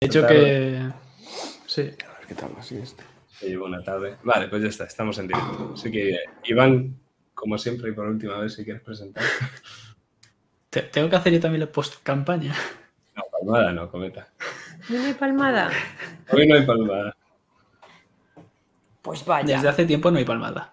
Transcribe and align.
De 0.00 0.06
hecho 0.08 0.26
que... 0.26 0.82
Sí. 1.66 1.80
A 1.82 2.18
ver 2.18 2.26
qué 2.28 2.34
tal 2.34 2.50
así 2.58 2.76
este. 2.76 3.02
Sí, 3.28 3.56
buena 3.56 3.82
tarde. 3.82 4.16
Vale, 4.22 4.48
pues 4.48 4.62
ya 4.62 4.68
está, 4.68 4.84
estamos 4.84 5.18
en 5.18 5.28
directo. 5.28 5.72
Así 5.74 5.90
que, 5.90 6.18
Iván, 6.44 6.98
como 7.34 7.56
siempre 7.58 7.90
y 7.90 7.92
por 7.92 8.06
última 8.06 8.38
vez, 8.38 8.54
si 8.54 8.64
quieres 8.64 8.82
presentar. 8.82 9.24
Te- 10.70 10.82
Tengo 10.82 11.08
que 11.08 11.16
hacer 11.16 11.32
yo 11.32 11.40
también 11.40 11.60
la 11.60 11.72
post-campaña. 11.72 12.54
No, 13.14 13.22
palmada 13.30 13.72
no, 13.72 13.90
cometa. 13.90 14.28
¿No 14.90 15.02
hay 15.02 15.14
palmada? 15.14 15.70
Hoy 16.30 16.46
no 16.46 16.54
hay 16.56 16.66
palmada. 16.66 17.16
Pues 19.00 19.24
vaya. 19.24 19.56
Desde 19.56 19.68
hace 19.68 19.86
tiempo 19.86 20.10
no 20.10 20.18
hay 20.18 20.24
palmada. 20.24 20.72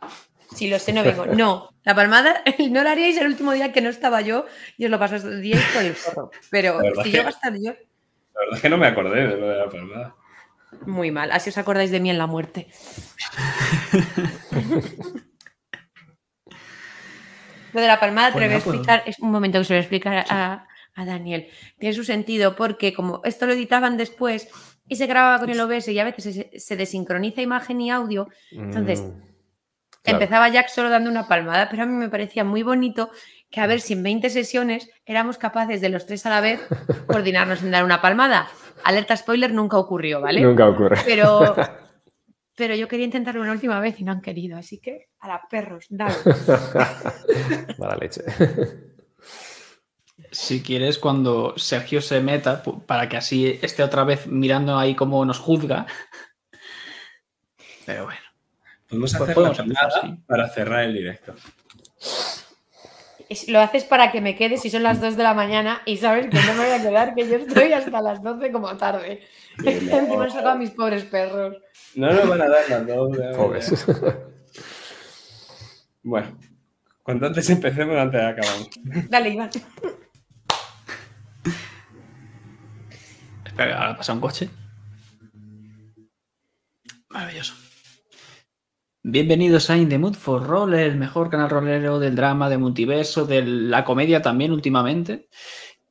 Si 0.54 0.70
lo 0.70 0.78
sé, 0.80 0.92
no 0.92 1.04
vengo. 1.04 1.26
No, 1.28 1.70
la 1.84 1.96
palmada 1.96 2.44
no 2.70 2.84
la 2.84 2.92
haríais 2.92 3.18
el 3.18 3.28
último 3.28 3.54
día 3.54 3.72
que 3.72 3.82
no 3.82 3.90
estaba 3.90 4.22
yo 4.22 4.46
y 4.78 4.86
os 4.86 4.92
lo 4.92 5.00
pasaríais 5.00 5.64
por 5.74 5.84
el 5.84 5.96
forro. 5.96 6.32
Pero 6.50 6.80
si 7.04 7.12
yo 7.12 7.22
va 7.24 7.28
a 7.30 7.32
estar 7.32 7.54
yo, 7.58 7.74
La 8.34 8.40
verdad 8.42 8.56
es 8.56 8.62
que 8.62 8.70
no 8.70 8.78
me 8.78 8.88
acordé 8.88 9.28
de 9.28 9.38
lo 9.38 9.48
de 9.48 9.58
la 9.60 9.70
palmada. 9.70 10.16
muy 10.86 11.12
mal. 11.12 11.32
Así 11.32 11.50
os 11.50 11.58
acordáis 11.58 11.92
de 11.92 12.00
mí 12.00 12.10
en 12.10 12.18
la 12.18 12.28
muerte. 12.28 12.68
Lo 17.74 17.82
de 17.82 17.88
la 17.88 18.00
palmada 18.00 18.32
te 18.32 18.40
lo 18.40 18.46
voy 18.46 18.48
a 18.48 18.50
Pues 18.60 18.64
pues- 18.64 18.76
explicar, 18.76 19.04
es 19.08 19.20
un 19.20 19.32
momento 19.32 19.58
que 19.60 19.66
se 19.66 19.74
lo 19.74 19.78
voy 19.78 19.80
a 19.80 19.82
explicar 19.82 20.26
a, 20.30 20.68
a 20.96 21.06
Daniel. 21.06 21.48
Tiene 21.80 21.96
su 21.96 22.04
sentido 22.04 22.56
porque 22.56 22.94
como 22.94 23.22
esto 23.24 23.46
lo 23.48 23.54
editaban 23.54 23.98
después 23.98 24.48
y 24.88 24.96
se 24.96 25.08
grababa 25.08 25.40
con 25.40 25.50
el 25.50 25.60
OBS 25.60 25.88
y 25.88 26.00
a 26.00 26.04
veces 26.04 26.36
se, 26.36 26.60
se 26.60 26.76
desincroniza 26.76 27.42
imagen 27.42 27.82
y 27.82 27.90
audio, 27.90 28.28
Entonces, 28.52 29.02
Mm, 29.02 29.22
claro. 30.04 30.20
empezaba 30.20 30.50
Jack 30.50 30.68
solo 30.68 30.90
dando 30.90 31.10
una 31.10 31.28
palmada, 31.28 31.68
pero 31.70 31.84
a 31.84 31.86
mí 31.88 31.94
me 31.94 32.10
parecía 32.10 32.44
muy 32.44 32.62
bonito 32.62 33.10
que 33.54 33.62
a 33.62 33.68
ver 33.68 33.82
si 33.82 33.94
en 33.94 34.02
20 34.02 34.32
sesiones 34.32 34.90
éramos 35.06 35.38
capaces 35.38 35.80
de 35.80 35.90
los 35.90 36.08
tres 36.08 36.26
a 36.26 36.32
la 36.32 36.42
vez 36.42 36.60
coordinarnos 37.08 37.62
en 37.62 37.70
dar 37.70 37.84
una 37.84 38.02
palmada. 38.02 38.50
Alerta 38.84 39.16
spoiler 39.16 39.54
nunca 39.54 39.78
ocurrió, 39.78 40.20
¿vale? 40.20 40.42
Nunca 40.42 40.68
ocurre. 40.68 40.98
Pero, 41.06 41.56
pero 42.56 42.74
yo 42.74 42.88
quería 42.88 43.06
intentarlo 43.06 43.42
una 43.42 43.52
última 43.52 43.80
vez 43.80 44.00
y 44.00 44.04
no 44.04 44.12
han 44.12 44.22
querido, 44.22 44.58
así 44.58 44.80
que 44.80 45.10
a 45.20 45.28
la 45.28 45.42
perros, 45.48 45.86
dale. 45.92 46.16
Mala 47.78 47.96
leche. 47.96 48.24
Si 50.32 50.64
quieres, 50.64 50.98
cuando 50.98 51.54
Sergio 51.56 52.02
se 52.02 52.22
meta, 52.22 52.64
para 52.88 53.08
que 53.08 53.18
así 53.18 53.60
esté 53.62 53.84
otra 53.84 54.04
vez 54.04 54.26
mirando 54.26 54.80
ahí 54.80 54.96
cómo 54.96 55.24
nos 55.26 55.38
juzga. 55.38 55.86
Pero 57.86 58.06
bueno. 58.06 58.20
Podemos 58.90 59.14
hacer 59.14 59.36
podemos 59.36 59.58
la 59.60 59.64
empezar, 59.64 59.90
palmada 59.92 60.16
sí. 60.16 60.24
para 60.26 60.50
cerrar 60.50 60.84
el 60.86 60.94
directo. 60.94 61.36
Lo 63.48 63.60
haces 63.60 63.84
para 63.84 64.12
que 64.12 64.22
me 64.22 64.36
quede 64.36 64.58
si 64.58 64.70
son 64.70 64.84
las 64.84 65.02
2 65.02 65.16
de 65.18 65.24
la 65.24 65.34
mañana 65.34 65.82
y 65.86 65.98
sabes 65.98 66.28
que 66.28 66.38
no 66.38 66.54
me 66.54 66.66
voy 66.66 66.72
a 66.72 66.82
quedar, 66.82 67.16
que 67.16 67.28
yo 67.28 67.36
estoy 67.38 67.74
hasta 67.74 68.02
las 68.02 68.22
12 68.22 68.52
como 68.52 68.76
tarde. 68.78 69.22
Encima 69.64 70.26
he 70.26 70.30
sacado 70.30 70.50
a 70.50 70.56
mis 70.56 70.72
pobres 70.72 71.04
perros. 71.04 71.58
No 71.96 72.12
nos 72.12 72.28
van 72.28 72.42
a 72.42 72.50
dar 72.50 72.70
las 72.70 72.88
dos. 72.88 73.18
ya, 73.18 73.32
ya. 73.32 73.38
Pobres. 73.38 73.86
Bueno, 76.06 76.38
cuanto 77.02 77.28
antes 77.28 77.50
empecemos, 77.50 77.96
antes 77.96 78.22
acabamos. 78.22 78.70
Dale, 79.10 79.30
Iván. 79.30 79.50
Espera, 83.46 83.80
ahora 83.80 83.96
pasa 83.96 84.12
un 84.12 84.20
coche. 84.20 84.50
Maravilloso. 87.08 87.63
Bienvenidos 89.06 89.70
a 89.70 89.76
In 89.76 89.90
the 89.90 89.98
Mood 89.98 90.14
for 90.14 90.48
Roll, 90.48 90.74
el 90.76 90.96
mejor 90.96 91.30
canal 91.30 91.50
rolero 91.50 92.00
del 92.00 92.16
drama, 92.16 92.50
de 92.50 92.58
multiverso, 92.58 93.26
de 93.26 93.44
la 93.44 93.84
comedia 93.84 94.22
también 94.22 94.54
últimamente. 94.54 95.28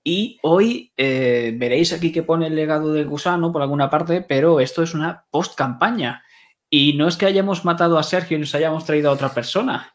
Y 0.02 0.38
hoy 0.42 0.94
eh, 0.96 1.54
veréis 1.58 1.92
aquí 1.92 2.10
que 2.10 2.22
pone 2.22 2.46
el 2.46 2.56
legado 2.56 2.90
del 2.90 3.06
gusano 3.06 3.52
por 3.52 3.60
alguna 3.60 3.90
parte, 3.90 4.22
pero 4.22 4.60
esto 4.60 4.82
es 4.82 4.94
una 4.94 5.26
post-campaña. 5.30 6.24
Y 6.70 6.94
no 6.94 7.06
es 7.06 7.18
que 7.18 7.26
hayamos 7.26 7.66
matado 7.66 7.98
a 7.98 8.02
Sergio 8.02 8.38
y 8.38 8.40
nos 8.40 8.54
hayamos 8.54 8.86
traído 8.86 9.10
a 9.10 9.12
otra 9.12 9.34
persona. 9.34 9.94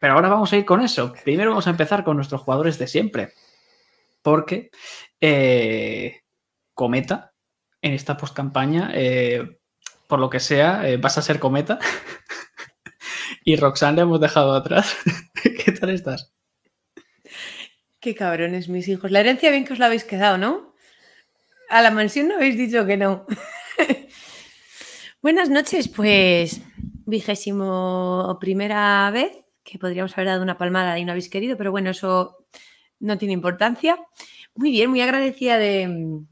Pero 0.00 0.14
ahora 0.14 0.28
vamos 0.28 0.52
a 0.52 0.56
ir 0.56 0.64
con 0.64 0.80
eso. 0.80 1.14
Primero 1.22 1.50
vamos 1.50 1.68
a 1.68 1.70
empezar 1.70 2.02
con 2.02 2.16
nuestros 2.16 2.40
jugadores 2.40 2.80
de 2.80 2.88
siempre. 2.88 3.32
Porque 4.22 4.72
eh, 5.20 6.22
Cometa, 6.74 7.32
en 7.80 7.92
esta 7.92 8.16
post-campaña, 8.16 8.90
eh, 8.92 9.60
por 10.08 10.18
lo 10.18 10.28
que 10.28 10.40
sea, 10.40 10.82
vas 11.00 11.16
a 11.16 11.22
ser 11.22 11.38
Cometa. 11.38 11.78
y 13.46 13.54
Roxanne 13.54 13.96
le 13.96 14.02
hemos 14.02 14.20
dejado 14.20 14.54
atrás. 14.54 14.96
¿Qué 15.64 15.70
tal 15.70 15.90
estás? 15.90 16.34
Qué 18.00 18.14
cabrones, 18.14 18.68
mis 18.68 18.88
hijos. 18.88 19.12
La 19.12 19.20
herencia 19.20 19.50
bien 19.50 19.64
que 19.64 19.72
os 19.72 19.78
la 19.78 19.86
habéis 19.86 20.02
quedado, 20.02 20.36
¿no? 20.36 20.74
A 21.70 21.80
la 21.80 21.92
mansión 21.92 22.26
no 22.26 22.34
habéis 22.34 22.58
dicho 22.58 22.84
que 22.84 22.96
no. 22.96 23.24
Buenas 25.22 25.48
noches, 25.48 25.86
pues 25.86 26.60
vigésimo 27.06 28.36
primera 28.40 29.08
vez 29.12 29.44
que 29.62 29.78
podríamos 29.78 30.12
haber 30.18 30.26
dado 30.26 30.42
una 30.42 30.58
palmada 30.58 30.98
y 30.98 31.04
no 31.04 31.12
habéis 31.12 31.30
querido, 31.30 31.56
pero 31.56 31.70
bueno, 31.70 31.90
eso 31.90 32.48
no 32.98 33.16
tiene 33.16 33.34
importancia. 33.34 33.96
Muy 34.56 34.72
bien, 34.72 34.90
muy 34.90 35.00
agradecida 35.00 35.56
de, 35.56 36.24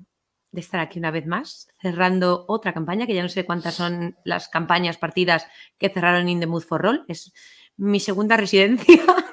de 0.55 0.61
estar 0.61 0.81
aquí 0.81 0.99
una 1.01 1.11
vez 1.11 1.27
más, 1.27 1.69
cerrando 1.81 2.45
otra 2.49 2.73
campaña, 2.73 3.07
que 3.07 3.15
ya 3.15 3.23
no 3.23 3.29
sé 3.29 3.45
cuántas 3.45 3.75
son 3.75 4.17
las 4.25 4.49
campañas, 4.49 4.97
partidas 4.97 5.47
que 5.79 5.89
cerraron 5.89 6.29
In 6.29 6.41
the 6.41 6.47
Mood 6.47 6.63
for 6.63 6.81
Roll. 6.81 7.05
Es 7.09 7.33
mi 7.77 8.01
segunda 8.01 8.37
residencia. 8.37 9.03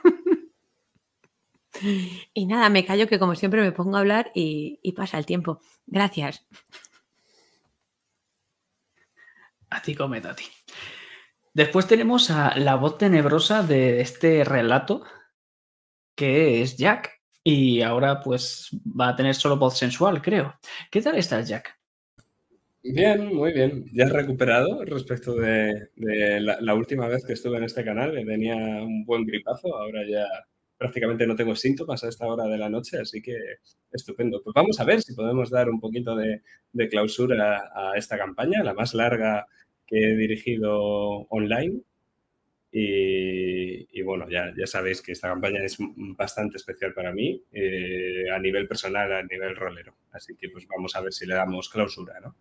Y 2.34 2.46
nada, 2.46 2.70
me 2.70 2.86
callo 2.86 3.08
que 3.08 3.18
como 3.18 3.34
siempre 3.34 3.62
me 3.62 3.72
pongo 3.72 3.98
a 3.98 4.02
hablar 4.02 4.32
y, 4.36 4.92
pasa 4.96 5.18
el 5.18 5.26
tiempo. 5.26 5.62
Gracias. 5.88 6.46
A 9.70 9.82
ti, 9.82 9.96
Cometa, 9.96 10.32
a 10.32 10.36
ti. 10.36 10.44
Después 11.54 11.88
tenemos 11.88 12.30
a 12.30 12.56
la 12.56 12.76
voz 12.76 13.00
tenebrosa 13.00 13.64
de 13.64 14.02
este 14.02 14.44
relato, 14.44 15.04
que 16.16 16.62
es 16.62 16.78
Jack. 16.78 17.21
Y 17.44 17.82
ahora 17.82 18.20
pues 18.20 18.70
va 19.00 19.10
a 19.10 19.16
tener 19.16 19.36
solo 19.36 19.58
voz 19.58 19.78
sensual, 19.78 20.22
creo. 20.22 20.56
¿Qué 20.92 21.02
tal 21.02 21.18
estás, 21.18 21.48
Jack? 21.48 21.78
Bien, 22.84 23.34
muy 23.34 23.54
bien. 23.54 23.86
Ya 23.94 24.06
he 24.06 24.10
recuperado 24.10 24.84
respecto 24.86 25.36
de, 25.36 25.90
la, 25.98 26.74
última 26.76 27.08
vez 27.08 27.24
que 27.26 27.34
estuve 27.34 27.58
en 27.58 27.64
este 27.64 27.84
canal, 27.84 28.12
que 28.12 28.26
tenía 28.26 28.56
un 28.56 29.06
buen 29.06 29.26
gripazo. 29.26 29.76
Ahora 29.76 30.02
ya 30.08 30.26
prácticamente 30.78 31.28
no 31.28 31.36
tengo 31.36 31.56
síntomas 31.56 32.04
a 32.04 32.10
esta 32.10 32.26
hora 32.26 32.46
de 32.46 32.58
la 32.58 32.70
noche, 32.70 32.98
así 33.00 33.22
que 33.22 33.38
estupendo. 33.92 34.42
Pues 34.44 34.54
vamos 34.56 34.80
a 34.80 34.84
ver 34.84 35.02
si 35.02 35.14
podemos 35.14 35.50
dar 35.52 35.70
un 35.70 35.80
poquito 35.80 36.16
de 36.16 36.90
clausura 36.90 37.72
a 37.76 37.98
esta 37.98 38.18
campaña, 38.18 38.64
la 38.64 38.74
más 38.74 38.94
larga 38.94 39.48
que 39.86 40.12
he 40.12 40.16
dirigido 40.16 40.80
online. 41.30 41.82
Y, 42.74 44.02
bueno, 44.04 44.30
ya, 44.30 44.54
ya 44.58 44.66
sabéis 44.66 45.02
que 45.02 45.12
esta 45.12 45.28
campaña 45.28 45.62
es 45.64 45.78
bastante 45.80 46.58
especial 46.58 46.94
para 46.94 47.12
mí, 47.12 47.44
eh, 47.52 48.30
a 48.34 48.40
nivel 48.40 48.68
personal, 48.68 49.12
a 49.12 49.24
nivel 49.24 49.56
rolero. 49.56 49.96
Así 50.12 50.36
que 50.38 50.50
pues 50.50 50.66
vamos 50.68 50.96
a 50.96 51.02
ver 51.02 51.12
si 51.12 51.26
le 51.26 51.36
damos 51.36 51.70
clausura, 51.70 52.20
¿no? 52.22 52.36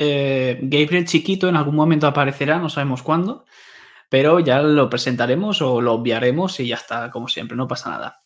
Eh, 0.00 0.58
Gabriel 0.62 1.06
chiquito 1.06 1.48
en 1.48 1.56
algún 1.56 1.74
momento 1.74 2.06
aparecerá, 2.06 2.58
no 2.58 2.68
sabemos 2.68 3.02
cuándo, 3.02 3.44
pero 4.08 4.38
ya 4.38 4.62
lo 4.62 4.88
presentaremos 4.88 5.60
o 5.60 5.80
lo 5.80 5.94
obviaremos 5.94 6.60
y 6.60 6.68
ya 6.68 6.76
está, 6.76 7.10
como 7.10 7.28
siempre, 7.28 7.56
no 7.56 7.66
pasa 7.66 7.90
nada. 7.90 8.22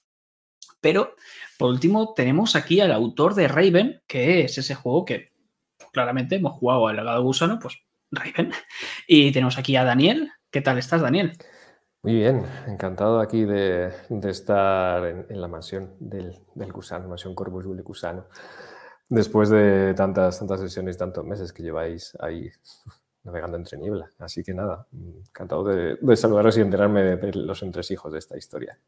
Pero, 0.80 1.16
por 1.59 1.70
último, 1.70 2.12
tenemos 2.14 2.56
aquí 2.56 2.80
al 2.80 2.92
autor 2.92 3.34
de 3.34 3.48
Raven, 3.48 4.03
que 4.06 4.41
es 4.42 4.59
ese 4.59 4.74
juego 4.74 5.04
que 5.04 5.32
claramente 5.92 6.36
hemos 6.36 6.53
jugado 6.53 6.88
al 6.88 6.97
legado 6.97 7.22
gusano, 7.22 7.59
pues 7.59 7.82
Raven. 8.12 8.52
Y 9.06 9.32
tenemos 9.32 9.58
aquí 9.58 9.74
a 9.76 9.84
Daniel. 9.84 10.30
¿Qué 10.50 10.60
tal 10.60 10.78
estás, 10.78 11.00
Daniel? 11.00 11.32
Muy 12.02 12.14
bien, 12.14 12.44
encantado 12.66 13.20
aquí 13.20 13.44
de, 13.44 13.92
de 14.08 14.30
estar 14.30 15.04
en, 15.06 15.26
en, 15.28 15.40
la 15.40 15.48
mansión 15.48 15.94
del, 16.00 16.36
del 16.54 16.72
gusano, 16.72 17.08
mansión 17.08 17.34
Corvus 17.34 17.64
Gusano. 17.82 18.26
Después 19.09 19.50
de 19.50 19.94
tantas, 19.94 20.38
tantas 20.38 20.60
sesiones, 20.60 20.98
tantos 20.98 21.24
meses 21.24 21.53
que 21.53 21.62
lleváis 21.62 22.16
ahí 22.20 22.50
navegando 23.24 23.56
entre 23.56 23.78
niebla. 23.78 24.10
Así 24.18 24.42
que 24.42 24.53
nada, 24.53 24.86
encantado 24.92 25.65
de, 25.65 25.97
de 26.00 26.16
saludaros 26.16 26.56
y 26.58 26.60
enterarme 26.60 27.03
de, 27.03 27.16
de 27.16 27.32
los 27.34 27.62
entresijos 27.62 28.12
de 28.12 28.18
esta 28.18 28.36
historia. 28.36 28.78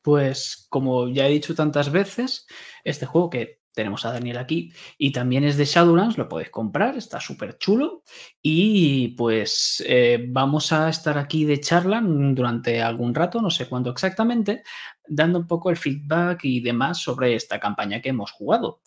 Pues 0.00 0.66
como 0.70 1.08
ya 1.08 1.26
he 1.26 1.30
dicho 1.30 1.54
tantas 1.54 1.90
veces, 1.90 2.46
este 2.84 3.06
juego 3.06 3.30
que 3.30 3.61
tenemos 3.72 4.04
a 4.04 4.12
Daniel 4.12 4.38
aquí 4.38 4.72
y 4.98 5.12
también 5.12 5.44
es 5.44 5.56
de 5.56 5.64
Shadowlands, 5.64 6.18
lo 6.18 6.28
podéis 6.28 6.50
comprar, 6.50 6.96
está 6.96 7.20
súper 7.20 7.58
chulo 7.58 8.02
y 8.40 9.08
pues 9.16 9.82
eh, 9.86 10.26
vamos 10.28 10.72
a 10.72 10.88
estar 10.88 11.18
aquí 11.18 11.44
de 11.44 11.60
charla 11.60 12.02
durante 12.02 12.82
algún 12.82 13.14
rato, 13.14 13.40
no 13.40 13.50
sé 13.50 13.68
cuánto 13.68 13.90
exactamente, 13.90 14.62
dando 15.06 15.38
un 15.38 15.46
poco 15.46 15.70
el 15.70 15.76
feedback 15.76 16.44
y 16.44 16.60
demás 16.60 16.98
sobre 16.98 17.34
esta 17.34 17.58
campaña 17.58 18.00
que 18.00 18.10
hemos 18.10 18.30
jugado. 18.30 18.80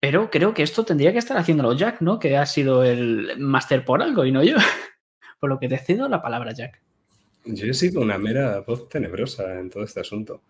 Pero 0.00 0.30
creo 0.30 0.54
que 0.54 0.62
esto 0.62 0.84
tendría 0.84 1.12
que 1.12 1.18
estar 1.18 1.36
haciéndolo 1.36 1.72
Jack, 1.72 2.00
¿no? 2.00 2.18
Que 2.18 2.36
ha 2.36 2.46
sido 2.46 2.84
el 2.84 3.38
máster 3.38 3.84
por 3.84 4.02
algo 4.02 4.24
y 4.24 4.32
no 4.32 4.42
yo. 4.42 4.56
Por 5.40 5.50
lo 5.50 5.58
que 5.58 5.68
te 5.68 5.78
cedo 5.78 6.08
la 6.08 6.22
palabra, 6.22 6.52
Jack. 6.52 6.80
Yo 7.44 7.66
he 7.66 7.74
sido 7.74 8.00
una 8.00 8.18
mera 8.18 8.60
voz 8.60 8.88
tenebrosa 8.88 9.58
en 9.58 9.70
todo 9.70 9.84
este 9.84 10.00
asunto. 10.00 10.42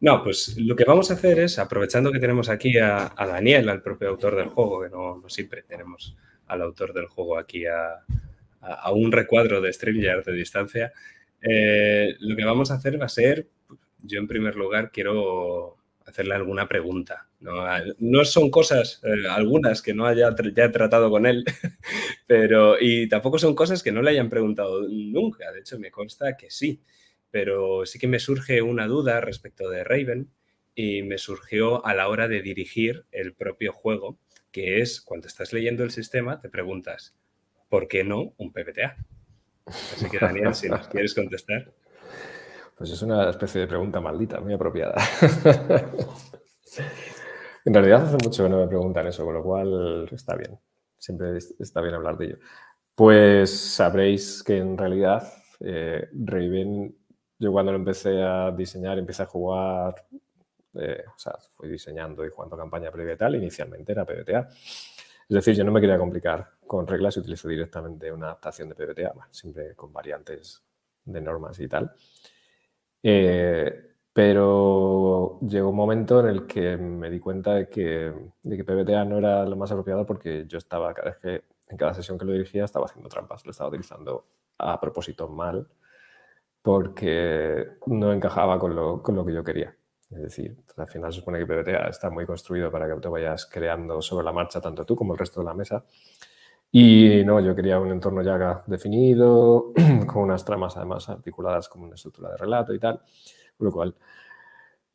No, 0.00 0.22
pues 0.22 0.56
lo 0.58 0.76
que 0.76 0.84
vamos 0.84 1.10
a 1.10 1.14
hacer 1.14 1.38
es, 1.38 1.58
aprovechando 1.58 2.12
que 2.12 2.18
tenemos 2.18 2.48
aquí 2.48 2.78
a, 2.78 3.14
Daniel, 3.16 3.68
al 3.68 3.82
propio 3.82 4.10
autor 4.10 4.36
del 4.36 4.48
juego, 4.48 4.82
que 4.82 4.90
no, 4.90 5.22
siempre 5.28 5.62
tenemos 5.62 6.16
al 6.46 6.62
autor 6.62 6.92
del 6.92 7.06
juego 7.06 7.38
aquí 7.38 7.64
a, 7.66 8.04
un 8.92 9.12
recuadro 9.12 9.60
de 9.60 9.72
StreamYard 9.72 10.24
de 10.24 10.32
distancia, 10.32 10.92
eh, 11.40 12.16
lo 12.20 12.34
que 12.34 12.44
vamos 12.44 12.70
a 12.70 12.74
hacer 12.74 13.00
va 13.00 13.06
a 13.06 13.10
ser, 13.10 13.48
yo 14.02 14.18
en 14.18 14.26
primer 14.26 14.56
lugar 14.56 14.90
quiero 14.90 15.76
hacerle 16.06 16.34
alguna 16.34 16.68
pregunta. 16.68 17.28
No, 17.98 18.24
son 18.24 18.50
cosas, 18.50 19.02
eh, 19.04 19.28
algunas 19.28 19.82
que 19.82 19.92
no 19.92 20.06
haya 20.06 20.34
ya 20.54 20.72
tratado 20.72 21.10
con 21.10 21.26
él, 21.26 21.44
pero 22.26 22.76
y 22.80 23.06
tampoco 23.08 23.38
son 23.38 23.54
cosas 23.54 23.82
que 23.82 23.92
no 23.92 24.00
le 24.00 24.10
hayan 24.10 24.30
preguntado 24.30 24.86
nunca. 24.88 25.52
De 25.52 25.60
hecho, 25.60 25.78
me 25.78 25.90
consta 25.90 26.36
que 26.36 26.50
sí 26.50 26.80
pero 27.34 27.84
sí 27.84 27.98
que 27.98 28.06
me 28.06 28.20
surge 28.20 28.62
una 28.62 28.86
duda 28.86 29.20
respecto 29.20 29.68
de 29.68 29.82
Raven 29.82 30.30
y 30.76 31.02
me 31.02 31.18
surgió 31.18 31.84
a 31.84 31.92
la 31.92 32.08
hora 32.08 32.28
de 32.28 32.42
dirigir 32.42 33.06
el 33.10 33.34
propio 33.34 33.72
juego, 33.72 34.20
que 34.52 34.80
es 34.80 35.00
cuando 35.00 35.26
estás 35.26 35.52
leyendo 35.52 35.82
el 35.82 35.90
sistema 35.90 36.38
te 36.38 36.48
preguntas, 36.48 37.16
¿por 37.68 37.88
qué 37.88 38.04
no 38.04 38.34
un 38.36 38.52
PPTA? 38.52 38.94
Así 39.66 40.08
que 40.08 40.20
Daniel, 40.20 40.54
si 40.54 40.68
nos 40.68 40.86
quieres 40.86 41.12
contestar. 41.12 41.72
Pues 42.78 42.90
es 42.90 43.02
una 43.02 43.30
especie 43.30 43.62
de 43.62 43.66
pregunta 43.66 44.00
maldita, 44.00 44.38
muy 44.38 44.54
apropiada. 44.54 44.94
en 47.64 47.74
realidad 47.74 48.04
hace 48.04 48.16
mucho 48.24 48.44
que 48.44 48.48
no 48.48 48.60
me 48.60 48.68
preguntan 48.68 49.08
eso, 49.08 49.24
con 49.24 49.34
lo 49.34 49.42
cual 49.42 50.08
está 50.12 50.36
bien. 50.36 50.56
Siempre 50.96 51.36
está 51.58 51.80
bien 51.80 51.94
hablar 51.94 52.16
de 52.16 52.26
ello. 52.26 52.38
Pues 52.94 53.50
sabréis 53.50 54.44
que 54.44 54.58
en 54.58 54.78
realidad 54.78 55.32
eh, 55.58 56.06
Raven 56.12 56.94
yo 57.44 57.52
cuando 57.52 57.72
lo 57.72 57.78
empecé 57.78 58.22
a 58.22 58.50
diseñar, 58.50 58.98
empecé 58.98 59.22
a 59.22 59.26
jugar, 59.26 59.94
eh, 60.74 61.04
o 61.06 61.18
sea, 61.18 61.34
fui 61.50 61.68
diseñando 61.68 62.24
y 62.24 62.30
jugando 62.30 62.56
campaña 62.56 62.90
previa 62.90 63.14
y 63.14 63.16
tal, 63.16 63.34
inicialmente 63.36 63.92
era 63.92 64.04
PBTA. 64.04 64.48
Es 64.48 65.34
decir, 65.34 65.54
yo 65.54 65.64
no 65.64 65.72
me 65.72 65.80
quería 65.80 65.98
complicar 65.98 66.52
con 66.66 66.86
reglas 66.86 67.16
y 67.16 67.20
utilizo 67.20 67.48
directamente 67.48 68.10
una 68.10 68.26
adaptación 68.26 68.68
de 68.70 68.74
PBTA, 68.74 69.14
siempre 69.30 69.74
con 69.74 69.92
variantes 69.92 70.62
de 71.04 71.20
normas 71.20 71.60
y 71.60 71.68
tal. 71.68 71.92
Eh, 73.02 73.90
pero 74.12 75.38
llegó 75.40 75.70
un 75.70 75.76
momento 75.76 76.20
en 76.20 76.26
el 76.26 76.46
que 76.46 76.76
me 76.76 77.10
di 77.10 77.20
cuenta 77.20 77.54
de 77.54 77.68
que, 77.68 78.12
de 78.42 78.56
que 78.56 78.64
PBTA 78.64 79.04
no 79.04 79.18
era 79.18 79.44
lo 79.44 79.56
más 79.56 79.70
apropiado 79.70 80.06
porque 80.06 80.46
yo 80.46 80.58
estaba, 80.58 80.94
cada 80.94 81.10
vez 81.10 81.18
que 81.18 81.44
en 81.68 81.76
cada 81.76 81.94
sesión 81.94 82.18
que 82.18 82.24
lo 82.24 82.32
dirigía, 82.32 82.64
estaba 82.64 82.86
haciendo 82.86 83.08
trampas, 83.08 83.44
lo 83.44 83.50
estaba 83.50 83.68
utilizando 83.68 84.26
a 84.58 84.80
propósito 84.80 85.28
mal 85.28 85.68
porque 86.64 87.76
no 87.88 88.10
encajaba 88.10 88.58
con 88.58 88.74
lo, 88.74 89.02
con 89.02 89.14
lo 89.14 89.26
que 89.26 89.34
yo 89.34 89.44
quería. 89.44 89.76
Es 90.10 90.22
decir, 90.22 90.56
al 90.78 90.88
final 90.88 91.12
se 91.12 91.18
supone 91.18 91.38
que 91.38 91.44
PBTA 91.44 91.88
está 91.88 92.08
muy 92.08 92.24
construido 92.24 92.70
para 92.70 92.88
que 92.88 92.98
te 93.02 93.08
vayas 93.08 93.44
creando 93.44 94.00
sobre 94.00 94.24
la 94.24 94.32
marcha 94.32 94.62
tanto 94.62 94.86
tú 94.86 94.96
como 94.96 95.12
el 95.12 95.18
resto 95.18 95.40
de 95.40 95.44
la 95.44 95.52
mesa. 95.52 95.84
Y 96.72 97.22
no, 97.26 97.38
yo 97.40 97.54
quería 97.54 97.78
un 97.78 97.90
entorno 97.90 98.22
ya 98.22 98.64
definido, 98.66 99.74
con 100.06 100.22
unas 100.22 100.42
tramas 100.42 100.74
además 100.78 101.06
articuladas 101.10 101.68
como 101.68 101.84
una 101.84 101.96
estructura 101.96 102.30
de 102.30 102.38
relato 102.38 102.72
y 102.72 102.78
tal. 102.78 102.98
Con 103.58 103.66
lo 103.66 103.70
cual, 103.70 103.94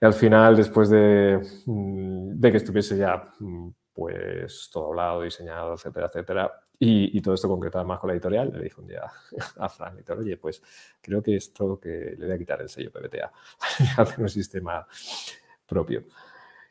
al 0.01 0.13
final, 0.13 0.55
después 0.55 0.89
de, 0.89 1.39
mm, 1.67 2.31
de 2.39 2.51
que 2.51 2.57
estuviese 2.57 2.97
ya 2.97 3.21
mm, 3.39 3.69
pues 3.93 4.71
todo 4.73 4.87
hablado, 4.87 5.21
diseñado, 5.21 5.75
etcétera, 5.75 6.07
etcétera, 6.07 6.51
y, 6.81 7.21
todo 7.21 7.33
esto 7.35 7.49
concretado 7.49 7.83
más 7.83 7.99
con 7.99 8.07
la 8.07 8.13
editorial, 8.13 8.51
le 8.53 8.63
dije 8.63 8.79
un 8.79 8.87
día 8.87 9.03
a 9.57 9.69
Fran, 9.69 9.95
editor, 9.95 10.19
oye, 10.19 10.37
pues 10.37 10.63
creo 11.01 11.21
que 11.21 11.35
esto 11.35 11.79
que 11.79 12.15
le 12.17 12.25
voy 12.25 12.35
a 12.35 12.37
quitar 12.37 12.61
el 12.61 12.69
sello 12.69 12.91
PBTA, 12.91 13.31
hacer 13.97 14.21
un 14.21 14.29
sistema 14.29 14.87
propio. 15.65 16.03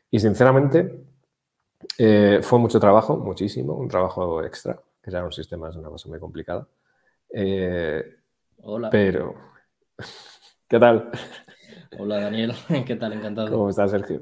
Y 0.09 0.19
sinceramente, 0.19 1.05
eh, 1.97 2.39
fue 2.41 2.57
mucho 2.57 2.79
trabajo, 2.79 3.17
muchísimo, 3.17 3.75
un 3.75 3.87
trabajo 3.87 4.43
extra, 4.43 4.81
que 5.01 5.11
ya 5.11 5.23
un 5.23 5.31
sistema 5.31 5.69
es 5.69 5.75
una 5.75 5.89
cosa 5.89 6.09
muy 6.09 6.19
complicada. 6.19 6.67
Eh, 7.31 8.17
Hola. 8.63 8.89
Pero, 8.89 9.35
¿qué 10.67 10.79
tal? 10.79 11.11
Hola 11.99 12.19
Daniel, 12.21 12.53
¿qué 12.87 12.95
tal? 12.95 13.13
Encantado. 13.13 13.51
¿Cómo 13.51 13.69
estás, 13.69 13.91
Sergio? 13.91 14.21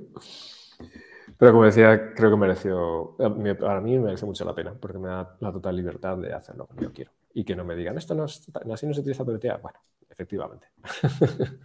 Pero 1.37 1.51
como 1.51 1.65
decía, 1.65 2.13
creo 2.15 2.31
que 2.31 2.37
mereció, 2.37 3.15
para 3.59 3.79
mí 3.79 3.97
merece 3.99 4.25
mucho 4.25 4.43
la 4.43 4.55
pena, 4.55 4.73
porque 4.73 4.97
me 4.97 5.07
da 5.07 5.37
la 5.39 5.51
total 5.51 5.75
libertad 5.75 6.17
de 6.17 6.33
hacerlo 6.33 6.65
como 6.65 6.81
yo 6.81 6.91
quiero. 6.91 7.11
Y 7.33 7.43
que 7.43 7.55
no 7.55 7.63
me 7.63 7.75
digan, 7.75 7.97
esto 7.97 8.15
no 8.15 8.25
es, 8.25 8.47
así 8.73 8.87
no 8.87 8.93
se 8.93 9.01
utiliza 9.01 9.23
PBTA. 9.23 9.57
Bueno, 9.57 9.79
efectivamente. 10.09 10.67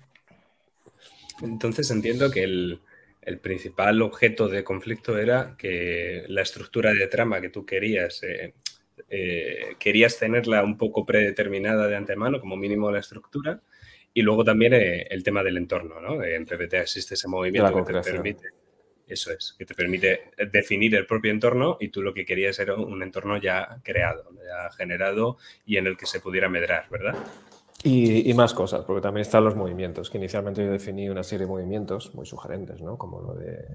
Entonces 1.42 1.90
entiendo 1.90 2.30
que 2.30 2.44
el, 2.44 2.80
principal 3.40 4.02
objeto 4.02 4.48
de 4.48 4.62
conflicto 4.64 5.16
era 5.16 5.56
que 5.56 6.24
la 6.28 6.42
estructura 6.42 6.92
de 6.92 7.06
trama 7.06 7.40
que 7.40 7.48
tú 7.48 7.64
querías, 7.64 8.22
eh, 8.24 8.52
eh, 9.08 9.76
querías 9.78 10.18
tenerla 10.18 10.62
un 10.62 10.76
poco 10.76 11.06
predeterminada 11.06 11.86
de 11.86 11.96
antemano, 11.96 12.40
como 12.40 12.56
mínimo 12.56 12.90
la 12.90 12.98
estructura, 12.98 13.62
y 14.12 14.20
luego 14.20 14.44
también 14.44 14.74
eh, 14.74 15.06
el 15.08 15.22
tema 15.22 15.42
del 15.42 15.56
entorno, 15.56 16.00
¿no? 16.00 16.22
En 16.22 16.44
PBTA 16.44 16.82
existe 16.82 17.14
ese 17.14 17.28
movimiento 17.28 17.72
que 17.74 17.92
te 17.92 18.00
permite 18.00 18.61
eso 19.12 19.32
es, 19.32 19.54
que 19.58 19.64
te 19.64 19.74
permite 19.74 20.30
definir 20.50 20.94
el 20.94 21.06
propio 21.06 21.30
entorno 21.30 21.76
y 21.80 21.88
tú 21.88 22.02
lo 22.02 22.14
que 22.14 22.24
querías 22.24 22.58
era 22.58 22.74
un 22.74 23.02
entorno 23.02 23.36
ya 23.36 23.80
creado, 23.82 24.24
ya 24.36 24.70
generado 24.70 25.38
y 25.66 25.76
en 25.76 25.86
el 25.86 25.96
que 25.96 26.06
se 26.06 26.20
pudiera 26.20 26.48
medrar, 26.48 26.88
¿verdad? 26.90 27.16
Y, 27.84 28.32
más 28.34 28.54
cosas, 28.54 28.84
porque 28.84 29.00
también 29.00 29.22
están 29.22 29.44
los 29.44 29.56
movimientos, 29.56 30.08
que 30.08 30.16
inicialmente 30.16 30.64
yo 30.64 30.70
definí 30.70 31.10
una 31.10 31.24
serie 31.24 31.46
de 31.46 31.50
movimientos 31.50 32.14
muy 32.14 32.24
sugerentes, 32.24 32.80
¿no? 32.80 32.96
Como 32.96 33.20
lo 33.20 33.34
de 33.34 33.66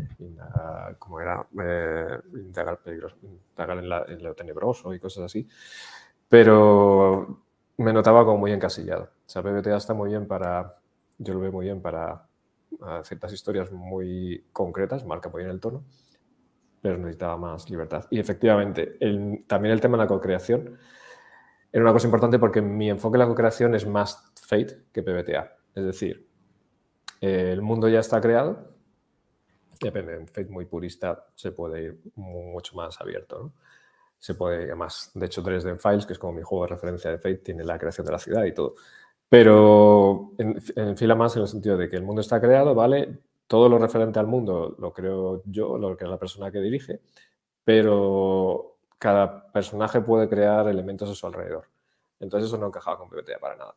como 0.98 1.20
era 1.20 1.46
eh, 1.62 2.18
indagar, 2.34 2.80
en, 2.86 4.24
lo 4.24 4.34
tenebroso 4.34 4.94
y 4.94 5.00
cosas 5.00 5.26
así. 5.26 5.46
Pero 6.30 7.42
me 7.78 7.92
notaba 7.92 8.24
como 8.24 8.38
muy 8.38 8.54
encasillado. 8.54 9.04
O 9.04 9.30
sea, 9.30 9.42
PBTA 9.42 9.76
está 9.76 9.94
muy 9.94 10.10
bien 10.10 10.26
para, 10.26 10.78
yo 11.18 11.34
lo 11.34 11.42
veo 11.42 11.52
muy 11.52 11.66
bien 11.66 11.82
para 11.82 12.27
a 12.82 13.04
ciertas 13.04 13.34
historias 13.34 13.72
muy 13.72 14.46
concretas, 14.52 15.06
marca 15.06 15.30
muy 15.30 15.44
bien 15.44 15.52
el 15.52 15.60
tono, 15.60 15.84
pero 16.82 16.98
necesitaba 16.98 17.38
más 17.38 17.70
libertad. 17.70 18.06
Y 18.10 18.20
efectivamente, 18.20 18.98
también 19.48 19.74
el 19.74 19.82
tema 19.82 19.98
de 19.98 20.04
la 20.04 20.08
co-creación 20.08 20.78
era 21.72 21.84
una 21.84 21.94
cosa 21.94 22.08
importante 22.08 22.40
porque 22.40 22.62
mi 22.62 22.90
enfoque 22.90 23.16
en 23.16 23.20
la 23.20 23.28
co-creación 23.28 23.76
es 23.76 23.86
más 23.86 24.32
Fate 24.42 24.86
que 24.92 25.04
PBTA. 25.04 25.56
Es 25.76 25.86
decir, 25.86 26.28
el 27.22 27.62
mundo 27.62 27.90
ya 27.90 28.00
está 28.00 28.22
creado, 28.22 28.74
depende, 29.82 30.16
en 30.16 30.28
Fate 30.28 30.50
muy 30.50 30.66
purista 30.66 31.26
se 31.36 31.52
puede 31.52 31.84
ir 31.84 32.02
mucho 32.16 32.76
más 32.76 33.00
abierto. 33.02 33.54
Se 34.20 34.34
puede, 34.34 34.64
además, 34.64 35.12
de 35.14 35.28
hecho, 35.28 35.44
3D 35.44 35.78
Files, 35.78 36.08
que 36.08 36.14
es 36.14 36.20
como 36.20 36.34
mi 36.34 36.42
juego 36.42 36.66
de 36.66 36.70
referencia 36.72 37.12
de 37.12 37.18
Fate, 37.18 37.38
tiene 37.38 37.64
la 37.64 37.78
creación 37.78 38.04
de 38.04 38.12
la 38.12 38.18
ciudad 38.18 38.46
y 38.46 38.52
todo. 38.52 38.74
Pero 39.30 40.32
en, 40.38 40.98
fila 40.98 41.16
más 41.16 41.36
en 41.36 41.42
el 41.42 41.48
sentido 41.48 41.78
de 41.78 41.90
que 41.90 41.98
el 41.98 42.04
mundo 42.04 42.22
está 42.22 42.40
creado, 42.40 42.74
¿vale? 42.74 43.20
Todo 43.48 43.70
lo 43.70 43.78
referente 43.78 44.20
al 44.20 44.28
mundo 44.28 44.76
lo 44.80 44.94
creo 44.94 45.44
yo, 45.46 45.78
lo 45.78 45.98
que 45.98 46.06
es 46.06 46.10
la 46.10 46.20
persona 46.20 46.52
que 46.52 46.60
dirige, 46.60 47.02
pero 47.64 48.78
cada 48.98 49.52
personaje 49.52 50.02
puede 50.02 50.30
crear 50.30 50.68
elementos 50.70 51.10
a 51.10 51.16
su 51.16 51.28
alrededor. 51.28 51.66
Entonces 52.20 52.48
eso 52.48 52.58
no 52.58 52.68
encajaba 52.68 52.98
con 52.98 53.10
PBTA 53.10 53.40
para 53.40 53.56
nada. 53.58 53.76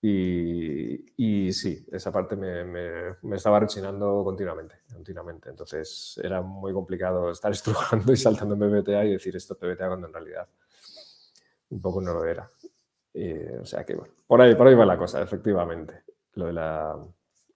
Y, 0.00 1.52
sí, 1.52 1.84
esa 1.90 2.12
parte 2.12 2.36
me, 2.36 2.64
me, 2.64 3.36
estaba 3.36 3.58
rechinando 3.58 4.22
continuamente, 4.24 4.76
continuamente. 4.92 5.50
Entonces 5.50 6.20
era 6.22 6.40
muy 6.40 6.72
complicado 6.72 7.30
estar 7.32 7.50
estrujando 7.52 8.12
y 8.12 8.16
saltando 8.16 8.54
en 8.54 8.82
PBTA 8.82 9.04
y 9.04 9.12
decir 9.12 9.34
esto 9.36 9.54
es 9.54 9.58
PBTA 9.58 9.88
cuando 9.88 10.06
en 10.06 10.12
realidad 10.12 10.48
un 11.70 11.80
poco 11.80 12.00
no 12.00 12.14
lo 12.14 12.24
era. 12.24 12.48
Eh, 13.20 13.58
o 13.60 13.66
sea 13.66 13.84
que, 13.84 13.96
bueno, 13.96 14.14
por 14.28 14.40
ahí, 14.40 14.54
por 14.54 14.68
ahí 14.68 14.76
va 14.76 14.86
la 14.86 14.96
cosa, 14.96 15.20
efectivamente. 15.20 16.04
Lo 16.34 16.46
de 16.46 16.52
la, 16.52 16.96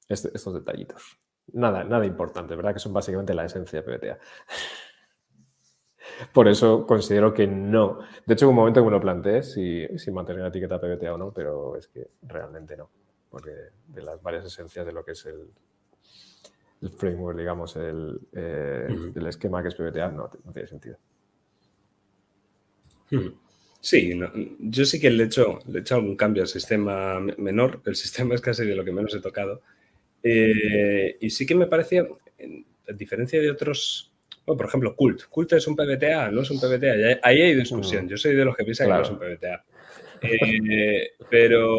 este, 0.08 0.30
estos 0.34 0.54
detallitos. 0.54 1.16
Nada, 1.52 1.84
nada 1.84 2.04
importante, 2.04 2.56
¿verdad? 2.56 2.72
Que 2.72 2.80
son 2.80 2.92
básicamente 2.92 3.32
la 3.32 3.44
esencia 3.44 3.80
de 3.80 3.98
PBTA. 3.98 4.18
Por 6.32 6.48
eso 6.48 6.84
considero 6.84 7.32
que 7.32 7.46
no. 7.46 7.98
De 8.26 8.34
hecho, 8.34 8.46
en 8.46 8.50
un 8.50 8.56
momento 8.56 8.80
que 8.80 8.86
me 8.86 8.90
lo 8.90 9.00
planteé 9.00 9.42
si, 9.42 9.86
si 9.98 10.10
mantener 10.10 10.42
la 10.42 10.48
etiqueta 10.48 10.80
PBTA 10.80 11.14
o 11.14 11.18
no, 11.18 11.32
pero 11.32 11.76
es 11.76 11.86
que 11.86 12.10
realmente 12.22 12.76
no. 12.76 12.90
Porque 13.30 13.52
de 13.86 14.02
las 14.02 14.20
varias 14.20 14.44
esencias 14.44 14.84
de 14.84 14.92
lo 14.92 15.04
que 15.04 15.12
es 15.12 15.24
el, 15.26 15.48
el 16.82 16.90
framework, 16.90 17.38
digamos, 17.38 17.76
el, 17.76 18.20
eh, 18.32 18.88
el, 19.14 19.26
esquema 19.26 19.62
que 19.62 19.68
es 19.68 19.74
PBTA, 19.74 20.08
no, 20.08 20.28
no 20.44 20.52
tiene 20.52 20.68
sentido. 20.68 20.98
Sí, 23.82 24.16
yo 24.60 24.84
sí 24.84 25.00
que 25.00 25.10
le 25.10 25.24
he, 25.24 25.26
hecho, 25.26 25.58
le 25.66 25.78
he 25.78 25.80
hecho 25.80 25.96
algún 25.96 26.14
cambio 26.14 26.44
al 26.44 26.48
sistema 26.48 27.18
menor. 27.18 27.82
El 27.84 27.96
sistema 27.96 28.36
es 28.36 28.40
casi 28.40 28.64
de 28.64 28.76
lo 28.76 28.84
que 28.84 28.92
menos 28.92 29.12
he 29.12 29.20
tocado. 29.20 29.60
Eh, 30.22 31.16
y 31.20 31.30
sí 31.30 31.44
que 31.44 31.56
me 31.56 31.66
parecía, 31.66 32.06
a 32.88 32.92
diferencia 32.92 33.40
de 33.40 33.50
otros, 33.50 34.12
por 34.46 34.64
ejemplo, 34.64 34.94
Cult. 34.94 35.24
Cult 35.24 35.54
es 35.54 35.66
un 35.66 35.74
PBTA, 35.74 36.30
no 36.30 36.42
es 36.42 36.50
un 36.52 36.60
PBTA. 36.60 37.18
Ahí 37.24 37.42
hay 37.42 37.56
discusión. 37.56 38.06
Mm. 38.06 38.08
Yo 38.08 38.16
soy 38.16 38.36
de 38.36 38.44
los 38.44 38.54
que 38.54 38.62
piensan 38.62 38.86
que 38.86 38.92
no 38.92 39.02
es 39.02 39.10
un 39.10 39.18
PBTA. 39.18 39.64
Eh, 40.22 41.14
pero, 41.28 41.76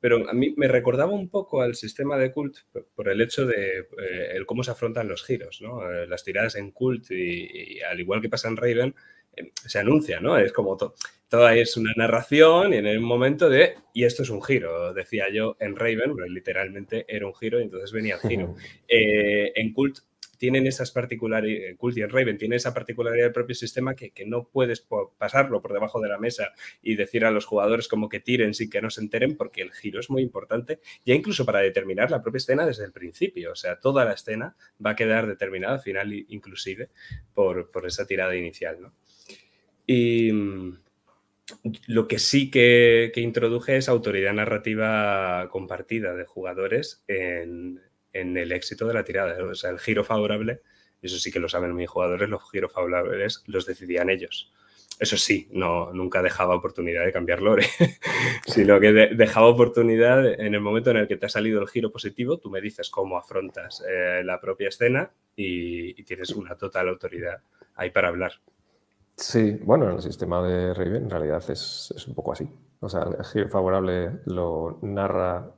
pero 0.00 0.28
a 0.28 0.32
mí 0.32 0.54
me 0.56 0.66
recordaba 0.66 1.12
un 1.12 1.28
poco 1.28 1.62
al 1.62 1.76
sistema 1.76 2.18
de 2.18 2.32
Cult 2.32 2.56
por 2.96 3.08
el 3.08 3.20
hecho 3.20 3.46
de 3.46 3.78
eh, 3.78 4.32
el 4.34 4.44
cómo 4.44 4.64
se 4.64 4.72
afrontan 4.72 5.06
los 5.06 5.24
giros, 5.24 5.62
¿no? 5.62 5.88
Eh, 5.88 6.08
las 6.08 6.24
tiradas 6.24 6.56
en 6.56 6.72
Cult 6.72 7.12
y, 7.12 7.80
al 7.80 8.00
igual 8.00 8.20
que 8.20 8.28
pasa 8.28 8.48
en 8.48 8.56
Raven, 8.56 8.94
se 9.54 9.78
anuncia, 9.78 10.20
¿no? 10.20 10.38
Es 10.38 10.52
como 10.52 10.76
toda 11.28 11.54
es 11.54 11.76
una 11.76 11.92
narración 11.96 12.72
y 12.72 12.76
en 12.76 12.86
el 12.86 13.00
momento 13.00 13.48
de, 13.48 13.74
y 13.92 14.04
esto 14.04 14.22
es 14.22 14.30
un 14.30 14.42
giro, 14.42 14.94
decía 14.94 15.26
yo 15.32 15.56
en 15.60 15.76
Raven, 15.76 16.14
literalmente 16.28 17.04
era 17.08 17.26
un 17.26 17.34
giro 17.34 17.60
y 17.60 17.64
entonces 17.64 17.92
venía 17.92 18.14
el 18.14 18.28
giro. 18.28 18.54
en 18.88 19.72
Cult 19.72 19.98
tienen 20.38 20.66
esas 20.66 20.90
particularidades, 20.90 21.76
Cult 21.76 21.96
y 21.96 22.04
Raven 22.04 22.38
tiene 22.38 22.56
esa 22.56 22.74
particularidad 22.74 23.24
del 23.24 23.32
propio 23.32 23.54
sistema 23.54 23.94
que, 23.94 24.12
no 24.26 24.48
puedes 24.48 24.86
pasarlo 25.18 25.62
por 25.62 25.72
debajo 25.72 26.00
de 26.00 26.08
la 26.08 26.18
mesa 26.18 26.52
y 26.82 26.96
decir 26.96 27.24
a 27.24 27.30
los 27.30 27.44
jugadores 27.44 27.86
como 27.86 28.08
que 28.08 28.18
tiren 28.18 28.54
sin 28.54 28.68
que 28.68 28.82
no 28.82 28.90
se 28.90 29.00
enteren, 29.00 29.36
porque 29.36 29.62
el 29.62 29.72
giro 29.72 30.00
es 30.00 30.10
muy 30.10 30.22
importante, 30.22 30.80
ya 31.04 31.14
incluso 31.14 31.44
para 31.46 31.60
determinar 31.60 32.10
la 32.10 32.22
propia 32.22 32.38
escena 32.38 32.66
desde 32.66 32.84
el 32.84 32.92
principio. 32.92 33.52
O 33.52 33.54
sea, 33.54 33.78
toda 33.78 34.04
la 34.04 34.12
escena 34.12 34.56
va 34.84 34.90
a 34.90 34.96
quedar 34.96 35.26
determinada 35.26 35.74
al 35.74 35.80
final, 35.80 36.12
inclusive, 36.12 36.90
por, 37.34 37.70
esa 37.86 38.06
tirada 38.06 38.34
inicial. 38.34 38.90
Y 39.86 40.32
mm, 40.32 40.78
lo 41.86 42.08
que 42.08 42.18
sí 42.18 42.50
que, 42.50 43.12
que, 43.14 43.20
introduje 43.20 43.76
es 43.76 43.88
autoridad 43.88 44.32
narrativa 44.32 45.48
compartida 45.50 46.14
de 46.14 46.24
jugadores 46.24 47.04
en, 47.08 47.80
el 48.12 48.52
éxito 48.52 48.86
de 48.86 48.94
la 48.94 49.04
tirada. 49.04 49.42
O 49.44 49.54
sea, 49.54 49.70
el 49.70 49.78
giro 49.78 50.04
favorable, 50.04 50.62
eso 51.02 51.18
sí 51.18 51.30
que 51.30 51.40
lo 51.40 51.48
saben 51.48 51.74
mis 51.74 51.88
jugadores, 51.88 52.28
los 52.28 52.50
giros 52.50 52.72
favorables 52.72 53.42
los 53.46 53.66
decidían 53.66 54.10
ellos. 54.10 54.52
Eso 54.98 55.18
sí, 55.18 55.48
no, 55.52 55.92
nunca 55.92 56.22
dejaba 56.22 56.54
oportunidad 56.54 57.04
de 57.04 57.12
cambiar 57.12 57.42
lore, 57.42 57.66
sino 58.46 58.80
que 58.80 58.92
dejaba 58.92 59.46
oportunidad 59.46 60.26
en 60.40 60.54
el 60.54 60.60
momento 60.60 60.90
en 60.90 60.96
el 60.96 61.08
que 61.08 61.18
te 61.18 61.26
ha 61.26 61.28
salido 61.28 61.60
el 61.60 61.68
giro 61.68 61.92
positivo, 61.92 62.38
tú 62.38 62.48
me 62.48 62.62
dices 62.62 62.88
cómo 62.88 63.18
afrontas 63.18 63.84
eh, 63.86 64.22
la 64.24 64.40
propia 64.40 64.68
escena 64.68 65.10
y, 65.36 66.02
tienes 66.04 66.30
una 66.30 66.56
total 66.56 66.88
autoridad 66.88 67.42
ahí 67.74 67.90
para 67.90 68.08
hablar. 68.08 68.32
Sí, 69.16 69.58
bueno, 69.64 69.90
el 69.90 70.02
sistema 70.02 70.42
de 70.42 70.74
Raven 70.74 71.04
en 71.04 71.10
realidad 71.10 71.42
es, 71.50 72.06
un 72.06 72.14
poco 72.14 72.32
así. 72.32 72.48
O 72.80 72.88
sea, 72.88 73.02
el 73.02 73.24
giro 73.24 73.48
favorable 73.48 74.20
lo 74.26 74.78
narra 74.82 75.50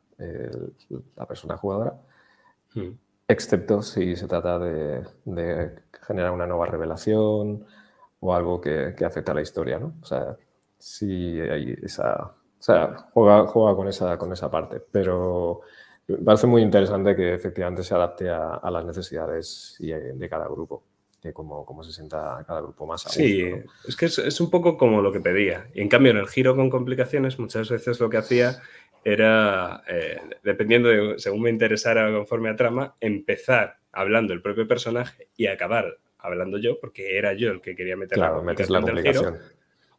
la 1.16 1.26
persona 1.26 1.56
jugadora 1.56 1.94
Hmm. 2.74 2.90
Excepto 3.26 3.82
si 3.82 4.16
se 4.16 4.26
trata 4.26 4.58
de, 4.58 5.04
generar 6.06 6.32
una 6.32 6.46
nueva 6.46 6.66
revelación 6.66 7.66
o 8.20 8.34
algo 8.34 8.60
que, 8.60 8.94
afecta 9.04 9.32
a 9.32 9.34
la 9.34 9.42
historia, 9.42 9.78
¿no? 9.78 9.94
O 10.02 10.06
sea, 10.06 10.36
si 10.78 11.40
hay 11.40 11.76
esa... 11.82 12.34
O 12.60 12.62
sea, 12.62 13.08
juega, 13.12 13.46
juega 13.46 13.76
con, 13.76 13.88
esa, 13.88 14.18
con 14.18 14.32
esa 14.32 14.50
parte, 14.50 14.80
pero 14.90 15.60
me 16.08 16.16
parece 16.18 16.46
muy 16.46 16.62
interesante 16.62 17.14
que 17.14 17.34
efectivamente 17.34 17.84
se 17.84 17.94
adapte 17.94 18.28
a, 18.30 18.68
las 18.70 18.84
necesidades 18.84 19.76
de 19.78 20.28
cada 20.28 20.48
grupo, 20.48 20.82
de 21.28 21.32
cómo, 21.32 21.64
cómo, 21.64 21.82
se 21.82 21.92
sienta 21.92 22.44
cada 22.46 22.60
grupo 22.60 22.86
más 22.86 23.06
a 23.06 23.10
Sí, 23.10 23.44
es 23.86 23.96
que 23.96 24.06
es, 24.06 24.18
es, 24.18 24.40
un 24.40 24.50
poco 24.50 24.76
como 24.76 25.00
lo 25.00 25.12
que 25.12 25.20
pedía. 25.20 25.68
Y 25.74 25.80
en 25.80 25.88
cambio, 25.88 26.12
en 26.12 26.18
el 26.18 26.26
giro 26.26 26.56
con 26.56 26.68
complicaciones, 26.68 27.38
muchas 27.38 27.70
veces 27.70 28.00
lo 28.00 28.10
que 28.10 28.16
hacía 28.16 28.60
era, 29.04 29.82
eh, 29.88 30.20
dependiendo 30.42 30.88
de, 30.88 31.18
según 31.18 31.42
me 31.42 31.50
interesara 31.50 32.10
conforme 32.12 32.50
a 32.50 32.56
trama, 32.56 32.96
empezar 33.00 33.78
hablando 33.92 34.32
el 34.32 34.42
propio 34.42 34.66
personaje 34.66 35.28
y 35.36 35.46
acabar 35.46 35.98
hablando 36.18 36.58
yo, 36.58 36.78
porque 36.80 37.16
era 37.16 37.32
yo 37.32 37.50
el 37.50 37.60
que 37.60 37.74
quería 37.76 37.96
meter 37.96 38.18
la, 38.18 38.32
complicación 38.32 38.84
del 38.84 39.02
giro. 39.02 39.36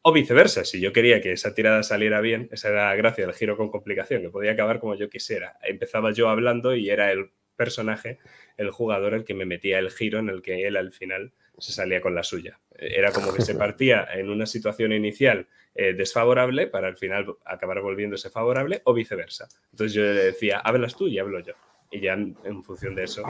O 0.01 0.13
viceversa, 0.13 0.63
si 0.63 0.79
yo 0.79 0.93
quería 0.93 1.21
que 1.21 1.33
esa 1.33 1.53
tirada 1.53 1.83
saliera 1.83 2.21
bien, 2.21 2.47
esa 2.51 2.69
era 2.69 2.89
la 2.89 2.95
gracia 2.95 3.25
del 3.25 3.35
giro 3.35 3.57
con 3.57 3.69
complicación, 3.69 4.21
que 4.21 4.29
podía 4.29 4.53
acabar 4.53 4.79
como 4.79 4.95
yo 4.95 5.09
quisiera. 5.09 5.57
Empezaba 5.61 6.11
yo 6.11 6.29
hablando 6.29 6.73
y 6.73 6.89
era 6.89 7.11
el 7.11 7.31
personaje, 7.59 8.19
el 8.55 8.71
jugador, 8.71 9.13
el 9.13 9.25
que 9.25 9.33
me 9.33 9.45
metía 9.45 9.79
el 9.79 9.91
giro 9.91 10.17
en 10.19 10.29
el 10.29 10.41
que 10.41 10.65
él 10.65 10.77
al 10.77 10.93
final 10.93 11.33
se 11.57 11.73
salía 11.73 11.99
con 11.99 12.15
la 12.15 12.23
suya. 12.23 12.57
Era 12.71 13.11
como 13.11 13.33
que 13.33 13.41
se 13.41 13.53
partía 13.65 14.07
en 14.13 14.29
una 14.29 14.45
situación 14.45 14.93
inicial 14.93 15.47
eh, 15.75 15.93
desfavorable 15.93 16.67
para 16.67 16.87
al 16.87 16.95
final 16.95 17.35
acabar 17.45 17.81
volviéndose 17.81 18.29
favorable 18.29 18.81
o 18.85 18.93
viceversa. 18.93 19.49
Entonces 19.71 19.93
yo 19.93 20.03
le 20.03 20.13
decía, 20.13 20.59
hablas 20.59 20.95
tú 20.95 21.07
y 21.07 21.19
hablo 21.19 21.41
yo. 21.41 21.53
Y 21.91 21.99
ya 21.99 22.13
en, 22.13 22.63
función 22.63 22.95
de 22.95 23.03
eso 23.03 23.23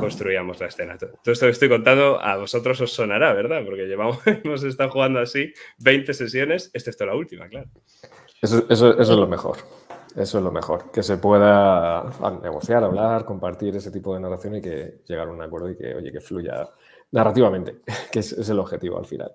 construíamos 0.00 0.60
la 0.60 0.68
escena. 0.68 0.96
Todo 0.96 1.32
esto 1.32 1.46
que 1.46 1.52
estoy 1.52 1.68
contando 1.68 2.20
a 2.20 2.36
vosotros 2.36 2.80
os 2.80 2.92
sonará, 2.92 3.34
¿verdad? 3.34 3.62
Porque 3.66 3.86
llevamos, 3.86 4.18
hemos 4.44 4.62
estado 4.62 4.90
jugando 4.90 5.20
así 5.20 5.52
20 5.78 6.14
sesiones, 6.14 6.70
excepto 6.72 7.04
la 7.04 7.16
última, 7.16 7.48
claro. 7.48 7.68
Eso, 8.40 8.64
eso, 8.70 8.92
eso 8.98 9.12
es 9.12 9.18
lo 9.18 9.26
mejor. 9.26 9.58
Eso 10.16 10.38
es 10.38 10.44
lo 10.44 10.52
mejor, 10.52 10.92
que 10.92 11.02
se 11.02 11.16
pueda 11.16 12.04
negociar, 12.40 12.84
hablar, 12.84 13.24
compartir 13.24 13.74
ese 13.74 13.90
tipo 13.90 14.14
de 14.14 14.20
narración 14.20 14.54
y 14.56 14.62
que 14.62 15.02
llegar 15.08 15.26
a 15.26 15.32
un 15.32 15.42
acuerdo 15.42 15.70
y 15.70 15.76
que, 15.76 15.92
oye, 15.92 16.12
que 16.12 16.20
fluya 16.20 16.68
narrativamente, 17.10 17.78
que 18.12 18.20
es, 18.20 18.48
el 18.48 18.58
objetivo 18.60 18.98
al 18.98 19.06
final. 19.06 19.32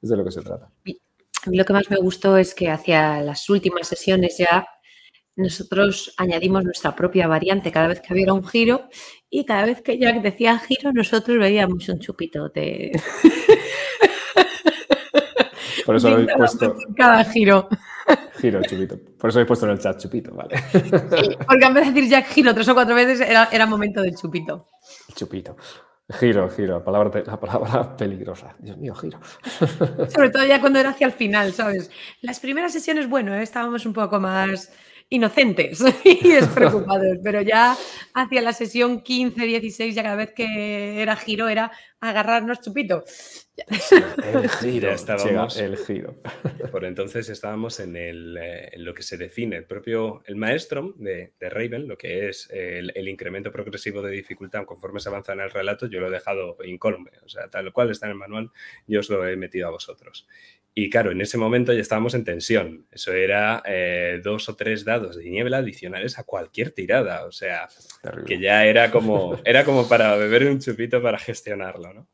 Es 0.00 0.08
de 0.08 0.16
lo 0.16 0.24
que 0.24 0.30
se 0.30 0.40
trata. 0.40 0.66
A 0.66 1.50
mí 1.50 1.56
lo 1.56 1.64
que 1.64 1.72
más 1.74 1.90
me 1.90 1.98
gustó 1.98 2.38
es 2.38 2.54
que 2.54 2.70
hacia 2.70 3.20
las 3.20 3.50
últimas 3.50 3.86
sesiones 3.86 4.38
ya 4.38 4.66
nosotros 5.36 6.14
añadimos 6.16 6.64
nuestra 6.64 6.96
propia 6.96 7.28
variante 7.28 7.70
cada 7.70 7.88
vez 7.88 8.00
que 8.00 8.12
había 8.14 8.32
un 8.32 8.44
giro 8.46 8.88
y 9.28 9.44
cada 9.44 9.66
vez 9.66 9.82
que 9.82 9.98
Jack 9.98 10.22
decía 10.22 10.58
giro 10.58 10.92
nosotros 10.92 11.38
veíamos 11.38 11.86
un 11.90 11.98
chupito 11.98 12.48
de... 12.48 12.98
Por 15.84 15.96
eso 15.96 16.08
lo 16.08 16.16
habéis 16.16 16.32
puesto... 16.34 16.74
Cada 16.96 17.22
giro. 17.24 17.68
Giro, 18.38 18.60
chupito. 18.62 18.98
Por 19.18 19.30
eso 19.30 19.38
habéis 19.38 19.48
puesto 19.48 19.66
en 19.66 19.72
el 19.72 19.78
chat 19.78 19.98
chupito, 19.98 20.34
vale. 20.34 20.62
porque 21.46 21.64
en 21.64 21.74
vez 21.74 21.86
de 21.86 21.92
decir 21.92 22.10
Jack 22.10 22.26
giro 22.26 22.54
tres 22.54 22.68
o 22.68 22.74
cuatro 22.74 22.94
veces 22.94 23.20
era, 23.20 23.48
era 23.50 23.66
momento 23.66 24.02
del 24.02 24.14
chupito. 24.14 24.68
Chupito. 25.14 25.56
Giro, 26.08 26.48
giro, 26.48 26.78
la 26.78 26.84
palabra, 26.84 27.22
la 27.26 27.40
palabra 27.40 27.96
peligrosa. 27.96 28.54
Dios 28.60 28.76
mío, 28.76 28.94
giro. 28.94 29.18
Sobre 30.08 30.30
todo 30.30 30.44
ya 30.44 30.60
cuando 30.60 30.78
era 30.78 30.90
hacia 30.90 31.06
el 31.06 31.12
final, 31.12 31.52
¿sabes? 31.52 31.90
Las 32.20 32.38
primeras 32.38 32.72
sesiones, 32.72 33.08
bueno, 33.08 33.34
estábamos 33.34 33.86
un 33.86 33.92
poco 33.92 34.20
más 34.20 34.70
inocentes 35.08 35.84
y 36.04 36.28
despreocupados, 36.28 37.18
pero 37.22 37.40
ya 37.42 37.76
hacia 38.14 38.42
la 38.42 38.52
sesión 38.52 39.02
15, 39.02 39.44
16, 39.44 39.94
ya 39.94 40.02
cada 40.02 40.16
vez 40.16 40.32
que 40.32 41.00
era 41.00 41.16
giro 41.16 41.48
era 41.48 41.70
agarrarnos 42.00 42.60
chupito. 42.60 43.04
El 44.22 44.48
giro, 44.50 44.90
estábamos, 44.90 45.56
el 45.56 45.78
giro. 45.78 46.16
Por 46.70 46.84
entonces 46.84 47.28
estábamos 47.30 47.80
en, 47.80 47.96
eh, 47.96 48.70
lo 48.76 48.92
que 48.92 49.02
se 49.02 49.16
define 49.16 49.56
el 49.56 49.64
propio, 49.64 50.22
el 50.26 50.36
maestro 50.36 50.94
de, 50.96 51.32
Raven, 51.40 51.88
lo 51.88 51.96
que 51.96 52.28
es 52.28 52.50
el, 52.50 53.08
incremento 53.08 53.50
progresivo 53.50 54.02
de 54.02 54.10
dificultad 54.10 54.66
conforme 54.66 55.00
se 55.00 55.08
avanza 55.08 55.32
en 55.32 55.40
el 55.40 55.50
relato, 55.50 55.86
yo 55.86 56.00
lo 56.00 56.08
he 56.08 56.10
dejado 56.10 56.58
incólume, 56.64 57.12
o 57.24 57.28
sea, 57.28 57.48
tal 57.48 57.72
cual 57.72 57.90
está 57.90 58.06
en 58.06 58.12
el 58.12 58.18
manual, 58.18 58.50
yo 58.86 59.00
os 59.00 59.08
lo 59.08 59.26
he 59.26 59.36
metido 59.36 59.68
a 59.68 59.70
vosotros. 59.70 60.26
Y 60.78 60.90
claro, 60.90 61.10
en 61.10 61.22
ese 61.22 61.38
momento 61.38 61.72
ya 61.72 61.80
estábamos 61.80 62.12
en 62.12 62.24
tensión. 62.24 62.86
Eso 62.90 63.14
era 63.14 63.62
eh, 63.64 64.20
dos 64.22 64.50
o 64.50 64.56
tres 64.56 64.84
dados 64.84 65.16
de 65.16 65.24
niebla 65.24 65.56
adicionales 65.56 66.18
a 66.18 66.24
cualquier 66.24 66.70
tirada. 66.70 67.24
O 67.24 67.32
sea, 67.32 67.66
que 68.26 68.38
ya 68.38 68.66
era 68.66 68.90
como, 68.90 69.40
era 69.46 69.64
como 69.64 69.88
para 69.88 70.14
beber 70.16 70.44
un 70.44 70.60
chupito 70.60 71.00
para 71.00 71.18
gestionarlo, 71.18 71.94
¿no? 71.94 72.08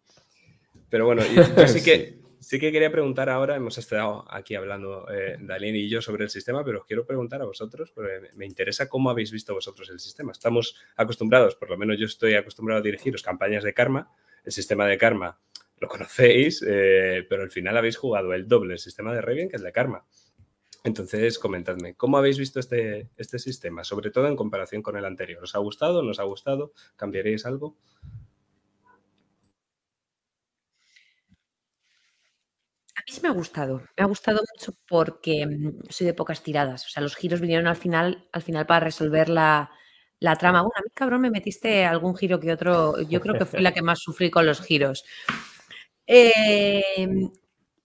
Pero 0.89 1.07
bueno, 1.07 1.25
yo 1.35 1.67
sí 1.67 1.83
que, 1.85 2.21
sí 2.39 2.61
que 2.61 2.71
quería 2.71 2.93
preguntar 2.93 3.29
ahora, 3.31 3.57
hemos 3.57 3.79
estado 3.79 4.25
aquí 4.31 4.55
hablando 4.55 5.11
eh, 5.11 5.39
Dalín 5.41 5.75
y 5.75 5.89
yo 5.89 6.01
sobre 6.01 6.23
el 6.23 6.31
sistema, 6.31 6.65
pero 6.65 6.83
os 6.83 6.87
quiero 6.87 7.05
preguntar 7.05 7.43
a 7.43 7.47
vosotros, 7.47 7.91
porque 7.91 8.29
me 8.37 8.47
interesa 8.47 8.89
cómo 8.89 9.11
habéis 9.11 9.33
visto 9.33 9.55
vosotros 9.55 9.91
el 9.91 9.99
sistema. 9.99 10.31
Estamos 10.31 10.77
acostumbrados, 10.95 11.57
por 11.57 11.69
lo 11.69 11.77
menos 11.77 11.99
yo 11.99 12.07
estoy 12.07 12.35
acostumbrado 12.35 12.79
a 12.79 12.85
dirigiros 12.85 13.25
campañas 13.25 13.65
de 13.65 13.75
karma. 13.75 14.09
El 14.45 14.53
sistema 14.53 14.87
de 14.87 14.99
karma 14.99 15.41
lo 15.83 15.89
conocéis, 15.89 16.65
eh, 16.67 17.27
pero 17.29 17.43
al 17.43 17.51
final 17.51 17.77
habéis 17.77 17.97
jugado 17.97 18.33
el 18.33 18.47
doble 18.47 18.75
el 18.75 18.79
sistema 18.79 19.13
de 19.13 19.21
Raven 19.21 19.49
que 19.49 19.57
el 19.57 19.65
de 19.65 19.73
Karma. 19.73 20.07
Entonces, 20.85 21.39
comentadme, 21.41 21.95
¿cómo 21.97 22.17
habéis 22.19 22.39
visto 22.39 22.61
este, 22.61 23.11
este 23.17 23.39
sistema? 23.41 23.83
Sobre 23.83 24.11
todo 24.11 24.29
en 24.29 24.37
comparación 24.37 24.81
con 24.81 24.97
el 24.97 25.05
anterior. 25.05 25.43
¿Os 25.43 25.55
ha 25.57 25.59
gustado? 25.59 26.03
¿Nos 26.03 26.21
ha 26.21 26.25
gustado? 26.25 26.73
¿Cambiaréis 26.97 27.45
algo? 27.47 27.77
A 32.95 33.01
mí 33.05 33.13
sí 33.13 33.21
me 33.21 33.29
ha 33.29 33.33
gustado. 33.33 33.83
Me 33.97 34.05
ha 34.05 34.07
gustado 34.07 34.41
mucho 34.55 34.75
porque 34.89 35.47
mm, 35.47 35.91
soy 35.91 36.07
de 36.07 36.15
pocas 36.15 36.43
tiradas. 36.45 36.87
O 36.87 36.91
sea, 36.91 37.03
los 37.03 37.17
giros 37.17 37.41
vinieron 37.41 37.67
al 37.67 37.77
final, 37.77 38.29
al 38.33 38.43
final 38.43 38.67
para 38.67 38.85
resolver 38.85 39.29
la, 39.29 39.71
la 40.21 40.37
trama. 40.37 40.63
Bueno, 40.63 40.75
a 40.77 40.83
mí, 40.83 40.91
cabrón, 40.95 41.21
me 41.23 41.31
metiste 41.31 41.85
algún 41.85 42.17
giro 42.17 42.39
que 42.39 42.53
otro. 42.53 43.01
Yo 43.03 43.21
creo 43.21 43.37
que 43.37 43.47
fui 43.47 43.61
la 43.61 43.73
que 43.73 43.83
más 43.83 43.99
sufrí 43.99 44.31
con 44.31 44.47
los 44.47 44.61
giros. 44.61 45.05
Em, 46.07 47.31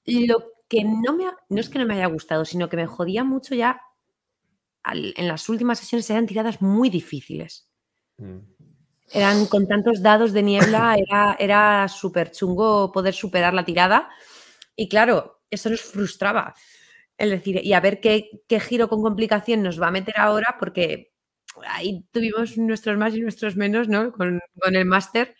lo 0.06 0.44
que 0.68 0.84
no 0.84 1.16
me 1.16 1.26
no 1.50 1.60
es 1.60 1.70
que 1.70 1.80
no 1.80 1.86
me 1.86 1.96
haya 1.96 2.08
gustado, 2.08 2.46
sino 2.46 2.70
que 2.70 2.78
me 2.78 2.88
jodía 2.88 3.24
mucho 3.24 3.56
ya 3.56 3.82
en 4.94 5.28
las 5.28 5.50
últimas 5.50 5.80
sesiones 5.80 6.10
eran 6.10 6.28
tiradas 6.28 6.62
muy 6.62 6.90
difíciles. 6.90 7.70
Mm. 8.18 8.38
Eran 9.12 9.46
con 9.46 9.68
tantos 9.68 10.02
dados 10.02 10.34
de 10.34 10.44
niebla, 10.44 10.96
era, 11.08 11.36
era 11.40 11.88
súper 11.88 12.32
chungo 12.32 12.92
poder 12.92 13.14
superar 13.14 13.54
la 13.54 13.66
tirada. 13.66 14.10
Y 14.76 14.88
claro, 14.90 15.42
eso 15.50 15.70
nos 15.70 15.82
frustraba. 15.82 16.54
Es 17.18 17.30
decir, 17.30 17.60
y 17.64 17.74
a 17.74 17.80
ver 17.80 18.00
qué, 18.00 18.30
giro 18.60 18.88
con 18.90 19.02
complicación 19.02 19.64
nos 19.64 19.82
va 19.82 19.88
a 19.88 19.92
meter 19.92 20.20
ahora, 20.20 20.56
porque 20.60 21.14
ahí 21.66 22.06
tuvimos 22.12 22.58
nuestros 22.58 22.98
más 22.98 23.16
y 23.16 23.22
nuestros 23.22 23.56
menos, 23.56 23.88
¿no? 23.88 24.12
Con, 24.12 24.40
el 24.64 24.86
máster 24.86 25.36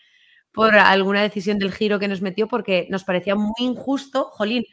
por 0.58 0.76
alguna 0.76 1.22
decisión 1.22 1.60
del 1.60 1.72
giro 1.72 2.00
que 2.00 2.08
nos 2.08 2.20
metió, 2.20 2.48
porque 2.48 2.88
nos 2.90 3.04
parecía 3.04 3.36
muy 3.36 3.54
injusto, 3.60 4.24
jolín, 4.32 4.64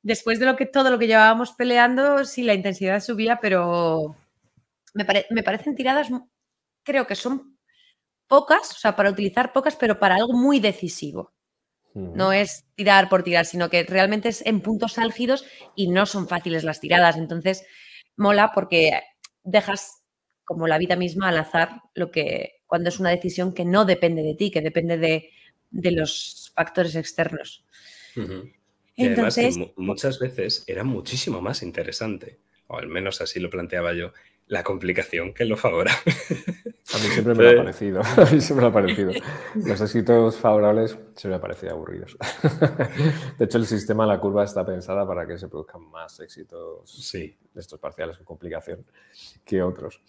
después 0.00 0.38
de 0.38 0.46
lo 0.46 0.54
que 0.54 0.66
todo 0.66 0.88
lo 0.88 1.00
que 1.00 1.08
llevábamos 1.08 1.50
peleando, 1.50 2.24
sí, 2.24 2.44
la 2.44 2.54
intensidad 2.54 3.00
subía, 3.00 3.40
pero 3.42 4.14
me, 4.94 5.04
me 5.30 5.42
parecen 5.42 5.74
tiradas, 5.74 6.10
creo 6.84 7.08
que 7.08 7.16
son 7.16 7.58
pocas, 8.28 8.70
o 8.70 8.78
sea, 8.78 8.94
para 8.94 9.10
utilizar 9.10 9.52
pocas, 9.52 9.74
pero 9.74 9.98
para 9.98 10.14
algo 10.14 10.32
muy 10.32 10.60
decisivo. 10.60 11.32
No 11.92 12.32
es 12.32 12.64
tirar 12.76 13.08
por 13.08 13.24
tirar, 13.24 13.46
sino 13.46 13.68
que 13.68 13.82
realmente 13.82 14.28
es 14.28 14.46
en 14.46 14.60
puntos 14.60 14.96
álgidos 14.96 15.44
y 15.74 15.88
no 15.88 16.06
son 16.06 16.28
fáciles 16.28 16.62
las 16.62 16.78
tiradas. 16.78 17.16
Entonces, 17.16 17.66
mola 18.16 18.52
porque 18.54 19.02
dejas 19.42 20.04
como 20.44 20.68
la 20.68 20.78
vida 20.78 20.94
misma 20.94 21.30
al 21.30 21.38
azar 21.38 21.80
lo 21.94 22.12
que 22.12 22.55
cuando 22.66 22.88
es 22.88 23.00
una 23.00 23.10
decisión 23.10 23.52
que 23.52 23.64
no 23.64 23.84
depende 23.84 24.22
de 24.22 24.34
ti, 24.34 24.50
que 24.50 24.60
depende 24.60 24.98
de, 24.98 25.30
los 25.90 26.52
factores 26.54 26.94
externos. 26.96 27.64
Entonces, 28.96 29.58
muchas 29.76 30.18
veces 30.18 30.64
era 30.66 30.84
muchísimo 30.84 31.40
más 31.40 31.62
interesante, 31.62 32.38
o 32.66 32.78
al 32.78 32.88
menos 32.88 33.20
así 33.20 33.40
lo 33.40 33.50
planteaba 33.50 33.92
yo, 33.92 34.12
la 34.48 34.62
complicación 34.62 35.34
que 35.34 35.44
lo 35.44 35.56
favorable. 35.56 36.00
A 36.94 36.98
mí 36.98 37.08
siempre 37.08 37.34
me 37.34 37.50
ha 37.50 37.56
parecido. 37.56 38.00
A 38.16 38.30
mí 38.30 38.40
siempre 38.40 38.64
me 38.64 38.70
ha 38.70 38.72
parecido. 38.72 39.12
Los 39.54 39.80
éxitos 39.80 40.36
favorables 40.36 40.92
siempre 40.92 41.30
me 41.30 41.34
han 41.34 41.40
parecido 41.40 41.72
aburridos. 41.72 42.16
De 43.38 43.44
hecho, 43.44 43.58
el 43.58 43.66
sistema, 43.66 44.06
la 44.06 44.20
curva 44.20 44.44
está 44.44 44.64
pensada 44.64 45.06
para 45.06 45.26
que 45.26 45.36
se 45.36 45.48
produzcan 45.48 45.82
más 45.90 46.20
éxitos 46.20 46.88
sí. 46.88 47.36
de 47.52 47.60
estos 47.60 47.80
parciales 47.80 48.16
con 48.18 48.26
complicación 48.26 48.86
que 49.44 49.62
otros. 49.62 50.00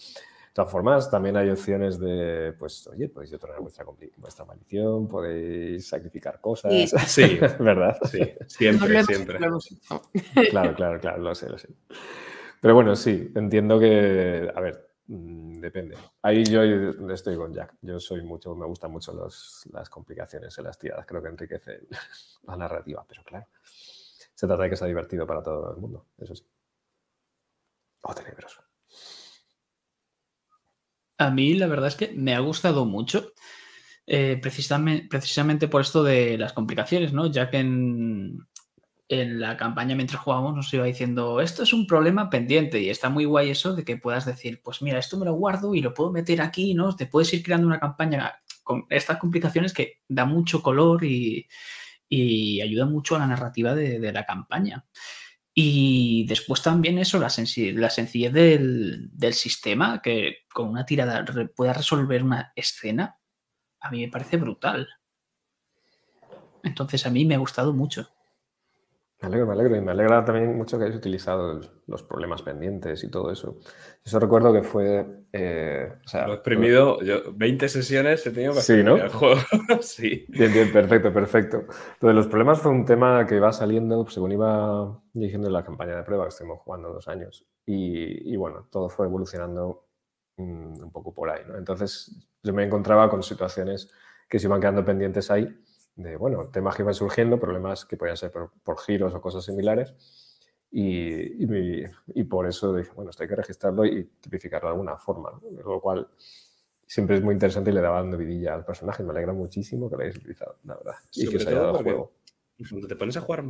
De 0.58 0.64
todas 0.64 0.72
formas, 0.72 1.12
también 1.12 1.38
hay 1.38 1.52
opciones 1.52 2.00
de, 2.00 2.52
pues, 2.58 2.88
oye, 2.88 3.10
podéis 3.10 3.30
detonar 3.30 3.60
vuestra, 3.62 3.86
vuestra 4.18 4.44
maldición, 4.44 5.08
podéis 5.08 5.88
sacrificar 5.88 6.42
cosas. 6.42 6.74
Sí, 7.06 7.38
¿verdad? 7.60 7.96
Sí, 8.10 8.34
siempre, 8.48 9.04
siempre. 9.04 9.38
Claro, 10.50 10.74
claro, 10.76 11.00
claro, 11.00 11.20
lo 11.20 11.36
sé, 11.36 11.48
lo 11.48 11.60
sé. 11.60 11.70
Pero 12.60 12.74
bueno, 12.74 12.96
sí, 12.96 13.32
entiendo 13.36 13.80
que, 13.80 14.52
a 14.52 14.60
ver, 14.60 14.90
mm, 15.06 15.60
depende. 15.60 15.96
Ahí 16.24 16.44
yo 16.46 16.64
estoy 17.14 17.38
con 17.38 17.54
Jack. 17.54 17.76
Yo 17.84 18.00
soy 18.00 18.24
mucho, 18.24 18.56
me 18.56 18.66
gustan 18.66 18.90
mucho 18.90 19.14
las 19.14 19.90
complicaciones 19.92 20.58
en 20.58 20.64
las 20.64 20.80
tiradas. 20.80 21.06
Creo 21.06 21.22
que 21.22 21.28
enriquece 21.28 21.82
la 22.48 22.58
narrativa, 22.58 23.06
pero 23.08 23.22
claro, 23.24 23.46
se 23.62 24.48
trata 24.48 24.64
de 24.64 24.72
que 24.72 24.76
sea 24.76 24.88
divertido 24.88 25.28
para 25.28 25.44
todo 25.44 25.76
el 25.76 25.78
mundo, 25.78 26.08
eso 26.18 26.34
sí. 26.34 26.44
O 28.02 28.16
tenebroso. 28.16 28.67
A 31.18 31.32
mí 31.32 31.54
la 31.56 31.68
verdad 31.68 31.88
es 31.88 31.96
que 31.96 32.12
me 32.16 32.36
ha 32.36 32.40
gustado 32.40 32.86
mucho, 32.86 33.34
eh, 34.06 34.40
precisamente, 34.42 35.08
precisamente 35.10 35.68
por 35.68 35.82
esto 35.82 36.04
de 36.04 36.38
las 36.38 36.54
complicaciones, 36.54 37.14
¿no? 37.14 37.28
Ya 37.32 37.50
que 37.50 37.60
en, 37.60 38.48
la 39.10 39.56
campaña 39.58 39.96
mientras 39.96 40.22
jugábamos 40.22 40.56
nos 40.56 40.74
iba 40.74 40.86
diciendo, 40.86 41.40
esto 41.40 41.64
es 41.64 41.72
un 41.74 41.88
problema 41.88 42.30
pendiente 42.30 42.82
y 42.82 42.90
está 42.90 43.10
muy 43.10 43.26
guay 43.26 43.50
eso 43.52 43.74
de 43.74 43.86
que 43.86 43.98
puedas 43.98 44.26
decir, 44.26 44.62
pues 44.62 44.82
mira, 44.82 45.00
esto 45.00 45.18
me 45.18 45.26
lo 45.26 45.34
guardo 45.34 45.74
y 45.74 45.82
lo 45.82 45.94
puedo 45.94 46.12
meter 46.12 46.42
aquí, 46.42 46.74
¿no? 46.74 46.96
Te 46.96 47.06
puedes 47.06 47.34
ir 47.34 47.42
creando 47.44 47.68
una 47.68 47.80
campaña 47.80 48.42
con 48.64 48.86
estas 48.90 49.18
complicaciones 49.18 49.74
que 49.74 50.02
da 50.10 50.26
mucho 50.26 50.62
color 50.62 51.04
y 51.06 51.48
ayuda 52.62 52.86
mucho 52.86 53.16
a 53.16 53.20
la 53.20 53.28
narrativa 53.28 53.74
de, 53.76 54.12
la 54.12 54.26
campaña. 54.26 54.86
Y 55.60 56.28
después 56.28 56.62
también 56.62 57.00
eso, 57.00 57.18
la, 57.18 57.30
la 57.30 57.90
sencillez 57.90 58.32
del, 58.32 59.10
del, 59.12 59.34
sistema, 59.34 60.04
que 60.04 60.46
con 60.54 60.70
una 60.70 60.86
tirada 60.86 61.26
pueda 61.56 61.74
resolver 61.74 62.22
una 62.22 62.54
escena, 62.56 63.20
a 63.80 63.90
mí 63.90 64.06
me 64.06 64.12
parece 64.12 64.38
brutal. 64.38 64.88
Entonces 66.62 67.08
a 67.08 67.10
mí 67.10 67.26
me 67.26 67.34
ha 67.34 67.40
gustado 67.40 67.74
mucho. 67.74 68.08
Me 69.20 69.30
alegro, 69.30 69.48
me 69.48 69.54
alegro. 69.54 69.76
Y 69.76 69.82
me 69.82 69.92
alegra 69.92 70.24
también 70.24 70.56
mucho 70.56 70.78
que 70.78 70.84
hayáis 70.84 70.98
utilizado 70.98 71.60
los 71.88 72.04
problemas 72.04 72.44
pendientes 72.44 73.04
y 73.04 73.10
todo 73.10 73.32
eso. 73.32 73.58
Eso 74.06 74.20
recuerdo 74.20 74.54
que 74.54 74.62
fue. 74.62 75.24
Eh, 75.34 75.92
Lo 76.14 76.32
he 76.32 76.36
exprimido, 76.36 77.02
yo 77.02 77.34
20 77.34 77.68
sesiones 77.68 78.26
he 78.28 78.32
tenido 78.32 78.52
para 78.54 78.62
sí, 78.62 78.84
¿no? 78.84 78.96
el 78.96 79.10
juego. 79.10 79.42
sí. 79.82 80.26
Bien, 80.30 80.54
bien, 80.54 80.72
perfecto, 80.72 81.12
perfecto. 81.12 81.66
De 82.00 82.14
los 82.14 82.28
problemas 82.28 82.62
fue 82.62 82.72
un 82.72 82.86
tema 82.86 83.26
que 83.26 83.40
va 83.40 83.52
saliendo 83.52 84.08
según 84.08 84.34
iba 84.34 85.02
dirigiendo 85.14 85.50
la 85.50 85.66
campaña 85.66 85.96
de 85.96 86.04
prueba 86.04 86.26
que 86.26 86.30
estuvimos 86.30 86.60
jugando 86.60 86.94
dos 86.94 87.08
años. 87.08 87.48
Y, 87.66 88.36
bueno, 88.38 88.68
todo 88.72 88.88
fue 88.88 89.08
evolucionando 89.08 89.88
mm, 90.38 90.84
un 90.84 90.92
poco 90.92 91.14
por 91.14 91.30
ahí, 91.30 91.42
¿no? 91.48 91.58
Entonces 91.58 92.30
yo 92.44 92.54
me 92.54 92.64
encontraba 92.64 93.10
con 93.10 93.24
situaciones 93.24 93.92
que 94.30 94.40
se 94.40 94.46
iban 94.48 94.62
quedando 94.62 94.86
pendientes 94.86 95.32
ahí 95.32 95.54
de, 95.98 96.16
bueno, 96.16 96.46
temas 96.46 96.76
que 96.76 96.84
iban 96.84 96.94
surgiendo, 96.94 97.40
problemas 97.40 97.86
que 97.86 97.98
podían 97.98 98.18
ser 98.18 98.32
por, 98.32 98.80
giros 98.80 99.14
o 99.14 99.22
cosas 99.22 99.44
similares. 99.44 99.94
Y, 100.72 101.44
y, 102.14 102.24
por 102.26 102.48
eso 102.48 102.74
dije, 102.74 102.92
bueno, 102.96 103.10
esto 103.10 103.24
hay 103.24 103.30
que 103.30 103.36
registrarlo 103.36 103.86
y 103.86 104.04
tipificarlo 104.22 104.68
de 104.68 104.74
alguna 104.74 104.98
forma, 104.98 105.32
lo 105.64 105.82
cual 105.82 106.08
siempre 106.86 107.16
es 107.16 107.24
muy 107.24 107.34
interesante 107.34 107.72
y 107.72 107.74
le 107.74 107.82
daba 107.82 107.98
dando 107.98 108.18
vidilla 108.18 108.54
al 108.54 108.66
personaje. 108.66 109.04
Me 109.04 109.12
alegra 109.12 109.34
muchísimo 109.34 109.90
que 109.90 109.96
lo 109.96 110.02
hayáis 110.02 110.18
utilizado, 110.18 110.58
la 110.66 110.76
verdad. 110.76 110.96
y 111.14 111.28
que 111.28 111.38
os 111.38 111.48
haya 111.48 111.60
dado 111.60 111.74
juego. 111.76 112.12
Cuando 112.70 112.88
te 112.88 112.96
pones 112.96 113.18
a 113.18 113.22
jugar 113.22 113.44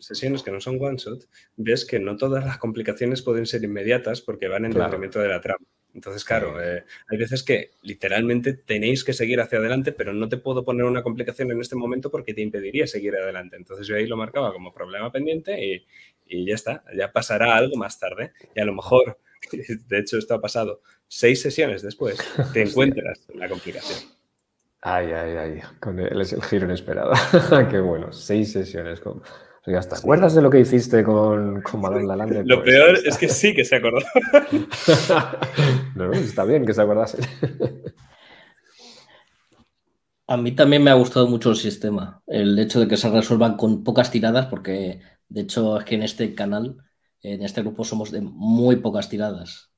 sesiones 0.00 0.42
que 0.42 0.50
no 0.50 0.60
son 0.60 0.78
one 0.80 0.96
shot, 0.98 1.26
ves 1.56 1.84
que 1.84 1.98
no 1.98 2.16
todas 2.16 2.44
las 2.44 2.58
complicaciones 2.58 3.22
pueden 3.22 3.46
ser 3.46 3.64
inmediatas 3.64 4.20
porque 4.20 4.48
van 4.48 4.66
en 4.66 4.72
detrimento 4.72 5.20
de 5.20 5.28
la 5.28 5.40
trama. 5.40 5.64
Entonces, 5.94 6.24
claro, 6.24 6.60
eh, 6.60 6.84
hay 7.08 7.18
veces 7.18 7.44
que 7.44 7.70
literalmente 7.82 8.52
tenéis 8.52 9.04
que 9.04 9.12
seguir 9.12 9.40
hacia 9.40 9.58
adelante, 9.58 9.92
pero 9.92 10.12
no 10.12 10.28
te 10.28 10.38
puedo 10.38 10.64
poner 10.64 10.84
una 10.84 11.04
complicación 11.04 11.52
en 11.52 11.60
este 11.60 11.76
momento 11.76 12.10
porque 12.10 12.34
te 12.34 12.42
impediría 12.42 12.86
seguir 12.86 13.14
adelante. 13.14 13.56
Entonces 13.56 13.86
yo 13.86 13.94
ahí 13.94 14.06
lo 14.06 14.16
marcaba 14.16 14.52
como 14.52 14.74
problema 14.74 15.12
pendiente 15.12 15.64
y, 15.64 15.86
y 16.26 16.46
ya 16.46 16.54
está, 16.56 16.84
ya 16.96 17.12
pasará 17.12 17.56
algo 17.56 17.76
más 17.76 17.98
tarde. 17.98 18.32
Y 18.54 18.60
a 18.60 18.64
lo 18.64 18.74
mejor, 18.74 19.18
de 19.52 19.98
hecho 19.98 20.18
esto 20.18 20.34
ha 20.34 20.40
pasado, 20.40 20.82
seis 21.06 21.40
sesiones 21.40 21.82
después, 21.82 22.18
te 22.52 22.62
encuentras 22.68 23.26
la 23.32 23.48
complicación. 23.48 24.13
Ay, 24.86 25.12
ay, 25.12 25.36
ay, 25.36 25.60
con 25.80 25.98
el, 25.98 26.20
es 26.20 26.34
el 26.34 26.42
giro 26.42 26.66
inesperado. 26.66 27.12
Qué 27.70 27.80
bueno, 27.80 28.12
seis 28.12 28.52
sesiones 28.52 29.00
con 29.00 29.22
ya 29.66 29.78
está. 29.78 29.96
¿Te 29.96 30.02
acuerdas 30.02 30.34
de 30.34 30.42
lo 30.42 30.50
que 30.50 30.60
hiciste 30.60 31.02
con, 31.02 31.62
con 31.62 31.80
Malone 31.80 32.44
Lo 32.44 32.62
pues 32.62 32.74
peor 32.74 32.98
es 33.02 33.16
que 33.16 33.30
sí 33.30 33.54
que 33.54 33.64
se 33.64 33.76
acordó. 33.76 34.04
no, 35.94 36.12
está 36.12 36.44
bien 36.44 36.66
que 36.66 36.74
se 36.74 36.82
acordase. 36.82 37.18
A 40.26 40.36
mí 40.36 40.52
también 40.52 40.82
me 40.82 40.90
ha 40.90 40.94
gustado 40.94 41.28
mucho 41.28 41.48
el 41.50 41.56
sistema. 41.56 42.22
El 42.26 42.58
hecho 42.58 42.80
de 42.80 42.88
que 42.88 42.98
se 42.98 43.08
resuelvan 43.10 43.56
con 43.56 43.84
pocas 43.84 44.10
tiradas, 44.10 44.46
porque 44.46 45.00
de 45.30 45.40
hecho 45.40 45.78
es 45.78 45.84
que 45.84 45.94
en 45.94 46.02
este 46.02 46.34
canal, 46.34 46.76
en 47.22 47.42
este 47.42 47.62
grupo, 47.62 47.84
somos 47.84 48.10
de 48.10 48.20
muy 48.20 48.76
pocas 48.76 49.08
tiradas. 49.08 49.70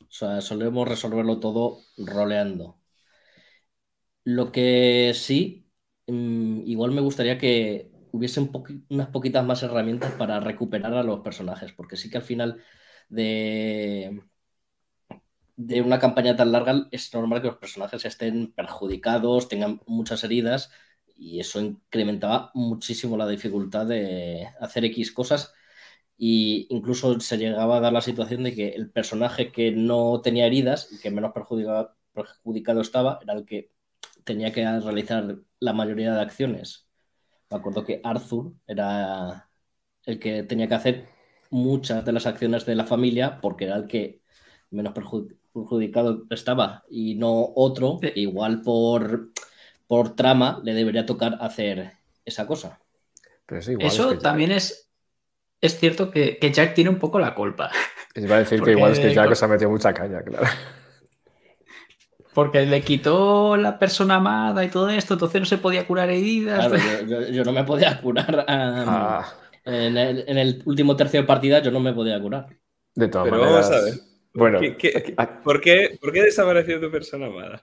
O 0.00 0.10
sea, 0.10 0.40
solemos 0.40 0.88
resolverlo 0.88 1.38
todo 1.38 1.80
roleando. 1.98 2.81
Lo 4.24 4.52
que 4.52 5.12
sí, 5.14 5.66
mm, 6.06 6.62
igual 6.66 6.92
me 6.92 7.00
gustaría 7.00 7.38
que 7.38 7.90
hubiese 8.12 8.40
unas 8.88 9.08
poquitas 9.08 9.44
más 9.44 9.62
herramientas 9.62 10.12
para 10.14 10.38
recuperar 10.40 10.94
a 10.94 11.02
los 11.02 11.20
personajes, 11.20 11.72
porque 11.72 11.96
sí 11.96 12.08
que 12.10 12.18
al 12.18 12.22
final 12.22 12.62
de, 13.08 14.22
de 15.56 15.82
una 15.82 15.98
campaña 15.98 16.36
tan 16.36 16.52
larga 16.52 16.88
es 16.90 17.12
normal 17.14 17.40
que 17.42 17.48
los 17.48 17.56
personajes 17.58 18.04
estén 18.04 18.52
perjudicados, 18.52 19.48
tengan 19.48 19.80
muchas 19.86 20.24
heridas 20.24 20.70
y 21.16 21.40
eso 21.40 21.60
incrementaba 21.60 22.50
muchísimo 22.54 23.16
la 23.16 23.28
dificultad 23.28 23.86
de 23.86 24.48
hacer 24.60 24.84
X 24.86 25.12
cosas 25.12 25.52
e 26.18 26.66
incluso 26.70 27.18
se 27.20 27.38
llegaba 27.38 27.78
a 27.78 27.80
dar 27.80 27.92
la 27.92 28.00
situación 28.02 28.44
de 28.44 28.54
que 28.54 28.68
el 28.70 28.90
personaje 28.90 29.52
que 29.52 29.72
no 29.72 30.20
tenía 30.22 30.46
heridas 30.46 30.88
y 30.92 31.00
que 31.00 31.10
menos 31.10 31.32
perjudicado 31.34 32.80
estaba 32.80 33.18
era 33.22 33.34
el 33.34 33.44
que 33.46 33.70
tenía 34.24 34.52
que 34.52 34.64
realizar 34.64 35.36
la 35.60 35.72
mayoría 35.72 36.14
de 36.14 36.20
acciones. 36.20 36.88
Me 37.50 37.58
acuerdo 37.58 37.84
que 37.84 38.00
Arthur 38.02 38.54
era 38.66 39.50
el 40.04 40.18
que 40.18 40.42
tenía 40.42 40.68
que 40.68 40.74
hacer 40.74 41.06
muchas 41.50 42.04
de 42.04 42.12
las 42.12 42.26
acciones 42.26 42.64
de 42.64 42.74
la 42.74 42.84
familia 42.84 43.40
porque 43.40 43.66
era 43.66 43.76
el 43.76 43.86
que 43.86 44.22
menos 44.70 44.94
perjudicado 44.94 46.24
estaba 46.30 46.84
y 46.88 47.14
no 47.14 47.52
otro 47.54 47.98
que 48.00 48.12
igual 48.16 48.62
por, 48.62 49.30
por 49.86 50.16
trama 50.16 50.60
le 50.64 50.72
debería 50.72 51.04
tocar 51.04 51.36
hacer 51.40 51.92
esa 52.24 52.46
cosa. 52.46 52.80
Eso 53.78 54.18
también 54.18 54.50
es, 54.52 54.90
es 55.60 55.78
cierto 55.78 56.10
que, 56.10 56.38
Jack 56.52 56.74
tiene 56.74 56.90
un 56.90 56.98
poco 56.98 57.18
la 57.18 57.34
culpa. 57.34 57.70
Iba 58.14 58.36
a 58.36 58.38
decir 58.40 58.62
que 58.62 58.70
igual 58.72 58.92
es 58.92 58.98
que 59.00 59.12
Jack 59.12 59.34
se 59.34 59.44
ha 59.44 59.48
metido 59.48 59.70
mucha 59.70 59.92
caña, 59.92 60.22
claro. 60.22 60.46
Porque 62.34 62.64
le 62.64 62.80
quitó 62.80 63.56
la 63.56 63.78
persona 63.78 64.16
amada 64.16 64.64
y 64.64 64.68
todo 64.68 64.88
esto, 64.88 65.14
entonces 65.14 65.40
no 65.40 65.44
se 65.46 65.58
podía 65.58 65.86
curar 65.86 66.10
heridas. 66.10 66.72
yo, 67.30 67.44
no 67.44 67.52
me 67.52 67.64
podía 67.64 68.00
curar 68.00 68.44
a, 68.48 69.26
En 69.64 69.96
el, 69.96 70.24
en 70.26 70.38
el 70.38 70.62
último 70.64 70.96
tercio 70.96 71.20
de 71.20 71.26
partida 71.26 71.60
yo 71.60 71.70
no 71.70 71.80
me 71.80 71.92
podía 71.92 72.20
curar. 72.20 72.46
De 72.94 73.08
todas 73.08 73.26
Pero 73.28 73.42
maneras. 73.42 73.68
vamos 73.70 73.80
a 73.82 73.84
ver. 73.84 73.94
Bueno, 74.34 74.60
¿Qué- 74.60 74.76
qué- 74.76 74.92
aquí- 74.96 75.14
aquí- 75.16 75.32
¿Por 75.44 75.60
qué, 75.60 75.98
¿Por 76.00 76.10
qué 76.12 76.22
desapareció 76.22 76.80
tu 76.80 76.90
persona 76.90 77.26
amada? 77.26 77.62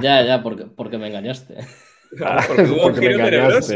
Ya, 0.00 0.22
ya, 0.22 0.42
porque, 0.42 0.64
porque 0.66 0.98
me 0.98 1.08
engañaste. 1.08 1.56
Porque 2.46 2.62
hubo 2.64 2.74
un 2.74 2.82
porque 2.92 3.00
me 3.00 3.06
giro 3.14 3.24
tenebroso. 3.24 3.74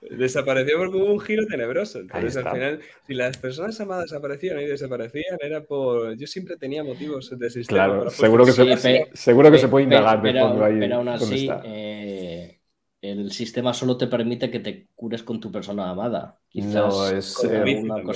Desapareció 0.00 0.78
porque 0.78 0.96
hubo 0.96 1.12
un 1.12 1.20
giro 1.20 1.46
tenebroso. 1.46 1.98
Entonces, 2.00 2.36
al 2.36 2.50
final, 2.50 2.80
si 3.06 3.14
las 3.14 3.36
personas 3.38 3.80
amadas 3.80 4.12
aparecían 4.12 4.60
y 4.60 4.66
desaparecían, 4.66 5.38
era 5.40 5.64
por. 5.64 6.16
Yo 6.16 6.26
siempre 6.26 6.56
tenía 6.56 6.84
motivos 6.84 7.30
de 7.36 7.50
sistema. 7.50 7.84
Claro, 7.86 8.10
seguro 8.10 8.44
que, 8.46 8.52
se, 8.52 8.64
pe- 8.64 9.10
seguro 9.14 9.50
que 9.50 9.56
Pe- 9.56 9.62
se 9.62 9.68
puede 9.68 9.84
indagar 9.84 10.22
de 10.22 10.32
pero, 10.32 10.40
fondo 10.48 10.64
ahí. 10.64 10.78
pero 10.80 10.94
aún 10.96 11.08
así, 11.08 11.48
eh, 11.64 12.60
el 13.00 13.30
sistema 13.32 13.72
solo 13.74 13.96
te 13.96 14.06
permite 14.06 14.50
que 14.50 14.60
te 14.60 14.88
cures 14.94 15.22
con 15.22 15.40
tu 15.40 15.50
persona 15.50 15.90
amada. 15.90 16.40
Quizás 16.48 16.94
No, 16.94 17.08
es, 17.08 17.44
eh, 17.44 17.64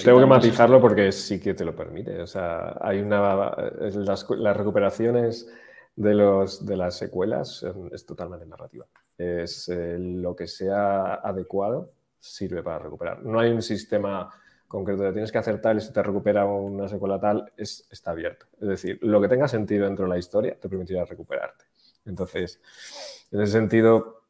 tengo 0.05 0.21
que 0.21 0.27
matizarlo 0.27 0.81
porque 0.81 1.11
sí 1.13 1.41
que 1.41 1.55
te 1.55 1.65
lo 1.65 1.75
permite. 1.75 2.21
O 2.21 2.27
sea, 2.27 2.77
hay 2.81 3.01
una. 3.01 3.51
Las, 3.81 4.27
las 4.31 4.57
recuperaciones 4.57 5.49
de, 5.97 6.15
los, 6.15 6.65
de 6.65 6.77
las 6.77 6.97
secuelas 6.97 7.65
es 7.93 8.07
totalmente 8.07 8.47
narrativa. 8.47 8.87
Es 9.19 9.69
eh, 9.69 9.99
lo 9.99 10.35
que 10.35 10.47
sea 10.47 11.15
adecuado 11.15 11.93
sirve 12.21 12.63
para 12.63 12.79
recuperar. 12.79 13.23
No 13.25 13.41
hay 13.41 13.51
un 13.51 13.63
sistema 13.63 14.31
concreto 14.67 15.03
de 15.03 15.13
tienes 15.13 15.33
que 15.33 15.39
hacer 15.39 15.61
tal 15.61 15.79
y 15.79 15.81
si 15.81 15.93
te 15.93 16.03
recupera 16.03 16.45
una 16.47 16.89
secuela 16.89 17.19
tal, 17.19 17.53
es, 17.57 17.87
está 17.91 18.13
abierto. 18.13 18.47
Es 18.61 18.69
decir, 18.69 18.99
lo 19.03 19.21
que 19.21 19.29
tenga 19.29 19.49
sentido 19.49 19.87
dentro 19.87 20.05
de 20.05 20.11
la 20.11 20.19
historia 20.19 20.57
te 20.61 20.69
permitirá 20.69 21.05
recuperarte. 21.05 21.65
Entonces, 22.05 22.61
en 23.31 23.41
ese 23.41 23.53
sentido, 23.53 24.23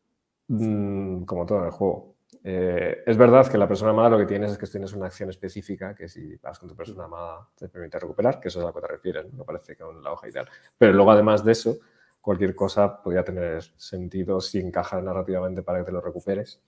mm, 0.49 1.25
como 1.25 1.45
todo 1.45 1.59
en 1.59 1.65
el 1.67 1.71
juego, 1.71 2.15
eh, 2.45 3.03
es 3.05 3.17
verdad 3.17 3.47
que 3.51 3.59
la 3.59 3.67
persona 3.67 3.91
amada 3.91 4.11
lo 4.11 4.19
que 4.19 4.27
tienes 4.27 4.53
es 4.53 4.59
que 4.59 4.67
tienes 4.67 4.93
una 4.93 5.07
acción 5.07 5.29
específica 5.29 5.95
que 5.95 6.09
si 6.09 6.37
vas 6.37 6.59
con 6.59 6.69
tu 6.69 6.77
persona 6.77 7.05
amada 7.05 7.49
te 7.57 7.69
permite 7.69 7.99
recuperar, 7.99 8.39
que 8.41 8.49
eso 8.49 8.61
es 8.61 8.65
a 8.65 8.69
lo 8.69 8.75
que 8.75 8.81
te 8.81 8.87
refieres, 8.87 9.33
no 9.33 9.45
parece 9.45 9.77
que 9.77 9.83
con 9.83 10.03
la 10.03 10.13
hoja 10.13 10.29
y 10.29 10.33
tal. 10.33 10.49
Pero 10.77 10.93
luego, 10.93 11.11
además 11.11 11.45
de 11.45 11.53
eso, 11.53 11.79
cualquier 12.21 12.55
cosa 12.55 13.03
podría 13.03 13.25
tener 13.25 13.63
sentido 13.77 14.41
si 14.41 14.59
encaja 14.59 15.01
narrativamente 15.01 15.63
para 15.63 15.81
que 15.81 15.85
te 15.87 15.93
lo 15.93 16.01
recuperes. 16.01 16.61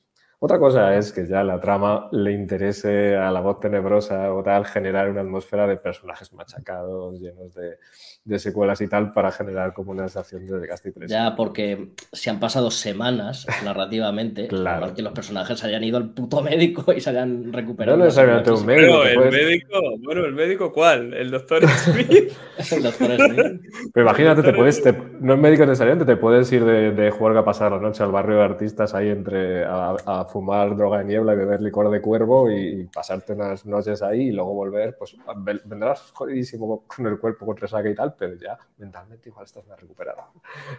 Otra 0.42 0.59
cosa 0.59 0.96
es 0.96 1.12
que 1.12 1.26
ya 1.26 1.44
la 1.44 1.61
trama 1.61 2.09
le 2.12 2.33
interese 2.33 3.14
a 3.14 3.31
la 3.31 3.40
voz 3.42 3.61
tenebrosa 3.61 4.33
o 4.33 4.42
tal 4.42 4.64
generar 4.64 5.11
una 5.11 5.20
atmósfera 5.20 5.66
de 5.66 5.76
personajes 5.76 6.33
machacados, 6.33 7.20
llenos 7.20 7.53
de, 7.55 7.76
de 8.24 8.38
secuelas 8.38 8.81
y 8.81 8.88
tal, 8.88 9.12
para 9.12 9.31
generar 9.33 9.74
como 9.74 9.90
una 9.90 10.09
sensación 10.09 10.46
de 10.46 10.59
desgaste 10.61 10.88
y 10.88 10.92
presión. 10.92 11.20
Ya, 11.24 11.37
porque 11.37 11.90
se 12.11 12.31
han 12.31 12.40
pasado 12.40 12.70
semanas 12.70 13.46
narrativamente, 13.66 14.48
Claro. 14.48 14.81
para 14.81 14.94
que 14.94 15.03
los 15.03 15.12
personajes 15.12 15.62
hayan 15.62 15.85
ido 15.85 15.98
al 15.98 16.09
puto 16.14 16.40
médico 16.40 16.90
y 16.94 17.03
se 17.03 17.11
hayan 17.11 17.53
recuperado. 17.53 17.98
No 17.98 18.05
necesariamente 18.05 18.50
un 18.50 18.64
médico. 18.64 19.00
Pero 19.03 19.09
el 19.11 19.14
puedes- 19.16 19.44
médico, 19.44 19.79
bueno, 20.03 20.24
el 20.24 20.33
médico, 20.33 20.72
¿cuál? 20.72 21.12
¿El 21.12 21.31
doctor 21.31 21.68
Smith? 21.68 22.33
El 22.72 22.83
doctor 22.83 23.11
Smith. 23.16 23.61
Pero 23.92 24.07
imagínate, 24.07 24.42
te 24.42 24.55
puedes, 24.55 24.83
te- 24.83 24.96
no 25.20 25.35
es 25.35 25.38
médico 25.38 25.66
necesariamente, 25.66 26.07
te 26.11 26.16
puedes 26.18 26.50
ir 26.50 26.64
de, 26.64 26.92
de 26.92 27.11
juerga 27.11 27.40
a 27.40 27.44
pasar 27.44 27.72
la 27.72 27.79
noche 27.79 28.03
al 28.03 28.11
barrio 28.11 28.37
de 28.37 28.42
artistas 28.44 28.94
ahí 28.94 29.11
entre 29.11 29.64
a, 29.66 29.96
a 30.07 30.24
fumar 30.30 30.74
droga 30.76 30.98
de 30.98 31.04
niebla 31.04 31.34
y 31.34 31.36
beber 31.36 31.60
licor 31.60 31.90
de 31.90 32.00
cuervo 32.00 32.50
y, 32.50 32.80
y 32.80 32.84
pasarte 32.84 33.34
unas 33.34 33.66
noches 33.66 34.00
ahí 34.02 34.28
y 34.28 34.32
luego 34.32 34.54
volver, 34.54 34.96
pues 34.96 35.16
ven- 35.38 35.60
vendrás 35.64 36.12
jodidísimo 36.12 36.84
con 36.86 37.06
el 37.06 37.18
cuerpo 37.18 37.44
con 37.44 37.56
resaca 37.56 37.88
y 37.90 37.94
tal, 37.94 38.14
pero 38.18 38.34
ya 38.36 38.56
mentalmente 38.78 39.28
igual 39.28 39.44
estás 39.44 39.66
más 39.66 39.78
recuperado. 39.80 40.22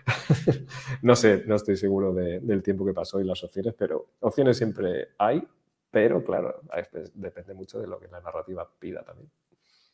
no 1.01 1.15
sé, 1.15 1.43
no 1.45 1.55
estoy 1.55 1.77
seguro 1.77 2.13
de- 2.13 2.39
del 2.39 2.63
tiempo 2.63 2.85
que 2.85 2.93
pasó 2.93 3.19
y 3.19 3.23
las 3.25 3.43
opciones, 3.43 3.73
pero 3.77 4.07
opciones 4.21 4.57
siempre 4.57 5.09
hay, 5.17 5.47
pero 5.89 6.23
claro, 6.23 6.61
depende 7.13 7.53
mucho 7.53 7.79
de 7.79 7.87
lo 7.87 7.99
que 7.99 8.07
la 8.07 8.21
narrativa 8.21 8.67
pida 8.79 9.03
también. 9.03 9.29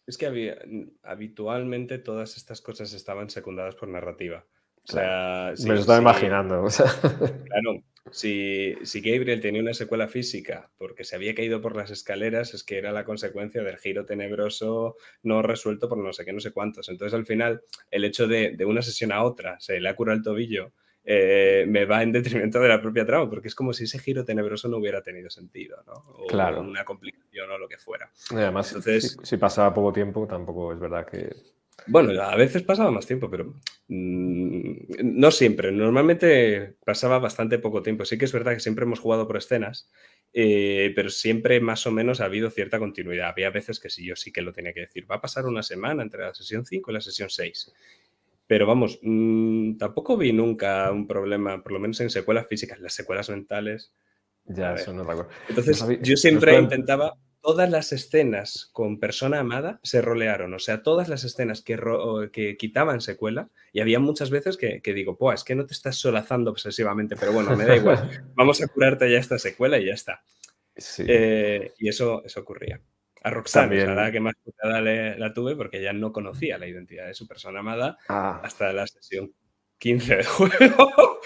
Es 0.06 0.17
que 0.17 0.26
había, 0.26 0.56
habitualmente 1.04 1.98
todas 1.98 2.38
estas 2.38 2.62
cosas 2.62 2.93
estaban 2.93 3.30
secundadas 3.30 3.76
por 3.76 3.89
narrativa. 3.89 4.46
O 4.84 4.91
sea, 4.91 5.52
sí, 5.56 5.67
Me 5.67 5.74
lo 5.76 5.82
estaba 5.82 5.98
sí. 5.98 6.02
imaginando. 6.04 6.63
o 6.63 6.70
sea. 6.70 6.86
Claro, 7.02 7.82
si, 8.12 8.76
si 8.84 9.02
Gabriel 9.02 9.41
tenía 9.41 9.62
una 9.62 9.74
secuela 9.74 10.08
física 10.08 10.70
porque 10.78 11.04
se 11.04 11.15
había 11.15 11.36
caído 11.36 11.62
por 11.62 11.76
las 11.76 11.91
escaleras, 11.91 12.54
es 12.54 12.63
que 12.63 12.78
era 12.78 12.91
la 12.91 13.04
consecuencia 13.06 13.63
del 13.63 13.78
giro 13.78 14.06
tenebroso 14.06 14.96
no 15.24 15.41
resuelto 15.41 15.88
por 15.89 15.98
no 15.98 16.13
sé 16.13 16.26
qué, 16.26 16.34
no 16.34 16.39
sé 16.39 16.52
cuántos. 16.52 16.89
Entonces, 16.89 17.13
al 17.13 17.26
final, 17.26 17.62
el 17.91 18.06
hecho 18.06 18.28
de, 18.28 18.52
de 18.58 18.65
una 18.65 18.82
sesión 18.82 19.12
a 19.12 19.24
otra, 19.24 19.60
se 19.60 19.80
le 19.80 19.89
ha 19.89 19.96
curado 19.96 20.17
el 20.17 20.24
tobillo, 20.24 20.72
eh, 21.10 21.65
me 21.70 21.86
va 21.86 22.04
en 22.04 22.12
detrimento 22.12 22.60
de 22.60 22.67
la 22.67 22.82
propia 22.82 23.06
trama, 23.06 23.30
porque 23.30 23.48
es 23.48 23.56
como 23.56 23.72
si 23.72 23.86
ese 23.86 23.98
giro 24.00 24.26
tenebroso 24.26 24.67
no 24.67 24.78
hubiera 24.78 25.02
tenido 25.02 25.30
sentido, 25.30 25.82
¿no? 25.88 25.93
O 25.93 26.28
Claro. 26.28 26.60
una 26.62 26.84
complicación 26.84 27.50
o 27.50 27.58
lo 27.58 27.67
que 27.70 27.78
fuera. 27.78 28.12
Y 28.32 28.36
además, 28.36 28.67
Entonces- 28.70 29.17
si, 29.22 29.26
si 29.26 29.38
pasaba 29.38 29.74
poco 29.74 29.93
tiempo, 29.93 30.28
tampoco 30.28 30.74
es 30.74 30.80
verdad 30.80 31.08
que. 31.08 31.30
Bueno, 31.88 32.21
a 32.21 32.36
veces 32.36 32.63
pasaba 32.63 32.91
más 32.91 33.06
tiempo, 33.06 33.30
pero 33.30 33.56
mm, 33.88 34.71
no 35.04 35.32
siempre. 35.32 35.71
Normalmente 35.71 36.76
pasaba 36.86 37.19
bastante 37.19 37.60
poco 37.60 37.82
tiempo. 37.82 38.06
Sí 38.06 38.17
que 38.17 38.26
es 38.26 38.34
verdad 38.34 38.54
que 38.54 38.60
siempre 38.60 38.86
hemos 38.86 39.00
jugado 39.00 39.28
por 39.28 39.38
escenas, 39.38 39.89
eh, 40.34 40.91
pero 40.95 41.10
siempre 41.10 41.60
más 41.60 41.88
o 41.88 41.91
menos 41.91 42.21
ha 42.21 42.26
habido 42.26 42.50
cierta 42.50 42.80
continuidad. 42.80 43.30
Había 43.30 43.50
veces 43.50 43.80
que 43.80 43.89
sí, 43.89 44.06
yo 44.06 44.15
sí 44.15 44.32
que 44.32 44.41
lo 44.41 44.54
tenía 44.54 44.73
que 44.73 44.82
decir. 44.82 45.10
Va 45.10 45.15
a 45.15 45.21
pasar 45.21 45.45
una 45.45 45.63
semana 45.63 46.04
entre 46.04 46.21
la 46.21 46.34
sesión 46.34 46.65
5 46.65 46.91
y 46.91 46.93
la 46.93 47.02
sesión 47.02 47.30
6. 47.30 47.73
Pero 48.47 48.65
vamos, 48.65 49.00
mm, 49.02 49.78
tampoco 49.78 50.17
vi 50.17 50.32
nunca 50.32 50.91
un 50.91 51.06
problema, 51.06 51.62
por 51.62 51.73
lo 51.73 51.80
menos 51.80 52.00
en 52.00 52.10
secuelas 52.10 52.47
físicas, 52.47 52.80
las 52.80 52.93
secuelas 52.93 53.30
mentales. 53.30 53.93
Ya, 54.45 54.73
eso 54.76 54.93
no 54.93 55.06
cosa. 55.06 55.28
Entonces, 55.50 55.84
yo 56.02 56.15
siempre 56.15 56.58
intentaba, 56.58 57.17
todas 57.48 57.70
las 57.70 57.94
escenas 57.94 58.70
con 58.74 59.00
persona 59.00 59.40
amada 59.40 59.80
se 59.82 60.02
rolearon, 60.02 60.54
o 60.54 60.60
sea, 60.60 60.84
todas 60.84 61.08
las 61.08 61.24
escenas 61.24 61.62
que, 61.62 61.78
ro- 61.78 62.30
que 62.30 62.58
quitaban 62.58 63.00
secuela, 63.00 63.50
y 63.72 63.80
había 63.80 64.00
muchas 64.00 64.30
veces 64.32 64.58
que, 64.58 64.82
que 64.82 64.94
digo, 64.94 65.18
pues 65.18 65.40
es 65.40 65.44
que 65.46 65.56
no 65.56 65.66
te 65.66 65.74
estás 65.74 65.96
solazando 65.96 66.52
obsesivamente, 66.52 67.16
pero 67.16 67.32
bueno, 67.32 67.56
me 67.56 67.64
da 67.66 67.78
igual, 67.78 68.26
vamos 68.36 68.62
a 68.62 68.68
curarte 68.68 69.10
ya 69.10 69.18
esta 69.18 69.40
secuela 69.40 69.78
y 69.78 69.86
ya 69.86 69.94
está. 69.94 70.24
Sí. 70.76 71.06
Eh, 71.08 71.72
y 71.78 71.88
eso, 71.88 72.22
eso 72.26 72.42
ocurría. 72.42 72.82
A 73.24 73.30
Roxanne, 73.30 73.68
También. 73.78 73.90
es 73.92 73.98
a 73.98 74.02
la 74.04 74.12
que 74.12 74.20
más 74.20 74.36
putada 74.44 74.82
la 74.82 75.34
tuve 75.34 75.56
porque 75.56 75.80
ella 75.80 75.94
no 75.94 76.12
conocía 76.12 76.58
la 76.58 76.68
identidad 76.68 77.08
de 77.08 77.14
su 77.14 77.28
persona 77.30 77.62
amada 77.62 77.98
Ah, 78.10 78.42
hasta 78.44 78.74
la 78.74 78.86
sesión 78.88 79.34
15 79.80 80.18
del 80.18 80.26
juego. 80.26 81.20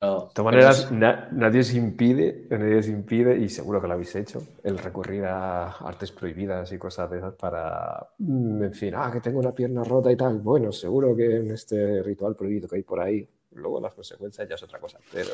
No, 0.00 0.26
de 0.26 0.32
todas 0.32 0.44
maneras, 0.44 0.78
es- 0.84 0.90
na- 0.92 1.28
nadie 1.32 1.64
se 1.64 1.76
impide, 1.76 2.46
nadie 2.50 2.82
se 2.84 2.90
impide, 2.92 3.36
y 3.36 3.48
seguro 3.48 3.80
que 3.80 3.88
lo 3.88 3.94
habéis 3.94 4.14
hecho, 4.14 4.40
el 4.62 4.78
recurrir 4.78 5.24
a 5.24 5.70
artes 5.70 6.12
prohibidas 6.12 6.70
y 6.70 6.78
cosas 6.78 7.10
de 7.10 7.18
esas 7.18 7.34
para, 7.34 8.06
mm, 8.18 8.62
en 8.62 8.72
fin, 8.74 8.94
ah, 8.96 9.10
que 9.12 9.20
tengo 9.20 9.40
una 9.40 9.50
pierna 9.52 9.82
rota 9.82 10.12
y 10.12 10.16
tal. 10.16 10.38
Bueno, 10.38 10.70
seguro 10.70 11.16
que 11.16 11.36
en 11.38 11.50
este 11.50 12.00
ritual 12.04 12.36
prohibido 12.36 12.68
que 12.68 12.76
hay 12.76 12.82
por 12.84 13.00
ahí, 13.00 13.28
luego 13.54 13.80
las 13.80 13.92
consecuencias 13.92 14.48
ya 14.48 14.54
es 14.54 14.62
otra 14.62 14.78
cosa, 14.78 14.98
pero 15.12 15.30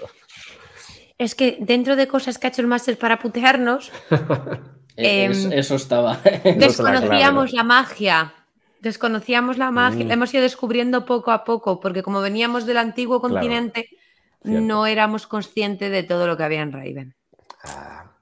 Es 1.18 1.35
que 1.35 1.59
dentro 1.61 1.94
de 1.94 2.09
cosas 2.09 2.38
que 2.38 2.46
ha 2.46 2.50
hecho 2.50 2.62
el 2.62 2.66
máster 2.66 2.98
para 2.98 3.18
putearnos, 3.18 3.92
eh, 4.96 5.24
Em, 5.24 5.31
es- 5.31 5.44
eso 5.53 5.74
estaba. 5.74 6.18
Desconocíamos 6.57 7.53
la 7.53 7.64
magia. 7.64 8.33
Desconocíamos 8.81 9.57
la 9.59 9.70
magia, 9.70 10.05
Mm. 10.05 10.09
la 10.09 10.14
hemos 10.14 10.33
ido 10.35 10.42
descubriendo 10.42 11.05
poco 11.05 11.31
a 11.33 11.44
poco, 11.44 11.81
porque 11.81 12.03
como 12.03 12.20
veníamos 12.22 12.64
del 12.66 12.79
antiguo 12.79 13.20
Claro, 13.20 13.35
continente, 13.35 13.88
cierto. 14.50 14.66
no 14.66 14.87
éramos 14.87 15.26
conscientes 15.26 15.90
de 15.90 16.02
todo 16.02 16.26
lo 16.26 16.37
que 16.37 16.42
había 16.44 16.62
en 16.62 16.72
Raven. 16.72 17.14
Ah, 17.64 18.12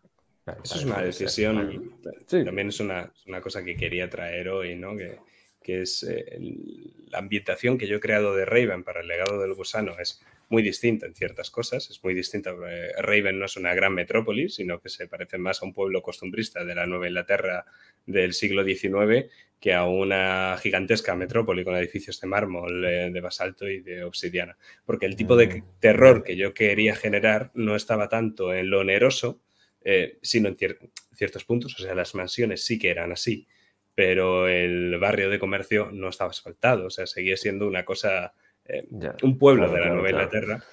claro, 0.44 0.60
Eso 0.64 0.74
es 0.74 0.80
también 0.80 0.96
una 0.98 1.04
decisión, 1.06 1.94
Sí. 2.26 2.44
también 2.44 2.68
es 2.68 2.80
una, 2.80 3.12
una 3.26 3.40
cosa 3.40 3.64
que 3.64 3.76
quería 3.76 4.08
traer 4.08 4.48
hoy, 4.48 4.74
¿no? 4.76 4.96
Que, 4.96 5.18
que 5.62 5.82
es 5.82 6.02
eh, 6.02 6.24
el- 6.32 6.92
la 7.08 7.18
ambientación 7.18 7.76
que 7.78 7.86
yo 7.86 7.96
he 7.96 8.00
creado 8.00 8.34
de 8.34 8.44
Raven 8.44 8.82
para 8.84 9.00
el 9.00 9.08
legado 9.08 9.40
del 9.40 9.54
gusano 9.54 9.92
es 9.98 10.20
muy 10.48 10.62
distinta 10.62 11.06
en 11.06 11.14
ciertas 11.14 11.50
cosas, 11.50 11.88
es 11.90 12.02
muy 12.02 12.14
distinta. 12.14 12.50
eh, 12.68 12.92
Raven 12.98 13.38
no 13.38 13.44
es 13.46 13.56
una 13.56 13.74
gran 13.74 13.94
metrópolis, 13.94 14.56
sino 14.56 14.80
que 14.80 14.88
se 14.88 15.06
parece 15.08 15.38
más 15.38 15.62
a 15.62 15.66
un 15.66 15.72
pueblo 15.74 16.02
costumbrista 16.02 16.64
de 16.64 16.74
la 16.74 16.86
Nueva 16.86 17.06
Inglaterra 17.08 17.64
del 18.06 18.32
siglo 18.32 18.64
XIX 18.64 19.30
que 19.62 19.72
a 19.72 19.84
una 19.86 20.56
gigantesca 20.60 21.14
metrópoli 21.14 21.62
con 21.64 21.76
edificios 21.76 22.20
de 22.20 22.26
mármol, 22.26 22.84
eh, 22.84 23.10
de 23.12 23.20
basalto 23.20 23.68
y 23.68 23.80
de 23.80 24.02
obsidiana. 24.04 24.58
Porque 24.84 25.06
el 25.06 25.14
tipo 25.14 25.36
de 25.36 25.46
Mm. 25.46 25.64
terror 25.78 26.24
que 26.24 26.36
yo 26.36 26.52
quería 26.52 26.96
generar 26.96 27.52
no 27.54 27.76
estaba 27.76 28.08
tanto 28.08 28.52
en 28.52 28.68
lo 28.70 28.80
oneroso, 28.80 29.40
eh, 29.84 30.18
sino 30.20 30.48
en 30.48 30.56
cier- 30.56 30.78
ciertos 31.14 31.44
puntos. 31.44 31.78
O 31.78 31.82
sea, 31.82 31.94
las 31.94 32.14
mansiones 32.16 32.64
sí 32.66 32.76
que 32.78 32.90
eran 32.90 33.12
así, 33.12 33.46
pero 33.94 34.48
el 34.48 34.98
barrio 34.98 35.30
de 35.30 35.38
comercio 35.38 35.90
no 35.92 36.08
estaba 36.08 36.30
asfaltado. 36.30 36.86
O 36.86 36.90
sea, 36.90 37.06
seguía 37.06 37.36
siendo 37.36 37.68
una 37.68 37.84
cosa, 37.84 38.34
eh, 38.64 38.84
Ya, 38.90 39.14
un 39.22 39.38
pueblo 39.38 39.62
claro, 39.68 39.74
de 39.74 39.78
la 39.80 39.86
claro, 39.86 39.94
Nueva 40.02 40.08
claro. 40.08 40.24
Inglaterra. 40.24 40.64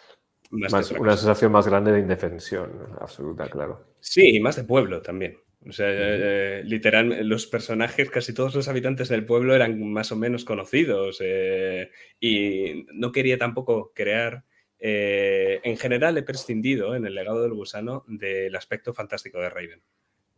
Más, 0.52 0.91
una 0.91 0.97
cosa. 1.12 1.17
sensación 1.17 1.52
más 1.52 1.67
grande 1.67 1.91
de 1.91 1.99
indefensión, 1.99 2.71
absoluta, 2.99 3.47
claro. 3.47 3.86
Sí, 3.99 4.36
y 4.36 4.39
más 4.39 4.56
de 4.56 4.63
pueblo 4.63 4.99
también. 5.04 5.38
O 5.67 5.74
sea, 5.74 5.88
eh, 5.89 6.63
literal, 6.63 7.28
los 7.28 7.45
personajes, 7.45 8.10
casi 8.10 8.34
todos 8.34 8.56
los 8.56 8.67
habitantes 8.69 9.10
del 9.10 9.26
pueblo 9.26 9.56
eran 9.56 9.91
más 9.91 10.12
o 10.12 10.15
menos 10.15 10.45
conocidos. 10.45 11.19
eh, 11.22 11.91
y 12.19 12.86
no 12.93 13.12
quería 13.12 13.38
tampoco 13.38 13.91
crear 13.93 14.45
eh, 14.82 15.60
en 15.63 15.78
general 15.78 16.17
he 16.17 16.24
prescindido 16.24 16.95
en 16.95 17.06
el 17.06 17.13
legado 17.13 17.43
del 17.43 17.54
gusano 17.54 18.06
del 18.08 18.56
aspecto 18.56 18.93
fantástico 18.93 19.39
de 19.39 19.50
Raven. 19.50 19.82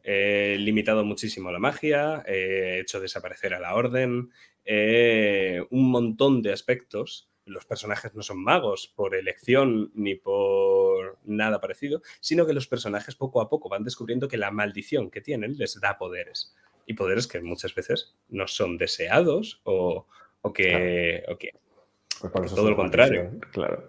He 0.04 0.58
limitado 0.58 1.06
muchísimo 1.06 1.52
la 1.52 1.60
magia, 1.60 2.24
he 2.26 2.80
hecho 2.80 3.00
desaparecer 3.00 3.54
a 3.54 3.60
la 3.60 3.76
orden, 3.76 4.32
un 5.70 5.92
montón 5.92 6.42
de 6.42 6.54
aspectos. 6.54 7.31
Los 7.46 7.66
personajes 7.66 8.14
no 8.14 8.22
son 8.22 8.44
magos 8.44 8.92
por 8.96 9.16
elección 9.16 9.92
ni 9.96 10.16
por 10.16 11.18
nada 11.26 11.60
parecido, 11.60 12.02
sino 12.20 12.46
que 12.46 12.54
los 12.54 12.68
personajes 12.68 13.16
poco 13.16 13.42
a 13.42 13.50
poco 13.50 13.70
van 13.70 13.84
descubriendo 13.84 14.28
que 14.28 14.38
la 14.38 14.52
maldición 14.52 15.10
que 15.10 15.22
tienen 15.22 15.58
les 15.58 15.80
da 15.80 15.98
poderes. 15.98 16.56
Y 16.86 16.94
poderes 16.94 17.28
que 17.28 17.42
muchas 17.42 17.74
veces 17.74 18.16
no 18.30 18.48
son 18.48 18.78
deseados 18.78 19.62
o, 19.64 20.08
que, 20.54 21.24
pues 22.30 22.54
todo 22.54 22.70
lo 22.70 22.76
contrario. 22.76 23.32
Claro. 23.52 23.88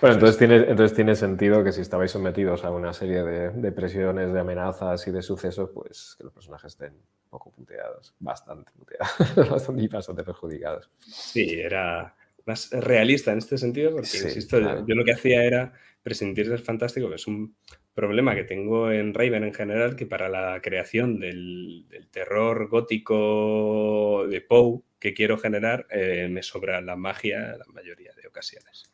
Bueno, 0.00 0.14
entonces 0.14 0.38
tiene, 0.38 0.56
entonces 0.56 0.94
tiene 0.94 1.14
sentido 1.14 1.64
que 1.64 1.72
si 1.72 1.80
estabais 1.80 2.10
sometidos 2.10 2.64
a 2.64 2.70
una 2.70 2.92
serie 2.92 3.22
de, 3.22 3.72
presiones, 3.72 4.32
de 4.32 4.40
amenazas 4.40 5.06
y 5.06 5.10
de 5.10 5.22
sucesos, 5.22 5.70
pues 5.72 6.14
que 6.18 6.24
los 6.24 6.32
personajes 6.32 6.72
estén 6.72 6.92
un 6.92 7.30
poco 7.30 7.50
puteados, 7.50 8.14
bastante 8.18 8.72
puteados, 8.72 9.16
bastante 9.50 9.82
y 9.82 9.88
bastante 9.88 10.24
perjudicados. 10.24 10.90
Sí, 10.98 11.60
era 11.60 12.14
más 12.46 12.70
realista 12.70 13.32
en 13.32 13.38
este 13.38 13.58
sentido, 13.58 13.92
porque 13.92 14.08
insisto, 14.08 14.58
yo, 14.60 14.94
lo 14.94 15.04
que 15.04 15.12
hacía 15.12 15.44
era 15.44 15.72
presentir 16.02 16.48
del 16.48 16.60
fantástico, 16.60 17.08
que 17.08 17.16
es 17.16 17.26
un 17.26 17.56
problema 17.94 18.34
que 18.34 18.44
tengo 18.44 18.90
en 18.90 19.12
Raven 19.12 19.44
en 19.44 19.54
general, 19.54 19.96
que 19.96 20.06
para 20.06 20.28
la 20.28 20.60
creación 20.62 21.20
del, 21.20 21.86
del 21.88 22.08
terror 22.08 22.68
gótico 22.68 24.26
de 24.28 24.40
Poe, 24.40 24.80
que 25.00 25.14
quiero 25.14 25.38
generar, 25.38 25.86
eh, 25.90 26.28
me 26.30 26.42
sobra 26.42 26.80
la 26.80 26.94
magia 26.94 27.56
la 27.56 27.64
mayoría 27.72 28.12
de 28.14 28.28
ocasiones. 28.28 28.92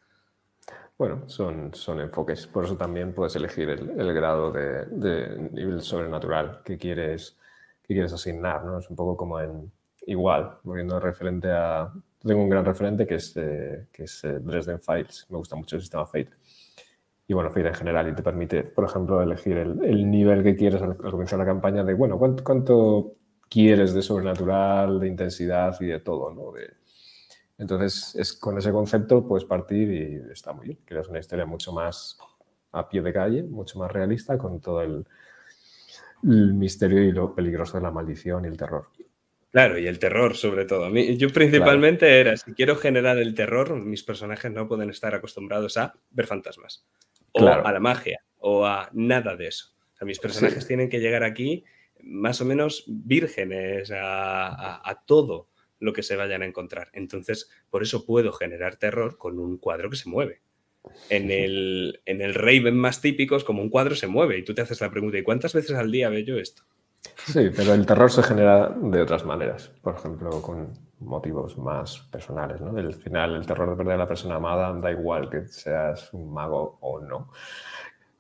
Bueno, 0.97 1.29
son, 1.29 1.75
son 1.75 2.01
enfoques. 2.01 2.47
Por 2.47 2.65
eso 2.65 2.77
también 2.77 3.13
puedes 3.13 3.37
elegir 3.37 3.69
el, 3.69 4.15
grado 4.15 4.51
de, 4.51 5.51
nivel 5.53 5.83
sobrenatural 5.83 6.63
que 6.65 6.79
quieres, 6.79 7.37
que 7.83 7.95
quieres 7.95 8.13
asignar, 8.13 8.65
¿no? 8.65 8.79
Es 8.79 8.89
un 8.89 8.97
poco 8.97 9.17
como 9.17 9.41
en 9.41 9.71
igual, 10.07 10.59
volviendo 10.63 10.99
referente 10.99 11.49
a... 11.51 11.93
Tengo 12.23 12.43
un 12.43 12.49
gran 12.49 12.65
referente 12.65 13.07
que 13.07 13.17
es, 13.17 13.37
eh, 13.37 13.87
que 13.93 14.05
es 14.05 14.25
eh, 14.25 14.39
Dresden 14.41 14.81
Files. 14.81 15.27
Me 15.31 15.39
gusta 15.39 15.57
mucho 15.57 15.77
el 15.77 15.83
sistema 15.83 16.07
Fate. 16.07 16.31
Y 17.29 17.35
bueno, 17.35 17.51
Fate 17.51 17.69
en 17.69 17.75
general 17.75 18.09
y 18.09 18.15
te 18.15 18.23
permite, 18.23 18.63
por 18.65 18.85
ejemplo, 18.85 19.21
elegir 19.21 19.57
el, 19.59 20.11
nivel 20.11 20.43
que 20.43 20.57
quieres 20.57 20.81
al, 20.83 20.97
comenzar 20.97 21.39
la 21.39 21.45
campaña 21.45 21.83
de, 21.85 21.95
bueno, 21.95 22.19
cuánto, 22.19 23.13
quieres 23.49 23.95
de 23.95 24.03
sobrenatural, 24.03 25.01
de 25.01 25.09
intensidad 25.09 25.77
y 25.81 25.87
de 25.87 26.01
todo, 26.01 26.33
¿no? 26.33 26.53
Entonces, 27.59 28.15
es, 28.17 28.33
con 28.35 28.59
ese 28.59 28.71
concepto 28.71 29.27
puedes 29.27 29.45
partir 29.45 29.91
y 29.91 30.33
está 30.33 30.53
muy 30.53 30.67
bien. 30.67 30.79
Creas 30.85 31.09
una 31.09 31.21
historia 31.21 31.47
mucho 31.47 31.73
más 31.73 32.19
a 32.73 32.89
pie 32.89 33.01
de 33.01 33.13
calle, 33.13 33.43
mucho 33.43 33.79
más 33.79 33.91
realista, 33.91 34.37
con 34.37 34.61
todo 34.61 34.83
el, 34.83 35.07
misterio 36.23 37.03
y 37.03 37.13
lo 37.13 37.35
peligroso 37.35 37.77
de 37.77 37.83
la 37.83 37.91
maldición 37.91 38.45
y 38.45 38.49
el 38.49 38.57
terror. 38.57 38.89
Claro, 39.57 39.79
y 39.79 39.87
el 39.87 39.99
terror 39.99 40.37
sobre 40.37 40.67
todo. 40.67 40.95
Yo 40.95 41.31
principalmente 41.31 42.21
era, 42.21 42.37
si 42.37 42.53
quiero 42.53 42.77
generar 42.77 43.17
el 43.17 43.35
terror, 43.35 43.75
mis 43.75 44.03
personajes 44.03 44.53
no 44.53 44.69
pueden 44.69 44.91
estar 44.91 45.15
acostumbrados 45.15 45.79
a 45.79 45.95
ver 46.11 46.27
fantasmas, 46.27 46.87
o 47.33 47.49
a 47.49 47.73
la 47.73 47.81
magia, 47.81 48.23
o 48.37 48.67
a 48.67 48.91
nada 48.93 49.35
de 49.35 49.47
eso. 49.47 49.75
mis 50.03 50.19
personajes 50.19 50.67
tienen 50.67 50.91
que 50.91 51.01
llegar 51.01 51.25
aquí 51.25 51.65
más 52.03 52.43
o 52.43 52.45
menos 52.45 52.85
vírgenes 52.87 53.91
a, 53.95 55.03
todo 55.07 55.49
lo 55.79 55.95
que 55.95 56.03
se 56.03 56.17
vayan 56.17 56.43
a 56.43 56.47
encontrar. 56.47 56.91
Entonces, 56.93 57.49
por 57.71 57.83
eso 57.83 58.05
puedo 58.05 58.33
generar 58.33 58.77
terror 58.77 59.17
con 59.17 59.39
un 59.39 59.57
cuadro 59.57 59.89
que 59.89 59.97
se 59.97 60.11
mueve. 60.11 60.43
En 61.09 61.31
el, 61.31 62.03
en 62.05 62.21
el 62.21 62.35
Raven 62.35 62.77
más 62.77 63.01
típico 63.01 63.37
es 63.37 63.45
como 63.45 63.63
un 63.63 63.71
cuadro 63.71 63.95
se 63.95 64.07
mueve 64.07 64.37
y 64.37 64.45
tú 64.45 64.53
te 64.53 64.61
haces 64.61 64.83
la 64.83 64.91
pregunta, 64.91 65.17
¿y 65.17 65.23
cuántas 65.23 65.55
veces 65.55 65.75
al 65.79 65.91
día 65.91 66.11
veo 66.11 66.21
yo 66.21 66.37
esto? 66.37 66.65
Sí, 67.25 67.51
pero 67.55 67.75
el 67.75 67.87
terror 67.87 68.11
se 68.11 68.23
genera 68.23 68.69
de 68.69 69.03
otras 69.03 69.25
maneras, 69.25 69.71
por 69.83 69.95
ejemplo, 69.95 70.43
con 70.43 70.73
motivos 71.01 71.59
más 71.59 71.99
personales. 72.11 72.61
¿no? 72.61 72.77
Al 72.77 72.95
final, 72.95 73.37
el 73.37 73.47
terror 73.47 73.71
de 73.71 73.77
perder 73.77 73.95
a 73.95 73.99
la 73.99 74.09
persona 74.09 74.37
amada 74.37 74.73
da 74.73 74.91
igual 74.91 75.29
que 75.29 75.47
seas 75.47 76.13
un 76.13 76.33
mago 76.33 76.79
o 76.81 77.01
no. 77.01 77.31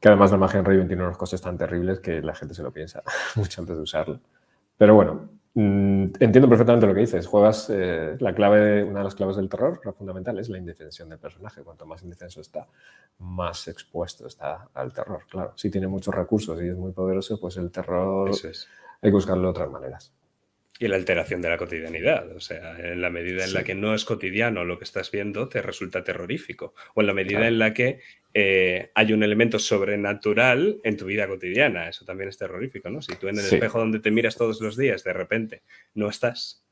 Que 0.00 0.08
además 0.08 0.30
la 0.30 0.38
magia 0.38 0.60
en 0.60 0.64
Raven 0.64 0.88
tiene 0.88 1.02
unos 1.02 1.16
costes 1.16 1.40
tan 1.40 1.56
terribles 1.56 2.00
que 2.00 2.20
la 2.20 2.34
gente 2.34 2.54
se 2.54 2.62
lo 2.62 2.70
piensa 2.70 3.02
mucho 3.36 3.60
antes 3.60 3.76
de 3.76 3.82
usarlo. 3.82 4.20
Pero 4.76 4.94
bueno, 4.94 5.28
entiendo 5.56 6.48
perfectamente 6.48 6.86
lo 6.86 6.94
que 6.94 7.00
dices. 7.00 7.26
Juegas 7.26 7.70
eh, 7.70 8.16
la 8.20 8.34
clave, 8.34 8.84
una 8.84 8.98
de 8.98 9.04
las 9.04 9.14
claves 9.14 9.36
del 9.36 9.48
terror, 9.48 9.80
la 9.84 9.92
fundamental, 9.92 10.38
es 10.38 10.48
la 10.48 10.58
indefensión 10.58 11.08
del 11.08 11.18
personaje. 11.18 11.62
Cuanto 11.62 11.86
más 11.86 12.02
indefenso 12.02 12.40
está, 12.40 12.68
más 13.20 13.66
expuesto 13.68 14.26
está 14.26 14.68
al 14.74 14.92
terror. 14.92 15.22
Claro, 15.30 15.52
si 15.56 15.70
tiene 15.70 15.86
muchos 15.86 16.14
recursos 16.14 16.60
y 16.62 16.68
es 16.68 16.76
muy 16.76 16.92
poderoso, 16.92 17.40
pues 17.40 17.56
el 17.56 17.70
terror 17.70 18.30
hay 18.30 19.10
que 19.10 19.14
buscarlo 19.14 19.44
de 19.44 19.48
otras 19.48 19.70
maneras. 19.70 20.12
Y 20.78 20.88
la 20.88 20.96
alteración 20.96 21.40
de 21.40 21.48
la 21.48 21.56
cotidianidad. 21.56 22.30
O 22.36 22.40
sea, 22.40 22.76
en 22.78 23.00
la 23.00 23.10
medida 23.10 23.44
en 23.44 23.54
la 23.54 23.64
que 23.64 23.74
no 23.74 23.94
es 23.94 24.04
cotidiano 24.04 24.64
lo 24.64 24.78
que 24.78 24.84
estás 24.84 25.10
viendo, 25.10 25.48
te 25.48 25.62
resulta 25.62 26.04
terrorífico. 26.04 26.74
O 26.94 27.00
en 27.00 27.06
la 27.06 27.14
medida 27.14 27.46
en 27.48 27.58
la 27.58 27.72
que 27.72 28.00
eh, 28.34 28.90
hay 28.94 29.12
un 29.14 29.22
elemento 29.22 29.58
sobrenatural 29.58 30.78
en 30.84 30.96
tu 30.96 31.06
vida 31.06 31.26
cotidiana. 31.26 31.88
Eso 31.88 32.04
también 32.04 32.28
es 32.28 32.36
terrorífico, 32.36 32.90
¿no? 32.90 33.00
Si 33.00 33.14
tú 33.16 33.28
en 33.28 33.38
el 33.38 33.44
espejo 33.46 33.78
donde 33.78 34.00
te 34.00 34.10
miras 34.10 34.36
todos 34.36 34.60
los 34.60 34.76
días, 34.76 35.02
de 35.04 35.14
repente 35.14 35.62
no 35.94 36.10
estás, 36.10 36.62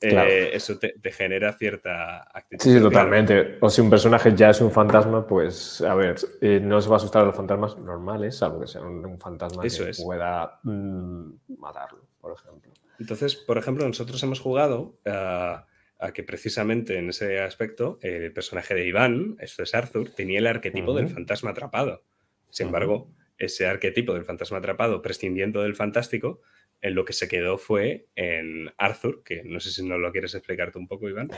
eh, 0.00 0.50
eso 0.54 0.78
te, 0.78 0.94
genera 1.12 1.52
cierta 1.52 2.22
actitud. 2.32 2.64
Sí, 2.64 2.80
totalmente. 2.80 3.58
O 3.60 3.68
si 3.68 3.82
un 3.82 3.90
personaje 3.90 4.34
ya 4.34 4.50
es 4.50 4.60
un 4.62 4.70
fantasma, 4.70 5.26
pues, 5.26 5.82
a 5.82 5.94
ver, 5.94 6.16
eh, 6.40 6.58
no 6.62 6.80
se 6.80 6.88
va 6.88 6.94
a 6.94 6.96
asustar 6.96 7.22
a 7.22 7.26
los 7.26 7.36
fantasmas 7.36 7.76
normales, 7.76 8.38
salvo 8.38 8.60
que 8.60 8.66
sea 8.66 8.80
un, 8.80 9.18
fantasma 9.18 9.62
que 9.62 9.92
pueda 10.02 10.58
mm, 10.62 11.32
matarlo, 11.58 12.00
por 12.20 12.32
ejemplo. 12.32 12.72
Entonces, 13.00 13.34
por 13.34 13.56
ejemplo, 13.56 13.86
nosotros 13.86 14.22
hemos 14.22 14.40
jugado 14.40 15.00
a, 15.06 15.66
que 16.14 16.22
precisamente 16.22 16.98
en 16.98 17.08
ese 17.08 17.40
aspecto 17.40 17.98
el 18.02 18.32
personaje 18.32 18.74
de 18.74 18.86
Iván, 18.86 19.36
esto 19.40 19.62
es 19.62 19.74
Arthur, 19.74 20.10
tenía 20.10 20.38
el 20.38 20.46
arquetipo 20.46 20.94
del 20.94 21.08
fantasma 21.08 21.50
atrapado. 21.50 22.04
Sin 22.50 22.66
embargo, 22.66 23.10
ese 23.38 23.66
arquetipo 23.66 24.12
del 24.14 24.24
fantasma 24.24 24.58
atrapado, 24.58 25.02
prescindiendo 25.02 25.62
del 25.62 25.74
fantástico, 25.74 26.40
en 26.82 26.94
lo 26.94 27.04
que 27.04 27.12
se 27.12 27.28
quedó 27.28 27.58
fue 27.58 28.06
en 28.16 28.72
Arthur, 28.76 29.22
que 29.24 29.42
no 29.44 29.60
sé 29.60 29.70
si 29.70 29.86
no 29.86 29.98
lo 29.98 30.12
quieres 30.12 30.34
explicarte 30.34 30.78
un 30.78 30.88
poco, 30.88 31.08
Iván. 31.08 31.30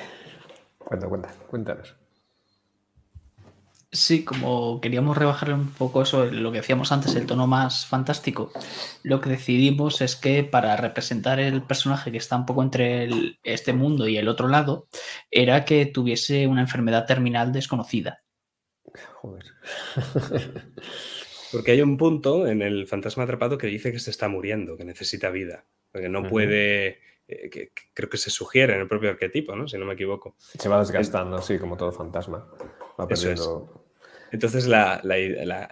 Cuenta, 0.79 1.09
cuenta, 1.09 1.29
cuéntanos. 1.48 1.96
Sí, 3.94 4.24
como 4.24 4.81
queríamos 4.81 5.18
rebajarle 5.18 5.52
un 5.52 5.70
poco 5.70 6.00
eso, 6.00 6.24
lo 6.24 6.50
que 6.50 6.61
decíamos 6.61 6.92
antes, 6.92 7.14
el 7.14 7.26
tono 7.26 7.46
más 7.46 7.85
fantástico, 7.85 8.50
lo 9.02 9.20
que 9.20 9.28
decidimos 9.28 10.00
es 10.00 10.16
que 10.16 10.44
para 10.44 10.74
representar 10.76 11.38
el 11.38 11.62
personaje 11.62 12.11
que 12.11 12.16
está 12.16 12.37
un 12.37 12.46
poco 12.46 12.62
entre 12.62 13.11
este 13.42 13.74
mundo 13.74 14.09
y 14.09 14.16
el 14.16 14.28
otro 14.28 14.48
lado, 14.48 14.88
era 15.31 15.66
que 15.66 15.85
tuviese 15.85 16.46
una 16.46 16.62
enfermedad 16.62 17.05
terminal 17.05 17.52
desconocida. 17.52 18.22
Joder. 19.20 19.44
Porque 21.52 21.72
hay 21.72 21.83
un 21.83 21.98
punto 21.98 22.46
en 22.46 22.62
el 22.62 22.87
fantasma 22.87 23.24
atrapado 23.24 23.59
que 23.59 23.66
dice 23.66 23.92
que 23.92 23.98
se 23.98 24.11
está 24.11 24.26
muriendo, 24.26 24.78
que 24.78 24.87
necesita 24.87 25.28
vida, 25.28 25.66
porque 25.92 26.09
no 26.09 26.22
puede 26.22 27.00
eh, 27.28 27.50
que 27.50 27.72
creo 27.92 28.09
que 28.09 28.16
se 28.16 28.31
sugiere 28.31 28.74
en 28.74 28.81
el 28.81 28.88
propio 28.88 29.11
arquetipo, 29.11 29.55
¿no? 29.55 29.68
Si 29.68 29.76
no 29.76 29.85
me 29.85 29.92
equivoco. 29.92 30.35
Se 30.38 30.70
va 30.70 30.78
desgastando, 30.78 31.42
sí, 31.42 31.59
como 31.59 31.76
todo 31.76 31.92
fantasma. 31.92 32.48
Va 32.98 33.07
perdiendo 33.07 33.82
entonces 34.33 34.66
la, 34.66 35.03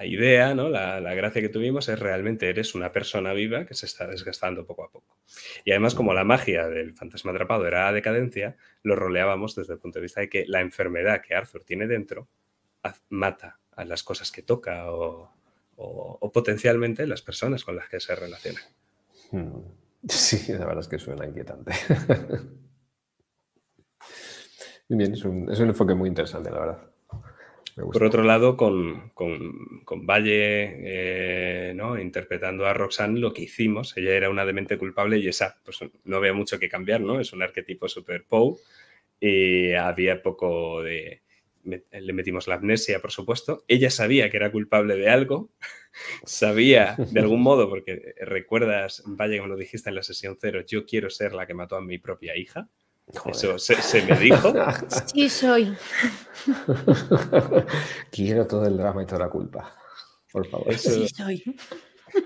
idea, 0.05 0.55
¿no? 0.55 0.69
La, 0.69 1.01
gracia 1.15 1.41
que 1.41 1.49
tuvimos 1.49 1.89
es 1.89 1.99
realmente 1.99 2.51
eres 2.51 2.75
una 2.75 2.93
persona 2.93 3.33
viva 3.33 3.65
que 3.65 3.73
se 3.73 3.87
está 3.87 4.07
desgastando 4.07 4.67
poco 4.67 4.85
a 4.85 4.91
poco. 4.91 5.17
Y 5.65 5.71
además 5.71 5.95
como 5.95 6.13
la 6.13 6.25
magia 6.25 6.69
del 6.69 6.93
fantasma 6.93 7.33
atrapado 7.33 7.67
era 7.67 7.91
decadencia, 7.91 8.59
lo 8.83 8.97
roleábamos 8.97 9.57
desde 9.57 9.73
el 9.73 9.79
punto 9.79 9.99
de 9.99 10.03
vista 10.03 10.21
de 10.21 10.29
que 10.29 10.45
la 10.47 10.61
enfermedad 10.61 11.23
que 11.23 11.35
Arthur 11.35 11.65
tiene 11.65 11.87
dentro 11.87 12.29
mata 13.09 13.59
a 13.73 13.87
las 13.87 14.03
cosas 14.03 14.31
que 14.31 14.43
toca 14.43 14.93
o, 14.93 15.33
potencialmente 16.31 17.07
las 17.07 17.23
personas 17.23 17.65
con 17.65 17.77
las 17.77 17.89
que 17.89 17.99
se 17.99 18.15
relaciona. 18.15 18.61
Hmm. 19.31 19.63
Sí, 20.07 20.53
la 20.53 20.67
verdad 20.67 20.81
es 20.81 20.89
que 20.89 20.99
suena 20.99 21.27
inquietante. 21.27 21.73
Bien, 24.89 25.15
es 25.15 25.25
un 25.25 25.49
enfoque 25.51 25.95
muy 25.95 26.11
interesante, 26.11 26.51
la 26.51 26.59
verdad. 26.59 26.91
Por 27.81 28.05
otro 28.05 28.23
lado, 28.23 28.57
con, 28.57 29.13
Valle 29.87 30.77
eh, 30.85 31.73
¿no? 31.75 31.99
interpretando 31.99 32.67
a 32.67 32.75
Roxanne, 32.75 33.21
lo 33.21 33.33
que 33.33 33.43
hicimos, 33.43 33.97
ella 33.97 34.15
era 34.15 34.31
una 34.31 34.45
demente 34.45 34.79
culpable 34.79 35.19
y 35.19 35.29
esa, 35.29 35.57
pues 35.65 35.79
no 36.05 36.17
había 36.17 36.33
mucho 36.33 36.59
que 36.59 36.69
cambiar, 36.69 37.01
¿no? 37.01 37.21
Es 37.21 37.33
un 37.33 37.43
arquetipo 37.43 37.89
super 37.89 38.25
Poe 38.25 38.57
y 39.21 39.73
había 39.73 40.23
poco 40.23 40.83
de... 40.83 41.23
Le 41.63 42.13
metimos 42.15 42.49
la 42.49 42.55
amnesia, 42.55 43.03
por 43.03 43.13
supuesto. 43.13 43.65
Ella 43.69 43.91
sabía 43.91 44.31
que 44.31 44.39
era 44.39 44.51
culpable 44.51 44.97
de 44.97 45.11
algo, 45.11 45.51
sabía 46.25 46.97
de 46.97 47.21
algún 47.21 47.43
modo, 47.43 47.69
porque 47.69 48.15
recuerdas, 48.23 49.03
Valle, 49.07 49.37
como 49.37 49.49
lo 49.49 49.57
dijiste 49.57 49.91
en 49.91 49.97
la 49.97 50.03
sesión 50.03 50.39
cero, 50.41 50.63
yo 50.67 50.87
quiero 50.87 51.11
ser 51.11 51.35
la 51.35 51.47
que 51.47 51.53
mató 51.53 51.77
a 51.77 51.83
mi 51.83 51.99
propia 51.99 52.37
hija. 52.37 52.71
Eso 53.31 53.59
se, 53.59 54.03
me 54.03 54.17
dijo. 54.19 54.53
Sí, 55.13 55.29
soy. 55.29 55.75
Quiero 58.11 58.47
todo 58.47 58.67
el 58.67 58.77
drama 58.77 59.03
y 59.03 59.07
toda 59.07 59.21
la 59.27 59.31
culpa. 59.31 59.75
Por 60.33 60.47
favor. 60.49 60.73
Eso, 60.73 60.91
Sí, 60.91 61.09
soy. 61.09 61.57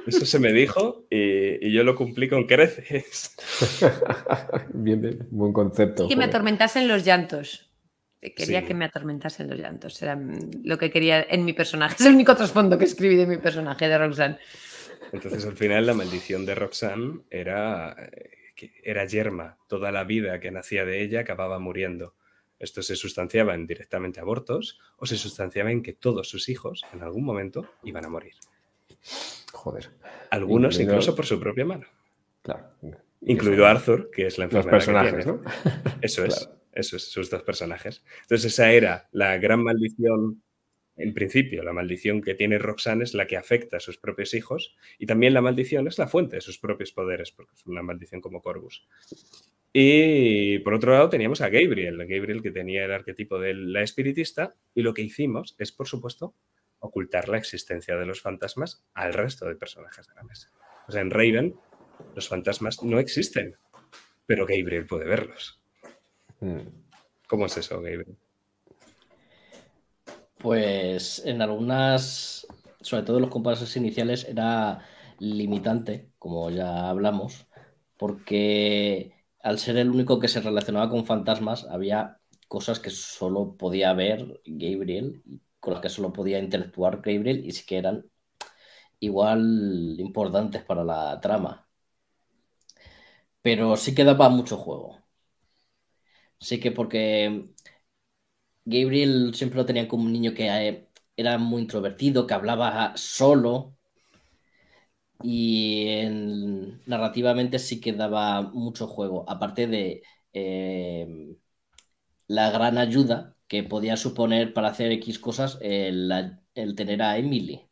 eso 0.07 0.27
se 0.27 0.39
me 0.39 0.53
dijo 0.53 1.07
y, 1.11 1.67
y 1.69 1.73
yo 1.73 1.85
lo 1.85 1.95
cumplí 1.95 2.29
con 2.29 2.47
creces. 2.47 3.35
bien, 4.75 5.01
bien, 5.01 5.27
buen 5.31 5.53
concepto. 5.53 6.09
Que 6.09 6.17
me 6.17 6.25
atormentasen 6.25 6.87
los 6.89 7.05
llantos. 7.05 7.71
Quería 8.21 8.61
Sí. 8.63 8.67
que 8.67 8.75
me 8.75 8.87
atormentasen 8.87 9.49
los 9.51 9.59
llantos. 9.59 10.01
Era 10.03 10.19
lo 10.63 10.79
que 10.79 10.91
quería 10.91 11.23
en 11.23 11.45
mi 11.45 11.53
personaje. 11.53 11.97
Es 11.99 12.07
el 12.07 12.15
único 12.15 12.35
trasfondo 12.35 12.79
que 12.79 12.85
escribí 12.87 13.17
de 13.17 13.27
mi 13.27 13.37
personaje, 13.37 13.87
de 13.89 13.99
Roxanne. 13.99 14.39
Entonces, 15.13 15.45
al 15.45 15.57
final, 15.57 15.87
la 15.87 15.93
maldición 15.95 16.47
de 16.47 16.55
Roxanne 16.55 17.21
era, 17.31 17.95
eh, 17.99 18.31
que 18.55 18.73
era 18.83 19.05
yerma. 19.05 19.59
Toda 19.69 19.91
la 19.93 20.05
vida 20.05 20.41
que 20.41 20.51
nacía 20.51 20.85
de 20.85 21.03
ella 21.03 21.21
acababa 21.21 21.59
muriendo. 21.59 22.15
Esto 22.59 22.83
se 22.83 22.97
sustanciaba 22.97 23.55
en 23.55 23.67
directamente 23.67 24.21
abortos 24.21 24.79
o 24.97 25.07
se 25.07 25.17
sustanciaba 25.17 25.71
en 25.73 25.83
que 25.83 25.93
todos 25.93 26.29
sus 26.29 26.49
hijos, 26.49 26.85
en 26.93 27.03
algún 27.03 27.25
momento, 27.25 27.69
iban 27.83 28.05
a 28.05 28.09
morir. 28.09 28.35
Joder, 29.53 29.91
Algunos 30.31 30.75
Incluido- 30.77 30.93
incluso 30.93 31.15
por 31.17 31.27
su 31.27 31.39
propia 31.41 31.65
mano. 31.65 31.87
claro. 32.43 32.71
Incluido 33.27 33.67
Arthur, 33.67 34.11
que 34.11 34.27
es 34.27 34.37
la 34.39 34.45
Los 34.47 34.55
enfermedad 34.55 34.71
que 34.71 35.13
personajes, 35.13 35.25
tiene. 35.25 35.39
¿no? 35.39 35.97
Eso 36.03 36.25
es, 36.27 36.35
Claro. 36.47 36.61
eso 36.73 36.97
es, 36.97 37.05
sus 37.11 37.31
dos 37.31 37.43
personajes. 37.43 38.05
Entonces 38.23 38.53
esa 38.53 38.71
era 38.71 39.09
la 39.13 39.39
gran 39.39 39.63
maldición, 39.63 40.43
en 40.97 41.13
principio, 41.13 41.63
la 41.63 41.73
maldición 41.73 42.23
que 42.23 42.35
tiene 42.35 42.59
Roxanne 42.59 43.03
es 43.03 43.15
la 43.15 43.27
que 43.27 43.37
afecta 43.37 43.79
a 43.79 43.81
sus 43.81 43.99
propios 43.99 44.33
hijos 44.33 44.77
y 44.99 45.07
también 45.07 45.35
la 45.35 45.41
maldición 45.41 45.89
es 45.89 45.99
la 45.99 46.07
fuente 46.07 46.37
de 46.37 46.41
sus 46.41 46.59
propios 46.59 46.93
poderes, 46.93 47.33
porque 47.33 47.55
es 47.55 47.67
una 47.67 47.83
maldición 47.83 48.21
como 48.21 48.41
Corvus. 48.41 48.87
Y 49.73 50.61
por 50.61 50.75
otro 50.75 50.93
lado 50.93 51.09
teníamos 51.09 51.41
a 51.41 51.49
Gabriel, 51.49 51.99
Gabriel 51.99 52.43
que 52.43 52.53
tenía 52.53 52.85
el 52.85 52.93
arquetipo 52.93 53.41
de 53.41 53.55
la 53.55 53.83
espiritista 53.83 54.55
y 54.73 54.83
lo 54.83 54.95
que 54.95 55.03
hicimos 55.03 55.57
es, 55.59 55.73
por 55.73 55.89
supuesto, 55.89 56.35
ocultar 56.79 57.29
la 57.29 57.39
existencia 57.39 57.97
de 57.97 58.07
los 58.07 58.21
fantasmas 58.21 58.85
al 58.95 59.15
resto 59.15 59.47
de 59.47 59.57
personajes 59.57 60.07
de 60.07 60.15
la 60.15 60.23
mesa. 60.23 60.53
O 60.87 60.93
sea, 60.93 61.01
en 61.01 61.11
Raven 61.11 61.57
los 62.15 62.29
fantasmas 62.29 62.85
no 62.85 63.01
existen, 63.01 63.57
pero 64.27 64.47
Gabriel 64.47 64.87
puede 64.87 65.07
verlos. 65.07 65.61
Mm. 66.39 66.69
¿Cómo 67.27 67.47
es 67.47 67.57
eso, 67.57 67.81
Gabriel? 67.81 68.17
Pues 70.45 71.23
en 71.25 71.41
algunas, 71.43 72.47
sobre 72.83 73.03
todo 73.03 73.17
en 73.17 73.23
los 73.23 73.31
compases 73.31 73.77
iniciales, 73.77 74.25
era 74.29 74.81
limitante, 75.19 76.11
como 76.19 76.51
ya 76.51 76.91
hablamos, 76.91 77.47
porque 77.97 79.15
al 79.41 79.59
ser 79.59 79.79
el 79.79 79.89
único 79.91 80.21
que 80.21 80.29
se 80.29 80.43
relacionaba 80.43 80.91
con 80.91 81.07
fantasmas, 81.07 81.65
había 81.71 82.21
cosas 82.49 82.79
que 82.79 82.91
solo 82.91 83.57
podía 83.57 83.95
ver 83.95 84.43
Gabriel, 84.45 85.23
con 85.61 85.73
las 85.75 85.83
que 85.83 85.89
solo 85.89 86.13
podía 86.13 86.39
interactuar 86.41 86.97
Gabriel, 87.03 87.45
y 87.47 87.53
sí 87.53 87.65
que 87.67 87.79
eran 87.79 88.05
igual 89.01 89.97
importantes 90.01 90.63
para 90.65 90.85
la 90.85 91.21
trama. 91.21 91.69
Pero 93.43 93.77
sí 93.77 93.95
que 93.95 94.05
daba 94.05 94.29
mucho 94.29 94.57
juego. 94.57 94.99
Sí 96.39 96.61
que 96.61 96.71
porque 96.73 97.49
Gabriel 98.67 99.35
siempre 99.35 99.59
lo 99.59 99.67
tenían 99.67 99.87
como 99.87 100.05
un 100.05 100.13
niño 100.13 100.35
que 100.35 100.49
eh, 100.49 100.89
era 101.17 101.39
muy 101.39 101.63
introvertido, 101.63 102.27
que 102.27 102.35
hablaba 102.35 102.95
solo. 102.97 103.77
Y 105.23 105.89
en- 105.89 106.83
narrativamente 106.87 107.59
sí 107.59 107.81
que 107.81 107.93
daba 107.93 108.43
mucho 108.43 108.87
juego. 108.87 109.25
Aparte 109.29 109.67
de 109.67 110.03
eh, 110.33 111.37
la 112.29 112.51
gran 112.51 112.79
ayuda 112.79 113.37
que 113.49 113.63
podía 113.63 113.97
suponer 113.97 114.55
para 114.55 114.69
hacer 114.69 114.93
X 114.93 115.19
cosas 115.19 115.59
el, 115.63 116.13
el 116.55 116.75
tener 116.77 117.03
a 117.03 117.19
Emily, 117.19 117.69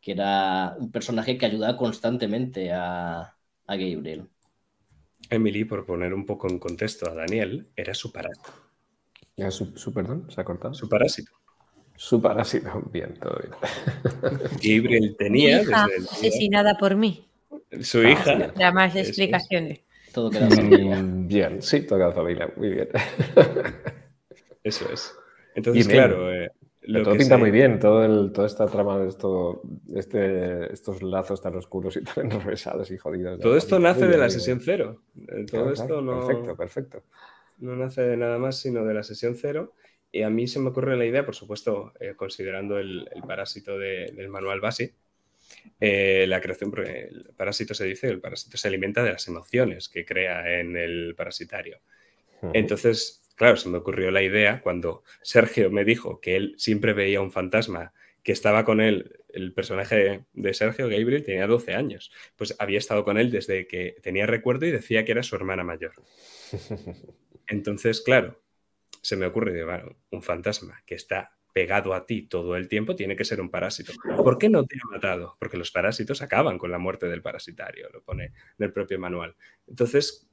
que 0.00 0.12
era 0.12 0.76
un 0.80 0.92
personaje 0.92 1.38
que 1.38 1.46
ayudaba 1.46 1.78
constantemente 1.78 2.72
a, 2.72 3.20
a 3.66 3.76
Gabriel. 3.76 4.30
Emily, 5.30 5.64
por 5.64 5.86
poner 5.86 6.12
un 6.12 6.26
poco 6.26 6.48
en 6.48 6.58
contexto 6.58 7.08
a 7.08 7.14
Daniel, 7.14 7.70
era 7.76 7.94
su 7.94 8.10
parásito. 8.10 8.65
Ya, 9.36 9.50
Su, 9.50 9.76
su- 9.76 9.92
perdón, 9.92 10.26
¿se 10.30 10.40
ha 10.40 10.44
cortado? 10.44 10.74
Su 10.74 10.88
parásito. 10.88 11.32
Su 11.94 12.20
parásito. 12.20 12.70
Bien, 12.92 13.14
todo 13.20 13.38
bien. 13.40 13.52
Gabriel 14.82 15.16
tenía 15.18 15.60
hija 15.62 15.86
desde 15.86 15.96
el 15.96 16.02
día- 16.04 16.10
asesinada 16.12 16.74
por 16.78 16.96
mí. 16.96 17.26
su 17.82 17.98
Ah, 17.98 18.10
hija. 18.10 18.52
Para 18.54 18.72
más 18.72 18.90
Eso 18.92 19.00
es. 19.02 19.08
explicaciones. 19.08 19.80
Todo 20.12 20.30
queda 20.30 20.48
familia. 20.50 20.96
Mm, 20.96 21.26
Bien, 21.26 21.62
sí, 21.62 21.82
toca 21.82 22.08
la 22.08 22.12
familia. 22.12 22.50
Muy 22.56 22.70
bien. 22.70 22.88
Eso 24.64 24.90
es. 24.92 25.14
Entonces, 25.54 25.86
Bien, 25.86 25.98
claro, 25.98 26.32
eh, 26.32 26.50
lo 26.82 27.02
todo 27.02 27.12
que 27.14 27.18
pinta 27.18 27.36
muy 27.36 27.50
bien, 27.50 27.78
todo 27.78 28.04
el, 28.04 28.32
toda 28.32 28.46
esta 28.46 28.66
trama 28.66 28.98
de 28.98 29.08
esto, 29.08 29.62
este, 29.94 30.72
estos 30.72 31.02
lazos 31.02 31.40
tan 31.42 31.54
oscuros 31.56 31.96
y 31.96 32.02
tan 32.04 32.30
enrevesados 32.32 32.90
y 32.90 32.96
jodidos. 32.98 33.40
Todo 33.40 33.56
esto 33.56 33.78
nace 33.78 34.06
de 34.06 34.16
la 34.18 34.30
sesión 34.30 34.60
cero. 34.62 35.02
Eh, 35.16 35.44
Todo 35.46 35.46
Claro, 35.46 35.72
esto 35.72 35.86
claro, 35.86 36.02
no, 36.02 36.26
Perfecto, 36.26 36.56
perfecto. 36.56 37.02
No 37.58 37.76
nace 37.76 38.02
de 38.02 38.16
nada 38.16 38.38
más 38.38 38.58
sino 38.60 38.84
de 38.84 38.94
la 38.94 39.02
sesión 39.02 39.36
cero. 39.36 39.74
Y 40.12 40.22
a 40.22 40.30
mí 40.30 40.46
se 40.46 40.60
me 40.60 40.68
ocurre 40.70 40.96
la 40.96 41.04
idea, 41.04 41.24
por 41.26 41.34
supuesto, 41.34 41.92
eh, 42.00 42.14
considerando 42.16 42.78
el, 42.78 43.08
el 43.14 43.22
parásito 43.22 43.78
de- 43.78 44.12
del 44.14 44.28
manual 44.28 44.60
base, 44.60 44.94
eh, 45.80 46.26
la 46.28 46.40
creación, 46.40 46.70
porque 46.70 47.04
el 47.10 47.30
parásito 47.36 47.74
se 47.74 47.84
dice, 47.84 48.08
el 48.08 48.20
parásito 48.20 48.56
se 48.56 48.68
alimenta 48.68 49.02
de 49.02 49.12
las 49.12 49.28
emociones 49.28 49.88
que 49.88 50.04
crea 50.04 50.60
en 50.60 50.76
el 50.76 51.14
parasitario. 51.16 51.80
Entonces, 52.52 53.22
claro, 53.36 53.56
se 53.56 53.68
me 53.68 53.78
ocurrió 53.78 54.10
la 54.10 54.22
idea 54.22 54.60
cuando 54.62 55.02
Sergio 55.22 55.70
me 55.70 55.84
dijo 55.84 56.20
que 56.20 56.36
él 56.36 56.54
siempre 56.58 56.92
veía 56.92 57.20
un 57.20 57.32
fantasma 57.32 57.92
que 58.22 58.32
estaba 58.32 58.64
con 58.64 58.80
él, 58.80 59.20
el 59.28 59.52
personaje 59.52 60.24
de 60.32 60.54
Sergio, 60.54 60.88
Gabriel, 60.88 61.22
tenía 61.24 61.46
12 61.46 61.74
años. 61.74 62.12
Pues 62.36 62.56
había 62.58 62.78
estado 62.78 63.04
con 63.04 63.18
él 63.18 63.30
desde 63.30 63.66
que 63.66 63.96
tenía 64.02 64.26
recuerdo 64.26 64.66
y 64.66 64.72
decía 64.72 65.04
que 65.04 65.12
era 65.12 65.22
su 65.22 65.36
hermana 65.36 65.64
mayor. 65.64 65.92
Entonces, 67.46 68.00
claro, 68.00 68.42
se 69.02 69.16
me 69.16 69.26
ocurre, 69.26 69.64
bueno, 69.64 69.96
un 70.10 70.22
fantasma 70.22 70.82
que 70.84 70.96
está 70.96 71.36
pegado 71.52 71.94
a 71.94 72.04
ti 72.04 72.22
todo 72.22 72.54
el 72.54 72.68
tiempo 72.68 72.94
tiene 72.94 73.16
que 73.16 73.24
ser 73.24 73.40
un 73.40 73.50
parásito. 73.50 73.92
¿Por 74.16 74.36
qué 74.36 74.50
no 74.50 74.66
te 74.66 74.76
ha 74.76 74.92
matado? 74.92 75.36
Porque 75.38 75.56
los 75.56 75.70
parásitos 75.70 76.20
acaban 76.20 76.58
con 76.58 76.70
la 76.70 76.78
muerte 76.78 77.06
del 77.06 77.22
parasitario, 77.22 77.88
lo 77.94 78.02
pone 78.02 78.24
en 78.24 78.32
el 78.58 78.72
propio 78.72 78.98
manual. 78.98 79.36
Entonces, 79.66 80.28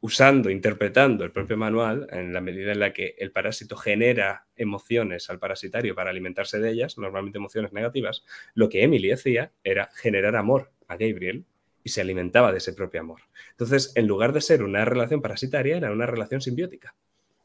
usando, 0.00 0.50
interpretando 0.50 1.24
el 1.24 1.32
propio 1.32 1.56
manual, 1.56 2.06
en 2.10 2.32
la 2.32 2.42
medida 2.42 2.72
en 2.72 2.80
la 2.80 2.92
que 2.92 3.14
el 3.18 3.32
parásito 3.32 3.76
genera 3.76 4.48
emociones 4.54 5.30
al 5.30 5.38
parasitario 5.38 5.94
para 5.94 6.10
alimentarse 6.10 6.58
de 6.60 6.70
ellas, 6.70 6.98
normalmente 6.98 7.38
emociones 7.38 7.72
negativas, 7.72 8.24
lo 8.52 8.68
que 8.68 8.82
Emily 8.82 9.12
hacía 9.12 9.52
era 9.64 9.88
generar 9.94 10.36
amor 10.36 10.72
a 10.88 10.96
Gabriel 10.96 11.46
y 11.86 11.88
se 11.88 12.00
alimentaba 12.00 12.50
de 12.50 12.58
ese 12.58 12.72
propio 12.72 13.00
amor. 13.00 13.20
Entonces, 13.52 13.92
en 13.94 14.08
lugar 14.08 14.32
de 14.32 14.40
ser 14.40 14.64
una 14.64 14.84
relación 14.84 15.22
parasitaria, 15.22 15.76
era 15.76 15.92
una 15.92 16.04
relación 16.04 16.40
simbiótica. 16.40 16.96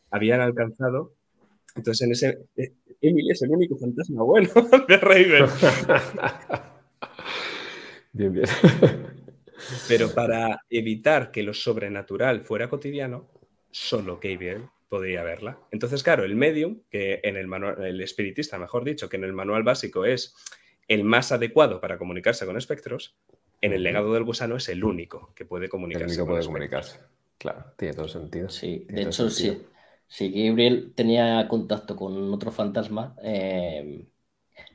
Habían 0.10 0.42
alcanzado. 0.42 1.14
Entonces, 1.76 2.08
en 2.08 2.12
ese. 2.12 2.40
eh, 2.58 2.74
Emily 3.02 3.30
es 3.30 3.44
el 3.44 3.52
único 3.52 3.78
fantasma 3.78 4.24
bueno 4.24 4.50
de 4.88 4.98
Raven. 4.98 5.46
bien, 8.14 8.34
bien. 8.34 8.48
Pero 9.88 10.12
para 10.12 10.62
evitar 10.72 11.30
que 11.30 11.44
lo 11.44 11.54
sobrenatural 11.54 12.42
fuera 12.42 12.68
cotidiano, 12.68 13.30
solo 13.70 14.20
Gabriel 14.20 14.64
podía 14.90 15.22
verla. 15.22 15.60
Entonces, 15.70 16.02
claro, 16.02 16.24
el 16.24 16.36
medium, 16.36 16.82
que 16.90 17.20
en 17.22 17.38
el 17.38 17.46
manual, 17.46 17.86
el 17.86 18.02
espiritista, 18.02 18.58
mejor 18.58 18.86
dicho, 18.86 19.08
que 19.08 19.18
en 19.18 19.24
el 19.24 19.34
manual 19.34 19.62
básico 19.62 20.04
es 20.04 20.34
el 20.88 21.04
más 21.04 21.32
adecuado 21.32 21.80
para 21.80 22.00
comunicarse 22.00 22.48
con 22.48 22.58
espectros, 22.58 23.16
en 23.62 23.74
el 23.74 23.84
legado 23.84 24.14
del 24.14 24.24
gusano 24.24 24.56
es 24.58 24.70
el 24.70 24.84
único 24.84 25.34
que 25.36 25.46
puede 25.46 25.70
El 25.94 26.04
comunicarse. 26.04 26.08
único 26.08 26.26
con 26.26 26.34
puede 26.34 26.44
comunicarse. 26.46 27.00
Claro, 27.38 27.74
tiene 27.78 27.94
todo 27.94 28.08
sentido. 28.08 28.50
Sí, 28.50 28.86
Tiene 28.86 29.02
de 29.02 29.04
hecho, 29.04 29.30
sentido. 29.30 29.56
sí. 29.56 29.68
Si 30.08 30.30
Gabriel 30.32 30.94
tenía 30.96 31.48
contacto 31.48 31.96
con 31.96 32.34
otro 32.34 32.52
fantasma, 32.52 33.16
eh, 33.24 34.08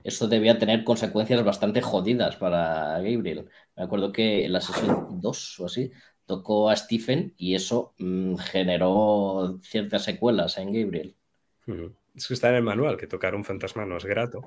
eso 0.04 0.28
debía 0.28 0.58
tener 0.58 0.84
consecuencias 0.84 1.44
bastante 1.44 1.82
jodidas 1.82 2.36
para 2.36 3.00
Gabriel. 3.00 3.48
Me 3.76 3.84
acuerdo 3.84 4.12
que 4.12 4.46
en 4.46 4.52
la 4.54 4.60
sesión 4.62 5.20
2 5.20 5.60
o 5.60 5.66
así 5.66 5.92
tocó 6.26 6.70
a 6.70 6.76
Stephen 6.76 7.34
y 7.38 7.54
eso 7.56 7.94
mm, 7.98 8.36
generó 8.36 9.58
ciertas 9.62 10.04
secuelas 10.04 10.58
en 10.58 10.72
Gabriel. 10.72 11.16
Es 12.14 12.26
que 12.28 12.34
está 12.34 12.48
en 12.50 12.56
el 12.56 12.62
manual 12.62 12.96
que 12.96 13.06
tocar 13.06 13.34
un 13.34 13.44
fantasma 13.44 13.84
no 13.84 13.96
es 13.96 14.04
grato, 14.04 14.40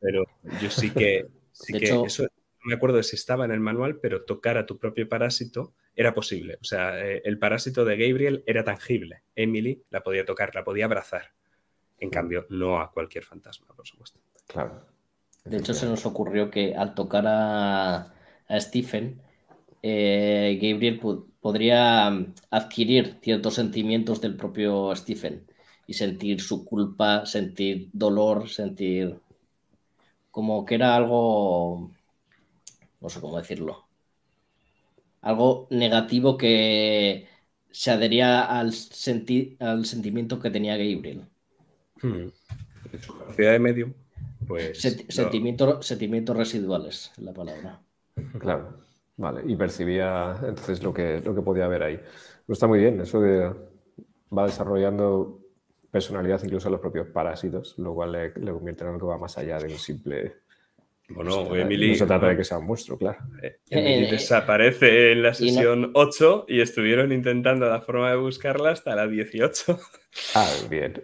pero 0.00 0.24
yo 0.60 0.70
sí 0.70 0.94
que, 0.94 1.26
sí 1.52 1.72
De 1.72 1.78
que 1.78 2.00
hecho- 2.00 2.02
eso, 2.02 2.26
me 2.64 2.74
acuerdo 2.74 2.96
de 2.96 3.02
si 3.02 3.16
estaba 3.16 3.44
en 3.44 3.50
el 3.50 3.60
manual, 3.60 3.98
pero 4.00 4.24
tocar 4.24 4.56
a 4.56 4.66
tu 4.66 4.78
propio 4.78 5.08
parásito 5.08 5.74
era 5.94 6.14
posible. 6.14 6.58
O 6.60 6.64
sea, 6.64 7.04
eh, 7.04 7.22
el 7.24 7.38
parásito 7.38 7.84
de 7.84 7.96
Gabriel 7.96 8.42
era 8.46 8.64
tangible. 8.64 9.22
Emily 9.34 9.82
la 9.90 10.02
podía 10.02 10.24
tocar, 10.24 10.54
la 10.54 10.64
podía 10.64 10.86
abrazar. 10.86 11.32
En 11.98 12.10
cambio, 12.10 12.46
no 12.50 12.80
a 12.80 12.90
cualquier 12.90 13.24
fantasma, 13.24 13.68
por 13.74 13.86
supuesto. 13.86 14.20
Claro. 14.46 14.86
De 15.44 15.56
hecho, 15.56 15.74
se 15.74 15.86
nos 15.86 16.06
ocurrió 16.06 16.50
que 16.50 16.74
al 16.74 16.94
tocar 16.94 17.24
a, 17.26 18.14
a 18.48 18.60
Stephen, 18.60 19.20
eh, 19.82 20.58
Gabriel 20.62 21.00
podría 21.40 22.10
mm, 22.10 22.34
adquirir 22.50 23.18
ciertos 23.20 23.54
sentimientos 23.54 24.20
del 24.20 24.36
propio 24.36 24.94
Stephen 24.94 25.46
y 25.86 25.94
sentir 25.94 26.40
su 26.40 26.64
culpa, 26.64 27.26
sentir 27.26 27.88
dolor, 27.92 28.48
sentir 28.48 29.18
como 30.30 30.64
que 30.64 30.76
era 30.76 30.96
algo, 30.96 31.90
no 33.02 33.08
sé 33.08 33.20
cómo 33.20 33.36
decirlo, 33.36 33.88
algo 35.20 35.66
negativo 35.70 36.36
que 36.36 37.28
se 37.70 37.90
adhería 37.90 38.44
al, 38.44 38.72
al 39.60 39.84
sentimiento 39.86 40.38
que 40.38 40.50
tenía 40.50 40.76
Gabriel. 40.76 41.26
Hmm. 42.00 42.28
Su 43.00 43.18
capacidad 43.18 43.52
de 43.52 43.58
medio, 43.58 43.94
pues. 44.46 44.80
sentimientos 45.08 46.36
residuales, 46.36 47.12
la 47.16 47.32
palabra. 47.32 47.80
Claro, 48.38 48.80
vale. 49.16 49.42
Y 49.50 49.56
percibía 49.56 50.36
entonces 50.42 50.82
lo 50.82 50.92
que, 50.92 51.20
lo 51.20 51.34
que 51.34 51.42
podía 51.42 51.64
haber 51.64 51.82
ahí. 51.82 52.00
Está 52.46 52.66
muy 52.66 52.80
bien, 52.80 53.00
eso 53.00 53.20
de, 53.20 53.50
va 54.36 54.46
desarrollando 54.46 55.40
personalidad 55.90 56.42
incluso 56.42 56.68
a 56.68 56.72
los 56.72 56.80
propios 56.80 57.06
parásitos, 57.08 57.78
lo 57.78 57.94
cual 57.94 58.12
le, 58.12 58.34
le 58.34 58.52
convierte 58.52 58.84
en 58.84 58.90
algo 58.90 59.00
que 59.00 59.06
va 59.06 59.18
más 59.18 59.38
allá 59.38 59.58
de 59.58 59.72
un 59.72 59.78
simple 59.78 60.41
bueno, 61.14 61.54
Emily. 61.54 61.90
No 61.90 61.94
se 61.96 62.06
trata 62.06 62.28
de 62.28 62.36
que 62.36 62.44
sea 62.44 62.58
un 62.58 62.66
monstruo, 62.66 62.98
claro. 62.98 63.18
Eh, 63.42 63.56
Emily 63.70 64.06
eh, 64.06 64.10
desaparece 64.10 65.12
en 65.12 65.22
la 65.22 65.34
sesión 65.34 65.90
8 65.94 66.46
y 66.48 66.60
estuvieron 66.60 67.12
intentando 67.12 67.68
la 67.68 67.80
forma 67.80 68.10
de 68.10 68.16
buscarla 68.16 68.70
hasta 68.70 68.94
la 68.94 69.06
18. 69.06 69.78
Ah, 70.34 70.46
bien. 70.68 71.00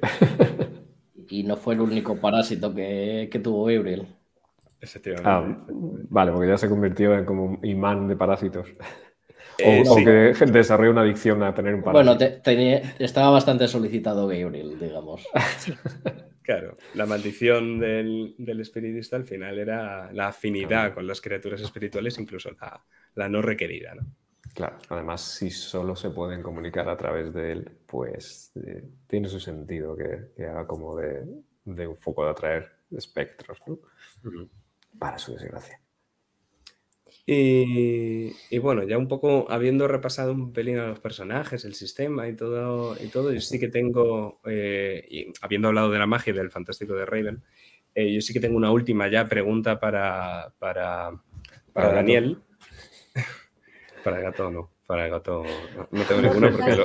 y 1.31 1.43
no 1.43 1.57
fue 1.57 1.73
el 1.73 1.81
único 1.81 2.21
parásito 2.21 2.75
que, 2.75 3.41
tuvo 3.43 3.65
Gabriel. 3.65 4.07
Efectivamente. 4.83 5.31
Ah, 5.31 5.65
vale, 6.11 6.33
porque 6.33 6.49
ya 6.49 6.59
se 6.59 6.69
convirtió 6.69 7.17
en 7.17 7.25
como 7.25 7.45
un 7.45 7.59
imán 7.63 8.07
de 8.07 8.17
parásitos. 8.17 8.69
Eh, 9.57 9.83
o, 9.89 9.97
que 9.97 10.35
desarrolla 10.53 10.91
una 10.91 11.01
adicción 11.01 11.43
a 11.43 11.55
tener 11.55 11.75
un 11.75 11.83
parásito. 11.83 12.17
Bueno, 12.45 12.81
estaba 12.99 13.31
bastante 13.31 13.67
solicitado 13.67 14.27
Gabriel, 14.29 14.79
digamos. 14.79 15.27
Claro, 16.49 16.79
la 16.95 17.05
maldición 17.05 17.79
del, 17.79 18.35
espiritista 18.59 19.17
al 19.17 19.27
final 19.27 19.59
era 19.59 20.11
la 20.15 20.29
afinidad 20.29 20.95
con 20.95 21.07
las 21.07 21.21
criaturas 21.21 21.61
espirituales, 21.61 22.19
incluso 22.19 22.49
la, 23.15 23.29
no 23.29 23.43
requerida. 23.43 23.95
¿no? 23.95 24.07
Claro, 24.55 24.79
además, 24.89 25.21
si 25.21 25.51
solo 25.51 25.95
se 25.95 26.09
pueden 26.09 26.43
comunicar 26.43 26.89
a 26.89 26.97
través 26.97 27.35
de 27.35 27.53
él, 27.53 27.71
pues 27.85 28.51
eh, 28.65 28.83
tiene 29.07 29.29
su 29.29 29.41
sentido 29.41 29.95
que, 29.95 30.43
haga 30.43 30.67
como 30.67 30.97
de, 30.97 31.23
un 31.67 31.97
foco 31.99 32.25
de 32.25 32.31
atraer 32.31 32.73
espectros, 32.93 33.59
¿no? 33.67 33.79
Para 34.99 35.19
su 35.19 35.35
desgracia. 35.35 35.79
Y, 37.31 38.59
bueno, 38.59 38.85
ya 38.85 38.97
un 38.97 39.07
poco 39.07 39.45
habiendo 39.51 39.87
repasado 39.87 40.33
un 40.33 40.55
pelín 40.55 40.79
a 40.79 40.87
los 40.87 40.99
personajes, 40.99 41.67
el 41.67 41.75
sistema 41.75 42.27
y 42.27 42.35
todo, 42.35 42.97
y 42.99 43.09
todo 43.09 43.35
yo 43.35 43.41
sí 43.43 43.61
que 43.61 43.69
tengo, 43.69 44.41
eh, 44.47 45.07
y 45.11 45.27
habiendo 45.43 45.69
hablado 45.69 45.91
de 45.91 45.99
la 45.99 46.07
magia 46.07 46.31
y 46.31 46.37
del 46.37 46.51
fantástico 46.51 46.95
de 46.95 47.05
Raven, 47.05 47.45
eh, 47.95 48.15
yo 48.15 48.23
sí 48.23 48.33
que 48.33 48.41
tengo 48.41 48.57
una 48.57 48.71
última 48.71 49.09
ya 49.09 49.29
pregunta 49.29 49.79
para, 49.79 50.55
para, 50.59 51.11
para, 51.75 51.93
Daniel. 51.93 52.39
para 54.05 54.17
el 54.17 54.23
gato 54.23 54.51
no, 54.51 54.71
para 54.87 55.05
el 55.05 55.11
gato 55.11 55.43
no, 55.91 56.03
tengo 56.05 56.23
ninguno 56.23 56.51
porque 56.51 56.77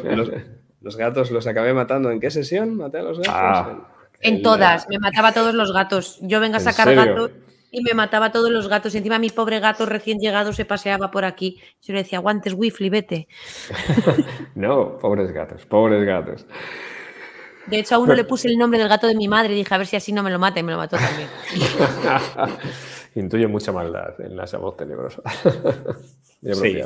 los, 0.82 0.98
gatos 0.98 1.32
los 1.32 1.48
acabé 1.48 1.74
matando. 1.74 2.12
¿En 2.12 2.20
qué 2.20 2.30
sesión 2.30 2.76
maté 2.76 2.98
a 2.98 3.04
los 3.04 3.20
gatos? 3.20 3.34
Ah. 3.34 3.88
en, 4.20 4.42
todas, 4.42 4.90
me 4.90 5.00
mataba 5.00 5.30
a 5.30 5.34
todos 5.34 5.54
los 5.54 5.72
gatos. 5.72 6.20
Yo 6.22 6.42
vengo 6.42 6.58
a 6.58 6.60
sacar 6.60 6.94
gatos 6.94 7.32
y 7.74 7.82
me 7.82 7.96
mataba 7.96 8.28
a 8.28 8.32
todos 8.32 8.52
los 8.52 8.70
gatos. 8.70 8.94
Y 8.94 9.00
encima 9.00 9.18
mi 9.18 9.30
pobre 9.30 9.60
gato 9.60 9.88
recién 9.88 10.20
llegado 10.20 10.54
se 10.54 10.64
paseaba 10.64 11.10
por 11.10 11.26
aquí. 11.26 11.60
Yo 11.82 11.94
le 11.94 12.04
decía, 12.04 12.20
aguantes, 12.20 12.54
Wifly, 12.54 12.90
vete. 12.90 13.28
no, 14.56 14.98
pobres 15.00 15.32
gatos, 15.32 15.66
pobres 15.66 16.06
gatos. 16.06 16.46
De 17.66 17.80
hecho, 17.80 17.96
a 17.96 17.98
uno 17.98 18.14
le 18.14 18.24
puse 18.26 18.48
el 18.48 18.60
nombre 18.60 18.80
del 18.80 18.88
gato 18.88 19.08
de 19.08 19.16
mi 19.16 19.28
madre 19.28 19.54
y 19.54 19.58
dije, 19.58 19.74
a 19.74 19.80
ver 19.80 19.88
si 19.88 19.96
así 19.96 20.14
no 20.14 20.22
me 20.22 20.30
lo 20.30 20.38
mata 20.38 20.60
y 20.60 20.64
me 20.64 20.72
lo 20.72 20.78
mató 20.78 20.98
también. 20.98 21.28
Intuye 23.16 23.48
mucha 23.48 23.72
maldad 23.72 24.22
en 24.22 24.36
la 24.36 24.46
voz 24.60 24.78
tenebrosa. 24.78 25.24
sí, 26.42 26.78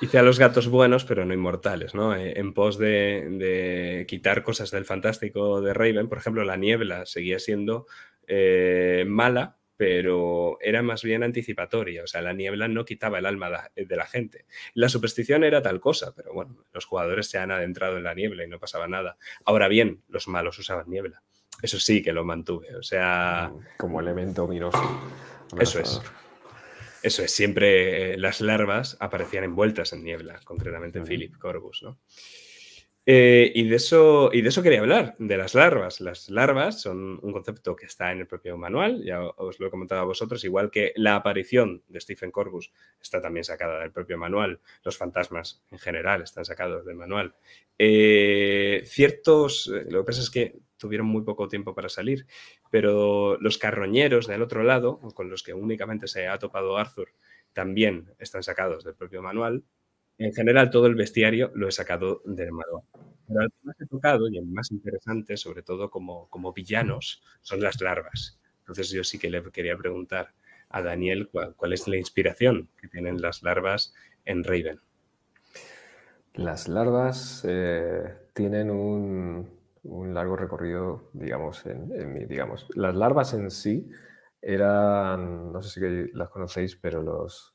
hice 0.00 0.18
a 0.18 0.22
los 0.22 0.38
gatos 0.38 0.68
buenos, 0.68 1.04
pero 1.04 1.26
no 1.26 1.34
inmortales, 1.34 1.94
¿no? 1.94 2.14
Eh, 2.14 2.38
en 2.38 2.54
pos 2.54 2.78
de, 2.78 3.28
de, 3.30 4.06
quitar 4.08 4.42
cosas 4.42 4.70
del 4.70 4.86
fantástico 4.86 5.60
de 5.60 5.74
Raven, 5.74 6.08
por 6.08 6.18
ejemplo, 6.18 6.44
la 6.44 6.56
niebla 6.56 7.06
seguía 7.06 7.38
siendo 7.38 7.86
eh, 8.26 9.04
mala, 9.06 9.56
pero 9.76 10.58
era 10.60 10.82
más 10.82 11.02
bien 11.02 11.22
anticipatoria, 11.22 12.04
o 12.04 12.06
sea, 12.06 12.22
la 12.22 12.32
niebla 12.32 12.68
no 12.68 12.84
quitaba 12.84 13.18
el 13.18 13.26
alma 13.26 13.70
de 13.74 13.96
la 13.96 14.06
gente. 14.06 14.46
La 14.74 14.88
superstición 14.88 15.44
era 15.44 15.62
tal 15.62 15.80
cosa, 15.80 16.14
pero 16.14 16.32
bueno, 16.32 16.64
los 16.72 16.84
jugadores 16.84 17.28
se 17.28 17.38
han 17.38 17.50
adentrado 17.50 17.96
en 17.96 18.04
la 18.04 18.14
niebla 18.14 18.44
y 18.44 18.48
no 18.48 18.60
pasaba 18.60 18.86
nada. 18.88 19.16
Ahora 19.44 19.68
bien, 19.68 20.02
los 20.08 20.28
malos 20.28 20.58
usaban 20.58 20.88
niebla. 20.88 21.22
Eso 21.62 21.78
sí 21.78 22.02
que 22.02 22.12
lo 22.12 22.24
mantuve, 22.24 22.74
o 22.76 22.82
sea... 22.82 23.50
Mm, 23.52 23.60
como 23.78 24.00
elemento 24.00 24.44
ominoso. 24.44 24.82
Eso 25.58 25.80
es. 25.80 26.00
Eso 27.02 27.22
es, 27.22 27.32
siempre 27.32 28.14
eh, 28.14 28.18
las 28.18 28.40
larvas 28.40 28.96
aparecían 28.98 29.44
envueltas 29.44 29.92
en 29.92 30.04
niebla, 30.04 30.40
concretamente 30.44 30.98
en 30.98 31.06
Philip 31.06 31.36
Corbus, 31.36 31.82
¿no? 31.82 31.98
Eh, 33.06 33.52
y, 33.54 33.68
de 33.68 33.76
eso, 33.76 34.30
y 34.32 34.40
de 34.40 34.48
eso 34.48 34.62
quería 34.62 34.80
hablar, 34.80 35.14
de 35.18 35.36
las 35.36 35.54
larvas. 35.54 36.00
Las 36.00 36.30
larvas 36.30 36.80
son 36.80 37.18
un 37.22 37.32
concepto 37.32 37.76
que 37.76 37.84
está 37.84 38.10
en 38.12 38.20
el 38.20 38.26
propio 38.26 38.56
manual, 38.56 39.04
ya 39.04 39.22
os 39.22 39.60
lo 39.60 39.66
he 39.66 39.70
comentado 39.70 40.00
a 40.00 40.04
vosotros, 40.04 40.42
igual 40.44 40.70
que 40.70 40.92
la 40.96 41.16
aparición 41.16 41.82
de 41.88 42.00
Stephen 42.00 42.30
Corbus 42.30 42.72
está 43.02 43.20
también 43.20 43.44
sacada 43.44 43.80
del 43.80 43.92
propio 43.92 44.16
manual, 44.16 44.60
los 44.82 44.96
fantasmas 44.96 45.62
en 45.70 45.78
general 45.78 46.22
están 46.22 46.46
sacados 46.46 46.86
del 46.86 46.96
manual. 46.96 47.34
Eh, 47.78 48.82
ciertos, 48.86 49.70
eh, 49.74 49.84
lo 49.90 50.00
que 50.00 50.06
pasa 50.06 50.22
es 50.22 50.30
que 50.30 50.56
tuvieron 50.78 51.06
muy 51.06 51.24
poco 51.24 51.46
tiempo 51.48 51.74
para 51.74 51.90
salir, 51.90 52.26
pero 52.70 53.36
los 53.38 53.58
carroñeros 53.58 54.26
del 54.26 54.40
otro 54.40 54.62
lado, 54.62 54.98
con 55.14 55.28
los 55.28 55.42
que 55.42 55.52
únicamente 55.52 56.08
se 56.08 56.26
ha 56.26 56.38
topado 56.38 56.78
Arthur, 56.78 57.08
también 57.52 58.14
están 58.18 58.42
sacados 58.42 58.82
del 58.82 58.94
propio 58.94 59.22
manual 59.22 59.62
en 60.18 60.32
general, 60.32 60.70
todo 60.70 60.86
el 60.86 60.94
bestiario 60.94 61.50
lo 61.54 61.68
he 61.68 61.72
sacado 61.72 62.22
del 62.24 62.52
manual. 62.52 62.84
Pero 63.26 63.42
el 63.42 63.50
que 63.50 63.58
más 63.62 63.80
he 63.80 63.86
tocado 63.86 64.28
y 64.28 64.38
el 64.38 64.46
más 64.46 64.70
interesante, 64.70 65.36
sobre 65.36 65.62
todo 65.62 65.90
como, 65.90 66.28
como 66.28 66.52
villanos, 66.52 67.22
son 67.40 67.60
las 67.60 67.80
larvas. 67.80 68.38
Entonces 68.60 68.90
yo 68.90 69.02
sí 69.02 69.18
que 69.18 69.30
le 69.30 69.42
quería 69.50 69.76
preguntar 69.76 70.34
a 70.68 70.82
Daniel 70.82 71.28
cuál, 71.30 71.72
es 71.72 71.86
la 71.88 71.96
inspiración 71.96 72.68
que 72.80 72.88
tienen 72.88 73.20
las 73.20 73.42
larvas 73.42 73.94
en 74.24 74.44
Raven. 74.44 74.80
Las 76.34 76.68
larvas 76.68 77.44
eh, 77.48 78.12
tienen 78.32 78.70
un, 78.70 79.48
largo 80.14 80.36
recorrido, 80.36 81.10
digamos, 81.12 81.64
en, 81.66 82.12
mí. 82.12 82.24
Digamos. 82.24 82.66
Las 82.74 82.94
larvas 82.94 83.34
en 83.34 83.50
sí 83.50 83.88
eran, 84.42 85.52
no 85.52 85.62
sé 85.62 85.80
si 85.80 86.12
las 86.12 86.28
conocéis, 86.30 86.76
pero 86.76 87.02
los 87.02 87.52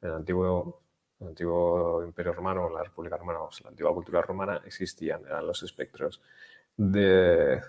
el 0.00 0.12
antiguo 0.12 0.85
el 1.20 1.28
antiguo 1.28 2.02
Imperio 2.04 2.32
Romano, 2.32 2.68
la 2.70 2.82
República 2.82 3.16
Romana, 3.16 3.40
o 3.40 3.50
la 3.62 3.70
antigua 3.70 3.94
cultura 3.94 4.22
romana, 4.22 4.60
existían, 4.64 5.22
eran 5.26 5.46
los 5.46 5.62
espectros 5.62 6.20
de, 6.76 7.62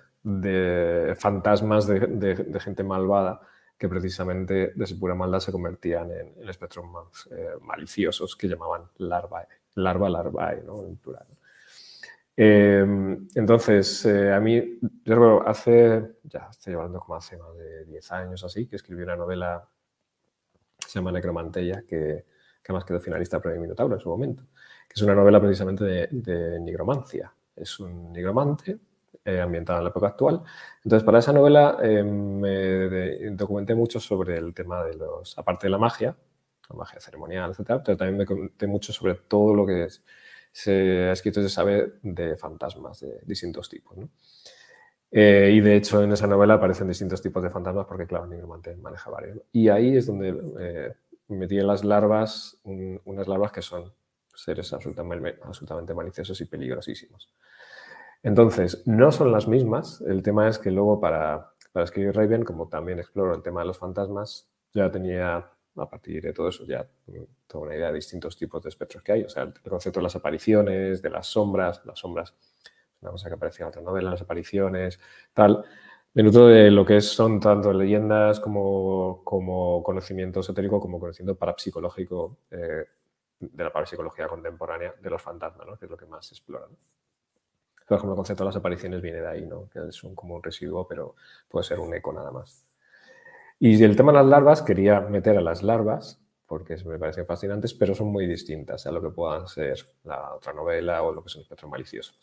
fantasmas 1.18 1.88
de, 1.88 2.60
gente 2.60 2.84
malvada 2.84 3.42
que 3.78 3.88
precisamente 3.88 4.74
de 4.76 4.88
su 4.88 5.00
pura 5.00 5.16
maldad 5.16 5.40
se 5.40 5.52
convertían 5.52 6.12
en, 6.12 6.50
espectros 6.50 6.86
más 6.86 7.30
eh, 7.32 7.56
maliciosos 7.62 8.36
que 8.36 8.48
llamaban 8.48 8.90
larvae, 8.98 9.48
larva 9.76 10.10
larvae, 10.10 10.64
¿no? 10.64 10.84
en 10.84 10.98
plural. 10.98 11.28
Em, 12.40 13.28
entonces, 13.34 14.06
eh, 14.06 14.32
a 14.32 14.40
mí, 14.40 14.80
yo 15.04 15.48
hace, 15.48 16.18
ya 16.24 16.48
estoy 16.52 16.76
hablando 16.76 17.00
como 17.00 17.16
hace 17.16 17.36
más 17.38 17.56
de 17.58 17.86
10 17.86 18.12
años 18.12 18.44
así, 18.44 18.68
que 18.68 18.76
escribí 18.76 19.02
una 19.02 19.16
novela 19.16 19.68
que 20.78 20.88
se 20.88 21.00
llama 21.00 21.12
Necromantella, 21.12 21.84
que, 21.88 22.26
que 22.68 22.74
además 22.74 22.84
quedó 22.84 23.00
finalista 23.00 23.40
premio 23.40 23.62
Minotauro 23.62 23.96
en 23.96 24.02
su 24.02 24.10
momento, 24.10 24.44
que 24.90 24.94
es 24.94 25.02
una 25.02 25.16
novela 25.16 25.40
precisamente 25.40 25.86
de, 25.86 26.60
nigromancia. 26.60 27.32
Es 27.56 27.80
un 27.80 28.12
nigromante 28.12 28.78
eh, 29.24 29.40
ambientado 29.40 29.80
en 29.80 29.86
la 29.86 29.90
época 29.90 30.08
actual. 30.08 30.42
Entonces, 30.84 31.06
para 31.06 31.20
esa 31.20 31.32
novela 31.32 31.78
eh, 31.82 32.04
me 32.04 33.30
documenté 33.32 33.74
mucho 33.74 34.02
sobre 34.02 34.38
el 34.38 34.54
tema 34.54 34.84
de 34.84 34.96
los, 34.96 35.38
aparte 35.38 35.68
de 35.68 35.72
la 35.72 35.78
magia, 35.78 36.14
la 36.70 36.76
magia 36.76 37.00
ceremonial, 37.00 37.52
etcétera, 37.52 37.82
pero 37.82 37.96
también 37.96 38.18
me 38.18 38.26
conté 38.26 38.68
mucho 38.68 38.92
sobre 38.92 39.16
todo 39.16 39.54
lo 39.54 39.66
que 39.66 39.88
se 40.52 41.08
ha 41.08 41.14
escrito 41.14 41.40
y 41.40 41.44
se 41.44 41.50
sabe 41.50 41.94
de 42.02 42.36
fantasmas 42.36 43.00
de 43.00 43.22
distintos 43.24 43.70
tipos. 43.70 43.96
Eh, 45.10 45.52
y 45.54 45.62
de 45.62 45.78
hecho 45.78 46.04
en 46.04 46.12
esa 46.12 46.28
novela 46.28 46.56
aparecen 46.56 46.90
distintos 46.90 47.22
tipos 47.22 47.42
de 47.42 47.50
fantasmas 47.50 47.86
porque, 47.86 48.06
claro, 48.06 48.26
el 48.26 48.32
nigromante 48.32 48.76
maneja 48.76 49.10
varios. 49.10 49.38
Y 49.54 49.70
ahí 49.70 49.96
es 49.96 50.06
donde 50.06 50.98
metí 51.28 51.58
en 51.58 51.68
las 51.68 51.84
larvas 51.84 52.60
unas 52.64 53.28
larvas 53.28 53.52
que 53.52 53.62
son 53.62 53.94
seres 54.34 54.72
absolutamente, 54.74 55.40
absolutamente 55.44 55.94
maliciosos 55.94 56.40
y 56.42 56.46
peligrosísimos. 56.46 57.30
Entonces, 58.24 58.84
no 58.86 59.12
son 59.12 59.32
las 59.32 59.48
mismas. 59.48 60.02
El 60.02 60.24
tema 60.24 60.48
es 60.48 60.60
que 60.60 60.72
luego 60.72 61.00
para, 61.00 61.54
para 61.72 61.86
escribir 61.86 62.16
Raven, 62.16 62.44
como 62.44 62.68
también 62.68 63.00
exploro 63.00 63.36
el 63.36 63.44
tema 63.44 63.62
de 63.62 63.68
los 63.68 63.78
fantasmas, 63.78 64.50
ya 64.74 64.92
tenía 64.92 65.52
a 65.82 65.90
partir 65.90 66.24
de 66.24 66.34
todo 66.34 66.50
eso 66.50 66.66
ya 66.66 66.88
tengo 67.06 67.64
una 67.66 67.76
idea 67.76 67.88
de 67.88 67.94
distintos 67.94 68.36
tipos 68.36 68.64
de 68.64 68.70
espectros 68.70 69.04
que 69.04 69.12
hay. 69.12 69.24
O 69.24 69.30
sea, 69.30 69.44
el 69.44 69.54
concepto 69.70 70.00
de 70.00 70.04
las 70.04 70.16
apariciones, 70.16 71.02
de 71.02 71.10
las 71.10 71.28
sombras, 71.28 71.86
las 71.86 72.00
sombras, 72.00 72.34
una 73.02 73.12
cosa 73.12 73.28
que 73.28 73.36
aparecía 73.36 73.66
en 73.66 73.70
otra 73.70 73.82
novela, 73.82 74.12
las 74.12 74.22
apariciones, 74.22 75.00
tal. 75.34 75.64
Menudo 76.18 76.48
de 76.48 76.72
lo 76.72 76.84
que 76.84 77.00
son 77.00 77.40
tanto 77.40 77.72
leyendas 77.72 78.40
como, 78.40 79.22
como 79.24 79.84
conocimiento 79.84 80.40
esotérico, 80.40 80.80
como 80.80 81.00
conocimiento 81.00 81.38
parapsicológico 81.38 82.40
eh, 82.50 82.86
de 83.40 83.64
la 83.64 83.72
parapsicología 83.72 84.28
contemporánea 84.28 84.96
de 85.00 85.10
los 85.12 85.22
fantasmas, 85.22 85.68
¿no? 85.68 85.78
que 85.78 85.86
es 85.86 85.92
lo 85.92 85.96
que 85.96 86.08
más 86.08 86.26
se 86.26 86.34
explora. 86.34 86.66
Por 86.66 87.98
ejemplo, 87.98 88.14
el 88.14 88.16
concepto 88.16 88.44
de 88.44 88.48
las 88.48 88.56
apariciones 88.56 89.00
viene 89.00 89.22
de 89.22 89.28
ahí, 89.28 89.46
¿no? 89.46 89.70
que 89.70 89.78
es 89.88 90.04
un, 90.04 90.16
como 90.16 90.34
un 90.34 90.42
residuo, 90.42 90.88
pero 90.88 91.14
puede 91.48 91.64
ser 91.66 91.78
un 91.78 91.94
eco 91.94 92.12
nada 92.12 92.32
más. 92.32 92.66
Y 93.60 93.84
el 93.84 93.96
tema 93.96 94.12
de 94.12 94.18
las 94.18 94.26
larvas, 94.26 94.64
quería 94.64 95.02
meter 95.02 95.38
a 95.38 95.42
las 95.42 95.62
larvas, 95.62 96.20
porque 96.48 96.78
me 96.88 96.98
parecen 96.98 97.28
fascinantes, 97.28 97.76
pero 97.76 97.94
son 97.94 98.08
muy 98.08 98.26
distintas 98.26 98.88
a 98.88 98.92
lo 98.92 99.04
que 99.04 99.12
puedan 99.12 99.48
ser 99.48 99.78
la 100.04 100.34
otra 100.34 100.52
novela 100.52 101.04
o 101.04 101.14
lo 101.14 101.22
que 101.22 101.28
es 101.28 101.36
el 101.36 101.44
espectro 101.44 101.68
malicioso. 101.68 102.16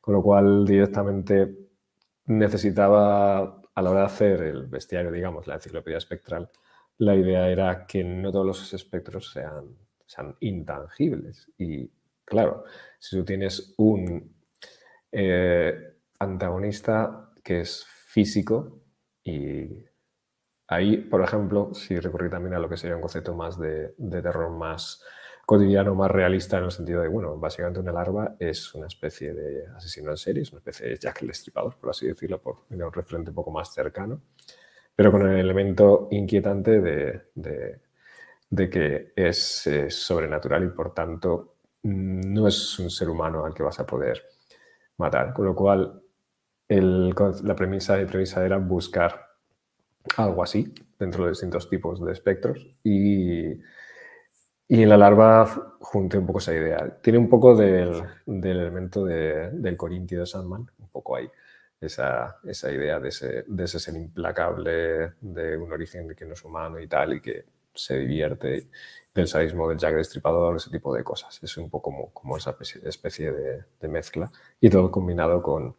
con 0.00 0.12
lo 0.12 0.22
cual, 0.24 0.66
directamente 0.66 1.65
necesitaba, 2.26 3.62
a 3.74 3.82
la 3.82 3.90
hora 3.90 4.00
de 4.00 4.06
hacer 4.06 4.42
el 4.42 4.66
bestiario, 4.66 5.10
digamos, 5.10 5.46
la 5.46 5.54
enciclopedia 5.54 5.98
espectral, 5.98 6.50
la 6.98 7.14
idea 7.14 7.48
era 7.48 7.86
que 7.86 8.04
no 8.04 8.32
todos 8.32 8.46
los 8.46 8.72
espectros 8.72 9.32
sean, 9.32 9.76
sean 10.06 10.36
intangibles. 10.40 11.50
Y 11.58 11.90
claro, 12.24 12.64
si 12.98 13.16
tú 13.16 13.24
tienes 13.24 13.74
un 13.78 14.34
eh, 15.12 15.98
antagonista 16.18 17.32
que 17.42 17.60
es 17.60 17.84
físico 17.86 18.82
y 19.22 19.84
Ahí, 20.68 20.96
por 20.96 21.22
ejemplo, 21.22 21.72
si 21.74 21.98
recurrí 22.00 22.28
también 22.28 22.54
a 22.54 22.58
lo 22.58 22.68
que 22.68 22.76
sería 22.76 22.96
un 22.96 23.02
concepto 23.02 23.34
más 23.34 23.58
de, 23.58 23.94
terror 24.10 24.50
más 24.50 25.02
cotidiano, 25.46 25.94
más 25.94 26.10
realista, 26.10 26.58
en 26.58 26.64
el 26.64 26.72
sentido 26.72 27.00
de, 27.00 27.08
bueno, 27.08 27.38
básicamente 27.38 27.78
una 27.78 27.92
larva 27.92 28.34
es 28.40 28.74
una 28.74 28.88
especie 28.88 29.32
de 29.32 29.68
asesino 29.68 30.10
en 30.10 30.16
serie, 30.16 30.42
es 30.42 30.50
una 30.50 30.58
especie 30.58 30.88
de 30.88 30.96
Jack 30.96 31.22
el 31.22 31.28
Destripador, 31.28 31.76
por 31.76 31.90
así 31.90 32.08
decirlo, 32.08 32.42
por 32.42 32.64
un 32.68 32.92
referente 32.92 33.30
un 33.30 33.36
poco 33.36 33.52
más 33.52 33.72
cercano, 33.72 34.20
pero 34.96 35.12
con 35.12 35.22
el 35.22 35.38
elemento 35.38 36.08
inquietante 36.10 36.80
de, 36.80 38.70
que 38.70 39.12
es, 39.14 39.70
sobrenatural 39.90 40.64
y, 40.64 40.68
por 40.70 40.92
tanto, 40.92 41.58
no 41.84 42.48
es 42.48 42.78
un 42.80 42.90
ser 42.90 43.08
humano 43.08 43.44
al 43.44 43.54
que 43.54 43.62
vas 43.62 43.78
a 43.78 43.86
poder 43.86 44.24
matar. 44.96 45.32
Con 45.32 45.44
lo 45.44 45.54
cual, 45.54 46.02
la 46.68 47.54
premisa, 47.54 47.96
de 47.96 48.06
premisa 48.06 48.44
era 48.44 48.56
buscar 48.58 49.28
algo 50.16 50.42
así, 50.42 50.74
dentro 50.98 51.22
de 51.22 51.30
distintos 51.30 51.68
tipos 51.70 52.04
de 52.04 52.12
espectros. 52.12 52.66
Y, 52.82 53.60
y 54.68 54.84
la 54.84 54.96
larva 54.96 55.76
junté 55.80 56.18
un 56.18 56.26
poco 56.26 56.38
esa 56.38 56.54
idea. 56.54 56.98
Tiene 57.00 57.18
un 57.18 57.28
poco 57.28 57.54
del, 57.54 58.02
elemento 58.26 59.04
de, 59.04 59.50
del 59.52 59.76
Corintio 59.76 60.20
de 60.20 60.26
Sandman, 60.26 60.70
un 60.78 60.88
poco 60.88 61.16
ahí. 61.16 61.28
Esa, 61.80 62.38
esa 62.44 62.72
idea 62.72 62.98
de 62.98 63.10
ese, 63.10 63.44
de 63.46 63.64
ese, 63.64 63.78
ser 63.78 63.94
implacable, 63.96 65.12
de 65.20 65.56
un 65.56 65.70
origen 65.72 66.14
que 66.14 66.24
no 66.24 66.32
es 66.32 66.44
humano 66.44 66.80
y 66.80 66.88
tal, 66.88 67.14
y 67.14 67.20
que 67.20 67.44
se 67.74 67.98
divierte, 67.98 68.68
del 69.14 69.28
sadismo 69.28 69.68
del 69.68 69.78
Jack 69.78 69.94
Destripador, 69.94 70.56
ese 70.56 70.70
tipo 70.70 70.94
de 70.94 71.04
cosas. 71.04 71.38
Es 71.42 71.56
un 71.58 71.70
poco 71.70 71.90
como, 71.90 72.12
como 72.12 72.36
esa 72.36 72.56
especie 72.84 73.32
de, 73.32 73.88
mezcla, 73.88 74.30
y 74.60 74.70
todo 74.70 74.90
combinado 74.90 75.42
con, 75.42 75.76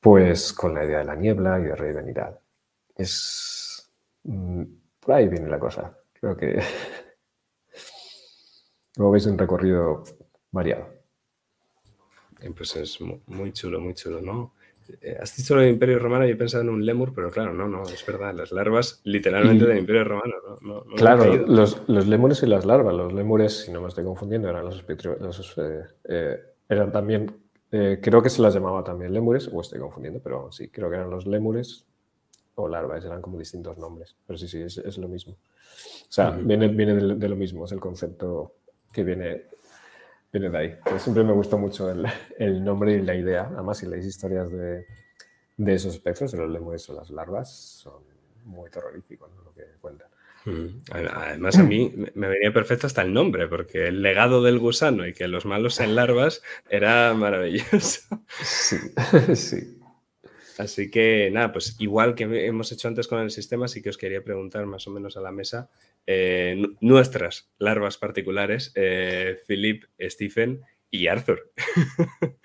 pues, 0.00 0.52
con 0.52 0.74
la 0.74 0.84
idea 0.84 0.98
de 0.98 1.04
la 1.04 1.16
niebla 1.16 1.58
y 1.58 1.64
de 1.64 1.74
rey 1.74 1.92
venidad 1.92 2.38
es... 2.96 3.90
Mm, 4.24 4.64
por 5.00 5.14
ahí 5.14 5.28
viene 5.28 5.48
la 5.48 5.58
cosa. 5.58 5.96
Creo 6.12 6.36
que... 6.36 6.62
Luego 8.96 9.12
veis 9.12 9.26
un 9.26 9.38
recorrido 9.38 10.04
variado. 10.50 10.88
Pues 12.56 12.76
es 12.76 12.98
muy 13.26 13.52
chulo, 13.52 13.80
muy 13.80 13.94
chulo, 13.94 14.20
¿no? 14.20 14.52
Eh, 15.00 15.16
has 15.20 15.36
dicho 15.36 15.54
lo 15.54 15.60
del 15.60 15.70
Imperio 15.70 15.98
Romano 15.98 16.26
y 16.26 16.30
he 16.30 16.36
pensado 16.36 16.62
en 16.62 16.70
un 16.70 16.84
lemur, 16.84 17.12
pero 17.14 17.30
claro, 17.30 17.52
no, 17.52 17.68
no, 17.68 17.84
es 17.84 18.04
verdad, 18.04 18.34
las 18.34 18.52
larvas 18.52 19.00
literalmente 19.04 19.64
del 19.64 19.78
Imperio 19.78 20.04
Romano. 20.04 20.34
No, 20.60 20.84
claro, 20.96 21.24
los, 21.46 21.82
los, 21.88 22.06
lemures 22.06 22.42
y 22.42 22.46
las 22.46 22.64
larvas, 22.64 22.94
los 22.94 23.12
lemures, 23.12 23.64
si 23.64 23.72
no 23.72 23.80
me 23.80 23.88
estoy 23.88 24.04
confundiendo, 24.04 24.48
eran 24.48 24.64
los, 24.64 24.84
los 25.20 25.58
eh, 25.58 25.84
eh, 26.04 26.40
eran 26.68 26.90
también, 26.90 27.32
creo 27.70 28.22
que 28.22 28.28
se 28.28 28.42
las 28.42 28.54
llamaba 28.54 28.82
también 28.82 29.12
lemures, 29.12 29.48
o 29.52 29.60
estoy 29.60 29.78
confundiendo, 29.78 30.20
pero 30.20 30.50
sí, 30.50 30.68
creo 30.68 30.90
que 30.90 30.96
eran 30.96 31.10
los 31.10 31.26
lemures 31.26 31.86
o 32.54 32.68
larvas, 32.68 33.04
eran 33.04 33.22
como 33.22 33.38
distintos 33.38 33.78
nombres, 33.78 34.16
pero 34.26 34.38
sí, 34.38 34.48
sí, 34.48 34.62
es, 34.62 34.98
lo 34.98 35.08
mismo. 35.08 35.32
O 35.34 36.12
sea, 36.12 36.30
viene, 36.30 36.68
viene 36.68 36.94
de, 36.94 37.28
lo 37.28 37.36
mismo, 37.36 37.64
es 37.64 37.72
el 37.72 37.80
concepto 37.80 38.54
que 38.92 39.02
viene, 39.04 39.44
viene 40.32 40.50
de 40.50 40.58
ahí. 40.58 40.76
siempre 40.98 41.24
me 41.24 41.32
gustó 41.32 41.58
mucho 41.58 41.90
el, 41.90 42.06
el, 42.38 42.62
nombre 42.62 42.94
y 42.94 43.02
la 43.02 43.14
idea, 43.14 43.50
además, 43.52 43.82
y 43.82 43.86
las 43.86 44.04
historias 44.04 44.50
de, 44.50 44.86
de 45.56 45.74
esos 45.74 45.94
espectros, 45.94 46.32
de 46.32 46.38
los 46.38 46.50
lemures 46.50 46.88
o 46.90 46.94
las 46.94 47.10
larvas, 47.10 47.50
son 47.52 48.02
muy 48.44 48.70
terroríficos 48.70 49.30
lo 49.44 49.52
que 49.52 49.64
cuentan. 49.80 50.08
Además, 50.90 51.56
a 51.56 51.62
mí 51.62 51.92
me 52.14 52.26
venía 52.26 52.52
perfecto 52.52 52.86
hasta 52.86 53.02
el 53.02 53.12
nombre, 53.12 53.46
porque 53.46 53.86
el 53.86 54.02
legado 54.02 54.42
del 54.42 54.58
gusano 54.58 55.06
y 55.06 55.12
que 55.12 55.28
los 55.28 55.46
malos 55.46 55.76
sean 55.76 55.94
larvas 55.94 56.42
era 56.68 57.14
maravilloso. 57.14 58.00
Sí, 58.42 58.76
sí. 59.36 59.78
Así 60.58 60.90
que 60.90 61.30
nada, 61.32 61.52
pues 61.52 61.76
igual 61.78 62.14
que 62.14 62.24
hemos 62.46 62.72
hecho 62.72 62.88
antes 62.88 63.08
con 63.08 63.20
el 63.20 63.30
sistema, 63.30 63.68
sí 63.68 63.82
que 63.82 63.90
os 63.90 63.96
quería 63.96 64.22
preguntar 64.22 64.66
más 64.66 64.86
o 64.86 64.90
menos 64.90 65.16
a 65.16 65.20
la 65.20 65.32
mesa 65.32 65.70
eh, 66.06 66.60
nuestras 66.80 67.50
larvas 67.58 67.98
particulares, 67.98 68.72
eh, 68.74 69.38
Philip, 69.46 69.84
Stephen 70.00 70.62
y 70.90 71.06
Arthur. 71.06 71.52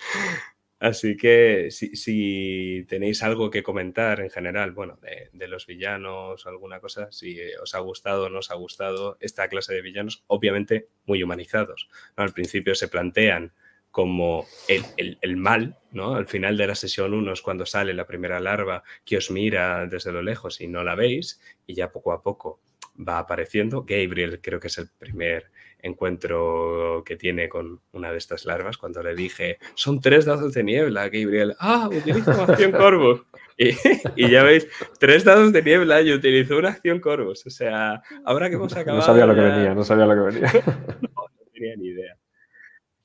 Así 0.79 1.17
que 1.17 1.69
si, 1.71 2.85
tenéis 2.87 3.23
algo 3.23 3.49
que 3.49 3.63
comentar 3.63 4.19
en 4.19 4.29
general, 4.29 4.73
bueno, 4.73 4.99
de, 5.33 5.47
los 5.47 5.65
villanos 5.65 6.45
o 6.45 6.49
alguna 6.49 6.79
cosa, 6.79 7.11
si 7.11 7.39
os 7.61 7.73
ha 7.73 7.79
gustado 7.79 8.25
o 8.25 8.29
no 8.29 8.39
os 8.39 8.51
ha 8.51 8.55
gustado 8.55 9.17
esta 9.19 9.47
clase 9.47 9.73
de 9.73 9.81
villanos, 9.81 10.23
obviamente 10.27 10.89
muy 11.05 11.23
humanizados. 11.23 11.89
Al 12.15 12.31
principio 12.31 12.75
se 12.75 12.89
plantean 12.89 13.53
como 13.89 14.45
el, 14.67 15.37
mal, 15.37 15.79
¿no? 15.91 16.13
Al 16.13 16.27
final 16.27 16.57
de 16.57 16.67
la 16.67 16.75
sesión 16.75 17.15
1 17.15 17.33
es 17.33 17.41
cuando 17.41 17.65
sale 17.65 17.95
la 17.95 18.05
primera 18.05 18.39
larva 18.39 18.83
que 19.03 19.17
os 19.17 19.31
mira 19.31 19.87
desde 19.87 20.11
lo 20.11 20.21
lejos 20.21 20.61
y 20.61 20.67
no 20.67 20.83
la 20.83 20.93
veis, 20.93 21.41
y 21.65 21.73
ya 21.73 21.91
poco 21.91 22.11
a 22.11 22.21
poco 22.21 22.61
va 22.97 23.19
apareciendo. 23.19 23.81
Gabriel 23.81 24.39
creo 24.41 24.59
que 24.59 24.67
es 24.67 24.77
el 24.77 24.89
primer 24.97 25.51
encuentro 25.79 27.03
que 27.05 27.15
tiene 27.15 27.49
con 27.49 27.81
una 27.91 28.11
de 28.11 28.17
estas 28.17 28.45
larvas, 28.45 28.77
cuando 28.77 29.03
le 29.03 29.15
dije, 29.15 29.57
son 29.75 30.01
tres 30.01 30.25
dados 30.25 30.53
de 30.53 30.63
niebla, 30.63 31.03
Gabriel, 31.09 31.55
ah, 31.59 31.89
utilizo 31.91 32.31
una 32.31 32.43
acción 32.43 32.71
Corvus. 32.71 33.21
Y, 33.57 34.29
ya 34.29 34.43
veis, 34.43 34.67
tres 34.99 35.23
dados 35.23 35.51
de 35.51 35.63
niebla 35.63 36.01
y 36.01 36.13
utilizó 36.13 36.57
una 36.57 36.69
acción 36.69 36.99
Corvus. 36.99 37.45
O 37.45 37.49
sea, 37.49 38.01
ahora 38.25 38.49
que 38.49 38.55
hemos 38.55 38.73
acabado... 38.75 38.99
No 38.99 39.05
sabía 39.05 39.25
lo 39.25 39.35
que 39.35 39.41
venía, 39.41 39.73
no 39.73 39.83
sabía 39.83 40.05
lo 40.05 40.13
que 40.13 40.35
venía. 40.35 40.51
no, 41.01 41.09
no 41.13 41.51
tenía 41.51 41.75
ni 41.75 41.87
idea. 41.87 42.17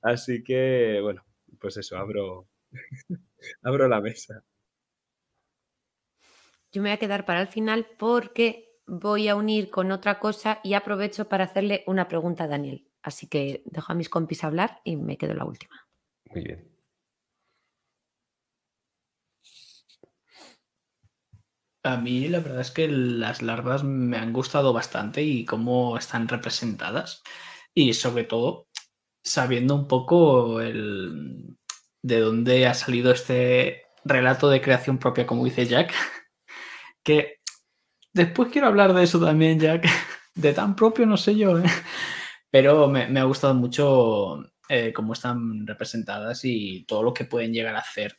Así 0.02 0.42
que, 0.42 0.98
bueno, 1.02 1.24
pues 1.58 1.76
eso, 1.76 1.96
abro, 1.96 2.48
abro 3.62 3.88
la 3.88 4.00
mesa. 4.00 4.42
Yo 6.72 6.82
me 6.82 6.88
voy 6.88 6.94
a 6.94 6.98
quedar 6.98 7.24
para 7.24 7.42
el 7.42 7.48
final 7.48 7.86
porque 7.98 8.71
voy 8.86 9.28
a 9.28 9.36
unir 9.36 9.70
con 9.70 9.90
otra 9.92 10.18
cosa 10.18 10.60
y 10.62 10.74
aprovecho 10.74 11.28
para 11.28 11.44
hacerle 11.44 11.84
una 11.86 12.08
pregunta 12.08 12.44
a 12.44 12.48
Daniel. 12.48 12.86
Así 13.02 13.26
que 13.26 13.62
dejo 13.66 13.92
a 13.92 13.94
mis 13.94 14.08
compis 14.08 14.44
hablar 14.44 14.80
y 14.84 14.96
me 14.96 15.16
quedo 15.16 15.34
la 15.34 15.44
última. 15.44 15.86
Muy 16.30 16.42
bien. 16.42 16.68
A 21.84 21.96
mí 21.96 22.28
la 22.28 22.38
verdad 22.38 22.60
es 22.60 22.70
que 22.70 22.86
las 22.86 23.42
larvas 23.42 23.82
me 23.82 24.16
han 24.16 24.32
gustado 24.32 24.72
bastante 24.72 25.22
y 25.22 25.44
cómo 25.44 25.96
están 25.96 26.28
representadas. 26.28 27.22
Y 27.74 27.94
sobre 27.94 28.24
todo 28.24 28.68
sabiendo 29.24 29.74
un 29.74 29.88
poco 29.88 30.60
el, 30.60 31.56
de 32.02 32.20
dónde 32.20 32.66
ha 32.66 32.74
salido 32.74 33.12
este 33.12 33.82
relato 34.04 34.48
de 34.48 34.60
creación 34.60 34.98
propia, 34.98 35.26
como 35.26 35.44
dice 35.44 35.66
Jack, 35.66 35.92
que 37.02 37.41
después 38.12 38.50
quiero 38.50 38.68
hablar 38.68 38.94
de 38.94 39.04
eso 39.04 39.20
también, 39.20 39.58
Jack, 39.58 39.86
de 40.34 40.52
tan 40.52 40.76
propio 40.76 41.06
no 41.06 41.16
sé 41.16 41.36
yo, 41.36 41.58
¿eh? 41.58 41.64
pero 42.50 42.88
me, 42.88 43.18
ha 43.18 43.24
gustado 43.24 43.54
mucho 43.54 44.44
eh, 44.68 44.92
cómo 44.92 45.14
están 45.14 45.66
representadas 45.66 46.44
y 46.44 46.84
todo 46.84 47.02
lo 47.02 47.14
que 47.14 47.24
pueden 47.24 47.52
llegar 47.52 47.76
a 47.76 47.80
hacer 47.80 48.18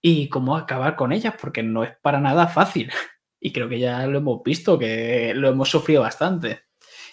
y 0.00 0.28
cómo 0.28 0.56
acabar 0.56 0.96
con 0.96 1.12
ellas, 1.12 1.34
porque 1.40 1.62
no 1.62 1.84
es 1.84 1.96
para 2.02 2.20
nada 2.20 2.46
fácil. 2.48 2.90
Y 3.40 3.52
creo 3.52 3.68
que 3.68 3.78
ya 3.78 4.04
lo 4.08 4.18
hemos 4.18 4.42
visto, 4.42 4.76
que 4.76 5.32
lo 5.32 5.48
hemos 5.48 5.70
sufrido 5.70 6.02
bastante. 6.02 6.62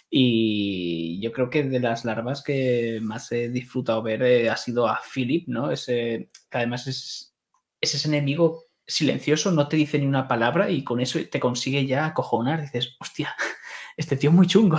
Y 0.09 1.19
yo 1.21 1.31
creo 1.31 1.51
que 1.51 1.63
de 1.63 1.79
las 1.79 2.03
larvas 2.03 2.41
que 2.41 2.99
más 3.03 3.31
he 3.31 3.49
disfrutado 3.49 4.01
ver 4.01 4.23
eh, 4.23 4.49
ha 4.49 4.57
sido 4.57 4.87
a 4.87 4.99
Philip, 5.13 5.47
¿no? 5.47 5.69
Ese, 5.69 6.29
que 6.49 6.57
además 6.57 6.87
es, 6.87 7.35
ese 7.79 8.07
enemigo 8.07 8.63
silencioso, 8.87 9.51
no 9.51 9.67
te 9.67 9.77
dice 9.77 9.99
ni 9.99 10.05
una 10.05 10.27
palabra 10.27 10.69
y 10.69 10.83
con 10.83 10.99
eso 10.99 11.19
te 11.29 11.39
consigue 11.39 11.85
ya 11.85 12.05
acojonar. 12.05 12.61
Dices, 12.61 12.95
hostia, 12.99 13.35
este 13.97 14.17
tío 14.17 14.29
es 14.29 14.35
muy 14.35 14.47
chungo. 14.47 14.77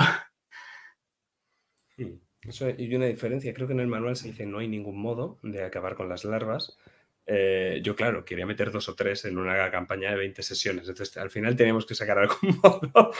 Hmm. 1.97 2.19
Eso, 2.43 2.69
y 2.71 2.95
una 2.95 3.07
diferencia, 3.07 3.53
creo 3.53 3.67
que 3.67 3.73
en 3.73 3.81
el 3.81 3.89
manual 3.89 4.15
se 4.17 4.29
dice 4.29 4.47
no 4.47 4.59
hay 4.59 4.69
ningún 4.69 5.01
modo 5.01 5.39
de 5.43 5.65
acabar 5.65 5.97
con 5.97 6.09
las 6.09 6.25
larvas. 6.25 6.79
Eh, 7.27 7.81
yo, 7.83 7.97
claro, 7.97 8.25
quería 8.25 8.47
meter 8.47 8.71
dos 8.71 8.89
o 8.89 8.95
tres 8.95 9.25
en 9.25 9.37
una 9.37 9.69
campaña 9.71 10.11
de 10.11 10.17
20 10.17 10.45
sesiones, 10.45 10.89
entonces 10.89 11.17
al 11.17 11.31
final 11.31 11.57
teníamos 11.57 11.85
que 11.85 11.97
sacar 11.97 12.19
algún 12.19 12.61
modo, 12.63 13.11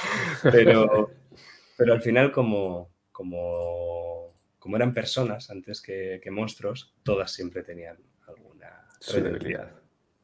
pero, 0.45 1.11
pero 1.77 1.95
al 1.95 2.03
final 2.03 2.31
como, 2.31 2.95
como, 3.11 4.33
como 4.61 4.77
eran 4.77 4.95
personas 4.95 5.51
antes 5.51 5.83
que, 5.83 6.21
que 6.23 6.31
monstruos, 6.31 6.95
todas 7.03 7.33
siempre 7.33 7.65
tenían 7.65 7.99
alguna 8.29 8.87
Su 9.01 9.21
debilidad. 9.21 9.76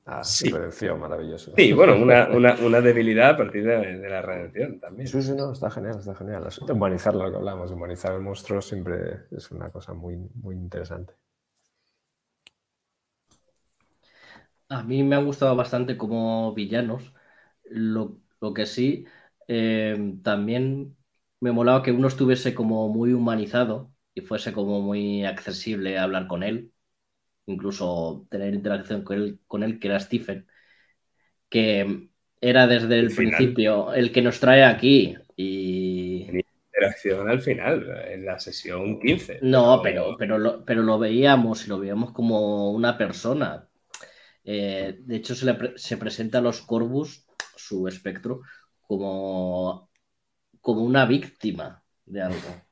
Ah, 0.05 0.23
Sí. 0.25 0.51
redención, 0.51 0.99
maravilloso. 1.01 1.53
Sí, 1.57 1.73
bueno, 1.73 1.97
una, 1.97 2.29
una- 2.33 2.57
una 2.61 2.81
debilidad 2.81 3.31
a 3.31 3.37
partir 3.37 3.65
de, 3.65 3.99
de 3.99 4.09
la 4.11 4.21
redención 4.23 4.81
también. 4.81 5.07
Sí, 5.09 5.23
sí, 5.23 5.33
no, 5.33 5.53
está 5.53 5.71
genial, 5.71 5.99
está 5.99 6.15
genial. 6.15 6.49
Humanizar 6.69 7.15
lo 7.15 7.31
que 7.31 7.37
hablamos, 7.37 7.71
humanizar 7.71 8.15
el 8.15 8.21
monstruo 8.21 8.61
siempre 8.61 9.27
es 9.31 9.51
una 9.51 9.71
cosa 9.71 9.93
muy, 9.95 10.17
muy 10.35 10.57
interesante. 10.57 11.15
A 14.69 14.83
mí 14.83 15.03
me 15.03 15.17
han 15.17 15.27
gustado 15.27 15.55
bastante 15.57 15.97
como 15.99 16.55
villanos. 16.55 17.13
Lo, 17.65 18.19
lo 18.41 18.55
que 18.55 18.67
sí, 18.67 19.07
eh, 19.49 20.15
también 20.23 20.97
me 21.41 21.53
molaba 21.53 21.83
que 21.83 21.93
uno 21.93 22.09
estuviese 22.09 22.55
como 22.55 22.89
muy 22.89 23.13
humanizado 23.13 23.93
y 24.15 24.23
fuese 24.23 24.53
como 24.53 24.81
muy 24.81 25.25
accesible 25.25 25.99
a 25.99 26.05
hablar 26.05 26.27
con 26.29 26.43
él, 26.43 26.72
incluso 27.47 28.27
tener 28.31 28.55
interacción 28.55 29.03
con 29.03 29.17
él, 29.19 29.41
con 29.47 29.63
él 29.63 29.79
que 29.79 29.89
era 29.89 30.01
Stephen, 30.01 30.47
que 31.49 32.09
era 32.41 32.67
desde 32.67 32.99
el 32.99 33.15
principio 33.15 33.93
el 33.95 34.13
que 34.13 34.23
nos 34.23 34.41
trae 34.41 34.65
aquí 34.65 35.17
y... 35.37 36.27
Interacción 36.75 37.29
al 37.29 37.41
final, 37.41 37.87
en 38.09 38.25
la 38.25 38.39
sesión 38.39 38.99
15. 38.99 39.41
No, 39.43 39.81
pero, 39.83 40.17
pero, 40.19 40.39
lo, 40.39 40.65
pero 40.65 40.83
lo 40.83 40.99
veíamos 40.99 41.65
y 41.67 41.69
lo 41.69 41.79
veíamos 41.79 42.13
como 42.13 42.73
una 42.73 42.97
persona. 42.97 43.69
Eh, 44.45 44.97
de 45.01 45.17
hecho, 45.17 45.35
se, 45.35 45.47
le 45.47 45.55
pre- 45.55 45.79
se 45.79 45.97
presenta 45.97 46.39
a 46.39 46.41
los 46.41 46.63
Corvus, 46.63 47.27
su 47.57 47.87
espectro, 47.87 48.41
como, 48.87 49.91
como 50.61 50.83
una 50.83 51.07
víctima 51.07 51.85
de 52.07 52.23
algo. 52.23 52.63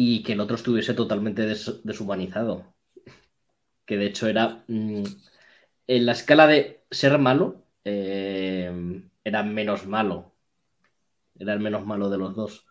Y 0.00 0.22
que 0.22 0.32
el 0.34 0.40
otro 0.40 0.54
estuviese 0.56 0.94
totalmente 0.94 1.42
des- 1.44 1.80
deshumanizado. 1.84 2.74
Que 3.86 3.96
de 3.96 4.06
hecho 4.06 4.28
era. 4.28 4.64
mm, 4.68 5.02
en 5.88 6.06
la 6.06 6.12
escala 6.12 6.46
de 6.46 6.84
ser 6.90 7.18
malo, 7.18 7.64
eh, 7.84 9.02
era 9.24 9.42
menos 9.42 9.86
malo. 9.86 10.34
Era 11.38 11.54
el 11.54 11.60
menos 11.60 11.86
malo 11.86 12.10
de 12.10 12.18
los 12.18 12.36
dos. 12.36 12.66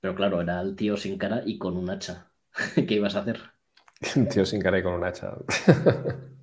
Pero 0.00 0.14
claro, 0.14 0.40
era 0.42 0.60
el 0.60 0.76
tío 0.76 0.96
sin 0.98 1.18
cara 1.18 1.42
y 1.46 1.58
con 1.58 1.76
un 1.78 1.90
hacha. 1.90 2.30
¿Qué 2.74 2.94
ibas 2.94 3.16
a 3.16 3.20
hacer? 3.20 3.40
Un 4.16 4.28
tío 4.28 4.44
sin 4.46 4.60
cara 4.60 4.78
y 4.78 4.82
con 4.82 4.94
un 4.94 5.04
hacha. 5.04 5.32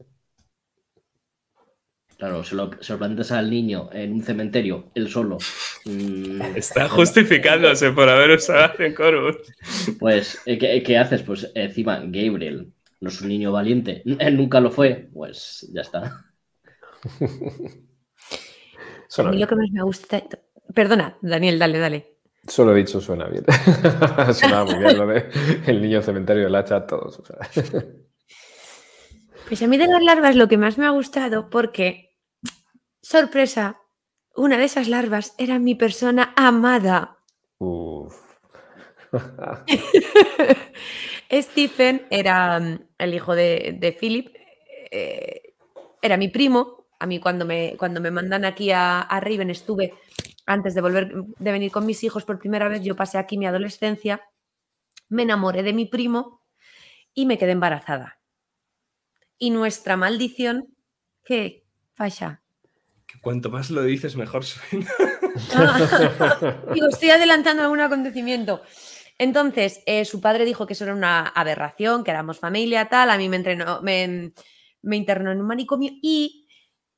Claro, 2.20 2.44
se 2.44 2.56
lo, 2.56 2.70
se 2.82 2.94
lo 2.94 3.00
planteas 3.00 3.32
al 3.32 3.50
niño 3.50 3.90
en 3.94 4.14
un 4.14 4.22
cementerio, 4.24 4.92
él 4.94 5.08
solo. 5.10 5.48
mm, 5.86 6.42
Está 6.56 6.90
justificándose 6.90 7.92
por 7.94 8.10
haber 8.10 8.32
usado 8.32 8.66
Acción 8.66 8.94
Corvus. 8.94 9.38
Pues, 10.00 10.42
eh, 10.46 10.58
¿qué, 10.58 10.84
qué 10.84 10.98
haces? 10.98 11.24
Pues 11.24 11.52
encima, 11.56 12.00
Gabriel 12.06 12.74
no 13.02 13.10
es 13.10 13.22
un 13.22 13.30
niño 13.30 13.52
valiente. 13.54 14.04
Él 14.06 14.38
nunca 14.38 14.60
lo 14.60 14.72
fue. 14.72 15.10
Pues 15.14 15.68
ya 15.74 15.82
está. 15.82 16.26
A 19.18 19.24
Solo, 19.24 19.32
mí 19.32 19.38
lo 19.40 19.48
que 19.48 19.56
más 19.56 19.70
me 19.72 19.84
gusta. 19.84 20.24
Perdona, 20.74 21.18
Daniel, 21.22 21.60
dale, 21.60 21.80
dale. 21.80 22.18
solo 22.48 22.74
dicho 22.74 23.00
suena 23.02 23.26
bien. 23.28 23.46
suena 24.34 24.64
muy 24.66 24.76
bien 24.80 24.98
lo 24.98 25.08
de 25.08 25.30
el 25.68 25.82
niño 25.82 26.02
cementerio, 26.02 26.48
el 26.48 26.56
hacha, 26.56 26.86
todos. 26.86 27.20
o 27.20 27.26
sea. 27.26 27.38
Pues 29.48 29.62
a 29.64 29.68
mí 29.68 29.78
de 29.78 29.88
las 29.88 30.04
larvas 30.04 30.36
lo 30.36 30.48
que 30.48 30.58
más 30.58 30.78
me 30.78 30.86
ha 30.86 30.92
gustado 30.92 31.50
porque, 31.50 32.09
sorpresa, 33.10 33.82
una 34.36 34.58
de 34.58 34.66
esas 34.66 34.88
larvas 34.88 35.34
era 35.40 35.58
mi 35.58 35.74
persona 35.74 36.32
amada. 36.36 37.18
Uf. 37.58 38.16
Stephen 41.32 42.06
era 42.12 42.60
mm, 42.60 42.80
el 43.00 43.14
hijo 43.16 43.34
de, 43.34 43.78
de 43.80 43.92
Philip, 43.94 44.36
eh, 44.92 45.56
era 46.04 46.18
mi 46.18 46.28
primo. 46.28 46.86
A 47.00 47.08
mí 47.08 47.20
cuando 47.20 47.46
me, 47.46 47.76
cuando 47.80 48.00
me 48.00 48.12
mandan 48.12 48.46
aquí 48.46 48.72
a, 48.72 49.02
a 49.02 49.20
Raven 49.20 49.50
estuve, 49.50 49.96
antes 50.46 50.76
de 50.76 50.82
volver, 50.82 51.12
de 51.12 51.52
venir 51.52 51.72
con 51.72 51.88
mis 51.88 52.04
hijos 52.04 52.26
por 52.26 52.38
primera 52.38 52.70
vez, 52.70 52.84
yo 52.84 52.96
pasé 52.96 53.18
aquí 53.18 53.40
mi 53.40 53.48
adolescencia, 53.48 54.22
me 55.08 55.24
enamoré 55.24 55.64
de 55.64 55.74
mi 55.74 55.86
primo 55.86 56.44
y 57.16 57.26
me 57.26 57.40
quedé 57.40 57.54
embarazada. 57.54 58.20
Y 59.40 59.50
nuestra 59.50 59.98
maldición, 59.98 60.68
¿qué? 61.24 61.66
Fasha. 61.94 62.44
Cuanto 63.22 63.50
más 63.50 63.70
lo 63.70 63.84
dices, 63.84 64.16
mejor 64.16 64.46
suena. 64.46 64.90
Digo, 66.74 66.88
estoy 66.88 67.10
adelantando 67.10 67.64
algún 67.64 67.82
acontecimiento. 67.82 68.62
Entonces, 69.18 69.82
eh, 69.86 70.06
su 70.06 70.22
padre 70.22 70.46
dijo 70.46 70.66
que 70.66 70.74
eso 70.74 70.86
era 70.86 70.94
una 70.94 71.28
aberración, 71.28 72.04
que 72.04 72.12
éramos 72.12 72.40
familia, 72.40 72.88
tal. 72.88 73.10
A 73.10 73.18
mí 73.18 73.28
me, 73.28 73.36
entrenó, 73.36 73.82
me, 73.82 74.32
me 74.82 74.96
internó 74.96 75.32
en 75.32 75.42
un 75.42 75.48
manicomio 75.48 75.92
y 76.02 76.48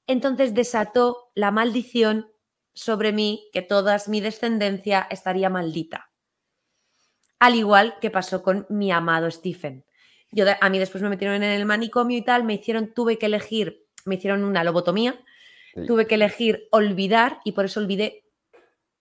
entonces 0.07 0.53
desató 0.53 1.31
la 1.33 1.51
maldición 1.51 2.27
sobre 2.73 3.11
mí, 3.11 3.49
que 3.51 3.61
toda 3.61 3.97
mi 4.07 4.21
descendencia 4.21 5.07
estaría 5.09 5.49
maldita. 5.49 6.11
Al 7.39 7.55
igual 7.55 7.95
que 7.99 8.11
pasó 8.11 8.43
con 8.43 8.67
mi 8.69 8.91
amado 8.91 9.29
Stephen. 9.31 9.83
Yo, 10.31 10.45
a 10.59 10.69
mí 10.69 10.79
después 10.79 11.01
me 11.01 11.09
metieron 11.09 11.37
en 11.37 11.43
el 11.43 11.65
manicomio 11.65 12.17
y 12.17 12.21
tal, 12.21 12.43
me 12.43 12.53
hicieron, 12.53 12.93
tuve 12.93 13.17
que 13.17 13.25
elegir, 13.25 13.87
me 14.05 14.15
hicieron 14.15 14.43
una 14.43 14.63
lobotomía, 14.63 15.19
Tuve 15.87 16.07
que 16.07 16.15
elegir 16.15 16.67
olvidar 16.71 17.39
y 17.43 17.53
por 17.53 17.65
eso 17.65 17.79
olvidé 17.79 18.25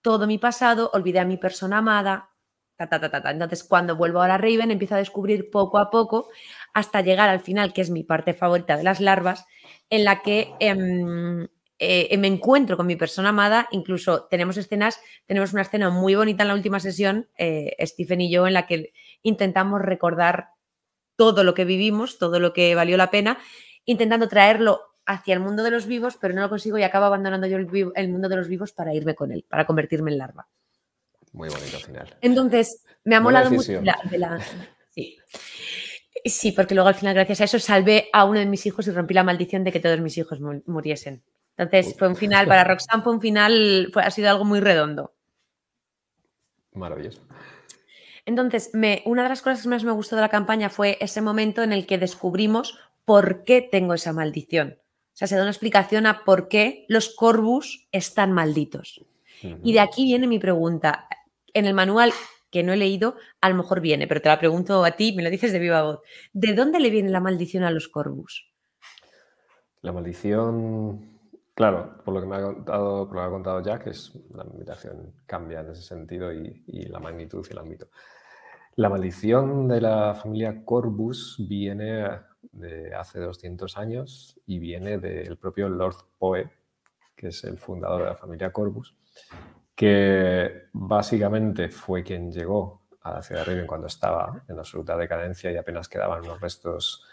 todo 0.01 0.27
mi 0.27 0.37
pasado, 0.37 0.89
olvidé 0.93 1.19
a 1.19 1.25
mi 1.25 1.37
persona 1.37 1.79
amada. 1.79 2.29
ta, 2.77 2.87
ta, 2.87 2.99
ta, 2.99 3.21
ta. 3.21 3.31
Entonces, 3.31 3.63
cuando 3.63 3.95
vuelvo 3.95 4.21
a 4.21 4.37
Raven, 4.37 4.71
empiezo 4.71 4.95
a 4.95 4.99
descubrir 4.99 5.51
poco 5.51 5.77
a 5.77 5.91
poco 5.91 6.29
hasta 6.73 7.01
llegar 7.01 7.29
al 7.29 7.41
final, 7.41 7.73
que 7.73 7.81
es 7.81 7.89
mi 7.91 8.03
parte 8.03 8.33
favorita 8.33 8.77
de 8.77 8.83
las 8.83 8.99
larvas, 8.99 9.45
en 9.89 10.03
la 10.03 10.21
que 10.21 10.53
em, 10.59 11.47
eh, 11.77 12.17
me 12.17 12.27
encuentro 12.27 12.77
con 12.77 12.87
mi 12.87 12.95
persona 12.95 13.29
amada. 13.29 13.67
Incluso 13.71 14.27
tenemos 14.29 14.57
escenas, 14.57 14.99
tenemos 15.27 15.53
una 15.53 15.61
escena 15.61 15.89
muy 15.89 16.15
bonita 16.15 16.43
en 16.43 16.47
la 16.47 16.55
última 16.55 16.79
sesión, 16.79 17.29
eh, 17.37 17.75
Stephen 17.85 18.21
y 18.21 18.31
yo, 18.31 18.47
en 18.47 18.53
la 18.53 18.65
que 18.65 18.93
intentamos 19.21 19.81
recordar 19.81 20.49
todo 21.15 21.43
lo 21.43 21.53
que 21.53 21.65
vivimos, 21.65 22.17
todo 22.17 22.39
lo 22.39 22.53
que 22.53 22.73
valió 22.73 22.97
la 22.97 23.11
pena, 23.11 23.37
intentando 23.85 24.27
traerlo 24.27 24.90
hacia 25.11 25.33
el 25.33 25.39
mundo 25.39 25.63
de 25.63 25.71
los 25.71 25.85
vivos, 25.85 26.17
pero 26.19 26.33
no 26.33 26.41
lo 26.41 26.49
consigo 26.49 26.77
y 26.77 26.83
acabo 26.83 27.05
abandonando 27.05 27.47
yo 27.47 27.57
el, 27.57 27.65
vivo- 27.65 27.91
el 27.95 28.09
mundo 28.09 28.29
de 28.29 28.35
los 28.37 28.47
vivos 28.47 28.71
para 28.71 28.93
irme 28.93 29.15
con 29.15 29.31
él, 29.31 29.45
para 29.47 29.65
convertirme 29.65 30.11
en 30.11 30.17
larva. 30.17 30.47
Muy 31.33 31.49
bonito 31.49 31.77
final. 31.79 32.15
Entonces, 32.21 32.83
me 33.03 33.15
ha 33.15 33.19
molado 33.21 33.49
mucho 33.49 33.59
decisión. 33.71 33.85
la- 33.85 33.99
de 34.09 34.17
la- 34.17 34.39
Sí. 34.89 35.17
Sí, 36.25 36.51
porque 36.51 36.75
luego 36.75 36.89
al 36.89 36.95
final, 36.95 37.13
gracias 37.15 37.41
a 37.41 37.43
eso, 37.45 37.57
salvé 37.59 38.09
a 38.13 38.25
uno 38.25 38.39
de 38.39 38.45
mis 38.45 38.65
hijos 38.65 38.85
y 38.87 38.91
rompí 38.91 39.13
la 39.13 39.23
maldición 39.23 39.63
de 39.63 39.71
que 39.71 39.79
todos 39.79 39.99
mis 40.01 40.17
hijos 40.17 40.39
mu- 40.39 40.61
muriesen. 40.67 41.23
Entonces, 41.57 41.95
fue 41.97 42.07
un 42.07 42.15
final, 42.15 42.45
para 42.47 42.63
Roxanne 42.65 43.01
fue 43.03 43.13
un 43.13 43.21
final, 43.21 43.89
fue, 43.93 44.03
ha 44.03 44.11
sido 44.11 44.29
algo 44.29 44.45
muy 44.45 44.59
redondo. 44.59 45.13
Maravilloso. 46.73 47.21
Entonces, 48.25 48.69
me, 48.73 49.01
una 49.05 49.23
de 49.23 49.29
las 49.29 49.41
cosas 49.41 49.63
que 49.63 49.69
más 49.69 49.83
me 49.83 49.91
gustó 49.91 50.15
de 50.15 50.21
la 50.21 50.29
campaña 50.29 50.69
fue 50.69 50.97
ese 51.01 51.21
momento 51.21 51.63
en 51.63 51.73
el 51.73 51.87
que 51.87 51.97
descubrimos 51.97 52.77
por 53.03 53.43
qué 53.43 53.61
tengo 53.61 53.93
esa 53.95 54.13
maldición. 54.13 54.77
Sea, 55.21 55.27
se 55.27 55.35
da 55.35 55.43
una 55.43 55.51
explicación 55.51 56.07
a 56.07 56.25
por 56.25 56.47
qué 56.47 56.83
los 56.87 57.13
Corvus 57.13 57.87
están 57.91 58.31
malditos. 58.31 59.05
Y 59.63 59.71
de 59.71 59.79
aquí 59.79 60.05
viene 60.05 60.25
mi 60.25 60.39
pregunta. 60.39 61.07
En 61.53 61.67
el 61.67 61.75
manual 61.75 62.11
que 62.49 62.63
no 62.63 62.73
he 62.73 62.77
leído, 62.77 63.17
a 63.39 63.47
lo 63.49 63.53
mejor 63.53 63.81
viene, 63.81 64.07
pero 64.07 64.19
te 64.19 64.29
la 64.29 64.39
pregunto 64.39 64.83
a 64.83 64.91
ti, 64.91 65.13
me 65.15 65.21
lo 65.21 65.29
dices 65.29 65.51
de 65.51 65.59
viva 65.59 65.83
voz. 65.83 65.99
¿De 66.33 66.55
dónde 66.55 66.79
le 66.79 66.89
viene 66.89 67.09
la 67.09 67.19
maldición 67.19 67.63
a 67.63 67.69
los 67.69 67.87
Corvus? 67.87 68.51
La 69.83 69.91
maldición, 69.91 71.19
claro, 71.53 72.01
por 72.03 72.15
lo 72.15 72.21
que 72.21 72.27
me 72.27 72.37
ha 72.37 72.41
contado, 72.41 73.07
por 73.07 73.15
lo 73.15 73.21
que 73.21 73.27
ha 73.27 73.29
contado 73.29 73.61
Jack, 73.61 73.87
es 73.87 74.13
la 74.33 74.43
maldición 74.43 75.13
cambia 75.27 75.59
en 75.59 75.69
ese 75.69 75.83
sentido 75.83 76.33
y, 76.33 76.63
y 76.65 76.87
la 76.87 76.99
magnitud 76.99 77.45
y 77.47 77.51
el 77.51 77.59
ámbito. 77.59 77.89
La 78.73 78.89
maldición 78.89 79.67
de 79.67 79.81
la 79.81 80.15
familia 80.15 80.65
Corvus 80.65 81.35
viene 81.47 82.07
de 82.51 82.93
hace 82.93 83.19
200 83.19 83.77
años 83.77 84.39
y 84.45 84.59
viene 84.59 84.97
del 84.97 85.37
propio 85.37 85.69
Lord 85.69 85.97
Poe, 86.17 86.49
que 87.15 87.27
es 87.27 87.43
el 87.43 87.57
fundador 87.57 88.01
de 88.01 88.07
la 88.09 88.15
familia 88.15 88.51
Corvus, 88.51 88.95
que 89.75 90.63
básicamente 90.73 91.69
fue 91.69 92.03
quien 92.03 92.31
llegó 92.31 92.81
a 93.01 93.13
la 93.13 93.21
ciudad 93.21 93.45
de 93.45 93.51
Riven 93.51 93.67
cuando 93.67 93.87
estaba 93.87 94.43
en 94.47 94.59
absoluta 94.59 94.95
decadencia 94.97 95.51
y 95.51 95.57
apenas 95.57 95.89
quedaban 95.89 96.21
unos 96.21 96.39
restos 96.39 97.05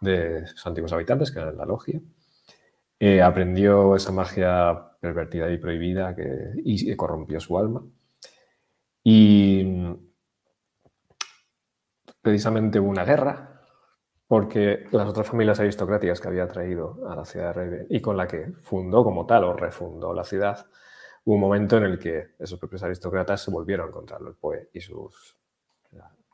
de 0.00 0.46
sus 0.46 0.66
antiguos 0.66 0.92
habitantes, 0.92 1.30
que 1.30 1.38
eran 1.38 1.56
la 1.56 1.64
logia. 1.64 2.00
Eh, 2.98 3.22
aprendió 3.22 3.94
esa 3.94 4.10
magia 4.10 4.92
pervertida 5.00 5.50
y 5.50 5.58
prohibida 5.58 6.16
que, 6.16 6.52
y 6.64 6.96
corrompió 6.96 7.38
su 7.40 7.58
alma. 7.58 7.84
Y 9.04 9.64
precisamente 12.20 12.80
hubo 12.80 12.88
una 12.88 13.04
guerra 13.04 13.55
porque 14.28 14.86
las 14.90 15.08
otras 15.08 15.28
familias 15.28 15.60
aristocráticas 15.60 16.20
que 16.20 16.28
había 16.28 16.48
traído 16.48 17.08
a 17.08 17.14
la 17.14 17.24
ciudad 17.24 17.54
de 17.54 17.86
y 17.88 18.00
con 18.00 18.16
la 18.16 18.26
que 18.26 18.52
fundó 18.62 19.04
como 19.04 19.24
tal 19.24 19.44
o 19.44 19.52
refundó 19.52 20.12
la 20.12 20.24
ciudad, 20.24 20.66
hubo 21.24 21.34
un 21.36 21.40
momento 21.40 21.76
en 21.76 21.84
el 21.84 21.98
que 21.98 22.34
esos 22.38 22.58
propios 22.58 22.82
aristócratas 22.82 23.42
se 23.42 23.50
volvieron 23.50 23.90
contra 23.90 24.18
el 24.18 24.34
Poe 24.34 24.70
y 24.72 24.80
sus, 24.80 25.36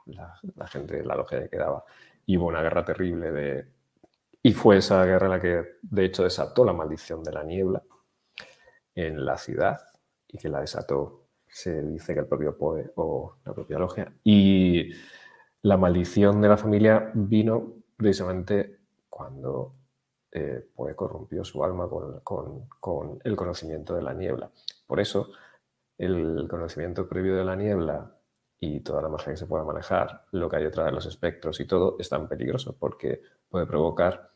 la, 0.06 0.66
gente, 0.66 1.04
la 1.04 1.16
logia 1.16 1.40
que 1.42 1.50
quedaba. 1.50 1.84
Y 2.26 2.36
hubo 2.36 2.46
una 2.46 2.62
guerra 2.62 2.84
terrible 2.84 3.30
de... 3.30 3.66
Y 4.42 4.52
fue 4.54 4.78
esa 4.78 5.04
guerra 5.04 5.28
la 5.28 5.40
que, 5.40 5.78
de 5.82 6.04
hecho, 6.04 6.24
desató 6.24 6.64
la 6.64 6.72
maldición 6.72 7.22
de 7.22 7.32
la 7.32 7.44
niebla 7.44 7.82
en 8.94 9.24
la 9.24 9.36
ciudad 9.38 9.80
y 10.28 10.38
que 10.38 10.48
la 10.48 10.60
desató, 10.60 11.26
se 11.46 11.82
dice 11.82 12.14
que 12.14 12.20
el 12.20 12.26
propio 12.26 12.56
Poe 12.56 12.90
o 12.96 13.36
la 13.44 13.54
propia 13.54 13.78
logia. 13.78 14.12
Y 14.24 14.90
la 15.62 15.76
maldición 15.76 16.40
de 16.40 16.48
la 16.48 16.56
familia 16.56 17.10
vino 17.14 17.81
precisamente 17.96 18.80
cuando 19.08 19.74
eh, 20.30 20.66
Poe 20.74 20.94
corrompió 20.96 21.44
su 21.44 21.62
alma 21.62 21.88
con, 22.22 23.20
el 23.22 23.36
conocimiento 23.36 23.94
de 23.94 24.02
la 24.02 24.14
niebla. 24.14 24.50
Por 24.86 25.00
eso, 25.00 25.30
el 25.98 26.46
conocimiento 26.48 27.08
previo 27.08 27.36
de 27.36 27.44
la 27.44 27.54
niebla 27.54 28.16
y 28.58 28.80
toda 28.80 29.02
la 29.02 29.08
magia 29.08 29.32
que 29.32 29.36
se 29.36 29.46
pueda 29.46 29.64
manejar, 29.64 30.24
lo 30.30 30.48
que 30.48 30.56
hay 30.56 30.64
detrás 30.64 30.86
de 30.86 30.92
los 30.92 31.06
espectros 31.06 31.60
y 31.60 31.66
todo, 31.66 31.96
es 31.98 32.08
tan 32.08 32.28
peligroso 32.28 32.76
porque 32.78 33.22
puede 33.48 33.66
provocar 33.66 34.30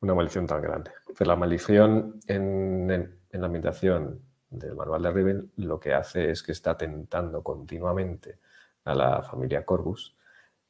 una 0.00 0.14
maldición 0.14 0.46
tan 0.46 0.62
grande. 0.62 0.90
Pues 1.06 1.26
la 1.26 1.36
maldición 1.36 2.20
en, 2.26 3.18
la 3.30 3.46
ambientación 3.46 4.22
del 4.50 4.74
manual 4.74 5.02
de 5.02 5.10
Riven 5.10 5.52
lo 5.56 5.78
que 5.78 5.92
hace 5.92 6.30
es 6.30 6.42
que 6.42 6.52
está 6.52 6.76
tentando 6.76 7.42
continuamente 7.42 8.38
a 8.84 8.94
la 8.94 9.22
familia 9.22 9.64
Corvus 9.64 10.16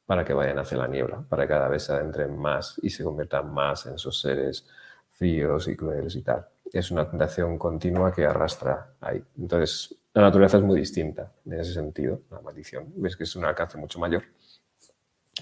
para 0.09 0.25
que 0.25 0.33
vayan 0.33 0.57
hacia 0.57 0.75
la 0.75 0.87
niebla, 0.87 1.23
para 1.29 1.43
que 1.43 1.49
cada 1.49 1.67
vez 1.67 1.83
se 1.83 1.93
adentren 1.93 2.35
más 2.35 2.79
y 2.81 2.89
se 2.89 3.03
conviertan 3.03 3.53
más 3.53 3.85
en 3.85 3.93
esos 3.93 4.19
seres 4.19 4.65
fríos 5.11 5.67
y 5.67 5.75
crueles 5.75 6.15
y 6.15 6.23
tal. 6.23 6.47
Es 6.73 6.89
una 6.89 7.07
tentación 7.07 7.59
continua 7.59 8.11
que 8.11 8.25
arrastra 8.25 8.95
ahí. 9.01 9.23
Entonces, 9.37 9.95
la 10.15 10.23
naturaleza 10.23 10.57
es 10.57 10.63
muy 10.63 10.79
distinta 10.79 11.31
en 11.45 11.59
ese 11.59 11.73
sentido, 11.73 12.21
la 12.31 12.41
maldición. 12.41 12.91
Ves 12.95 13.15
que 13.15 13.25
es 13.25 13.35
un 13.35 13.45
alcance 13.45 13.77
mucho 13.77 13.99
mayor. 13.99 14.23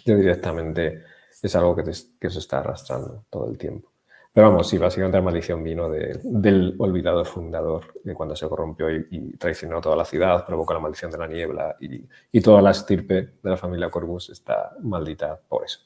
Yo 0.06 0.18
directamente 0.18 1.06
es 1.42 1.56
algo 1.56 1.74
que 1.74 2.30
se 2.30 2.40
está 2.40 2.60
arrastrando 2.60 3.24
todo 3.30 3.50
el 3.50 3.58
tiempo. 3.58 3.90
Pero 4.38 4.52
vamos, 4.52 4.70
sí, 4.70 4.78
básicamente 4.78 5.18
la 5.18 5.24
maldición 5.24 5.64
vino 5.64 5.90
del 5.90 6.76
olvidado 6.78 7.26
fundador, 7.26 8.00
de 8.04 8.14
cuando 8.14 8.36
se 8.36 8.48
corrompió 8.48 8.88
y, 8.92 9.36
traicionó 9.36 9.82
toda 9.82 9.96
la 9.96 10.06
ciudad, 10.06 10.46
provocó 10.46 10.76
la 10.76 10.80
maldición 10.80 11.10
de 11.10 11.18
la 11.18 11.26
niebla 11.26 11.76
y, 11.80 12.40
toda 12.42 12.62
la 12.62 12.70
estirpe 12.70 13.16
de 13.16 13.50
la 13.50 13.58
familia 13.58 13.90
Corvus 13.90 14.30
está 14.30 14.76
maldita 14.84 15.42
por 15.50 15.66
eso. 15.66 15.80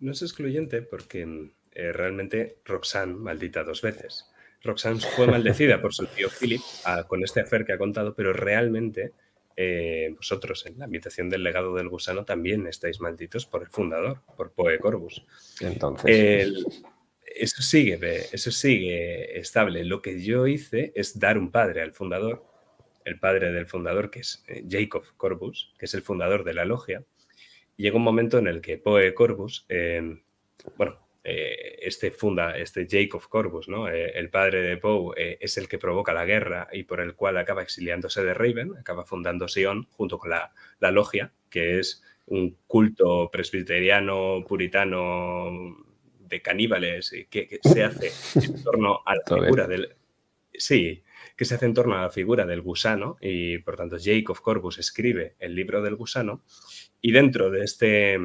No 0.00 0.10
es 0.10 0.22
excluyente 0.22 0.82
porque 0.82 1.52
eh, 1.70 1.92
realmente 1.92 2.62
Roxanne 2.64 3.14
maldita 3.14 3.62
dos 3.62 3.80
veces. 3.80 4.28
Roxanne 4.64 4.98
fue 4.98 5.28
maldecida 5.28 5.80
por 5.80 5.94
su 5.94 6.06
tío 6.06 6.26
Philip 6.30 6.62
ah, 6.84 7.04
con 7.06 7.22
este 7.22 7.42
afer 7.42 7.64
que 7.64 7.74
ha 7.74 7.78
contado, 7.78 8.12
pero 8.12 8.32
realmente 8.32 9.12
eh, 9.54 10.12
vosotros 10.16 10.66
en 10.66 10.80
la 10.80 10.86
habitación 10.86 11.30
del 11.30 11.44
legado 11.44 11.76
del 11.76 11.90
gusano 11.90 12.24
también 12.24 12.66
estáis 12.66 13.00
malditos 13.00 13.46
por 13.46 13.62
el 13.62 13.68
fundador, 13.68 14.22
por 14.36 14.50
Poe 14.50 14.80
Corvus. 14.80 15.24
Entonces 15.60 16.82
eso 17.34 17.62
sigue, 17.62 17.98
eso 18.32 18.50
sigue 18.50 19.38
estable. 19.38 19.84
Lo 19.84 20.02
que 20.02 20.22
yo 20.22 20.46
hice 20.46 20.92
es 20.94 21.18
dar 21.18 21.38
un 21.38 21.50
padre 21.50 21.82
al 21.82 21.92
fundador, 21.92 22.44
el 23.04 23.18
padre 23.18 23.52
del 23.52 23.66
fundador, 23.66 24.10
que 24.10 24.20
es 24.20 24.44
eh, 24.48 24.64
Jacob 24.68 25.04
Corbus, 25.16 25.72
que 25.78 25.86
es 25.86 25.94
el 25.94 26.02
fundador 26.02 26.44
de 26.44 26.54
la 26.54 26.64
logia. 26.64 27.04
Llega 27.76 27.96
un 27.96 28.02
momento 28.02 28.38
en 28.38 28.46
el 28.46 28.60
que 28.60 28.78
Poe 28.78 29.14
Corbus, 29.14 29.64
em, 29.68 30.22
bueno, 30.76 30.98
eh, 31.24 31.78
este 31.80 32.10
funda, 32.10 32.56
este 32.56 32.86
Jacob 32.90 33.22
Corbus, 33.28 33.68
¿no? 33.68 33.88
Eh, 33.88 34.12
el 34.18 34.30
padre 34.30 34.62
de 34.62 34.76
Poe, 34.76 35.38
es 35.40 35.56
el 35.58 35.68
que 35.68 35.78
provoca 35.78 36.12
la 36.12 36.24
guerra 36.24 36.68
y 36.72 36.82
por 36.84 37.00
el 37.00 37.14
cual 37.14 37.38
acaba 37.38 37.62
exiliándose 37.62 38.22
de 38.22 38.34
Raven, 38.34 38.74
acaba 38.78 39.04
fundando 39.04 39.48
Sion 39.48 39.86
junto 39.90 40.18
con 40.18 40.30
la, 40.30 40.52
la 40.80 40.90
logia, 40.90 41.32
que 41.48 41.78
es 41.78 42.02
un 42.26 42.56
culto 42.66 43.30
presbiteriano, 43.30 44.44
puritano, 44.46 45.89
de 46.30 46.40
caníbales 46.40 47.12
que, 47.28 47.60
se 47.62 47.84
hace 47.84 48.12
en 48.36 48.62
torno 48.62 49.00
a 49.04 49.16
la 49.16 49.22
figura 49.26 49.66
del... 49.66 49.96
Sí, 50.54 51.02
que 51.36 51.44
se 51.44 51.54
hace 51.54 51.66
en 51.66 51.74
torno 51.74 51.96
a 51.96 52.02
la 52.02 52.10
figura 52.10 52.46
del 52.46 52.62
gusano 52.62 53.16
y 53.20 53.58
por 53.58 53.76
tanto 53.76 53.96
Jacob 54.02 54.40
Corbus 54.40 54.78
escribe 54.78 55.34
el 55.38 55.54
libro 55.54 55.82
del 55.82 55.96
gusano 55.96 56.44
y 57.00 57.12
dentro 57.12 57.50
de 57.50 57.64
este 57.64 58.18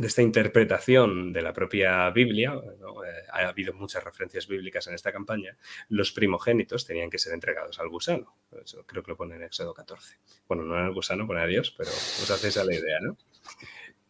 de 0.00 0.06
esta 0.06 0.22
interpretación 0.22 1.32
de 1.32 1.42
la 1.42 1.52
propia 1.52 2.08
Biblia, 2.10 2.54
eh, 2.54 3.26
ha 3.32 3.48
habido 3.48 3.74
muchas 3.74 4.02
referencias 4.02 4.46
bíblicas 4.48 4.86
en 4.86 4.94
esta 4.94 5.12
campaña, 5.12 5.56
los 5.88 6.12
primogénitos 6.12 6.86
tenían 6.86 7.10
que 7.10 7.18
ser 7.18 7.34
entregados 7.34 7.78
al 7.80 7.88
gusano. 7.88 8.34
Eso 8.64 8.84
creo 8.86 9.02
que 9.02 9.10
lo 9.10 9.16
pone 9.16 9.36
en 9.36 9.42
Éxodo 9.42 9.74
14. 9.74 10.16
Bueno, 10.48 10.64
no 10.64 10.74
al 10.74 10.94
gusano, 10.94 11.26
pone 11.26 11.42
a 11.42 11.46
Dios, 11.46 11.74
pero 11.76 11.90
os 11.90 12.30
hacéis 12.30 12.56
a 12.56 12.64
la 12.64 12.74
idea, 12.74 12.98
¿no? 13.00 13.16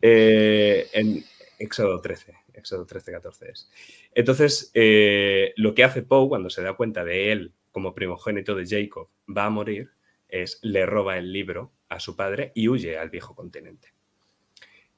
Eh, 0.00 0.88
en 0.92 1.24
Éxodo 1.58 2.00
13. 2.00 2.34
Éxodo 2.60 2.86
13, 2.86 3.12
14 3.12 3.50
es. 3.50 3.70
Entonces, 4.14 4.70
eh, 4.74 5.52
lo 5.56 5.74
que 5.74 5.84
hace 5.84 6.02
Poe 6.02 6.28
cuando 6.28 6.50
se 6.50 6.62
da 6.62 6.74
cuenta 6.74 7.04
de 7.04 7.32
él 7.32 7.52
como 7.72 7.94
primogénito 7.94 8.54
de 8.54 8.66
Jacob 8.66 9.08
va 9.28 9.46
a 9.46 9.50
morir 9.50 9.90
es 10.28 10.58
le 10.62 10.86
roba 10.86 11.18
el 11.18 11.32
libro 11.32 11.72
a 11.88 12.00
su 12.00 12.16
padre 12.16 12.52
y 12.54 12.68
huye 12.68 12.98
al 12.98 13.10
viejo 13.10 13.34
continente. 13.34 13.92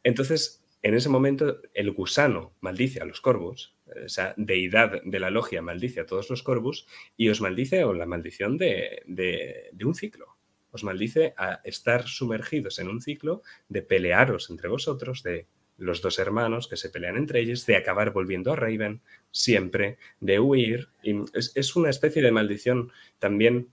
Entonces, 0.03 0.63
en 0.83 0.95
ese 0.95 1.09
momento, 1.09 1.61
el 1.75 1.93
gusano 1.93 2.55
maldice 2.61 3.01
a 3.01 3.05
los 3.05 3.21
corvos, 3.21 3.77
esa 4.05 4.35
deidad 4.37 5.03
de 5.03 5.21
la 5.21 5.31
logia 5.31 5.63
maldice 5.63 6.01
a 6.01 6.07
todos 6.07 6.29
los 6.29 6.43
corvos 6.43 6.87
y 7.17 7.29
os 7.29 7.41
maldice 7.41 7.85
o 7.85 7.93
la 7.93 8.07
maldición 8.07 8.59
de, 8.59 9.03
de 9.07 9.85
un 9.85 9.95
ciclo. 9.95 10.37
Os 10.71 10.85
maldice 10.85 11.35
a 11.37 11.61
estar 11.65 12.09
sumergidos 12.09 12.79
en 12.79 12.89
un 12.89 13.01
ciclo 13.01 13.43
de 13.69 13.83
pelearos 13.83 14.51
entre 14.51 14.69
vosotros, 14.69 15.23
de 15.23 15.47
los 15.83 16.01
dos 16.01 16.19
hermanos 16.19 16.69
que 16.69 16.77
se 16.77 16.89
pelean 16.89 17.17
entre 17.17 17.41
ellos, 17.41 17.67
de 17.67 17.77
acabar 17.77 18.13
volviendo 18.13 18.53
a 18.53 18.57
Raven 18.57 19.03
siempre, 19.31 19.99
de 20.21 20.39
huir. 20.39 20.89
Y 21.03 21.17
es, 21.35 21.77
una 21.77 21.91
especie 21.91 22.23
de 22.23 22.31
maldición 22.31 22.93
también 23.19 23.69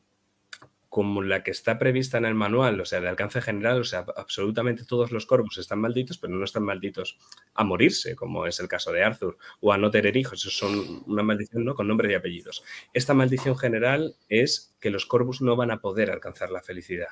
como 0.89 1.21
la 1.21 1.43
que 1.43 1.51
está 1.51 1.77
prevista 1.77 2.17
en 2.17 2.25
el 2.25 2.33
manual, 2.33 2.81
o 2.81 2.85
sea, 2.85 2.99
de 2.99 3.07
alcance 3.07 3.41
general, 3.41 3.81
o 3.81 3.83
sea, 3.83 4.05
absolutamente 4.17 4.85
todos 4.85 5.11
los 5.11 5.27
corvos 5.27 5.59
están 5.59 5.79
malditos, 5.79 6.17
pero 6.17 6.33
no 6.33 6.43
están 6.43 6.63
malditos 6.63 7.19
a 7.53 7.63
morirse, 7.63 8.15
como 8.15 8.47
es 8.47 8.59
el 8.59 8.67
caso 8.67 8.91
de 8.91 9.03
Arthur, 9.03 9.37
o 9.59 9.71
a 9.71 9.77
no 9.77 9.91
tener 9.91 10.17
hijos, 10.17 10.43
eso 10.43 10.49
son 10.49 11.03
una 11.05 11.21
maldición 11.21 11.63
¿no? 11.63 11.75
con 11.75 11.87
nombre 11.87 12.11
y 12.11 12.15
apellidos. 12.15 12.63
Esta 12.91 13.13
maldición 13.13 13.55
general 13.55 14.15
es 14.29 14.75
que 14.79 14.89
los 14.89 15.05
corvos 15.05 15.41
no 15.41 15.55
van 15.55 15.69
a 15.69 15.79
poder 15.79 16.09
alcanzar 16.09 16.49
la 16.49 16.63
felicidad, 16.63 17.09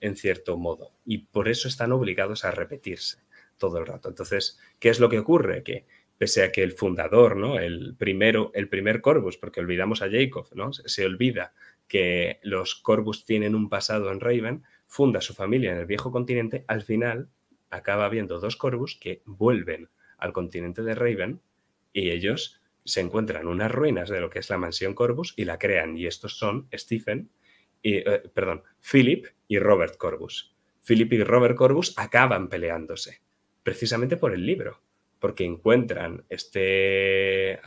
en 0.00 0.16
cierto 0.16 0.56
modo, 0.56 0.90
y 1.04 1.18
por 1.18 1.48
eso 1.48 1.68
están 1.68 1.92
obligados 1.92 2.44
a 2.44 2.50
repetirse 2.50 3.18
todo 3.60 3.78
el 3.78 3.86
rato. 3.86 4.08
Entonces, 4.08 4.58
¿qué 4.80 4.88
es 4.88 4.98
lo 4.98 5.08
que 5.08 5.20
ocurre? 5.20 5.62
Que 5.62 5.86
pese 6.18 6.42
a 6.42 6.50
que 6.50 6.64
el 6.64 6.72
fundador, 6.72 7.36
¿no? 7.36 7.60
El 7.60 7.94
primero, 7.96 8.50
el 8.54 8.68
primer 8.68 9.00
Corvus, 9.00 9.38
porque 9.38 9.60
olvidamos 9.60 10.02
a 10.02 10.10
Jacob, 10.10 10.48
¿no? 10.54 10.72
Se 10.72 11.06
olvida 11.06 11.54
que 11.86 12.40
los 12.42 12.74
Corvus 12.74 13.24
tienen 13.24 13.54
un 13.54 13.68
pasado 13.68 14.10
en 14.10 14.20
Raven, 14.20 14.64
funda 14.86 15.20
su 15.20 15.32
familia 15.32 15.72
en 15.72 15.78
el 15.78 15.86
viejo 15.86 16.10
continente, 16.10 16.64
al 16.66 16.82
final 16.82 17.30
acaba 17.70 18.04
habiendo 18.04 18.40
dos 18.40 18.56
Corvus 18.56 18.98
que 19.00 19.22
vuelven 19.24 19.88
al 20.18 20.32
continente 20.32 20.82
de 20.82 20.94
Raven 20.94 21.40
y 21.92 22.10
ellos 22.10 22.60
se 22.84 23.00
encuentran 23.00 23.46
unas 23.46 23.72
ruinas 23.72 24.08
de 24.08 24.20
lo 24.20 24.28
que 24.28 24.40
es 24.40 24.50
la 24.50 24.58
mansión 24.58 24.94
Corvus 24.94 25.32
y 25.36 25.44
la 25.44 25.58
crean. 25.58 25.96
Y 25.96 26.06
estos 26.06 26.36
son 26.36 26.68
Stephen, 26.74 27.30
y, 27.82 27.96
eh, 27.96 28.22
perdón, 28.34 28.62
Philip 28.80 29.26
y 29.48 29.58
Robert 29.58 29.96
Corvus. 29.96 30.54
Philip 30.86 31.12
y 31.14 31.24
Robert 31.24 31.56
Corvus 31.56 31.94
acaban 31.96 32.48
peleándose 32.48 33.22
precisamente 33.70 34.16
por 34.16 34.34
el 34.34 34.44
libro, 34.44 34.80
porque 35.20 35.44
encuentran 35.44 36.24
este... 36.28 37.60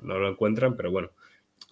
No 0.00 0.20
lo 0.20 0.28
encuentran, 0.28 0.76
pero 0.76 0.92
bueno, 0.92 1.10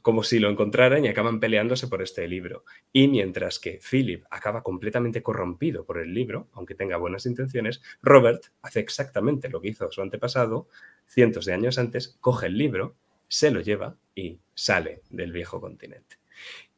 como 0.03 0.25
si 0.25 0.41
lo 0.41 0.51
encontraran 0.51 1.05
y 1.05 1.09
acaban 1.09 1.39
peleándose 1.39 1.87
por 1.87 2.03
este 2.03 2.27
libro. 2.27 2.65
Y 2.93 3.07
mientras 3.07 3.61
que 3.61 3.79
Philip 3.79 4.25
acaba 4.29 4.65
completamente 4.65 5.23
corrompido 5.23 5.85
por 5.85 5.99
el 5.99 6.13
libro, 6.13 6.49
aunque 6.53 6.75
tenga 6.75 6.97
buenas 6.97 7.27
intenciones, 7.27 7.81
Robert 8.03 8.47
hace 8.61 8.81
exactamente 8.81 9.49
lo 9.49 9.61
que 9.61 9.69
hizo 9.69 9.89
su 9.93 10.03
antepasado 10.03 10.67
cientos 11.07 11.45
de 11.45 11.53
años 11.53 11.79
antes, 11.79 12.17
coge 12.21 12.49
el 12.49 12.59
libro, 12.59 12.97
se 13.29 13.53
lo 13.53 13.61
lleva 13.61 13.97
y 14.17 14.41
sale 14.53 15.03
del 15.11 15.31
viejo 15.31 15.61
continente. 15.61 16.17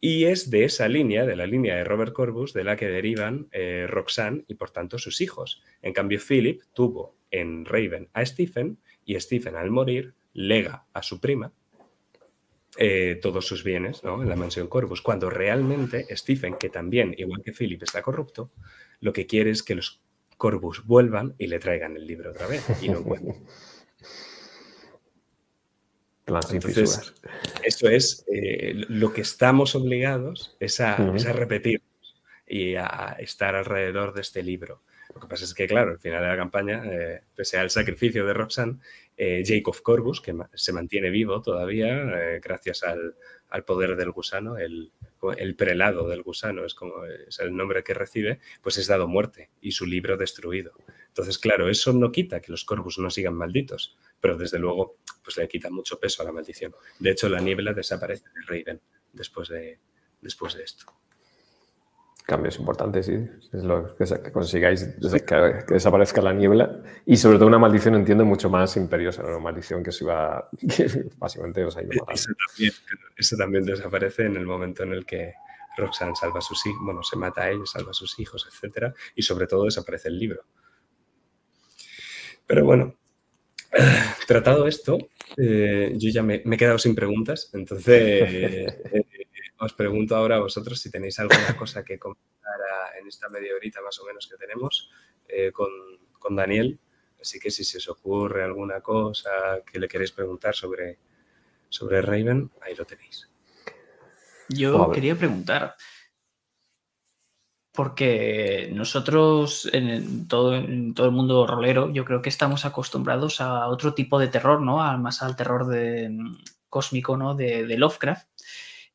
Y 0.00 0.24
es 0.24 0.50
de 0.50 0.64
esa 0.64 0.88
línea, 0.88 1.24
de 1.24 1.36
la 1.36 1.46
línea 1.46 1.76
de 1.76 1.84
Robert 1.84 2.12
Corbus, 2.12 2.52
de 2.52 2.64
la 2.64 2.76
que 2.76 2.88
derivan 2.88 3.48
eh, 3.50 3.86
Roxanne 3.88 4.44
y 4.46 4.54
por 4.54 4.70
tanto 4.70 4.98
sus 4.98 5.20
hijos. 5.20 5.62
En 5.82 5.92
cambio, 5.92 6.20
Philip 6.20 6.62
tuvo 6.74 7.16
en 7.30 7.64
Raven 7.64 8.08
a 8.12 8.24
Stephen 8.24 8.78
y 9.04 9.18
Stephen 9.18 9.56
al 9.56 9.70
morir 9.70 10.14
lega 10.32 10.86
a 10.92 11.02
su 11.02 11.20
prima 11.20 11.52
eh, 12.78 13.18
todos 13.22 13.46
sus 13.46 13.64
bienes 13.64 14.02
en 14.04 14.28
la 14.28 14.36
mansión 14.36 14.68
Corvus, 14.68 15.00
cuando 15.00 15.30
realmente 15.30 16.14
Stephen, 16.14 16.56
que 16.58 16.68
también, 16.68 17.14
igual 17.16 17.42
que 17.42 17.52
Philip, 17.52 17.82
está 17.82 18.02
corrupto, 18.02 18.50
lo 19.00 19.14
que 19.14 19.26
quiere 19.26 19.50
es 19.50 19.62
que 19.62 19.74
los 19.74 20.02
Corvus 20.36 20.84
vuelvan 20.84 21.34
y 21.38 21.46
le 21.46 21.58
traigan 21.58 21.96
el 21.96 22.06
libro 22.06 22.30
otra 22.30 22.46
vez 22.46 22.62
y 22.82 22.88
lo 22.88 22.98
encuentren. 22.98 23.36
Entonces, 26.26 27.14
eso 27.62 27.88
es 27.88 28.24
eh, 28.32 28.72
lo 28.88 29.12
que 29.12 29.20
estamos 29.20 29.76
obligados 29.76 30.56
es 30.58 30.80
a, 30.80 30.96
repetir 30.96 31.82
y 32.46 32.74
a 32.74 33.16
estar 33.18 33.54
alrededor 33.54 34.12
de 34.12 34.22
este 34.22 34.42
libro. 34.42 34.82
Lo 35.14 35.20
que 35.20 35.28
pasa 35.28 35.44
es 35.44 35.54
que, 35.54 35.66
claro, 35.68 35.92
al 35.92 36.00
final 36.00 36.22
de 36.22 36.28
la 36.28 36.36
campaña, 36.36 36.82
eh, 36.84 37.22
pese 37.34 37.58
al 37.58 37.70
sacrificio 37.70 38.26
de 38.26 38.34
Roxanne, 38.34 38.78
eh, 39.16 39.42
Jacob 39.46 39.80
Corbus, 39.82 40.20
que 40.20 40.34
se 40.54 40.72
mantiene 40.72 41.10
vivo 41.10 41.40
todavía 41.40 41.94
gracias 42.42 42.82
al, 42.82 43.14
poder 43.64 43.96
del 43.96 44.10
gusano, 44.10 44.58
el, 44.58 44.92
prelado 45.56 46.08
del 46.08 46.22
gusano 46.22 46.64
es 46.66 46.74
como 46.74 47.04
es 47.04 47.38
el 47.38 47.56
nombre 47.56 47.82
que 47.82 47.94
recibe, 47.94 48.40
pues 48.62 48.78
es 48.78 48.88
dado 48.88 49.06
muerte 49.06 49.50
y 49.60 49.70
su 49.72 49.86
libro 49.86 50.16
destruido. 50.16 50.72
Entonces, 51.16 51.38
claro, 51.38 51.70
eso 51.70 51.94
no 51.94 52.12
quita 52.12 52.42
que 52.42 52.52
los 52.52 52.66
Corvus 52.66 52.98
no 52.98 53.08
sigan 53.08 53.32
malditos, 53.32 53.96
pero 54.20 54.36
desde 54.36 54.58
luego 54.58 54.98
pues 55.24 55.38
le 55.38 55.48
quita 55.48 55.70
mucho 55.70 55.98
peso 55.98 56.20
a 56.20 56.26
la 56.26 56.32
maldición. 56.32 56.74
De 56.98 57.10
hecho, 57.10 57.30
la 57.30 57.40
niebla 57.40 57.72
desaparece 57.72 58.24
de 58.34 58.42
Raven 58.46 58.80
después 59.14 59.48
de, 59.48 59.78
después 60.20 60.54
de 60.56 60.64
esto. 60.64 60.84
Cambios 62.26 62.58
importantes, 62.58 63.06
sí. 63.06 63.14
Es 63.50 63.64
lo 63.64 63.96
que 63.96 64.30
consigáis 64.30 64.84
que, 65.00 65.64
desaparezca 65.68 66.20
la 66.20 66.34
niebla. 66.34 66.82
Y 67.06 67.16
sobre 67.16 67.38
todo 67.38 67.46
una 67.46 67.58
maldición, 67.58 67.94
entiendo, 67.94 68.26
mucho 68.26 68.50
más 68.50 68.76
imperiosa, 68.76 69.24
una 69.24 69.38
maldición 69.38 69.82
que 69.82 69.92
se 69.92 70.04
iba, 70.04 70.50
que 70.76 71.08
básicamente 71.16 71.64
os 71.64 71.78
ha 71.78 71.82
ido 71.82 71.92
eso 72.12 72.32
también, 72.46 72.72
eso 73.16 73.36
también 73.38 73.64
desaparece 73.64 74.26
en 74.26 74.36
el 74.36 74.44
momento 74.44 74.82
en 74.82 74.92
el 74.92 75.06
que 75.06 75.32
Roxanne 75.78 76.14
salva 76.14 76.40
a 76.40 76.42
sus 76.42 76.66
hijos, 76.66 76.82
bueno, 76.84 77.02
se 77.02 77.16
mata 77.16 77.44
a 77.44 77.50
ellos, 77.50 77.70
salva 77.70 77.92
a 77.92 77.94
sus 77.94 78.18
hijos, 78.18 78.46
etc. 78.46 78.92
Y 79.14 79.22
sobre 79.22 79.46
todo 79.46 79.64
desaparece 79.64 80.08
el 80.08 80.18
libro. 80.18 80.44
Pero 82.46 82.64
bueno, 82.64 82.94
tratado 84.26 84.66
esto, 84.66 84.98
eh, 85.36 85.92
yo 85.96 86.10
ya 86.10 86.22
me, 86.22 86.36
he 86.44 86.56
quedado 86.56 86.78
sin 86.78 86.94
preguntas, 86.94 87.50
entonces 87.52 87.86
eh, 87.92 89.06
os 89.58 89.72
pregunto 89.72 90.14
ahora 90.16 90.36
a 90.36 90.40
vosotros 90.40 90.80
si 90.80 90.90
tenéis 90.90 91.18
alguna 91.18 91.56
cosa 91.56 91.84
que 91.84 91.98
comentar 91.98 92.26
en 93.00 93.06
esta 93.06 93.28
media 93.28 93.54
horita 93.54 93.80
más 93.82 93.98
o 94.00 94.04
menos 94.04 94.26
que 94.26 94.36
tenemos 94.36 94.90
eh, 95.28 95.52
con, 95.52 95.70
Daniel. 96.34 96.80
Así 97.20 97.38
que 97.38 97.52
si 97.52 97.62
se 97.62 97.78
os 97.78 97.88
ocurre 97.88 98.42
alguna 98.42 98.80
cosa 98.80 99.30
que 99.64 99.78
le 99.78 99.86
queréis 99.86 100.10
preguntar 100.10 100.56
sobre, 100.56 100.98
sobre 101.68 102.02
Raven, 102.02 102.50
ahí 102.60 102.74
lo 102.74 102.84
tenéis. 102.84 103.30
Yo 104.48 104.90
quería 104.90 105.14
preguntar, 105.14 105.76
porque 107.76 108.70
nosotros 108.72 109.68
en 109.72 110.26
todo, 110.26 110.60
todo, 110.94 111.06
el 111.06 111.12
mundo 111.12 111.46
rolero 111.46 111.90
yo 111.90 112.04
creo 112.04 112.22
que 112.22 112.30
estamos 112.30 112.64
acostumbrados 112.64 113.40
a 113.40 113.68
otro 113.68 113.94
tipo 113.94 114.18
de 114.18 114.28
terror, 114.28 114.60
¿no? 114.60 114.78
más 114.98 115.22
al 115.22 115.36
terror 115.36 115.66
de, 115.66 116.08
mm, 116.08 116.36
cósmico, 116.68 117.16
¿no? 117.16 117.34
De, 117.34 117.76
Lovecraft. 117.78 118.28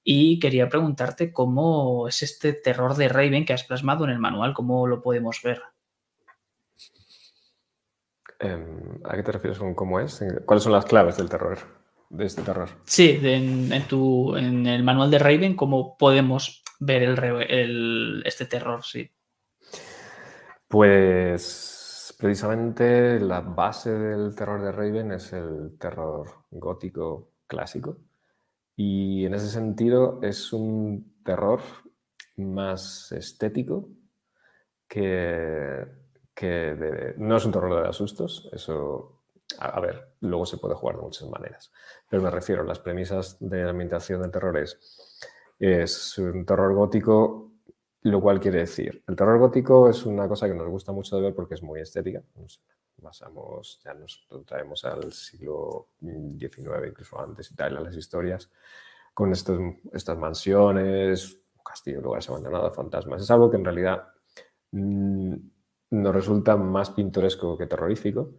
Y 0.03 0.39
quería 0.39 0.69
preguntarte 0.69 1.31
cómo 1.31 2.07
es 2.07 2.21
este 2.23 2.53
terror 2.53 2.95
de 2.95 3.07
Raven 3.07 3.45
que 3.45 3.53
has 3.53 3.63
plasmado 3.63 4.03
en 4.05 4.11
el 4.11 4.19
manual, 4.19 4.53
cómo 4.53 4.87
lo 4.87 5.01
podemos 5.01 5.41
ver. 5.43 5.61
Em, 8.39 8.99
¿A 9.03 9.15
qué 9.15 9.23
te 9.23 9.31
refieres 9.31 9.59
con 9.59 9.75
cómo 9.75 9.99
es? 9.99 10.23
¿Cuáles 10.45 10.63
son 10.63 10.73
las 10.73 10.85
claves 10.85 11.17
del 11.17 11.29
terror? 11.29 11.59
De 12.09 12.25
este 12.25 12.41
terror. 12.41 12.69
Sí, 12.85 13.19
en, 13.23 13.87
tu, 13.87 14.35
en 14.35 14.67
el 14.67 14.83
manual 14.83 15.09
de 15.09 15.19
Raven, 15.19 15.55
¿cómo 15.55 15.97
podemos 15.97 16.61
ver 16.81 17.03
el, 17.03 18.23
este 18.25 18.45
terror, 18.45 18.83
sí. 18.83 19.09
Pues 20.67 22.15
precisamente 22.17 23.19
la 23.19 23.41
base 23.41 23.91
del 23.91 24.35
terror 24.35 24.61
de 24.61 24.71
Raven 24.71 25.11
es 25.11 25.31
el 25.33 25.77
terror 25.77 26.27
gótico 26.49 27.33
clásico. 27.45 27.97
Y 28.75 29.25
en 29.25 29.35
ese 29.35 29.49
sentido 29.49 30.19
es 30.23 30.51
un 30.53 31.21
terror 31.23 31.61
más 32.37 33.11
estético 33.11 33.89
que, 34.87 35.85
que 36.33 37.13
no 37.17 37.37
es 37.37 37.45
un 37.45 37.51
terror 37.51 37.83
de 37.83 37.89
asustos. 37.89 38.49
Eso, 38.53 39.21
a, 39.59 39.79
ver, 39.79 40.15
luego 40.21 40.47
se 40.47 40.57
puede 40.57 40.73
jugar 40.73 40.95
de 40.95 41.03
muchas 41.03 41.29
maneras. 41.29 41.71
Pero 42.09 42.23
me 42.23 42.31
refiero, 42.31 42.63
a 42.63 42.65
las 42.65 42.79
premisas 42.79 43.37
de 43.39 43.63
la 43.65 43.69
ambientación 43.69 44.23
del 44.23 44.31
terror 44.31 44.57
es 44.57 45.10
es 45.61 46.17
un 46.17 46.45
terror 46.45 46.73
gótico, 46.73 47.51
lo 48.01 48.19
cual 48.19 48.39
quiere 48.39 48.59
decir, 48.59 49.03
el 49.07 49.15
terror 49.15 49.37
gótico 49.37 49.87
es 49.87 50.05
una 50.05 50.27
cosa 50.27 50.47
que 50.47 50.55
nos 50.55 50.67
gusta 50.67 50.91
mucho 50.91 51.15
de 51.15 51.21
ver 51.21 51.35
porque 51.35 51.53
es 51.53 51.61
muy 51.61 51.79
estética. 51.79 52.23
Nos 52.35 52.61
ya 53.83 53.93
nos 53.93 54.27
traemos 54.45 54.85
al 54.85 55.11
siglo 55.11 55.89
XIX, 55.99 56.87
incluso 56.87 57.19
antes 57.19 57.51
y 57.51 57.55
tal, 57.55 57.77
a 57.77 57.81
las 57.81 57.95
historias, 57.95 58.49
con 59.13 59.31
estos, 59.31 59.59
estas 59.91 60.17
mansiones, 60.17 61.43
castillos, 61.63 62.03
lugares 62.03 62.29
abandonados, 62.29 62.75
fantasmas. 62.75 63.21
Es 63.21 63.31
algo 63.31 63.49
que 63.49 63.57
en 63.57 63.65
realidad 63.65 64.07
mm, 64.71 65.35
nos 65.91 66.15
resulta 66.15 66.55
más 66.57 66.91
pintoresco 66.91 67.57
que 67.57 67.67
terrorífico 67.67 68.33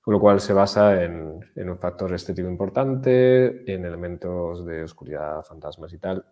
con 0.00 0.14
lo 0.14 0.20
cual 0.20 0.40
se 0.40 0.52
basa 0.52 1.02
en, 1.02 1.44
un 1.56 1.78
factor 1.78 2.12
estético 2.14 2.48
importante, 2.48 3.72
en 3.72 3.84
elementos 3.84 4.64
de 4.64 4.84
oscuridad, 4.84 5.42
fantasmas 5.42 5.92
y 5.92 5.98
tal. 5.98 6.24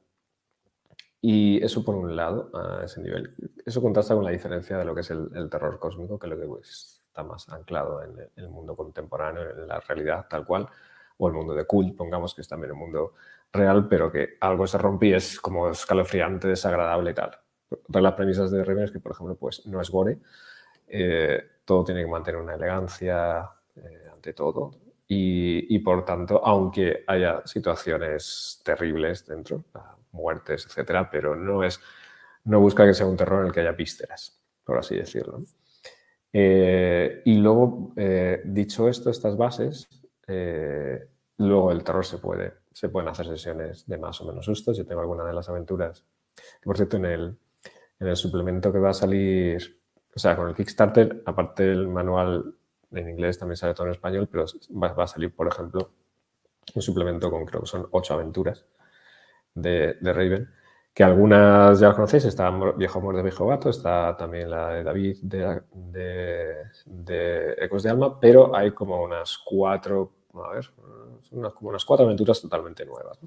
Y 1.21 1.63
eso 1.63 1.85
por 1.85 1.97
un 1.97 2.15
lado, 2.15 2.51
a 2.55 2.85
ese 2.85 3.03
nivel. 3.03 3.35
Eso 3.65 3.83
contrasta 3.83 4.15
con 4.15 4.25
la 4.25 4.31
diferencia 4.31 4.79
de 4.79 4.85
lo 4.85 4.95
que 4.95 5.01
es 5.01 5.11
el, 5.11 5.51
terror 5.51 5.79
cósmico, 5.79 6.19
que 6.19 6.27
es 6.27 6.31
lo 6.31 6.39
que 6.39 6.61
está 6.63 7.25
más 7.25 7.49
anclado 7.49 8.03
en 8.03 8.31
el, 8.37 8.49
mundo 8.49 8.77
contemporáneo, 8.77 9.43
en 9.51 9.67
la 9.67 9.81
realidad 9.81 10.27
tal 10.31 10.47
cual, 10.47 10.69
o 11.19 11.29
el 11.29 11.35
mundo 11.35 11.55
de 11.55 11.65
cult, 11.65 11.97
pongamos 11.97 12.35
que 12.35 12.43
es 12.43 12.49
también 12.49 12.71
el 12.71 12.77
mundo 12.77 13.15
real, 13.53 13.89
pero 13.89 14.11
que 14.13 14.37
algo 14.41 14.67
se 14.67 14.79
rompe 14.79 15.07
y 15.09 15.15
es 15.15 15.41
como 15.41 15.69
escalofriante, 15.69 16.49
desagradable 16.49 17.11
y 17.11 17.15
tal. 17.15 17.37
Otra 17.71 18.01
las 18.01 18.15
premisas 18.15 18.51
de 18.51 18.65
Raven 18.65 18.85
es 18.85 18.93
que, 18.93 19.01
por 19.01 19.13
ejemplo, 19.13 19.35
pues 19.35 19.67
no 19.67 19.81
es 19.81 19.91
gore, 19.91 20.21
eh, 20.87 21.43
todo 21.65 21.85
tiene 21.85 22.03
que 22.03 22.11
mantener 22.11 22.41
una 22.41 22.55
elegancia, 22.55 23.51
eh, 23.85 24.09
ante 24.13 24.33
todo. 24.33 24.73
Y, 25.11 25.79
por 25.79 26.05
tanto, 26.05 26.45
aunque 26.45 27.05
haya 27.07 27.41
situaciones 27.47 28.61
terribles 28.63 29.27
dentro, 29.27 29.65
muertes, 30.13 30.67
etcétera, 30.67 31.09
pero 31.11 31.35
no 31.35 31.65
es, 31.65 31.81
no 32.45 32.61
busca 32.61 32.85
que 32.85 32.93
sea 32.93 33.07
un 33.07 33.17
terror 33.17 33.41
en 33.41 33.47
el 33.47 33.53
que 33.53 33.61
haya 33.61 33.73
vísceras, 33.73 34.39
por 34.63 34.77
así 34.77 34.97
decirlo. 34.97 35.41
Eh, 36.31 37.23
y 37.25 37.39
luego, 37.39 37.95
eh, 37.97 38.43
dicho 38.45 38.87
esto, 38.87 39.09
estas 39.09 39.35
bases, 39.35 39.89
luego 41.39 41.73
el 41.73 41.83
terror 41.83 42.05
se 42.05 42.19
puede, 42.19 42.53
se 42.71 42.91
pueden 42.91 43.09
hacer 43.09 43.27
sesiones 43.29 43.87
de 43.87 43.97
más 43.97 44.21
o 44.21 44.27
menos 44.27 44.45
sustos. 44.45 44.77
Yo 44.77 44.85
tengo 44.85 45.01
alguna 45.01 45.25
de 45.25 45.33
las 45.33 45.49
aventuras, 45.49 46.05
por 46.63 46.77
cierto, 46.77 46.99
en 46.99 47.07
el, 47.07 47.39
en 47.99 48.07
el 48.09 48.17
suplemento 48.17 48.71
que 48.71 48.79
va 48.79 48.91
a 48.91 48.95
salir, 48.95 49.81
o 50.15 50.19
sea, 50.19 50.37
con 50.37 50.49
el 50.49 50.55
Kickstarter, 50.55 51.23
aparte 51.25 51.63
del 51.63 51.89
manual 51.89 52.58
en 52.93 53.09
inglés 53.09 53.39
también 53.39 53.57
sale 53.57 53.75
todo 53.75 53.87
en 53.87 53.93
español, 53.93 54.29
pero 54.31 54.47
va, 54.71 55.03
a 55.03 55.07
salir, 55.07 55.35
por 55.35 55.49
ejemplo, 55.49 55.91
un 56.75 56.83
suplemento 56.83 57.31
con 57.31 57.45
creo 57.45 57.61
que 57.63 57.67
son 57.67 57.87
ocho 57.91 58.15
aventuras 58.15 58.65
de, 59.55 59.97
Raven, 60.03 60.49
que 60.95 61.05
algunas 61.05 61.81
ya 61.81 61.89
las 61.89 61.97
conocéis, 61.97 62.25
está 62.25 62.51
Viejo 62.77 62.99
Amor 62.99 63.17
de 63.17 63.23
Viejo 63.23 63.47
Gato, 63.47 63.71
está 63.71 64.17
también 64.17 64.51
la 64.51 64.71
de 64.71 64.85
David 64.85 65.19
de, 65.23 65.61
de, 66.85 67.53
Ecos 67.59 67.83
de 67.83 67.91
Alma, 67.91 68.19
pero 68.19 68.55
hay 68.57 68.73
como 68.73 69.03
unas 69.03 69.39
cuatro, 69.39 70.13
a 70.35 70.55
ver, 70.55 70.71
unas, 71.33 71.53
como 71.53 71.71
unas 71.71 71.85
cuatro 71.85 72.07
aventuras 72.07 72.41
totalmente 72.41 72.85
nuevas. 72.85 73.19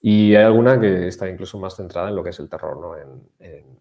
Y 0.00 0.34
hay 0.34 0.44
alguna 0.44 0.78
que 0.78 1.08
está 1.08 1.28
incluso 1.28 1.58
más 1.58 1.74
centrada 1.74 2.10
en 2.10 2.16
lo 2.16 2.22
que 2.22 2.30
es 2.30 2.38
el 2.38 2.48
terror, 2.48 2.78
¿no? 2.78 2.96
En, 2.96 3.28
en 3.40 3.78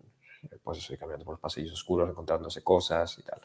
pues 0.63 0.79
eso, 0.79 0.95
caminando 0.97 1.25
por 1.25 1.33
los 1.33 1.41
pasillos 1.41 1.73
oscuros, 1.73 2.09
encontrándose 2.09 2.63
cosas 2.63 3.19
y 3.19 3.23
tal 3.23 3.39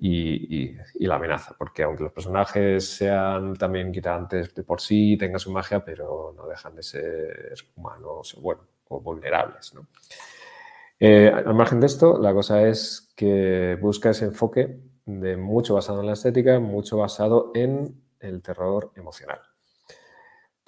y, 0.00 0.76
la 1.06 1.16
amenaza, 1.16 1.54
porque 1.56 1.82
aunque 1.82 2.04
los 2.04 2.12
personajes 2.12 2.88
sean 2.88 3.54
también 3.56 3.92
quitantes 3.92 4.54
de 4.54 4.62
por 4.62 4.80
sí, 4.80 5.16
tengan 5.16 5.40
su 5.40 5.50
magia, 5.50 5.84
pero 5.84 6.34
no 6.36 6.46
dejan 6.46 6.74
de 6.76 6.82
ser 6.82 7.54
humanos 7.76 8.36
bueno, 8.40 8.62
o 8.88 9.00
vulnerables. 9.00 9.74
¿no? 9.74 9.86
Eh, 10.98 11.30
al 11.34 11.54
margen 11.54 11.80
de 11.80 11.86
esto, 11.86 12.18
la 12.18 12.32
cosa 12.32 12.66
es 12.66 13.12
que 13.16 13.78
busca 13.80 14.10
ese 14.10 14.26
enfoque 14.26 14.80
de 15.04 15.36
mucho 15.36 15.74
basado 15.74 16.00
en 16.00 16.06
la 16.06 16.14
estética, 16.14 16.58
mucho 16.58 16.98
basado 16.98 17.52
en 17.54 18.02
el 18.20 18.42
terror 18.42 18.92
emocional. 18.96 19.40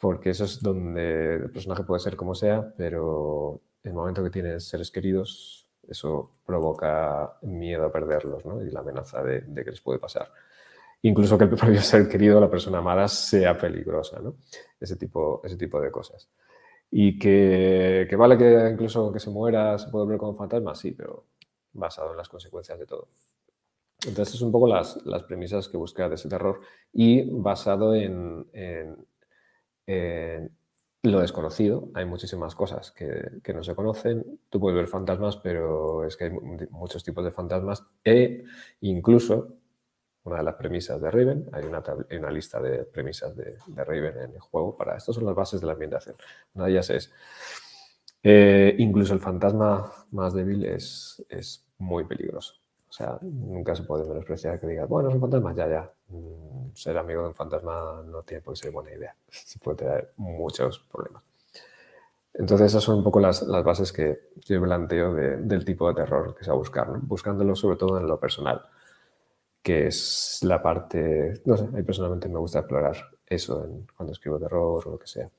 Porque 0.01 0.31
eso 0.31 0.45
es 0.45 0.63
donde 0.63 1.35
el 1.35 1.51
personaje 1.51 1.83
puede 1.83 2.01
ser 2.01 2.17
como 2.17 2.35
sea, 2.35 2.73
pero 2.77 3.61
el 3.83 3.95
momento 3.95 4.23
que 4.23 4.31
tienes 4.31 4.69
seres 4.69 4.91
queridos, 4.91 5.68
eso 5.89 6.39
provoca 6.45 7.39
miedo 7.43 7.87
a 7.87 7.93
perderlos 7.93 8.45
¿no? 8.45 8.63
y 8.63 8.71
la 8.71 8.81
amenaza 8.81 9.23
de, 9.23 9.43
que 9.65 9.71
les 9.71 9.81
puede 9.81 9.99
pasar. 9.99 10.31
incluso 11.03 11.39
que 11.39 11.45
el 11.45 11.51
propio 11.51 11.81
ser 11.81 12.09
querido, 12.09 12.41
la 12.41 12.51
persona 12.51 12.79
amada, 12.79 13.09
sea 13.09 13.57
peligrosa, 13.57 14.21
¿no? 14.21 14.37
Ese 14.81 14.97
tipo, 14.97 15.41
ese 15.45 15.57
tipo 15.57 15.81
de 15.81 15.91
cosas. 15.91 16.29
Y 16.91 17.19
que, 17.19 18.07
que 18.09 18.17
vale 18.17 18.39
que 18.39 18.71
incluso 18.73 19.13
que 19.13 19.21
se 19.21 19.31
muera, 19.31 19.79
se 19.79 19.91
puede 19.91 20.07
ver 20.07 20.19
como 20.19 20.37
fantasma, 20.37 20.75
sí, 20.75 20.93
pero 20.93 21.27
basado 21.73 22.13
en 22.13 22.17
las 22.17 22.29
consecuencias 22.29 22.79
de 22.79 22.87
todo. 22.87 23.09
Entonces, 24.07 24.37
es 24.37 24.41
un 24.43 24.53
poco 24.53 24.69
las, 24.69 25.05
las 25.05 25.25
premisas 25.25 25.69
que 25.69 25.77
busca 25.77 26.09
de 26.09 26.15
ese 26.15 26.29
terror 26.29 26.61
y 26.93 27.29
basado 27.31 27.95
en 27.95 28.47
lo 31.03 31.21
desconocido. 31.21 31.91
Hay 31.95 32.05
muchísimas 32.05 32.55
cosas 32.55 32.91
que, 32.91 33.41
que, 33.43 33.55
no 33.55 33.63
se 33.63 33.75
conocen. 33.75 34.41
Tú 34.51 34.61
puedes 34.61 34.77
ver 34.77 34.87
fantasmas, 34.87 35.37
pero 35.37 36.05
es 36.05 36.17
que 36.17 36.25
hay 36.25 36.31
muchos 36.71 37.05
tipos 37.05 37.25
de 37.25 37.31
fantasmas 37.31 37.85
e 38.05 38.45
incluso 38.81 39.59
una 40.25 40.39
de 40.39 40.45
las 40.45 40.55
premisas 40.57 41.01
de 41.01 41.11
Raven, 41.11 41.49
hay 41.53 41.65
una, 41.65 42.31
lista 42.31 42.61
de 42.61 42.85
premisas 42.85 43.35
de, 43.35 43.57
de, 43.67 43.85
Raven 43.85 44.19
en 44.19 44.35
el 44.35 44.41
juego 44.41 44.77
para 44.77 44.97
estas 44.97 45.15
son 45.15 45.25
las 45.25 45.35
bases 45.35 45.61
de 45.61 45.67
la 45.67 45.73
ambientación. 45.73 46.17
Una 46.55 46.67
de 46.67 46.71
ellas 46.73 46.91
es 46.91 47.13
eh, 48.23 48.75
incluso 48.79 49.15
el 49.15 49.21
fantasma 49.21 49.91
más 50.11 50.35
débil 50.35 50.65
es, 50.65 51.25
es 51.29 51.67
muy 51.79 52.05
peligroso. 52.05 52.55
Sea, 52.99 53.17
nunca 53.23 53.77
se 53.77 53.85
puede 53.85 54.05
menospreciar 54.05 54.59
que 54.59 54.67
digas, 54.67 54.89
bueno, 54.89 55.09
es 55.09 55.15
un 55.15 55.21
fantasma, 55.21 55.55
ya, 55.55 55.69
ya. 55.69 55.93
Mm, 56.09 56.75
ser 56.75 56.99
amigo 56.99 57.23
de 57.23 57.29
un 57.29 57.35
fantasma 57.35 58.03
no 58.05 58.25
tiene 58.25 58.43
por 58.43 58.55
qué 58.55 58.61
ser 58.61 58.73
buena 58.73 58.93
idea. 58.93 59.15
Se 59.31 59.61
puede 59.61 59.77
tener 59.77 60.13
muchos 60.17 60.81
problemas. 60.91 61.23
Entonces, 62.35 62.67
esas 62.67 62.83
son 62.83 62.99
un 62.99 63.05
poco 63.05 63.21
las, 63.21 63.43
las 63.43 63.63
bases 63.63 63.93
que 63.93 64.31
yo 64.45 64.61
planteo 64.61 65.15
de, 65.15 65.37
del 65.37 65.65
tipo 65.65 65.87
de 65.87 65.95
terror 65.95 66.35
que 66.35 66.43
se 66.43 66.51
va 66.51 66.57
a 66.57 66.59
buscar, 66.59 66.89
¿no? 66.89 66.99
buscándolo 67.03 67.55
sobre 67.55 67.77
todo 67.77 67.99
en 68.01 68.09
lo 68.09 68.19
personal, 68.19 68.63
que 69.63 69.87
es 69.87 70.41
la 70.43 70.61
parte, 70.61 71.41
no 71.45 71.57
sé, 71.57 71.65
a 71.65 71.69
mí 71.69 71.83
personalmente 71.85 72.29
me 72.29 72.39
gusta 72.39 72.61
explorar 72.61 72.97
eso 73.27 73.65
cuando 73.97 74.13
escribo 74.13 74.41
terror 74.41 74.89
o 74.89 74.91
lo 74.91 74.99
que 74.99 75.07
sea. 75.07 75.31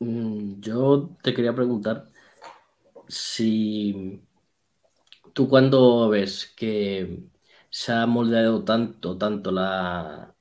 Yo 0.00 1.16
te 1.22 1.34
quería 1.34 1.54
preguntar 1.54 2.08
si 3.08 4.22
tú 5.34 5.48
cuando 5.48 6.08
ves 6.08 6.52
que 6.56 7.20
se 7.70 7.92
ha 7.92 8.06
moldeado 8.06 8.64
tanto, 8.64 9.18
tanto 9.18 9.50
la, 9.52 10.34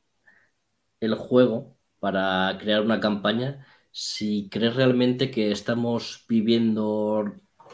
el 0.99 1.15
juego 1.15 1.77
para 1.99 2.57
crear 2.59 2.81
una 2.81 2.99
campaña, 2.99 3.65
si 3.91 4.49
crees 4.49 4.75
realmente 4.75 5.31
que 5.31 5.51
estamos 5.51 6.25
viviendo 6.27 7.25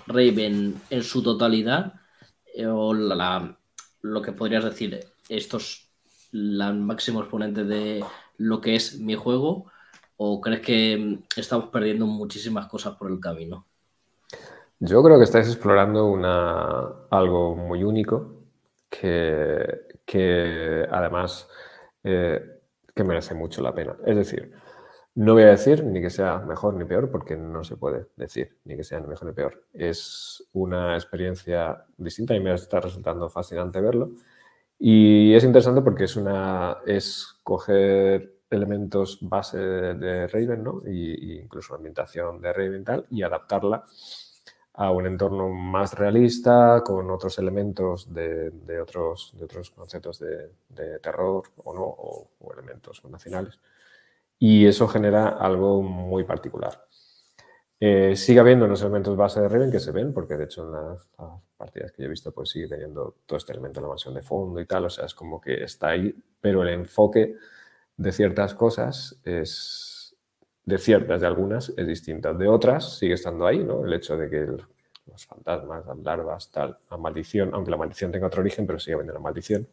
Raven 0.07 0.81
en 0.89 1.03
su 1.03 1.23
totalidad 1.23 1.93
eh, 2.55 2.67
o 2.67 2.93
lo 2.93 4.21
que 4.21 4.31
podrías 4.31 4.63
decir, 4.63 4.99
estos 5.29 5.89
la 6.31 6.71
máximo 6.73 7.21
exponente 7.21 7.63
de 7.65 8.03
lo 8.37 8.61
que 8.61 8.75
es 8.75 8.99
mi 8.99 9.15
juego 9.15 9.71
¿O 10.23 10.39
crees 10.39 10.61
que 10.61 11.17
estamos 11.35 11.69
perdiendo 11.69 12.05
muchísimas 12.05 12.67
cosas 12.67 12.95
por 12.95 13.09
el 13.09 13.19
camino? 13.19 13.65
Yo 14.79 15.01
creo 15.01 15.17
que 15.17 15.23
estáis 15.23 15.47
explorando 15.47 16.05
una, 16.05 17.07
algo 17.09 17.55
muy 17.55 17.83
único 17.83 18.35
que, 18.87 19.65
que 20.05 20.85
además 20.91 21.49
eh, 22.03 22.39
que 22.93 23.03
merece 23.03 23.33
mucho 23.33 23.63
la 23.63 23.73
pena. 23.73 23.95
Es 24.05 24.15
decir, 24.15 24.53
no 25.15 25.33
voy 25.33 25.41
a 25.41 25.47
decir 25.57 25.83
ni 25.83 25.99
que 25.99 26.11
sea 26.11 26.37
mejor 26.37 26.75
ni 26.75 26.85
peor 26.85 27.09
porque 27.09 27.35
no 27.35 27.63
se 27.63 27.75
puede 27.75 28.05
decir 28.15 28.59
ni 28.65 28.75
que 28.77 28.83
sea 28.83 28.99
ni 28.99 29.07
mejor 29.07 29.29
ni 29.29 29.33
peor. 29.33 29.63
Es 29.73 30.47
una 30.53 30.93
experiencia 30.93 31.83
distinta 31.97 32.35
y 32.35 32.39
me 32.41 32.53
está 32.53 32.79
resultando 32.79 33.27
fascinante 33.27 33.81
verlo. 33.81 34.11
Y 34.77 35.33
es 35.33 35.43
interesante 35.43 35.81
porque 35.81 36.03
es 36.03 36.15
una 36.15 36.77
es 36.85 37.39
coger 37.41 38.40
elementos 38.51 39.17
base 39.21 39.57
de 39.57 40.27
Raven, 40.27 40.63
¿no? 40.63 40.81
Y, 40.85 41.39
incluso 41.39 41.73
la 41.73 41.77
ambientación 41.77 42.41
de 42.41 42.53
Raven 42.53 42.83
tal, 42.83 43.05
y 43.09 43.23
adaptarla 43.23 43.83
a 44.73 44.91
un 44.91 45.05
entorno 45.05 45.49
más 45.49 45.93
realista, 45.93 46.81
con 46.85 47.09
otros 47.09 47.37
elementos 47.39 48.13
de, 48.13 48.51
otros, 48.81 49.33
de 49.37 49.45
otros 49.45 49.71
conceptos 49.71 50.19
de, 50.19 50.49
de, 50.69 50.99
terror 50.99 51.43
o 51.57 51.73
no, 51.73 51.83
o, 51.83 52.29
elementos 52.53 53.03
nacionales. 53.05 53.59
Y 54.39 54.65
eso 54.65 54.87
genera 54.87 55.29
algo 55.29 55.81
muy 55.81 56.23
particular. 56.23 56.85
Eh, 57.79 58.15
sigue 58.15 58.39
habiendo 58.39 58.65
unos 58.65 58.81
elementos 58.81 59.15
base 59.17 59.41
de 59.41 59.49
Raven 59.49 59.71
que 59.71 59.79
se 59.79 59.91
ven, 59.91 60.13
porque 60.13 60.35
de 60.35 60.45
hecho 60.45 60.63
en 60.63 60.71
las, 60.71 61.09
las, 61.17 61.41
partidas 61.57 61.91
que 61.91 62.03
yo 62.03 62.07
he 62.07 62.09
visto 62.09 62.31
pues 62.31 62.49
sigue 62.49 62.67
teniendo 62.67 63.17
todo 63.25 63.37
este 63.37 63.53
elemento 63.53 63.79
de 63.79 63.83
la 63.83 63.89
mansión 63.89 64.13
de 64.13 64.21
fondo 64.21 64.59
y 64.59 64.65
tal, 64.65 64.85
o 64.85 64.89
sea, 64.89 65.05
es 65.05 65.13
como 65.13 65.39
que 65.39 65.63
está 65.63 65.89
ahí, 65.89 66.15
pero 66.39 66.63
el 66.63 66.69
enfoque 66.69 67.35
de 68.01 68.11
ciertas 68.11 68.55
cosas 68.55 69.19
es, 69.23 70.15
de 70.65 70.77
ciertas, 70.79 71.21
de 71.21 71.27
algunas, 71.27 71.71
es 71.77 71.85
distinta. 71.87 72.33
De 72.33 72.47
otras 72.47 72.97
sigue 72.97 73.13
estando 73.13 73.45
ahí, 73.45 73.63
¿no? 73.63 73.85
El 73.85 73.93
hecho 73.93 74.17
de 74.17 74.27
que 74.27 74.47
los 75.05 75.25
fantasmas, 75.25 75.85
las 75.85 75.97
larvas, 75.99 76.49
tal, 76.51 76.79
la 76.89 76.97
maldición, 76.97 77.51
aunque 77.53 77.69
la 77.69 77.77
maldición 77.77 78.11
tenga 78.11 78.25
otro 78.27 78.41
origen, 78.41 78.65
pero 78.65 78.79
sigue 78.79 78.95
habiendo 78.95 79.13
la 79.13 79.19
maldición. 79.19 79.67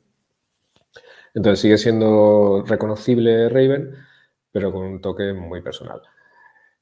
Entonces 1.35 1.61
sigue 1.61 1.79
siendo 1.79 2.65
reconocible 2.67 3.49
Raven, 3.49 3.95
pero 4.53 4.73
con 4.73 4.83
un 4.85 5.01
toque 5.01 5.33
muy 5.33 5.63
personal. 5.63 6.03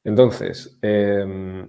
Entonces, 0.03 0.79
eh, 0.83 1.69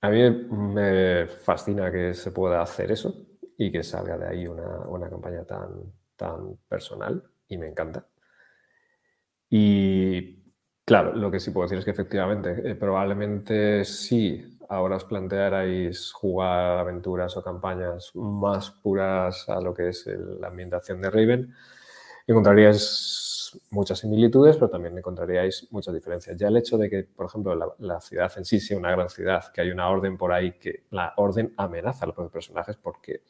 a 0.00 0.10
mí 0.10 0.30
me 0.30 1.26
fascina 1.26 1.90
que 1.90 2.14
se 2.14 2.30
pueda 2.30 2.62
hacer 2.62 2.92
eso 2.92 3.16
y 3.56 3.72
que 3.72 3.82
salga 3.82 4.16
de 4.16 4.28
ahí 4.28 4.46
una, 4.46 4.80
una 4.88 5.08
campaña 5.08 5.44
tan, 5.44 5.92
tan 6.16 6.56
personal 6.68 7.33
y 7.54 7.58
me 7.58 7.68
encanta. 7.68 8.06
Y 9.48 10.42
claro, 10.84 11.14
lo 11.14 11.30
que 11.30 11.40
sí 11.40 11.50
puedo 11.50 11.66
decir 11.66 11.78
es 11.78 11.84
que 11.84 11.92
efectivamente, 11.92 12.70
eh, 12.70 12.74
probablemente 12.74 13.84
sí, 13.84 14.58
ahora 14.68 14.96
os 14.96 15.04
plantearais 15.04 16.12
jugar 16.12 16.78
aventuras 16.78 17.36
o 17.36 17.42
campañas 17.42 18.10
más 18.14 18.70
puras 18.70 19.48
a 19.48 19.60
lo 19.60 19.74
que 19.74 19.88
es 19.88 20.06
la 20.40 20.48
ambientación 20.48 21.00
de 21.00 21.10
Raven, 21.10 21.54
encontraríais 22.26 23.60
muchas 23.70 24.00
similitudes, 24.00 24.56
pero 24.56 24.70
también 24.70 24.96
encontraríais 24.98 25.68
muchas 25.70 25.94
diferencias. 25.94 26.36
Ya 26.36 26.48
el 26.48 26.56
hecho 26.56 26.76
de 26.78 26.90
que, 26.90 27.04
por 27.04 27.26
ejemplo, 27.26 27.54
la, 27.54 27.68
la, 27.78 28.00
ciudad 28.00 28.32
en 28.36 28.44
sí 28.44 28.58
sea 28.58 28.76
una 28.78 28.90
gran 28.90 29.08
ciudad, 29.08 29.52
que 29.52 29.60
hay 29.60 29.70
una 29.70 29.88
orden 29.88 30.16
por 30.16 30.32
ahí, 30.32 30.52
que 30.58 30.84
la 30.90 31.12
orden 31.16 31.54
amenaza 31.56 32.06
a 32.06 32.08
los 32.08 32.30
personajes 32.32 32.76
porque 32.76 33.22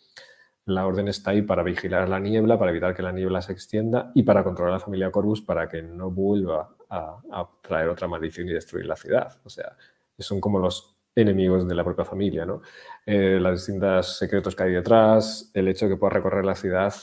la 0.67 0.87
orden 0.87 1.09
está 1.09 1.33
ahí 1.33 1.43
para 1.43 1.63
vigilar 1.63 2.09
la 2.09 2.19
niebla, 2.19 2.59
para 2.59 2.71
evitar 2.71 2.95
que 2.95 3.03
la 3.03 3.13
niebla 3.13 3.43
se 3.43 3.53
extienda 3.53 4.11
y 4.15 4.23
para 4.23 4.43
controlar 4.43 4.73
a 4.73 4.77
la 4.77 4.81
familia 4.81 5.11
Corvus 5.11 5.43
para 5.43 5.69
que 5.69 5.83
no 5.83 6.11
vuelva 6.11 6.75
a, 6.89 7.49
traer 7.61 7.89
otra 7.89 8.09
maldición 8.09 8.49
y 8.49 8.53
destruir 8.53 8.87
la 8.87 8.97
ciudad. 8.97 9.39
O 9.45 9.51
sea, 9.51 9.77
son 10.19 10.41
como 10.41 10.59
los 10.59 10.97
enemigos 11.15 11.69
de 11.69 11.75
la 11.75 11.85
propia 11.85 12.05
familia, 12.05 12.47
¿no? 12.47 12.63
Eh, 13.05 13.39
los 13.41 13.61
distintos 13.61 14.19
secretos 14.19 14.57
que 14.57 14.63
hay 14.63 14.73
detrás, 14.73 15.51
el 15.55 15.69
hecho 15.69 15.87
de 15.87 15.93
que 15.93 15.99
pueda 15.99 16.15
recorrer 16.15 16.45
la 16.45 16.55
ciudad, 16.55 16.95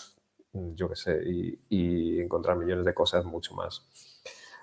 yo 0.54 0.90
qué 0.90 0.96
sé, 0.96 1.22
y, 1.70 2.20
encontrar 2.20 2.58
millones 2.58 2.86
de 2.86 2.94
cosas 2.94 3.26
mucho 3.26 3.54
más 3.56 3.88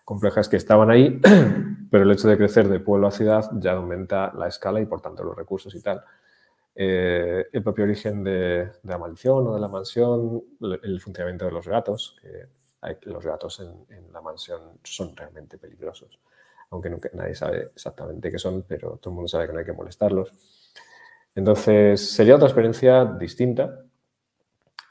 complejas 0.05 0.49
que 0.49 0.57
estaban 0.57 0.91
ahí, 0.91 1.21
pero 1.91 2.05
el 2.05 2.11
hecho 2.11 2.29
de 2.29 2.37
crecer 2.37 2.69
de 2.69 2.81
pueblo 2.81 3.07
a 3.07 3.11
ciudad 3.11 3.49
ya 3.55 3.73
aumenta 3.73 4.33
la 4.35 4.49
escala 4.49 4.81
y 4.81 4.87
por 4.87 5.01
tanto 5.01 5.23
los 5.23 5.37
recursos 5.37 5.75
y 5.75 5.83
tal 5.83 6.03
eh, 6.81 7.49
el 7.53 7.63
propio 7.65 7.83
origen 7.83 8.23
de, 8.23 8.31
de, 8.31 8.71
la 8.85 8.99
maldición 8.99 9.49
o 9.49 9.55
de 9.55 9.61
la 9.61 9.67
mansión, 9.67 10.45
el 10.61 11.01
funcionamiento 11.01 11.47
de 11.47 11.51
los 11.51 11.67
gatos, 11.67 12.17
que 12.23 12.47
hay, 12.83 12.97
los 13.03 13.27
gatos 13.27 13.59
en, 13.59 13.97
en, 13.97 14.13
la 14.13 14.21
mansión 14.21 14.79
son 14.85 15.17
realmente 15.17 15.59
peligrosos, 15.59 16.21
aunque 16.71 16.89
nunca, 16.89 17.11
nadie 17.15 17.35
sabe 17.35 17.73
exactamente 17.75 18.31
qué 18.31 18.39
son, 18.39 18.63
pero 18.63 18.97
todo 18.99 19.11
el 19.11 19.15
mundo 19.17 19.27
sabe 19.27 19.49
que 19.49 19.55
no 19.55 19.59
hay 19.59 19.65
que 19.65 19.73
molestarlos. 19.73 20.33
Entonces, 21.35 22.13
sería 22.13 22.37
otra 22.37 22.47
experiencia 22.47 23.05
distinta. 23.05 23.85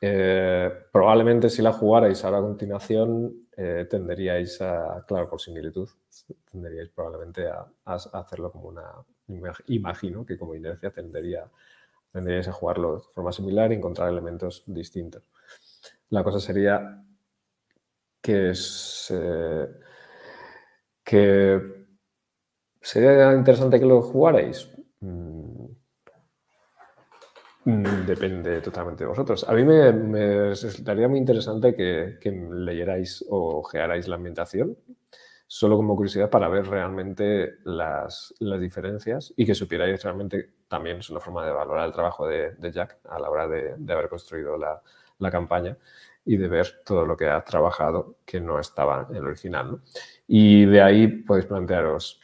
Eh, 0.02 0.70
probablemente 0.92 1.50
si 1.50 1.62
la 1.62 1.72
jugarais 1.72 2.22
ahora 2.26 2.40
a 2.40 2.42
continuación, 2.42 3.48
eh, 3.56 3.88
tenderíais 3.90 4.62
a, 4.62 5.06
claro, 5.08 5.30
por 5.30 5.40
similitud, 5.40 5.88
tenderíais 6.52 6.90
probablemente 6.90 7.48
a, 7.48 7.66
a 7.86 7.96
hacerlo 7.96 8.52
como 8.52 8.68
una, 8.68 8.92
imagino 9.68 10.26
que 10.26 10.38
como 10.38 10.54
inercia 10.54 10.92
tendería 10.92 11.50
tendríais 12.12 12.48
a 12.48 12.54
jugarlo 12.54 12.98
de 12.98 13.02
forma 13.14 13.32
similar 13.32 13.72
y 13.72 13.76
encontrar 13.76 14.10
elementos 14.10 14.64
distintos. 14.66 15.24
La 16.10 16.24
cosa 16.24 16.40
sería 16.40 17.04
que, 18.22 18.52
es, 18.52 19.08
eh, 19.14 19.68
que 21.04 21.62
sería 22.82 23.34
interesante 23.34 23.80
que 23.80 23.86
lo 23.86 24.02
jugarais. 24.02 24.70
Mm, 27.68 28.06
depende 28.06 28.62
totalmente 28.62 29.04
de 29.04 29.10
vosotros. 29.10 29.44
A 29.48 29.54
mí 29.54 29.64
me, 29.66 29.92
me 29.92 30.50
resultaría 30.50 31.10
muy 31.10 31.20
interesante 31.20 31.76
que, 31.76 32.18
que, 32.22 32.32
leyerais 32.32 33.26
o 33.30 33.60
ojearais 33.60 34.08
la 34.08 34.16
ambientación, 34.16 34.78
solo 35.48 35.78
como 35.78 35.96
curiosidad 35.96 36.30
para 36.30 36.50
ver 36.50 36.68
realmente 36.68 37.56
las, 37.64 38.34
diferencias 38.40 39.34
y 39.38 39.46
que 39.46 39.56
supierais 39.56 40.04
realmente 40.04 40.52
también 40.68 40.98
es 40.98 41.10
una 41.10 41.22
forma 41.22 41.46
de 41.46 41.52
valorar 41.52 41.88
el 41.88 41.94
trabajo 41.94 42.28
de, 42.28 42.54
Jack 42.72 43.00
a 43.10 43.18
la 43.18 43.30
hora 43.30 43.48
de, 43.48 43.94
haber 43.94 44.10
construido 44.10 44.58
la, 44.58 45.32
campaña 45.32 45.78
y 46.26 46.36
de 46.36 46.50
ver 46.50 46.82
todo 46.86 47.06
lo 47.06 47.16
que 47.16 47.30
ha 47.30 47.44
trabajado 47.44 48.18
que 48.26 48.42
no 48.42 48.60
estaba 48.60 49.08
en 49.10 49.16
el 49.16 49.26
original. 49.26 49.82
Y 50.28 50.66
de 50.66 50.82
ahí 50.82 51.08
podéis 51.08 51.46
plantearos, 51.46 52.20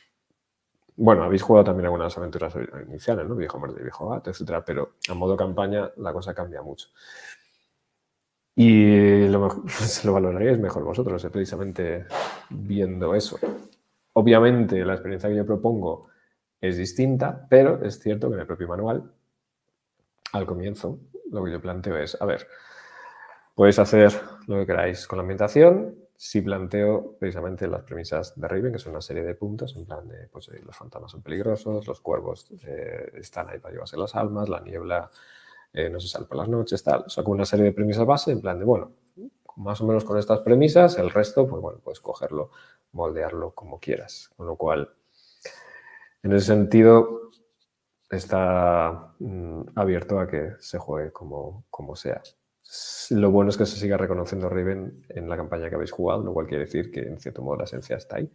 bueno, 0.98 1.24
habéis 1.24 1.42
jugado 1.42 1.64
también 1.64 1.86
algunas 1.86 2.16
aventuras 2.18 2.54
iniciales, 2.86 3.26
¿no? 3.26 3.36
Viejo 3.36 3.58
Muerte, 3.58 3.82
Viejo 3.82 4.10
Bat, 4.10 4.28
etcétera, 4.28 4.64
pero 4.66 4.96
a 5.10 5.14
modo 5.14 5.38
campaña 5.38 5.90
la 5.98 6.12
cosa 6.12 6.34
cambia 6.34 6.62
mucho. 6.62 6.90
Y 8.56 9.28
lo, 9.28 9.64
se 9.68 10.08
lo 10.08 10.14
valoraríais 10.14 10.60
mejor 10.60 10.84
vosotros, 10.84 11.24
eh, 11.26 11.30
precisamente 11.30 12.06
viendo 12.50 13.16
eso. 13.16 13.40
Obviamente, 14.14 14.86
la 14.86 14.94
experiencia 14.94 15.30
que 15.30 15.36
yo 15.36 15.46
propongo 15.46 16.08
es 16.62 16.78
distinta, 16.78 17.46
pero 17.50 17.84
es 17.84 18.00
cierto 18.00 18.30
que 18.30 18.36
en 18.36 18.42
el 18.42 18.48
propio 18.48 18.68
manual, 18.68 19.12
al 20.34 20.46
comienzo, 20.46 21.00
lo 21.32 21.44
que 21.44 21.52
yo 21.52 21.62
planteo 21.62 21.98
es, 21.98 22.20
a 22.22 22.26
ver, 22.26 22.48
podéis 23.56 23.80
hacer 23.80 24.14
lo 24.48 24.58
que 24.58 24.66
queráis 24.68 25.08
con 25.08 25.18
la 25.18 25.22
ambientación, 25.22 25.96
si 26.16 26.42
planteo 26.42 27.18
precisamente 27.20 27.68
las 27.68 27.84
premisas 27.84 28.40
de 28.40 28.48
Raven, 28.48 28.72
que 28.72 28.80
son 28.80 28.92
una 28.92 29.02
serie 29.02 29.24
de 29.24 29.36
puntos, 29.36 29.76
en 29.76 29.86
plan 29.86 30.08
de, 30.08 30.28
pues, 30.30 30.48
eh, 30.50 30.62
los 30.64 30.76
fantasmas 30.76 31.12
son 31.12 31.22
peligrosos, 31.22 31.86
los 31.86 32.00
cuervos 32.00 32.48
eh, 32.66 33.12
están 33.16 33.50
ahí 33.50 33.60
para 33.60 33.74
llevarse 33.74 33.98
las 33.98 34.16
almas, 34.16 34.48
la 34.48 34.62
niebla 34.62 35.10
eh, 35.74 35.90
no 35.90 36.00
se 36.00 36.08
sale 36.08 36.26
por 36.26 36.38
las 36.38 36.48
noches, 36.48 36.84
tal. 36.84 37.06
Saco 37.08 37.32
una 37.32 37.46
serie 37.46 37.66
de 37.66 37.72
premisas 37.72 38.06
base 38.06 38.32
en 38.32 38.42
plan 38.42 38.60
de, 38.60 38.66
bueno, 38.66 38.92
más 39.56 39.82
o 39.82 39.88
menos 39.88 40.04
con 40.04 40.18
estas 40.18 40.40
premisas, 40.40 40.98
el 40.98 41.10
resto, 41.10 41.48
pues 41.48 41.62
bueno, 41.62 41.80
puedes 41.84 42.00
cogerlo, 42.00 42.52
moldearlo 42.92 43.52
como 43.52 43.80
quieras. 43.80 44.30
Con 44.36 44.48
lo 44.48 44.56
cual, 44.56 44.90
en 46.22 46.34
ese 46.34 46.48
sentido, 46.48 47.32
está 48.10 49.14
mm, 49.20 49.62
abierto 49.76 50.20
a 50.20 50.28
que 50.28 50.54
se 50.60 50.78
juegue 50.78 51.12
como, 51.12 51.66
como 51.70 51.96
sea. 51.96 52.22
Lo 53.10 53.32
bueno 53.32 53.50
es 53.50 53.58
que 53.58 53.66
se 53.66 53.78
siga 53.78 53.98
reconociendo 53.98 54.50
Riven 54.50 55.06
en 55.10 55.30
la 55.30 55.36
campaña 55.36 55.70
que 55.70 55.76
habéis 55.76 55.92
jugado, 55.92 56.24
lo 56.24 56.34
cual 56.34 56.48
quiere 56.48 56.66
decir 56.66 56.92
que 56.92 57.02
en 57.02 57.20
cierto 57.20 57.42
modo 57.42 57.58
la 57.58 57.64
esencia 57.66 57.98
está 57.98 58.18
ahí. 58.18 58.32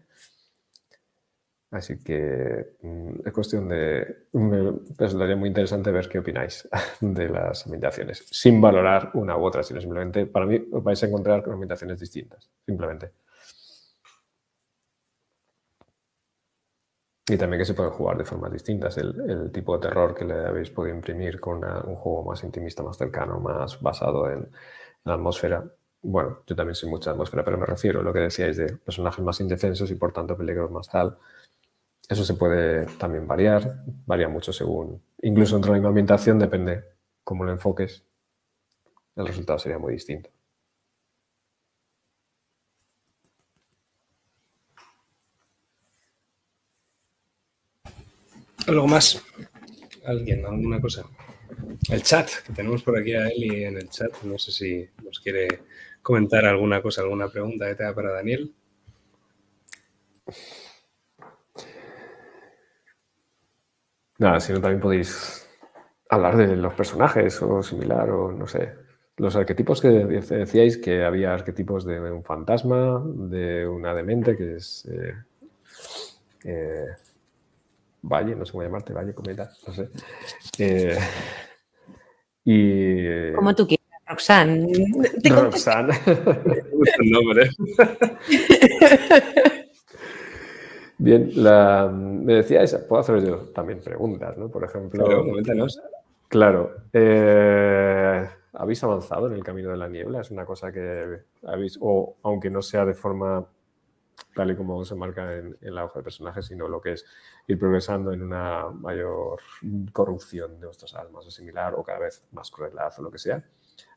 Así 1.71 2.03
que 2.03 2.77
mm, 2.81 3.27
es 3.27 3.33
cuestión 3.33 3.69
de... 3.69 4.29
Me 4.33 4.73
resultaría 4.97 5.37
muy 5.37 5.49
interesante 5.49 5.91
ver 5.91 6.09
qué 6.09 6.19
opináis 6.19 6.67
de 7.01 7.29
las 7.29 7.67
ambientaciones, 7.67 8.25
sin 8.31 8.61
valorar 8.61 9.11
una 9.15 9.37
u 9.37 9.45
otra, 9.45 9.63
sino 9.63 9.81
simplemente, 9.81 10.27
para 10.27 10.47
mí, 10.47 10.61
os 10.73 10.83
vais 10.83 11.03
a 11.03 11.07
encontrar 11.07 11.43
con 11.43 11.53
ambientaciones 11.53 12.01
distintas, 12.01 12.49
simplemente. 12.65 13.13
Y 17.31 17.37
también 17.37 17.61
que 17.61 17.67
se 17.67 17.75
pueden 17.75 17.93
jugar 17.93 18.17
de 18.17 18.25
formas 18.25 18.51
distintas. 18.51 18.97
El, 18.97 19.51
tipo 19.53 19.77
de 19.77 19.87
terror 19.89 20.15
que 20.15 20.25
le 20.25 20.47
habéis 20.47 20.71
podido 20.71 20.97
imprimir 20.97 21.39
con 21.39 21.63
un 21.63 21.97
juego 21.97 22.25
más 22.25 22.43
intimista, 22.43 22.83
más 22.83 22.97
cercano, 22.97 23.39
más 23.41 23.81
basado 23.83 24.31
en 24.31 24.49
la 25.05 25.15
atmósfera. 25.15 25.63
Bueno, 26.01 26.39
yo 26.47 26.57
también 26.57 26.75
soy 26.75 26.89
mucha 26.89 27.11
atmósfera, 27.11 27.45
pero 27.45 27.59
me 27.59 27.67
refiero 27.67 28.01
a 28.01 28.03
lo 28.03 28.13
que 28.15 28.21
decíais 28.21 28.57
de 28.57 28.77
personajes 28.79 29.23
más 29.23 29.41
indefensos 29.41 29.91
y 29.91 29.97
por 29.97 30.13
tanto 30.13 30.37
peligros 30.39 30.71
más 30.71 30.89
tal 30.89 31.19
eso 32.09 32.25
se 32.25 32.35
puede 32.35 32.87
también 32.97 33.27
variar, 33.27 33.85
varía 34.07 34.29
mucho 34.29 34.53
según, 34.53 35.03
incluso 35.23 35.57
dentro 35.57 35.73
de 35.75 35.81
la 35.81 35.91
misma 35.91 36.17
depende 36.35 36.85
cómo 37.23 37.45
lo 37.45 37.53
enfoques, 37.53 38.05
el 39.17 39.27
resultado 39.27 39.59
sería 39.59 39.79
muy 39.79 39.93
distinto. 39.93 40.31
¿Algo 48.67 48.87
más? 48.87 49.23
¿Alguien? 50.05 50.45
¿Alguna 50.45 50.81
cosa? 50.81 51.05
El 51.91 52.03
chat, 52.03 52.29
que 52.47 52.53
tenemos 52.53 52.83
por 52.83 52.99
aquí 52.99 53.15
a 53.15 53.29
Eli 53.29 53.65
en 53.65 53.79
el 53.79 53.89
chat. 53.89 54.11
No 54.23 54.39
sé 54.39 54.53
si 54.53 54.89
nos 55.03 55.21
quiere 55.21 55.63
comentar 56.03 56.45
alguna 56.45 56.83
cosa, 56.83 57.01
alguna 57.01 57.29
pregunta 57.29 57.67
que 57.67 57.77
tenga 57.77 57.95
para 57.95 58.13
Daniel. 58.13 58.55
Nada, 64.19 64.41
si 64.41 64.53
no 64.53 64.61
también 64.61 64.81
podéis 64.81 65.47
hablar 66.11 66.37
de 66.37 66.57
los 66.57 66.75
personajes 66.75 67.41
o 67.43 67.63
similar, 67.63 68.11
o 68.11 68.33
no 68.33 68.47
sé. 68.47 68.75
Los 69.17 69.35
arquetipos 69.37 69.81
que 69.81 69.89
decíais 69.89 70.79
que 70.79 71.05
había 71.05 71.35
arquetipos 71.35 71.85
de 71.85 72.01
un 72.01 72.25
fantasma, 72.25 73.03
de 73.05 73.67
una 73.67 73.95
demente, 73.95 74.37
que 74.37 74.57
es 74.57 74.87
eh, 74.87 75.15
eh, 76.45 76.87
Valle, 78.03 78.37
no 78.37 78.45
sé 78.45 78.53
cómo 78.53 78.63
llamarte, 78.63 78.93
Valle, 78.93 79.15
Cometa, 79.15 79.51
no 79.67 79.75
sé. 79.75 79.89
Eh, 80.59 80.99
y. 82.45 83.33
Como 83.35 83.55
tú 83.55 83.67
quieras, 83.67 83.87
Roxanne. 84.07 84.73
Roxanne. 85.25 85.95
Me 86.07 86.61
gusta 86.71 86.97
el 87.01 87.11
nombre. 87.11 87.51
Bien, 90.99 91.31
la, 91.37 91.89
me 91.93 92.35
decíais, 92.35 92.75
puedo 92.89 93.01
hacer 93.01 93.25
yo 93.25 93.37
también 93.55 93.81
preguntas, 93.81 94.37
¿no? 94.37 94.49
Por 94.49 94.65
ejemplo. 94.65 95.05
Claro, 95.05 95.69
Claro. 96.29 96.77
Eh, 96.93 98.29
¿Habéis 98.53 98.83
avanzado 98.85 99.29
en 99.29 99.35
el 99.35 99.45
camino 99.45 99.71
de 99.71 99.77
la 99.77 99.89
niebla? 99.89 100.21
Es 100.21 100.31
una 100.31 100.45
cosa 100.45 100.73
que 100.73 101.23
habéis, 101.47 101.79
o 101.81 102.17
aunque 102.23 102.51
no 102.51 102.61
sea 102.61 102.85
de 102.85 102.95
forma 102.95 103.47
tal 104.35 104.51
y 104.51 104.57
como 104.57 104.85
se 104.85 104.95
marca 104.95 105.37
en, 105.37 105.57
la 105.61 105.85
hoja 105.85 106.01
de 106.01 106.03
personajes, 106.03 106.47
sino 106.47 106.69
lo 106.69 106.81
que 106.81 106.93
es 106.93 107.05
ir 107.47 107.59
progresando 107.59 108.13
en 108.13 108.23
una 108.23 108.69
mayor 108.71 109.39
corrupción 109.93 110.61
de 110.61 110.67
vuestras 110.67 110.95
almas 110.95 111.27
o 111.27 111.31
similar, 111.31 111.75
o 111.77 111.83
cada 111.83 112.01
vez 112.01 112.25
más 112.33 112.51
crueldad 112.51 112.93
o 112.99 113.03
lo 113.03 113.11
que 113.11 113.19
sea. 113.19 113.43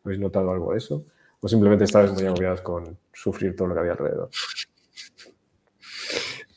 ¿Habéis 0.03 0.19
notado 0.19 0.51
algo 0.51 0.71
de 0.71 0.77
eso? 0.77 1.03
¿O 1.41 1.47
simplemente 1.47 1.85
estáis 1.85 2.11
muy 2.11 2.25
agobiados 2.25 2.61
con 2.61 2.97
sufrir 3.11 3.55
todo 3.55 3.67
lo 3.67 3.73
que 3.73 3.79
había 3.79 3.93
alrededor? 3.93 4.29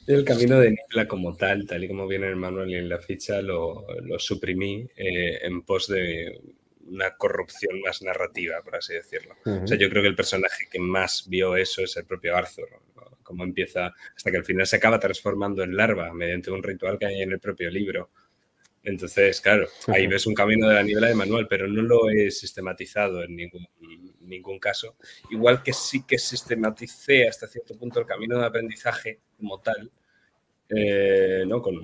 El 0.07 0.25
camino 0.25 0.61
de 0.61 0.71
Niebla 0.71 1.09
como 1.09 1.37
tal, 1.37 1.67
tal 1.67 1.85
y 1.85 1.89
como 1.89 2.07
viene 2.07 2.27
en 2.27 2.33
el 2.33 2.37
manual 2.37 2.71
y 2.71 2.77
en 2.77 2.89
la 2.89 2.99
ficha, 2.99 3.41
lo, 3.41 3.87
suprimí 4.19 4.87
eh, 4.97 5.39
en 5.43 5.63
pos 5.63 5.89
de 5.89 6.41
una 6.87 7.17
corrupción 7.17 7.81
más 7.81 8.03
narrativa, 8.03 8.61
por 8.63 8.77
así 8.77 8.93
decirlo. 8.95 9.35
O 9.45 9.67
sea, 9.67 9.79
yo 9.79 9.89
creo 9.89 10.03
que 10.03 10.09
el 10.09 10.17
personaje 10.17 10.67
que 10.71 10.79
más 10.79 11.25
vio 11.29 11.57
eso 11.57 11.83
es 11.83 11.97
el 11.97 12.05
propio 12.05 12.37
Arthur, 12.37 12.69
como 13.23 13.45
empieza 13.45 13.93
hasta 14.15 14.31
que 14.31 14.37
al 14.37 14.45
final 14.45 14.67
se 14.67 14.77
acaba 14.77 15.01
transformando 15.01 15.63
en 15.63 15.77
larva 15.77 16.13
mediante 16.13 16.51
un 16.51 16.63
ritual 16.63 16.99
que 16.99 17.07
hay 17.07 17.23
en 17.23 17.33
el 17.33 17.41
propio 17.41 17.71
libro. 17.71 18.11
Entonces, 18.83 19.41
claro, 19.41 19.67
ahí 19.89 20.07
ves 20.07 20.27
un 20.27 20.35
camino 20.35 20.69
de 20.69 20.75
la 20.75 20.83
niebla 20.83 21.09
de 21.09 21.15
manual, 21.15 21.47
pero 21.49 21.67
no 21.67 21.81
lo 21.81 22.11
he 22.11 22.31
sistematizado 22.31 23.23
en 23.23 23.35
ningún, 23.35 23.67
ningún 24.29 24.59
caso. 24.59 24.97
Igual 25.31 25.63
que 25.63 25.73
sí 25.73 26.05
que 26.07 26.19
sistematicé 26.19 27.29
hasta 27.29 27.47
cierto 27.47 27.77
punto 27.77 28.01
el 28.01 28.07
camino 28.07 28.39
de 28.39 28.47
aprendizaje 28.47 29.21
como 29.37 29.61
tal, 29.61 29.91
eh, 30.69 31.45
¿no? 31.47 31.63
Con, 31.63 31.83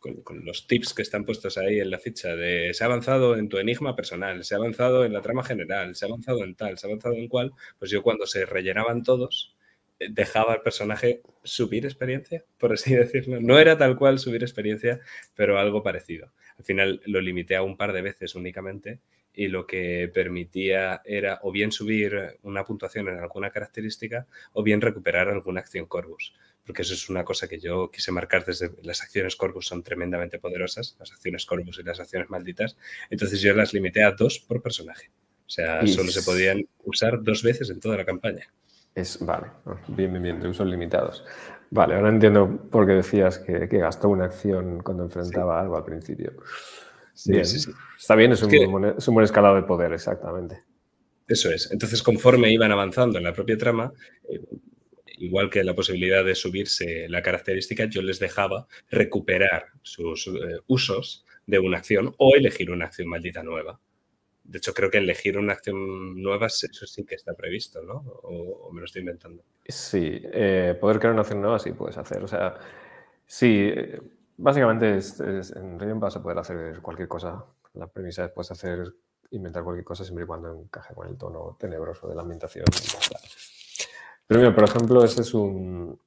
con, 0.00 0.44
los 0.44 0.66
tips 0.66 0.94
que 0.94 1.02
están 1.02 1.24
puestos 1.24 1.58
ahí 1.58 1.78
en 1.78 1.90
la 1.90 1.98
ficha 1.98 2.30
se 2.34 2.74
ha 2.80 2.86
avanzado 2.86 3.36
en 3.36 3.48
tu 3.48 3.58
enigma 3.58 3.94
personal, 3.94 4.44
se 4.44 4.54
ha 4.54 4.58
avanzado 4.58 5.04
en 5.04 5.12
la 5.12 5.20
trama 5.20 5.44
general, 5.44 5.94
se 5.94 6.06
ha 6.06 6.08
avanzado 6.08 6.42
en 6.44 6.54
tal, 6.54 6.78
se 6.78 6.86
ha 6.86 6.88
avanzado 6.88 7.14
en 7.14 7.28
cual, 7.28 7.52
pues 7.78 7.90
yo 7.90 8.02
cuando 8.02 8.26
se 8.26 8.46
rellenaban 8.46 9.02
todos, 9.02 9.54
dejaba 9.98 10.54
al 10.54 10.62
personaje 10.62 11.20
subir 11.44 11.84
experiencia, 11.84 12.44
por 12.58 12.72
así 12.72 12.94
decirlo. 12.96 13.40
No 13.40 13.58
era 13.58 13.76
tal 13.76 13.96
cual 13.96 14.18
subir 14.18 14.42
experiencia, 14.42 15.00
pero 15.34 15.58
algo 15.58 15.82
parecido. 15.82 16.32
Al 16.58 16.64
final 16.64 17.02
lo 17.06 17.20
limité 17.20 17.56
a 17.56 17.62
un 17.62 17.76
par 17.76 17.92
de 17.92 18.02
veces 18.02 18.34
únicamente 18.34 19.00
y 19.34 19.48
lo 19.48 19.66
que 19.66 20.10
permitía 20.12 21.02
era 21.04 21.38
o 21.42 21.52
bien 21.52 21.72
subir 21.72 22.38
una 22.42 22.64
puntuación 22.64 23.08
en 23.08 23.18
alguna 23.18 23.50
característica 23.50 24.26
o 24.52 24.62
bien 24.62 24.80
recuperar 24.80 25.28
alguna 25.28 25.60
acción 25.60 25.86
Corvus. 25.86 26.34
Porque 26.64 26.82
eso 26.82 26.94
es 26.94 27.08
una 27.08 27.24
cosa 27.24 27.48
que 27.48 27.58
yo 27.58 27.90
quise 27.90 28.12
marcar 28.12 28.44
desde 28.44 28.72
las 28.82 29.02
acciones 29.02 29.36
Corvus 29.36 29.66
son 29.66 29.82
tremendamente 29.82 30.38
poderosas, 30.38 30.96
las 30.98 31.12
acciones 31.12 31.46
Corvus 31.46 31.78
y 31.78 31.82
las 31.82 32.00
acciones 32.00 32.28
malditas. 32.30 32.76
Entonces 33.08 33.40
yo 33.40 33.54
las 33.54 33.72
limité 33.72 34.02
a 34.02 34.12
dos 34.12 34.38
por 34.38 34.62
personaje. 34.62 35.10
O 35.46 35.52
sea, 35.52 35.84
solo 35.86 36.12
se 36.12 36.22
podían 36.22 36.64
usar 36.84 37.22
dos 37.22 37.42
veces 37.42 37.70
en 37.70 37.80
toda 37.80 37.96
la 37.96 38.04
campaña. 38.04 38.52
Es, 38.94 39.18
vale, 39.24 39.48
bien, 39.88 40.12
bien, 40.12 40.22
bien, 40.22 40.40
de 40.40 40.48
usos 40.48 40.66
limitados. 40.66 41.24
Vale, 41.70 41.94
ahora 41.94 42.08
entiendo 42.08 42.68
por 42.70 42.86
qué 42.86 42.94
decías 42.94 43.38
que, 43.38 43.66
gastó 43.66 44.08
una 44.08 44.24
acción 44.24 44.80
cuando 44.82 45.04
enfrentaba 45.04 45.60
algo 45.60 45.76
al 45.76 45.84
principio. 45.84 46.32
Sí, 47.20 47.44
sí, 47.44 47.60
sí. 47.60 47.70
Está 47.98 48.14
bien, 48.14 48.32
es, 48.32 48.42
un, 48.42 49.14
buen, 49.14 49.24
escalado 49.24 49.56
de 49.56 49.62
poder, 49.64 49.92
exactamente. 49.92 50.62
Eso 51.28 51.50
es. 51.50 51.70
Entonces, 51.70 52.02
conforme 52.02 52.50
iban 52.50 52.72
avanzando 52.72 53.18
en 53.18 53.24
la 53.24 53.34
propia 53.34 53.58
trama, 53.58 53.92
eh, 54.26 54.40
igual 55.18 55.50
que 55.50 55.62
la 55.62 55.74
posibilidad 55.74 56.24
de 56.24 56.34
subirse 56.34 57.08
la 57.10 57.20
característica, 57.20 57.84
yo 57.84 58.00
les 58.00 58.20
dejaba 58.20 58.66
recuperar 58.88 59.66
sus 59.82 60.28
eh, 60.28 60.60
usos 60.66 61.26
de 61.46 61.58
una 61.58 61.76
acción 61.76 62.14
o 62.16 62.34
elegir 62.36 62.70
una 62.70 62.86
acción 62.86 63.08
maldita 63.08 63.42
nueva. 63.42 63.78
De 64.42 64.56
hecho, 64.56 64.72
creo 64.72 64.90
que 64.90 64.96
elegir 64.96 65.36
una 65.36 65.52
acción 65.52 66.22
nueva, 66.22 66.46
eso 66.46 66.86
sí 66.86 67.04
que 67.04 67.16
está 67.16 67.34
previsto, 67.34 67.82
¿no? 67.82 67.96
O, 68.22 68.72
me 68.72 68.80
lo 68.80 68.86
estoy 68.86 69.00
inventando. 69.00 69.44
Sí, 69.68 70.22
eh, 70.24 70.74
poder 70.80 70.98
crear 70.98 71.12
una 71.12 71.20
acción 71.20 71.42
nueva 71.42 71.58
sí 71.58 71.72
puedes 71.72 71.98
hacer. 71.98 72.24
O 72.24 72.28
sea, 72.28 72.54
sí, 73.26 73.70
básicamente 74.40 74.98
en 75.56 75.78
Riven 75.78 76.00
vas 76.00 76.16
a 76.16 76.22
poder 76.22 76.38
hacer 76.38 76.80
cualquier 76.80 77.08
cosa. 77.08 77.44
La 77.74 77.86
premisa 77.86 78.24
es 78.24 78.32
puedes 78.32 78.50
hacer, 78.50 78.92
inventar 79.30 79.62
cualquier 79.62 79.84
cosa 79.84 80.04
siempre 80.04 80.24
y 80.24 80.26
cuando 80.26 80.52
encaje 80.52 80.94
con 80.94 81.06
el 81.06 81.16
tono 81.16 81.56
tenebroso 81.58 82.08
de 82.08 82.14
la 82.14 82.22
ambientación. 82.22 82.64
Pero 84.26 84.40
mira, 84.40 84.54
por 84.54 84.64
ejemplo, 84.64 85.04
ese 85.04 85.22
es 85.22 85.34
un... 85.34 85.98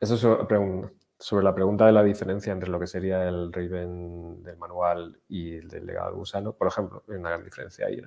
Eso 0.00 0.14
es 0.14 0.90
sobre 1.20 1.44
la 1.44 1.54
pregunta 1.54 1.86
de 1.86 1.92
la 1.92 2.04
diferencia 2.04 2.52
entre 2.52 2.68
lo 2.68 2.78
que 2.78 2.86
sería 2.86 3.26
el 3.28 3.52
Raven 3.52 4.42
del 4.42 4.56
manual 4.56 5.20
y 5.28 5.56
el 5.56 5.68
del 5.68 5.86
legado 5.86 6.14
gusano, 6.14 6.52
por 6.52 6.68
ejemplo, 6.68 7.02
hay 7.08 7.16
una 7.16 7.30
gran 7.30 7.44
diferencia 7.44 7.86
ahí. 7.86 8.00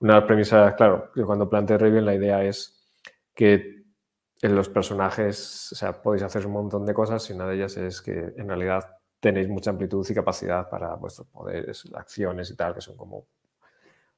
Una 0.00 0.26
premisas, 0.26 0.74
claro, 0.74 1.10
que 1.14 1.22
cuando 1.22 1.48
planteé 1.48 1.78
Raven 1.78 2.04
la 2.04 2.14
idea 2.14 2.44
es 2.44 2.86
que 3.34 3.83
en 4.44 4.54
los 4.54 4.68
personajes, 4.68 5.72
o 5.72 5.74
sea, 5.74 6.02
podéis 6.02 6.22
hacer 6.22 6.46
un 6.46 6.52
montón 6.52 6.84
de 6.84 6.92
cosas 6.92 7.30
y 7.30 7.32
una 7.32 7.46
de 7.46 7.54
ellas 7.54 7.78
es 7.78 8.02
que 8.02 8.34
en 8.36 8.46
realidad 8.46 8.98
tenéis 9.18 9.48
mucha 9.48 9.70
amplitud 9.70 10.06
y 10.06 10.12
capacidad 10.12 10.68
para 10.68 10.94
vuestros 10.96 11.26
poderes, 11.28 11.90
acciones 11.94 12.50
y 12.50 12.54
tal, 12.54 12.74
que 12.74 12.82
son 12.82 12.94
como 12.94 13.24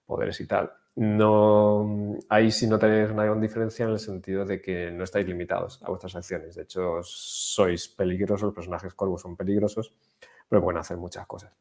poderes 0.05 0.41
y 0.41 0.49
tal. 0.49 0.73
No, 0.97 2.19
ahí 2.29 2.51
sí 2.51 2.67
no 2.67 2.77
tenéis 2.77 3.13
una 3.13 3.25
gran 3.25 3.41
diferencia 3.41 3.85
en 3.85 3.93
el 3.93 4.01
sentido 4.01 4.45
de 4.45 4.61
que 4.61 4.91
no 4.91 5.05
estáis 5.05 5.29
limitados 5.29 5.81
a 5.85 5.91
vuestras 5.91 6.17
acciones. 6.17 6.57
De 6.57 6.65
hecho, 6.65 6.99
sois 7.05 7.87
peligrosos, 7.87 8.47
los 8.47 8.55
personajes 8.55 8.95
corvos 8.95 9.23
son 9.23 9.37
peligrosos, 9.37 9.95
pero 10.49 10.61
pueden 10.61 10.81
hacer 10.81 10.97
muchas 10.97 11.25
cosas. 11.29 11.53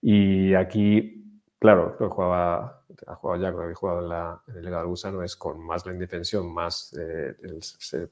Y 0.00 0.54
aquí, 0.54 1.33
claro, 1.58 1.96
jugaba, 1.98 2.84
ha 3.06 3.14
jugado 3.14 3.42
ya, 3.42 3.48
habéis 3.48 3.78
jugado 3.78 4.02
en, 4.02 4.08
la, 4.08 4.42
en 4.48 4.56
el 4.56 4.64
legado 4.64 4.88
gusano, 4.88 5.22
es 5.22 5.36
con 5.36 5.60
más 5.60 5.84
la 5.86 5.92
indefensión, 5.92 6.52
más 6.52 6.94
eh, 6.98 7.34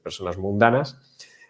personas 0.01 0.37
mundanas, 0.37 0.97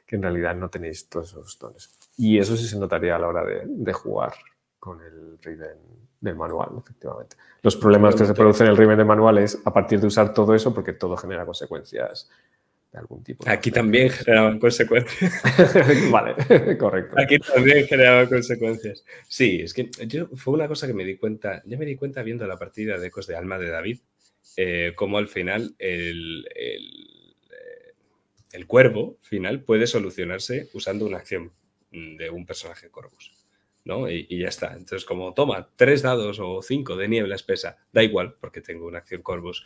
que 0.06 0.16
en 0.16 0.24
realidad 0.24 0.56
no 0.56 0.70
tenéis 0.70 1.10
todos 1.10 1.30
esos 1.30 1.58
dones. 1.60 1.94
Y 2.18 2.38
eso 2.38 2.56
sí 2.56 2.68
se 2.68 2.78
notaría 2.78 3.16
a 3.16 3.20
la 3.20 3.28
hora 3.28 3.44
de, 3.44 3.64
de 3.66 3.94
jugar 3.94 4.34
con 4.80 5.02
el 5.02 5.40
Raven 5.42 5.78
del 6.20 6.36
manual, 6.36 6.70
efectivamente. 6.78 7.36
Los 7.62 7.76
problemas 7.76 8.16
que 8.16 8.26
se 8.26 8.34
producen 8.34 8.68
en 8.68 8.72
el 8.72 8.78
Raven 8.78 8.98
del 8.98 9.08
manual 9.08 9.38
es 9.38 9.62
a 9.66 9.74
partir 9.74 10.00
de 10.00 10.08
usar 10.08 10.34
todo 10.34 10.54
eso 10.54 10.74
porque 10.74 10.94
todo 10.94 11.18
genera 11.18 11.46
consecuencias 11.46 12.30
de 12.94 13.00
algún 13.00 13.24
tipo. 13.24 13.44
Aquí 13.50 13.72
también 13.72 14.10
generaban 14.10 14.60
consecuencias. 14.60 15.42
vale, 16.12 16.36
correcto. 16.78 17.16
Aquí 17.20 17.40
también 17.40 17.88
generaban 17.88 18.28
consecuencias. 18.28 19.04
Sí, 19.28 19.62
es 19.62 19.74
que 19.74 19.90
yo 20.08 20.28
fue 20.36 20.54
una 20.54 20.68
cosa 20.68 20.86
que 20.86 20.94
me 20.94 21.04
di 21.04 21.18
cuenta, 21.18 21.64
ya 21.66 21.78
me 21.78 21.86
di 21.86 21.96
cuenta 21.96 22.22
viendo 22.22 22.46
la 22.46 22.58
partida 22.58 23.00
de 23.00 23.08
Ecos 23.08 23.28
de 23.28 23.36
Alma 23.36 23.58
de 23.58 23.70
David, 23.70 24.00
eh, 24.58 24.94
como 24.96 25.18
al 25.18 25.28
final 25.28 25.76
el, 25.80 26.48
el, 26.56 27.36
eh, 27.50 27.94
el 28.52 28.68
cuervo 28.68 29.18
final 29.22 29.64
puede 29.64 29.88
solucionarse 29.88 30.70
usando 30.74 31.08
una 31.08 31.18
acción 31.18 31.52
de 31.92 32.30
un 32.30 32.46
personaje 32.46 32.90
Corvus. 32.90 33.43
¿No? 33.86 34.10
Y, 34.10 34.28
ya 34.40 34.48
está. 34.48 34.74
Entonces, 34.74 35.06
como 35.06 35.34
toma 35.34 35.70
tres 35.76 36.02
dados 36.02 36.40
o 36.40 36.62
cinco 36.62 36.96
de 36.96 37.08
niebla 37.08 37.36
espesa, 37.36 37.78
da 37.92 38.04
igual, 38.04 38.36
porque 38.40 38.62
tengo 38.62 38.88
una 38.88 39.00
acción 39.00 39.22
Corvus. 39.22 39.66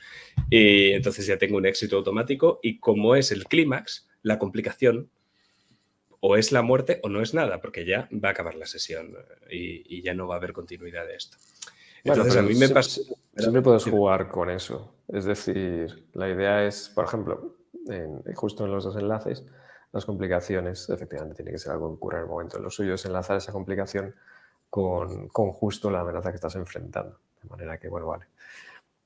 Y 0.50 0.92
entonces 0.92 1.26
ya 1.28 1.38
tengo 1.38 1.58
un 1.58 1.66
éxito 1.66 1.98
automático. 1.98 2.60
Y 2.64 2.80
como 2.80 3.16
es 3.16 3.32
el 3.32 3.46
clímax, 3.46 4.08
la 4.24 4.40
complicación 4.40 5.10
o 6.20 6.36
es 6.36 6.52
la 6.52 6.62
muerte 6.62 7.00
o 7.04 7.10
no 7.10 7.22
es 7.22 7.34
nada, 7.34 7.62
porque 7.62 7.86
ya 7.86 8.10
va 8.12 8.30
a 8.30 8.32
acabar 8.32 8.56
la 8.56 8.66
sesión 8.66 9.16
y, 9.50 10.02
ya 10.02 10.14
no 10.14 10.28
va 10.28 10.36
a 10.36 10.38
haber 10.38 10.54
continuidad 10.54 11.06
de 11.06 11.16
esto. 11.16 11.38
Entonces, 12.04 12.38
a 12.38 12.42
mí 12.42 12.56
me 12.56 12.70
pasa. 12.70 13.02
Siempre 13.36 13.62
puedes 13.62 13.84
jugar 13.84 14.30
con 14.30 14.50
eso. 14.50 14.94
Es 15.10 15.26
decir, 15.26 16.06
la 16.14 16.30
idea 16.30 16.66
es, 16.66 16.90
por 16.90 17.06
ejemplo, 17.06 17.58
justo 18.36 18.66
en 18.66 18.72
los 18.72 18.84
dos 18.84 18.96
enlaces, 18.96 19.46
las 19.92 20.06
complicaciones, 20.06 20.90
efectivamente, 20.90 21.36
tiene 21.36 21.52
que 21.52 21.58
ser 21.58 21.72
algo 21.72 21.90
que 21.90 21.96
ocurra 21.96 22.18
en 22.18 22.24
el 22.26 22.30
momento. 22.30 22.60
Lo 22.60 22.70
suyo 22.70 22.94
es 22.94 23.06
enlazar 23.06 23.38
esa 23.38 23.52
complicación 23.52 24.14
con, 24.70 25.28
con 25.30 25.52
justo 25.52 25.90
la 25.90 26.02
amenaza 26.02 26.30
que 26.32 26.36
estás 26.36 26.56
enfrentando. 26.56 27.20
De 27.42 27.50
manera 27.50 27.78
que, 27.78 27.88
bueno, 27.88 28.08
vale. 28.08 28.26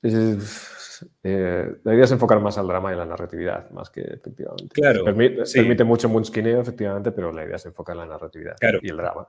Eh, 0.03 1.75
deberías 1.83 2.11
enfocar 2.11 2.39
más 2.39 2.57
al 2.57 2.67
drama 2.67 2.91
y 2.91 2.93
a 2.93 2.97
la 2.97 3.05
narratividad, 3.05 3.69
más 3.69 3.89
que 3.89 4.01
efectivamente. 4.01 4.69
Claro. 4.73 5.03
Permite, 5.03 5.43
permite 5.53 5.83
mucho 5.83 6.09
munskineo, 6.09 6.61
efectivamente, 6.61 7.11
pero 7.11 7.31
la 7.31 7.45
idea 7.45 7.57
es 7.57 7.65
enfocar 7.65 7.95
en 7.95 7.99
la 8.01 8.07
narratividad 8.07 8.55
y 8.81 8.89
el 8.89 8.97
drama. 8.97 9.27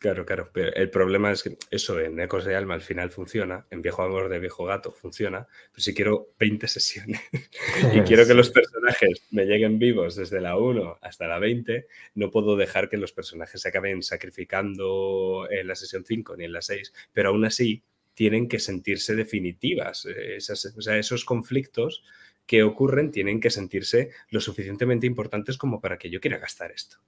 Claro, 0.00 0.24
claro, 0.24 0.50
pero 0.52 0.72
el 0.74 0.90
problema 0.90 1.32
es 1.32 1.42
que 1.42 1.58
eso 1.72 1.98
en 1.98 2.20
Ecos 2.20 2.44
de 2.44 2.54
Alma 2.54 2.74
al 2.74 2.82
final 2.82 3.10
funciona, 3.10 3.66
en 3.70 3.82
Viejo 3.82 4.02
Amor 4.02 4.28
de 4.28 4.38
Viejo 4.38 4.64
Gato 4.64 4.92
funciona, 4.92 5.48
pero 5.72 5.82
si 5.82 5.92
quiero 5.92 6.34
20 6.38 6.68
sesiones 6.68 7.20
y 7.92 8.00
quiero 8.02 8.24
que 8.24 8.34
los 8.34 8.50
personajes 8.50 9.22
me 9.32 9.44
lleguen 9.44 9.80
vivos 9.80 10.14
desde 10.14 10.40
la 10.40 10.56
1 10.56 10.98
hasta 11.02 11.26
la 11.26 11.40
20, 11.40 11.88
no 12.14 12.30
puedo 12.30 12.56
dejar 12.56 12.88
que 12.88 12.96
los 12.96 13.12
personajes 13.12 13.60
se 13.60 13.68
acaben 13.68 14.04
sacrificando 14.04 15.48
en 15.50 15.66
la 15.66 15.74
sesión 15.74 16.04
5 16.04 16.36
ni 16.36 16.44
en 16.44 16.52
la 16.52 16.62
6, 16.62 16.92
pero 17.12 17.30
aún 17.30 17.44
así 17.44 17.82
tienen 18.14 18.48
que 18.48 18.60
sentirse 18.60 19.16
definitivas. 19.16 20.06
sea, 20.38 20.96
esos 20.96 21.24
conflictos 21.24 22.04
que 22.46 22.62
ocurren 22.62 23.10
tienen 23.10 23.40
que 23.40 23.50
sentirse 23.50 24.10
lo 24.30 24.40
suficientemente 24.40 25.06
importantes 25.06 25.58
como 25.58 25.80
para 25.80 25.98
que 25.98 26.08
yo 26.08 26.20
quiera 26.20 26.38
gastar 26.38 26.70
esto. 26.70 26.98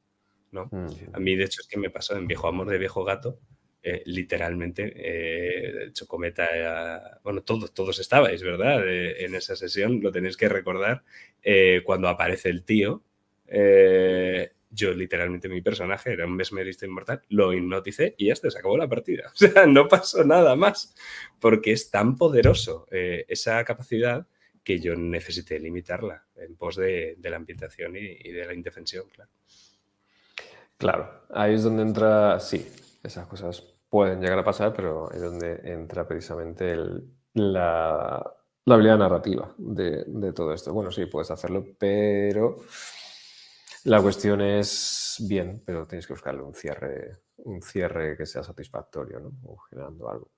¿No? 0.52 0.70
A 1.12 1.20
mí, 1.20 1.36
de 1.36 1.44
hecho, 1.44 1.60
es 1.60 1.68
que 1.68 1.78
me 1.78 1.90
pasó 1.90 2.16
en 2.16 2.26
Viejo 2.26 2.48
Amor 2.48 2.68
de 2.68 2.78
Viejo 2.78 3.04
Gato, 3.04 3.38
eh, 3.82 4.02
literalmente, 4.04 4.92
eh, 4.94 5.90
Chocometa, 5.92 6.48
eh, 6.52 7.00
bueno, 7.24 7.42
todos, 7.42 7.72
todos 7.72 7.98
estabais, 7.98 8.42
¿verdad? 8.42 8.82
en 8.86 9.34
esa 9.34 9.56
sesión, 9.56 10.00
lo 10.02 10.12
tenéis 10.12 10.36
que 10.36 10.50
recordar, 10.50 11.02
cuando 11.84 12.08
aparece 12.08 12.50
el 12.50 12.62
tío, 12.64 13.02
yo 14.72 14.92
literalmente 14.92 15.48
mi 15.48 15.62
personaje 15.62 16.12
era 16.12 16.26
un 16.26 16.36
mesmerista 16.36 16.84
inmortal, 16.84 17.22
lo 17.30 17.54
hipnoticé 17.54 18.14
y 18.18 18.26
ya 18.26 18.36
se 18.36 18.48
acabó 18.48 18.76
la 18.76 18.88
partida. 18.88 19.32
O 19.34 19.36
sea, 19.36 19.66
no 19.66 19.88
pasó 19.88 20.24
nada 20.24 20.54
más, 20.56 20.94
porque 21.40 21.72
es 21.72 21.90
tan 21.90 22.18
poderoso 22.18 22.86
esa 22.90 23.64
capacidad 23.64 24.26
que 24.62 24.78
yo 24.78 24.94
necesité 24.94 25.58
limitarla 25.58 26.26
en 26.36 26.54
pos 26.54 26.76
de, 26.76 27.16
la 27.22 27.36
ambientación 27.36 27.96
y, 27.96 28.00
y 28.00 28.32
de 28.32 28.44
la 28.44 28.52
indefensión, 28.52 29.08
claro. 29.08 29.30
Claro, 30.80 31.26
ahí 31.28 31.56
es 31.56 31.62
donde 31.62 31.82
entra, 31.82 32.40
sí, 32.40 32.66
esas 33.02 33.26
cosas 33.26 33.62
pueden 33.90 34.18
llegar 34.18 34.38
a 34.38 34.44
pasar, 34.44 34.72
pero 34.72 35.12
es 35.12 35.20
donde 35.20 35.60
entra 35.62 36.08
precisamente 36.08 36.74
la, 37.34 38.34
habilidad 38.64 38.96
narrativa 38.96 39.54
de, 39.58 40.32
todo 40.32 40.54
esto. 40.54 40.72
Bueno, 40.72 40.90
sí, 40.90 41.04
puedes 41.04 41.30
hacerlo, 41.30 41.66
pero 41.78 42.60
la 43.84 44.00
cuestión 44.00 44.40
es 44.40 45.16
bien, 45.28 45.62
pero 45.66 45.86
tienes 45.86 46.06
que 46.06 46.14
buscarle 46.14 46.40
un 46.40 46.54
cierre, 46.54 47.24
un 47.36 47.60
cierre 47.60 48.16
que 48.16 48.24
sea 48.24 48.42
satisfactorio, 48.42 49.20
¿no? 49.20 49.32
O 49.44 49.58
generando 49.58 50.08
algo. 50.08 50.30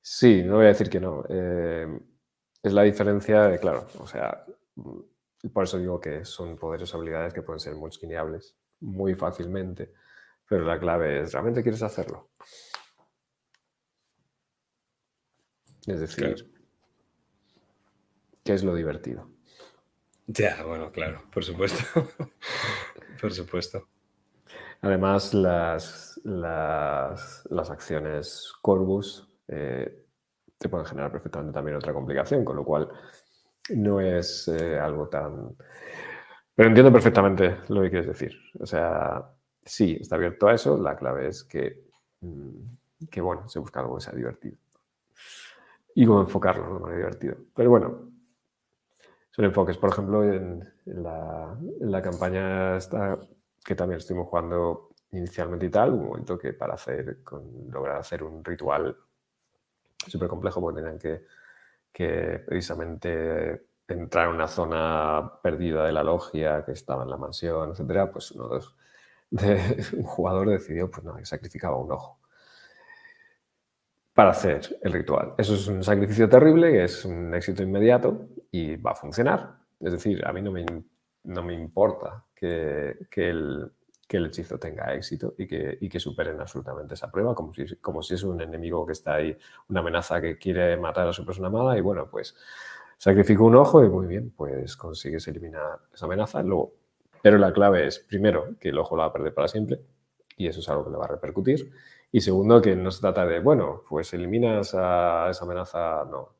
Sí, 0.00 0.42
no 0.42 0.56
voy 0.56 0.64
a 0.64 0.68
decir 0.68 0.88
que 0.88 0.98
no. 0.98 1.24
Eh, 1.28 2.00
es 2.62 2.72
la 2.72 2.84
diferencia 2.84 3.42
de, 3.42 3.58
claro, 3.58 3.86
o 3.98 4.06
sea, 4.06 4.46
por 5.52 5.64
eso 5.64 5.78
digo 5.78 6.00
que 6.00 6.24
son 6.24 6.56
poderes 6.56 6.94
o 6.94 6.96
habilidades 6.96 7.34
que 7.34 7.42
pueden 7.42 7.60
ser 7.60 7.74
muy 7.74 7.90
esquineables 7.90 8.56
muy 8.82 9.14
fácilmente, 9.14 9.92
pero 10.48 10.64
la 10.64 10.78
clave 10.78 11.22
es, 11.22 11.32
¿realmente 11.32 11.62
quieres 11.62 11.82
hacerlo? 11.82 12.30
Es 15.86 16.00
decir, 16.00 16.52
¿qué 18.44 18.52
es 18.52 18.62
lo 18.62 18.74
divertido? 18.74 19.30
Ya, 20.26 20.62
bueno, 20.64 20.92
claro, 20.92 21.24
por 21.32 21.44
supuesto. 21.44 21.82
por 23.20 23.32
supuesto. 23.32 23.88
Además, 24.80 25.34
las, 25.34 26.20
las, 26.24 27.70
acciones 27.70 28.52
Corvus 28.62 29.28
eh, 29.48 30.06
te 30.58 30.68
pueden 30.68 30.86
generar 30.86 31.10
perfectamente 31.10 31.52
también 31.52 31.76
otra 31.76 31.92
complicación, 31.92 32.44
con 32.44 32.56
lo 32.56 32.64
cual 32.64 32.88
no 33.70 34.00
es 34.00 34.48
eh, 34.48 34.78
algo 34.78 35.08
tan 35.08 35.56
pero 36.54 36.68
entiendo 36.68 36.92
perfectamente 36.92 37.58
lo 37.68 37.82
que 37.82 37.90
quieres 37.90 38.06
decir. 38.06 38.36
O 38.60 38.66
sea, 38.66 39.30
sí, 39.64 39.96
está 40.00 40.16
abierto 40.16 40.48
a 40.48 40.54
eso. 40.54 40.76
La 40.76 40.96
clave 40.96 41.28
es 41.28 41.44
que, 41.44 41.84
mm, 42.20 43.06
que 43.10 43.20
bueno, 43.20 43.48
se 43.48 43.58
busca 43.58 43.80
algo 43.80 43.96
que 43.96 44.02
sea 44.02 44.14
divertido. 44.14 44.56
Y 45.94 46.06
cómo 46.06 46.20
enfocarlo 46.20 46.74
de 46.74 46.80
manera 46.80 46.98
divertida. 46.98 47.36
Pero 47.54 47.70
bueno, 47.70 48.12
son 49.30 49.44
enfoques. 49.46 49.78
Por 49.78 49.90
ejemplo, 49.90 50.24
en, 50.24 50.68
la, 50.84 52.02
campaña 52.02 52.76
esta, 52.76 53.18
que 53.64 53.74
también 53.74 53.98
estuvimos 53.98 54.28
jugando 54.28 54.90
inicialmente 55.12 55.66
y 55.66 55.70
tal, 55.70 55.92
un 55.92 56.06
momento 56.06 56.38
que 56.38 56.52
para 56.52 56.74
hacer, 56.74 57.22
con, 57.22 57.70
lograr 57.70 57.98
hacer 57.98 58.22
un 58.22 58.44
ritual 58.44 58.96
súper 60.06 60.28
complejo, 60.28 60.60
porque 60.60 60.80
tenían 60.80 60.98
que, 60.98 61.24
que 61.92 62.42
precisamente 62.46 63.66
entrar 63.88 64.28
en 64.28 64.34
una 64.34 64.48
zona 64.48 65.32
perdida 65.42 65.84
de 65.84 65.92
la 65.92 66.02
logia 66.02 66.64
que 66.64 66.72
estaba 66.72 67.02
en 67.02 67.10
la 67.10 67.16
mansión, 67.16 67.70
etcétera, 67.70 68.10
pues 68.10 68.30
uno 68.32 68.48
de, 68.48 68.60
un 69.96 70.04
jugador 70.04 70.50
decidió 70.50 70.90
pues, 70.90 71.04
no, 71.04 71.16
que 71.16 71.24
sacrificaba 71.24 71.76
un 71.76 71.92
ojo. 71.92 72.20
para 74.14 74.30
hacer 74.30 74.78
el 74.82 74.92
ritual. 74.92 75.34
Eso 75.38 75.54
es 75.54 75.66
un 75.68 75.82
sacrificio 75.82 76.28
terrible, 76.28 76.84
es 76.84 77.04
un 77.04 77.34
éxito 77.34 77.62
inmediato 77.62 78.28
y 78.50 78.76
va 78.76 78.92
a 78.92 78.94
funcionar. 78.94 79.56
Es 79.80 79.92
decir, 79.92 80.24
a 80.26 80.32
mí 80.32 80.42
no 80.42 80.52
me, 80.52 80.64
no 81.24 81.42
me 81.42 81.54
importa 81.54 82.24
que, 82.34 82.96
el, 83.16 83.72
el, 84.08 84.26
hechizo 84.26 84.58
tenga 84.58 84.94
éxito 84.94 85.34
y 85.38 85.46
que, 85.46 85.78
y 85.80 85.88
que, 85.88 85.98
superen 85.98 86.38
absolutamente 86.40 86.94
esa 86.94 87.10
prueba, 87.10 87.34
como 87.34 87.54
si, 87.54 87.76
como 87.76 88.02
si 88.02 88.14
es 88.14 88.22
un 88.22 88.40
enemigo 88.40 88.84
que 88.86 88.92
está 88.92 89.14
ahí, 89.14 89.36
una 89.68 89.80
amenaza 89.80 90.20
que 90.20 90.36
quiere 90.36 90.76
matar 90.76 91.08
a 91.08 91.12
su 91.12 91.24
persona 91.24 91.48
amada 91.48 91.78
y 91.78 91.80
bueno, 91.80 92.08
pues 92.10 92.36
sacrifico 93.02 93.42
un 93.42 93.56
ojo 93.56 93.84
y 93.84 93.88
muy 93.88 94.06
bien, 94.06 94.30
pues 94.30 94.76
consigues 94.76 95.26
eliminar 95.26 95.80
esa 95.92 96.06
amenaza. 96.06 96.40
Luego, 96.40 96.74
pero 97.20 97.36
la 97.36 97.52
clave 97.52 97.84
es, 97.88 97.98
primero, 97.98 98.54
que 98.60 98.68
el 98.68 98.78
ojo 98.78 98.94
lo 98.94 99.02
va 99.02 99.08
a 99.08 99.12
perder 99.12 99.34
para 99.34 99.48
siempre 99.48 99.80
y 100.36 100.46
eso 100.46 100.60
es 100.60 100.68
algo 100.68 100.84
que 100.84 100.90
le 100.92 100.98
va 100.98 101.06
a 101.06 101.08
repercutir. 101.08 101.72
Y 102.12 102.20
segundo, 102.20 102.62
que 102.62 102.76
no 102.76 102.92
se 102.92 103.00
trata 103.00 103.26
de, 103.26 103.40
bueno, 103.40 103.82
pues 103.88 104.14
eliminas 104.14 104.76
a 104.76 105.26
esa 105.30 105.44
amenaza, 105.44 106.04
no. 106.08 106.36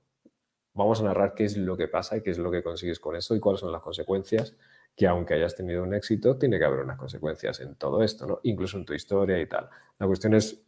Vamos 0.75 1.01
a 1.01 1.03
narrar 1.03 1.35
qué 1.35 1.47
es 1.47 1.57
lo 1.57 1.77
que 1.77 1.89
pasa 1.89 2.19
y 2.19 2.23
qué 2.23 2.31
es 2.31 2.39
lo 2.39 2.49
que 2.53 2.63
consigues 2.63 3.01
con 3.01 3.17
esto 3.17 3.35
y 3.35 3.41
cuáles 3.41 3.59
son 3.59 3.73
las 3.73 3.83
consecuencias, 3.83 4.55
que 4.95 5.09
aunque 5.09 5.35
hayas 5.35 5.57
tenido 5.57 5.83
un 5.83 5.95
éxito, 5.95 6.39
tiene 6.39 6.61
que 6.61 6.65
haber 6.65 6.79
unas 6.79 6.97
consecuencias 6.97 7.59
en 7.59 7.75
todo 7.75 8.05
esto, 8.05 8.25
¿no? 8.25 8.39
Incluso 8.45 8.79
en 8.79 8.85
tu 8.85 8.95
historia 8.95 9.41
y 9.41 9.49
tal. 9.49 9.69
La 9.99 10.07
cuestión 10.07 10.35
es 10.35 10.63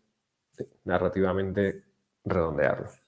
narrativamente 0.83 1.85
redondearlo. 2.25 3.04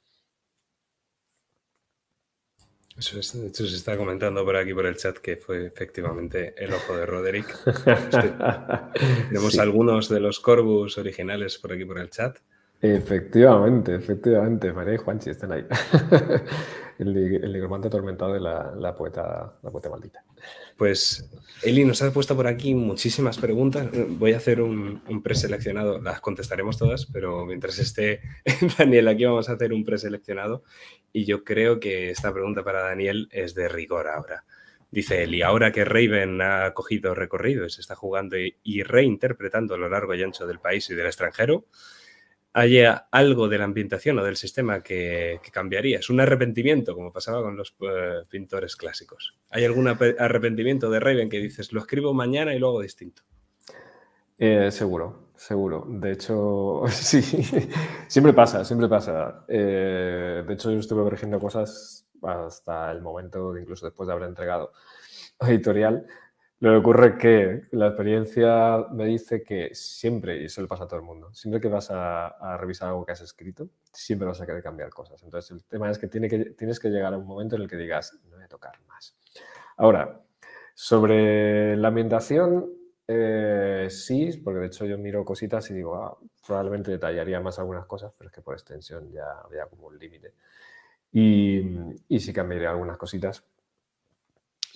Eso 2.99 3.19
es, 3.19 3.39
de 3.39 3.49
hecho, 3.49 3.67
se 3.67 3.77
está 3.77 3.97
comentando 3.97 4.43
por 4.45 4.57
aquí 4.57 4.73
por 4.73 4.87
el 4.87 4.97
chat 4.97 5.19
que 5.19 5.37
fue 5.37 5.67
efectivamente 5.67 6.55
el 6.57 6.73
ojo 6.73 6.97
de 6.97 7.05
Roderick. 7.05 7.55
Tenemos 9.29 9.59
algunos 9.59 10.09
de 10.09 10.21
los 10.21 10.41
Corvus 10.41 10.97
originales 10.97 11.59
por 11.59 11.73
aquí 11.73 11.85
por 11.85 11.99
el 11.99 12.09
chat. 12.09 12.39
Efectivamente, 12.81 13.95
efectivamente. 13.95 14.73
María 14.73 14.95
y 14.95 14.99
Juanchi 14.99 15.31
están 15.31 15.53
ahí. 15.53 15.67
el, 16.99 17.17
el 17.17 17.53
nigromante 17.53 17.89
atormentado 17.89 18.33
de 18.33 18.41
la, 18.41 18.95
poeta, 18.97 19.59
la 19.63 19.71
poeta 19.71 19.91
maldita. 19.91 20.25
Pues 20.77 21.31
Eli 21.63 21.85
nos 21.85 22.03
ha 22.03 22.13
puesto 22.13 22.37
por 22.37 22.47
aquí 22.47 22.75
muchísimas 22.75 23.39
preguntas. 23.39 23.89
Voy 24.11 24.33
a 24.33 24.37
hacer 24.37 24.61
un, 24.61 25.01
preseleccionado. 25.23 26.01
Las 26.01 26.21
contestaremos 26.21 26.77
todas, 26.79 27.07
pero 27.07 27.47
mientras 27.47 27.79
esté 27.79 28.21
Daniel 28.79 29.09
aquí 29.09 29.25
vamos 29.25 29.49
a 29.49 29.53
hacer 29.53 29.73
un 29.73 29.85
preseleccionado. 29.85 30.65
Y 31.13 31.25
yo 31.25 31.45
creo 31.45 31.81
que 31.81 32.11
esta 32.11 32.33
pregunta 32.33 32.63
para 32.63 32.83
Daniel 32.83 33.29
es 33.31 33.55
de 33.55 33.69
rigor 33.69 34.09
ahora. 34.09 34.45
Dice 34.91 35.25
Eli, 35.25 35.43
ahora 35.43 35.73
que 35.73 35.85
Raven 35.85 36.41
ha 36.41 36.73
cogido 36.73 37.15
recorrido 37.15 37.67
y 37.67 37.71
se 37.71 37.81
está 37.81 37.97
jugando 37.97 38.37
y 38.37 38.83
reinterpretando 38.83 39.75
a 39.75 39.79
lo 39.79 39.89
largo 39.89 40.15
y 40.15 40.23
ancho 40.23 40.47
del 40.47 40.61
país 40.61 40.89
y 40.91 40.95
del 40.95 41.07
extranjero, 41.07 41.67
haya 42.57 43.07
algo 43.11 43.49
de 43.49 43.59
la 43.59 43.65
ambientación 43.65 44.19
o 44.19 44.25
del 44.25 44.37
sistema 44.37 44.83
que, 44.83 45.41
cambiaría. 45.53 45.99
Es 45.99 46.09
un 46.09 46.21
arrepentimiento, 46.21 46.95
como 46.95 47.13
pasaba 47.13 47.43
con 47.43 47.55
los 47.55 47.77
eh, 47.83 48.23
pintores 48.31 48.77
clásicos. 48.77 49.39
¿Hay 49.51 49.67
algún 49.67 49.87
arrepentimiento 49.89 50.89
de 50.89 50.99
Raven 50.99 51.29
que 51.29 51.39
dices, 51.39 51.71
lo 51.75 51.81
escribo 51.81 52.15
mañana 52.15 52.55
y 52.55 52.59
luego 52.59 52.81
distinto? 52.81 53.21
Eh, 54.39 54.71
seguro, 54.71 55.33
seguro. 55.37 55.85
De 55.87 56.13
hecho, 56.13 56.85
sí, 56.89 57.21
siempre 58.09 58.33
pasa, 58.33 58.65
siempre 58.65 58.89
pasa. 58.89 59.45
Eh, 59.49 60.43
de 60.47 60.55
hecho, 60.55 60.73
yo 60.73 60.79
estuve 60.79 61.03
corrigiendo 61.03 61.39
cosas 61.39 62.07
hasta 62.23 62.91
el 62.91 63.03
momento, 63.03 63.55
incluso 63.59 63.85
después 63.85 64.07
de 64.07 64.15
haber 64.15 64.31
entregado 64.31 64.73
editorial, 65.41 66.07
lo 66.59 66.71
que 66.71 66.77
ocurre 66.77 67.09
es 67.09 67.15
que 67.17 67.63
la 67.73 67.89
experiencia 67.89 68.87
me 68.91 69.05
dice 69.05 69.43
que 69.43 69.75
siempre, 69.75 70.41
y 70.41 70.47
eso 70.47 70.63
le 70.63 70.69
pasa 70.69 70.85
a 70.85 70.87
todo 70.89 70.99
el 70.99 71.05
mundo, 71.05 71.33
siempre 71.35 71.61
que 71.61 71.69
vas 71.69 71.89
a, 71.91 72.57
revisar 72.59 72.89
algo 72.89 73.05
que 73.05 73.13
has 73.13 73.21
escrito, 73.21 73.69
siempre 73.93 74.27
vas 74.27 74.41
a 74.41 74.47
querer 74.47 74.63
cambiar 74.63 74.89
cosas. 74.89 75.23
Entonces, 75.23 75.51
el 75.51 75.65
tema 75.65 75.91
es 75.91 75.99
que, 75.99 76.09
tiene 76.09 76.31
que 76.31 76.51
tienes 76.51 76.81
que 76.81 76.89
llegar 76.89 77.13
a 77.13 77.19
un 77.19 77.27
momento 77.27 77.57
en 77.57 77.63
el 77.63 77.69
que 77.69 77.77
digas, 77.77 78.19
no 78.31 78.37
voy 78.37 78.45
a 78.45 78.49
tocar 78.49 78.81
más. 78.89 79.15
Ahora, 79.77 80.23
sobre 80.75 81.77
la 81.77 81.89
ambientación, 81.89 82.71
eh, 83.07 83.89
sí, 83.91 84.41
porque 84.43 84.61
de 84.61 84.67
hecho 84.67 84.87
yo 84.87 84.97
miro 84.97 85.27
cositas 85.27 85.71
y 85.71 85.75
digo, 85.75 85.95
ah, 85.97 86.17
probablemente 86.47 86.91
detallaría 86.91 87.39
más 87.41 87.59
algunas 87.59 87.85
cosas, 87.85 88.15
pero 88.17 88.29
es 88.29 88.35
que 88.35 88.41
por 88.41 88.55
extensión 88.55 89.13
ya 89.13 89.41
había 89.45 89.67
como 89.67 89.89
un 89.89 89.99
límite. 89.99 90.33
Y, 91.13 91.61
y 92.09 92.21
sí 92.21 92.33
cambiaría 92.33 92.71
algunas 92.71 92.97
cositas, 92.97 93.45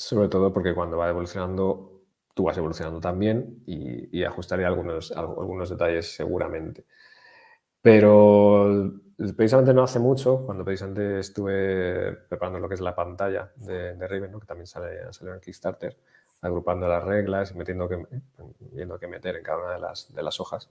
sobre 0.00 0.28
todo 0.28 0.50
porque 0.50 0.74
cuando 0.74 0.96
va 0.96 1.10
evolucionando, 1.10 2.00
tú 2.32 2.44
vas 2.44 2.56
evolucionando 2.56 3.00
también 3.00 3.62
y, 3.66 4.24
ajustaría 4.24 4.66
algunos, 4.66 5.12
algunos 5.12 5.68
detalles 5.68 6.14
seguramente. 6.14 6.86
Pero 7.82 8.94
precisamente 9.36 9.74
no 9.74 9.82
hace 9.82 9.98
mucho, 9.98 10.44
cuando 10.46 10.64
precisamente 10.64 11.18
estuve 11.18 12.12
preparando 12.30 12.58
lo 12.60 12.68
que 12.68 12.76
es 12.76 12.80
la 12.80 12.94
pantalla 12.94 13.52
de, 13.56 13.94
de 13.94 14.08
Raven, 14.08 14.40
que 14.40 14.46
también 14.46 14.66
sale, 14.66 15.12
salió 15.12 15.34
en 15.34 15.40
Kickstarter, 15.40 15.98
agrupando 16.40 16.88
las 16.88 17.04
reglas 17.04 17.50
y 17.50 17.58
metiendo 17.58 17.86
que, 17.86 18.02
viendo 18.72 18.98
qué 18.98 19.06
meter 19.06 19.36
en 19.36 19.42
cada 19.42 19.58
una 19.58 19.74
de 19.74 19.80
las, 19.80 20.14
de 20.14 20.22
las 20.22 20.40
hojas, 20.40 20.70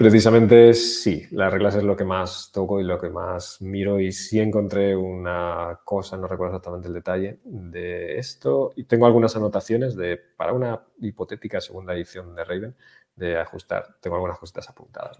Precisamente 0.00 0.72
sí, 0.72 1.26
las 1.30 1.52
reglas 1.52 1.74
es 1.74 1.82
lo 1.82 1.94
que 1.94 2.04
más 2.04 2.50
toco 2.54 2.80
y 2.80 2.84
lo 2.84 2.98
que 2.98 3.10
más 3.10 3.60
miro 3.60 4.00
y 4.00 4.12
sí 4.12 4.40
encontré 4.40 4.96
una 4.96 5.78
cosa, 5.84 6.16
no 6.16 6.26
recuerdo 6.26 6.54
exactamente 6.54 6.88
el 6.88 6.94
detalle 6.94 7.38
de 7.44 8.16
esto 8.16 8.72
y 8.76 8.84
tengo 8.84 9.04
algunas 9.04 9.36
anotaciones 9.36 9.94
de 9.96 10.18
para 10.38 10.54
una 10.54 10.80
hipotética 11.00 11.60
segunda 11.60 11.92
edición 11.92 12.34
de 12.34 12.44
Raven 12.44 12.76
de 13.14 13.36
ajustar, 13.38 13.98
tengo 14.00 14.16
algunas 14.16 14.38
cositas 14.38 14.70
apuntadas. 14.70 15.18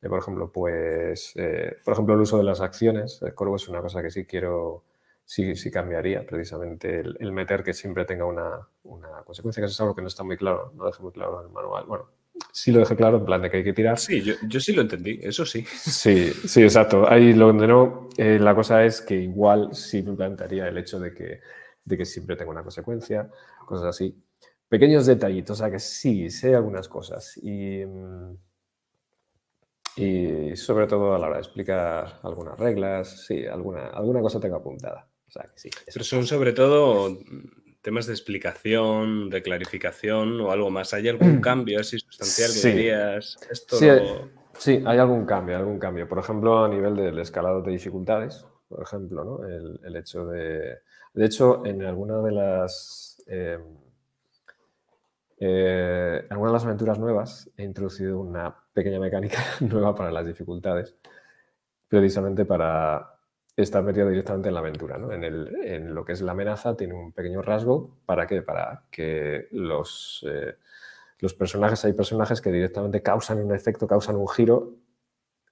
De, 0.00 0.08
por 0.08 0.18
ejemplo, 0.18 0.50
pues, 0.50 1.32
eh, 1.36 1.76
por 1.84 1.92
ejemplo, 1.92 2.14
el 2.16 2.20
uso 2.22 2.36
de 2.36 2.42
las 2.42 2.60
acciones, 2.60 3.22
el 3.22 3.32
Corvo 3.32 3.54
es 3.54 3.68
una 3.68 3.80
cosa 3.80 4.02
que 4.02 4.10
sí 4.10 4.24
quiero, 4.26 4.82
sí, 5.24 5.54
sí 5.54 5.70
cambiaría, 5.70 6.26
precisamente 6.26 6.98
el, 6.98 7.30
meter 7.30 7.62
que 7.62 7.72
siempre 7.72 8.04
tenga 8.04 8.24
una, 8.24 8.68
una 8.82 9.22
consecuencia, 9.24 9.60
que 9.60 9.66
es 9.68 9.80
algo 9.80 9.94
que 9.94 10.02
no 10.02 10.08
está 10.08 10.24
muy 10.24 10.36
claro, 10.36 10.72
no 10.74 10.84
deja 10.86 11.00
muy 11.00 11.12
claro 11.12 11.38
en 11.42 11.46
el 11.46 11.52
manual. 11.52 11.84
Bueno, 11.86 12.15
sí 12.52 12.72
lo 12.72 12.80
dejé 12.80 12.96
claro, 12.96 13.18
en 13.18 13.24
plan 13.24 13.42
de 13.42 13.50
que 13.50 13.58
hay 13.58 13.64
que 13.64 13.72
tirar. 13.72 13.98
Sí, 13.98 14.22
yo, 14.22 14.60
sí 14.60 14.72
lo 14.72 14.82
entendí, 14.82 15.20
eso 15.22 15.44
sí. 15.44 15.64
Sí, 15.66 16.30
sí, 16.32 16.62
exacto. 16.62 17.08
Ahí 17.08 17.32
lo 17.32 17.52
no, 17.52 18.08
eh, 18.16 18.38
la 18.40 18.54
cosa 18.54 18.84
es 18.84 19.00
que 19.02 19.14
igual 19.14 19.74
sí 19.74 20.02
me 20.02 20.14
plantearía 20.14 20.68
el 20.68 20.78
hecho 20.78 20.98
de 20.98 21.12
que, 21.12 21.40
de 21.84 21.96
que 21.96 22.04
siempre 22.04 22.36
tengo 22.36 22.50
una 22.50 22.62
consecuencia, 22.62 23.30
cosas 23.66 23.88
así. 23.88 24.16
Pequeños 24.68 25.06
detallitos, 25.06 25.60
o 25.60 25.62
sea 25.62 25.70
que 25.70 25.78
sí, 25.78 26.30
sé 26.30 26.54
algunas 26.54 26.88
cosas. 26.88 27.36
Y, 27.42 27.84
mm, 27.84 28.36
y 29.96 30.56
sobre 30.56 30.86
todo 30.86 31.14
a 31.14 31.18
la 31.18 31.26
hora 31.26 31.36
de 31.36 31.42
explicar 31.42 32.20
algunas 32.22 32.58
reglas, 32.58 33.26
sí, 33.26 33.46
alguna, 33.46 33.88
alguna 33.88 34.20
cosa 34.20 34.40
tengo 34.40 34.56
apuntada. 34.56 35.08
O 35.26 35.30
sea 35.30 35.42
que 35.44 35.58
sí. 35.58 35.70
Pero 35.92 36.04
son 36.04 36.26
sobre 36.26 36.52
todo 36.52 37.18
temas 37.86 38.06
de 38.06 38.14
explicación, 38.14 39.30
de 39.30 39.42
clarificación 39.42 40.40
o 40.40 40.50
algo 40.50 40.72
más. 40.72 40.92
¿Hay 40.92 41.06
algún 41.06 41.40
cambio 41.40 41.78
así 41.78 42.00
sustancial 42.00 42.50
que 42.52 42.76
dirías? 42.76 43.38
Esto 43.48 43.76
sí, 44.58 44.82
hay 44.84 44.98
algún 44.98 45.24
cambio, 45.24 45.56
algún 45.56 45.78
cambio. 45.78 46.08
Por 46.08 46.18
ejemplo, 46.18 46.64
a 46.64 46.68
nivel 46.68 46.96
del 46.96 47.16
escalado 47.20 47.62
de 47.62 47.70
dificultades, 47.70 48.44
por 48.68 48.82
ejemplo, 48.82 49.22
¿no? 49.22 49.46
el, 49.46 49.94
hecho 49.94 50.26
de... 50.26 50.78
De 51.14 51.24
hecho, 51.24 51.64
en 51.64 51.80
alguna 51.84 52.20
de 52.22 52.32
las... 52.32 53.22
Eh, 53.28 53.60
eh, 55.38 56.26
algunas 56.28 56.50
de 56.50 56.56
las 56.56 56.64
aventuras 56.64 56.98
nuevas 56.98 57.48
he 57.56 57.62
introducido 57.62 58.18
una 58.18 58.52
pequeña 58.72 58.98
mecánica 58.98 59.38
nueva 59.60 59.94
para 59.94 60.10
las 60.10 60.26
dificultades, 60.26 60.96
precisamente 61.88 62.44
para 62.44 63.15
está 63.56 63.80
metido 63.80 64.08
directamente 64.08 64.48
en 64.48 64.54
la 64.54 64.60
aventura. 64.60 64.98
¿no? 64.98 65.12
En, 65.12 65.24
el, 65.24 65.56
en, 65.64 65.94
lo 65.94 66.04
que 66.04 66.12
es 66.12 66.20
la 66.20 66.32
amenaza 66.32 66.76
tiene 66.76 66.94
un 66.94 67.12
pequeño 67.12 67.42
rasgo. 67.42 67.96
¿Para 68.04 68.26
qué? 68.26 68.42
Para 68.42 68.84
que 68.90 69.48
los, 69.52 70.24
eh, 70.28 70.56
los 71.18 71.34
personajes, 71.34 71.84
hay 71.84 71.94
personajes 71.94 72.40
que 72.40 72.52
directamente 72.52 73.02
causan 73.02 73.38
un 73.38 73.54
efecto, 73.54 73.86
causan 73.86 74.16
un 74.16 74.28
giro 74.28 74.74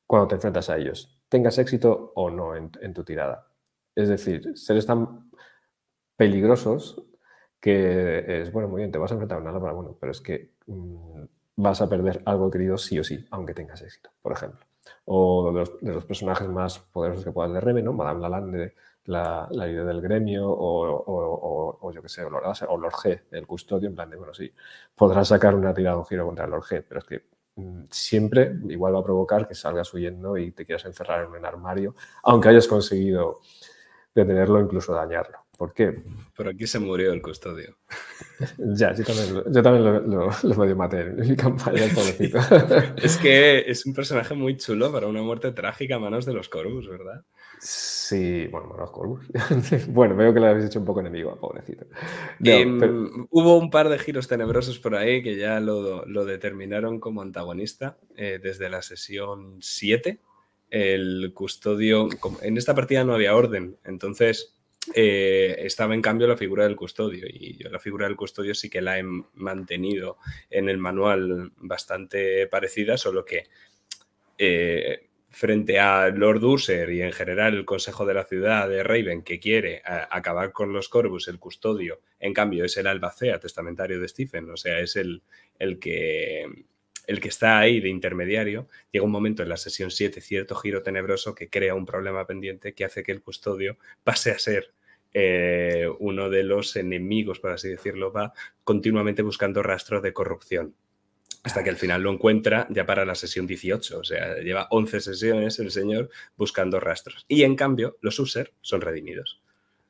cuando 0.06 0.28
te 0.28 0.35
enfrentas 0.35 0.68
a 0.68 0.76
ellos, 0.76 1.18
tengas 1.31 1.56
éxito 1.59 2.12
o 2.14 2.28
no 2.31 2.55
en, 2.55 2.70
tu 2.93 3.05
tirada. 3.05 3.48
Es 3.94 4.09
decir, 4.09 4.52
seres 4.55 4.85
tan 4.85 5.31
peligrosos 6.16 7.02
que 7.59 8.43
es, 8.43 8.52
bueno, 8.52 8.68
muy 8.68 8.81
bien, 8.81 8.93
te 8.93 8.98
vas 8.98 9.10
a 9.10 9.14
enfrentar 9.14 9.39
a 9.39 9.40
una 9.40 9.52
lámpara, 9.52 9.72
bueno, 9.72 9.97
pero 9.98 10.12
es 10.12 10.20
que 10.20 10.52
mm, 10.66 11.24
vas 11.56 11.81
a 11.81 11.89
perder 11.89 12.20
algo 12.26 12.51
querido 12.51 12.76
sí 12.76 12.98
o 12.98 13.05
sí, 13.05 13.26
aunque 13.31 13.55
tengas 13.55 13.81
éxito, 13.81 14.10
por 14.20 14.32
ejemplo 14.32 14.66
o 15.06 15.52
de 15.81 15.93
los, 15.93 16.05
personajes 16.05 16.48
más 16.48 16.78
poderosos 16.78 17.24
que 17.24 17.32
puedas 17.32 17.52
de 17.52 17.61
Reme, 17.61 17.82
¿no? 17.82 17.93
Madame 17.93 18.20
Lalande, 18.20 18.74
la, 19.06 19.48
líder 19.51 19.85
del 19.85 20.01
gremio, 20.01 20.44
o, 20.47 21.93
yo 21.93 22.02
qué 22.02 22.09
sé, 22.09 22.24
o 22.24 22.31
Lord, 22.31 22.44
o 22.69 22.77
Lord 22.77 22.94
G, 22.94 23.23
el 23.31 23.47
custodio, 23.47 23.89
en 23.89 23.94
plan 23.94 24.11
de, 24.11 24.16
bueno, 24.16 24.32
sí, 24.35 24.52
podrás 24.94 25.28
sacar 25.28 25.55
una 25.55 25.74
tirada, 25.74 25.98
un 25.98 26.06
giro 26.06 26.27
contra 26.27 26.47
el 26.47 26.51
Lord 26.51 26.65
G, 26.65 26.85
pero 26.89 27.01
es 27.01 27.06
que 27.06 27.24
mm, 27.56 27.85
siempre 27.90 28.56
igual 28.69 28.94
va 28.94 29.01
a 29.01 29.05
provocar 29.05 29.47
que 29.47 29.55
salgas 29.55 29.93
huyendo 29.93 30.36
y 30.39 30.52
te 30.52 30.65
quieras 30.65 30.85
encerrar 30.86 31.24
en 31.24 31.32
un 31.32 31.44
armario, 31.44 31.94
aunque 32.23 32.48
hayas 32.48 32.66
conseguido 32.66 33.40
detenerlo, 34.15 34.61
incluso 34.61 34.94
dañarlo. 34.94 35.43
¿Por 35.56 35.72
qué? 35.72 36.02
Por 36.36 36.48
aquí 36.48 36.66
se 36.66 36.81
murió 36.81 37.12
el 37.12 37.22
custodio. 37.22 37.76
ya, 38.59 38.93
yo 38.93 39.05
también, 39.05 39.35
lo, 39.35 39.52
yo 39.52 39.62
también 39.62 39.85
lo, 39.85 40.01
lo, 40.01 40.31
lo 40.43 40.55
medio 40.56 40.76
maté 40.76 41.01
en 41.01 41.16
mi 41.16 41.36
campaña, 41.36 41.82
pobrecito. 41.94 42.39
es 42.97 43.16
que 43.18 43.60
es 43.70 43.86
un 43.86 43.94
personaje 43.94 44.35
muy 44.35 44.56
chulo 44.56 44.90
para 44.93 45.06
una 45.06 45.22
muerte 45.22 45.52
trágica 45.52 45.97
a 45.97 45.98
manos 46.01 46.26
de 46.26 46.32
los 46.32 46.48
Corvus, 46.48 46.89
¿verdad? 46.89 47.24
Sí, 47.60 48.48
bueno, 48.48 48.74
los 48.76 48.90
Corvus. 48.90 49.26
bueno, 49.89 50.16
veo 50.16 50.35
que 50.35 50.40
le 50.40 50.48
habéis 50.48 50.66
hecho 50.66 50.81
un 50.81 50.85
poco 50.85 51.01
enemigo, 51.01 51.39
pobrecito. 51.39 51.86
No, 52.40 52.51
eh, 52.51 52.76
pero... 52.81 53.26
Hubo 53.31 53.56
un 53.56 53.70
par 53.70 53.89
de 53.89 53.98
giros 53.98 54.26
tenebrosos 54.26 54.81
por 54.81 54.97
ahí 54.97 55.22
que 55.22 55.36
ya 55.36 55.60
lo, 55.60 56.05
lo 56.05 56.24
determinaron 56.24 56.98
como 56.98 57.22
antagonista 57.22 57.97
eh, 58.16 58.40
desde 58.43 58.68
la 58.68 58.82
sesión 58.82 59.59
7. 59.60 60.18
El 60.70 61.32
custodio, 61.32 62.09
en 62.43 62.56
esta 62.56 62.74
partida 62.74 63.05
no 63.05 63.14
había 63.14 63.36
orden, 63.36 63.76
entonces 63.85 64.53
eh, 64.93 65.56
estaba 65.61 65.94
en 65.94 66.02
cambio 66.02 66.27
la 66.27 66.36
figura 66.36 66.65
del 66.65 66.77
custodio 66.77 67.27
y 67.27 67.56
yo 67.56 67.70
la 67.70 67.78
figura 67.78 68.06
del 68.06 68.16
custodio 68.16 68.55
sí 68.55 68.69
que 68.69 68.82
la 68.82 68.98
he 68.98 69.02
mantenido 69.02 70.19
en 70.51 70.69
el 70.69 70.78
manual 70.78 71.52
bastante 71.56 72.47
parecida, 72.48 72.98
solo 72.98 73.24
que 73.24 73.44
eh, 74.36 75.09
frente 75.31 75.78
a 75.78 76.09
Lord 76.11 76.44
User 76.44 76.90
y 76.90 77.02
en 77.02 77.12
general 77.12 77.55
el 77.55 77.65
Consejo 77.65 78.05
de 78.05 78.15
la 78.15 78.24
Ciudad 78.24 78.69
de 78.69 78.82
Raven 78.82 79.23
que 79.23 79.40
quiere 79.40 79.81
a, 79.85 80.09
acabar 80.15 80.52
con 80.52 80.73
los 80.73 80.89
Corvus, 80.89 81.28
el 81.28 81.39
custodio, 81.39 82.01
en 82.20 82.35
cambio 82.35 82.65
es 82.65 82.77
el 82.77 82.86
albacea 82.86 83.40
testamentario 83.40 84.01
de 84.01 84.09
Stephen, 84.09 84.51
o 84.51 84.56
sea, 84.56 84.81
es 84.81 84.97
el, 84.97 85.23
el 85.59 85.78
que 85.78 86.66
el 87.06 87.20
que 87.20 87.28
está 87.28 87.59
ahí 87.59 87.81
de 87.81 87.89
intermediario, 87.90 88.69
llega 88.90 89.05
un 89.05 89.11
momento 89.11 89.43
en 89.43 89.48
la 89.48 89.56
sesión 89.56 89.90
7, 89.90 90.20
cierto 90.20 90.55
giro 90.55 90.82
tenebroso 90.82 91.35
que 91.35 91.51
crea 91.51 91.74
un 91.74 91.85
problema 91.85 92.27
pendiente 92.27 92.74
que 92.74 92.85
hace 92.85 93.02
que 93.02 93.12
el 93.12 93.23
custodio 93.23 93.77
pase 94.05 94.31
a 94.31 94.39
ser 94.39 94.73
eh, 95.14 95.86
uno 96.00 96.28
de 96.28 96.42
los 96.42 96.74
enemigos, 96.76 97.38
por 97.38 97.52
así 97.52 97.68
decirlo, 97.68 98.12
va 98.12 98.32
continuamente 98.64 99.22
buscando 99.22 99.62
rastros 99.62 100.02
de 100.02 100.12
corrupción. 100.12 100.74
Hasta 101.44 101.62
que 101.62 101.70
al 101.70 101.76
final 101.76 102.02
lo 102.02 102.10
encuentra 102.10 102.66
ya 102.70 102.86
para 102.86 103.04
la 103.04 103.14
sesión 103.14 103.46
18. 103.46 103.98
O 103.98 104.04
sea, 104.04 104.38
lleva 104.38 104.66
11 104.70 105.00
sesiones 105.00 105.58
el 105.58 105.70
señor 105.70 106.10
buscando 106.36 106.80
rastros. 106.80 107.24
Y 107.28 107.42
en 107.44 107.54
cambio, 107.54 107.98
los 108.00 108.18
user 108.18 108.54
son 108.60 108.80
redimidos. 108.80 109.40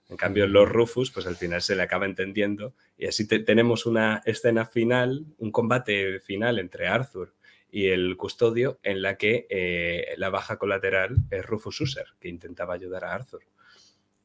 En 0.09 0.17
cambio, 0.17 0.47
los 0.47 0.69
Rufus, 0.69 1.11
pues 1.11 1.27
al 1.27 1.37
final 1.37 1.63
se 1.63 1.75
le 1.75 1.83
acaba 1.83 2.05
entendiendo 2.05 2.75
y 2.99 3.07
así 3.07 3.27
te, 3.27 3.39
tenemos 3.39 3.87
una 3.87 4.23
escena 4.27 4.67
final, 4.67 5.25
un 5.39 5.51
combate 5.51 6.21
final 6.21 6.59
entre 6.59 6.87
Arthur 6.87 7.35
y 7.71 7.87
el 7.87 8.17
custodio 8.17 8.79
en 8.83 9.01
la 9.01 9.17
que 9.17 9.47
eh, 9.49 10.15
la 10.19 10.29
baja 10.29 10.59
colateral 10.59 11.17
es 11.31 11.45
Rufus 11.47 11.81
User, 11.81 12.07
que 12.21 12.29
intentaba 12.29 12.75
ayudar 12.75 13.05
a 13.05 13.15
Arthur. 13.15 13.43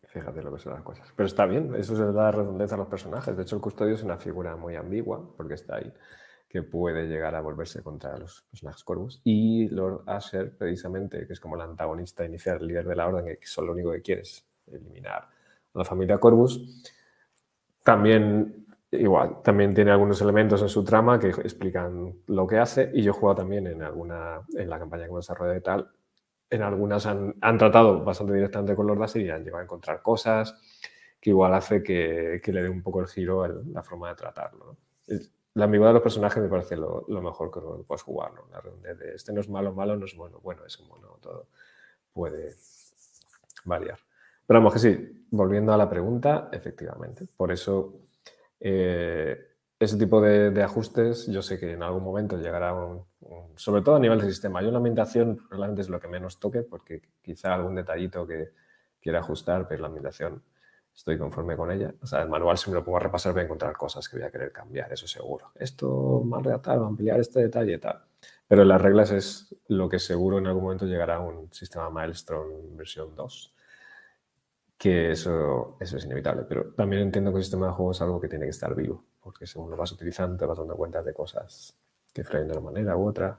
Fíjate 0.09 0.41
lo 0.41 0.51
que 0.51 0.59
son 0.59 0.73
las 0.73 0.81
cosas. 0.81 1.07
Pero 1.15 1.27
está 1.27 1.45
bien, 1.45 1.75
eso 1.75 1.95
se 1.95 2.11
da 2.11 2.31
redundancia 2.31 2.75
a 2.75 2.79
los 2.79 2.87
personajes. 2.87 3.37
De 3.37 3.43
hecho, 3.43 3.55
el 3.55 3.61
custodio 3.61 3.93
es 3.93 4.03
una 4.03 4.17
figura 4.17 4.55
muy 4.55 4.75
ambigua, 4.75 5.23
porque 5.37 5.53
está 5.53 5.75
ahí, 5.75 5.93
que 6.47 6.63
puede 6.63 7.07
llegar 7.07 7.35
a 7.35 7.41
volverse 7.41 7.83
contra 7.83 8.17
los 8.17 8.41
personajes 8.49 8.83
Corvus. 8.83 9.21
Y 9.23 9.67
Lord 9.69 10.03
Asher, 10.07 10.57
precisamente, 10.57 11.27
que 11.27 11.33
es 11.33 11.39
como 11.39 11.55
el 11.55 11.61
antagonista 11.61 12.25
inicial, 12.25 12.57
el 12.59 12.67
líder 12.67 12.87
de 12.87 12.95
la 12.95 13.07
orden, 13.07 13.25
que 13.25 13.45
solo 13.45 13.67
lo 13.67 13.73
único 13.73 13.91
que 13.91 14.01
quiere 14.01 14.21
es 14.21 14.47
eliminar 14.65 15.27
la 15.75 15.85
familia 15.85 16.17
Corvus. 16.17 16.83
También, 17.83 18.65
igual, 18.91 19.43
también 19.43 19.75
tiene 19.75 19.91
algunos 19.91 20.19
elementos 20.21 20.61
en 20.63 20.69
su 20.69 20.83
trama 20.83 21.19
que 21.19 21.29
explican 21.29 22.15
lo 22.25 22.47
que 22.47 22.57
hace 22.57 22.89
y 22.93 23.03
yo 23.03 23.11
he 23.11 23.13
jugado 23.13 23.37
también 23.37 23.67
en 23.67 23.83
alguna, 23.83 24.41
en 24.55 24.69
la 24.69 24.79
campaña 24.79 25.03
que 25.03 25.09
hemos 25.09 25.25
desarrollado 25.25 25.57
y 25.57 25.61
tal, 25.61 25.91
en 26.49 26.61
algunas 26.61 27.05
han, 27.05 27.35
han, 27.41 27.57
tratado 27.57 28.03
bastante 28.03 28.33
directamente 28.33 28.75
con 28.75 28.87
Lord 28.87 29.03
Asher 29.03 29.21
y 29.21 29.29
han 29.29 29.43
llegado 29.43 29.59
a 29.59 29.63
encontrar 29.63 30.01
cosas 30.01 30.55
que 31.19 31.29
igual 31.31 31.53
hace 31.53 31.83
que, 31.83 32.39
que 32.43 32.53
le 32.53 32.63
dé 32.63 32.69
un 32.69 32.81
poco 32.81 33.01
el 33.01 33.07
giro 33.07 33.43
a 33.43 33.49
la 33.49 33.83
forma 33.83 34.09
de 34.09 34.15
tratarlo. 34.15 34.65
¿no? 35.07 35.17
La 35.55 35.65
ambigüedad 35.65 35.91
de 35.91 35.95
los 35.95 36.03
personajes 36.03 36.41
me 36.41 36.49
parece 36.49 36.77
lo, 36.77 37.05
lo 37.07 37.21
mejor 37.21 37.51
que 37.51 37.59
puedes 37.85 38.03
jugar, 38.03 38.33
¿no? 38.33 38.47
La 38.51 38.93
de 38.93 39.15
este 39.15 39.33
no 39.33 39.41
es 39.41 39.49
malo, 39.49 39.73
malo 39.73 39.95
no 39.95 40.05
es 40.05 40.15
bueno, 40.15 40.39
bueno 40.39 40.65
es 40.65 40.77
bueno, 40.87 41.17
todo 41.21 41.47
puede 42.13 42.55
variar. 43.65 43.99
Pero 44.45 44.59
vamos 44.59 44.73
que 44.73 44.79
sí, 44.79 45.25
volviendo 45.31 45.73
a 45.73 45.77
la 45.77 45.89
pregunta, 45.89 46.49
efectivamente. 46.51 47.27
Por 47.35 47.51
eso, 47.51 47.93
eh, 48.59 49.48
ese 49.79 49.97
tipo 49.97 50.21
de, 50.21 50.61
ajustes, 50.61 51.27
yo 51.27 51.41
sé 51.41 51.57
que 51.57 51.71
en 51.71 51.83
algún 51.83 52.03
momento 52.03 52.37
llegará 52.37 52.73
un, 52.73 53.05
sobre 53.55 53.81
todo 53.81 53.95
a 53.95 53.99
nivel 53.99 54.19
de 54.19 54.27
sistema. 54.27 54.61
Yo 54.61 54.71
la 54.71 54.77
ambientación 54.77 55.39
realmente 55.49 55.81
es 55.81 55.89
lo 55.89 56.01
que 56.01 56.09
menos 56.09 56.39
toque, 56.39 56.63
porque 56.63 57.01
quizá 57.21 57.53
algún 57.53 57.75
detallito 57.75 58.27
que 58.27 58.49
quiera 59.01 59.19
ajustar, 59.19 59.67
pero 59.67 59.81
la 59.81 59.87
ambientación 59.87 60.43
estoy 60.93 61.17
conforme 61.17 61.55
con 61.55 61.71
ella. 61.71 61.93
O 62.01 62.05
sea, 62.05 62.21
el 62.21 62.29
manual 62.29 62.57
si 62.57 62.69
me 62.69 62.75
lo 62.75 62.83
pongo 62.83 62.97
a 62.97 63.01
repasar 63.01 63.31
voy 63.31 63.41
a 63.41 63.45
encontrar 63.45 63.73
cosas 63.77 64.09
que 64.09 64.17
voy 64.17 64.25
a 64.25 64.31
querer 64.31 64.51
cambiar, 64.51 64.91
eso 64.91 65.07
seguro. 65.07 65.51
Esto 65.55 66.23
más 66.25 66.43
redactar, 66.43 66.77
ampliar 66.77 67.19
este 67.21 67.39
detalle 67.39 67.73
y 67.75 67.79
tal. 67.79 68.03
Pero 68.49 68.65
las 68.65 68.81
reglas 68.81 69.11
es 69.11 69.55
lo 69.69 69.87
que 69.87 69.99
seguro 69.99 70.39
en 70.39 70.47
algún 70.47 70.63
momento 70.63 70.85
llegará 70.85 71.15
a 71.17 71.19
un 71.21 71.53
sistema 71.53 71.89
Milestone 71.89 72.75
versión 72.75 73.15
2 73.15 73.55
que 74.77 75.11
eso, 75.11 75.77
eso 75.79 75.97
es 75.97 76.05
inevitable. 76.05 76.43
Pero 76.47 76.73
también 76.73 77.03
entiendo 77.03 77.31
que 77.31 77.37
el 77.37 77.43
sistema 77.43 77.67
de 77.67 77.73
juego 77.73 77.91
es 77.91 78.01
algo 78.01 78.19
que 78.19 78.29
tiene 78.29 78.45
que 78.45 78.51
estar 78.51 78.73
vivo, 78.73 79.05
porque 79.29 79.45
según 79.45 79.69
lo 79.69 79.77
vas 79.77 79.91
utilizando 79.91 80.35
te 80.35 80.45
vas 80.47 80.57
dando 80.57 80.75
cuenta 80.75 81.03
de 81.03 81.13
cosas 81.13 81.77
que 82.11 82.23
frenan 82.23 82.47
de 82.47 82.57
una 82.57 82.71
manera 82.71 82.97
u 82.97 83.07
otra, 83.07 83.37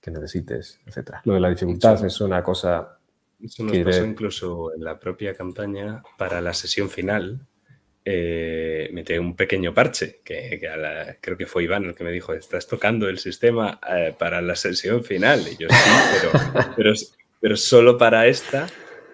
que 0.00 0.12
necesites, 0.12 0.80
etc. 0.86 1.16
Lo 1.24 1.34
de 1.34 1.40
la 1.40 1.50
dificultad 1.50 2.04
es 2.04 2.20
una 2.20 2.40
cosa... 2.40 2.98
Eso 3.42 3.64
nos 3.64 3.72
que 3.72 3.84
pasó 3.84 4.02
de... 4.02 4.06
incluso 4.06 4.74
en 4.74 4.84
la 4.84 4.98
propia 5.00 5.34
campaña 5.34 6.04
para 6.16 6.40
la 6.40 6.54
sesión 6.54 6.88
final. 6.88 7.40
Eh, 8.04 8.90
metí 8.92 9.18
un 9.18 9.34
pequeño 9.34 9.74
parche, 9.74 10.20
que, 10.24 10.60
que 10.60 10.68
la, 10.68 11.16
creo 11.20 11.36
que 11.36 11.46
fue 11.46 11.64
Iván 11.64 11.84
el 11.84 11.96
que 11.96 12.04
me 12.04 12.12
dijo, 12.12 12.32
estás 12.32 12.68
tocando 12.68 13.08
el 13.08 13.18
sistema 13.18 13.80
eh, 13.90 14.14
para 14.16 14.40
la 14.40 14.54
sesión 14.54 15.02
final. 15.02 15.40
Y 15.40 15.56
yo 15.56 15.68
sí, 15.68 15.90
pero, 16.20 16.72
pero, 16.76 16.92
pero 17.40 17.56
solo 17.56 17.98
para 17.98 18.28
esta 18.28 18.68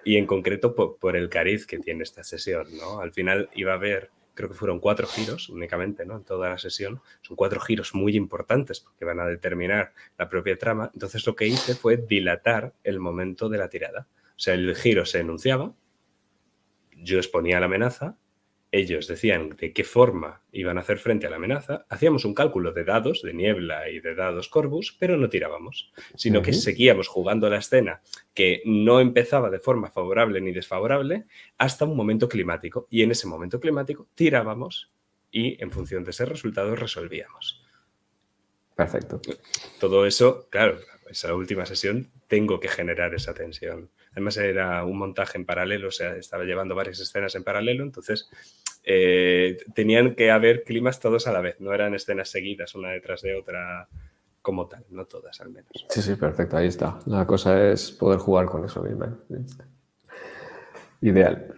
y 0.05 0.17
en 0.17 0.27
concreto 0.27 0.75
por, 0.75 0.99
por, 0.99 1.17
el 1.17 1.31
cariz 1.31 1.67
que 1.67 1.79
tiene 1.79 2.03
esta 2.03 2.23
sesión, 2.23 2.67
¿no? 2.77 3.01
Al 3.01 3.13
final 3.13 3.49
iba 3.55 3.73
a 3.73 3.77
haber, 3.77 4.11
creo 4.35 4.49
que 4.49 4.55
fueron 4.55 4.81
cuatro 4.81 5.07
giros 5.07 5.49
únicamente, 5.49 6.05
¿no? 6.05 6.17
En 6.17 6.25
toda 6.25 6.51
la 6.51 6.59
sesión. 6.59 7.01
Son 7.23 7.37
cuatro 7.37 7.61
giros 7.61 7.95
muy 7.95 8.17
importantes 8.17 8.81
porque 8.81 9.05
van 9.05 9.21
a 9.21 9.27
determinar 9.27 9.93
la 10.19 10.29
propia 10.29 10.59
trama. 10.59 10.91
Entonces 10.93 11.27
lo 11.27 11.35
que 11.37 11.47
hice 11.47 11.75
fue 11.75 11.97
dilatar 11.97 12.75
el 12.83 13.01
momento 13.01 13.49
de 13.49 13.59
la 13.59 13.69
tirada. 13.69 14.07
O 14.37 14.39
sea, 14.39 14.55
el 14.55 14.75
giro 14.75 15.07
se 15.07 15.21
enunciaba, 15.21 15.73
yo 16.97 17.19
exponía 17.19 17.61
la 17.61 17.67
amenaza, 17.67 18.17
ellos 18.75 19.07
decían 19.07 19.51
de 19.51 19.73
qué 19.73 19.85
forma 19.85 20.43
iban 20.51 20.79
a 20.79 20.81
hacer 20.81 20.99
frente 20.99 21.27
a 21.27 21.31
la 21.31 21.37
amenaza, 21.37 21.87
hacíamos 21.89 22.25
un 22.25 22.35
cálculo 22.35 22.73
de 22.73 22.85
dados, 22.85 23.23
de 23.23 23.33
niebla 23.33 23.89
y 23.89 24.01
de 24.01 24.15
dados 24.15 24.49
Corvus, 24.49 24.97
pero 24.99 25.17
no 25.17 25.29
tirábamos, 25.29 25.93
sino 26.17 26.41
uh 26.41 26.43
-huh. 26.43 26.45
que 26.47 26.53
seguíamos 26.53 27.07
jugando 27.07 27.49
la 27.49 27.59
escena 27.59 28.03
que 28.35 28.63
no 28.65 29.01
empezaba 29.01 29.49
de 29.51 29.61
forma 29.61 29.91
favorable 29.91 30.41
ni 30.41 30.53
desfavorable 30.53 31.25
hasta 31.57 31.85
un 31.85 31.97
momento 31.97 32.29
climático. 32.29 32.89
Y 32.91 33.03
en 33.03 33.13
ese 33.13 33.29
momento 33.29 33.61
climático 33.61 34.09
tirábamos 34.15 34.91
y 35.31 35.63
en 35.63 35.71
función 35.71 36.03
de 36.05 36.11
ese 36.11 36.25
resultado 36.25 36.75
resolvíamos. 36.75 37.65
Perfecto. 38.75 39.21
Todo 39.79 40.05
eso, 40.05 40.49
claro, 40.51 40.79
esa 41.09 41.35
última 41.35 41.65
sesión 41.65 42.11
tengo 42.27 42.59
que 42.59 42.69
generar 42.69 43.15
esa 43.15 43.35
tensión. 43.35 43.91
Además 44.13 44.37
era 44.37 44.85
un 44.85 44.99
montaje 44.99 45.39
en 45.39 45.45
paralelo, 45.45 45.89
o 45.89 45.91
sea, 45.93 46.17
estaba 46.17 46.45
llevando 46.45 46.75
varias 46.75 47.01
escenas 47.01 47.35
en 47.35 47.45
paralelo, 47.45 47.85
entonces 47.85 48.31
eh, 48.85 49.57
tenían 49.75 50.15
que 50.15 50.31
haber 50.31 50.65
climas 50.65 51.01
todos 51.01 51.27
a 51.27 51.33
la 51.33 51.41
vez, 51.41 51.61
no 51.61 51.73
eran 51.73 51.95
escenas 51.95 52.29
seguidas 52.29 52.75
una 52.75 52.91
detrás 52.91 53.23
de 53.23 53.35
otra 53.35 53.89
como 54.43 54.69
tal, 54.69 54.85
no 54.91 55.07
todas 55.07 55.41
al 55.41 55.51
menos. 55.51 55.71
Sí, 55.89 56.03
sí, 56.03 56.17
perfecto, 56.17 56.59
ahí 56.59 56.67
está. 56.67 57.01
La 57.07 57.27
cosa 57.27 57.71
es 57.71 57.91
poder 57.91 58.19
jugar 58.19 58.47
con 58.47 58.65
eso 58.65 58.83
mismo. 58.83 59.07
Ideal. 61.01 61.55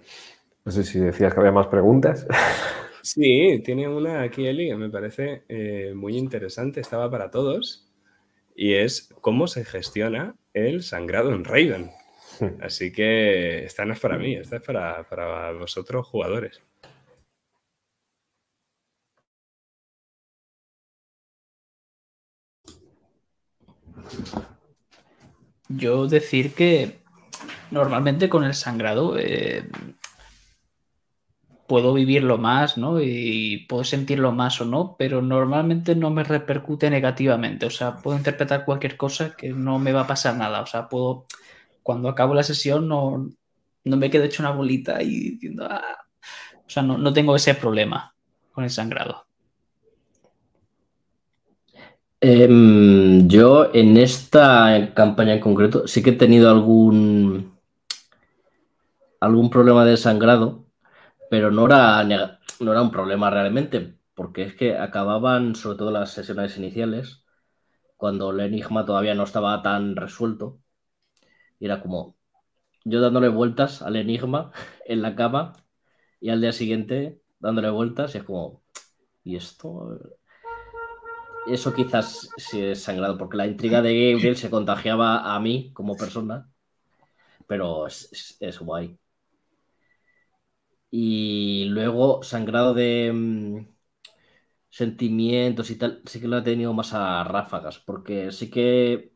No 0.64 0.72
sé 0.72 0.84
si 0.84 1.00
decías 1.00 1.34
que 1.34 1.40
había 1.40 1.52
más 1.52 1.66
preguntas. 1.66 2.26
Sí, 3.06 3.62
tiene 3.64 3.86
una 3.86 4.22
aquí, 4.22 4.48
Eli, 4.48 4.66
que 4.68 4.74
me 4.74 4.90
parece 4.90 5.44
eh, 5.48 5.92
muy 5.94 6.18
interesante, 6.18 6.80
estaba 6.80 7.08
para 7.08 7.30
todos, 7.30 7.88
y 8.56 8.74
es 8.74 9.14
cómo 9.20 9.46
se 9.46 9.64
gestiona 9.64 10.34
el 10.52 10.82
sangrado 10.82 11.32
en 11.32 11.44
Raven. 11.44 11.92
Así 12.60 12.90
que 12.90 13.64
esta 13.64 13.84
no 13.84 13.92
es 13.92 14.00
para 14.00 14.18
mí, 14.18 14.34
esta 14.34 14.56
es 14.56 14.62
para, 14.62 15.08
para 15.08 15.52
vosotros 15.52 16.04
jugadores. 16.04 16.60
Yo 25.68 26.06
decir 26.06 26.54
que 26.54 27.02
normalmente 27.70 28.28
con 28.28 28.44
el 28.44 28.54
sangrado 28.54 29.18
eh, 29.18 29.68
puedo 31.66 31.92
vivirlo 31.94 32.38
más, 32.38 32.78
¿no? 32.78 33.00
Y 33.00 33.66
puedo 33.68 33.84
sentirlo 33.84 34.32
más 34.32 34.60
o 34.60 34.64
no, 34.64 34.96
pero 34.98 35.22
normalmente 35.22 35.94
no 35.96 36.10
me 36.10 36.24
repercute 36.24 36.90
negativamente. 36.90 37.66
O 37.66 37.70
sea, 37.70 37.96
puedo 37.96 38.16
interpretar 38.16 38.64
cualquier 38.64 38.96
cosa 38.96 39.34
que 39.36 39.50
no 39.50 39.78
me 39.78 39.92
va 39.92 40.02
a 40.02 40.06
pasar 40.06 40.36
nada. 40.36 40.60
O 40.62 40.66
sea, 40.66 40.88
puedo, 40.88 41.26
cuando 41.82 42.08
acabo 42.08 42.34
la 42.34 42.42
sesión 42.42 42.88
no, 42.88 43.30
no 43.84 43.96
me 43.96 44.10
quedo 44.10 44.24
hecho 44.24 44.42
una 44.42 44.52
bolita 44.52 45.02
y 45.02 45.30
diciendo, 45.32 45.66
ah, 45.70 45.82
O 46.66 46.70
sea, 46.70 46.82
no, 46.82 46.98
no 46.98 47.12
tengo 47.12 47.36
ese 47.36 47.54
problema 47.54 48.14
con 48.52 48.64
el 48.64 48.70
sangrado. 48.70 49.25
Em, 52.20 53.26
yo 53.28 53.70
en 53.74 53.96
esta 53.96 54.92
campaña 54.94 55.34
en 55.34 55.40
concreto 55.40 55.86
sí 55.88 56.02
que 56.02 56.10
he 56.10 56.12
tenido 56.12 56.50
algún 56.50 57.52
algún 59.20 59.50
problema 59.50 59.84
de 59.84 59.96
sangrado, 59.96 60.64
pero 61.30 61.50
no 61.50 61.66
era, 61.66 62.02
no 62.60 62.72
era 62.72 62.82
un 62.82 62.90
problema 62.90 63.30
realmente, 63.30 63.98
porque 64.14 64.42
es 64.42 64.54
que 64.54 64.76
acababan 64.78 65.54
sobre 65.56 65.78
todo 65.78 65.90
las 65.90 66.12
sesiones 66.12 66.56
iniciales, 66.58 67.24
cuando 67.96 68.30
el 68.32 68.40
enigma 68.40 68.86
todavía 68.86 69.14
no 69.16 69.24
estaba 69.24 69.62
tan 69.62 69.96
resuelto, 69.96 70.60
y 71.58 71.66
era 71.66 71.80
como 71.82 72.16
yo 72.84 73.00
dándole 73.00 73.28
vueltas 73.28 73.82
al 73.82 73.96
enigma 73.96 74.52
en 74.86 75.02
la 75.02 75.16
cama 75.16 75.54
y 76.20 76.30
al 76.30 76.40
día 76.40 76.52
siguiente 76.52 77.22
dándole 77.40 77.70
vueltas 77.70 78.14
y 78.14 78.18
es 78.18 78.24
como, 78.24 78.62
¿y 79.24 79.36
esto? 79.36 79.98
Eso 81.48 81.72
quizás 81.72 82.28
sí 82.36 82.60
es 82.60 82.82
sangrado, 82.82 83.16
porque 83.18 83.36
la 83.36 83.46
intriga 83.46 83.80
de 83.82 84.12
Gabriel 84.12 84.36
se 84.36 84.50
contagiaba 84.50 85.34
a 85.34 85.40
mí 85.40 85.70
como 85.72 85.96
persona, 85.96 86.50
pero 87.46 87.86
es, 87.86 88.36
es, 88.40 88.58
guay. 88.60 88.98
Y 90.90 91.66
luego, 91.66 92.22
sangrado 92.22 92.74
de 92.74 93.12
mm, 93.12 93.66
sentimientos 94.70 95.70
y 95.70 95.76
tal, 95.78 96.02
sí 96.06 96.20
que 96.20 96.28
lo 96.28 96.38
he 96.38 96.42
tenido 96.42 96.72
más 96.74 96.92
a 96.94 97.24
ráfagas, 97.24 97.78
porque 97.80 98.32
sí 98.32 98.50
que 98.50 99.12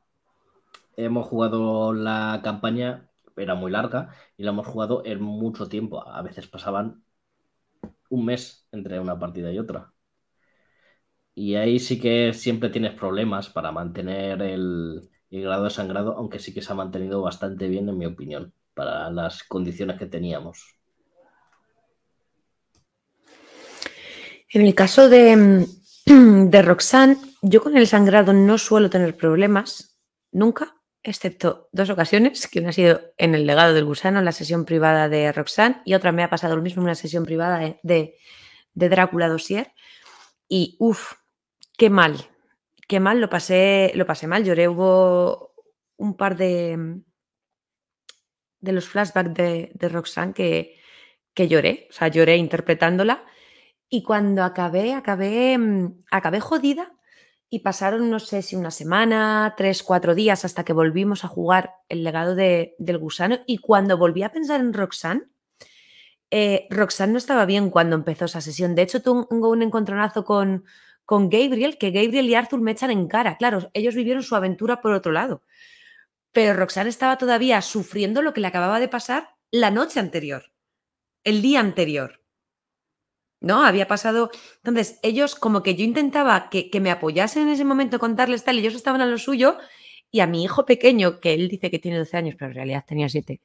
hemos 0.96 1.26
jugado 1.26 1.92
la 1.92 2.40
campaña, 2.44 3.10
era 3.36 3.54
muy 3.54 3.70
larga, 3.72 4.14
y 4.36 4.44
la 4.44 4.50
hemos 4.50 4.66
jugado 4.66 5.02
en 5.04 5.20
mucho 5.22 5.68
tiempo. 5.68 6.06
A 6.06 6.22
veces 6.22 6.46
pasaban 6.48 7.04
un 8.10 8.24
mes 8.26 8.66
entre 8.72 9.00
una 9.00 9.18
partida 9.18 9.50
y 9.52 9.58
otra. 9.58 9.92
Y 11.34 11.54
ahí 11.54 11.78
sí 11.78 12.00
que 12.00 12.32
siempre 12.32 12.70
tienes 12.70 12.94
problemas 12.94 13.48
para 13.48 13.72
mantener 13.72 14.42
el, 14.42 15.08
grado 15.30 15.64
de 15.64 15.70
sangrado, 15.70 16.16
aunque 16.16 16.38
sí 16.38 16.52
que 16.52 16.62
se 16.62 16.72
ha 16.72 16.76
mantenido 16.76 17.22
bastante 17.22 17.68
bien, 17.68 17.88
en 17.88 17.98
mi 17.98 18.06
opinión, 18.06 18.52
para 18.74 19.10
las 19.10 19.44
condiciones 19.44 19.98
que 19.98 20.06
teníamos. 20.06 20.76
En 24.52 24.62
el 24.62 24.74
caso 24.74 25.08
de, 25.08 25.66
de 26.06 26.62
Roxanne, 26.62 27.16
yo 27.42 27.62
con 27.62 27.76
el 27.76 27.86
sangrado 27.86 28.32
no 28.32 28.58
suelo 28.58 28.90
tener 28.90 29.16
problemas, 29.16 29.96
nunca, 30.32 30.76
excepto 31.02 31.68
dos 31.72 31.88
ocasiones, 31.90 32.48
que 32.48 32.60
una 32.60 32.70
ha 32.70 32.72
sido 32.72 33.00
en 33.16 33.34
el 33.34 33.46
legado 33.46 33.72
del 33.72 33.84
gusano, 33.84 34.18
en 34.18 34.24
la 34.24 34.32
sesión 34.32 34.64
privada 34.64 35.08
de 35.08 35.32
Roxanne, 35.32 35.80
y 35.84 35.94
otra 35.94 36.12
me 36.12 36.24
ha 36.24 36.30
pasado 36.30 36.56
lo 36.56 36.62
mismo 36.62 36.82
en 36.82 36.86
una 36.86 36.94
sesión 36.96 37.24
privada 37.24 37.58
de, 37.58 37.78
de, 37.82 38.16
de 38.74 38.88
Drácula 38.88 39.28
Dossier. 39.28 39.72
Y 40.48 40.76
uff, 40.80 41.14
Qué 41.80 41.88
mal, 41.88 42.28
qué 42.88 43.00
mal, 43.00 43.22
lo 43.22 43.30
pasé, 43.30 43.92
lo 43.94 44.04
pasé 44.04 44.26
mal. 44.26 44.44
Lloré, 44.44 44.68
hubo 44.68 45.54
un 45.96 46.14
par 46.14 46.36
de, 46.36 47.00
de 48.60 48.72
los 48.72 48.86
flashbacks 48.86 49.32
de, 49.32 49.88
Roxanne 49.88 50.34
que, 50.34 50.76
que 51.32 51.48
lloré, 51.48 51.86
o 51.88 51.94
sea, 51.94 52.08
lloré 52.08 52.36
interpretándola. 52.36 53.24
Y 53.88 54.02
cuando 54.02 54.44
acabé, 54.44 54.92
acabé, 54.92 55.56
mm, 55.56 56.04
acabé 56.10 56.40
jodida 56.40 56.92
y 57.48 57.60
pasaron, 57.60 58.10
no 58.10 58.18
sé 58.18 58.42
si 58.42 58.56
una 58.56 58.70
semana, 58.70 59.54
tres, 59.56 59.82
cuatro 59.82 60.14
días 60.14 60.44
hasta 60.44 60.66
que 60.66 60.74
volvimos 60.74 61.24
a 61.24 61.28
jugar 61.28 61.76
el 61.88 62.04
legado 62.04 62.34
de, 62.34 62.74
del 62.78 62.98
gusano. 62.98 63.38
Y 63.46 63.56
cuando 63.56 63.96
volví 63.96 64.22
a 64.22 64.32
pensar 64.32 64.60
en 64.60 64.74
Roxanne, 64.74 65.22
eh, 66.30 66.66
Roxanne 66.68 67.12
no 67.12 67.18
estaba 67.18 67.46
bien 67.46 67.70
cuando 67.70 67.96
empezó 67.96 68.26
esa 68.26 68.42
sesión. 68.42 68.74
De 68.74 68.82
hecho, 68.82 69.00
tuve 69.00 69.26
un 69.30 69.62
encontronazo 69.62 70.26
con, 70.26 70.66
con 71.10 71.28
Gabriel, 71.28 71.76
que 71.76 71.90
Gabriel 71.90 72.30
y 72.30 72.36
Arthur 72.36 72.60
me 72.60 72.70
echan 72.70 72.92
en 72.92 73.08
cara. 73.08 73.36
Claro, 73.36 73.68
ellos 73.74 73.96
vivieron 73.96 74.22
su 74.22 74.36
aventura 74.36 74.80
por 74.80 74.92
otro 74.92 75.10
lado. 75.10 75.42
Pero 76.30 76.54
Roxanne 76.54 76.88
estaba 76.88 77.18
todavía 77.18 77.60
sufriendo 77.62 78.22
lo 78.22 78.32
que 78.32 78.40
le 78.40 78.46
acababa 78.46 78.78
de 78.78 78.86
pasar 78.86 79.30
la 79.50 79.72
noche 79.72 79.98
anterior, 79.98 80.52
el 81.24 81.42
día 81.42 81.58
anterior. 81.58 82.22
¿No? 83.40 83.64
Había 83.64 83.88
pasado. 83.88 84.30
Entonces, 84.58 85.00
ellos, 85.02 85.34
como 85.34 85.64
que 85.64 85.74
yo 85.74 85.82
intentaba 85.82 86.48
que, 86.48 86.70
me 86.80 86.92
apoyasen 86.92 87.48
en 87.48 87.54
ese 87.54 87.64
momento, 87.64 87.98
contarles 87.98 88.44
tal, 88.44 88.58
y 88.58 88.60
ellos 88.60 88.76
estaban 88.76 89.00
a 89.00 89.06
lo 89.06 89.18
suyo, 89.18 89.58
y 90.12 90.20
a 90.20 90.28
mi 90.28 90.44
hijo 90.44 90.64
pequeño, 90.64 91.18
que 91.18 91.34
él 91.34 91.48
dice 91.48 91.72
que 91.72 91.80
tiene 91.80 91.98
12 91.98 92.16
años, 92.18 92.36
pero 92.38 92.52
en 92.52 92.54
realidad 92.54 92.84
tenía 92.86 93.08
7, 93.08 93.40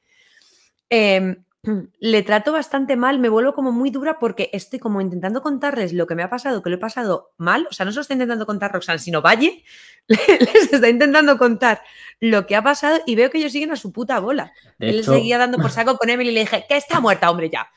le 2.00 2.22
trato 2.22 2.52
bastante 2.52 2.96
mal, 2.96 3.18
me 3.18 3.28
vuelvo 3.28 3.54
como 3.54 3.72
muy 3.72 3.90
dura 3.90 4.18
porque 4.18 4.50
estoy 4.52 4.78
como 4.78 5.00
intentando 5.00 5.42
contarles 5.42 5.92
lo 5.92 6.06
que 6.06 6.14
me 6.14 6.22
ha 6.22 6.30
pasado, 6.30 6.62
que 6.62 6.70
lo 6.70 6.76
he 6.76 6.80
pasado 6.80 7.32
mal, 7.36 7.66
o 7.70 7.74
sea, 7.74 7.84
no 7.84 7.92
solo 7.92 8.02
está 8.02 8.14
intentando 8.14 8.46
contar 8.46 8.72
Roxanne, 8.72 8.98
sino 8.98 9.22
Valle, 9.22 9.64
les 10.08 10.72
está 10.72 10.88
intentando 10.88 11.38
contar 11.38 11.82
lo 12.20 12.46
que 12.46 12.56
ha 12.56 12.62
pasado 12.62 12.98
y 13.06 13.14
veo 13.16 13.30
que 13.30 13.38
ellos 13.38 13.52
siguen 13.52 13.72
a 13.72 13.76
su 13.76 13.92
puta 13.92 14.18
bola. 14.20 14.52
Él 14.78 15.04
seguía 15.04 15.38
dando 15.38 15.58
por 15.58 15.70
saco 15.70 15.96
con 15.96 16.08
Emily 16.08 16.30
y 16.30 16.34
le 16.34 16.40
dije, 16.40 16.64
que 16.68 16.76
está 16.76 17.00
muerta, 17.00 17.30
hombre, 17.30 17.50
ya. 17.50 17.68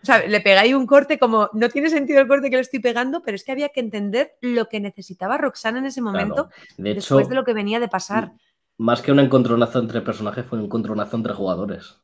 O 0.00 0.06
sea, 0.06 0.24
le 0.26 0.58
ahí 0.58 0.74
un 0.74 0.86
corte 0.86 1.18
como, 1.18 1.50
no 1.54 1.68
tiene 1.70 1.90
sentido 1.90 2.20
el 2.20 2.28
corte 2.28 2.50
que 2.50 2.56
le 2.56 2.62
estoy 2.62 2.78
pegando, 2.78 3.22
pero 3.22 3.34
es 3.34 3.42
que 3.42 3.52
había 3.52 3.70
que 3.70 3.80
entender 3.80 4.36
lo 4.40 4.68
que 4.68 4.78
necesitaba 4.78 5.38
Roxana 5.38 5.80
en 5.80 5.86
ese 5.86 6.00
momento, 6.00 6.50
después 6.76 7.28
de 7.28 7.34
lo 7.34 7.44
que 7.44 7.52
venía 7.52 7.80
de 7.80 7.88
pasar. 7.88 8.32
Más 8.76 9.02
que 9.02 9.10
un 9.10 9.18
encontronazo 9.18 9.80
entre 9.80 10.00
personajes, 10.02 10.46
fue 10.46 10.58
un 10.58 10.66
encontronazo 10.66 11.16
entre 11.16 11.34
jugadores 11.34 11.96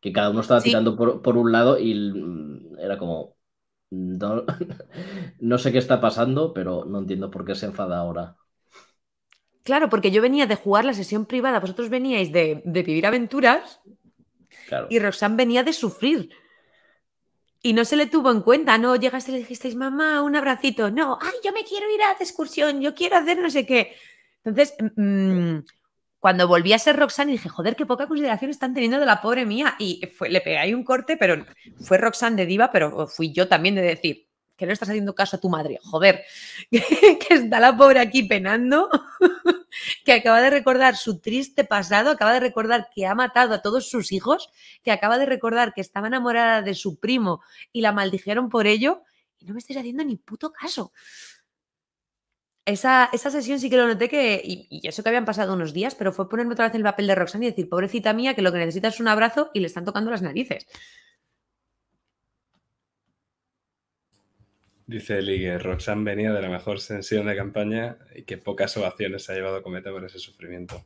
que 0.00 0.12
cada 0.12 0.30
uno 0.30 0.40
estaba 0.40 0.60
tirando 0.60 0.96
por, 0.96 1.36
un 1.36 1.52
lado 1.52 1.78
y 1.78 1.94
mm, 1.94 2.78
era 2.78 2.98
como, 2.98 3.36
no, 3.90 5.58
sé 5.58 5.72
qué 5.72 5.78
está 5.78 6.00
pasando, 6.00 6.52
pero 6.52 6.84
no 6.84 6.98
entiendo 6.98 7.30
por 7.30 7.44
qué 7.44 7.54
se 7.54 7.66
enfada 7.66 7.98
ahora. 7.98 8.36
Claro, 9.64 9.88
porque 9.88 10.10
yo 10.10 10.22
venía 10.22 10.46
de 10.46 10.56
jugar 10.56 10.84
la 10.84 10.94
sesión 10.94 11.26
privada, 11.26 11.60
vosotros 11.60 11.90
veníais 11.90 12.32
de, 12.32 12.62
vivir 12.64 13.06
aventuras 13.06 13.80
y 14.88 14.98
Roxanne 14.98 15.36
venía 15.36 15.62
de 15.62 15.72
sufrir. 15.72 16.30
Y 17.60 17.72
no 17.72 17.84
se 17.84 17.96
le 17.96 18.06
tuvo 18.06 18.30
en 18.30 18.42
cuenta, 18.42 18.78
no 18.78 18.94
llegaste 18.94 19.32
y 19.32 19.34
le 19.34 19.40
dijisteis, 19.40 19.74
mamá, 19.74 20.22
un 20.22 20.36
abracito. 20.36 20.90
No, 20.90 21.18
ay, 21.20 21.34
yo 21.44 21.52
me 21.52 21.64
quiero 21.64 21.92
ir 21.92 22.00
a 22.02 22.12
la 22.12 22.18
excursión, 22.20 22.80
yo 22.80 22.94
quiero 22.94 23.16
hacer 23.16 23.38
no 23.38 23.50
sé 23.50 23.66
qué. 23.66 23.96
Entonces, 24.44 24.76
mm, 24.96 25.58
cuando 26.20 26.48
volví 26.48 26.72
a 26.72 26.78
ser 26.78 26.96
Roxanne 26.96 27.32
dije, 27.32 27.48
joder, 27.48 27.76
qué 27.76 27.86
poca 27.86 28.08
consideración 28.08 28.50
están 28.50 28.74
teniendo 28.74 28.98
de 28.98 29.06
la 29.06 29.20
pobre 29.20 29.46
mía. 29.46 29.76
Y 29.78 30.00
fue, 30.16 30.28
le 30.28 30.40
pegué 30.40 30.58
ahí 30.58 30.74
un 30.74 30.84
corte, 30.84 31.16
pero 31.16 31.44
fue 31.80 31.98
Roxanne 31.98 32.36
de 32.36 32.46
diva, 32.46 32.70
pero 32.72 33.06
fui 33.06 33.32
yo 33.32 33.46
también 33.46 33.76
de 33.76 33.82
decir 33.82 34.28
que 34.56 34.66
no 34.66 34.72
estás 34.72 34.88
haciendo 34.88 35.14
caso 35.14 35.36
a 35.36 35.40
tu 35.40 35.48
madre. 35.48 35.78
Joder, 35.84 36.24
que, 36.70 37.26
está 37.30 37.60
la 37.60 37.76
pobre 37.76 38.00
aquí 38.00 38.24
penando, 38.24 38.90
que 40.04 40.12
acaba 40.12 40.40
de 40.40 40.50
recordar 40.50 40.96
su 40.96 41.20
triste 41.20 41.62
pasado, 41.62 42.10
acaba 42.10 42.32
de 42.32 42.40
recordar 42.40 42.88
que 42.92 43.06
ha 43.06 43.14
matado 43.14 43.54
a 43.54 43.62
todos 43.62 43.88
sus 43.88 44.10
hijos, 44.10 44.50
que 44.82 44.90
acaba 44.90 45.18
de 45.18 45.26
recordar 45.26 45.72
que 45.72 45.80
estaba 45.80 46.08
enamorada 46.08 46.62
de 46.62 46.74
su 46.74 46.98
primo 46.98 47.40
y 47.72 47.82
la 47.82 47.92
maldijeron 47.92 48.48
por 48.48 48.66
ello. 48.66 49.02
Y 49.38 49.46
no 49.46 49.54
me 49.54 49.60
estáis 49.60 49.78
haciendo 49.78 50.02
ni 50.02 50.16
puto 50.16 50.50
caso 50.50 50.92
esa, 52.68 53.10
sesión 53.12 53.58
sí 53.58 53.70
que 53.70 53.76
lo 53.76 53.86
noté 53.86 54.08
que, 54.08 54.40
y, 54.44 54.86
eso 54.86 55.02
que 55.02 55.08
habían 55.08 55.24
pasado 55.24 55.54
unos 55.54 55.72
días, 55.72 55.94
pero 55.94 56.12
fue 56.12 56.28
ponerme 56.28 56.52
otra 56.52 56.66
vez 56.66 56.74
en 56.74 56.80
el 56.80 56.84
papel 56.84 57.06
de 57.06 57.14
Roxanne 57.14 57.46
y 57.46 57.50
decir, 57.50 57.68
pobrecita 57.68 58.12
mía, 58.12 58.34
que 58.34 58.42
lo 58.42 58.52
que 58.52 58.58
necesita 58.58 58.88
es 58.88 59.00
un 59.00 59.08
abrazo 59.08 59.50
y 59.54 59.60
le 59.60 59.66
están 59.66 59.84
tocando 59.84 60.10
las 60.10 60.22
narices. 60.22 60.66
Dice 64.86 65.18
Eli 65.18 65.38
que 65.40 65.58
Roxanne 65.58 66.04
venía 66.04 66.32
de 66.32 66.40
la 66.40 66.48
mejor 66.48 66.80
sesión 66.80 67.26
de 67.26 67.36
campaña 67.36 67.98
y 68.14 68.22
que 68.22 68.38
pocas 68.38 68.74
ovaciones 68.76 69.24
se 69.24 69.32
ha 69.32 69.34
llevado 69.34 69.56
a 69.56 69.62
Cometa 69.62 69.90
por 69.90 70.04
ese 70.04 70.18
sufrimiento. 70.18 70.84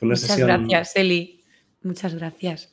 Muchas 0.00 0.38
gracias, 0.38 0.96
Eli. 0.96 1.42
Muchas 1.82 2.14
gracias. 2.14 2.70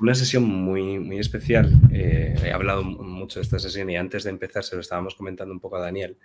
Una 0.00 0.14
sesión 0.14 0.44
muy, 0.44 0.98
muy 0.98 1.18
especial. 1.18 1.72
Eh, 1.92 2.34
he 2.44 2.52
hablado 2.52 2.84
mucho 2.84 3.40
de 3.40 3.44
esta 3.44 3.58
sesión 3.58 3.90
y 3.90 3.96
antes 3.96 4.24
de 4.24 4.30
empezar 4.30 4.64
se 4.64 4.76
lo 4.76 4.80
estábamos 4.80 5.14
comentando 5.14 5.52
un 5.52 5.60
poco 5.60 5.76
a 5.76 5.80
Daniel 5.80 6.16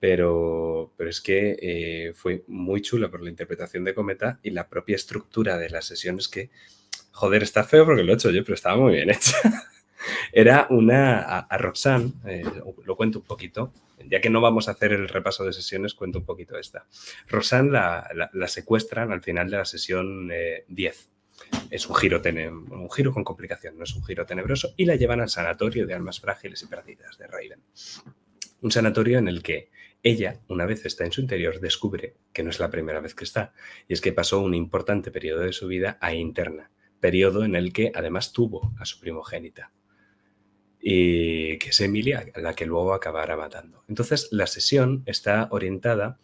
pero, 0.00 0.92
pero 0.96 1.10
es 1.10 1.20
que 1.20 1.56
eh, 1.60 2.12
fue 2.14 2.44
muy 2.46 2.80
chula 2.80 3.10
por 3.10 3.22
la 3.22 3.30
interpretación 3.30 3.84
de 3.84 3.94
Cometa 3.94 4.38
y 4.42 4.50
la 4.50 4.68
propia 4.68 4.96
estructura 4.96 5.58
de 5.58 5.70
las 5.70 5.86
sesiones 5.86 6.28
que, 6.28 6.50
joder, 7.12 7.42
está 7.42 7.64
feo 7.64 7.84
porque 7.84 8.04
lo 8.04 8.12
he 8.12 8.14
hecho 8.14 8.30
yo, 8.30 8.42
pero 8.44 8.54
estaba 8.54 8.76
muy 8.76 8.94
bien 8.94 9.10
hecha. 9.10 9.36
Era 10.32 10.68
una, 10.70 11.20
a, 11.40 11.58
Roxanne, 11.58 12.12
eh, 12.26 12.44
lo 12.84 12.96
cuento 12.96 13.18
un 13.18 13.24
poquito, 13.24 13.72
ya 14.08 14.20
que 14.20 14.30
no 14.30 14.40
vamos 14.40 14.68
a 14.68 14.72
hacer 14.72 14.92
el 14.92 15.08
repaso 15.08 15.44
de 15.44 15.52
sesiones, 15.52 15.94
cuento 15.94 16.20
un 16.20 16.24
poquito 16.24 16.56
esta. 16.56 16.86
Roxanne 17.26 17.72
la, 17.72 18.30
la, 18.32 18.48
secuestran 18.48 19.10
al 19.10 19.22
final 19.22 19.50
de 19.50 19.56
la 19.56 19.64
sesión 19.64 20.30
10. 20.68 21.08
Es 21.70 21.88
un 21.88 21.94
giro, 21.96 22.22
un 22.24 22.90
giro 22.90 23.12
con 23.12 23.24
complicación, 23.24 23.76
no 23.76 23.84
es 23.84 23.94
un 23.94 24.04
giro 24.04 24.24
tenebroso, 24.24 24.72
y 24.76 24.86
la 24.86 24.96
llevan 24.96 25.20
al 25.20 25.28
sanatorio 25.28 25.86
de 25.86 25.94
almas 25.94 26.20
frágiles 26.20 26.62
y 26.62 26.66
perdidas 26.66 27.18
de 27.18 27.26
Raven. 27.26 27.62
Un 28.60 28.70
sanatorio 28.72 29.18
en 29.18 29.28
el 29.28 29.42
que 29.42 29.70
ella, 30.02 30.40
una 30.48 30.64
vez 30.64 30.86
está 30.86 31.04
en 31.04 31.12
su 31.12 31.20
interior, 31.20 31.60
descubre 31.60 32.14
que 32.32 32.42
no 32.42 32.50
es 32.50 32.60
la 32.60 32.70
primera 32.70 33.00
vez 33.00 33.14
que 33.14 33.24
está, 33.24 33.52
y 33.86 33.92
es 33.92 34.00
que 34.00 34.12
pasó 34.12 34.40
un 34.40 34.54
importante 34.54 35.10
periodo 35.10 35.40
de 35.40 35.52
su 35.52 35.66
vida 35.66 35.98
a 36.00 36.14
interna, 36.14 36.70
periodo 37.00 37.44
en 37.44 37.54
el 37.54 37.72
que 37.72 37.92
además 37.94 38.32
tuvo 38.32 38.74
a 38.78 38.84
su 38.84 38.98
primogénita. 38.98 39.72
y 40.80 41.58
que 41.58 41.70
es 41.70 41.80
Emilia 41.80 42.26
la 42.36 42.54
que 42.54 42.66
luego 42.66 42.94
acabará 42.94 43.36
matando. 43.36 43.84
Entonces, 43.88 44.28
la 44.30 44.46
sesión 44.46 45.02
está 45.06 45.48
orientada 45.50 46.18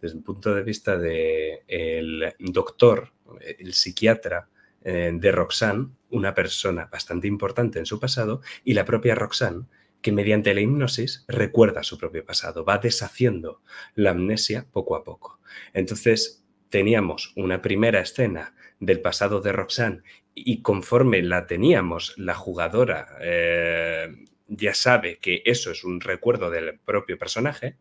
desde 0.00 0.16
el 0.16 0.22
punto 0.22 0.54
de 0.54 0.62
vista 0.62 0.96
del 0.96 2.34
doctor, 2.38 3.12
el 3.40 3.74
psiquiatra 3.74 4.48
eh, 4.84 5.12
de 5.14 5.32
Roxanne, 5.32 5.88
una 6.10 6.34
persona 6.34 6.86
bastante 6.90 7.26
importante 7.26 7.78
en 7.78 7.86
su 7.86 7.98
pasado, 8.00 8.40
y 8.64 8.74
la 8.74 8.84
propia 8.84 9.14
Roxanne, 9.14 9.66
que 10.02 10.12
mediante 10.12 10.54
la 10.54 10.60
hipnosis 10.60 11.24
recuerda 11.28 11.82
su 11.82 11.98
propio 11.98 12.24
pasado, 12.24 12.64
va 12.64 12.78
deshaciendo 12.78 13.62
la 13.94 14.10
amnesia 14.10 14.66
poco 14.70 14.96
a 14.96 15.04
poco. 15.04 15.40
Entonces, 15.72 16.44
teníamos 16.68 17.32
una 17.36 17.62
primera 17.62 18.00
escena 18.00 18.54
del 18.80 19.00
pasado 19.00 19.40
de 19.40 19.52
Roxanne 19.52 20.02
y 20.34 20.62
conforme 20.62 21.22
la 21.22 21.46
teníamos, 21.46 22.14
la 22.18 22.34
jugadora 22.34 23.16
eh, 23.20 24.08
ya 24.48 24.74
sabe 24.74 25.18
que 25.18 25.42
eso 25.44 25.70
es 25.70 25.84
un 25.84 26.00
recuerdo 26.00 26.50
del 26.50 26.78
propio 26.78 27.18
personaje 27.18 27.76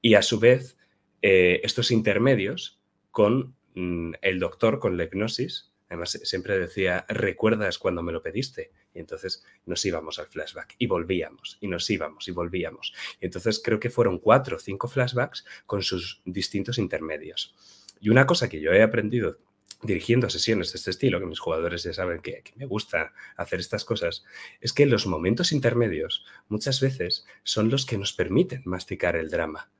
y 0.00 0.14
a 0.14 0.22
su 0.22 0.40
vez 0.40 0.76
eh, 1.22 1.60
estos 1.62 1.90
intermedios 1.90 2.80
con 3.10 3.54
mm, 3.74 4.14
el 4.20 4.40
doctor, 4.40 4.78
con 4.78 4.96
la 4.96 5.04
hipnosis, 5.04 5.71
además 5.92 6.18
siempre 6.22 6.58
decía, 6.58 7.04
¿recuerdas 7.08 7.78
cuando 7.78 8.02
me 8.02 8.12
lo 8.12 8.22
pediste? 8.22 8.72
Y 8.94 8.98
entonces 8.98 9.44
nos 9.66 9.84
íbamos 9.84 10.18
al 10.18 10.26
flashback 10.26 10.74
y 10.78 10.86
volvíamos 10.86 11.58
y 11.60 11.68
nos 11.68 11.88
íbamos 11.90 12.26
y 12.28 12.32
volvíamos. 12.32 12.92
Y 13.20 13.26
entonces 13.26 13.60
creo 13.62 13.78
que 13.78 13.90
fueron 13.90 14.18
cuatro 14.18 14.56
o 14.56 14.60
cinco 14.60 14.88
flashbacks 14.88 15.44
con 15.66 15.82
sus 15.82 16.22
distintos 16.24 16.78
intermedios. 16.78 17.54
Y 18.00 18.10
una 18.10 18.26
cosa 18.26 18.48
que 18.48 18.60
yo 18.60 18.72
he 18.72 18.82
aprendido 18.82 19.38
dirigiendo 19.82 20.30
sesiones 20.30 20.72
de 20.72 20.78
este 20.78 20.90
estilo, 20.90 21.18
que 21.20 21.26
mis 21.26 21.40
jugadores 21.40 21.82
ya 21.82 21.92
saben 21.92 22.20
que, 22.20 22.42
me 22.56 22.66
gusta 22.66 23.12
hacer 23.36 23.60
estas 23.60 23.84
cosas, 23.84 24.24
es 24.60 24.72
que 24.72 24.86
los 24.86 25.06
momentos 25.06 25.52
intermedios 25.52 26.24
muchas 26.48 26.80
veces 26.80 27.26
son 27.42 27.68
los 27.68 27.84
que 27.84 27.98
nos 27.98 28.12
permiten 28.12 28.62
masticar 28.64 29.16
el 29.16 29.28
drama. 29.28 29.70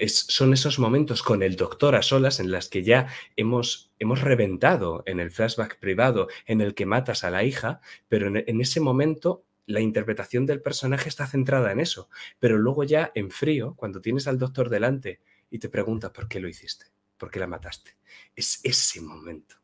Es, 0.00 0.18
son 0.18 0.52
esos 0.52 0.78
momentos 0.78 1.22
con 1.22 1.42
el 1.42 1.56
doctor 1.56 1.94
a 1.94 2.02
solas 2.02 2.40
en 2.40 2.50
las 2.50 2.68
que 2.68 2.82
ya 2.82 3.08
hemos, 3.36 3.92
hemos 3.98 4.20
reventado 4.20 5.02
en 5.06 5.20
el 5.20 5.30
flashback 5.30 5.78
privado 5.78 6.28
en 6.46 6.60
el 6.60 6.74
que 6.74 6.86
matas 6.86 7.22
a 7.22 7.30
la 7.30 7.44
hija, 7.44 7.80
pero 8.08 8.26
en, 8.26 8.42
en 8.46 8.60
ese 8.60 8.80
momento 8.80 9.44
la 9.66 9.80
interpretación 9.80 10.46
del 10.46 10.62
personaje 10.62 11.08
está 11.08 11.26
centrada 11.26 11.70
en 11.70 11.80
eso. 11.80 12.08
Pero 12.38 12.58
luego 12.58 12.82
ya 12.84 13.12
en 13.14 13.30
frío, 13.30 13.74
cuando 13.76 14.00
tienes 14.00 14.26
al 14.26 14.38
doctor 14.38 14.68
delante 14.70 15.20
y 15.50 15.58
te 15.58 15.68
pregunta 15.68 16.12
por 16.12 16.26
qué 16.26 16.40
lo 16.40 16.48
hiciste 16.48 16.86
porque 17.20 17.38
la 17.38 17.46
mataste. 17.46 17.92
Es 18.34 18.60
ese 18.64 19.00
momento. 19.02 19.56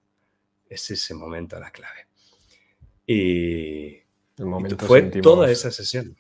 Es 0.68 0.90
ese 0.90 1.14
momento 1.14 1.58
la 1.58 1.70
clave. 1.70 2.06
Y, 3.06 3.96
el 4.36 4.44
momento 4.44 4.76
fue 4.86 5.02
toda 5.02 5.50
esa 5.50 5.72
sesión. 5.72 6.16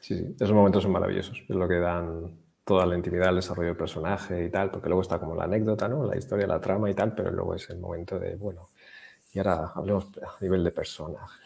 Sí, 0.00 0.16
sí, 0.16 0.34
esos 0.34 0.52
momentos 0.52 0.82
son 0.82 0.92
maravillosos. 0.92 1.42
Es 1.46 1.54
lo 1.54 1.68
que 1.68 1.74
dan 1.74 2.43
toda 2.64 2.86
la 2.86 2.96
intimidad, 2.96 3.28
el 3.28 3.36
desarrollo 3.36 3.68
del 3.68 3.76
personaje 3.76 4.44
y 4.44 4.50
tal, 4.50 4.70
porque 4.70 4.88
luego 4.88 5.02
está 5.02 5.18
como 5.18 5.34
la 5.34 5.44
anécdota, 5.44 5.88
¿no? 5.88 6.06
La 6.06 6.16
historia, 6.16 6.46
la 6.46 6.60
trama 6.60 6.90
y 6.90 6.94
tal, 6.94 7.14
pero 7.14 7.30
luego 7.30 7.54
es 7.54 7.68
el 7.70 7.78
momento 7.78 8.18
de, 8.18 8.36
bueno, 8.36 8.70
y 9.32 9.38
ahora 9.38 9.72
hablemos 9.74 10.06
a 10.22 10.40
nivel 10.40 10.64
de 10.64 10.70
personaje. 10.70 11.40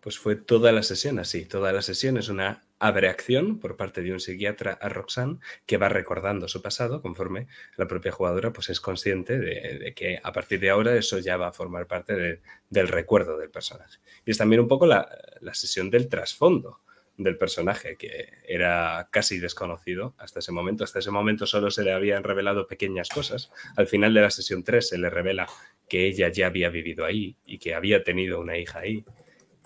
Pues 0.00 0.18
fue 0.18 0.34
toda 0.34 0.72
la 0.72 0.82
sesión 0.82 1.18
así. 1.18 1.44
Toda 1.44 1.72
la 1.72 1.82
sesión 1.82 2.16
es 2.16 2.30
una 2.30 2.62
abreacción 2.78 3.58
por 3.60 3.76
parte 3.76 4.00
de 4.00 4.12
un 4.12 4.18
psiquiatra 4.18 4.72
a 4.80 4.88
Roxanne 4.88 5.38
que 5.66 5.76
va 5.76 5.90
recordando 5.90 6.48
su 6.48 6.62
pasado 6.62 7.02
conforme 7.02 7.46
la 7.76 7.86
propia 7.86 8.10
jugadora 8.10 8.54
pues 8.54 8.70
es 8.70 8.80
consciente 8.80 9.38
de, 9.38 9.92
que 9.94 10.18
a 10.22 10.32
partir 10.32 10.58
de 10.60 10.70
ahora 10.70 10.96
eso 10.96 11.18
ya 11.18 11.36
va 11.36 11.48
a 11.48 11.52
formar 11.52 11.86
parte 11.86 12.40
del 12.70 12.88
recuerdo 12.88 13.36
del 13.36 13.50
personaje. 13.50 13.98
Y 14.24 14.30
es 14.30 14.38
también 14.38 14.60
un 14.60 14.68
poco 14.68 14.86
la, 14.86 15.06
sesión 15.52 15.90
del 15.90 16.08
trasfondo 16.08 16.80
del 17.22 17.38
personaje 17.38 17.96
que 17.96 18.28
era 18.46 19.08
casi 19.10 19.38
desconocido 19.38 20.14
hasta 20.18 20.38
ese 20.38 20.52
momento. 20.52 20.84
Hasta 20.84 20.98
ese 20.98 21.10
momento 21.10 21.46
solo 21.46 21.70
se 21.70 21.82
le 21.82 21.92
habían 21.92 22.24
revelado 22.24 22.66
pequeñas 22.66 23.08
cosas. 23.08 23.50
Al 23.76 23.86
final 23.86 24.14
de 24.14 24.22
la 24.22 24.30
sesión 24.30 24.64
3 24.64 24.88
se 24.88 24.98
le 24.98 25.10
revela 25.10 25.46
que 25.88 26.06
ella 26.06 26.28
ya 26.28 26.46
había 26.46 26.70
vivido 26.70 27.04
ahí 27.04 27.36
y 27.44 27.58
que 27.58 27.74
había 27.74 28.02
tenido 28.02 28.40
una 28.40 28.56
hija 28.56 28.80
ahí 28.80 29.04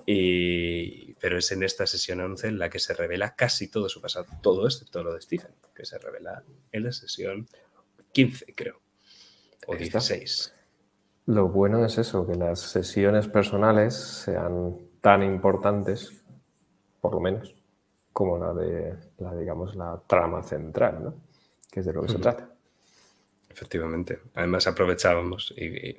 y, 0.06 1.14
pero 1.14 1.38
es 1.38 1.50
en 1.52 1.62
esta 1.62 1.86
sesión 1.86 2.20
11 2.20 2.48
en 2.48 2.58
la 2.58 2.68
que 2.68 2.78
se 2.78 2.94
revela 2.94 3.34
casi 3.34 3.68
todo 3.68 3.88
su 3.88 4.00
pasado, 4.00 4.26
todo 4.42 4.66
excepto 4.66 5.02
lo 5.02 5.14
de 5.14 5.22
Stephen, 5.22 5.52
que 5.74 5.86
se 5.86 5.98
revela 5.98 6.42
en 6.72 6.84
la 6.84 6.92
sesión 6.92 7.48
15, 8.12 8.54
creo, 8.54 8.80
o 9.66 9.74
16. 9.74 10.52
Lo 11.26 11.48
bueno 11.48 11.84
es 11.86 11.96
eso, 11.96 12.26
que 12.26 12.34
las 12.34 12.60
sesiones 12.60 13.28
personales 13.28 13.94
sean 13.94 14.76
tan 15.00 15.22
importantes, 15.22 16.23
por 17.04 17.12
lo 17.12 17.20
menos, 17.20 17.54
como 18.14 18.38
la 18.38 18.54
de, 18.54 18.94
la, 19.18 19.36
digamos, 19.36 19.76
la 19.76 20.00
trama 20.06 20.42
central, 20.42 21.04
¿no? 21.04 21.14
que 21.70 21.80
es 21.80 21.86
de 21.86 21.92
lo 21.92 22.00
que 22.00 22.08
se 22.08 22.18
trata. 22.18 22.48
Efectivamente. 23.50 24.20
Además 24.34 24.66
aprovechábamos 24.66 25.52
y 25.54 25.98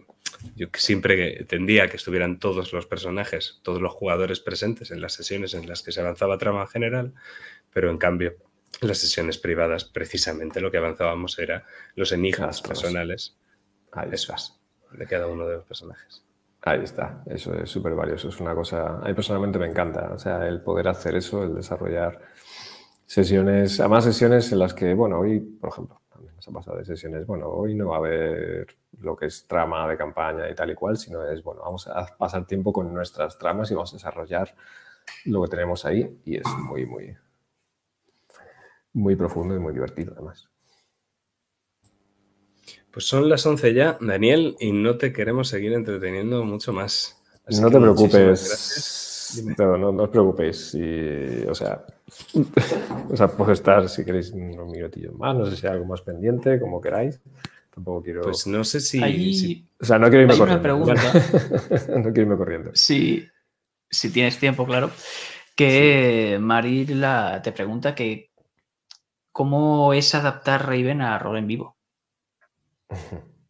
yo 0.55 0.65
siempre 0.73 1.43
tendía 1.43 1.87
que 1.89 1.97
estuvieran 1.97 2.39
todos 2.39 2.73
los 2.73 2.87
personajes, 2.87 3.59
todos 3.61 3.83
los 3.83 3.93
jugadores 3.93 4.39
presentes 4.39 4.89
en 4.89 4.99
las 4.99 5.13
sesiones 5.13 5.53
en 5.53 5.69
las 5.69 5.83
que 5.83 5.91
se 5.91 6.01
avanzaba 6.01 6.39
trama 6.39 6.65
general, 6.65 7.13
pero 7.71 7.91
en 7.91 7.99
cambio 7.99 8.33
en 8.81 8.87
las 8.87 8.97
sesiones 8.97 9.37
privadas 9.37 9.85
precisamente 9.85 10.59
lo 10.59 10.71
que 10.71 10.77
avanzábamos 10.77 11.37
era 11.37 11.67
los 11.93 12.11
enigmas 12.13 12.63
personales 12.63 13.37
Ahí 13.91 14.09
de 14.09 15.05
cada 15.05 15.27
uno 15.27 15.45
de 15.45 15.57
los 15.57 15.65
personajes. 15.65 16.24
Ahí 16.67 16.81
está, 16.83 17.23
eso 17.27 17.53
es 17.53 17.69
súper 17.69 17.93
valioso, 17.93 18.29
es 18.29 18.39
una 18.41 18.55
cosa, 18.55 18.97
a 18.97 19.07
mí 19.07 19.13
personalmente 19.13 19.59
me 19.59 19.67
encanta, 19.67 20.11
o 20.11 20.17
sea, 20.17 20.47
el 20.47 20.61
poder 20.61 20.87
hacer 20.87 21.15
eso, 21.15 21.43
el 21.43 21.53
desarrollar 21.53 22.19
sesiones, 23.05 23.79
además 23.79 24.03
sesiones 24.03 24.51
en 24.51 24.57
las 24.57 24.73
que, 24.73 24.95
bueno, 24.95 25.19
hoy, 25.19 25.39
por 25.39 25.69
ejemplo, 25.69 26.01
se 26.39 26.49
ha 26.49 26.53
pasado 26.53 26.77
de 26.77 26.85
sesiones, 26.85 27.27
bueno, 27.27 27.49
hoy 27.49 27.75
no 27.75 27.89
va 27.89 27.97
a 27.97 27.99
haber 27.99 28.67
lo 28.99 29.15
que 29.15 29.27
es 29.27 29.45
trama 29.47 29.87
de 29.87 29.95
campaña 29.95 30.49
y 30.49 30.55
tal 30.55 30.71
y 30.71 30.73
cual, 30.73 30.97
sino 30.97 31.23
es, 31.23 31.43
bueno, 31.43 31.61
vamos 31.61 31.87
a 31.87 32.03
pasar 32.17 32.47
tiempo 32.47 32.73
con 32.73 32.91
nuestras 32.91 33.37
tramas 33.37 33.69
y 33.69 33.75
vamos 33.75 33.93
a 33.93 33.97
desarrollar 33.97 34.55
lo 35.25 35.43
que 35.43 35.49
tenemos 35.49 35.85
ahí 35.85 36.19
y 36.25 36.37
es 36.37 36.47
muy, 36.67 36.87
muy, 36.87 37.15
muy 38.93 39.15
profundo 39.15 39.55
y 39.55 39.59
muy 39.59 39.73
divertido 39.73 40.13
además. 40.15 40.49
Pues 42.91 43.05
son 43.05 43.27
las 43.27 43.45
11 43.45 43.73
ya, 43.73 43.97
Daniel, 43.99 44.55
y 44.59 44.71
no 44.71 44.97
te 44.97 45.11
queremos 45.11 45.49
seguir 45.49 45.73
entreteniendo 45.73 46.45
mucho 46.45 46.71
más. 46.71 47.21
no 47.49 47.69
te 47.69 47.79
preocupes. 47.79 49.43
No, 49.57 49.77
no, 49.91 50.03
os 50.03 50.09
preocupéis. 50.09 50.75
o 51.49 51.55
sea, 51.55 51.85
o 53.09 53.17
sea, 53.17 53.27
puedo 53.27 53.51
estar, 53.51 53.89
si 53.89 54.05
queréis, 54.05 54.31
unos 54.31 54.67
minutillos 54.67 55.13
más, 55.15 55.35
no 55.35 55.45
sé 55.45 55.57
si 55.57 55.67
hay 55.67 55.73
algo 55.73 55.85
más 55.85 56.01
pendiente, 56.01 56.59
como 56.59 56.79
queráis. 56.79 57.19
Tampoco 57.73 58.03
quiero. 58.03 58.21
Pues 58.21 58.47
no 58.47 58.63
sé 58.63 58.79
si. 58.79 59.67
O 59.79 59.85
sea, 59.85 59.99
no 59.99 60.07
quiero 60.07 60.23
irme 60.23 60.37
corriendo. 60.37 60.75
Una 60.75 60.93
pregunta. 60.93 61.13
no 61.97 62.03
quiero 62.03 62.21
irme 62.21 62.37
corriendo. 62.37 62.71
Si, 62.73 63.27
si 63.89 64.09
tienes 64.11 64.37
tiempo, 64.37 64.65
claro. 64.65 64.91
Que 65.55 66.37
Marila 66.39 67.41
te 67.43 67.51
pregunta 67.51 67.93
que 67.93 68.31
cómo 69.33 69.93
es 69.93 70.15
adaptar 70.15 70.65
Raven 70.65 71.01
a 71.01 71.19
rol 71.19 71.37
en 71.37 71.47
vivo. 71.47 71.74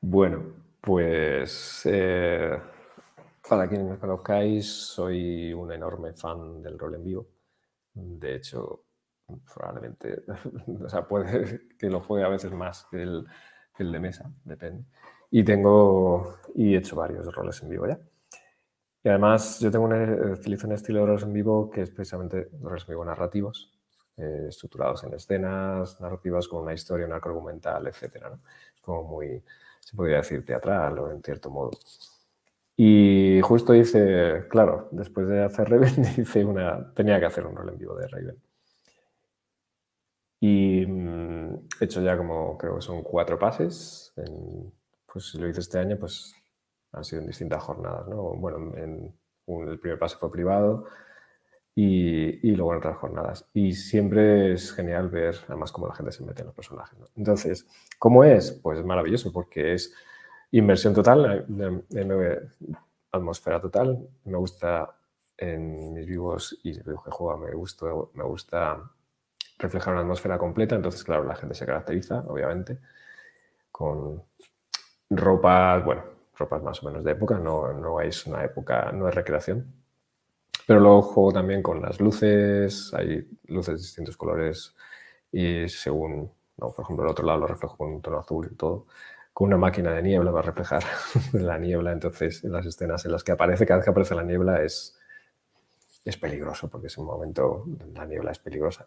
Bueno, 0.00 0.44
pues 0.80 1.82
eh, 1.86 2.58
para 3.48 3.68
quienes 3.68 3.88
me 3.88 3.98
conozcáis, 3.98 4.66
soy 4.66 5.52
un 5.52 5.72
enorme 5.72 6.12
fan 6.14 6.62
del 6.62 6.78
rol 6.78 6.94
en 6.96 7.04
vivo. 7.04 7.26
De 7.94 8.36
hecho, 8.36 8.84
probablemente, 9.54 10.24
o 10.84 10.88
sea, 10.88 11.06
puede 11.06 11.60
que 11.78 11.90
lo 11.90 12.00
juegue 12.00 12.24
a 12.24 12.28
veces 12.28 12.52
más 12.52 12.86
que 12.90 13.02
el, 13.02 13.26
de 13.78 14.00
mesa, 14.00 14.30
depende. 14.44 14.84
Y 15.30 15.44
tengo, 15.44 16.38
y 16.54 16.74
he 16.74 16.78
hecho 16.78 16.96
varios 16.96 17.34
roles 17.34 17.62
en 17.62 17.70
vivo 17.70 17.86
ya. 17.88 17.98
Y 19.02 19.08
además 19.08 19.60
yo 19.60 19.70
tengo 19.70 19.84
un, 19.86 19.92
un 19.94 20.72
estilo 20.72 21.00
de 21.00 21.06
roles 21.06 21.22
en 21.22 21.32
vivo 21.32 21.70
que 21.70 21.82
es 21.82 21.90
precisamente 21.90 22.48
roles 22.60 22.82
en 22.82 22.88
vivo 22.88 23.04
narrativos, 23.04 23.75
eh, 24.16 24.46
estructurados 24.48 25.04
en 25.04 25.14
escenas 25.14 26.00
narrativas 26.00 26.48
con 26.48 26.62
una 26.62 26.72
historia, 26.72 27.06
un 27.06 27.12
arco 27.12 27.28
argumental, 27.28 27.86
etc. 27.86 28.16
Es 28.74 28.80
como 28.80 29.02
muy, 29.04 29.42
se 29.80 29.96
podría 29.96 30.18
decir, 30.18 30.44
teatral 30.44 30.98
o 30.98 31.10
en 31.10 31.22
cierto 31.22 31.50
modo. 31.50 31.70
Y 32.76 33.40
justo 33.42 33.74
hice, 33.74 34.46
claro, 34.50 34.88
después 34.90 35.28
de 35.28 35.42
hacer 35.44 35.70
Raven, 35.70 36.02
hice 36.18 36.44
una, 36.44 36.92
tenía 36.94 37.18
que 37.18 37.26
hacer 37.26 37.46
un 37.46 37.56
rol 37.56 37.68
en 37.70 37.78
vivo 37.78 37.94
de 37.96 38.08
Raven. 38.08 38.36
Y 40.40 40.84
mm, 40.86 41.54
he 41.80 41.84
hecho 41.84 42.02
ya 42.02 42.16
como, 42.16 42.56
creo 42.58 42.76
que 42.76 42.82
son 42.82 43.02
cuatro 43.02 43.38
pases. 43.38 44.12
pues 45.12 45.30
si 45.30 45.38
lo 45.38 45.48
hice 45.48 45.60
este 45.60 45.78
año, 45.78 45.96
pues 45.98 46.34
han 46.92 47.04
sido 47.04 47.22
en 47.22 47.28
distintas 47.28 47.62
jornadas, 47.62 48.06
¿no? 48.08 48.34
Bueno, 48.36 48.76
en, 48.76 49.14
el 49.46 49.78
primer 49.78 49.98
pase 49.98 50.16
fue 50.16 50.30
privado 50.30 50.86
y, 51.78 52.48
y, 52.48 52.56
luego 52.56 52.72
en 52.72 52.78
otras 52.78 52.96
jornadas. 52.96 53.44
Y 53.52 53.74
siempre 53.74 54.54
es 54.54 54.72
genial 54.72 55.10
ver, 55.10 55.36
además, 55.46 55.70
cómo 55.70 55.86
la 55.86 55.94
gente 55.94 56.10
se 56.10 56.24
mete 56.24 56.40
en 56.40 56.46
los 56.46 56.54
personajes. 56.54 56.98
Entonces, 57.14 57.66
¿cómo 57.98 58.24
es? 58.24 58.50
Pues 58.50 58.78
es 58.78 58.84
maravilloso 58.84 59.30
porque 59.30 59.74
es 59.74 59.92
inversión 60.52 60.94
total. 60.94 61.46
atmósfera 63.12 63.60
total. 63.60 64.08
Me 64.24 64.38
gusta 64.38 64.96
en 65.36 65.92
mis 65.92 66.06
vivos 66.06 66.58
y 66.64 66.72
los 66.82 67.04
que 67.04 67.10
juego 67.10 67.36
me 67.36 67.52
gusta, 67.52 67.86
me 68.14 68.24
gusta 68.24 68.80
reflejar 69.58 69.92
una 69.92 70.02
atmósfera 70.02 70.38
completa. 70.38 70.76
Entonces, 70.76 71.04
claro, 71.04 71.24
la 71.24 71.36
gente 71.36 71.54
se 71.54 71.66
caracteriza, 71.66 72.20
obviamente, 72.26 72.78
con 73.70 74.22
ropas, 75.10 75.84
bueno, 75.84 76.04
ropas 76.38 76.62
más 76.62 76.82
o 76.82 76.86
menos 76.86 77.04
de 77.04 77.12
época, 77.12 77.38
no, 77.38 77.70
no 77.74 78.00
es 78.00 78.26
una 78.26 78.42
época, 78.44 78.92
no 78.92 79.08
es 79.08 79.14
recreación. 79.14 79.75
Pero 80.66 80.80
luego 80.80 81.02
juego 81.02 81.32
también 81.32 81.62
con 81.62 81.80
las 81.82 82.00
luces, 82.00 82.92
hay 82.94 83.26
luces 83.46 83.74
de 83.74 83.80
distintos 83.82 84.16
colores 84.16 84.74
y 85.32 85.68
según, 85.68 86.32
no, 86.58 86.72
por 86.72 86.84
ejemplo, 86.84 87.04
el 87.04 87.10
otro 87.10 87.26
lado 87.26 87.40
lo 87.40 87.46
reflejo 87.46 87.76
con 87.76 87.90
un 87.92 88.02
tono 88.02 88.18
azul 88.18 88.48
y 88.52 88.54
todo 88.56 88.86
con 89.32 89.48
una 89.48 89.58
máquina 89.58 89.92
de 89.92 90.02
niebla 90.02 90.30
va 90.30 90.40
a 90.40 90.42
reflejar 90.42 90.82
la 91.34 91.58
niebla. 91.58 91.92
Entonces, 91.92 92.42
en 92.44 92.52
las 92.52 92.64
escenas 92.66 93.04
en 93.04 93.12
las 93.12 93.22
que 93.22 93.32
aparece, 93.32 93.66
cada 93.66 93.78
vez 93.78 93.84
que 93.84 93.90
aparece 93.90 94.14
la 94.14 94.22
niebla 94.24 94.62
es, 94.62 94.98
es 96.04 96.16
peligroso, 96.16 96.68
porque 96.68 96.86
es 96.86 96.96
un 96.98 97.06
momento, 97.06 97.64
la 97.94 98.06
niebla 98.06 98.30
es 98.32 98.38
peligrosa. 98.38 98.86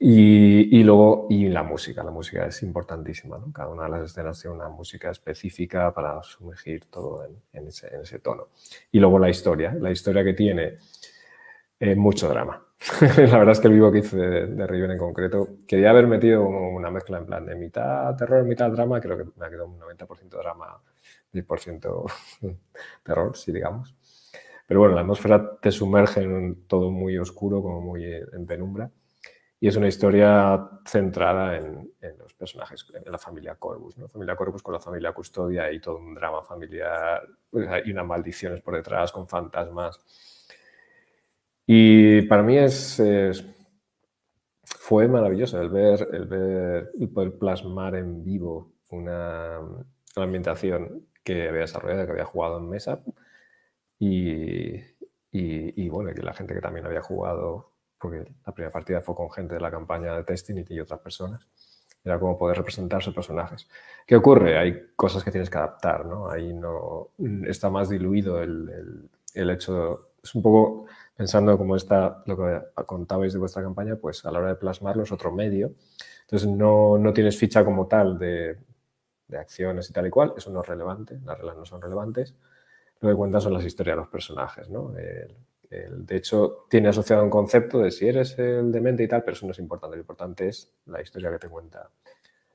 Y, 0.00 0.84
luego, 0.84 1.26
y 1.28 1.48
la 1.48 1.64
música, 1.64 2.04
la 2.04 2.12
música 2.12 2.46
es 2.46 2.62
importantísima, 2.62 3.36
¿no? 3.36 3.52
Cada 3.52 3.70
una 3.70 3.84
de 3.84 3.90
las 3.90 4.10
escenas 4.10 4.40
tiene 4.40 4.54
una 4.54 4.68
música 4.68 5.10
específica 5.10 5.92
para 5.92 6.22
sumergir 6.22 6.84
todo 6.84 7.26
en, 7.52 7.66
ese, 7.66 8.20
tono. 8.20 8.48
Y 8.92 9.00
luego 9.00 9.18
la 9.18 9.28
historia, 9.28 9.74
la 9.74 9.90
historia 9.90 10.22
que 10.22 10.34
tiene 10.34 10.76
eh, 11.80 11.96
mucho 11.96 12.28
drama. 12.28 12.64
la 13.00 13.38
verdad 13.38 13.50
es 13.50 13.60
que 13.60 13.66
el 13.66 13.74
vivo 13.74 13.90
que 13.90 13.98
hice 13.98 14.16
de, 14.16 14.66
Riven 14.68 14.92
en 14.92 14.98
concreto, 14.98 15.48
quería 15.66 15.90
haber 15.90 16.06
metido 16.06 16.46
una 16.46 16.92
mezcla 16.92 17.18
en 17.18 17.26
plan 17.26 17.44
de 17.44 17.56
mitad 17.56 18.14
terror, 18.14 18.44
mitad 18.44 18.70
drama, 18.70 19.00
creo 19.00 19.18
que 19.18 19.24
me 19.36 19.46
ha 19.46 19.50
quedado 19.50 19.66
un 19.66 19.80
90% 19.80 20.28
drama, 20.28 20.80
10% 21.32 22.12
terror, 23.02 23.36
si 23.36 23.50
digamos. 23.50 23.96
Pero 24.64 24.78
bueno, 24.80 24.94
la 24.94 25.00
atmósfera 25.00 25.58
te 25.60 25.72
sumerge 25.72 26.20
en 26.22 26.68
todo 26.68 26.92
muy 26.92 27.18
oscuro, 27.18 27.60
como 27.62 27.80
muy 27.80 28.04
en 28.04 28.46
penumbra. 28.46 28.90
Y 29.60 29.66
es 29.66 29.76
una 29.76 29.88
historia 29.88 30.70
centrada 30.84 31.56
en, 31.56 31.92
los 32.18 32.32
personajes, 32.34 32.86
en 32.94 33.10
la 33.10 33.18
familia 33.18 33.56
Corvus, 33.56 33.98
¿no? 33.98 34.08
Familia 34.08 34.36
Corvus 34.36 34.62
con 34.62 34.74
la 34.74 34.80
familia 34.80 35.12
Custodia 35.12 35.72
y 35.72 35.80
todo 35.80 35.96
un 35.96 36.14
drama 36.14 36.42
familiar 36.42 37.26
y 37.84 37.90
unas 37.90 38.06
maldiciones 38.06 38.60
por 38.60 38.76
detrás 38.76 39.10
con 39.10 39.26
fantasmas. 39.26 39.98
Y 41.66 42.22
para 42.22 42.42
mí 42.42 42.56
es, 42.56 43.02
fue 44.62 45.08
maravilloso 45.08 45.60
el 45.60 45.68
ver, 45.68 46.08
el 46.12 46.24
ver, 46.24 46.90
el 46.98 47.08
poder 47.10 47.36
plasmar 47.36 47.94
en 47.96 48.24
vivo 48.24 48.72
una, 48.90 49.60
ambientación 50.16 51.06
que 51.22 51.48
había 51.48 51.60
desarrollado, 51.60 52.06
que 52.06 52.12
había 52.12 52.24
jugado 52.24 52.58
en 52.58 52.68
mesa 52.70 53.02
y, 53.98 54.76
y, 55.30 55.88
bueno, 55.90 56.14
que 56.14 56.22
la 56.22 56.32
gente 56.32 56.54
que 56.54 56.60
también 56.60 56.86
había 56.86 57.02
jugado, 57.02 57.72
porque 58.00 58.24
la 58.46 58.52
primera 58.52 58.72
partida 58.72 59.00
fue 59.00 59.14
con 59.14 59.30
gente 59.30 59.54
de 59.54 59.60
la 59.60 59.70
campaña 59.70 60.14
de 60.14 60.24
testing 60.24 60.64
y 60.68 60.80
otras 60.80 61.00
personas, 61.00 61.46
era 62.04 62.18
como 62.18 62.38
poder 62.38 62.56
representar 62.56 63.02
sus 63.02 63.14
personajes. 63.14 63.68
¿Qué 64.06 64.16
ocurre? 64.16 64.58
Hay 64.58 64.92
cosas 64.96 65.24
que 65.24 65.30
tienes 65.30 65.50
que 65.50 65.58
adaptar, 65.58 66.06
¿no? 66.06 66.30
Ahí 66.30 66.52
no 66.54 67.10
está 67.46 67.70
más 67.70 67.88
diluido 67.88 68.40
el, 68.42 68.68
el, 68.68 69.10
el 69.34 69.50
hecho, 69.50 70.12
es 70.22 70.34
un 70.34 70.42
poco 70.42 70.86
pensando 71.16 71.58
como 71.58 71.76
está 71.76 72.22
lo 72.26 72.36
que 72.36 72.62
contabais 72.86 73.32
de 73.32 73.38
vuestra 73.38 73.62
campaña, 73.62 73.96
pues 73.96 74.24
a 74.24 74.30
la 74.30 74.38
hora 74.38 74.48
de 74.48 74.54
plasmarlo 74.54 75.02
es 75.02 75.12
otro 75.12 75.32
medio. 75.32 75.72
Entonces 76.22 76.48
no, 76.48 76.96
no 76.98 77.12
tienes 77.12 77.36
ficha 77.36 77.64
como 77.64 77.86
tal 77.86 78.18
de, 78.18 78.56
de, 79.26 79.38
acciones 79.38 79.90
y 79.90 79.92
tal 79.92 80.06
y 80.06 80.10
cual, 80.10 80.34
eso 80.36 80.50
no 80.50 80.62
es 80.62 80.68
relevante, 80.68 81.18
las 81.24 81.36
reglas 81.36 81.56
no 81.56 81.64
son 81.64 81.82
relevantes. 81.82 82.34
Lo 83.00 83.08
que 83.08 83.16
cuentan 83.16 83.40
son 83.40 83.52
las 83.52 83.64
historias 83.64 83.96
de 83.96 84.00
los 84.02 84.08
personajes, 84.08 84.68
¿no? 84.68 84.92
De 85.70 86.16
hecho, 86.16 86.66
tiene 86.70 86.88
asociado 86.88 87.22
un 87.22 87.30
concepto 87.30 87.78
de 87.78 87.90
si 87.90 88.08
eres 88.08 88.38
el 88.38 88.72
demente 88.72 89.02
y 89.02 89.08
tal, 89.08 89.22
pero 89.22 89.36
eso 89.36 89.46
no 89.46 89.52
es 89.52 89.58
importante. 89.58 89.96
Lo 89.96 90.00
importante 90.00 90.48
es 90.48 90.72
la 90.86 91.02
historia 91.02 91.30
que 91.30 91.38
te 91.38 91.48
cuenta. 91.48 91.90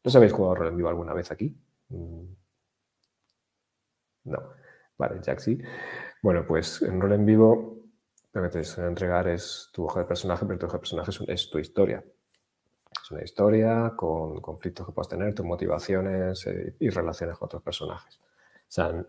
¿No 0.03 0.11
habéis 0.15 0.33
jugado 0.33 0.55
rol 0.55 0.67
en 0.69 0.77
vivo 0.77 0.89
alguna 0.89 1.13
vez 1.13 1.31
aquí? 1.31 1.55
Mm. 1.89 2.23
No. 4.25 4.53
Vale, 4.97 5.19
Jack 5.21 5.39
sí. 5.39 5.59
Bueno, 6.21 6.45
pues 6.47 6.81
en 6.81 6.99
rol 6.99 7.13
en 7.13 7.25
vivo 7.25 7.83
lo 8.33 8.41
que 8.41 8.49
te 8.49 8.63
suele 8.63 8.89
entregar 8.89 9.27
es 9.27 9.69
tu 9.71 9.85
hoja 9.85 9.99
de 10.01 10.05
personaje, 10.05 10.45
pero 10.45 10.57
tu 10.57 10.65
hoja 10.65 10.77
de 10.77 10.79
personaje 10.79 11.11
es, 11.27 11.49
tu 11.49 11.59
historia. 11.59 12.03
Es 12.91 13.11
una 13.11 13.23
historia 13.23 13.93
con 13.95 14.41
conflictos 14.41 14.87
que 14.87 14.91
puedas 14.91 15.09
tener, 15.09 15.35
tus 15.35 15.45
motivaciones 15.45 16.47
eh, 16.47 16.75
y 16.79 16.89
relaciones 16.89 17.37
con 17.37 17.45
otros 17.45 17.61
personajes. 17.61 18.19
O 18.19 18.71
sea, 18.75 19.05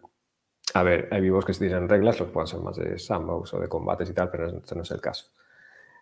a 0.73 0.83
ver, 0.83 1.09
hay 1.11 1.21
vivos 1.21 1.45
que 1.45 1.53
tienen 1.53 1.89
reglas, 1.89 2.19
los 2.19 2.29
que 2.29 2.33
puedan 2.33 2.47
ser 2.47 2.61
más 2.61 2.77
de 2.77 2.99
sandbox 2.99 3.55
o 3.55 3.61
de 3.61 3.69
combates 3.69 4.09
y 4.09 4.15
tal, 4.15 4.31
pero 4.31 4.49
este 4.49 4.75
no 4.75 4.83
es 4.83 4.91
el 4.91 5.01
caso. 5.01 5.27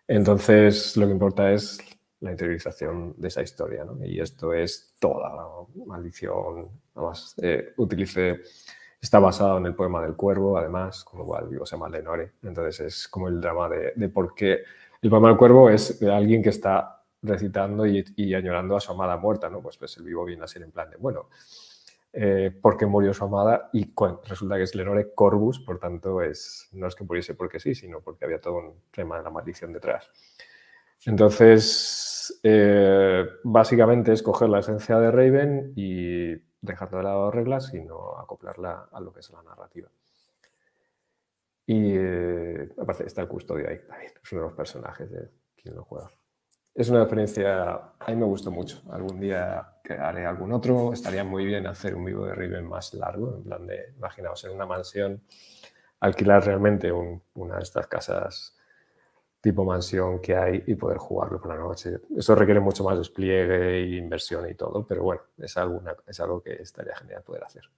Entonces, 0.07 0.97
lo 0.97 1.07
que 1.07 1.13
importa 1.13 1.51
es 1.53 1.79
la 2.21 2.31
interiorización 2.31 3.15
de 3.17 3.29
esa 3.29 3.43
historia, 3.43 3.85
¿no? 3.85 4.05
Y 4.05 4.21
esto 4.21 4.53
es 4.53 4.93
toda 4.99 5.35
la 5.35 5.85
maldición. 5.87 6.69
Además, 6.95 7.35
eh, 7.43 7.73
utilice 7.77 8.41
Está 9.03 9.19
basado 9.19 9.59
en 9.59 9.67
el 9.67 9.75
poema 9.75 10.01
del 10.01 10.15
cuervo, 10.15 10.57
además, 10.57 11.03
con 11.03 11.19
lo 11.19 11.27
cual 11.27 11.49
vivo 11.49 11.67
se 11.67 11.75
llama 11.75 11.89
Lenore. 11.89 12.35
Entonces 12.45 12.81
es 12.87 13.09
como 13.09 13.27
el 13.27 13.41
drama 13.41 13.69
de, 13.69 14.09
por 14.09 14.33
qué 14.33 14.63
el 15.03 15.11
poema 15.11 15.27
del 15.27 15.37
cuervo 15.37 15.69
es 15.71 15.99
de 15.99 16.15
alguien 16.15 16.41
que 16.41 16.51
está 16.51 17.03
recitando 17.21 17.85
y, 17.85 18.33
añorando 18.33 18.77
a 18.77 18.81
su 18.81 18.93
amada 18.93 19.17
muerta, 19.17 19.51
¿no? 19.51 19.61
Pues, 19.61 19.77
pues 19.77 19.97
el 19.97 20.05
vivo 20.05 20.25
viene 20.25 20.45
a 20.45 20.47
ser 20.47 20.63
en 20.63 20.71
plan 20.71 20.89
de, 20.89 20.99
bueno, 20.99 21.29
eh, 22.13 22.51
¿por 22.61 22.77
qué 22.77 22.87
murió 22.87 23.15
su 23.15 23.25
amada? 23.25 23.71
Y 23.73 23.93
resulta 24.27 24.57
que 24.57 24.65
es 24.65 24.75
Lenore 24.75 25.15
Corvus, 25.15 25.61
por 25.61 25.79
tanto, 25.79 26.21
es, 26.21 26.69
no 26.73 26.87
es 26.87 26.95
que 26.95 27.05
muriese 27.05 27.35
porque 27.35 27.59
sí, 27.59 27.75
sino 27.75 28.01
porque 28.01 28.25
había 28.25 28.41
todo 28.41 28.59
un 28.59 28.75
tema 28.91 29.19
de 29.19 29.25
la 29.25 29.31
maldición 29.31 29.73
detrás. 29.73 30.11
Entonces, 31.07 32.41
eh, 32.43 33.27
básicamente 33.45 34.13
es 34.13 34.23
coger 34.23 34.49
la 34.49 34.61
esencia 34.61 34.99
de 34.99 35.11
Raven 35.11 35.73
y 35.75 36.35
dejando 36.61 36.99
de 36.99 37.03
lado 37.03 37.31
reglas, 37.31 37.67
sino 37.69 38.19
acoplarla 38.19 38.89
a 38.93 39.01
lo 39.01 39.13
que 39.13 39.21
es 39.21 39.31
la 39.31 39.43
narrativa. 39.43 39.91
Y 41.67 41.95
eh, 41.97 42.73
aparte 42.79 43.07
está 43.07 43.23
el 43.23 43.29
custodio 43.29 43.69
ahí 43.69 43.79
también, 43.87 44.13
es 44.23 44.33
uno 44.33 44.43
de 44.43 44.49
los 44.49 44.57
personajes 44.57 45.11
de 45.11 45.31
quien 45.57 45.75
lo 45.75 45.85
juega. 45.85 46.11
Es 46.75 46.89
una 46.89 47.03
experiencia, 47.03 47.73
a 47.73 48.07
mí 48.09 48.17
me 48.17 48.25
gustó 48.25 48.51
mucho. 48.51 48.83
Algún 48.91 49.21
día 49.21 49.77
que 49.85 49.93
haré 49.93 50.25
algún 50.25 50.53
otro, 50.53 50.93
estaría 50.93 51.23
muy 51.23 51.45
bien 51.45 51.67
hacer 51.67 51.95
un 51.95 52.05
vivo 52.05 52.25
de 52.27 52.35
Riven 52.35 52.67
más 52.67 52.95
largo, 52.95 53.37
en 53.37 53.43
plan 53.43 53.67
de, 53.67 53.93
imaginaos, 53.97 54.45
en 54.45 54.53
una 54.53 54.65
mansión, 54.65 55.23
alquilar 56.01 56.45
realmente 56.45 56.91
una 56.91 57.57
de 57.57 57.63
estas 57.63 57.87
casas 57.87 58.57
tipo 59.43 59.65
mansión 59.65 60.21
que 60.21 60.37
hay 60.37 60.63
y 60.67 60.75
poder 60.77 60.99
jugarlo 60.99 61.41
por 61.41 61.51
la 61.51 61.57
noche. 61.57 61.99
Eso 62.17 62.35
requiere 62.35 62.61
mucho 62.61 62.85
más 62.85 62.97
despliegue 62.97 63.81
e 63.81 63.97
inversión 63.97 64.49
y 64.49 64.55
todo, 64.55 64.87
pero 64.87 65.03
bueno, 65.03 65.23
es, 65.39 65.55
es 66.07 66.21
algo 66.21 66.43
que 66.43 66.55
estaría 66.55 66.95
genial 66.95 67.23
poder 67.23 67.45
hacer. 67.45 67.69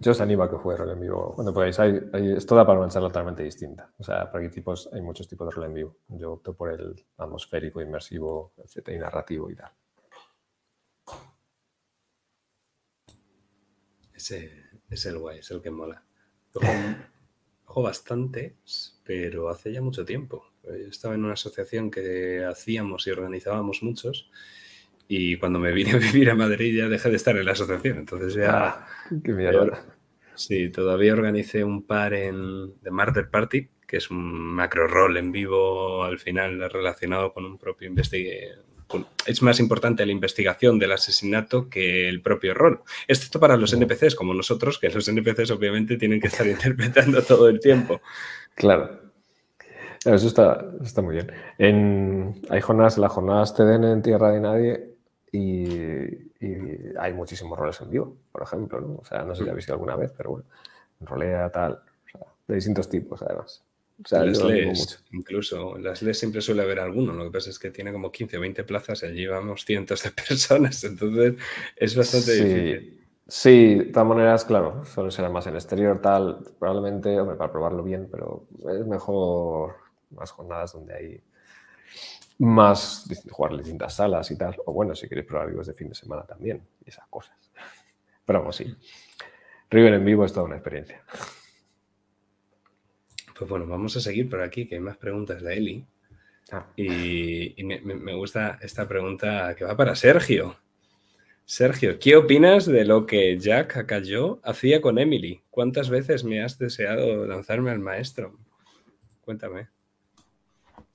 Yo 0.00 0.12
os 0.12 0.20
animo 0.20 0.44
a 0.44 0.50
que 0.50 0.56
juegue 0.56 0.78
rol 0.78 0.90
en 0.92 1.00
vivo 1.00 1.32
cuando 1.34 1.52
podáis. 1.52 1.78
Hay, 1.80 2.00
es 2.36 2.46
toda 2.46 2.64
para 2.64 2.78
una 2.78 2.88
charla 2.88 3.08
totalmente 3.08 3.42
distinta. 3.42 3.92
O 3.98 4.04
sea, 4.04 4.30
para 4.30 4.48
tipos, 4.50 4.88
hay 4.92 5.02
muchos 5.02 5.26
tipos 5.26 5.48
de 5.48 5.54
rol 5.54 5.64
en 5.66 5.74
vivo. 5.74 5.96
Yo 6.08 6.32
opto 6.34 6.54
por 6.54 6.70
el 6.72 7.04
atmosférico, 7.16 7.80
inmersivo, 7.80 8.52
etcétera, 8.58 8.96
y 8.96 9.00
narrativo 9.00 9.50
y 9.50 9.56
tal. 9.56 9.72
Ese 14.14 14.64
es 14.88 15.06
el 15.06 15.18
guay, 15.18 15.38
es 15.38 15.50
el 15.50 15.60
que 15.60 15.70
mola 15.70 16.02
bastante, 17.82 18.56
pero 19.04 19.48
hace 19.48 19.72
ya 19.72 19.80
mucho 19.80 20.04
tiempo. 20.04 20.52
estaba 20.90 21.14
en 21.14 21.24
una 21.24 21.34
asociación 21.34 21.90
que 21.90 22.44
hacíamos 22.44 23.06
y 23.06 23.10
organizábamos 23.10 23.82
muchos 23.82 24.30
y 25.08 25.36
cuando 25.38 25.58
me 25.58 25.72
vine 25.72 25.92
a 25.92 25.96
vivir 26.12 26.30
a 26.30 26.34
Madrid 26.34 26.76
ya 26.76 26.88
dejé 26.88 27.10
de 27.10 27.16
estar 27.16 27.36
en 27.36 27.46
la 27.46 27.52
asociación. 27.52 27.98
Entonces 27.98 28.34
ya... 28.34 28.50
Ah, 28.50 28.88
qué 29.24 29.32
mierda. 29.32 29.84
Sí, 30.34 30.70
todavía 30.70 31.14
organicé 31.14 31.64
un 31.64 31.84
par 31.84 32.14
en 32.14 32.74
The 32.82 32.90
Murder 32.92 33.28
Party, 33.28 33.68
que 33.86 33.96
es 33.96 34.10
un 34.10 34.22
macro 34.54 34.86
rol 34.86 35.16
en 35.16 35.32
vivo 35.32 36.04
al 36.04 36.18
final 36.18 36.70
relacionado 36.70 37.32
con 37.32 37.44
un 37.44 37.58
propio 37.58 37.88
investigador 37.88 38.68
es 39.26 39.42
más 39.42 39.60
importante 39.60 40.06
la 40.06 40.12
investigación 40.12 40.78
del 40.78 40.92
asesinato 40.92 41.68
que 41.68 42.08
el 42.08 42.22
propio 42.22 42.54
rol. 42.54 42.82
Excepto 43.06 43.38
para 43.38 43.56
los 43.56 43.72
NPCs, 43.72 44.14
como 44.14 44.34
nosotros, 44.34 44.78
que 44.78 44.88
los 44.88 45.06
NPCs 45.08 45.50
obviamente 45.50 45.96
tienen 45.96 46.20
que 46.20 46.28
estar 46.28 46.46
interpretando 46.46 47.22
todo 47.22 47.48
el 47.48 47.60
tiempo. 47.60 48.00
Claro. 48.54 49.08
Eso 50.04 50.28
está, 50.28 50.64
está 50.82 51.02
muy 51.02 51.16
bien. 51.16 51.32
En, 51.58 52.40
hay 52.48 52.60
jornadas, 52.60 52.98
las 52.98 53.12
jornadas 53.12 53.54
te 53.54 53.64
den 53.64 53.84
en 53.84 54.00
Tierra 54.00 54.30
de 54.30 54.40
Nadie 54.40 54.97
y, 55.32 56.96
hay 56.98 57.12
muchísimos 57.12 57.58
roles 57.58 57.80
en 57.80 57.90
vivo, 57.90 58.16
por 58.32 58.42
ejemplo. 58.42 58.80
¿no? 58.80 58.96
O 58.96 59.04
sea, 59.04 59.22
no 59.22 59.34
sé 59.34 59.44
si 59.44 59.48
habéis 59.48 59.64
visto 59.64 59.72
alguna 59.72 59.96
vez, 59.96 60.12
pero 60.16 60.30
bueno, 60.30 60.46
rolea 61.00 61.50
tal, 61.50 61.80
de 62.46 62.54
distintos 62.54 62.88
tipos 62.88 63.22
además. 63.22 63.62
O 64.04 64.08
sea, 64.08 64.24
las 64.24 64.40
LES, 64.40 65.04
incluso, 65.12 65.76
las 65.76 66.02
LES 66.02 66.18
siempre 66.18 66.40
suele 66.40 66.62
haber 66.62 66.78
alguno, 66.78 67.12
lo 67.12 67.24
que 67.24 67.30
pasa 67.32 67.50
es 67.50 67.58
que 67.58 67.70
tiene 67.70 67.92
como 67.92 68.12
15 68.12 68.36
o 68.36 68.40
20 68.40 68.62
plazas 68.62 69.02
y 69.02 69.06
allí 69.06 69.26
vamos 69.26 69.64
cientos 69.64 70.04
de 70.04 70.10
personas, 70.28 70.84
entonces 70.84 71.34
es 71.76 71.96
bastante 71.96 72.32
difícil. 72.32 72.94
Sí, 73.26 73.74
de 73.74 73.84
todas 73.86 74.08
maneras, 74.08 74.44
claro, 74.44 74.84
suelen 74.86 75.10
ser 75.10 75.28
más 75.28 75.46
en 75.48 75.54
exterior, 75.54 76.00
tal, 76.00 76.38
probablemente, 76.58 77.20
hombre, 77.20 77.36
para 77.36 77.52
probarlo 77.52 77.82
bien, 77.82 78.08
pero 78.10 78.46
es 78.70 78.86
mejor 78.86 79.74
más 80.10 80.30
jornadas 80.30 80.72
donde 80.72 80.94
hay 80.94 81.20
más 82.38 83.08
jugar 83.30 83.56
distintas 83.56 83.94
salas 83.94 84.30
y 84.30 84.36
tal. 84.36 84.56
O 84.66 84.72
bueno, 84.72 84.94
si 84.94 85.08
queréis 85.08 85.26
probar 85.26 85.48
vivos 85.48 85.66
de 85.66 85.74
fin 85.74 85.88
de 85.88 85.94
semana 85.94 86.22
también, 86.24 86.62
y 86.84 86.90
esas 86.90 87.06
cosas. 87.08 87.36
Pero 88.24 88.40
vamos, 88.40 88.56
sí. 88.56 88.74
River 89.70 89.94
en 89.94 90.04
vivo 90.04 90.24
es 90.24 90.32
toda 90.32 90.46
una 90.46 90.56
experiencia. 90.56 91.02
Pues 93.38 93.48
bueno, 93.48 93.66
vamos 93.66 93.96
a 93.96 94.00
seguir 94.00 94.28
por 94.28 94.40
aquí, 94.40 94.66
que 94.66 94.76
hay 94.76 94.80
más 94.80 94.96
preguntas 94.96 95.42
de 95.42 95.56
Eli. 95.56 95.86
Ah. 96.50 96.66
Y, 96.76 97.54
me, 97.62 98.14
gusta 98.14 98.58
esta 98.62 98.88
pregunta 98.88 99.54
que 99.56 99.64
va 99.64 99.76
para 99.76 99.94
Sergio. 99.94 100.56
Sergio, 101.44 101.98
¿qué 101.98 102.16
opinas 102.16 102.66
de 102.66 102.84
lo 102.84 103.06
que 103.06 103.38
Jack 103.38 103.86
cayó 103.86 104.40
hacía 104.42 104.80
con 104.80 104.98
Emily? 104.98 105.42
¿Cuántas 105.50 105.88
veces 105.88 106.24
me 106.24 106.42
has 106.42 106.58
deseado 106.58 107.26
lanzarme 107.26 107.70
al 107.70 107.78
maestro? 107.78 108.36
Cuéntame. 109.20 109.68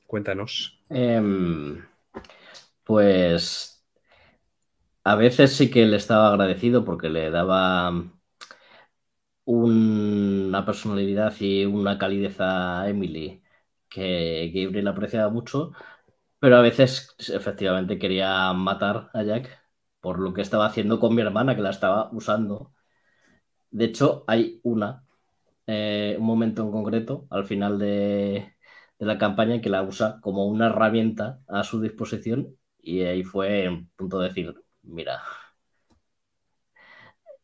Cuéntanos. 0.06 0.82
Em, 1.02 1.84
pues 2.84 3.84
a 5.03 5.15
veces 5.15 5.56
sí 5.56 5.70
que 5.72 5.86
le 5.86 5.98
estaba 5.98 6.30
agradecido 6.30 6.84
porque 6.86 7.10
le 7.10 7.30
daba 7.32 7.91
una 9.45 10.65
personalidad 10.65 11.34
y 11.40 11.65
una 11.65 11.98
calidez 11.98 12.38
a 12.40 12.88
Emily 12.90 13.44
que 13.90 14.52
Gabriel 14.53 14.88
apreciaba 14.88 15.30
mucho, 15.32 15.72
pero 16.40 16.57
a 16.57 16.61
veces 16.61 17.15
efectivamente 17.20 17.99
quería 17.99 18.53
matar 18.53 19.10
a 19.14 19.24
Jack 19.24 19.49
por 20.02 20.20
lo 20.20 20.34
que 20.34 20.41
estaba 20.41 20.68
haciendo 20.68 20.99
con 20.99 21.15
mi 21.15 21.22
hermana, 21.24 21.56
que 21.56 21.61
la 21.61 21.72
estaba 21.72 22.10
usando. 22.14 22.74
De 23.72 23.86
hecho, 23.86 24.24
hay 24.28 24.60
una, 24.64 25.06
eh, 25.68 26.18
un 26.20 26.26
momento 26.26 26.64
en 26.64 26.72
concreto, 26.72 27.28
al 27.32 27.45
final 27.45 27.80
de, 27.80 28.53
de 29.04 29.08
la 29.08 29.20
campaña, 29.20 29.62
que 29.62 29.70
la 29.70 29.84
usa 29.84 30.20
como 30.22 30.46
una 30.48 30.68
herramienta 30.68 31.42
a 31.48 31.64
su 31.64 31.82
disposición 31.82 32.58
y 32.80 33.02
ahí 33.04 33.24
fue 33.24 33.66
en 33.66 33.90
punto 33.98 34.20
de 34.20 34.30
decir, 34.30 34.56
mira, 34.84 35.22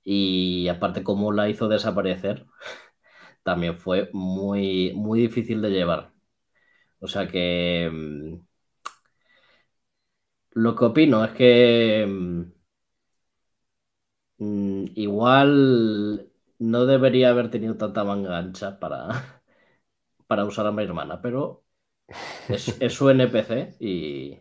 y 0.03 0.67
aparte 0.69 1.03
cómo 1.03 1.31
la 1.31 1.49
hizo 1.49 1.67
desaparecer, 1.67 2.45
también 3.43 3.77
fue 3.77 4.09
muy, 4.13 4.93
muy 4.95 5.21
difícil 5.21 5.61
de 5.61 5.71
llevar. 5.71 6.13
O 7.01 7.07
sea 7.07 7.27
que 7.27 7.89
mm, 7.91 8.35
lo 10.51 10.75
que 10.75 10.85
opino 10.85 11.25
es 11.25 11.31
que 11.31 12.05
mm, 12.07 12.41
mm, 14.37 14.85
igual 14.95 16.29
no 16.59 16.85
debería 16.85 17.29
haber 17.29 17.49
tenido 17.51 17.75
tanta 17.77 18.03
manga 18.03 18.37
ancha 18.37 18.79
para, 18.79 19.07
para 20.29 20.45
usar 20.45 20.67
a 20.67 20.71
mi 20.71 20.83
hermana, 20.83 21.19
pero 21.23 21.65
es, 22.49 22.79
es 22.79 22.93
su 22.93 23.09
NPC 23.09 23.77
y, 23.79 24.37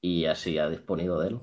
y 0.00 0.24
así 0.24 0.58
ha 0.58 0.68
disponido 0.68 1.20
de 1.20 1.28
él. 1.28 1.38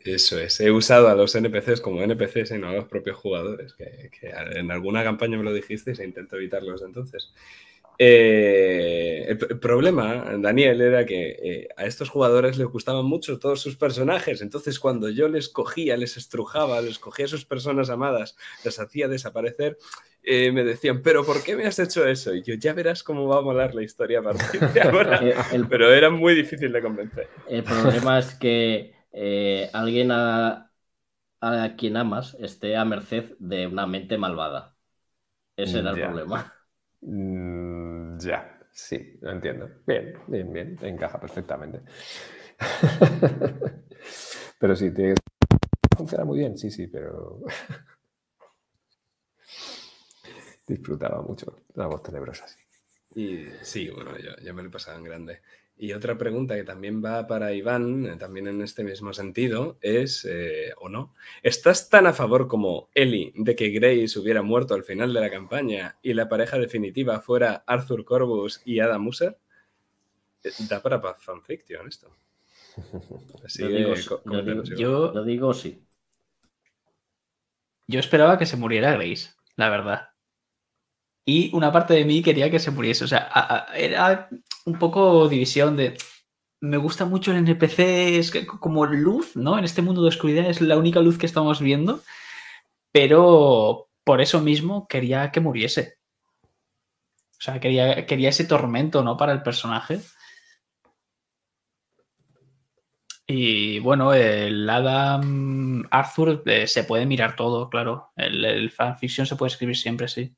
Eso 0.00 0.40
es, 0.40 0.60
he 0.60 0.72
usado 0.72 1.08
a 1.08 1.14
los 1.14 1.32
NPCs 1.36 1.80
como 1.80 2.02
NPCs 2.02 2.50
y 2.50 2.58
no 2.58 2.70
a 2.70 2.72
los 2.72 2.86
propios 2.86 3.16
jugadores, 3.16 3.74
que, 3.74 4.10
en 4.56 4.72
alguna 4.72 5.04
campaña 5.04 5.38
me 5.38 5.44
lo 5.44 5.54
dijiste 5.54 5.92
y 5.92 5.94
se 5.94 6.04
intentó 6.04 6.34
evitarlos 6.34 6.82
entonces. 6.82 7.32
Eh, 8.00 9.26
el, 9.28 9.60
problema, 9.60 10.36
Daniel, 10.36 10.80
era 10.80 11.06
que 11.06 11.38
eh, 11.40 11.68
a 11.76 11.86
estos 11.86 12.10
jugadores 12.10 12.58
les 12.58 12.66
gustaban 12.66 13.04
mucho 13.06 13.38
todos 13.38 13.60
sus 13.60 13.76
personajes. 13.76 14.42
Entonces, 14.42 14.80
cuando 14.80 15.08
yo 15.08 15.28
les 15.28 15.48
cogía, 15.48 15.96
les 15.96 16.16
estrujaba, 16.16 16.80
les 16.80 16.98
cogía 16.98 17.26
a 17.26 17.28
sus 17.28 17.44
personas 17.44 17.90
amadas, 17.90 18.36
las 18.64 18.80
hacía 18.80 19.06
desaparecer, 19.06 19.78
eh, 20.26 20.50
me 20.52 20.64
decían, 20.64 21.02
¿pero 21.02 21.24
por 21.24 21.42
qué 21.42 21.54
me 21.54 21.66
has 21.66 21.78
hecho 21.78 22.06
eso? 22.06 22.34
Y 22.34 22.42
yo, 22.42 22.54
ya 22.54 22.72
verás 22.72 23.02
cómo 23.02 23.28
va 23.28 23.38
a 23.38 23.42
molar 23.42 23.74
la 23.74 23.82
historia 23.82 24.20
a 24.20 24.22
partir 24.22 24.60
de 24.60 24.80
ahora. 24.82 25.20
Pero 25.68 25.92
era 25.92 26.10
muy 26.10 26.34
difícil 26.34 26.72
de 26.72 26.80
convencer. 26.80 27.28
El 27.48 27.62
problema 27.62 28.18
es 28.18 28.34
que 28.34 28.94
eh, 29.12 29.68
alguien 29.72 30.10
a, 30.10 30.70
quien 31.76 31.96
amas 31.98 32.36
esté 32.40 32.74
a 32.74 32.84
merced 32.84 33.36
de 33.38 33.66
una 33.66 33.86
mente 33.86 34.16
malvada. 34.16 34.76
Ese 35.56 35.80
era 35.80 35.90
el 35.90 36.00
problema. 36.00 36.52
Mm, 37.02 38.18
ya, 38.18 38.58
sí, 38.72 39.18
lo 39.20 39.30
entiendo. 39.30 39.68
Bien, 39.86 40.14
bien, 40.26 40.52
bien, 40.52 40.78
encaja 40.82 41.20
perfectamente. 41.20 41.82
pero 44.58 44.74
sí, 44.74 44.90
funciona 45.94 46.24
muy 46.24 46.38
bien, 46.38 46.56
sí, 46.56 46.70
sí, 46.70 46.86
pero 46.86 47.40
disfrutaba 50.66 51.22
mucho 51.22 51.56
la 51.74 51.86
voz 51.86 52.02
tenebrosa. 52.02 52.46
Sí. 52.48 52.58
Y 53.16 53.46
sí, 53.62 53.90
bueno, 53.90 54.18
yo, 54.18 54.32
yo 54.42 54.54
me 54.54 54.62
lo 54.62 54.70
pasaba 54.70 54.98
en 54.98 55.04
grande. 55.04 55.40
Y 55.76 55.92
otra 55.92 56.16
pregunta 56.16 56.54
que 56.54 56.62
también 56.62 57.04
va 57.04 57.26
para 57.26 57.52
Iván, 57.52 58.06
eh, 58.06 58.16
también 58.16 58.46
en 58.46 58.62
este 58.62 58.84
mismo 58.84 59.12
sentido, 59.12 59.76
es, 59.80 60.24
eh, 60.24 60.72
o 60.78 60.88
no, 60.88 61.14
¿estás 61.42 61.88
tan 61.88 62.06
a 62.06 62.12
favor 62.12 62.46
como 62.46 62.88
Eli 62.94 63.32
de 63.34 63.56
que 63.56 63.70
Grace 63.70 64.18
hubiera 64.18 64.42
muerto 64.42 64.74
al 64.74 64.84
final 64.84 65.12
de 65.12 65.20
la 65.20 65.30
campaña 65.30 65.98
y 66.00 66.14
la 66.14 66.28
pareja 66.28 66.58
definitiva 66.58 67.20
fuera 67.20 67.64
Arthur 67.66 68.04
Corbus 68.04 68.62
y 68.64 68.78
Adam 68.78 69.02
Muser? 69.02 69.36
Eh, 70.44 70.52
da 70.68 70.80
para 70.80 71.00
fanfiction 71.14 71.88
esto. 71.88 72.08
Así 73.44 73.62
yo, 74.76 75.12
lo 75.12 75.24
digo 75.24 75.54
sí. 75.54 75.84
Yo 77.86 78.00
esperaba 78.00 78.38
que 78.38 78.46
se 78.46 78.56
muriera 78.56 78.92
Grace, 78.92 79.30
la 79.56 79.68
verdad. 79.68 80.13
Y 81.26 81.54
una 81.54 81.72
parte 81.72 81.94
de 81.94 82.04
mí 82.04 82.22
quería 82.22 82.50
que 82.50 82.58
se 82.58 82.70
muriese. 82.70 83.04
O 83.04 83.08
sea, 83.08 83.66
era 83.74 84.28
un 84.66 84.78
poco 84.78 85.28
división 85.28 85.76
de. 85.76 85.96
Me 86.60 86.76
gusta 86.76 87.04
mucho 87.04 87.30
el 87.30 87.38
NPC, 87.38 87.78
es 88.18 88.32
como 88.60 88.86
luz, 88.86 89.36
¿no? 89.36 89.58
En 89.58 89.64
este 89.64 89.82
mundo 89.82 90.02
de 90.02 90.08
oscuridad 90.08 90.46
es 90.46 90.60
la 90.60 90.78
única 90.78 91.00
luz 91.00 91.18
que 91.18 91.26
estamos 91.26 91.60
viendo. 91.60 92.02
Pero 92.92 93.88
por 94.04 94.20
eso 94.20 94.40
mismo 94.40 94.86
quería 94.88 95.30
que 95.30 95.40
muriese. 95.40 95.98
O 97.38 97.42
sea, 97.44 97.60
quería, 97.60 98.06
quería 98.06 98.30
ese 98.30 98.44
tormento, 98.44 99.02
¿no? 99.02 99.16
Para 99.16 99.32
el 99.32 99.42
personaje. 99.42 100.00
Y 103.26 103.78
bueno, 103.80 104.12
el 104.12 104.68
Adam 104.68 105.84
Arthur 105.90 106.42
eh, 106.46 106.66
se 106.66 106.84
puede 106.84 107.06
mirar 107.06 107.36
todo, 107.36 107.68
claro. 107.70 108.12
El, 108.16 108.44
el 108.44 108.70
fanfiction 108.70 109.26
se 109.26 109.36
puede 109.36 109.52
escribir 109.52 109.76
siempre, 109.76 110.08
sí. 110.08 110.34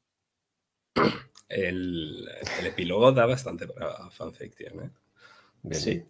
El, 1.49 2.29
epílogo 2.65 3.13
da 3.13 3.27
bastante 3.27 3.67
para 3.69 4.11
fanfiction, 4.11 4.85
¿eh? 4.85 4.91
Sí. 5.73 6.03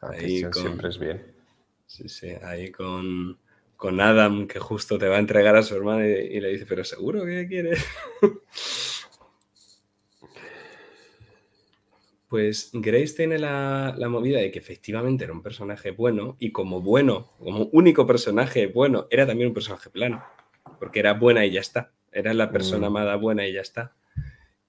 Ahí 0.00 0.42
siempre 0.52 0.88
es 0.88 0.98
bien. 0.98 1.34
Sí, 1.86 2.08
sí, 2.08 2.30
ahí 2.42 2.70
con, 2.70 3.38
con, 3.76 4.00
Adam 4.00 4.46
que 4.46 4.58
justo 4.58 4.96
te 4.96 5.08
va 5.08 5.16
a 5.16 5.20
entregar 5.20 5.56
a 5.56 5.62
su 5.62 5.74
hermana 5.74 6.06
y, 6.06 6.40
le 6.40 6.48
dice, 6.48 6.66
pero 6.66 6.84
seguro 6.84 7.24
que 7.24 7.46
quieres. 7.48 7.84
Pues 12.28 12.70
Grace 12.72 13.16
tiene 13.16 13.40
la, 13.40 13.92
la, 13.98 14.08
movida 14.08 14.38
de 14.38 14.52
que 14.52 14.60
efectivamente 14.60 15.24
era 15.24 15.32
un 15.32 15.42
personaje 15.42 15.90
bueno 15.90 16.36
y 16.38 16.52
como 16.52 16.80
bueno, 16.80 17.28
como 17.40 17.64
único 17.72 18.06
personaje 18.06 18.68
bueno, 18.68 19.08
era 19.10 19.26
también 19.26 19.48
un 19.48 19.54
personaje 19.54 19.90
plano, 19.90 20.22
porque 20.78 21.00
era 21.00 21.14
buena 21.14 21.44
y 21.44 21.50
ya 21.50 21.58
está. 21.58 21.92
Era 22.12 22.32
la 22.32 22.52
persona 22.52 22.88
mm. 22.88 22.96
amada 22.96 23.16
buena 23.16 23.48
y 23.48 23.52
ya 23.52 23.62
está. 23.62 23.96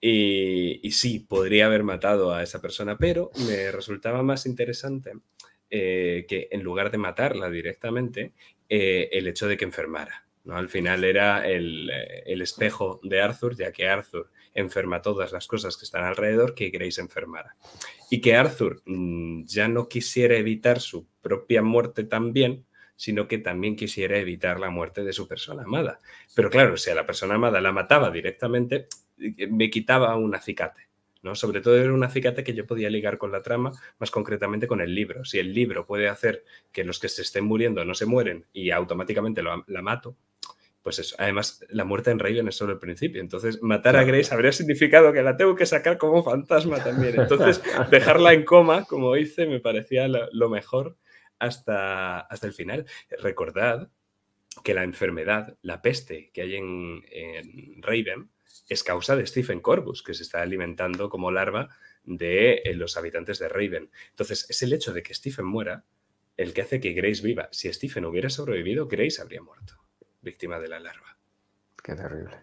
Y, 0.04 0.92
sí, 0.92 1.20
podría 1.20 1.68
haber 1.68 1.84
matado 1.84 2.34
a 2.34 2.42
esa 2.42 2.60
persona, 2.60 2.98
pero 2.98 3.30
me 3.48 3.72
resultaba 3.72 4.24
más 4.24 4.48
interesante 4.48 5.14
eh, 5.70 6.26
que 6.28 6.50
en 6.52 6.64
lugar 6.64 6.90
de 6.90 6.98
matarla 6.98 7.52
directamente, 7.52 8.34
eh, 8.68 9.10
el 9.12 9.28
hecho 9.28 9.48
de 9.48 9.58
que 9.58 9.66
enfermara. 9.66 10.26
¿no? 10.44 10.58
Al 10.58 10.70
final 10.70 11.04
era 11.04 11.48
el, 11.48 11.90
eh, 11.92 12.24
el, 12.26 12.42
espejo 12.42 13.00
de 13.04 13.22
Arthur, 13.22 13.56
ya 13.56 13.72
que 13.72 13.88
Arthur 13.88 14.32
enferma 14.56 15.04
todas 15.04 15.32
las 15.32 15.46
cosas 15.46 15.78
que 15.78 15.86
están 15.86 16.04
alrededor, 16.04 16.56
que 16.56 16.72
Grace 16.72 17.00
enfermara. 17.00 17.56
Y 18.10 18.22
que 18.22 18.36
Arthur 18.36 18.82
mm, 18.86 19.46
ya 19.46 19.68
no 19.68 19.88
quisiera 19.88 20.36
evitar 20.36 20.80
su 20.80 21.08
propia 21.22 21.62
muerte 21.62 22.04
también, 22.04 22.66
sino 22.96 23.28
que 23.28 23.38
también 23.38 23.76
quisiera 23.76 24.18
evitar 24.18 24.60
la 24.60 24.70
muerte 24.70 25.04
de 25.04 25.14
su 25.14 25.28
persona 25.28 25.64
amada. 25.64 26.00
Pero 26.36 26.50
claro, 26.50 26.78
si 26.78 26.90
a 26.90 26.96
la 26.96 27.06
persona 27.06 27.36
amada 27.36 27.60
la 27.60 27.72
mataba 27.72 28.12
directamente, 28.12 28.88
me 29.50 29.70
quitaba 29.70 30.16
un 30.16 30.36
acicate. 30.36 30.90
¿no? 31.24 31.36
Sobre 31.36 31.62
todo 31.62 31.78
era 31.78 31.94
un 31.94 32.04
acicate 32.04 32.44
que 32.44 32.54
yo 32.54 32.66
podía 32.66 32.90
ligar 32.90 33.18
con 33.18 33.32
la 33.32 33.42
trama, 33.42 33.72
más 34.00 34.12
concretamente 34.12 34.68
con 34.68 34.82
el 34.82 34.96
libro. 34.96 35.24
Si 35.24 35.40
el 35.40 35.54
libro 35.54 35.86
puede 35.86 36.08
hacer 36.08 36.44
que 36.72 36.84
los 36.84 37.00
que 37.00 37.10
se 37.10 37.22
estén 37.22 37.46
muriendo 37.46 37.86
no 37.86 37.94
se 37.94 38.06
mueren 38.06 38.46
y 38.54 38.72
automáticamente 38.72 39.44
la 39.44 39.82
mato, 39.82 40.18
pues 40.82 41.00
eso. 41.00 41.16
Además, 41.20 41.64
la 41.70 41.86
muerte 41.86 42.12
en 42.12 42.20
Raven 42.20 42.48
es 42.48 42.56
solo 42.56 42.74
el 42.74 42.80
principio. 42.80 43.22
Entonces, 43.22 43.62
matar 43.62 43.96
a 43.96 44.04
Grace 44.04 44.34
habría 44.34 44.52
significado 44.52 45.14
que 45.14 45.22
la 45.22 45.38
tengo 45.38 45.56
que 45.56 45.66
sacar 45.66 45.98
como 45.98 46.24
fantasma 46.24 46.84
también. 46.84 47.20
Entonces, 47.20 47.62
dejarla 47.92 48.34
en 48.34 48.44
coma, 48.44 48.86
como 48.86 49.16
hice, 49.16 49.46
me 49.46 49.60
parecía 49.60 50.08
lo, 50.08 50.50
mejor 50.50 50.98
hasta, 51.40 52.20
hasta 52.20 52.48
el 52.48 52.54
final. 52.54 52.86
Recordad 53.20 53.90
que 54.64 54.74
la 54.74 54.84
enfermedad, 54.84 55.56
la 55.62 55.82
peste 55.82 56.32
que 56.34 56.42
hay 56.42 56.56
en, 56.56 57.04
en 57.12 57.82
Raven, 57.82 58.30
es 58.72 58.84
causa 58.84 59.16
de 59.16 59.26
Stephen 59.28 59.60
Corbus, 59.60 60.02
que 60.02 60.14
se 60.14 60.24
está 60.24 60.42
alimentando 60.42 61.10
como 61.10 61.30
larva 61.32 61.70
de 62.04 62.62
eh, 62.64 62.74
los 62.74 62.96
habitantes 62.98 63.38
de 63.40 63.50
Raven. 63.50 63.90
Entonces, 64.12 64.46
es 64.50 64.62
el 64.64 64.72
hecho 64.74 64.94
de 64.94 65.04
que 65.04 65.14
Stephen 65.14 65.46
muera 65.46 65.84
el 66.38 66.54
que 66.54 66.62
hace 66.62 66.80
que 66.80 66.94
Grace 66.94 67.22
viva. 67.22 67.50
Si 67.52 67.72
Stephen 67.72 68.06
hubiera 68.06 68.30
sobrevivido, 68.30 68.88
Grace 68.88 69.22
habría 69.22 69.42
muerto, 69.42 69.76
víctima 70.22 70.60
de 70.60 70.70
la 70.70 70.80
larva. 70.80 71.18
Qué 71.84 71.96
terrible. 71.96 72.38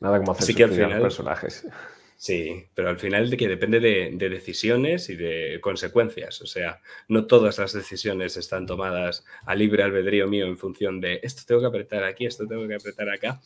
Nada 0.00 0.18
como 0.18 0.32
hacer 0.32 0.42
Así 0.44 0.54
que 0.54 0.64
al 0.64 0.72
final- 0.72 1.00
personajes. 1.02 1.66
Sí, 2.18 2.66
pero 2.74 2.88
al 2.88 2.98
final 2.98 3.28
de 3.28 3.36
que 3.36 3.46
depende 3.46 3.78
de, 3.78 4.10
de 4.14 4.28
decisiones 4.30 5.10
y 5.10 5.16
de 5.16 5.58
consecuencias. 5.60 6.40
O 6.40 6.46
sea, 6.46 6.80
no 7.08 7.26
todas 7.26 7.58
las 7.58 7.72
decisiones 7.74 8.36
están 8.38 8.66
tomadas 8.66 9.24
a 9.44 9.54
libre 9.54 9.82
albedrío 9.82 10.26
mío 10.26 10.46
en 10.46 10.56
función 10.56 10.98
de 11.00 11.20
esto 11.22 11.42
tengo 11.46 11.60
que 11.60 11.66
apretar 11.66 12.04
aquí, 12.04 12.24
esto 12.24 12.46
tengo 12.46 12.66
que 12.66 12.74
apretar 12.74 13.10
acá. 13.10 13.40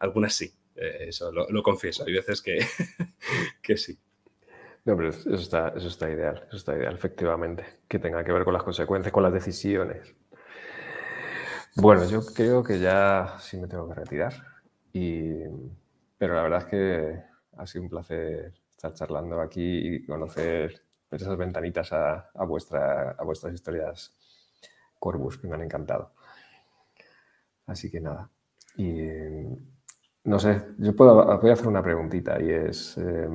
Algunas 0.00 0.34
sí, 0.34 0.52
eh, 0.76 1.06
eso 1.08 1.32
lo, 1.32 1.62
confieso. 1.62 2.04
Hay 2.06 2.12
veces 2.12 2.42
que, 2.42 2.58
que 3.62 3.76
sí. 3.76 3.98
No, 4.84 4.96
pero 4.96 5.10
eso 5.10 5.34
está, 5.34 5.68
eso 5.76 5.88
está 5.88 6.10
ideal, 6.10 6.44
eso 6.48 6.56
está 6.56 6.76
ideal, 6.76 6.94
efectivamente. 6.94 7.64
Que 7.88 7.98
tenga 7.98 8.24
que 8.24 8.32
ver 8.32 8.44
con 8.44 8.54
las 8.54 8.62
consecuencias, 8.62 9.12
con 9.12 9.22
las 9.22 9.32
decisiones. 9.32 10.14
Bueno, 11.76 12.08
yo 12.08 12.24
creo 12.24 12.62
que 12.62 12.78
ya 12.78 13.36
sí 13.40 13.56
me 13.56 13.68
tengo 13.68 13.88
que 13.88 13.94
retirar. 13.94 14.32
Y, 14.92 15.32
pero 16.16 16.34
la 16.34 16.42
verdad 16.42 16.60
es 16.60 16.64
que 16.66 17.22
ha 17.56 17.66
sido 17.66 17.84
un 17.84 17.90
placer 17.90 18.54
estar 18.70 18.94
charlando 18.94 19.40
aquí 19.40 19.96
y 19.96 20.06
conocer 20.06 20.82
esas 21.10 21.36
ventanitas 21.36 21.92
a, 21.92 22.30
a 22.34 22.44
vuestra, 22.44 23.10
a 23.10 23.24
vuestras 23.24 23.52
historias 23.54 24.14
Corvus, 24.98 25.38
que 25.38 25.46
me 25.46 25.54
han 25.54 25.62
encantado. 25.62 26.12
Así 27.66 27.90
que 27.90 28.00
nada. 28.00 28.30
Y 28.76 29.02
no 30.28 30.38
sé, 30.38 30.62
yo 30.78 30.94
puedo, 30.94 31.38
voy 31.40 31.50
a 31.50 31.52
hacer 31.54 31.68
una 31.68 31.82
preguntita 31.82 32.40
y 32.40 32.50
es, 32.50 32.96
eh, 32.98 33.28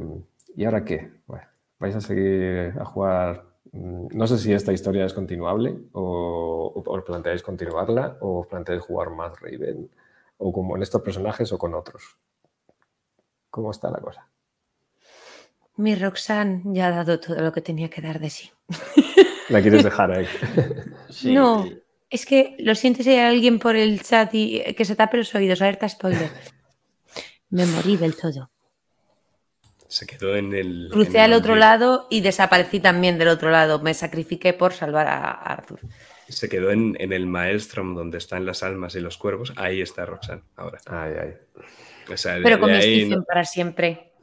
¿y 0.56 0.66
ahora 0.66 0.84
qué? 0.86 1.12
Bueno, 1.28 1.46
¿Vais 1.80 1.96
a 1.96 2.02
seguir 2.02 2.74
a 2.80 2.86
jugar? 2.86 3.44
mm, 3.72 4.08
No 4.14 4.28
sé 4.28 4.38
si 4.38 4.54
esta 4.54 4.72
historia 4.74 5.06
es 5.06 5.14
continuable 5.14 5.76
o, 5.94 6.72
o 6.76 6.92
os 6.96 7.04
planteáis 7.04 7.44
continuarla 7.44 8.18
o 8.22 8.40
os 8.42 8.48
planteáis 8.48 8.82
jugar 8.84 9.10
más 9.10 9.34
Raven 9.42 9.90
o 10.38 10.52
como 10.54 10.76
en 10.76 10.82
estos 10.84 11.02
personajes 11.02 11.52
o 11.52 11.58
con 11.58 11.74
otros. 11.74 12.18
¿Cómo 13.50 13.72
está 13.72 13.90
la 13.92 14.00
cosa? 14.00 14.28
Mi 15.78 15.96
Roxanne 15.96 16.62
ya 16.66 16.88
ha 16.88 16.92
dado 16.92 17.20
todo 17.20 17.40
lo 17.42 17.52
que 17.52 17.62
tenía 17.62 17.90
que 17.90 18.02
dar 18.02 18.20
de 18.20 18.30
sí. 18.30 18.52
¿La 19.50 19.62
quieres 19.62 19.84
dejar 19.84 20.12
ahí? 20.12 20.28
Sí, 21.10 21.34
No. 21.34 21.64
sí. 21.64 21.80
Es 22.10 22.26
que 22.28 22.56
lo 22.60 22.76
siento 22.76 23.02
si 23.02 23.10
hay 23.10 23.20
alguien 23.36 23.58
por 23.58 23.76
el 23.76 24.00
chat 24.04 24.32
y 24.36 24.58
eh, 24.58 24.76
que 24.76 24.86
se 24.86 24.96
tape 24.96 25.18
los 25.18 25.34
oídos, 25.34 25.62
alerta 25.64 25.90
spoiler. 25.90 26.30
Me 27.54 27.66
morí 27.68 27.98
del 27.98 28.16
todo. 28.16 28.50
Se 29.88 30.08
quedó 30.08 30.36
en 30.36 30.54
el. 30.56 30.90
Crucé 30.92 31.20
en 31.20 31.26
el 31.26 31.34
al 31.34 31.34
otro 31.34 31.56
lado 31.56 32.08
y 32.10 32.22
desaparecí 32.22 32.80
también 32.80 33.20
del 33.20 33.28
otro 33.28 33.52
lado. 33.52 33.80
Me 33.80 33.94
sacrifiqué 33.94 34.54
por 34.54 34.74
salvar 34.74 35.06
a 35.08 35.32
Arthur. 35.34 35.80
Se 36.28 36.50
quedó 36.50 36.72
en, 36.72 36.96
en 37.00 37.14
el 37.14 37.28
Maelstrom 37.28 37.94
donde 37.96 38.18
están 38.18 38.44
las 38.46 38.64
almas 38.64 38.96
y 38.96 39.02
los 39.02 39.18
cuervos. 39.20 39.54
Ahí 39.56 39.82
está 39.82 40.04
Roxanne 40.06 40.42
ahora. 40.56 40.80
Ay, 40.88 41.14
ay. 41.22 41.34
O 42.12 42.18
sea, 42.18 42.36
de- 42.36 42.42
Pero 42.42 42.60
con 42.60 42.72
mi 42.72 42.78
ahí 42.78 43.02
Stephen 43.02 43.20
no- 43.20 43.24
para 43.24 43.46
siempre 43.46 44.14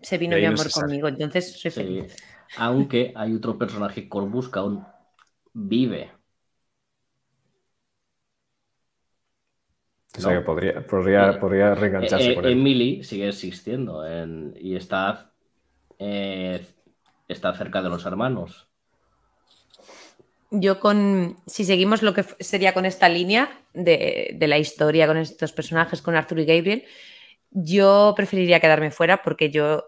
se 0.00 0.18
vino 0.18 0.36
mi 0.36 0.44
amor 0.44 0.70
conmigo. 0.70 1.08
Entonces 1.08 1.58
soy 1.60 1.70
Sí. 1.72 1.80
feliz. 1.80 2.16
Aunque 2.58 3.12
hay 3.16 3.34
otro 3.34 3.58
personaje 3.58 4.08
Corvus 4.08 4.48
que 4.48 4.58
aún 4.60 4.86
vive. 5.52 6.12
O 10.16 10.20
sea 10.20 10.32
No. 10.32 10.40
que 10.40 10.44
podría, 10.44 10.86
podría, 10.86 11.30
Eh, 11.30 11.32
podría 11.38 11.74
reengancharse 11.74 12.32
Eh, 12.32 12.34
con 12.34 12.44
él. 12.44 12.52
Emily 12.52 13.02
sigue 13.02 13.28
existiendo 13.28 14.06
en- 14.06 14.54
y 14.60 14.76
está, 14.76 15.32
eh, 15.98 16.64
está 17.28 17.54
cerca 17.54 17.80
de 17.82 17.88
los 17.88 18.04
hermanos. 18.04 18.68
Yo 20.50 20.80
con, 20.80 21.38
si 21.46 21.64
seguimos 21.64 22.02
lo 22.02 22.12
que 22.12 22.24
sería 22.40 22.74
con 22.74 22.84
esta 22.84 23.08
línea 23.08 23.58
de, 23.72 24.32
de 24.34 24.46
la 24.48 24.58
historia, 24.58 25.06
con 25.06 25.16
estos 25.16 25.52
personajes, 25.52 26.02
con 26.02 26.14
Arthur 26.14 26.40
y 26.40 26.44
Gabriel, 26.44 26.84
yo 27.50 28.12
preferiría 28.14 28.60
quedarme 28.60 28.90
fuera 28.90 29.22
porque 29.22 29.50
yo, 29.50 29.86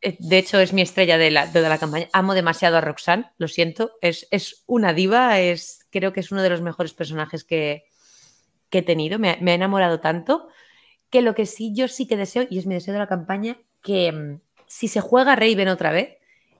eh, 0.00 0.16
de 0.20 0.38
hecho, 0.38 0.58
es 0.58 0.72
mi 0.72 0.80
estrella 0.80 1.18
de 1.18 1.30
la, 1.30 1.46
de 1.48 1.60
la 1.60 1.76
campaña. 1.78 2.08
Amo 2.14 2.32
demasiado 2.32 2.78
a 2.78 2.80
Roxanne, 2.80 3.26
lo 3.36 3.46
siento. 3.46 3.92
Es, 4.00 4.26
es 4.30 4.64
una 4.66 4.94
diva, 4.94 5.38
es, 5.40 5.86
creo 5.90 6.14
que 6.14 6.20
es 6.20 6.32
uno 6.32 6.42
de 6.42 6.48
los 6.50 6.62
mejores 6.62 6.94
personajes 6.94 7.44
que, 7.44 7.84
que 8.74 8.78
he 8.78 8.82
tenido. 8.82 9.20
Me, 9.20 9.38
me 9.40 9.52
ha 9.52 9.54
enamorado 9.54 10.00
tanto 10.00 10.48
que 11.08 11.22
lo 11.22 11.36
que 11.36 11.46
sí, 11.46 11.72
yo 11.76 11.86
sí 11.86 12.08
que 12.08 12.16
deseo, 12.16 12.44
y 12.50 12.58
es 12.58 12.66
mi 12.66 12.74
deseo 12.74 12.92
de 12.92 12.98
la 12.98 13.06
campaña, 13.06 13.56
que 13.82 14.10
mm, 14.10 14.40
si 14.66 14.88
se 14.88 15.00
juega 15.00 15.36
Raven 15.36 15.68
otra 15.68 15.92
vez, 15.92 16.18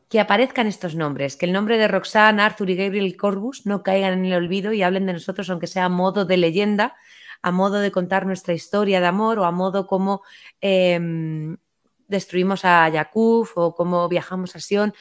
que 0.08 0.20
aparezcan 0.20 0.68
estos 0.68 0.94
nombres, 0.94 1.34
que 1.34 1.46
el 1.46 1.52
nombre 1.52 1.76
de 1.76 1.88
Roxanne, 1.88 2.40
Arthur 2.40 2.70
y 2.70 2.76
Gabriel 2.76 3.16
Corbus 3.16 3.66
no 3.66 3.82
caigan 3.82 4.12
en 4.12 4.26
el 4.26 4.34
olvido 4.34 4.72
y 4.72 4.84
hablen 4.84 5.06
de 5.06 5.14
nosotros, 5.14 5.50
aunque 5.50 5.66
sea 5.66 5.86
a 5.86 5.88
modo 5.88 6.24
de 6.24 6.36
leyenda, 6.36 6.94
a 7.42 7.50
modo 7.50 7.80
de 7.80 7.90
contar 7.90 8.26
nuestra 8.26 8.54
historia 8.54 9.00
de 9.00 9.06
amor 9.06 9.40
o 9.40 9.44
a 9.44 9.50
modo 9.50 9.88
como 9.88 10.22
em, 10.60 11.56
destruimos 12.06 12.64
a 12.64 12.88
Yakuf 12.88 13.58
o 13.58 13.74
cómo 13.74 14.08
viajamos 14.08 14.54
a 14.54 14.60
Sion, 14.60 14.94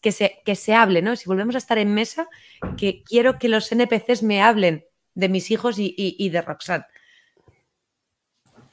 que 0.00 0.12
se, 0.12 0.38
que 0.44 0.54
se 0.54 0.72
hable, 0.72 1.02
¿no? 1.02 1.16
Si 1.16 1.28
volvemos 1.28 1.56
a 1.56 1.58
estar 1.58 1.78
en 1.78 1.92
mesa, 1.92 2.28
que 2.76 3.02
quiero 3.02 3.40
que 3.40 3.48
los 3.48 3.72
NPCs 3.72 4.22
me 4.22 4.40
hablen 4.40 4.84
de 5.14 5.28
mis 5.28 5.50
hijos 5.50 5.78
y, 5.78 5.94
y- 5.96 6.16
y 6.18 6.28
de 6.30 6.42
Roxanne. 6.42 6.84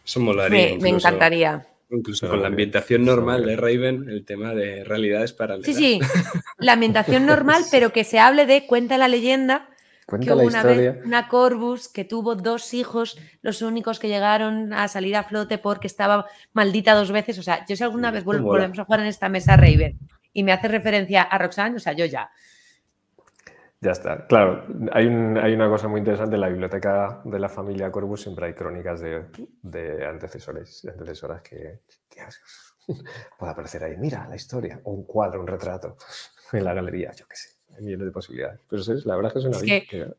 Eso 0.06 0.20
molaría. 0.20 0.76
Me, 0.76 0.78
me 0.82 0.90
encantaría. 0.90 1.68
Incluso 1.90 2.28
con 2.30 2.42
la 2.42 2.48
ambientación 2.48 3.06
normal 3.06 3.46
de 3.46 3.56
Raven, 3.56 4.10
el 4.10 4.26
tema 4.26 4.54
de 4.54 4.84
realidades 4.84 5.32
paralelas. 5.34 5.66
Sí, 5.66 5.74
sí, 5.74 6.00
la 6.58 6.74
ambientación 6.74 7.26
normal, 7.26 7.64
pero 7.72 7.94
que 7.94 8.04
se 8.04 8.20
hable 8.20 8.46
de 8.46 8.66
cuenta 8.68 8.98
la 8.98 9.08
leyenda 9.08 9.70
que 9.70 10.06
Cuenta 10.06 10.34
hubo 10.36 10.42
la 10.44 10.48
una 10.48 10.58
historia. 10.60 10.92
vez 10.94 11.06
una 11.06 11.28
Corvus 11.28 11.88
que 11.90 12.06
tuvo 12.06 12.36
dos 12.36 12.74
hijos, 12.74 13.18
los 13.42 13.62
únicos 13.62 14.00
que 14.00 14.08
llegaron 14.08 14.74
a 14.74 14.88
salir 14.88 15.16
a 15.18 15.24
flote 15.24 15.58
porque 15.58 15.88
estaba 15.88 16.26
maldita 16.54 16.94
dos 16.94 17.12
veces. 17.12 17.38
O 17.40 17.44
sea, 17.44 17.66
yo 17.68 17.76
si 17.76 17.84
alguna 17.84 18.12
vez 18.12 18.24
volvemos 18.24 18.80
a 18.80 18.86
jugar 18.86 19.02
en 19.02 19.08
esta 19.08 19.28
mesa 19.30 19.56
Raven 19.58 19.98
y 20.34 20.44
me 20.44 20.52
hace 20.54 20.68
referencia 20.70 21.22
a 21.24 21.38
Roxanne, 21.38 21.76
o 21.76 21.80
sea, 21.80 21.92
yo 21.94 22.06
ya. 22.06 22.30
Ya 23.80 23.91
está. 23.91 24.26
Claro, 24.28 24.66
hay, 24.91 25.06
un- 25.06 25.38
hay 25.38 25.54
una 25.54 25.70
cosa 25.70 25.88
muy 25.88 25.99
interesante 25.99 26.36
en 26.36 26.41
la 26.41 26.49
biblioteca 26.49 27.22
de 27.24 27.38
la 27.40 27.48
familia 27.49 27.91
Corbus, 27.91 28.22
siempre 28.24 28.48
hay 28.48 28.54
crónicas 28.54 28.99
de, 29.02 29.26
de 29.62 30.06
antecesores 30.06 30.84
y 30.84 30.88
antecesoras 30.90 31.41
que 31.44 31.82
tías, 32.10 32.41
puede 33.38 33.52
aparecer 33.52 33.84
ahí. 33.84 33.95
Mira 33.98 34.28
la 34.28 34.36
historia, 34.36 34.80
o 34.84 34.91
un 34.91 35.06
cuadro, 35.06 35.40
un 35.41 35.48
retrato 35.48 35.95
en 36.54 36.64
la 36.64 36.74
galería, 36.74 37.12
yo 37.14 37.28
qué 37.28 37.36
sé. 37.36 37.49
Hay 37.76 37.84
millones 37.84 38.08
de 38.08 38.12
posibilidades. 38.12 38.60
Pero 38.68 38.82
sí, 38.82 38.94
la 39.06 39.16
verdad 39.16 39.32
es 39.38 39.44
que 39.44 39.49
Es 39.78 39.88
que- 39.88 40.14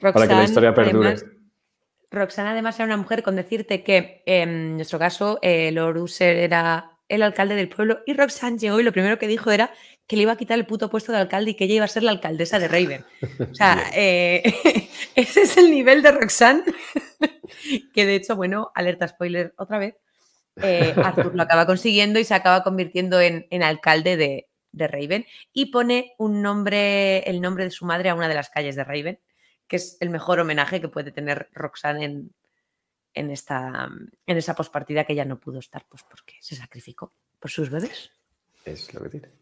Roxanne, 0.00 0.12
para 0.12 0.28
que 0.28 0.34
la 0.34 0.44
historia 0.44 0.74
perdure. 0.74 1.08
además- 1.08 1.24
Roxanne 2.12 2.48
además 2.50 2.76
era 2.78 2.86
una 2.86 2.96
mujer 2.96 3.22
con 3.24 3.34
decirte 3.36 3.82
que 3.82 4.22
en 4.26 4.76
nuestro 4.76 4.98
caso 5.00 5.38
eh, 5.42 5.70
Lord 5.72 5.96
User 5.98 6.36
era 6.36 6.92
el 7.08 7.22
alcalde 7.22 7.56
del 7.56 7.68
pueblo 7.68 8.00
y 8.06 8.14
Roxanne 8.14 8.58
llegó 8.58 8.78
y 8.78 8.84
lo 8.84 8.92
primero 8.92 9.18
que 9.18 9.26
dijo 9.26 9.50
era 9.50 9.70
que 10.10 10.16
le 10.16 10.22
iba 10.22 10.32
a 10.32 10.36
quitar 10.36 10.58
el 10.58 10.66
puto 10.66 10.90
puesto 10.90 11.12
de 11.12 11.18
alcalde 11.18 11.52
y 11.52 11.54
que 11.54 11.66
ella 11.66 11.76
iba 11.76 11.84
a 11.84 11.88
ser 11.88 12.02
la 12.02 12.10
alcaldesa 12.10 12.58
de 12.58 12.66
Raven. 12.66 13.04
O 13.48 13.54
sea, 13.54 13.90
eh, 13.94 14.42
ese 15.14 15.42
es 15.42 15.56
el 15.56 15.70
nivel 15.70 16.02
de 16.02 16.10
Roxanne 16.10 16.64
que 17.94 18.06
de 18.06 18.16
hecho, 18.16 18.34
bueno, 18.34 18.72
alerta 18.74 19.06
spoiler 19.06 19.54
otra 19.56 19.78
vez, 19.78 19.94
eh, 20.56 20.92
Arthur 20.96 21.36
lo 21.36 21.42
acaba 21.44 21.64
consiguiendo 21.64 22.18
y 22.18 22.24
se 22.24 22.34
acaba 22.34 22.64
convirtiendo 22.64 23.20
en, 23.20 23.46
en 23.50 23.62
alcalde 23.62 24.16
de, 24.16 24.48
de 24.72 24.88
Raven 24.88 25.26
y 25.52 25.66
pone 25.66 26.14
un 26.18 26.42
nombre, 26.42 27.18
el 27.30 27.40
nombre 27.40 27.62
de 27.62 27.70
su 27.70 27.84
madre 27.84 28.08
a 28.08 28.16
una 28.16 28.26
de 28.26 28.34
las 28.34 28.50
calles 28.50 28.74
de 28.74 28.82
Raven, 28.82 29.20
que 29.68 29.76
es 29.76 29.96
el 30.00 30.10
mejor 30.10 30.40
homenaje 30.40 30.80
que 30.80 30.88
puede 30.88 31.12
tener 31.12 31.50
Roxanne 31.52 32.04
en, 32.04 32.34
en, 33.14 33.30
esta, 33.30 33.88
en 34.26 34.36
esa 34.36 34.56
pospartida 34.56 35.04
que 35.04 35.12
ella 35.12 35.24
no 35.24 35.38
pudo 35.38 35.60
estar, 35.60 35.86
pues 35.88 36.02
porque 36.02 36.34
se 36.40 36.56
sacrificó 36.56 37.12
por 37.38 37.52
sus 37.52 37.70
bebés. 37.70 38.10
Es 38.64 38.92
lo 38.92 39.02
que 39.04 39.08
tiene. 39.08 39.39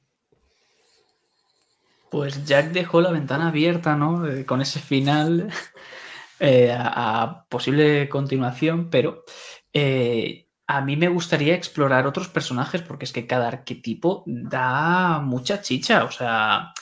Pues 2.10 2.46
Jack 2.46 2.72
dejó 2.72 3.00
la 3.00 3.10
ventana 3.10 3.48
abierta, 3.48 3.96
¿no? 3.96 4.26
Eh, 4.26 4.46
con 4.46 4.60
ese 4.60 4.80
final 4.80 5.50
eh, 6.40 6.74
a, 6.76 7.46
posible 7.48 8.08
continuación, 8.08 8.88
pero 8.90 9.24
eh, 9.72 10.48
a 10.66 10.80
mí 10.80 10.96
me 10.96 11.08
gustaría 11.08 11.54
explorar 11.54 12.06
otros 12.06 12.28
personajes 12.28 12.82
porque 12.82 13.04
es 13.04 13.12
que 13.12 13.26
cada 13.26 13.48
arquetipo 13.48 14.24
da 14.26 15.20
mucha 15.20 15.60
chicha. 15.60 16.04
O 16.04 16.10
sea, 16.10 16.72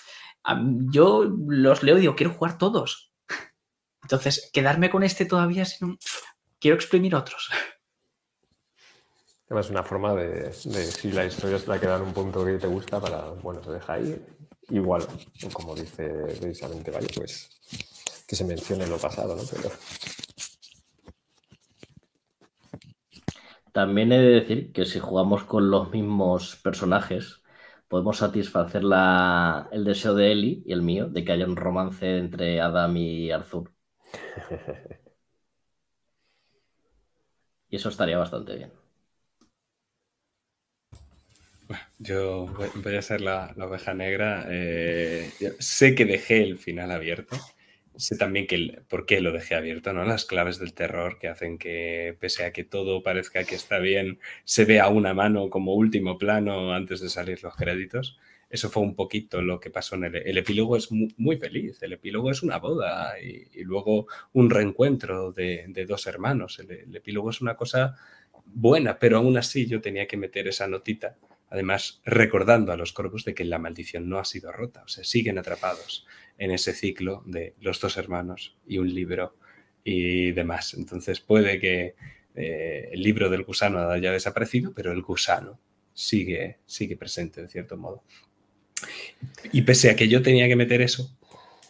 a 0.44 0.60
yo 0.90 1.24
los 1.24 1.82
leo 1.82 1.98
y 1.98 2.02
digo, 2.02 2.16
quiero 2.16 2.32
jugar 2.32 2.58
todos. 2.58 3.12
Entonces, 4.02 4.50
quedarme 4.52 4.90
con 4.90 5.02
este 5.02 5.24
todavía, 5.24 5.64
sino, 5.64 5.96
quiero 6.60 6.76
exprimir 6.76 7.14
otros. 7.14 7.50
Además, 9.46 9.70
una 9.70 9.84
forma 9.84 10.14
de, 10.14 10.50
de 10.50 10.52
si 10.52 11.12
la 11.12 11.24
historia 11.24 11.58
se 11.58 11.68
la 11.68 11.78
queda 11.78 11.96
en 11.96 12.02
un 12.02 12.12
punto 12.12 12.44
que 12.44 12.58
te 12.58 12.66
gusta, 12.66 13.00
para, 13.00 13.26
bueno, 13.42 13.62
se 13.62 13.70
deja 13.70 13.92
ahí. 13.92 14.20
Igual, 14.70 15.02
como 15.52 15.74
dice 15.74 16.08
precisamente, 16.40 16.90
vale, 16.90 17.08
pues 17.14 17.48
que 18.26 18.34
se 18.36 18.44
mencione 18.44 18.86
lo 18.86 18.98
pasado, 18.98 19.36
¿no? 19.36 19.42
También 23.72 24.12
he 24.12 24.18
de 24.18 24.40
decir 24.40 24.72
que 24.72 24.84
si 24.86 24.98
jugamos 24.98 25.44
con 25.44 25.70
los 25.70 25.90
mismos 25.90 26.56
personajes, 26.56 27.42
podemos 27.88 28.18
satisfacer 28.18 28.82
la, 28.84 29.68
el 29.72 29.84
deseo 29.84 30.14
de 30.14 30.32
Eli 30.32 30.62
y 30.66 30.72
el 30.72 30.82
mío 30.82 31.08
de 31.08 31.24
que 31.24 31.32
haya 31.32 31.46
un 31.46 31.56
romance 31.56 32.18
entre 32.18 32.60
Adam 32.60 32.96
y 32.96 33.30
Arthur. 33.30 33.72
Y 37.68 37.76
eso 37.76 37.90
estaría 37.90 38.18
bastante 38.18 38.56
bien. 38.56 38.72
Yo 41.98 42.46
voy 42.82 42.96
a 42.96 43.02
ser 43.02 43.20
la, 43.20 43.54
oveja 43.58 43.94
negra. 43.94 44.46
Eh, 44.48 45.30
sé 45.58 45.94
que 45.94 46.04
dejé 46.04 46.42
el 46.42 46.58
final 46.58 46.90
abierto. 46.90 47.36
Sé 47.96 48.16
también 48.16 48.46
que 48.46 48.82
por 48.88 49.06
qué 49.06 49.20
lo 49.20 49.32
dejé 49.32 49.54
abierto, 49.54 49.92
¿no? 49.92 50.04
Las 50.04 50.26
claves 50.26 50.58
del 50.58 50.74
terror 50.74 51.18
que 51.18 51.28
hacen 51.28 51.56
que, 51.58 52.16
pese 52.20 52.44
a 52.44 52.52
que 52.52 52.64
todo 52.64 53.02
parezca 53.02 53.44
que 53.44 53.54
está 53.54 53.78
bien, 53.78 54.18
se 54.44 54.66
vea 54.66 54.88
una 54.88 55.14
mano 55.14 55.48
como 55.48 55.74
último 55.74 56.18
plano 56.18 56.74
antes 56.74 57.00
de 57.00 57.08
salir 57.08 57.42
los 57.42 57.56
créditos. 57.56 58.18
Eso 58.50 58.68
fue 58.70 58.82
un 58.82 58.94
poquito 58.94 59.42
lo 59.42 59.58
que 59.58 59.70
pasó 59.70 59.96
en 59.96 60.04
el, 60.04 60.16
el 60.16 60.38
epílogo. 60.38 60.76
Es 60.76 60.92
muy, 60.92 61.36
feliz. 61.38 61.82
El 61.82 61.94
epílogo 61.94 62.30
es 62.30 62.42
una 62.42 62.58
boda 62.58 63.18
y, 63.20 63.64
luego 63.64 64.06
un 64.34 64.50
reencuentro 64.50 65.32
de, 65.32 65.86
dos 65.88 66.06
hermanos. 66.06 66.58
el 66.58 66.94
epílogo 66.94 67.30
es 67.30 67.40
una 67.40 67.56
cosa 67.56 67.96
buena, 68.44 68.98
pero 68.98 69.18
aún 69.18 69.36
así 69.38 69.66
yo 69.66 69.80
tenía 69.80 70.06
que 70.06 70.16
meter 70.16 70.48
esa 70.48 70.68
notita 70.68 71.16
Además, 71.48 72.00
recordando 72.04 72.72
a 72.72 72.76
los 72.76 72.92
corvos 72.92 73.24
de 73.24 73.34
que 73.34 73.44
la 73.44 73.58
maldición 73.58 74.08
no 74.08 74.18
ha 74.18 74.24
sido 74.24 74.52
rota, 74.52 74.82
o 74.84 74.88
sea, 74.88 75.04
siguen 75.04 75.38
atrapados 75.38 76.06
en 76.38 76.50
ese 76.50 76.72
ciclo 76.72 77.22
de 77.26 77.54
los 77.60 77.80
dos 77.80 77.96
hermanos 77.96 78.56
y 78.66 78.78
un 78.78 78.92
libro 78.92 79.36
y 79.84 80.32
demás. 80.32 80.74
Entonces 80.74 81.20
puede 81.20 81.60
que 81.60 81.94
eh, 82.34 82.88
el 82.92 83.02
libro 83.02 83.30
del 83.30 83.44
gusano 83.44 83.88
haya 83.88 84.12
desaparecido, 84.12 84.72
pero 84.74 84.92
el 84.92 85.02
gusano 85.02 85.58
sigue, 85.94 86.58
sigue 86.66 86.96
presente 86.96 87.42
de 87.42 87.48
cierto 87.48 87.76
modo. 87.76 88.02
Y 89.52 89.62
pese 89.62 89.90
a 89.90 89.96
que 89.96 90.08
yo 90.08 90.22
tenía 90.22 90.48
que 90.48 90.56
meter 90.56 90.82
eso, 90.82 91.16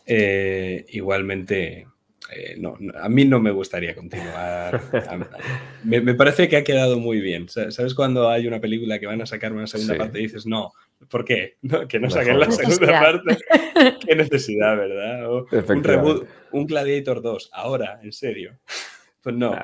eh, 0.06 0.86
igualmente 0.88 1.86
eh, 2.34 2.56
no, 2.58 2.76
a 3.00 3.08
mí 3.08 3.24
no 3.24 3.40
me 3.40 3.50
gustaría 3.50 3.94
continuar. 3.94 4.80
me, 5.84 6.14
parece 6.14 6.48
que 6.48 6.56
ha 6.56 6.64
quedado 6.64 6.98
muy 6.98 7.20
bien. 7.20 7.48
¿Sabes 7.48 7.94
cuando 7.94 8.28
hay 8.28 8.46
una 8.46 8.60
película 8.60 8.98
que 8.98 9.06
van 9.06 9.22
a 9.22 9.26
sacar 9.26 9.52
una 9.52 9.66
segunda 9.66 9.96
parte 9.96 10.18
y 10.18 10.22
dices, 10.22 10.46
no, 10.46 10.72
¿por 11.08 11.24
qué? 11.24 11.56
que 11.88 11.98
no 11.98 12.10
saquen 12.10 12.40
la 12.40 12.50
segunda 12.50 13.00
parte. 13.00 13.38
Qué 14.06 14.16
necesidad, 14.16 14.76
¿verdad? 14.76 15.30
un 15.30 15.84
reboot, 15.84 16.26
un 16.52 16.66
Gladiator 16.66 17.22
2, 17.22 17.50
ahora, 17.52 18.00
en 18.02 18.12
serio. 18.12 18.58
Pues 19.26 19.34
no. 19.34 19.56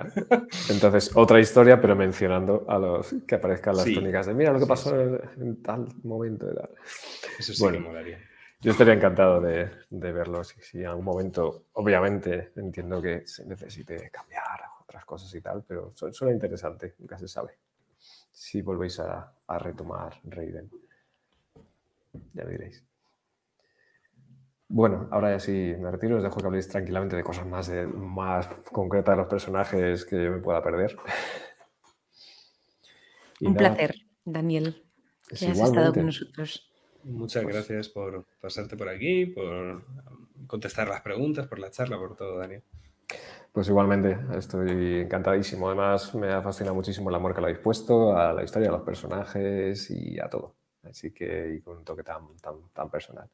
Entonces, 0.71 1.13
otra 1.15 1.39
historia, 1.39 1.81
pero 1.81 1.95
mencionando 1.95 2.65
a 2.69 2.81
los 2.81 3.15
que 3.29 3.37
aparezcan 3.37 3.77
las 3.77 3.85
técnicas 3.85 4.27
de 4.27 4.35
mira 4.35 4.53
lo 4.53 4.59
que 4.59 4.67
pasó 4.67 4.93
en, 5.41 5.63
tal 5.63 5.87
momento. 6.03 6.49
Eso 7.39 7.55
sí 7.55 7.65
que 7.71 7.79
molaría. 7.79 8.19
Yo 8.63 8.71
estaría 8.71 8.95
encantado 8.95 9.41
de, 9.41 9.69
verlo. 9.91 10.45
Si, 10.45 10.79
en 10.79 10.87
algún 10.87 11.05
momento, 11.05 11.65
obviamente, 11.73 12.53
entiendo 12.55 13.03
que 13.03 13.27
se 13.27 13.45
necesite 13.45 14.09
cambiar 14.11 14.61
otras 14.81 15.05
cosas 15.05 15.35
y 15.35 15.41
tal, 15.41 15.65
pero 15.67 15.93
suena 15.97 16.33
interesante, 16.33 16.95
nunca 17.01 17.19
se 17.19 17.27
sabe. 17.27 17.59
Si 18.31 18.63
volvéis 18.63 19.01
a, 19.01 19.35
retomar 19.59 20.21
Raiden. 20.23 20.71
Ya 22.35 22.45
diréis. 22.45 22.85
Bueno, 24.69 25.09
ahora 25.11 25.33
ya 25.33 25.41
sí 25.41 25.75
me 25.79 25.91
retiro, 25.91 26.19
os 26.19 26.23
dejo 26.23 26.41
que 26.41 26.47
habléis 26.47 26.69
tranquilamente 26.69 27.17
de 27.17 27.25
cosas 27.25 27.45
más, 27.45 27.67
de, 27.67 27.85
más 27.85 28.47
concretas 28.71 29.15
de 29.15 29.23
los 29.23 29.29
personajes 29.29 30.05
que 30.05 30.23
yo 30.23 30.31
me 30.31 30.39
pueda 30.39 30.63
perder. 30.63 30.97
Un 33.41 33.57
placer, 33.57 33.97
Daniel, 34.25 34.85
que 35.29 35.49
has 35.49 35.59
estado 35.59 35.93
con 35.93 36.07
nosotros. 36.07 36.72
Muchas 37.05 37.43
pues 37.43 37.55
gracias 37.55 37.89
por 37.89 38.25
pasarte 38.41 38.77
por 38.77 38.89
aquí, 38.89 39.27
por 39.27 39.83
contestar 40.47 40.89
las 40.89 41.01
preguntas, 41.01 41.47
por 41.47 41.59
la 41.59 41.71
charla, 41.71 41.99
por 41.99 42.17
todo, 42.17 42.39
Daniel. 42.39 42.63
Pues 43.53 43.69
igualmente, 43.69 44.19
estoy 44.37 45.01
encantadísimo. 45.01 45.67
Además, 45.67 46.15
me 46.15 46.33
ha 46.33 46.41
fascinado 46.41 46.75
muchísimo 46.75 47.11
el 47.11 47.17
amor 47.17 47.35
que 47.35 47.41
le 47.41 47.49
habéis 47.49 47.59
puesto 47.59 48.17
a 48.17 48.33
la 48.33 48.43
historia, 48.43 48.71
a 48.71 48.73
los 48.73 48.83
personajes 48.83 49.91
y 49.91 50.19
a 50.19 50.29
todo. 50.29 50.55
Así 50.85 51.13
que, 51.13 51.55
y 51.57 51.61
con 51.61 51.77
un 51.77 51.85
toque 51.85 52.03
tan, 52.03 52.27
tan, 52.41 52.55
tan 52.73 52.91
personal. 52.91 53.29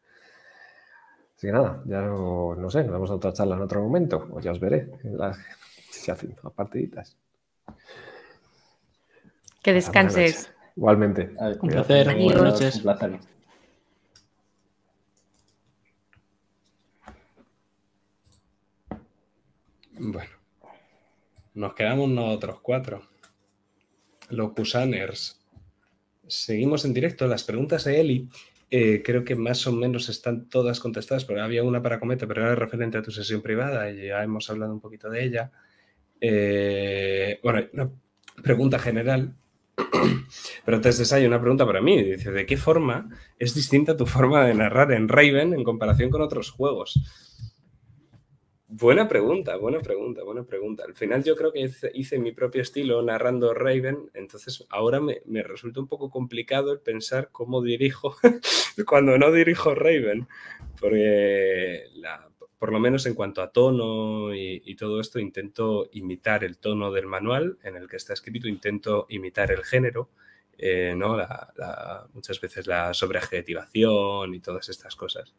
Así 1.37 1.47
que 1.47 1.53
nada, 1.53 1.83
ya 1.87 2.01
no, 2.01 2.69
sé, 2.69 2.83
nos 2.83 2.93
vemos 2.93 3.11
a 3.11 3.15
otra 3.15 3.33
charla 3.33 3.55
en 3.55 3.63
otro 3.63 3.81
momento, 3.81 4.29
o 4.33 4.41
ya 4.41 4.51
os 4.51 4.59
veré 4.59 4.91
si 5.91 6.01
se 6.01 6.11
hacen 6.11 6.35
partiditas. 6.55 7.17
Que 9.63 9.73
descanses. 9.73 10.53
Igualmente. 10.77 11.33
Un 11.61 11.69
placer. 11.69 12.17
Buenas 12.17 12.43
noches. 12.43 12.77
Un 12.77 12.83
placer. 12.83 13.21
Bueno, 20.01 20.31
nos 21.55 21.75
quedamos 21.75 22.09
nosotros 22.09 22.61
cuatro. 22.63 23.03
Los 24.31 24.53
Pusaners. 24.53 25.41
Seguimos 26.27 26.85
en 26.85 26.95
directo. 26.95 27.27
Las 27.27 27.43
preguntas 27.43 27.85
de 27.85 28.01
Eli 28.01 28.29
eh, 28.71 29.03
creo 29.05 29.25
que 29.25 29.35
más 29.35 29.67
o 29.67 29.73
menos 29.73 30.09
están 30.09 30.49
todas 30.49 30.79
contestadas, 30.79 31.25
porque 31.25 31.41
había 31.41 31.65
una 31.65 31.83
para 31.83 31.99
Cometa, 31.99 32.27
pero 32.29 32.43
era 32.43 32.55
referente 32.55 32.99
a 32.99 33.03
tu 33.03 33.11
sesión 33.11 33.43
privada 33.43 33.91
y 33.91 34.07
ya 34.07 34.23
hemos 34.23 34.49
hablado 34.51 34.73
un 34.73 34.81
poquito 34.81 35.11
de 35.11 35.25
ella. 35.25 35.51
Eh, 36.21 37.41
bueno, 37.43 37.67
una 37.73 37.91
pregunta 38.43 38.79
general. 38.79 39.35
Pero 40.65 40.77
antes 40.77 40.99
de 40.99 41.05
eso 41.05 41.15
hay 41.15 41.25
una 41.25 41.41
pregunta 41.41 41.65
para 41.65 41.81
mí. 41.81 42.03
Dice, 42.03 42.33
¿de 42.33 42.45
qué 42.47 42.57
forma 42.57 43.09
es 43.39 43.55
distinta 43.55 43.97
tu 43.97 44.07
forma 44.07 44.45
de 44.45 44.55
narrar 44.55 44.93
en 44.93 45.09
Raven 45.09 45.55
en 45.55 45.63
comparación 45.63 46.11
con 46.11 46.21
otros 46.21 46.51
juegos? 46.51 47.01
Buena 48.71 49.09
pregunta, 49.09 49.57
buena 49.57 49.81
pregunta, 49.81 50.23
buena 50.23 50.45
pregunta. 50.45 50.85
Al 50.87 50.95
final 50.95 51.25
yo 51.25 51.37
creo 51.37 51.53
que 51.53 51.71
hice, 51.95 52.19
mi 52.19 52.33
propio 52.33 52.61
estilo 52.61 53.01
narrando 53.01 53.55
Raven, 53.55 54.11
entonces 54.13 54.67
ahora 54.69 55.01
me, 55.01 55.43
resulta 55.43 55.81
un 55.81 55.89
poco 55.89 56.11
complicado 56.11 56.71
el 56.73 56.81
pensar 56.81 57.31
cómo 57.33 57.63
dirijo 57.63 58.15
cuando 58.87 59.17
no 59.17 59.33
dirijo 59.33 59.75
Raven, 59.75 60.29
porque 60.79 61.85
por 62.59 62.71
lo 62.71 62.79
menos 62.79 63.07
en 63.07 63.15
cuanto 63.15 63.41
a 63.41 63.53
tono 63.53 64.35
y, 64.35 64.77
todo 64.77 65.01
esto, 65.01 65.19
intento 65.19 65.89
imitar 65.93 66.45
el 66.45 66.59
tono 66.59 66.93
del 66.93 67.07
manual 67.07 67.57
en 67.63 67.75
el 67.75 67.89
que 67.89 67.97
está 67.97 68.13
escrito, 68.13 68.49
intento 68.49 69.07
imitar 69.09 69.51
el 69.51 69.65
género, 69.65 70.11
eh, 70.59 70.93
¿no? 70.95 71.17
muchas 72.13 72.39
veces 72.39 72.67
la 72.67 72.93
sobreadjetivación 72.93 74.35
y 74.35 74.41
todas 74.41 74.69
estas 74.69 74.95
cosas. 74.95 75.35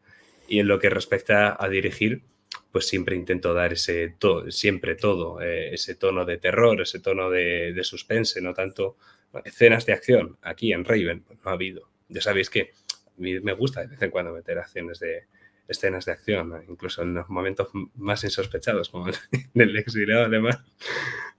Y 0.48 0.58
en 0.58 0.68
lo 0.68 0.80
que 0.80 0.90
respecta 0.90 1.56
a 1.64 1.70
dirigir, 1.70 2.24
pues 2.72 2.88
siempre 2.88 3.16
intento 3.16 3.54
dar 3.54 3.74
ese 3.74 4.16
todo, 4.18 4.50
siempre 4.52 4.96
todo, 4.96 5.42
eh, 5.42 5.74
ese 5.74 5.96
tono 5.96 6.26
de 6.26 6.38
terror, 6.38 6.82
ese 6.82 7.00
tono 7.00 7.30
de, 7.30 7.80
suspense, 7.84 8.42
no 8.42 8.54
tanto 8.54 8.98
escenas 9.44 9.86
de 9.86 9.94
acción. 9.94 10.38
Aquí 10.42 10.74
en 10.74 10.86
Raven 10.86 11.22
pues, 11.22 11.40
no 11.44 11.50
ha 11.50 11.54
habido. 11.54 11.90
Ya 12.10 12.22
sabéis 12.22 12.50
que 12.50 12.72
me 13.18 13.54
gusta 13.54 13.82
de 13.82 13.88
vez 13.88 14.02
en 14.02 14.12
cuando 14.12 14.32
meter 14.34 14.58
acciones 14.60 15.00
de 15.00 15.26
escenas 15.70 16.06
de 16.06 16.12
acción, 16.12 16.64
incluso 16.68 17.04
en 17.04 17.14
los 17.14 17.30
momentos 17.30 17.70
más 17.96 18.24
insospechados, 18.24 18.90
como 18.90 19.08
en 19.32 19.62
el 19.62 19.78
exiliado 19.78 20.26
alemán. 20.26 20.58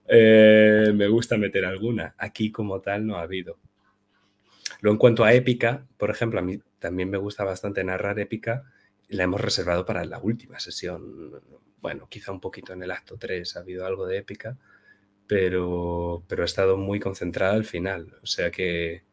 Eh, 0.07 0.91
me 0.95 1.07
gusta 1.07 1.37
meter 1.37 1.65
alguna. 1.65 2.15
Aquí 2.17 2.51
como 2.51 2.81
tal 2.81 3.05
no 3.05 3.17
ha 3.17 3.21
habido. 3.21 3.59
Luego 4.81 4.95
en 4.95 4.99
cuanto 4.99 5.23
a 5.23 5.33
épica, 5.33 5.85
por 5.97 6.09
ejemplo, 6.09 6.39
a 6.39 6.43
mí 6.43 6.59
también 6.79 7.09
me 7.09 7.17
gusta 7.17 7.43
bastante 7.43 7.83
narrar 7.83 8.19
épica 8.19 8.63
la 9.11 9.23
hemos 9.23 9.41
reservado 9.41 9.85
para 9.85 10.05
la 10.05 10.19
última 10.19 10.59
sesión. 10.59 11.41
Bueno, 11.81 12.07
quizá 12.09 12.31
un 12.31 12.39
poquito 12.39 12.73
en 12.73 12.83
el 12.83 12.91
acto 12.91 13.17
3 13.17 13.55
ha 13.55 13.59
habido 13.59 13.85
algo 13.85 14.07
de 14.07 14.17
épica, 14.17 14.57
pero, 15.27 16.23
pero 16.27 16.43
ha 16.43 16.45
estado 16.45 16.77
muy 16.77 16.99
concentrada 16.99 17.53
al 17.53 17.65
final. 17.65 18.15
O 18.23 18.25
sea 18.27 18.51
que, 18.51 19.03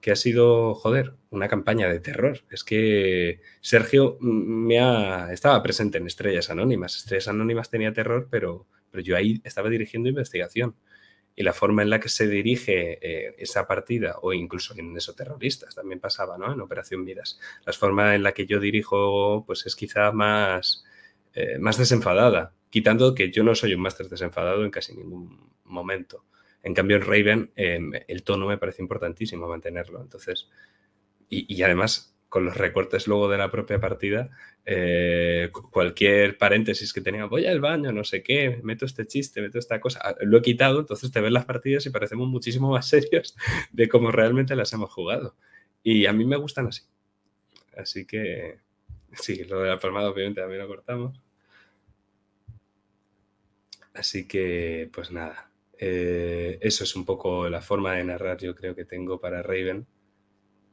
que 0.00 0.12
ha 0.12 0.16
sido, 0.16 0.74
joder, 0.74 1.14
una 1.30 1.48
campaña 1.48 1.88
de 1.88 2.00
terror. 2.00 2.40
Es 2.50 2.64
que 2.64 3.40
Sergio 3.60 4.18
me 4.20 4.80
ha, 4.80 5.32
estaba 5.32 5.62
presente 5.62 5.98
en 5.98 6.06
Estrellas 6.06 6.50
Anónimas. 6.50 6.96
Estrellas 6.96 7.28
Anónimas 7.28 7.70
tenía 7.70 7.92
terror, 7.92 8.28
pero, 8.30 8.66
pero 8.90 9.02
yo 9.02 9.16
ahí 9.16 9.40
estaba 9.44 9.70
dirigiendo 9.70 10.08
investigación 10.08 10.76
y 11.36 11.42
la 11.42 11.52
forma 11.52 11.82
en 11.82 11.90
la 11.90 12.00
que 12.00 12.08
se 12.08 12.28
dirige 12.28 12.98
eh, 13.02 13.34
esa 13.38 13.66
partida, 13.66 14.18
o 14.22 14.32
incluso 14.32 14.74
en 14.76 14.96
esos 14.96 15.16
terroristas, 15.16 15.74
también 15.74 16.00
pasaba, 16.00 16.38
¿no? 16.38 16.52
En 16.52 16.60
Operación 16.60 17.04
Vidas. 17.04 17.40
La 17.66 17.72
forma 17.72 18.14
en 18.14 18.22
la 18.22 18.32
que 18.32 18.46
yo 18.46 18.60
dirijo, 18.60 19.44
pues 19.46 19.66
es 19.66 19.74
quizá 19.74 20.12
más, 20.12 20.84
eh, 21.34 21.58
más 21.58 21.76
desenfadada, 21.76 22.54
quitando 22.70 23.14
que 23.14 23.30
yo 23.30 23.42
no 23.42 23.54
soy 23.54 23.74
un 23.74 23.80
máster 23.80 24.08
desenfadado 24.08 24.64
en 24.64 24.70
casi 24.70 24.94
ningún 24.94 25.50
momento. 25.64 26.24
En 26.62 26.72
cambio, 26.72 26.96
en 26.96 27.02
Raven, 27.02 27.52
em, 27.56 27.92
el 28.06 28.22
tono 28.22 28.46
me 28.46 28.58
parece 28.58 28.82
importantísimo 28.82 29.48
mantenerlo. 29.48 30.00
Entonces, 30.00 30.48
y, 31.28 31.52
y 31.52 31.62
además, 31.62 32.13
con 32.34 32.46
los 32.46 32.56
recortes 32.56 33.06
luego 33.06 33.28
de 33.28 33.38
la 33.38 33.48
propia 33.48 33.78
partida, 33.78 34.28
eh, 34.66 35.52
cualquier 35.70 36.36
paréntesis 36.36 36.92
que 36.92 37.00
tenía, 37.00 37.26
voy 37.26 37.46
al 37.46 37.60
baño, 37.60 37.92
no 37.92 38.02
sé 38.02 38.24
qué, 38.24 38.58
meto 38.64 38.86
este 38.86 39.06
chiste, 39.06 39.40
meto 39.40 39.60
esta 39.60 39.78
cosa, 39.78 40.00
ah, 40.02 40.16
lo 40.20 40.38
he 40.38 40.42
quitado, 40.42 40.80
entonces 40.80 41.12
te 41.12 41.20
ves 41.20 41.30
las 41.30 41.44
partidas 41.44 41.86
y 41.86 41.90
parecemos 41.90 42.26
muchísimo 42.26 42.72
más 42.72 42.88
serios 42.88 43.36
de 43.70 43.88
cómo 43.88 44.10
realmente 44.10 44.56
las 44.56 44.72
hemos 44.72 44.92
jugado. 44.92 45.36
Y 45.84 46.06
a 46.06 46.12
mí 46.12 46.24
me 46.24 46.34
gustan 46.34 46.66
así. 46.66 46.82
Así 47.76 48.04
que, 48.04 48.58
sí, 49.12 49.44
lo 49.44 49.60
de 49.60 49.68
la 49.68 49.78
palmada 49.78 50.10
obviamente 50.10 50.40
también 50.40 50.62
lo 50.62 50.66
cortamos. 50.66 51.20
Así 53.92 54.26
que, 54.26 54.90
pues 54.92 55.12
nada, 55.12 55.52
eh, 55.78 56.58
eso 56.60 56.82
es 56.82 56.96
un 56.96 57.04
poco 57.04 57.48
la 57.48 57.60
forma 57.60 57.92
de 57.94 58.02
narrar 58.02 58.38
yo 58.38 58.56
creo 58.56 58.74
que 58.74 58.84
tengo 58.84 59.20
para 59.20 59.40
Raven 59.40 59.86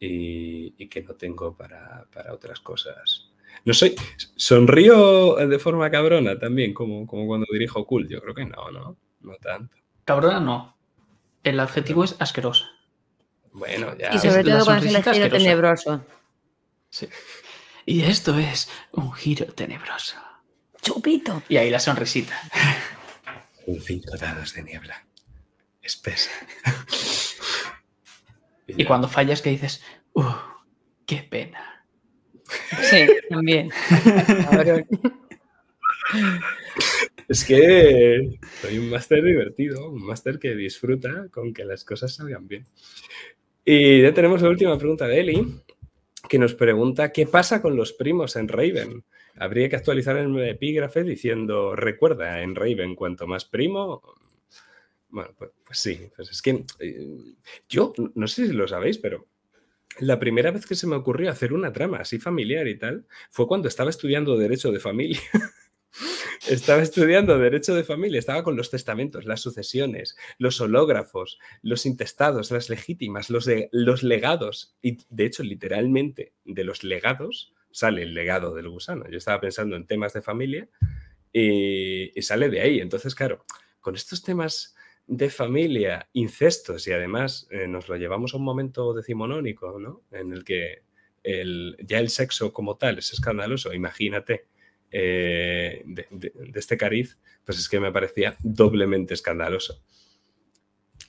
y, 0.01 0.87
que 0.87 1.03
no 1.03 1.13
tengo 1.13 1.55
para, 1.55 2.07
otras 2.31 2.59
cosas. 2.59 3.29
No 3.63 3.73
soy. 3.73 3.95
Sonrío 4.35 5.35
de 5.35 5.59
forma 5.59 5.91
cabrona 5.91 6.37
también, 6.39 6.73
como, 6.73 7.05
como 7.05 7.27
cuando 7.27 7.45
dirijo 7.51 7.85
Cool. 7.85 8.07
Yo 8.09 8.19
creo 8.21 8.33
que 8.33 8.45
no, 8.45 8.71
no, 8.71 8.97
no 9.21 9.35
tanto. 9.35 9.77
Cabrona 10.03 10.39
no. 10.39 10.75
El 11.43 11.59
adjetivo 11.59 12.03
es 12.03 12.15
asqueroso. 12.19 12.65
Bueno, 13.53 13.95
ya. 13.97 14.13
Y 14.13 14.19
sobre 14.19 14.43
todo 14.43 14.65
cuando 14.65 14.85
es 14.85 14.95
el 14.95 15.03
giro 15.03 15.29
tenebroso. 15.29 16.05
Sí. 16.89 17.07
Y 17.85 18.01
esto 18.01 18.37
es 18.37 18.69
un 18.91 19.11
giro 19.13 19.45
tenebroso. 19.47 20.17
Chupito. 20.81 21.43
Y 21.47 21.57
ahí 21.57 21.69
la 21.69 21.79
sonrisita. 21.79 22.39
Un 23.67 23.79
cinco 23.79 24.17
dados 24.17 24.53
de 24.53 24.63
niebla. 24.63 25.05
Espesa. 25.81 26.31
Y 28.77 28.85
cuando 28.85 29.07
fallas 29.07 29.41
que 29.41 29.49
dices, 29.49 29.84
¡uh! 30.14 30.23
¡Qué 31.06 31.26
pena! 31.30 31.85
Sí, 32.81 33.07
también. 33.30 33.69
es 37.27 37.45
que 37.45 38.39
soy 38.61 38.77
un 38.77 38.89
máster 38.89 39.23
divertido, 39.23 39.89
un 39.89 40.06
máster 40.06 40.38
que 40.39 40.56
disfruta 40.56 41.27
con 41.31 41.53
que 41.53 41.64
las 41.64 41.85
cosas 41.85 42.15
salgan 42.15 42.48
bien. 42.48 42.65
Y 43.64 44.02
ya 44.02 44.14
tenemos 44.14 44.41
la 44.41 44.49
última 44.49 44.77
pregunta 44.77 45.07
de 45.07 45.19
Eli, 45.19 45.61
que 46.27 46.39
nos 46.39 46.56
pregunta 46.56 47.11
qué 47.11 47.26
pasa 47.27 47.61
con 47.61 47.76
los 47.76 47.93
primos 47.93 48.35
en 48.35 48.48
Raven. 48.48 49.03
Habría 49.35 49.69
que 49.69 49.76
actualizar 49.76 50.18
el 50.18 50.38
epígrafe 50.39 51.03
diciendo, 51.03 51.76
recuerda, 51.76 52.41
en 52.41 52.56
Raven, 52.56 52.95
cuanto 52.95 53.27
más 53.27 53.45
primo, 53.45 54.02
bueno, 55.11 55.33
pues, 55.38 55.51
pues, 55.65 55.79
sí, 55.79 56.09
pues 56.15 56.31
es 56.31 56.41
que 56.41 56.63
eh, 56.79 57.35
yo 57.69 57.93
no 58.15 58.27
sé 58.27 58.47
si 58.47 58.53
lo 58.53 58.67
sabéis, 58.67 58.97
pero 58.97 59.27
la 59.99 60.19
primera 60.19 60.51
vez 60.51 60.65
que 60.65 60.75
se 60.75 60.88
me 60.88 60.95
ocurrió 60.95 61.29
hacer 61.29 61.53
una 61.53 61.73
trama 61.73 61.97
así 61.97 62.17
familiar 62.17 62.67
y 62.67 62.77
tal 62.77 63.05
fue 63.29 63.47
cuando 63.47 63.67
estaba 63.67 63.89
estudiando 63.89 64.38
Derecho 64.38 64.71
de 64.71 64.79
Familia. 64.79 65.19
estaba 66.47 66.81
estudiando 66.81 67.38
Derecho 67.38 67.75
de 67.75 67.83
Familia, 67.83 68.19
estaba 68.19 68.43
con 68.43 68.55
los 68.55 68.71
testamentos, 68.71 69.25
las 69.25 69.41
sucesiones, 69.41 70.15
los 70.38 70.61
hológrafos, 70.61 71.39
los 71.61 71.85
intestados, 71.85 72.51
las 72.51 72.69
legítimas, 72.69 73.29
los, 73.29 73.49
los 73.71 74.03
legados. 74.03 74.77
Y 74.81 74.97
de 75.09 75.25
hecho, 75.25 75.43
literalmente, 75.43 76.33
de 76.45 76.63
los 76.63 76.83
legados 76.83 77.53
sale 77.71 78.03
el 78.03 78.13
legado 78.13 78.55
del 78.55 78.69
gusano. 78.69 79.09
Yo 79.09 79.17
estaba 79.17 79.41
pensando 79.41 79.75
en 79.75 79.88
temas 79.88 80.13
de 80.13 80.21
familia 80.21 80.69
y, 81.33 82.17
y 82.17 82.21
sale 82.21 82.49
de 82.49 82.61
ahí. 82.61 82.79
Entonces, 82.79 83.13
claro, 83.13 83.45
con 83.81 83.95
estos 83.95 84.23
temas 84.23 84.75
de 85.11 85.29
familia, 85.29 86.07
incestos 86.13 86.88
y 86.88 86.93
además 86.93 87.45
eh, 87.51 87.67
nos 87.67 87.89
lo 87.89 87.97
llevamos 87.97 88.33
a 88.33 88.38
un 88.38 88.45
momento 88.45 88.93
decimonónico, 88.93 89.77
¿no? 89.77 90.03
En 90.09 90.31
el 90.31 90.45
que 90.45 90.83
el, 91.21 91.75
ya 91.83 91.99
el 91.99 92.07
sexo 92.07 92.53
como 92.53 92.77
tal 92.77 92.97
es 92.97 93.11
escandaloso, 93.11 93.73
imagínate, 93.73 94.47
eh, 94.89 95.83
de, 95.85 96.33
este 96.55 96.77
cariz, 96.77 97.19
pues 97.43 97.59
es 97.59 97.67
que 97.67 97.81
me 97.81 97.91
parecía 97.91 98.38
doblemente 98.39 99.13
escandaloso. 99.13 99.83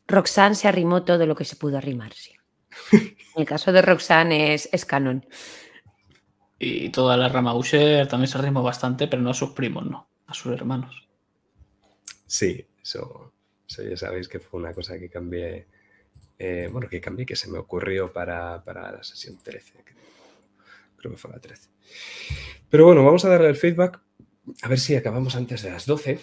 Roxanne 0.08 0.56
se 0.56 0.66
arrimó 0.66 1.04
todo 1.04 1.24
lo 1.24 1.36
que 1.36 1.44
se 1.44 1.54
pudo 1.54 1.78
arrimar, 1.78 2.12
sí. 2.12 2.32
el 3.36 3.46
caso 3.46 3.70
de 3.70 3.82
Roxanne 3.82 4.52
es, 4.52 4.68
es 4.72 4.84
canon. 4.84 5.24
Y 6.58 6.88
toda 6.88 7.16
la 7.16 7.28
rama 7.28 7.54
Usher 7.54 8.08
también 8.08 8.26
se 8.26 8.36
arrimó 8.36 8.64
bastante, 8.64 9.06
pero 9.06 9.22
no 9.22 9.30
a 9.30 9.34
sus 9.34 9.50
primos, 9.50 9.86
no, 9.86 10.10
a 10.26 10.34
sus 10.34 10.52
hermanos. 10.52 11.08
Sí, 12.26 12.66
eso, 12.82 13.31
ya 13.76 13.96
sabéis 13.96 14.28
que 14.28 14.40
fue 14.40 14.60
una 14.60 14.72
cosa 14.72 14.98
que 14.98 15.08
cambié, 15.08 15.66
eh, 16.38 16.68
bueno, 16.70 16.88
que 16.88 17.00
cambié, 17.00 17.26
que 17.26 17.36
se 17.36 17.50
me 17.50 17.58
ocurrió 17.58 18.12
para, 18.12 18.62
la 18.66 19.02
sesión 19.02 19.38
13. 19.42 19.74
Creo 20.96 21.12
que 21.12 21.18
fue 21.18 21.30
la 21.30 21.38
13. 21.38 21.68
Pero 22.68 22.86
bueno, 22.86 23.04
vamos 23.04 23.24
a 23.24 23.28
darle 23.28 23.48
el 23.48 23.56
feedback. 23.56 24.00
A 24.62 24.68
ver 24.68 24.78
si 24.78 24.96
acabamos 24.96 25.36
antes 25.36 25.62
de 25.62 25.70
las 25.70 25.86
12. 25.86 26.18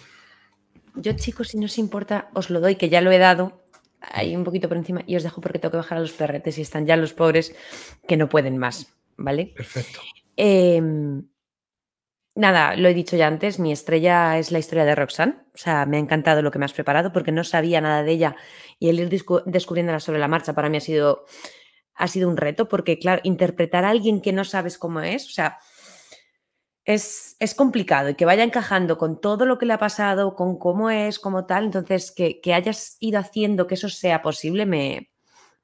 Yo, 0.96 1.12
chicos, 1.12 1.48
si 1.48 1.58
no 1.58 1.66
os 1.66 1.78
importa, 1.78 2.30
os 2.34 2.50
lo 2.50 2.60
doy, 2.60 2.76
que 2.76 2.88
ya 2.88 3.00
lo 3.00 3.10
he 3.10 3.18
dado 3.18 3.60
ahí 4.00 4.34
un 4.34 4.44
poquito 4.44 4.68
por 4.68 4.76
encima 4.76 5.02
y 5.06 5.16
os 5.16 5.22
dejo 5.22 5.40
porque 5.40 5.58
tengo 5.58 5.72
que 5.72 5.76
bajar 5.78 5.98
a 5.98 6.00
los 6.00 6.12
ferretes 6.12 6.58
y 6.58 6.62
están 6.62 6.86
ya 6.86 6.96
los 6.96 7.12
pobres 7.12 7.54
que 8.08 8.16
no 8.16 8.28
pueden 8.28 8.58
más, 8.58 8.92
¿vale? 9.16 9.52
Perfecto. 9.56 10.00
Em, 10.36 11.22
Nada, 12.40 12.74
lo 12.74 12.88
he 12.88 12.94
dicho 12.94 13.18
ya 13.18 13.26
antes, 13.26 13.58
mi 13.58 13.70
estrella 13.70 14.38
es 14.38 14.50
la 14.50 14.58
historia 14.58 14.86
de 14.86 14.94
Roxanne. 14.94 15.34
O 15.54 15.58
sea, 15.58 15.84
me 15.84 15.98
ha 15.98 16.00
encantado 16.00 16.40
lo 16.40 16.50
que 16.50 16.58
me 16.58 16.64
has 16.64 16.72
preparado 16.72 17.12
porque 17.12 17.32
no 17.32 17.44
sabía 17.44 17.82
nada 17.82 18.02
de 18.02 18.12
ella 18.12 18.34
y 18.78 18.88
el 18.88 18.98
ir 18.98 19.10
descubriéndola 19.10 20.00
sobre 20.00 20.20
la 20.20 20.26
marcha 20.26 20.54
para 20.54 20.70
mí 20.70 20.78
ha 20.78 20.80
sido, 20.80 21.26
ha 21.94 22.08
sido 22.08 22.30
un 22.30 22.38
reto 22.38 22.66
porque, 22.66 22.98
claro, 22.98 23.20
interpretar 23.24 23.84
a 23.84 23.90
alguien 23.90 24.22
que 24.22 24.32
no 24.32 24.44
sabes 24.44 24.78
cómo 24.78 25.00
es, 25.02 25.26
o 25.26 25.32
sea, 25.32 25.58
es, 26.86 27.36
es, 27.40 27.54
complicado 27.54 28.08
y 28.08 28.14
que 28.14 28.24
vaya 28.24 28.42
encajando 28.42 28.96
con 28.96 29.20
todo 29.20 29.44
lo 29.44 29.58
que 29.58 29.66
le 29.66 29.74
ha 29.74 29.78
pasado, 29.78 30.34
con 30.34 30.58
cómo 30.58 30.88
es, 30.88 31.18
como 31.18 31.44
tal. 31.44 31.64
Entonces, 31.64 32.10
que, 32.10 32.40
que 32.40 32.54
hayas 32.54 32.96
ido 33.00 33.18
haciendo 33.18 33.66
que 33.66 33.74
eso 33.74 33.90
sea 33.90 34.22
posible 34.22 34.64
me, 34.64 35.10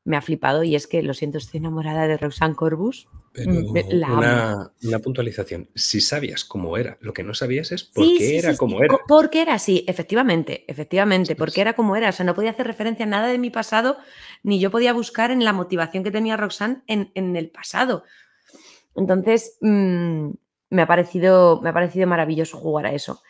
me 0.04 0.18
ha 0.18 0.20
flipado 0.20 0.62
y 0.62 0.76
es 0.76 0.86
que, 0.86 1.02
lo 1.02 1.14
siento, 1.14 1.38
estoy 1.38 1.56
enamorada 1.58 2.06
de 2.06 2.18
Roxanne 2.18 2.54
Corbus. 2.54 3.08
Mm, 3.44 3.76
una, 4.82 4.98
puntualización. 5.02 5.68
Si 5.74 6.00
sabías 6.00 6.44
cómo 6.44 6.76
era, 6.76 6.96
lo 7.00 7.12
que 7.12 7.22
no 7.22 7.34
sabías 7.34 7.70
es 7.72 7.84
por 7.84 8.04
qué 8.04 8.38
era 8.38 8.56
como 8.56 8.82
era. 8.82 8.96
Porque 9.06 9.42
era 9.42 9.54
así, 9.54 9.84
efectivamente, 9.86 10.64
efectivamente, 10.68 11.36
porque 11.36 11.60
era 11.60 11.74
como 11.74 11.96
era. 11.96 12.08
O 12.08 12.12
sea, 12.12 12.24
no 12.24 12.34
podía 12.34 12.50
hacer 12.50 12.66
referencia 12.66 13.04
a 13.04 13.08
nada 13.08 13.28
de 13.28 13.38
mi 13.38 13.50
pasado, 13.50 13.98
ni 14.42 14.58
yo 14.58 14.70
podía 14.70 14.92
buscar 14.92 15.30
en 15.30 15.44
la 15.44 15.52
motivación 15.52 16.02
que 16.02 16.10
tenía 16.10 16.36
Roxanne 16.36 16.82
en, 16.86 17.36
el 17.36 17.50
pasado. 17.50 18.04
Entonces, 18.94 19.58
mm, 19.60 20.30
me, 20.70 20.82
ha 20.82 20.86
parecido, 20.86 21.60
me 21.60 21.68
ha 21.68 21.74
parecido 21.74 22.06
maravilloso 22.06 22.56
jugar 22.56 22.86
a 22.86 22.92
eso. 22.92 23.22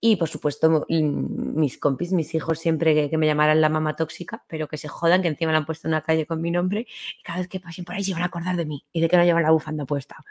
Y 0.00 0.16
por 0.16 0.28
supuesto, 0.28 0.86
mis 0.88 1.78
compis, 1.78 2.12
mis 2.12 2.34
hijos, 2.34 2.60
siempre 2.60 3.10
que, 3.10 3.18
me 3.18 3.26
llamaran 3.26 3.60
la 3.60 3.68
mamá 3.68 3.96
tóxica, 3.96 4.44
pero 4.46 4.68
que 4.68 4.76
se 4.76 4.86
jodan, 4.86 5.22
que 5.22 5.28
encima 5.28 5.50
le 5.50 5.58
han 5.58 5.66
puesto 5.66 5.88
una 5.88 6.02
calle 6.02 6.24
con 6.24 6.40
mi 6.40 6.52
nombre, 6.52 6.86
y 7.18 7.22
cada 7.22 7.40
vez 7.40 7.48
que 7.48 7.58
pasen 7.58 7.84
por 7.84 7.96
ahí 7.96 8.04
se 8.04 8.12
van 8.12 8.22
a 8.22 8.26
acordar 8.26 8.56
de 8.56 8.64
mí 8.64 8.84
y 8.92 9.00
de 9.00 9.08
que 9.08 9.16
no 9.16 9.24
llevan 9.24 9.42
la 9.42 9.50
bufanda 9.50 9.84
puesta. 9.86 10.24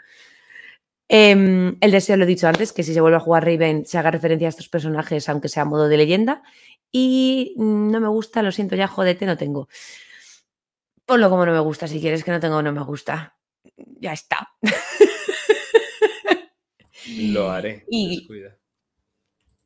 Em, 1.10 1.78
el 1.80 1.92
deseo 1.92 2.18
lo 2.18 2.24
he 2.24 2.28
dicho 2.28 2.48
antes, 2.48 2.74
que 2.74 2.84
si 2.84 2.94
se 2.94 3.02
vuelve 3.02 3.18
a 3.18 3.22
jugar 3.22 3.46
Raven 3.46 3.86
se 3.86 3.98
haga 3.98 4.12
referencia 4.12 4.48
a 4.48 4.50
estos 4.50 4.70
personajes, 4.70 5.28
aunque 5.30 5.50
sea 5.50 5.64
a 5.64 5.66
modo 5.66 5.88
de 5.88 5.98
leyenda. 5.98 6.44
Y 6.92 7.54
no 7.58 8.00
me 8.00 8.08
gusta, 8.08 8.42
lo 8.44 8.52
siento 8.52 8.76
ya, 8.76 8.88
jodete, 8.88 9.26
no 9.26 9.38
tengo. 9.38 9.68
Ponlo 11.06 11.30
como 11.30 11.46
no 11.46 11.54
me 11.54 11.60
gusta, 11.60 11.88
si 11.88 12.02
quieres 12.02 12.24
que 12.24 12.32
no 12.32 12.40
tengo 12.40 12.62
no 12.62 12.74
me 12.74 12.84
gusta. 12.84 13.38
Ya 14.00 14.14
está. 14.14 14.50
Lo 17.08 17.50
haré. 17.52 17.86
Y, 17.90 18.28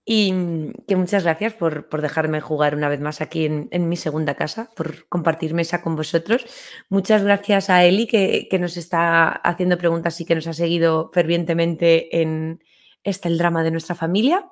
y 0.06 0.34
mm, 0.34 0.74
que 0.88 0.96
muchas 0.96 1.24
gracias 1.24 1.54
por, 1.54 1.88
dejarme 2.02 2.42
jugar 2.42 2.76
una 2.76 2.90
vez 2.90 3.00
más 3.00 3.22
aquí 3.22 3.46
en, 3.46 3.90
mi 3.90 3.96
segunda 3.96 4.36
casa, 4.36 4.70
por 4.76 5.08
compartir 5.08 5.54
mesa 5.54 5.82
con 5.82 5.96
vosotros. 5.96 6.46
Muchas 6.90 7.24
gracias 7.24 7.70
a 7.70 7.86
Eli 7.86 8.08
que, 8.08 8.48
nos 8.60 8.78
está 8.78 9.30
haciendo 9.30 9.78
preguntas 9.78 10.20
y 10.20 10.26
que 10.26 10.36
nos 10.36 10.48
ha 10.48 10.54
seguido 10.54 11.12
fervientemente 11.14 12.22
en 12.22 12.64
este 13.04 13.30
el 13.30 13.38
drama 13.38 13.64
de 13.64 13.72
nuestra 13.72 13.96
familia. 13.96 14.50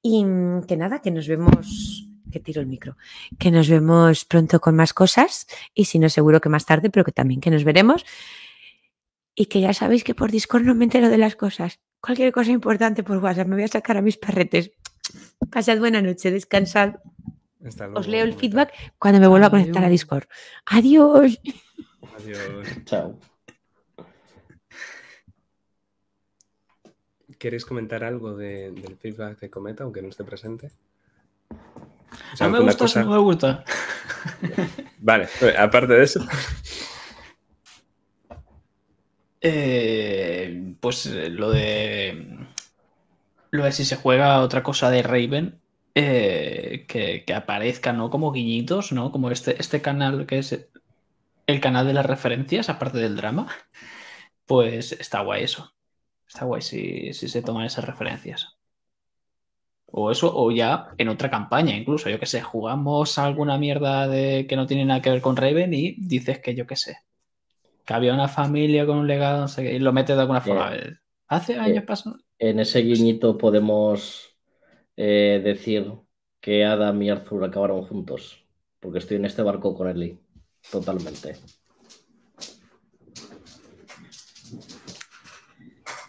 Y 0.00 0.24
mm, 0.24 0.64
que 0.64 0.76
nada, 0.76 1.00
que 1.00 1.10
nos 1.10 1.28
vemos, 1.28 2.08
que 2.30 2.40
tiro 2.40 2.60
el 2.60 2.66
micro, 2.66 2.96
que 3.38 3.50
nos 3.50 3.68
vemos 3.68 4.24
pronto 4.24 4.60
con 4.60 4.74
más 4.74 4.94
cosas 4.94 5.46
y 5.74 5.84
si 5.84 5.98
no 5.98 6.08
seguro 6.08 6.40
que 6.40 6.48
más 6.48 6.66
tarde, 6.66 6.90
pero 6.90 7.04
que 7.04 7.12
también 7.12 7.40
que 7.40 7.50
nos 7.50 7.64
veremos. 7.64 8.04
Y 9.34 9.46
que 9.46 9.60
ya 9.60 9.72
sabéis 9.74 10.04
que 10.04 10.14
por 10.14 10.30
Discord 10.30 10.62
no 10.62 10.74
me 10.74 10.84
entero 10.84 11.08
de 11.08 11.18
las 11.18 11.36
cosas 11.36 11.80
cualquier 12.02 12.32
cosa 12.32 12.50
importante 12.50 13.02
por 13.02 13.16
WhatsApp. 13.18 13.46
Me 13.46 13.54
voy 13.54 13.64
a 13.64 13.68
sacar 13.68 13.96
a 13.96 14.02
mis 14.02 14.18
perretes. 14.18 14.72
Pasad 15.50 15.78
buena 15.78 16.02
noche, 16.02 16.30
descansad. 16.30 16.96
Os 17.94 18.08
leo 18.08 18.24
el 18.24 18.34
feedback 18.34 18.74
cuando 18.98 19.20
me 19.20 19.28
vuelva 19.28 19.46
a 19.46 19.50
conectar 19.50 19.84
a 19.84 19.88
Discord. 19.88 20.24
Adiós. 20.66 21.40
Adiós. 22.18 22.68
Chao. 22.84 23.18
¿Queréis 27.38 27.64
comentar 27.64 28.04
algo 28.04 28.36
del 28.36 28.96
feedback 29.00 29.40
de 29.40 29.50
Cometa, 29.50 29.84
aunque 29.84 30.02
no 30.02 30.08
esté 30.08 30.22
presente? 30.24 30.70
no 32.40 32.50
me 32.50 32.60
gusta, 32.60 33.04
no 33.04 33.10
me 33.10 33.18
gusta. 33.18 33.64
Vale, 34.98 35.28
aparte 35.58 35.92
de 35.94 36.04
eso. 36.04 36.20
Eh, 39.42 40.74
pues 40.80 41.06
eh, 41.06 41.28
lo 41.28 41.50
de. 41.50 42.46
Lo 43.50 43.64
de 43.64 43.72
si 43.72 43.84
se 43.84 43.96
juega 43.96 44.40
otra 44.40 44.62
cosa 44.62 44.90
de 44.90 45.02
Raven, 45.02 45.60
eh, 45.94 46.86
que, 46.88 47.24
que, 47.24 47.34
aparezca, 47.34 47.92
¿no? 47.92 48.10
Como 48.10 48.32
guiñitos, 48.32 48.92
¿no? 48.92 49.12
Como 49.12 49.30
este, 49.30 49.60
este 49.60 49.82
canal 49.82 50.26
que 50.26 50.38
es 50.38 50.68
el 51.46 51.60
canal 51.60 51.86
de 51.86 51.94
las 51.94 52.06
referencias, 52.06 52.68
aparte 52.70 52.98
del 52.98 53.16
drama. 53.16 53.48
Pues 54.46 54.92
está 54.92 55.20
guay 55.22 55.44
eso. 55.44 55.74
Está 56.28 56.44
guay 56.46 56.62
si, 56.62 57.12
si 57.14 57.28
se 57.28 57.42
toman 57.42 57.66
esas 57.66 57.84
referencias. 57.86 58.56
O 59.86 60.10
eso, 60.10 60.32
o 60.34 60.50
ya 60.50 60.88
en 60.98 61.08
otra 61.08 61.30
campaña, 61.30 61.76
incluso, 61.76 62.08
yo 62.10 62.18
que 62.18 62.26
sé, 62.26 62.40
jugamos 62.40 63.18
alguna 63.18 63.58
mierda 63.58 64.08
de 64.08 64.46
que 64.48 64.56
no 64.56 64.66
tiene 64.66 64.84
nada 64.84 65.02
que 65.02 65.10
ver 65.10 65.20
con 65.20 65.36
Raven 65.36 65.74
y 65.74 65.92
dices 65.98 66.40
que 66.40 66.54
yo 66.54 66.66
que 66.66 66.76
sé, 66.76 66.96
que 67.84 67.94
había 67.94 68.14
una 68.14 68.28
familia 68.28 68.86
con 68.86 68.98
un 68.98 69.06
legado, 69.06 69.40
no 69.40 69.48
sé 69.48 69.62
qué, 69.62 69.74
y 69.74 69.78
lo 69.78 69.92
metes 69.92 70.16
de 70.16 70.22
alguna 70.22 70.40
forma. 70.40 70.72
Hace 71.28 71.56
años 71.56 71.84
pasó. 71.84 72.16
En 72.38 72.60
ese 72.60 72.80
guiñito 72.80 73.38
podemos 73.38 74.36
eh, 74.96 75.40
decir 75.42 75.92
que 76.40 76.64
Adam 76.64 77.00
y 77.02 77.10
Arthur 77.10 77.44
acabaron 77.44 77.82
juntos, 77.84 78.44
porque 78.80 78.98
estoy 78.98 79.16
en 79.16 79.24
este 79.24 79.42
barco 79.42 79.74
con 79.74 79.88
Ellie, 79.88 80.18
totalmente. 80.70 81.36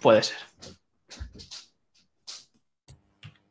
Puede 0.01 0.23
ser. 0.23 0.37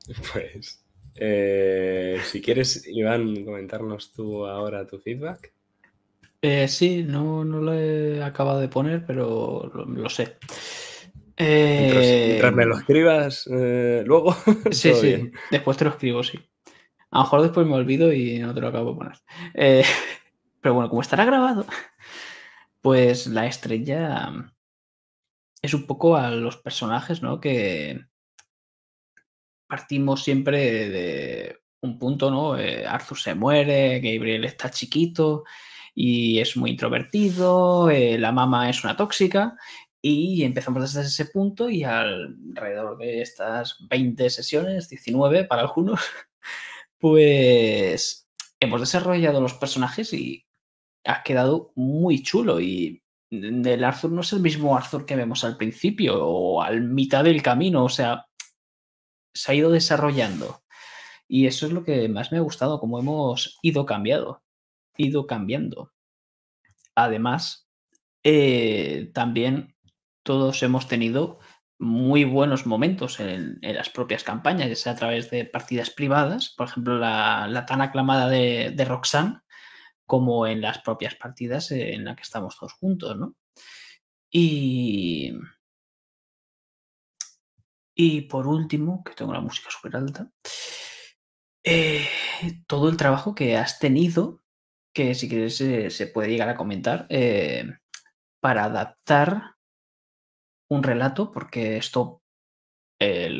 Pues, 0.32 0.84
eh, 1.14 2.18
si 2.24 2.42
quieres, 2.42 2.86
Iván, 2.88 3.44
comentarnos 3.44 4.12
tú 4.12 4.44
ahora 4.46 4.86
tu 4.86 4.98
feedback. 4.98 5.54
Eh, 6.42 6.66
sí, 6.66 7.04
no, 7.04 7.44
no 7.44 7.60
lo 7.60 7.72
he 7.72 8.22
acabado 8.22 8.60
de 8.60 8.68
poner, 8.68 9.06
pero 9.06 9.70
lo, 9.72 10.08
sé. 10.08 10.38
Eh, 11.36 12.26
mientras, 12.28 12.52
me 12.52 12.66
lo 12.66 12.76
escribas 12.76 13.46
luego. 13.46 14.36
Sí, 14.72 14.92
sí, 14.94 15.30
después 15.50 15.76
te 15.76 15.84
lo 15.84 15.90
escribo, 15.90 16.22
sí. 16.22 16.38
A 17.10 17.18
lo 17.18 17.24
mejor 17.24 17.42
después 17.42 17.66
me 17.66 17.74
olvido 17.74 18.12
y 18.12 18.38
no 18.38 18.52
te 18.52 18.60
lo 18.60 18.68
acabo 18.68 18.90
de 18.90 18.96
poner. 18.96 19.18
pero 20.60 20.74
bueno, 20.74 20.88
como 20.88 21.02
estará 21.02 21.24
grabado, 21.24 21.64
pues 22.80 23.26
la 23.28 23.46
estrella 23.46 24.32
es 25.62 25.74
un 25.74 25.86
poco 25.86 26.16
a 26.16 26.30
los 26.30 26.56
personajes, 26.56 27.22
¿no? 27.22 27.40
Que, 27.40 28.00
partimos 29.72 30.22
siempre 30.22 30.90
de 30.90 31.62
un 31.80 31.98
punto, 31.98 32.30
¿no? 32.30 32.58
Eh, 32.58 32.86
Arthur 32.86 33.16
se 33.16 33.34
muere, 33.34 34.00
Gabriel 34.00 34.44
está 34.44 34.70
chiquito 34.70 35.44
y 35.94 36.38
es 36.40 36.56
muy 36.56 36.70
introvertido, 36.70 37.90
eh, 37.90 38.18
la 38.18 38.32
mamá 38.32 38.70
es 38.70 38.82
una 38.84 38.96
tóxica 38.96 39.56
y 40.00 40.42
empezamos 40.44 40.82
desde 40.82 41.06
ese 41.08 41.26
punto 41.26 41.68
y 41.70 41.84
alrededor 41.84 42.98
de 42.98 43.22
estas 43.22 43.76
20 43.88 44.30
sesiones, 44.30 44.88
19 44.88 45.44
para 45.44 45.62
algunos, 45.62 46.00
pues 46.98 48.28
hemos 48.60 48.80
desarrollado 48.80 49.40
los 49.40 49.54
personajes 49.54 50.12
y 50.12 50.46
ha 51.04 51.22
quedado 51.22 51.72
muy 51.74 52.22
chulo 52.22 52.60
y 52.60 53.02
el 53.30 53.84
Arthur 53.84 54.12
no 54.12 54.20
es 54.20 54.32
el 54.32 54.40
mismo 54.40 54.76
Arthur 54.76 55.06
que 55.06 55.16
vemos 55.16 55.42
al 55.44 55.56
principio 55.56 56.26
o 56.26 56.62
al 56.62 56.82
mitad 56.82 57.24
del 57.24 57.42
camino, 57.42 57.84
o 57.84 57.88
sea, 57.88 58.26
se 59.34 59.52
ha 59.52 59.54
ido 59.54 59.70
desarrollando. 59.70 60.62
Y 61.28 61.46
eso 61.46 61.66
es 61.66 61.72
lo 61.72 61.82
que 61.82 62.08
más 62.08 62.30
me 62.30 62.38
ha 62.38 62.42
gustado, 62.42 62.78
cómo 62.78 62.98
hemos 62.98 63.58
ido 63.62 63.86
cambiando, 63.86 64.42
ido 64.96 65.26
cambiando. 65.26 65.92
Además, 66.94 67.68
eh, 68.22 69.10
también 69.14 69.76
todos 70.22 70.62
hemos 70.62 70.88
tenido 70.88 71.40
muy 71.78 72.24
buenos 72.24 72.66
momentos 72.66 73.18
en, 73.18 73.58
las 73.60 73.90
propias 73.90 74.22
campañas, 74.22 74.68
ya 74.68 74.76
sea 74.76 74.92
a 74.92 74.96
través 74.96 75.30
de 75.30 75.44
partidas 75.44 75.90
privadas, 75.90 76.54
por 76.56 76.68
ejemplo, 76.68 76.98
la, 76.98 77.64
tan 77.66 77.80
aclamada 77.80 78.28
de, 78.28 78.72
de, 78.74 78.84
Roxanne, 78.84 79.40
como 80.06 80.46
en 80.46 80.60
las 80.60 80.78
propias 80.78 81.16
partidas 81.16 81.72
en 81.72 82.04
las 82.04 82.16
que 82.16 82.22
estamos 82.22 82.56
todos 82.56 82.74
juntos, 82.74 83.16
¿no? 83.16 83.34
Y, 84.30 85.32
y 87.94 88.22
por 88.22 88.46
último, 88.46 89.02
que 89.04 89.14
tengo 89.14 89.32
la 89.32 89.40
música 89.40 89.68
súper 89.70 89.96
alta, 89.96 90.30
eh, 91.64 92.08
todo 92.66 92.88
el 92.88 92.96
trabajo 92.96 93.34
que 93.34 93.56
has 93.56 93.78
tenido, 93.78 94.41
que 94.92 95.14
si 95.14 95.28
quieres 95.28 95.56
se 95.56 96.06
puede 96.06 96.28
llegar 96.28 96.48
a 96.48 96.56
comentar, 96.56 97.06
eh, 97.08 97.64
para 98.40 98.64
adaptar 98.64 99.54
un 100.68 100.82
relato, 100.82 101.30
porque 101.30 101.76
esto 101.76 102.22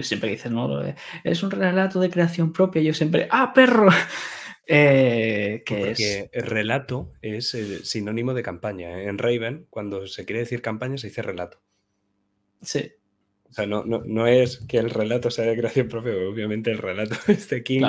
siempre 0.02 0.30
dices, 0.30 0.50
¿no? 0.50 0.82
Es 1.22 1.42
un 1.42 1.50
relato 1.50 2.00
de 2.00 2.10
creación 2.10 2.52
propia. 2.52 2.82
Yo 2.82 2.94
siempre, 2.94 3.28
¡ah, 3.30 3.52
perro! 3.54 3.88
Eh, 4.64 5.64
que 5.66 5.74
porque 5.74 6.30
el 6.32 6.44
relato 6.44 7.12
es 7.20 7.56
sinónimo 7.82 8.32
de 8.32 8.44
campaña. 8.44 9.02
En 9.02 9.18
Raven, 9.18 9.66
cuando 9.68 10.06
se 10.06 10.24
quiere 10.24 10.40
decir 10.40 10.62
campaña, 10.62 10.96
se 10.98 11.08
dice 11.08 11.20
relato. 11.20 11.60
Sí. 12.62 12.92
O 13.52 13.54
sea, 13.54 13.66
no, 13.66 13.84
no, 13.84 14.26
es 14.26 14.64
que 14.66 14.78
el 14.78 14.88
relato 14.88 15.30
sea 15.30 15.44
de 15.44 15.58
creación 15.58 15.86
propia, 15.86 16.14
obviamente 16.14 16.70
el 16.70 16.78
relato 16.78 17.16
es 17.28 17.50
de 17.50 17.62
King, 17.62 17.84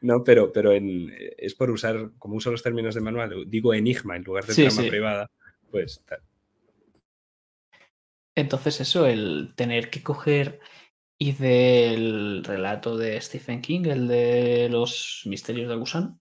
¿no? 0.00 0.24
Pero, 0.24 0.50
pero 0.52 0.72
en, 0.72 1.14
es 1.36 1.54
por 1.54 1.70
usar, 1.70 2.12
como 2.18 2.36
uso 2.36 2.50
los 2.50 2.62
términos 2.62 2.94
de 2.94 3.02
manual, 3.02 3.44
digo 3.46 3.74
enigma 3.74 4.16
en 4.16 4.24
lugar 4.24 4.46
de 4.46 4.54
trama 4.54 4.88
privada, 4.88 5.30
pues 5.70 6.02
tal. 6.06 6.20
Entonces 8.34 8.80
eso, 8.80 9.06
el 9.06 9.52
tener 9.54 9.90
que 9.90 10.02
coger 10.02 10.60
y 11.18 11.32
del 11.32 12.42
relato 12.42 12.96
de 12.96 13.20
Stephen 13.20 13.60
King, 13.60 13.82
el 13.84 14.08
de 14.08 14.70
los 14.70 15.24
misterios 15.26 15.68
de 15.68 15.76
gusano, 15.76 16.18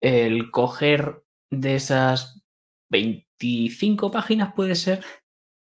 el 0.00 0.50
coger 0.50 1.22
de 1.48 1.76
esas 1.76 2.42
25 2.90 4.10
páginas 4.10 4.52
puede 4.52 4.74
ser 4.74 5.04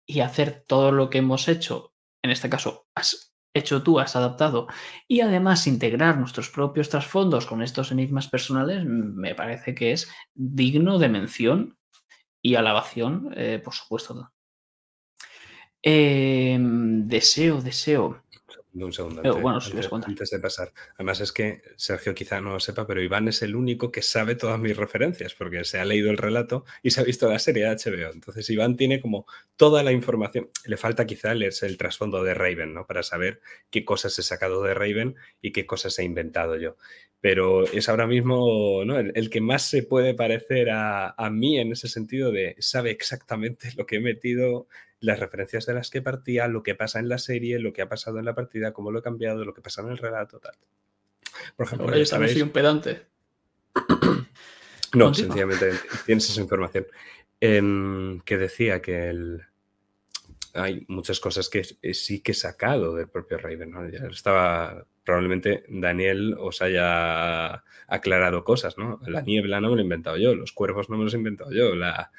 y 0.07 0.21
hacer 0.21 0.63
todo 0.65 0.93
lo 0.93 1.11
que 1.11 1.19
hemos 1.19 1.49
hecho 1.49 1.90
en 2.23 2.31
este 2.31 2.51
caso 2.51 2.87
has 2.95 3.35
hecho 3.55 3.83
tú, 3.83 3.99
has 3.99 4.15
adaptado, 4.15 4.69
y 5.09 5.21
además 5.21 5.67
integrar 5.67 6.19
nuestros 6.19 6.51
propios 6.51 6.89
trasfondos 6.89 7.47
con 7.47 7.63
estos 7.63 7.91
enigmas 7.91 8.29
personales, 8.29 8.85
me 8.85 9.35
parece 9.35 9.75
que 9.75 9.93
es 9.93 10.09
digno 10.35 10.99
de 10.99 11.09
mención 11.09 11.79
y 12.43 12.55
alabación, 12.55 13.33
eh, 13.37 13.61
por 13.63 13.75
supuesto. 13.75 14.33
Em, 15.83 17.09
deseo, 17.09 17.61
deseo 17.63 18.23
un 18.75 18.93
segundo. 18.93 19.23
Antes, 20.07 20.31
de 20.31 20.39
pasar. 20.39 20.73
Además 20.95 21.21
es 21.21 21.33
que 21.33 21.63
Sergio 21.77 22.15
quizá 22.15 22.41
no 22.41 22.51
lo 22.51 22.61
sepa, 22.61 22.87
pero 22.87 23.03
Iván 23.03 23.29
es 23.29 23.43
el 23.43 23.57
único 23.57 23.91
que 23.91 24.03
sabe 24.03 24.35
todas 24.35 24.59
mis 24.61 24.77
referencias 24.77 25.35
porque 25.35 25.65
se 25.65 25.79
ha 25.79 25.85
leído 25.85 26.11
el 26.11 26.19
relato 26.19 26.65
y 26.83 26.91
se 26.91 27.01
ha 27.01 27.05
visto 27.05 27.29
la 27.29 27.39
serie 27.39 27.65
de 27.65 27.71
HBO. 27.71 28.13
Entonces 28.13 28.49
Iván 28.51 28.77
tiene 28.77 29.01
como 29.01 29.27
toda 29.57 29.83
la 29.83 29.93
información. 29.93 30.51
Le 30.65 30.77
falta 30.77 31.07
quizá 31.07 31.35
leerse 31.35 31.67
el 31.67 31.77
trasfondo 31.77 32.23
de 32.23 32.35
Raven, 32.35 32.75
¿no? 32.75 32.87
Para 32.87 33.03
saber 33.03 33.41
qué 33.71 33.85
cosas 33.85 34.19
he 34.19 34.23
sacado 34.23 34.63
de 34.63 34.75
Raven 34.75 35.17
y 35.41 35.53
qué 35.53 35.67
cosas 35.67 35.99
he 35.99 36.05
inventado 36.05 36.57
yo. 36.57 36.77
Pero 37.21 37.65
es 37.65 37.89
ahora 37.89 38.07
mismo 38.07 38.83
¿no? 38.85 38.99
el, 38.99 39.31
que 39.31 39.43
más 39.43 39.69
se 39.69 39.83
puede 39.83 40.15
parecer 40.15 40.71
a, 40.71 41.11
a 41.11 41.31
mí 41.31 41.59
en 41.59 41.73
ese 41.73 41.87
sentido 41.87 42.33
de 42.33 42.57
sabe 42.61 42.91
exactamente 42.91 43.73
lo 43.77 43.85
que 43.85 43.97
he 43.97 44.01
metido 44.01 44.69
las 45.01 45.19
referencias 45.19 45.67
de 45.67 45.75
las 45.75 45.91
que 45.91 46.03
partía, 46.03 46.47
lo 46.47 46.63
que 46.63 46.75
pasa 46.75 46.99
en 46.99 47.09
la 47.09 47.19
serie, 47.19 47.59
lo 47.59 47.73
que 47.73 47.83
ha 47.83 47.89
pasado 47.89 48.19
en 48.19 48.25
la 48.27 48.35
partida, 48.35 48.73
cómo 48.73 48.91
lo 48.91 49.01
he 49.01 49.03
cambiado, 49.03 49.45
lo 49.45 49.55
que 49.55 49.63
pasa 49.63 49.81
en 49.83 49.89
el 49.89 49.99
relato, 49.99 50.39
tal. 50.39 50.55
Por 51.57 51.67
ejemplo, 51.67 51.97
yo 51.97 52.05
también 52.05 52.33
soy 52.33 52.43
un 52.43 52.51
pedante. 52.51 53.07
no, 54.95 55.15
sencillamente 55.15 55.73
tienes 56.05 56.29
esa 56.29 56.41
información. 56.41 56.87
Em, 57.41 58.21
que 58.21 58.37
decía 58.37 58.83
que 58.83 59.09
el, 59.09 59.43
hay 60.53 60.85
muchas 60.89 61.19
cosas 61.19 61.49
que 61.49 61.65
sí 61.95 62.21
que 62.21 62.33
he 62.33 62.35
sacado 62.35 62.95
del 62.95 63.09
propio 63.09 63.39
Raven. 63.39 63.71
¿no? 63.71 63.89
Ya 63.89 64.07
estaba 64.11 64.87
probablemente 65.05 65.65
Daniel 65.69 66.37
os 66.39 66.63
haya 66.63 67.65
aclarado 67.87 68.45
cosas, 68.45 68.79
¿no? 68.79 69.01
La 69.07 69.23
niebla 69.23 69.61
no 69.61 69.71
me 69.71 69.77
lo 69.77 69.81
he 69.81 69.85
inventado 69.85 70.17
yo, 70.17 70.35
los 70.35 70.53
cuervos 70.53 70.91
no 70.91 70.97
me 70.97 71.05
los 71.05 71.15
he 71.15 71.17
inventado 71.17 71.51
yo, 71.53 71.75
la, 71.75 72.11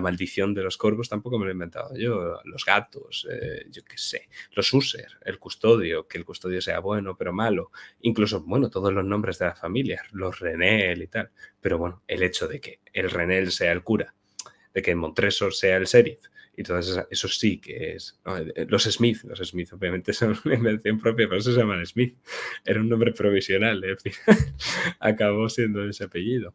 maldición 0.00 0.54
de 0.54 0.62
los 0.62 0.76
corvos 0.76 1.08
tampoco 1.08 1.38
me 1.38 1.44
lo 1.44 1.50
he 1.50 1.52
inventado 1.52 1.96
yo, 1.96 2.40
los 2.44 2.64
gatos, 2.64 3.28
eh, 3.30 3.66
yo 3.70 3.82
qué 3.84 3.98
sé, 3.98 4.28
los 4.52 4.72
user, 4.72 5.18
el 5.24 5.38
custodio, 5.38 6.08
que 6.08 6.18
el 6.18 6.24
custodio 6.24 6.60
sea 6.60 6.80
bueno 6.80 7.16
pero 7.16 7.32
malo, 7.32 7.70
incluso, 8.00 8.42
bueno, 8.42 8.70
todos 8.70 8.92
los 8.92 9.04
nombres 9.04 9.38
de 9.38 9.46
la 9.46 9.54
familia, 9.54 10.02
los 10.12 10.40
Renel 10.40 11.02
y 11.02 11.06
tal, 11.06 11.30
pero 11.60 11.78
bueno, 11.78 12.02
el 12.08 12.22
hecho 12.22 12.48
de 12.48 12.60
que 12.60 12.80
el 12.92 13.10
Renel 13.10 13.52
sea 13.52 13.72
el 13.72 13.82
cura, 13.82 14.14
de 14.72 14.82
que 14.82 14.94
Montresor 14.94 15.52
sea 15.54 15.76
el 15.76 15.84
sheriff, 15.84 16.29
y 16.60 16.62
entonces 16.62 17.06
eso 17.08 17.26
sí 17.26 17.58
que 17.58 17.94
es. 17.94 18.20
Eh, 18.26 18.66
los 18.68 18.82
Smith, 18.82 19.22
los 19.24 19.38
Smith 19.38 19.72
obviamente 19.72 20.12
son 20.12 20.38
una 20.44 20.56
invención 20.56 20.98
propia, 20.98 21.26
pero 21.26 21.40
eso 21.40 21.54
se 21.54 21.58
llaman 21.58 21.86
Smith. 21.86 22.18
Era 22.66 22.80
un 22.80 22.88
nombre 22.90 23.12
provisional, 23.14 23.82
¿eh? 23.82 23.96
acabó 25.00 25.48
siendo 25.48 25.82
ese 25.88 26.04
apellido. 26.04 26.52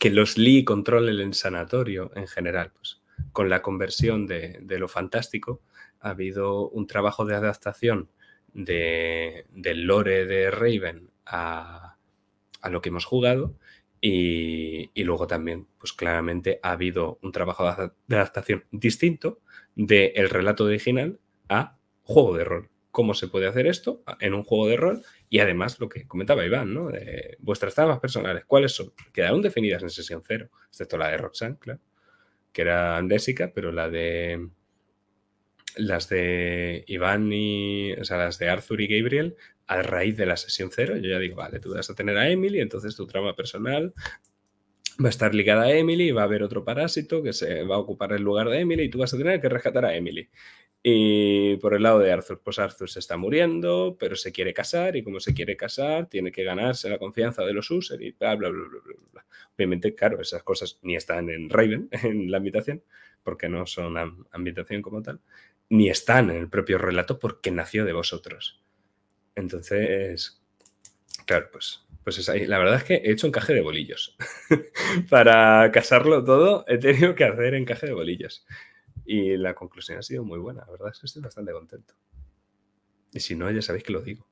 Que 0.00 0.08
los 0.08 0.38
Lee 0.38 0.64
controlen 0.64 1.20
el 1.20 1.34
sanatorio 1.34 2.10
en 2.16 2.26
general, 2.26 2.72
pues 2.74 3.02
con 3.32 3.50
la 3.50 3.60
conversión 3.60 4.26
de, 4.26 4.64
lo 4.66 4.88
fantástico, 4.88 5.60
ha 6.00 6.10
habido 6.10 6.70
un 6.70 6.86
trabajo 6.86 7.26
de 7.26 7.34
adaptación 7.34 8.08
de, 8.54 9.44
del 9.50 9.82
lore 9.82 10.24
de 10.24 10.50
Raven 10.50 11.10
a, 11.26 11.96
a 12.62 12.70
lo 12.70 12.80
que 12.80 12.88
hemos 12.88 13.04
jugado 13.04 13.54
y, 14.04 14.90
luego 15.04 15.28
también, 15.28 15.68
pues 15.78 15.92
claramente 15.92 16.58
ha 16.64 16.72
habido 16.72 17.20
un 17.22 17.30
trabajo 17.30 17.64
de 18.08 18.16
adaptación 18.16 18.64
distinto 18.72 19.40
del 19.76 20.28
relato 20.28 20.64
original 20.64 21.20
a 21.48 21.78
juego 22.02 22.36
de 22.36 22.44
rol. 22.44 22.70
¿Cómo 22.90 23.14
se 23.14 23.28
puede 23.28 23.46
hacer 23.46 23.68
esto 23.68 24.02
en 24.18 24.34
un 24.34 24.42
juego 24.42 24.66
de 24.66 24.76
rol? 24.76 25.02
Y 25.30 25.38
además 25.38 25.78
lo 25.78 25.88
que 25.88 26.08
comentaba 26.08 26.44
Iván, 26.44 26.74
¿no? 26.74 26.88
De 26.88 27.36
vuestras 27.38 27.76
tramas 27.76 28.00
personales, 28.00 28.44
¿cuáles 28.44 28.72
son? 28.72 28.92
Quedaron 29.12 29.40
definidas 29.40 29.84
en 29.84 29.90
sesión 29.90 30.20
cero, 30.26 30.50
excepto 30.68 30.98
la 30.98 31.08
de 31.08 31.18
Roxanne, 31.18 31.56
claro, 31.60 31.80
que 32.52 32.62
era 32.62 32.96
andésica, 32.96 33.52
pero 33.54 33.70
la 33.70 33.88
de 33.88 34.48
las 35.76 36.08
de 36.08 36.84
Iván 36.88 37.32
y, 37.32 37.92
o 37.92 38.04
sea, 38.04 38.18
las 38.18 38.38
de 38.40 38.48
Arthur 38.50 38.80
y 38.80 38.88
Gabriel, 38.88 39.36
a 39.72 39.82
raíz 39.82 40.16
de 40.16 40.26
la 40.26 40.36
sesión 40.36 40.70
cero, 40.72 40.96
yo 40.96 41.08
ya 41.08 41.18
digo, 41.18 41.36
vale, 41.36 41.60
tú 41.60 41.74
vas 41.74 41.88
a 41.90 41.94
tener 41.94 42.16
a 42.18 42.28
Emily, 42.28 42.60
entonces 42.60 42.96
tu 42.96 43.06
trama 43.06 43.34
personal 43.34 43.92
va 45.02 45.08
a 45.08 45.10
estar 45.10 45.34
ligada 45.34 45.62
a 45.62 45.72
Emily, 45.72 46.10
va 46.10 46.22
a 46.22 46.24
haber 46.24 46.42
otro 46.42 46.64
parásito 46.64 47.22
que 47.22 47.32
se 47.32 47.64
va 47.64 47.76
a 47.76 47.78
ocupar 47.78 48.12
el 48.12 48.22
lugar 48.22 48.48
de 48.48 48.60
Emily 48.60 48.84
y 48.84 48.90
tú 48.90 48.98
vas 48.98 49.14
a 49.14 49.18
tener 49.18 49.40
que 49.40 49.48
rescatar 49.48 49.84
a 49.84 49.94
Emily. 49.94 50.28
Y 50.84 51.56
por 51.58 51.74
el 51.74 51.84
lado 51.84 52.00
de 52.00 52.10
Arthur, 52.10 52.40
pues 52.42 52.58
Arthur 52.58 52.90
se 52.90 52.98
está 52.98 53.16
muriendo, 53.16 53.96
pero 54.00 54.16
se 54.16 54.32
quiere 54.32 54.52
casar 54.52 54.96
y 54.96 55.04
como 55.04 55.20
se 55.20 55.32
quiere 55.32 55.56
casar, 55.56 56.08
tiene 56.08 56.32
que 56.32 56.42
ganarse 56.42 56.90
la 56.90 56.98
confianza 56.98 57.44
de 57.44 57.52
los 57.52 57.70
users 57.70 58.00
y 58.02 58.10
bla, 58.12 58.34
bla, 58.34 58.48
bla, 58.48 58.68
bla, 58.68 58.94
bla. 59.12 59.26
Obviamente, 59.56 59.94
claro, 59.94 60.20
esas 60.20 60.42
cosas 60.42 60.80
ni 60.82 60.96
están 60.96 61.30
en 61.30 61.50
Raven, 61.50 61.88
en 62.02 62.30
la 62.30 62.38
habitación, 62.38 62.82
porque 63.22 63.48
no 63.48 63.64
son 63.66 63.96
ambientación 64.32 64.82
como 64.82 65.02
tal, 65.02 65.20
ni 65.68 65.88
están 65.88 66.30
en 66.30 66.36
el 66.36 66.48
propio 66.48 66.78
relato 66.78 67.18
porque 67.18 67.52
nació 67.52 67.84
de 67.84 67.92
vosotros. 67.92 68.61
Entonces, 69.34 70.40
claro, 71.26 71.48
pues, 71.52 71.84
pues 72.04 72.18
es 72.18 72.28
ahí. 72.28 72.46
La 72.46 72.58
verdad 72.58 72.76
es 72.76 72.84
que 72.84 72.94
he 72.96 73.12
hecho 73.12 73.26
encaje 73.26 73.54
de 73.54 73.62
bolillos. 73.62 74.16
Para 75.10 75.70
casarlo 75.72 76.24
todo, 76.24 76.64
he 76.68 76.78
tenido 76.78 77.14
que 77.14 77.24
hacer 77.24 77.54
encaje 77.54 77.86
de 77.86 77.94
bolillos. 77.94 78.46
Y 79.04 79.36
la 79.36 79.54
conclusión 79.54 79.98
ha 79.98 80.02
sido 80.02 80.24
muy 80.24 80.38
buena. 80.38 80.64
La 80.66 80.72
verdad 80.72 80.90
es 80.92 81.00
que 81.00 81.06
estoy 81.06 81.22
bastante 81.22 81.52
contento. 81.52 81.94
Y 83.12 83.20
si 83.20 83.34
no, 83.36 83.50
ya 83.50 83.62
sabéis 83.62 83.84
que 83.84 83.92
lo 83.92 84.02
digo. 84.02 84.26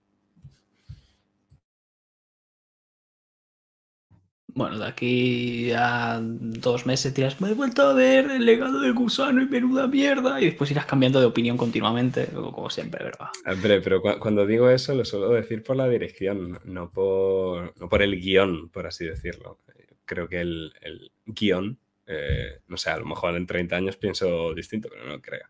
Bueno, 4.55 4.79
de 4.79 4.87
aquí 4.87 5.73
a 5.73 6.19
dos 6.23 6.87
meses 6.87 7.15
tiras, 7.15 7.41
me 7.41 7.51
he 7.51 7.55
vuelto 7.55 7.83
a 7.83 7.95
ver 7.95 8.31
el 8.31 8.45
legado 8.45 8.81
del 8.81 8.95
gusano 8.95 9.43
y 9.43 9.47
menuda 9.47 9.87
mierda, 9.87 10.41
y 10.41 10.47
después 10.47 10.71
irás 10.71 10.87
cambiando 10.87 11.21
de 11.21 11.27
opinión 11.27 11.57
continuamente, 11.57 12.27
como 12.27 12.71
siempre, 12.71 13.05
¿verdad? 13.05 13.29
Hombre, 13.47 13.81
pero 13.81 14.03
cuando 14.03 14.47
digo 14.47 14.71
eso 14.71 14.95
lo 14.95 15.05
suelo 15.05 15.31
decir 15.31 15.63
por 15.63 15.77
la 15.77 15.89
dirección, 15.89 16.59
no 16.65 16.91
por, 16.91 17.75
no 17.79 17.89
por 17.89 18.03
el 18.03 18.21
guion, 18.21 18.71
por 18.71 18.87
así 18.87 19.05
decirlo. 19.05 19.59
Creo 20.05 20.29
que 20.29 20.41
el, 20.41 20.73
el 20.81 21.13
guion, 21.27 21.79
eh, 22.07 22.61
no 22.67 22.77
sé, 22.77 22.91
a 22.91 22.99
lo 22.99 23.07
mejor 23.07 23.37
en 23.37 23.47
30 23.47 23.77
años 23.77 23.97
pienso 23.97 24.53
distinto, 24.55 24.89
pero 24.91 25.07
no 25.07 25.21
creo. 25.21 25.47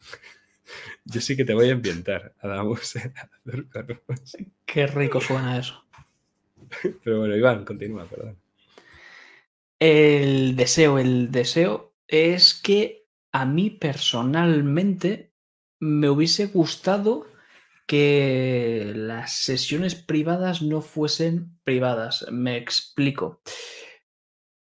Yo 1.04 1.20
sí 1.20 1.36
que 1.36 1.44
te 1.44 1.54
voy 1.54 1.70
a 1.70 1.72
ambientar, 1.72 2.34
Adamus. 2.40 2.94
Qué 4.66 4.86
rico 4.86 5.20
suena 5.20 5.58
eso. 5.58 5.84
Pero 7.04 7.20
bueno, 7.20 7.36
Iván, 7.36 7.64
continúa, 7.64 8.06
perdón. 8.06 8.38
El 9.78 10.54
deseo, 10.56 10.98
el 10.98 11.32
deseo 11.32 11.94
es 12.06 12.54
que 12.54 13.06
a 13.32 13.46
mí 13.46 13.70
personalmente 13.70 15.32
me 15.80 16.08
hubiese 16.08 16.46
gustado 16.46 17.26
que 17.86 18.92
las 18.94 19.32
sesiones 19.32 19.94
privadas 19.94 20.62
no 20.62 20.82
fuesen 20.82 21.58
privadas. 21.64 22.26
Me 22.30 22.56
explico. 22.56 23.42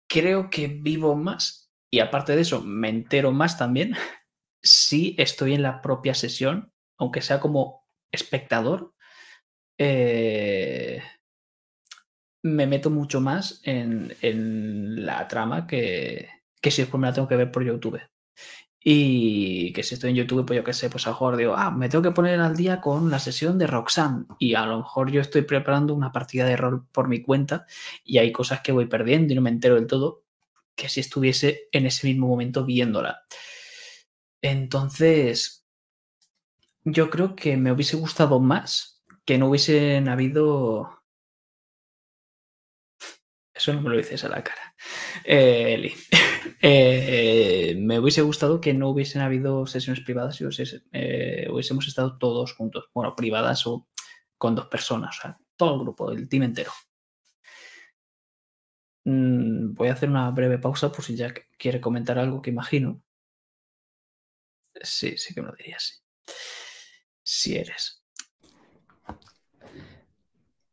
Creo 0.08 0.50
que 0.50 0.68
vivo 0.68 1.16
más 1.16 1.68
y 1.90 2.00
aparte 2.00 2.36
de 2.36 2.42
eso 2.42 2.62
me 2.62 2.88
entero 2.88 3.32
más 3.32 3.58
también 3.58 3.94
si 4.62 5.14
estoy 5.18 5.54
en 5.54 5.62
la 5.62 5.80
propia 5.80 6.14
sesión, 6.14 6.72
aunque 6.98 7.22
sea 7.22 7.40
como 7.40 7.86
espectador. 8.12 8.94
Eh, 9.78 11.02
me 12.54 12.66
meto 12.66 12.90
mucho 12.90 13.20
más 13.20 13.60
en, 13.64 14.14
la 15.04 15.26
trama 15.28 15.66
que, 15.66 16.28
que 16.60 16.70
si 16.70 16.82
después 16.82 17.00
me 17.00 17.06
la 17.08 17.12
tengo 17.14 17.28
que 17.28 17.36
ver 17.36 17.50
por 17.50 17.64
YouTube. 17.64 18.00
Y 18.80 19.72
que 19.72 19.82
si 19.82 19.94
estoy 19.94 20.10
en 20.10 20.16
YouTube, 20.16 20.46
pues 20.46 20.56
yo 20.56 20.64
qué 20.64 20.72
sé, 20.72 20.88
pues 20.88 21.06
a 21.06 21.10
lo 21.10 21.14
mejor 21.14 21.36
digo, 21.36 21.54
ah, 21.56 21.70
me 21.70 21.88
tengo 21.88 22.02
que 22.02 22.12
poner 22.12 22.40
al 22.40 22.56
día 22.56 22.80
con 22.80 23.10
la 23.10 23.18
sesión 23.18 23.58
de 23.58 23.66
Roxanne. 23.66 24.26
Y 24.38 24.54
a 24.54 24.64
lo 24.66 24.78
mejor 24.78 25.10
yo 25.10 25.20
estoy 25.20 25.42
preparando 25.42 25.94
una 25.94 26.12
partida 26.12 26.46
de 26.46 26.56
rol 26.56 26.86
por 26.92 27.08
mi 27.08 27.22
cuenta 27.22 27.66
y 28.04 28.18
hay 28.18 28.32
cosas 28.32 28.60
que 28.60 28.72
voy 28.72 28.86
perdiendo 28.86 29.32
y 29.32 29.36
no 29.36 29.42
me 29.42 29.50
entero 29.50 29.74
del 29.74 29.86
todo 29.86 30.22
que 30.74 30.88
si 30.88 31.00
estuviese 31.00 31.68
en 31.72 31.86
ese 31.86 32.06
mismo 32.06 32.28
momento 32.28 32.64
viéndola. 32.64 33.22
Entonces, 34.40 35.66
yo 36.84 37.10
creo 37.10 37.34
que 37.34 37.56
me 37.56 37.72
hubiese 37.72 37.96
gustado 37.96 38.38
más 38.40 39.02
que 39.24 39.36
no 39.36 39.48
hubiesen 39.48 40.08
habido 40.08 40.97
eso 43.58 43.72
no 43.72 43.82
me 43.82 43.90
lo 43.90 43.96
dices 43.96 44.24
a 44.24 44.28
la 44.28 44.42
cara. 44.42 44.74
Eh, 45.24 45.74
Eli. 45.74 45.94
Eh, 46.60 47.76
me 47.78 48.00
hubiese 48.00 48.22
gustado 48.22 48.60
que 48.60 48.72
no 48.74 48.88
hubiesen 48.88 49.22
habido 49.22 49.66
sesiones 49.66 50.02
privadas 50.02 50.40
y 50.40 50.44
eh, 50.92 51.46
hubiésemos 51.50 51.86
estado 51.86 52.16
todos 52.18 52.54
juntos. 52.54 52.88
Bueno, 52.94 53.14
privadas 53.14 53.66
o 53.66 53.86
con 54.38 54.54
dos 54.54 54.66
personas. 54.66 55.18
Todo 55.56 55.74
el 55.74 55.80
grupo, 55.80 56.10
el 56.10 56.28
team 56.28 56.44
entero. 56.44 56.72
Mm, 59.04 59.74
voy 59.74 59.88
a 59.88 59.92
hacer 59.92 60.08
una 60.08 60.30
breve 60.30 60.58
pausa 60.58 60.90
por 60.90 61.04
si 61.04 61.16
Jack 61.16 61.48
quiere 61.58 61.80
comentar 61.80 62.18
algo 62.18 62.42
que 62.42 62.50
imagino. 62.50 63.02
Sí, 64.82 65.16
sí 65.16 65.34
que 65.34 65.42
me 65.42 65.48
lo 65.48 65.54
dirías. 65.54 66.02
Si 67.22 67.56
eres. 67.56 68.02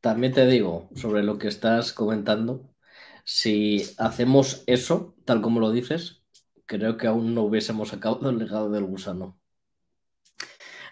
También 0.06 0.34
te 0.34 0.46
digo 0.46 0.90
sobre 0.96 1.24
lo 1.24 1.38
que 1.40 1.48
estás 1.48 1.92
comentando 1.92 2.75
si 3.26 3.84
hacemos 3.98 4.64
eso, 4.68 5.16
tal 5.26 5.42
como 5.42 5.60
lo 5.60 5.72
dices, 5.72 6.24
creo 6.66 6.98
que 6.98 7.08
aún 7.08 7.36
no 7.36 7.42
hubiésemos 7.44 7.90
sacado 7.90 8.30
el 8.30 8.38
legado 8.38 8.70
del 8.70 8.86
gusano. 8.86 9.40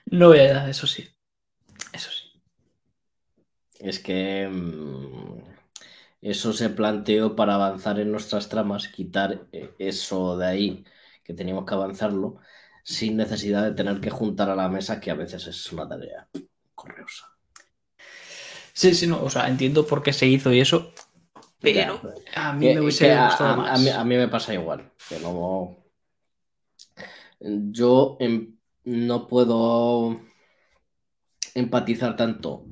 No, 0.05 0.33
eso 0.33 0.87
sí. 0.87 1.07
Eso 1.93 2.09
sí. 2.11 2.41
Es 3.79 3.99
que 3.99 4.47
mm, 4.49 5.43
eso 6.21 6.53
se 6.53 6.69
planteó 6.69 7.35
para 7.35 7.55
avanzar 7.55 7.99
en 7.99 8.11
nuestras 8.11 8.49
tramas, 8.49 8.87
quitar 8.87 9.47
eh, 9.51 9.71
eso 9.79 10.37
de 10.37 10.47
ahí, 10.47 10.85
que 11.23 11.33
teníamos 11.33 11.65
que 11.65 11.73
avanzarlo, 11.75 12.39
sin 12.83 13.17
necesidad 13.17 13.63
de 13.63 13.73
tener 13.73 14.01
que 14.01 14.09
juntar 14.09 14.49
a 14.49 14.55
la 14.55 14.69
mesa, 14.69 14.99
que 14.99 15.11
a 15.11 15.15
veces 15.15 15.47
es 15.47 15.71
una 15.71 15.87
tarea 15.87 16.27
correosa. 16.75 17.27
Sí, 18.73 18.93
sí, 18.95 19.07
no, 19.07 19.23
o 19.23 19.29
sea, 19.29 19.47
entiendo 19.47 19.85
por 19.85 20.01
qué 20.01 20.13
se 20.13 20.25
hizo 20.27 20.51
y 20.51 20.59
eso, 20.59 20.93
pero 21.63 22.01
a 22.35 22.51
mí 22.53 22.73
me 22.73 22.81
hubiese 22.81 23.15
gustado 23.15 23.57
más. 23.57 23.91
A 23.93 24.03
mí, 24.03 24.17
me 24.17 24.27
pasa 24.27 24.53
igual. 24.53 24.91
Que 25.07 25.17
no, 25.19 25.77
yo 27.39 28.17
em, 28.19 28.57
no 28.83 29.27
puedo 29.27 30.19
empatizar 31.55 32.17
tanto 32.17 32.65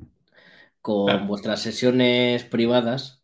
con 0.82 1.26
vuestras 1.26 1.62
sesiones 1.62 2.44
privadas. 2.44 3.22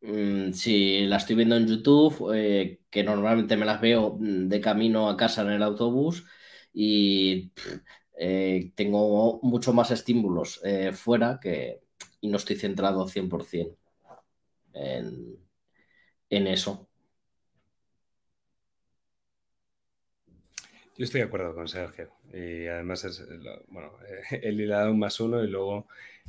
Mm, 0.00 0.52
si 0.52 1.04
las 1.04 1.24
estoy 1.24 1.36
viendo 1.36 1.56
en 1.56 1.66
YouTube, 1.66 2.32
eh, 2.34 2.80
que 2.88 3.04
normalmente 3.04 3.58
me 3.58 3.66
las 3.66 3.82
veo 3.82 4.16
mm, 4.18 4.48
de 4.48 4.60
camino 4.62 5.10
a 5.10 5.16
casa 5.18 5.42
en 5.42 5.50
el 5.50 5.62
autobús 5.62 6.24
y 6.72 7.52
eh, 8.18 8.72
tengo 8.74 9.40
mucho 9.42 9.74
más 9.74 9.90
estímulos 9.90 10.60
eh, 10.64 10.92
fuera 10.92 11.38
que, 11.38 11.82
y 12.22 12.28
no 12.28 12.38
estoy 12.38 12.56
centrado 12.56 13.06
100% 13.06 13.79
en, 14.74 15.38
eso. 16.28 16.88
Yo 20.96 21.04
estoy 21.04 21.22
de 21.22 21.26
acuerdo 21.26 21.54
con 21.54 21.66
Sergio. 21.66 22.10
Y 22.32 22.66
además 22.66 23.04
es, 23.04 23.24
bueno, 23.68 23.92
dado 24.68 24.92
un 24.92 24.98
más 24.98 25.18
uno 25.18 25.42
y 25.42 25.48
luego 25.48 25.86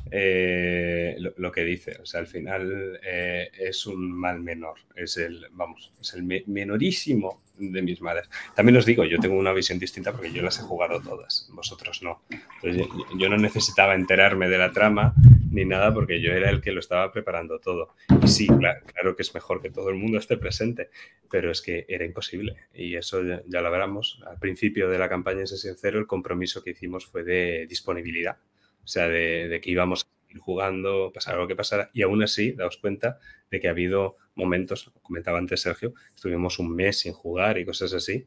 eh, 0.10 1.16
lo, 1.36 1.52
que 1.52 1.64
dice. 1.64 1.98
O 2.02 2.06
sea, 2.06 2.22
al 2.22 2.28
final 2.28 3.00
eh, 3.04 3.50
es 3.58 3.86
un 3.86 4.12
mal 4.12 4.40
menor. 4.42 4.80
Es 4.96 5.18
el, 5.18 5.46
vamos, 5.52 5.94
es 6.02 6.14
el 6.14 6.24
menorísimo 6.48 7.44
de 7.58 7.82
mis 7.82 8.02
madres. 8.02 8.30
También 8.56 8.78
os 8.78 8.86
digo, 8.86 9.04
yo 9.04 9.20
tengo 9.20 9.38
una 9.38 9.54
visión 9.54 9.78
distinta 9.78 10.12
porque 10.12 10.32
yo 10.32 10.42
las 10.42 10.60
he 10.60 10.64
jugado 10.64 11.02
todas. 11.02 11.48
Vosotros 11.52 12.02
no. 12.02 12.24
yo, 12.64 13.30
no 13.30 13.38
necesitaba 13.38 13.94
enterarme 13.96 14.50
de 14.50 14.58
la 14.58 14.72
trama 14.72 15.14
ni 15.52 15.66
nada, 15.66 15.94
porque 15.94 16.22
yo 16.22 16.32
era 16.32 16.50
el 16.50 16.62
que 16.62 16.72
lo 16.72 16.80
estaba 16.80 17.12
preparando 17.12 17.60
todo. 17.60 17.94
Y 18.24 18.28
sí, 18.28 18.48
claro, 18.48 19.16
que 19.16 19.22
es 19.22 19.34
mejor 19.34 19.62
que 19.62 19.70
todo 19.70 19.90
el 19.90 19.96
mundo 19.96 20.18
esté 20.18 20.38
presente, 20.38 20.90
pero 21.30 21.52
es 21.52 21.62
que 21.62 21.86
era 21.90 22.06
imposible. 22.06 22.56
Y 22.74 22.96
eso 22.96 23.22
ya, 23.24 23.62
lo 23.62 23.68
hablamos. 23.68 24.24
Al 24.26 24.40
principio 24.40 24.90
de 24.90 24.98
la 24.98 25.10
campaña 25.10 25.44
ese 25.44 25.58
sincero, 25.58 26.00
el 26.00 26.08
compromiso 26.08 26.64
que 26.64 26.72
hicimos 26.72 27.06
fue 27.06 27.24
de 27.24 27.68
disponibilidad. 27.68 28.38
O 28.84 28.88
sea, 28.88 29.10
de, 29.10 29.60
que 29.62 29.70
íbamos 29.70 30.06
a 30.06 30.34
ir 30.34 30.40
jugando, 30.40 31.12
pasara 31.14 31.38
lo 31.38 31.48
que 31.48 31.56
pasara. 31.56 31.92
Y 31.94 32.02
aún 32.02 32.24
así, 32.24 32.54
daos 32.54 32.78
cuenta 32.78 33.20
de 33.52 33.60
que 33.60 33.68
ha 33.68 33.72
habido 33.72 34.16
momentos, 34.36 34.92
comentaba 35.02 35.38
antes 35.38 35.62
Sergio, 35.62 35.94
estuvimos 36.16 36.60
un 36.60 36.74
mes 36.74 37.00
sin 37.00 37.12
jugar 37.12 37.58
y 37.58 37.66
cosas 37.66 37.94
así. 37.94 38.26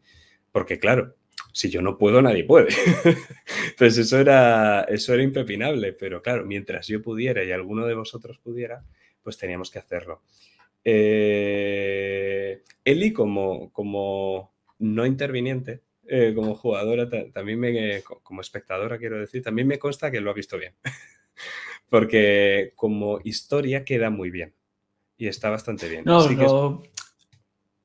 Porque 0.52 0.78
claro, 0.78 1.16
si 1.54 1.70
yo 1.70 1.80
no 1.80 1.96
puedo, 1.96 2.20
nadie 2.20 2.42
puede. 2.42 2.68
pues 3.78 3.96
eso 3.96 4.18
era, 4.18 4.82
eso 4.82 5.14
era 5.14 5.22
impepinable, 5.22 5.92
pero 5.92 6.20
claro, 6.20 6.44
mientras 6.44 6.88
yo 6.88 7.00
pudiera 7.00 7.44
y 7.44 7.52
alguno 7.52 7.86
de 7.86 7.94
vosotros 7.94 8.38
pudiera, 8.38 8.84
pues 9.22 9.38
teníamos 9.38 9.70
que 9.70 9.78
hacerlo. 9.78 10.22
Eh, 10.82 12.60
Eli, 12.84 13.12
como, 13.12 13.72
como 13.72 14.52
no 14.80 15.06
interviniente, 15.06 15.82
eh, 16.08 16.32
como 16.34 16.56
jugadora, 16.56 17.08
también 17.32 17.60
me, 17.60 18.02
como 18.02 18.40
espectadora, 18.40 18.98
quiero 18.98 19.20
decir, 19.20 19.40
también 19.42 19.68
me 19.68 19.78
consta 19.78 20.10
que 20.10 20.20
lo 20.20 20.32
ha 20.32 20.34
visto 20.34 20.58
bien. 20.58 20.74
Porque 21.88 22.72
como 22.74 23.20
historia 23.22 23.84
queda 23.84 24.10
muy 24.10 24.30
bien 24.30 24.54
y 25.16 25.28
está 25.28 25.50
bastante 25.50 25.88
bien. 25.88 26.04
No, 26.04 26.28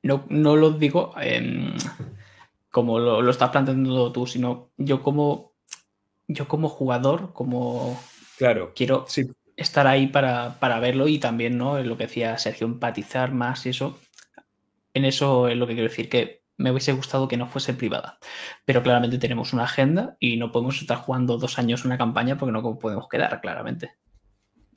no, 0.02 0.26
no, 0.28 0.56
lo 0.56 0.72
digo 0.72 1.14
como 2.70 2.98
lo, 2.98 3.28
estás 3.28 3.50
planteando 3.50 4.12
tú, 4.12 4.26
sino 4.26 4.70
yo 4.76 5.02
como, 5.02 5.52
yo 6.28 6.48
como 6.48 6.68
jugador, 6.68 7.32
como 7.32 8.00
claro, 8.38 8.72
quiero 8.74 9.06
estar 9.56 9.86
ahí 9.86 10.06
para, 10.06 10.80
verlo 10.80 11.08
y 11.08 11.18
también, 11.18 11.58
¿no? 11.58 11.82
Lo 11.82 11.96
que 11.96 12.06
decía 12.06 12.38
Sergio, 12.38 12.66
empatizar 12.66 13.32
más 13.32 13.66
y 13.66 13.70
eso. 13.70 13.98
En 14.94 15.04
eso 15.04 15.48
es 15.48 15.56
lo 15.56 15.66
que 15.66 15.74
quiero 15.74 15.88
decir, 15.88 16.08
que 16.08 16.42
me 16.56 16.70
hubiese 16.70 16.92
gustado 16.92 17.28
que 17.28 17.36
no 17.36 17.46
fuese 17.46 17.74
privada. 17.74 18.18
Pero 18.64 18.82
claramente 18.82 19.18
tenemos 19.18 19.52
una 19.52 19.64
agenda 19.64 20.16
y 20.20 20.36
no 20.36 20.52
podemos 20.52 20.80
estar 20.80 20.98
jugando 20.98 21.38
dos 21.38 21.58
años 21.58 21.84
una 21.84 21.98
campaña 21.98 22.36
porque 22.36 22.52
no 22.52 22.78
podemos 22.78 23.08
quedar, 23.08 23.40
claramente. 23.40 23.92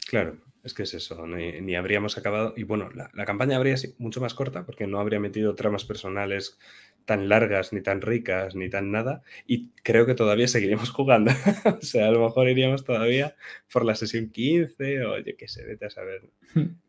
Claro, 0.07 0.37
es 0.63 0.73
que 0.73 0.83
es 0.83 0.93
eso, 0.93 1.25
ni, 1.27 1.75
habríamos 1.75 2.17
acabado. 2.17 2.53
Y 2.55 2.63
bueno, 2.63 2.89
la, 2.93 3.09
la, 3.13 3.25
campaña 3.25 3.57
habría 3.57 3.77
sido 3.77 3.95
mucho 3.97 4.21
más 4.21 4.33
corta 4.33 4.65
porque 4.65 4.87
no 4.87 4.99
habría 4.99 5.19
metido 5.19 5.55
tramas 5.55 5.83
personales 5.83 6.57
tan 7.05 7.29
largas, 7.29 7.73
ni 7.73 7.81
tan 7.81 8.01
ricas, 8.01 8.55
ni 8.55 8.69
tan 8.69 8.91
nada. 8.91 9.23
Y 9.45 9.69
creo 9.83 10.05
que 10.05 10.15
todavía 10.15 10.47
seguiremos 10.47 10.89
jugando. 10.91 11.31
o 11.65 11.81
sea, 11.81 12.07
a 12.07 12.11
lo 12.11 12.23
mejor 12.23 12.49
iríamos 12.49 12.83
todavía 12.83 13.35
por 13.71 13.85
la 13.85 13.95
sesión 13.95 14.29
15 14.29 15.05
o 15.05 15.17
yo 15.19 15.37
qué 15.37 15.47
sé, 15.47 15.65
vete 15.65 15.85
a 15.85 15.89
saber. 15.89 16.29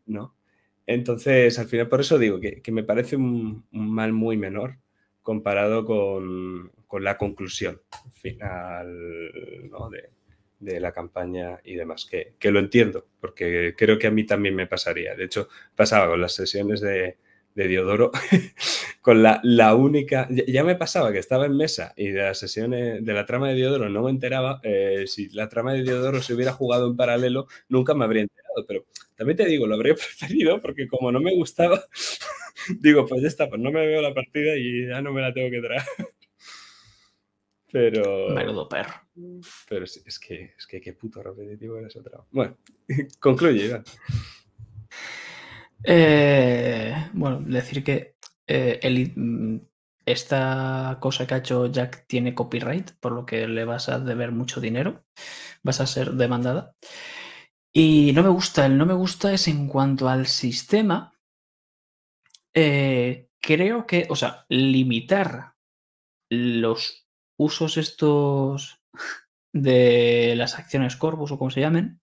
¿no? 0.05 0.35
Entonces, 0.87 1.57
al 1.59 1.67
final, 1.67 1.87
por 1.87 2.01
eso 2.01 2.19
digo 2.19 2.39
que, 2.39 2.61
me 2.71 2.83
parece 2.83 3.15
un, 3.15 3.65
mal 3.71 4.13
muy 4.13 4.37
menor 4.37 4.77
comparado 5.23 5.85
con, 5.85 6.71
la 6.99 7.17
conclusión 7.17 7.81
final 8.13 8.87
de, 10.59 10.79
la 10.79 10.93
campaña 10.93 11.59
y 11.63 11.75
demás, 11.75 12.05
que, 12.09 12.35
que, 12.39 12.51
lo 12.51 12.59
entiendo, 12.59 13.07
porque 13.19 13.73
creo 13.77 13.99
que 13.99 14.07
a 14.07 14.11
mí 14.11 14.25
también 14.25 14.55
me 14.55 14.67
pasaría. 14.67 15.15
De 15.15 15.25
hecho, 15.25 15.49
pasaba 15.75 16.07
con 16.07 16.21
las 16.21 16.33
sesiones 16.35 16.79
de, 16.79 17.17
de 17.55 17.67
Diodoro, 17.69 18.11
con 19.01 19.23
la, 19.23 19.39
la 19.43 19.73
única, 19.75 20.27
ya, 20.29 20.63
me 20.63 20.75
pasaba 20.75 21.11
que 21.11 21.19
estaba 21.19 21.45
en 21.45 21.55
mesa 21.55 21.93
y 21.95 22.09
de 22.09 22.21
las 22.21 22.37
sesiones 22.37 23.03
de 23.03 23.13
la 23.13 23.25
trama 23.25 23.49
de 23.49 23.55
Diodoro 23.55 23.89
no 23.89 24.03
me 24.03 24.11
enteraba, 24.11 24.59
eh, 24.61 25.05
si 25.07 25.29
la 25.29 25.47
trama 25.47 25.73
de 25.73 25.83
Diodoro 25.83 26.21
se 26.21 26.33
hubiera 26.33 26.51
jugado 26.51 26.87
en 26.87 26.97
paralelo, 26.97 27.47
nunca 27.69 27.93
me 27.93 28.03
habría 28.03 28.23
enterado, 28.23 28.65
pero 28.67 28.85
también 29.15 29.37
te 29.37 29.45
digo, 29.45 29.65
lo 29.65 29.75
habría 29.75 29.95
preferido 29.95 30.61
porque 30.61 30.87
como 30.87 31.11
no 31.11 31.21
me 31.21 31.33
gustaba, 31.33 31.81
digo, 32.79 33.05
pues 33.05 33.21
ya 33.21 33.29
está, 33.29 33.49
pues 33.49 33.61
no 33.61 33.71
me 33.71 33.87
veo 33.87 34.01
la 34.01 34.13
partida 34.13 34.55
y 34.57 34.87
ya 34.87 35.01
no 35.01 35.13
me 35.13 35.21
la 35.21 35.33
tengo 35.33 35.49
que 35.49 35.61
traer. 35.61 35.83
Pero. 37.71 38.29
Menudo 38.29 38.69
perro. 38.69 38.93
Pero 39.67 39.83
es, 39.83 40.19
que, 40.19 40.53
es 40.57 40.65
que 40.65 40.79
qué 40.79 40.93
puto 40.93 41.21
repetitivo 41.21 41.77
eres 41.77 41.95
otra. 41.97 42.21
Bueno, 42.31 42.57
concluye, 43.19 43.65
Iván. 43.65 43.83
Eh, 45.87 47.09
bueno, 47.13 47.41
decir 47.41 47.83
que 47.83 48.15
eh, 48.47 49.13
mm, 49.15 49.57
esta 50.05 50.97
cosa 50.99 51.27
que 51.27 51.33
ha 51.35 51.37
hecho 51.37 51.67
Jack 51.67 52.05
tiene 52.07 52.33
copyright, 52.33 52.91
por 52.99 53.11
lo 53.11 53.25
que 53.25 53.47
le 53.47 53.65
vas 53.65 53.89
a 53.89 53.99
deber 53.99 54.31
mucho 54.31 54.61
dinero, 54.61 55.03
vas 55.63 55.81
a 55.81 55.87
ser 55.87 56.13
demandada. 56.13 56.73
Y 57.73 58.13
no 58.13 58.23
me 58.23 58.29
gusta, 58.29 58.65
el 58.65 58.77
no 58.77 58.85
me 58.85 58.93
gusta 58.93 59.33
es 59.33 59.47
en 59.47 59.67
cuanto 59.67 60.07
al 60.07 60.27
sistema. 60.27 61.13
Eh, 62.53 63.29
creo 63.41 63.85
que, 63.85 64.07
o 64.09 64.15
sea, 64.15 64.45
limitar 64.49 65.55
los 66.31 67.07
usos 67.37 67.77
estos 67.77 68.81
de 69.53 70.35
las 70.37 70.57
acciones 70.57 70.95
Corvus 70.95 71.31
o 71.31 71.37
como 71.37 71.51
se 71.51 71.61
llamen, 71.61 72.01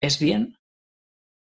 es 0.00 0.18
bien, 0.20 0.56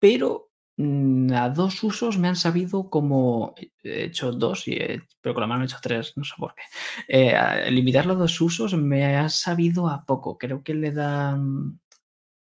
pero 0.00 0.53
a 0.76 1.48
dos 1.50 1.82
usos 1.84 2.18
me 2.18 2.28
han 2.28 2.36
sabido 2.36 2.90
como. 2.90 3.54
He 3.82 4.04
hecho 4.04 4.32
dos, 4.32 4.66
y 4.68 4.78
pero 5.20 5.34
con 5.34 5.42
la 5.42 5.46
mano 5.46 5.62
he 5.62 5.66
hecho 5.66 5.78
tres, 5.82 6.12
no 6.16 6.24
sé 6.24 6.34
por 6.38 6.54
qué. 6.54 6.62
Eh, 7.08 7.70
limitar 7.70 8.06
los 8.06 8.18
dos 8.18 8.40
usos 8.40 8.74
me 8.74 9.16
ha 9.16 9.28
sabido 9.28 9.88
a 9.88 10.04
poco. 10.04 10.38
Creo 10.38 10.62
que 10.62 10.74
le 10.74 10.92
da 10.92 11.38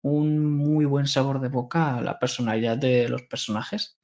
un 0.01 0.55
muy 0.57 0.85
buen 0.85 1.07
sabor 1.07 1.39
de 1.41 1.49
boca 1.49 1.97
a 1.97 2.01
la 2.01 2.19
personalidad 2.19 2.77
de 2.77 3.09
los 3.09 3.23
personajes 3.23 3.99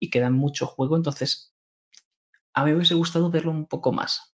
y 0.00 0.10
que 0.10 0.20
dan 0.20 0.34
mucho 0.34 0.66
juego. 0.66 0.96
Entonces, 0.96 1.54
a 2.54 2.64
mí 2.64 2.70
me 2.70 2.76
hubiese 2.78 2.94
gustado 2.94 3.30
verlo 3.30 3.50
un 3.52 3.66
poco 3.66 3.92
más. 3.92 4.34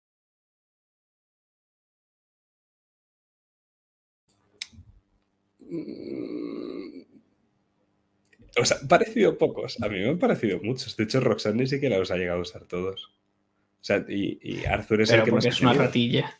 Mm, 5.59 6.08
o 8.59 8.65
sea, 8.65 8.77
han 8.81 8.87
parecido 8.87 9.37
pocos. 9.37 9.81
A 9.81 9.87
mí 9.87 9.99
me 9.99 10.09
han 10.09 10.19
parecido 10.19 10.59
muchos. 10.61 10.95
De 10.95 11.03
hecho, 11.03 11.19
Roxanne 11.19 11.63
ni 11.63 11.67
siquiera 11.67 11.97
los 11.97 12.11
ha 12.11 12.17
llegado 12.17 12.39
a 12.39 12.41
usar 12.41 12.65
todos. 12.65 13.13
O 13.81 13.83
sea, 13.83 14.05
y, 14.07 14.65
Arthur 14.65 15.01
es 15.01 15.11
el 15.11 15.23
que 15.23 15.31
más. 15.31 15.45
es 15.45 15.61
una 15.61 15.73
ratilla. 15.73 16.39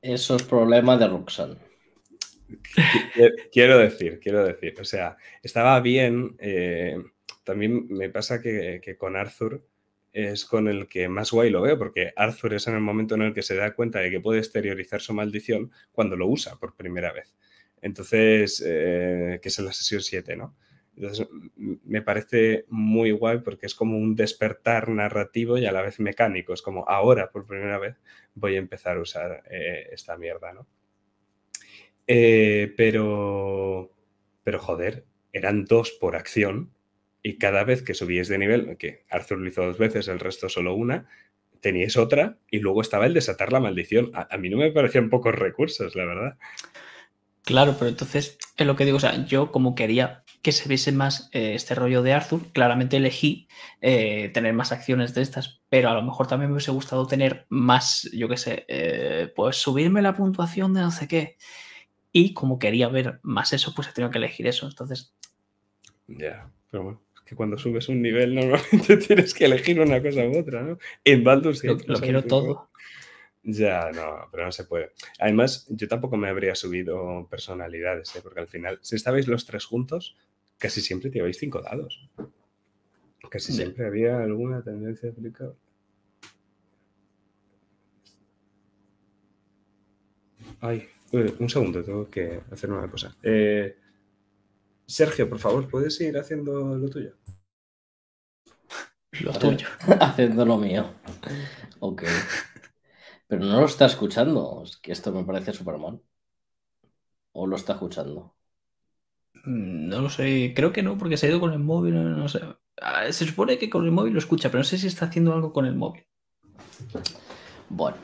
Eso 0.00 0.36
es 0.36 0.42
problema 0.42 0.96
de 0.96 1.08
Roxanne. 1.08 1.56
Quiero 3.52 3.78
decir, 3.78 4.20
quiero 4.20 4.44
decir. 4.44 4.74
O 4.80 4.84
sea, 4.84 5.16
estaba 5.42 5.80
bien. 5.80 6.36
Eh, 6.38 6.96
también 7.42 7.86
me 7.88 8.10
pasa 8.10 8.40
que, 8.40 8.80
que, 8.82 8.96
con 8.96 9.16
Arthur 9.16 9.66
es 10.12 10.44
con 10.44 10.68
el 10.68 10.88
que 10.88 11.08
más 11.08 11.32
guay 11.32 11.50
lo 11.50 11.62
veo, 11.62 11.78
porque 11.78 12.12
Arthur 12.16 12.54
es 12.54 12.66
en 12.68 12.74
el 12.74 12.80
momento 12.80 13.16
en 13.16 13.22
el 13.22 13.34
que 13.34 13.42
se 13.42 13.56
da 13.56 13.74
cuenta 13.74 13.98
de 13.98 14.10
que 14.10 14.20
puede 14.20 14.38
exteriorizar 14.38 15.00
su 15.00 15.12
maldición 15.12 15.72
cuando 15.92 16.16
lo 16.16 16.28
usa 16.28 16.56
por 16.56 16.76
primera 16.76 17.12
vez. 17.12 17.34
Entonces, 17.82 18.62
eh, 18.64 19.38
que 19.42 19.48
es 19.48 19.58
en 19.58 19.66
la 19.66 19.72
sesión 19.72 20.00
7, 20.00 20.36
¿no? 20.36 20.56
Entonces, 20.96 21.28
me 21.56 22.02
parece 22.02 22.66
muy 22.68 23.10
guay 23.10 23.38
porque 23.38 23.66
es 23.66 23.74
como 23.74 23.96
un 23.98 24.14
despertar 24.14 24.88
narrativo 24.88 25.58
y 25.58 25.66
a 25.66 25.72
la 25.72 25.82
vez 25.82 25.98
mecánico. 26.00 26.52
Es 26.52 26.62
como 26.62 26.88
ahora, 26.88 27.30
por 27.30 27.46
primera 27.46 27.78
vez, 27.78 27.96
voy 28.34 28.56
a 28.56 28.58
empezar 28.58 28.96
a 28.96 29.00
usar 29.00 29.42
eh, 29.50 29.88
esta 29.92 30.16
mierda, 30.16 30.52
¿no? 30.52 30.66
Eh, 32.06 32.72
pero, 32.76 33.90
pero 34.44 34.58
joder, 34.58 35.04
eran 35.32 35.64
dos 35.64 35.92
por 35.92 36.16
acción 36.16 36.70
y 37.22 37.38
cada 37.38 37.64
vez 37.64 37.82
que 37.82 37.94
subíais 37.94 38.28
de 38.28 38.38
nivel, 38.38 38.76
que 38.76 39.04
Arthur 39.08 39.38
lo 39.38 39.48
hizo 39.48 39.64
dos 39.64 39.78
veces, 39.78 40.08
el 40.08 40.20
resto 40.20 40.48
solo 40.48 40.74
una, 40.74 41.08
teníais 41.60 41.96
otra 41.96 42.36
y 42.50 42.58
luego 42.58 42.82
estaba 42.82 43.06
el 43.06 43.14
desatar 43.14 43.50
la 43.50 43.60
maldición. 43.60 44.10
A, 44.14 44.28
a 44.32 44.36
mí 44.36 44.50
no 44.50 44.58
me 44.58 44.70
parecían 44.70 45.08
pocos 45.08 45.34
recursos, 45.34 45.96
la 45.96 46.04
verdad. 46.04 46.38
Claro, 47.42 47.76
pero 47.78 47.88
entonces 47.88 48.38
es 48.56 48.66
lo 48.66 48.76
que 48.76 48.84
digo, 48.84 48.98
o 48.98 49.00
sea, 49.00 49.24
yo 49.24 49.50
como 49.50 49.74
quería 49.74 50.23
que 50.44 50.52
se 50.52 50.68
viese 50.68 50.92
más 50.92 51.30
eh, 51.32 51.54
este 51.54 51.74
rollo 51.74 52.02
de 52.02 52.12
Arthur, 52.12 52.52
claramente 52.52 52.98
elegí 52.98 53.48
eh, 53.80 54.28
tener 54.28 54.52
más 54.52 54.72
acciones 54.72 55.14
de 55.14 55.22
estas, 55.22 55.62
pero 55.70 55.88
a 55.88 55.94
lo 55.94 56.02
mejor 56.02 56.26
también 56.26 56.50
me 56.50 56.56
hubiese 56.56 56.70
gustado 56.70 57.06
tener 57.06 57.46
más, 57.48 58.10
yo 58.12 58.28
qué 58.28 58.36
sé, 58.36 58.66
eh, 58.68 59.32
pues 59.34 59.56
subirme 59.56 60.02
la 60.02 60.12
puntuación 60.12 60.74
de 60.74 60.82
no 60.82 60.90
sé 60.90 61.08
qué. 61.08 61.38
Y 62.12 62.34
como 62.34 62.58
quería 62.58 62.88
ver 62.88 63.20
más 63.22 63.54
eso, 63.54 63.72
pues 63.74 63.88
he 63.88 63.92
tenido 63.92 64.10
que 64.10 64.18
elegir 64.18 64.46
eso. 64.46 64.68
Entonces. 64.68 65.14
Ya, 66.08 66.50
pero 66.70 66.84
bueno, 66.84 67.00
es 67.14 67.22
que 67.22 67.34
cuando 67.34 67.56
subes 67.56 67.88
un 67.88 68.02
nivel 68.02 68.34
normalmente 68.34 68.96
tienes 68.98 69.32
que 69.32 69.46
elegir 69.46 69.80
una 69.80 70.02
cosa 70.02 70.26
u 70.26 70.38
otra, 70.38 70.60
¿no? 70.62 70.78
En 71.04 71.24
Baldur's 71.24 71.62
Gate. 71.62 71.84
Lo, 71.86 71.98
quiero 72.00 72.22
todo. 72.22 72.68
Ya, 73.44 73.90
no, 73.94 74.28
pero 74.30 74.44
no 74.44 74.52
se 74.52 74.64
puede. 74.64 74.92
Además, 75.18 75.66
yo 75.70 75.88
tampoco 75.88 76.18
me 76.18 76.28
habría 76.28 76.54
subido 76.54 77.26
personalidades, 77.30 78.14
¿eh? 78.14 78.20
porque 78.22 78.40
al 78.40 78.48
final, 78.48 78.78
si 78.82 78.96
estabais 78.96 79.26
los 79.26 79.46
tres 79.46 79.64
juntos, 79.64 80.16
casi 80.58 80.80
siempre 80.80 81.10
lleváis 81.10 81.38
cinco 81.38 81.60
dados. 81.62 82.08
Casi 83.30 83.52
siempre 83.52 83.86
había 83.86 84.22
alguna 84.22 84.62
tendencia 84.62 85.10
aplicada. 85.10 85.54
Ay, 90.60 90.88
un 91.12 91.48
segundo, 91.48 91.84
tengo 91.84 92.08
que 92.08 92.40
hacer 92.50 92.70
una 92.70 92.90
cosa. 92.90 93.16
Eh, 93.22 93.76
Sergio, 94.86 95.28
por 95.28 95.38
favor, 95.38 95.68
¿puedes 95.68 96.00
ir 96.00 96.16
haciendo 96.18 96.76
lo 96.76 96.88
tuyo? 96.88 97.14
Lo 99.20 99.32
tuyo. 99.32 99.68
Haciendo 100.00 100.44
lo 100.44 100.56
mío. 100.56 100.92
Ok. 101.78 102.02
Pero 103.28 103.44
no 103.44 103.60
lo 103.60 103.66
está 103.66 103.86
escuchando. 103.86 104.62
Es 104.64 104.76
que 104.76 104.92
esto 104.92 105.12
me 105.12 105.24
parece 105.24 105.52
súper 105.52 105.78
mal. 105.78 106.00
¿O 107.32 107.46
lo 107.46 107.56
está 107.56 107.74
escuchando? 107.74 108.34
Mm, 109.44 109.88
No 109.88 110.00
lo 110.02 110.10
sé, 110.10 110.52
creo 110.56 110.72
que 110.72 110.82
no, 110.82 110.98
porque 110.98 111.16
se 111.16 111.26
ha 111.26 111.30
ido 111.30 111.40
con 111.40 111.52
el 111.52 111.58
móvil, 111.60 111.94
no, 111.94 112.28
sé. 112.28 112.40
Ah, 112.80 113.10
Se 113.12 113.26
supone 113.26 113.58
que 113.58 113.70
con 113.70 113.84
el 113.84 113.92
móvil 113.92 114.12
lo 114.14 114.18
escucha, 114.18 114.48
pero 114.50 114.60
no 114.60 114.64
sé 114.64 114.78
si 114.78 114.86
está 114.86 115.06
haciendo 115.06 115.32
algo 115.34 115.52
con 115.52 115.66
el 115.66 115.74
móvil. 115.76 116.04
Bueno, 117.68 117.98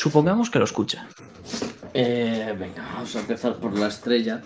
Supongamos 0.00 0.48
que 0.50 0.58
lo 0.60 0.64
escucha. 0.66 1.08
eh, 1.92 2.54
venga, 2.58 2.82
vamos 2.94 3.16
a 3.16 3.20
empezar 3.20 3.58
por 3.60 3.78
la 3.78 3.88
estrella, 3.88 4.42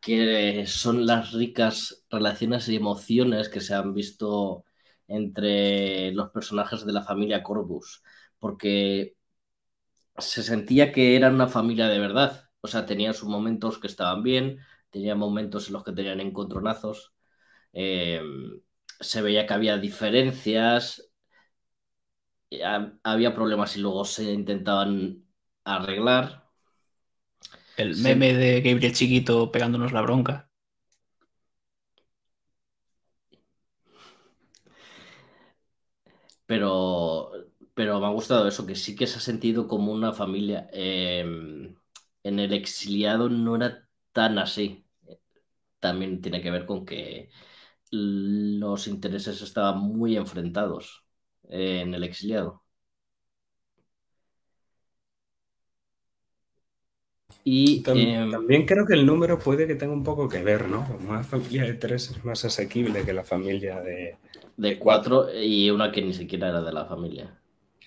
que 0.00 0.66
son 0.66 1.06
las 1.06 1.32
ricas 1.32 2.04
relaciones 2.10 2.68
y 2.68 2.76
emociones 2.76 3.48
que 3.48 3.60
se 3.60 3.74
han 3.74 3.94
visto 3.94 4.64
entre 5.08 6.12
los 6.12 6.30
personajes 6.30 6.86
de 6.86 6.92
la 6.92 7.02
familia 7.04 7.42
Corbus, 7.42 8.02
porque 8.38 9.16
se 10.18 10.42
sentía 10.42 10.92
que 10.92 11.16
eran 11.16 11.34
una 11.34 11.48
familia 11.48 11.88
de 11.88 11.98
verdad. 11.98 12.50
O 12.60 12.68
sea, 12.68 12.86
tenían 12.86 13.14
sus 13.14 13.28
momentos 13.28 13.78
que 13.78 13.86
estaban 13.86 14.22
bien, 14.22 14.58
tenían 14.98 15.18
momentos 15.18 15.68
en 15.68 15.74
los 15.74 15.84
que 15.84 15.92
tenían 15.92 16.20
encontronazos. 16.20 17.12
eh, 17.74 18.22
se 19.00 19.22
veía 19.22 19.46
que 19.46 19.54
había 19.54 19.78
diferencias, 19.78 21.10
eh, 22.50 22.64
ha- 22.64 22.92
había 23.04 23.34
problemas 23.34 23.76
y 23.76 23.80
luego 23.80 24.04
se 24.04 24.32
intentaban 24.32 25.24
arreglar. 25.64 26.50
El 27.74 27.96
meme 27.96 28.34
de 28.34 28.60
Gabriel 28.60 28.92
chiquito 28.92 29.50
pegándonos 29.50 29.90
la 29.92 30.02
bronca. 30.02 30.50
Pero, 36.46 37.30
pero 37.74 38.00
me 38.00 38.06
ha 38.06 38.10
gustado 38.10 38.46
eso, 38.48 38.66
que 38.66 38.74
sí 38.76 38.94
que 38.96 39.06
se 39.06 39.18
ha 39.18 39.20
sentido 39.20 39.66
como 39.68 39.92
una 39.92 40.12
familia. 40.12 40.68
Eh, 40.72 41.20
en 42.22 42.38
el 42.40 42.52
exiliado 42.52 43.28
no 43.28 43.56
era 43.56 43.88
tan 44.12 44.38
así. 44.38 44.85
También 45.80 46.20
tiene 46.20 46.42
que 46.42 46.50
ver 46.50 46.66
con 46.66 46.84
que 46.86 47.30
los 47.90 48.86
intereses 48.88 49.42
estaban 49.42 49.80
muy 49.80 50.16
enfrentados 50.16 51.06
en 51.48 51.94
el 51.94 52.04
exiliado. 52.04 52.64
Y 57.44 57.82
em, 57.92 58.30
También 58.30 58.66
creo 58.66 58.86
que 58.86 58.94
el 58.94 59.06
número 59.06 59.38
puede 59.38 59.66
que 59.66 59.74
tenga 59.74 59.92
un 59.94 60.04
poco 60.04 60.28
que 60.28 60.42
ver, 60.42 60.68
¿no? 60.68 60.86
Una 61.08 61.24
familia 61.24 61.64
de 61.64 61.74
tres 61.74 62.10
es 62.10 62.24
más 62.24 62.44
asequible 62.44 63.04
que 63.04 63.12
la 63.12 63.24
familia 63.24 63.80
de... 63.80 64.16
de 64.56 64.78
cuatro 64.78 65.28
y 65.34 65.70
una 65.70 65.90
que 65.90 66.02
ni 66.02 66.12
siquiera 66.12 66.48
era 66.48 66.60
de 66.60 66.72
la 66.72 66.84
familia. 66.86 67.40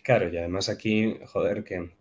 Claro, 0.03 0.27
y 0.29 0.37
además 0.37 0.67
aquí, 0.67 1.17
joder, 1.27 1.63
que 1.63 1.91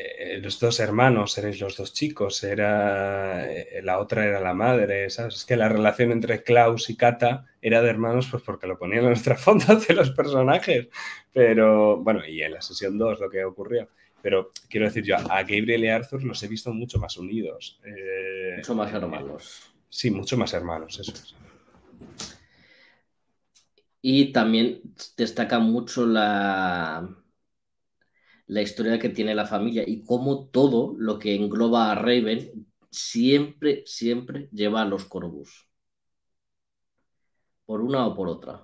eh, 0.00 0.38
los 0.40 0.60
dos 0.60 0.78
hermanos 0.78 1.36
erais 1.38 1.58
los 1.60 1.76
dos 1.76 1.92
chicos, 1.92 2.44
era 2.44 3.50
eh, 3.52 3.80
la 3.82 3.98
otra 3.98 4.24
era 4.24 4.40
la 4.40 4.54
madre, 4.54 5.10
¿sabes? 5.10 5.36
Es 5.36 5.44
que 5.44 5.56
la 5.56 5.68
relación 5.68 6.12
entre 6.12 6.42
Klaus 6.42 6.88
y 6.90 6.96
Kata 6.96 7.46
era 7.60 7.82
de 7.82 7.90
hermanos 7.90 8.28
pues 8.30 8.42
porque 8.44 8.68
lo 8.68 8.78
ponían 8.78 9.04
en 9.04 9.10
los 9.10 9.22
trasfondos 9.22 9.86
de 9.88 9.94
los 9.94 10.10
personajes. 10.12 10.88
Pero, 11.32 11.98
bueno, 11.98 12.24
y 12.26 12.42
en 12.42 12.52
la 12.52 12.62
sesión 12.62 12.96
2 12.96 13.20
lo 13.20 13.30
que 13.30 13.44
ocurrió. 13.44 13.88
Pero 14.22 14.52
quiero 14.68 14.86
decir 14.86 15.04
yo, 15.04 15.16
a 15.16 15.42
Gabriel 15.42 15.84
y 15.84 15.88
a 15.88 15.96
Arthur 15.96 16.22
los 16.22 16.42
he 16.42 16.48
visto 16.48 16.72
mucho 16.72 16.98
más 16.98 17.16
unidos. 17.16 17.80
Eh, 17.84 18.54
Mucho 18.56 18.74
más 18.74 18.92
hermanos. 18.92 19.72
Sí, 19.88 20.10
mucho 20.10 20.36
más 20.36 20.52
hermanos, 20.52 20.98
eso 21.00 21.12
es. 21.12 21.34
Y 24.00 24.32
también 24.32 24.80
destaca 25.16 25.58
mucho 25.58 26.06
la, 26.06 27.08
la 28.48 28.62
historia 28.62 28.98
que 28.98 29.10
tiene 29.10 29.34
la 29.36 29.46
familia 29.46 29.84
y 29.86 30.04
cómo 30.04 30.48
todo 30.48 30.94
lo 30.98 31.18
que 31.20 31.34
engloba 31.36 31.92
a 31.92 31.94
Raven 31.96 32.66
siempre, 32.90 33.84
siempre 33.86 34.48
lleva 34.52 34.82
a 34.82 34.86
los 34.86 35.04
Corvus. 35.06 35.68
Por 37.66 37.80
una 37.82 38.04
o 38.08 38.14
por 38.16 38.26
otra. 38.28 38.54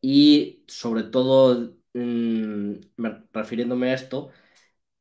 Y 0.00 0.64
sobre 0.68 1.04
todo, 1.04 1.74
mm, 1.94 2.72
me- 2.96 3.24
refiriéndome 3.32 3.90
a 3.90 3.94
esto, 3.94 4.30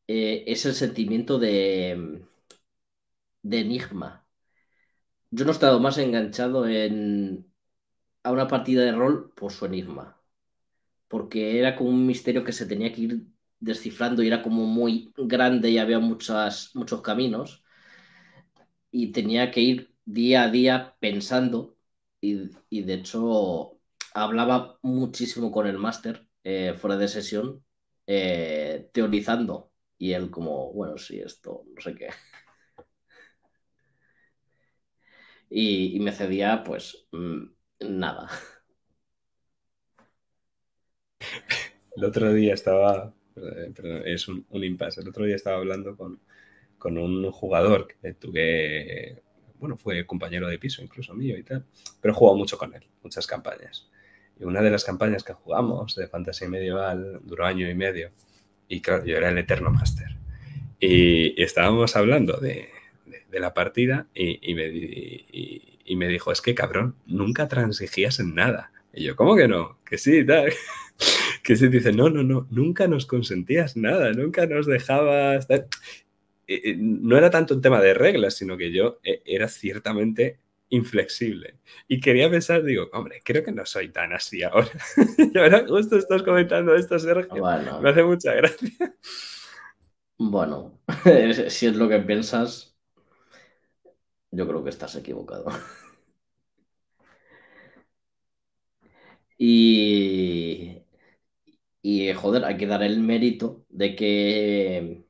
eh, 0.07 0.45
es 0.47 0.65
el 0.67 0.75
sentimiento 0.75 1.39
de, 1.39 2.23
de 3.43 3.59
enigma. 3.59 4.25
Yo 5.31 5.43
no 5.45 5.51
he 5.51 5.53
estado 5.53 5.79
más 5.79 5.97
enganchado 5.97 6.67
en, 6.67 7.51
a 8.23 8.31
una 8.33 8.47
partida 8.49 8.83
de 8.83 8.93
rol 8.93 9.31
por 9.35 9.51
su 9.53 9.65
enigma. 9.67 10.18
Porque 11.09 11.59
era 11.59 11.75
como 11.77 11.91
un 11.91 12.07
misterio 12.07 12.45
que 12.45 12.53
se 12.53 12.67
tenía 12.67 12.93
que 12.93 13.01
ir 13.03 13.23
descifrando 13.59 14.23
y 14.23 14.27
era 14.29 14.43
como 14.43 14.65
muy 14.67 15.13
grande 15.17 15.71
y 15.71 15.79
había 15.79 15.99
muchas, 15.99 16.71
muchos 16.75 17.01
caminos. 17.03 17.63
Y 18.91 19.11
tenía 19.11 19.51
que 19.51 19.61
ir 19.61 19.95
día 20.05 20.43
a 20.43 20.49
día 20.51 20.95
pensando. 20.99 21.77
Y, 22.21 22.49
y 22.69 22.81
de 22.83 22.95
hecho 22.95 23.79
hablaba 24.13 24.79
muchísimo 24.81 25.51
con 25.51 25.67
el 25.67 25.77
máster 25.77 26.27
eh, 26.43 26.73
fuera 26.79 26.97
de 26.97 27.07
sesión, 27.07 27.63
eh, 28.07 28.89
teorizando. 28.93 29.71
Y 29.97 30.13
él 30.13 30.31
como, 30.31 30.71
bueno, 30.73 30.97
sí, 30.97 31.19
esto, 31.19 31.63
no 31.75 31.81
sé 31.81 31.95
qué. 31.95 32.09
Y, 35.49 35.99
me 35.99 36.11
cedía, 36.11 36.63
pues, 36.63 37.07
mm, 37.11 37.43
nada. 37.81 38.29
El 41.99 42.05
otro 42.05 42.33
día 42.33 42.53
estaba, 42.53 43.13
perdón, 43.33 44.03
es 44.05 44.27
un, 44.27 44.45
un 44.49 44.63
impasse, 44.63 45.01
el 45.01 45.09
otro 45.09 45.25
día 45.25 45.35
estaba 45.35 45.57
hablando 45.57 45.95
con, 45.97 46.19
con 46.77 46.97
un 46.97 47.31
jugador 47.31 47.87
que 48.01 48.13
tuve, 48.13 49.21
bueno, 49.59 49.77
fue 49.77 50.05
compañero 50.05 50.47
de 50.47 50.59
piso 50.59 50.81
incluso 50.83 51.13
mío 51.13 51.37
y 51.37 51.43
tal, 51.43 51.65
pero 52.01 52.13
he 52.13 52.17
jugado 52.17 52.37
mucho 52.37 52.57
con 52.57 52.73
él, 52.75 52.83
muchas 53.03 53.27
campañas. 53.27 53.89
Y 54.39 54.45
una 54.45 54.61
de 54.61 54.71
las 54.71 54.85
campañas 54.85 55.23
que 55.23 55.33
jugamos 55.33 55.95
de 55.95 56.07
fantasía 56.07 56.47
medieval 56.49 57.19
duró 57.23 57.45
año 57.45 57.69
y 57.69 57.75
medio. 57.75 58.11
Y 58.69 58.81
claro, 58.81 59.05
yo 59.05 59.17
era 59.17 59.29
el 59.29 59.37
Eterno 59.37 59.71
Master. 59.71 60.07
Y, 60.79 61.39
y 61.39 61.43
estábamos 61.43 61.95
hablando 61.95 62.37
de, 62.37 62.69
de- 63.05 63.25
de 63.29 63.39
la 63.39 63.53
partida 63.53 64.07
y, 64.13 64.39
y 64.51 64.55
me, 64.55 64.67
y 65.85 65.95
me 65.95 66.07
dijo, 66.07 66.31
es 66.31 66.41
que 66.41 66.55
cabrón, 66.55 66.95
nunca 67.05 67.47
transigías 67.47 68.19
en 68.19 68.35
nada. 68.35 68.71
Y 68.93 69.03
yo, 69.05 69.15
¿cómo 69.15 69.35
que 69.35 69.47
no? 69.47 69.79
Que 69.85 69.97
sí, 69.97 70.25
tal. 70.25 70.51
Que 71.49 71.55
sí, 71.55 71.67
dice, 71.67 71.91
no, 71.91 72.11
no, 72.11 72.21
no, 72.21 72.45
nunca 72.51 72.87
nos 72.87 73.07
consentías 73.07 73.75
nada, 73.75 74.11
nunca 74.13 74.45
nos 74.45 74.67
dejabas... 74.67 75.47
tal". 75.47 75.65
Eh, 76.45 76.61
eh, 76.63 76.75
No 76.77 77.17
era 77.17 77.31
tanto 77.31 77.55
un 77.55 77.61
tema 77.63 77.81
de 77.81 77.95
reglas, 77.95 78.35
sino 78.35 78.55
que 78.55 78.71
yo 78.71 78.99
eh, 79.03 79.23
era 79.25 79.47
ciertamente 79.47 80.37
inflexible. 80.69 81.55
Y 81.87 82.01
quería 82.01 82.29
pensar, 82.29 82.63
digo, 82.63 82.87
hombre, 82.93 83.21
creo 83.25 83.43
que 83.43 83.51
no 83.51 83.65
soy 83.65 83.89
tan 83.89 84.13
así 84.13 84.43
ahora. 84.43 84.69
y 85.17 85.35
ahora 85.39 85.65
justo 85.67 85.97
estás 85.97 86.21
comentando 86.21 86.75
esto, 86.75 86.99
Sergio. 86.99 87.41
Bueno, 87.41 87.81
Me 87.81 87.89
hace 87.89 88.03
mucha 88.03 88.31
gracia. 88.35 88.69
bueno, 90.19 90.79
si 91.49 91.65
es 91.65 91.75
lo 91.75 91.89
que 91.89 91.97
piensas, 91.97 92.77
yo 94.29 94.47
creo 94.47 94.63
que 94.63 94.69
estás 94.69 94.95
equivocado. 94.95 95.45
Y, 99.41 100.83
y 101.89 102.13
joder, 102.13 102.45
hay 102.45 102.57
que 102.57 102.67
dar 102.67 102.83
el 102.83 102.99
mérito 103.01 103.65
de 103.69 103.95
que 103.95 105.05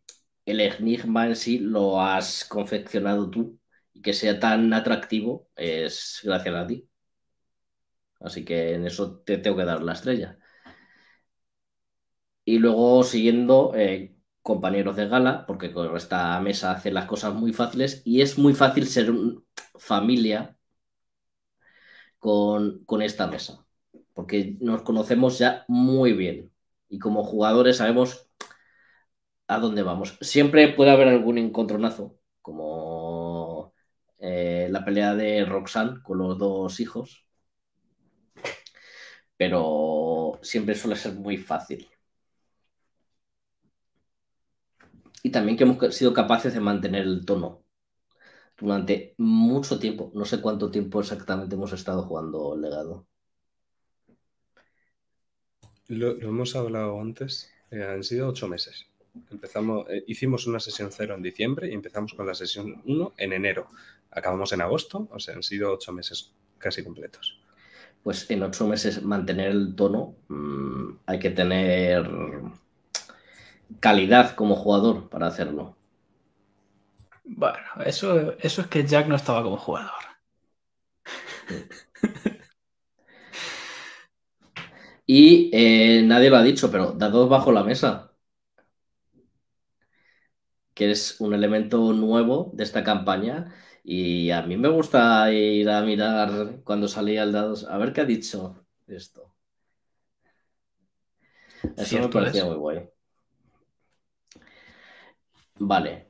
el 0.45 0.61
enigma 0.61 1.27
en 1.27 1.35
sí 1.35 1.59
lo 1.59 2.01
has 2.01 2.45
confeccionado 2.45 3.29
tú 3.29 3.59
y 3.93 4.01
que 4.01 4.13
sea 4.13 4.39
tan 4.39 4.73
atractivo 4.73 5.49
es 5.55 6.21
gracias 6.23 6.55
a 6.55 6.67
ti. 6.67 6.89
Así 8.21 8.45
que 8.45 8.73
en 8.75 8.85
eso 8.85 9.19
te 9.25 9.37
tengo 9.37 9.57
que 9.57 9.65
dar 9.65 9.81
la 9.83 9.93
estrella. 9.93 10.37
Y 12.45 12.57
luego 12.59 13.03
siguiendo, 13.03 13.73
eh, 13.75 14.15
compañeros 14.41 14.95
de 14.95 15.07
gala, 15.07 15.45
porque 15.45 15.71
con 15.71 15.95
esta 15.95 16.39
mesa 16.41 16.71
hace 16.71 16.91
las 16.91 17.05
cosas 17.05 17.33
muy 17.35 17.53
fáciles 17.53 18.01
y 18.05 18.21
es 18.21 18.37
muy 18.37 18.53
fácil 18.53 18.87
ser 18.87 19.11
familia 19.77 20.57
con, 22.19 22.83
con 22.85 23.01
esta 23.01 23.27
mesa, 23.27 23.65
porque 24.13 24.57
nos 24.61 24.81
conocemos 24.83 25.39
ya 25.39 25.65
muy 25.67 26.13
bien 26.13 26.51
y 26.89 26.99
como 26.99 27.23
jugadores 27.23 27.77
sabemos 27.77 28.29
a 29.47 29.59
dónde 29.59 29.83
vamos. 29.83 30.17
Siempre 30.21 30.69
puede 30.73 30.91
haber 30.91 31.07
algún 31.07 31.37
encontronazo, 31.37 32.17
como 32.41 33.73
eh, 34.19 34.67
la 34.71 34.85
pelea 34.85 35.15
de 35.15 35.45
Roxanne 35.45 36.01
con 36.03 36.17
los 36.19 36.37
dos 36.37 36.79
hijos, 36.79 37.25
pero 39.37 40.39
siempre 40.41 40.75
suele 40.75 40.95
ser 40.95 41.13
muy 41.13 41.37
fácil. 41.37 41.87
Y 45.23 45.31
también 45.31 45.57
que 45.57 45.63
hemos 45.63 45.95
sido 45.95 46.13
capaces 46.13 46.53
de 46.53 46.59
mantener 46.59 47.03
el 47.03 47.25
tono 47.25 47.63
durante 48.57 49.15
mucho 49.17 49.79
tiempo. 49.79 50.11
No 50.15 50.25
sé 50.25 50.41
cuánto 50.41 50.71
tiempo 50.71 50.99
exactamente 51.01 51.55
hemos 51.55 51.73
estado 51.73 52.03
jugando 52.03 52.55
legado. 52.57 53.07
Lo, 55.89 56.13
lo 56.13 56.29
hemos 56.29 56.55
hablado 56.55 57.01
antes. 57.01 57.51
eh, 57.71 57.83
han 57.83 58.03
sido 58.03 58.29
ocho 58.29 58.47
meses. 58.47 58.87
Empezamos, 59.29 59.85
eh, 59.89 60.03
hicimos 60.07 60.47
una 60.47 60.59
sesión 60.61 60.89
cero 60.91 61.15
en 61.15 61.21
diciembre 61.21 61.69
y 61.69 61.73
empezamos 61.73 62.13
con 62.13 62.25
la 62.27 62.33
sesión 62.35 62.81
1 62.85 63.13
en 63.17 63.33
enero. 63.33 63.67
Acabamos 64.11 64.53
en 64.53 64.61
agosto, 64.61 65.07
o 65.11 65.19
sea, 65.19 65.35
han 65.35 65.43
sido 65.43 65.73
ocho 65.73 65.91
meses 65.91 66.33
casi 66.57 66.83
completos. 66.83 67.39
Pues 68.03 68.29
en 68.31 68.43
ocho 68.43 68.67
meses 68.67 69.03
mantener 69.03 69.49
el 69.51 69.75
tono, 69.75 70.15
mm, 70.29 70.91
hay 71.07 71.19
que 71.19 71.31
tener 71.31 72.09
calidad 73.79 74.35
como 74.35 74.55
jugador 74.55 75.09
para 75.09 75.25
hacerlo. 75.27 75.75
Bueno, 77.23 77.57
eso, 77.85 78.33
eso 78.39 78.61
es 78.61 78.67
que 78.67 78.85
Jack 78.85 79.07
no 79.07 79.15
estaba 79.15 79.41
como 79.43 79.57
jugador. 79.57 79.91
Y 85.11 85.49
eh, 85.53 86.03
nadie 86.03 86.29
lo 86.29 86.37
ha 86.37 86.43
dicho, 86.43 86.69
pero 86.69 86.91
dados 86.91 87.27
bajo 87.29 87.51
la 87.51 87.63
mesa. 87.63 88.13
Que 90.73 90.91
es 90.91 91.19
un 91.19 91.33
elemento 91.33 91.93
nuevo 91.93 92.51
de 92.53 92.63
esta 92.63 92.83
campaña. 92.83 93.53
Y 93.83 94.29
a 94.31 94.43
mí 94.43 94.55
me 94.57 94.69
gusta 94.69 95.31
ir 95.33 95.69
a 95.69 95.81
mirar 95.81 96.61
cuando 96.63 96.87
salía 96.87 97.23
el 97.23 97.31
dados, 97.31 97.63
a 97.65 97.77
ver 97.77 97.91
qué 97.93 98.01
ha 98.01 98.05
dicho 98.05 98.65
esto. 98.87 99.33
Eso 101.63 101.75
me 101.77 101.85
Cierto 101.85 102.09
parecía 102.11 102.41
es. 102.41 102.47
muy 102.49 102.57
guay. 102.57 102.89
Vale. 105.59 106.07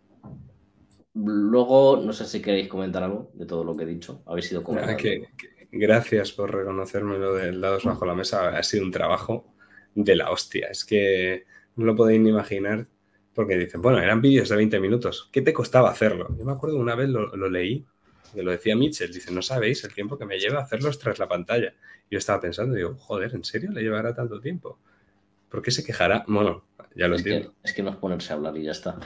Luego, 1.14 1.98
no 1.98 2.14
sé 2.14 2.26
si 2.26 2.42
queréis 2.42 2.68
comentar 2.68 3.04
algo 3.04 3.32
de 3.34 3.46
todo 3.46 3.64
lo 3.64 3.76
que 3.76 3.84
he 3.84 3.88
dicho. 3.88 4.24
Habéis 4.26 4.48
sido 4.48 4.64
que- 4.64 5.28
que- 5.38 5.59
gracias 5.72 6.32
por 6.32 6.54
reconocerme 6.54 7.18
lo 7.18 7.34
del 7.34 7.62
dados 7.62 7.84
bajo 7.86 8.06
la 8.06 8.16
mesa. 8.16 8.50
Ha 8.58 8.64
sido 8.64 8.86
un 8.86 8.92
trabajo 8.92 9.54
de 9.96 10.16
la 10.16 10.32
hostia. 10.32 10.68
Es 10.68 10.86
que 10.86 11.46
no 11.76 11.86
lo 11.86 11.96
podéis 11.96 12.22
ni 12.22 12.30
imaginar 12.30 12.88
porque 13.34 13.58
dicen, 13.58 13.82
bueno, 13.82 14.00
eran 14.00 14.22
vídeos 14.22 14.50
de 14.50 14.56
20 14.56 14.80
minutos. 14.80 15.30
¿Qué 15.32 15.42
te 15.42 15.54
costaba 15.54 15.90
hacerlo? 15.90 16.28
Yo 16.38 16.46
me 16.46 16.52
acuerdo 16.52 16.78
una 16.78 16.96
vez 16.96 17.10
lo, 17.10 17.36
lo 17.36 17.50
leí, 17.50 17.86
que 18.34 18.44
lo 18.44 18.52
decía 18.52 18.76
Mitchell. 18.76 19.14
Dice, 19.14 19.32
no 19.32 19.42
sabéis 19.42 19.84
el 19.84 19.94
tiempo 19.94 20.18
que 20.18 20.26
me 20.26 20.40
lleva 20.40 20.60
hacerlos 20.62 21.00
tras 21.00 21.20
la 21.20 21.28
pantalla. 21.28 21.74
Yo 22.12 22.18
estaba 22.18 22.42
pensando, 22.42 22.76
digo, 22.76 22.96
joder, 22.98 23.34
¿en 23.36 23.44
serio 23.44 23.72
le 23.72 23.82
llevará 23.82 24.14
tanto 24.14 24.40
tiempo? 24.40 24.80
¿Por 25.50 25.62
qué 25.62 25.72
se 25.72 25.84
quejará? 25.84 26.26
Bueno, 26.28 26.66
ya 26.96 27.08
lo 27.08 27.16
Es 27.16 27.24
que, 27.24 27.30
entiendo. 27.30 27.56
es 27.64 27.74
que 27.74 27.84
no 27.84 27.92
es 27.92 27.96
ponerse 27.96 28.34
a 28.34 28.36
hablar 28.36 28.58
y 28.58 28.64
ya 28.64 28.72
está. 28.72 29.00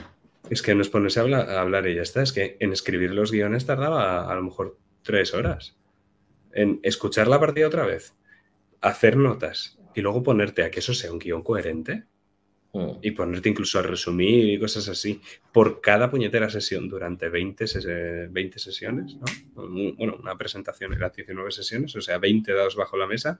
Es 0.50 0.62
que 0.62 0.74
no 0.74 0.82
es 0.82 0.88
ponerse 0.88 1.20
a 1.20 1.22
hablar, 1.22 1.50
a 1.50 1.60
hablar 1.60 1.86
y 1.86 1.94
ya 1.94 2.02
está. 2.02 2.22
Es 2.22 2.32
que 2.32 2.56
en 2.60 2.72
escribir 2.72 3.12
los 3.12 3.30
guiones 3.30 3.66
tardaba 3.66 4.30
a, 4.30 4.34
lo 4.34 4.42
mejor 4.42 4.78
tres 5.02 5.32
horas. 5.32 5.76
En 6.54 6.80
escuchar 6.82 7.28
la 7.28 7.38
partida 7.40 7.66
otra 7.66 7.84
vez, 7.84 8.14
hacer 8.80 9.16
notas 9.16 9.78
y 9.94 10.00
luego 10.00 10.22
ponerte 10.22 10.62
a 10.62 10.70
que 10.70 10.78
eso 10.80 10.94
sea 10.94 11.12
un 11.12 11.18
guion 11.18 11.42
coherente 11.42 12.04
Mm. 12.76 12.98
y 13.02 13.12
ponerte 13.12 13.48
incluso 13.48 13.78
a 13.78 13.82
resumir 13.82 14.48
y 14.52 14.58
cosas 14.58 14.88
así 14.88 15.20
por 15.52 15.80
cada 15.80 16.10
puñetera 16.10 16.50
sesión 16.50 16.88
durante 16.88 17.28
20, 17.28 17.66
ses- 17.66 18.32
20 18.32 18.58
sesiones, 18.58 19.14
¿no? 19.14 19.24
Bueno, 19.54 20.16
una 20.20 20.36
presentación 20.36 20.92
era 20.92 21.10
19 21.10 21.52
sesiones, 21.52 21.94
o 21.94 22.00
sea, 22.00 22.18
20 22.18 22.52
dados 22.52 22.74
bajo 22.74 22.96
la 22.96 23.06
mesa. 23.06 23.38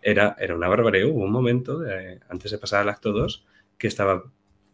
Era, 0.00 0.34
era 0.40 0.54
una 0.54 0.66
barbaridad. 0.68 1.08
Hubo 1.10 1.24
un 1.24 1.30
momento, 1.30 1.78
de- 1.78 2.20
antes 2.30 2.50
de 2.52 2.56
pasar 2.56 2.80
al 2.80 2.88
acto 2.88 3.12
2, 3.12 3.44
que 3.76 3.86
estaba 3.86 4.24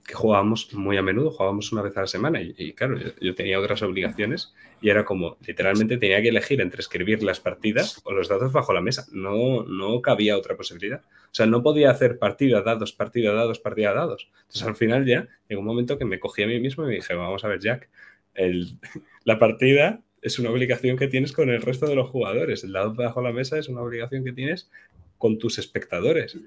que 0.07 0.15
jugábamos 0.15 0.73
muy 0.75 0.97
a 0.97 1.03
menudo, 1.03 1.31
jugábamos 1.31 1.73
una 1.73 1.83
vez 1.83 1.97
a 1.97 2.03
la 2.03 2.07
semana 2.07 2.41
y, 2.41 2.55
y 2.57 2.73
claro, 2.75 2.97
yo, 2.99 3.09
yo 3.21 3.35
tenía 3.35 3.59
otras 3.59 3.83
obligaciones 3.83 4.55
y 4.81 4.91
era 4.91 5.05
como, 5.05 5.37
literalmente 5.47 5.97
tenía 5.97 6.23
que 6.23 6.29
elegir 6.29 6.61
entre 6.61 6.81
escribir 6.81 7.23
las 7.23 7.41
partidas 7.41 8.01
o 8.05 8.13
los 8.13 8.29
dados 8.29 8.53
bajo 8.53 8.73
la 8.73 8.81
mesa. 8.81 9.07
No, 9.13 9.65
no 9.65 10.01
cabía 10.03 10.37
otra 10.37 10.57
posibilidad. 10.57 11.01
O 11.03 11.35
sea, 11.37 11.47
no 11.47 11.63
podía 11.63 11.91
hacer 11.91 12.19
partida, 12.19 12.63
dados, 12.63 12.93
partida, 12.93 13.33
dados, 13.33 13.59
partida, 13.59 13.93
dados. 13.95 14.31
Entonces 14.43 14.63
al 14.63 14.77
final 14.77 15.05
ya 15.07 15.27
llegó 15.49 15.61
un 15.61 15.67
momento 15.67 15.99
que 15.99 16.05
me 16.05 16.21
cogí 16.21 16.43
a 16.43 16.47
mí 16.47 16.61
mismo 16.61 16.85
y 16.85 16.89
me 16.89 16.95
dije, 16.95 17.15
vamos 17.15 17.45
a 17.45 17.49
ver, 17.49 17.61
Jack, 17.61 17.89
el- 18.35 18.79
la 19.25 19.39
partida 19.39 20.03
es 20.23 20.39
una 20.39 20.51
obligación 20.51 20.97
que 20.97 21.09
tienes 21.09 21.33
con 21.33 21.51
el 21.51 21.63
resto 21.63 21.87
de 21.87 21.95
los 21.97 22.09
jugadores. 22.11 22.63
El 22.65 22.73
dado 22.73 22.95
bajo 22.95 23.21
la 23.23 23.33
mesa 23.33 23.59
es 23.59 23.69
una 23.69 23.83
obligación 23.83 24.25
que 24.25 24.33
tienes 24.33 24.71
con 25.19 25.39
tus 25.39 25.59
espectadores. 25.59 26.39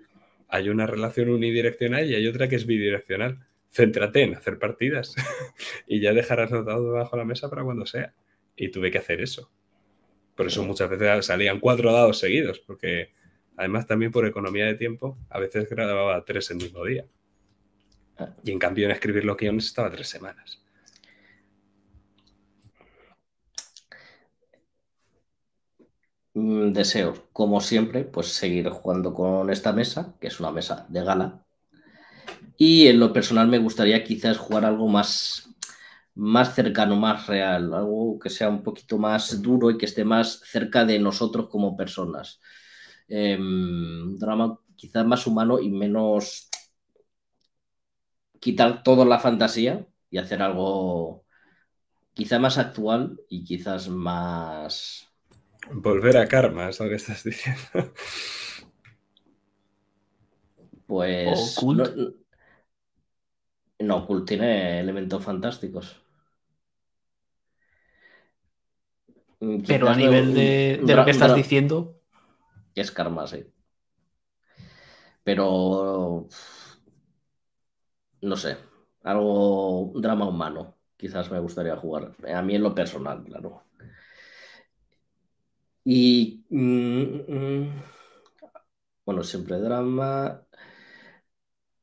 Hay 0.47 0.69
una 0.69 0.85
relación 0.87 1.29
unidireccional 1.29 2.09
y 2.09 2.15
hay 2.15 2.25
otra 2.27 2.47
que 2.47 2.55
es 2.55 2.65
bidireccional. 2.65 3.39
Céntrate 3.71 4.23
en 4.23 4.35
hacer 4.35 4.57
partidas 4.59 5.15
y 5.87 5.99
ya 5.99 6.13
dejarás 6.13 6.51
los 6.51 6.65
dados 6.65 6.93
bajo 6.93 7.17
la 7.17 7.25
mesa 7.25 7.49
para 7.49 7.63
cuando 7.63 7.85
sea. 7.85 8.13
Y 8.55 8.69
tuve 8.69 8.91
que 8.91 8.97
hacer 8.97 9.21
eso. 9.21 9.51
Por 10.35 10.47
eso 10.47 10.63
muchas 10.63 10.89
veces 10.89 11.25
salían 11.25 11.59
cuatro 11.59 11.91
dados 11.91 12.19
seguidos, 12.19 12.59
porque 12.59 13.13
además 13.57 13.85
también 13.87 14.11
por 14.11 14.25
economía 14.25 14.65
de 14.65 14.75
tiempo, 14.75 15.17
a 15.29 15.39
veces 15.39 15.69
grababa 15.69 16.23
tres 16.25 16.49
el 16.51 16.57
mismo 16.57 16.83
día. 16.85 17.05
Y 18.43 18.51
en 18.51 18.59
cambio 18.59 18.85
en 18.85 18.91
escribir 18.91 19.25
los 19.25 19.37
guiones 19.37 19.65
estaba 19.65 19.91
tres 19.91 20.07
semanas. 20.07 20.61
Mm, 26.33 26.71
Deseos, 26.73 27.21
como 27.33 27.61
siempre, 27.61 28.03
pues 28.03 28.27
seguir 28.33 28.69
jugando 28.69 29.13
con 29.13 29.49
esta 29.51 29.73
mesa, 29.73 30.15
que 30.19 30.27
es 30.27 30.39
una 30.39 30.51
mesa 30.51 30.85
de 30.89 31.03
gala. 31.03 31.45
Y 32.59 32.87
en 32.87 32.99
lo 32.99 33.13
personal 33.13 33.47
me 33.47 33.57
gustaría 33.57 34.03
quizás 34.03 34.37
jugar 34.37 34.65
algo 34.65 34.89
más, 34.89 35.49
más 36.15 36.53
cercano, 36.53 36.97
más 36.97 37.25
real, 37.25 37.73
algo 37.73 38.19
que 38.19 38.29
sea 38.29 38.49
un 38.49 38.63
poquito 38.63 38.97
más 38.97 39.41
duro 39.41 39.71
y 39.71 39.77
que 39.77 39.85
esté 39.85 40.03
más 40.03 40.41
cerca 40.43 40.83
de 40.83 40.99
nosotros 40.99 41.47
como 41.49 41.77
personas. 41.77 42.41
Em, 43.07 43.39
un 44.09 44.19
drama 44.19 44.59
quizás 44.75 45.05
más 45.05 45.25
humano 45.25 45.59
y 45.61 45.69
menos 45.69 46.49
quitar 48.41 48.83
toda 48.83 49.05
la 49.05 49.19
fantasía 49.19 49.87
y 50.11 50.17
hacer 50.17 50.41
algo 50.41 51.23
quizá 52.13 52.39
más 52.39 52.57
actual 52.57 53.21
y 53.29 53.45
quizás 53.45 53.87
más 53.89 55.09
Volver 55.71 56.17
a 56.17 56.27
karma, 56.27 56.69
es 56.69 56.79
lo 56.79 56.89
que 56.89 56.95
estás 56.95 57.23
diciendo. 57.29 57.93
Pues. 60.87 61.55
No, 63.79 64.05
Cult 64.05 64.27
tiene 64.27 64.79
elementos 64.79 65.23
fantásticos. 65.23 66.01
Mm, 69.39 69.61
Pero 69.65 69.89
a 69.89 69.95
nivel 69.95 70.33
de, 70.33 70.81
lo 70.83 71.05
que 71.05 71.11
estás 71.11 71.35
diciendo, 71.35 72.01
Es 72.75 72.91
karma, 72.91 73.25
sí. 73.27 73.45
Pero. 75.23 76.27
No 78.21 78.35
sé. 78.35 78.57
Algo. 79.03 79.81
Un 79.91 80.01
drama 80.01 80.27
humano. 80.27 80.75
Quizás 80.97 81.31
me 81.31 81.39
gustaría 81.39 81.77
jugar. 81.77 82.15
A 82.33 82.41
mí 82.41 82.55
en 82.55 82.63
lo 82.63 82.75
personal, 82.75 83.23
claro. 83.23 83.63
Y. 85.85 86.43
mm, 86.49 87.01
mm, 87.27 87.83
bueno, 89.05 89.23
siempre 89.23 89.59
drama. 89.59 90.43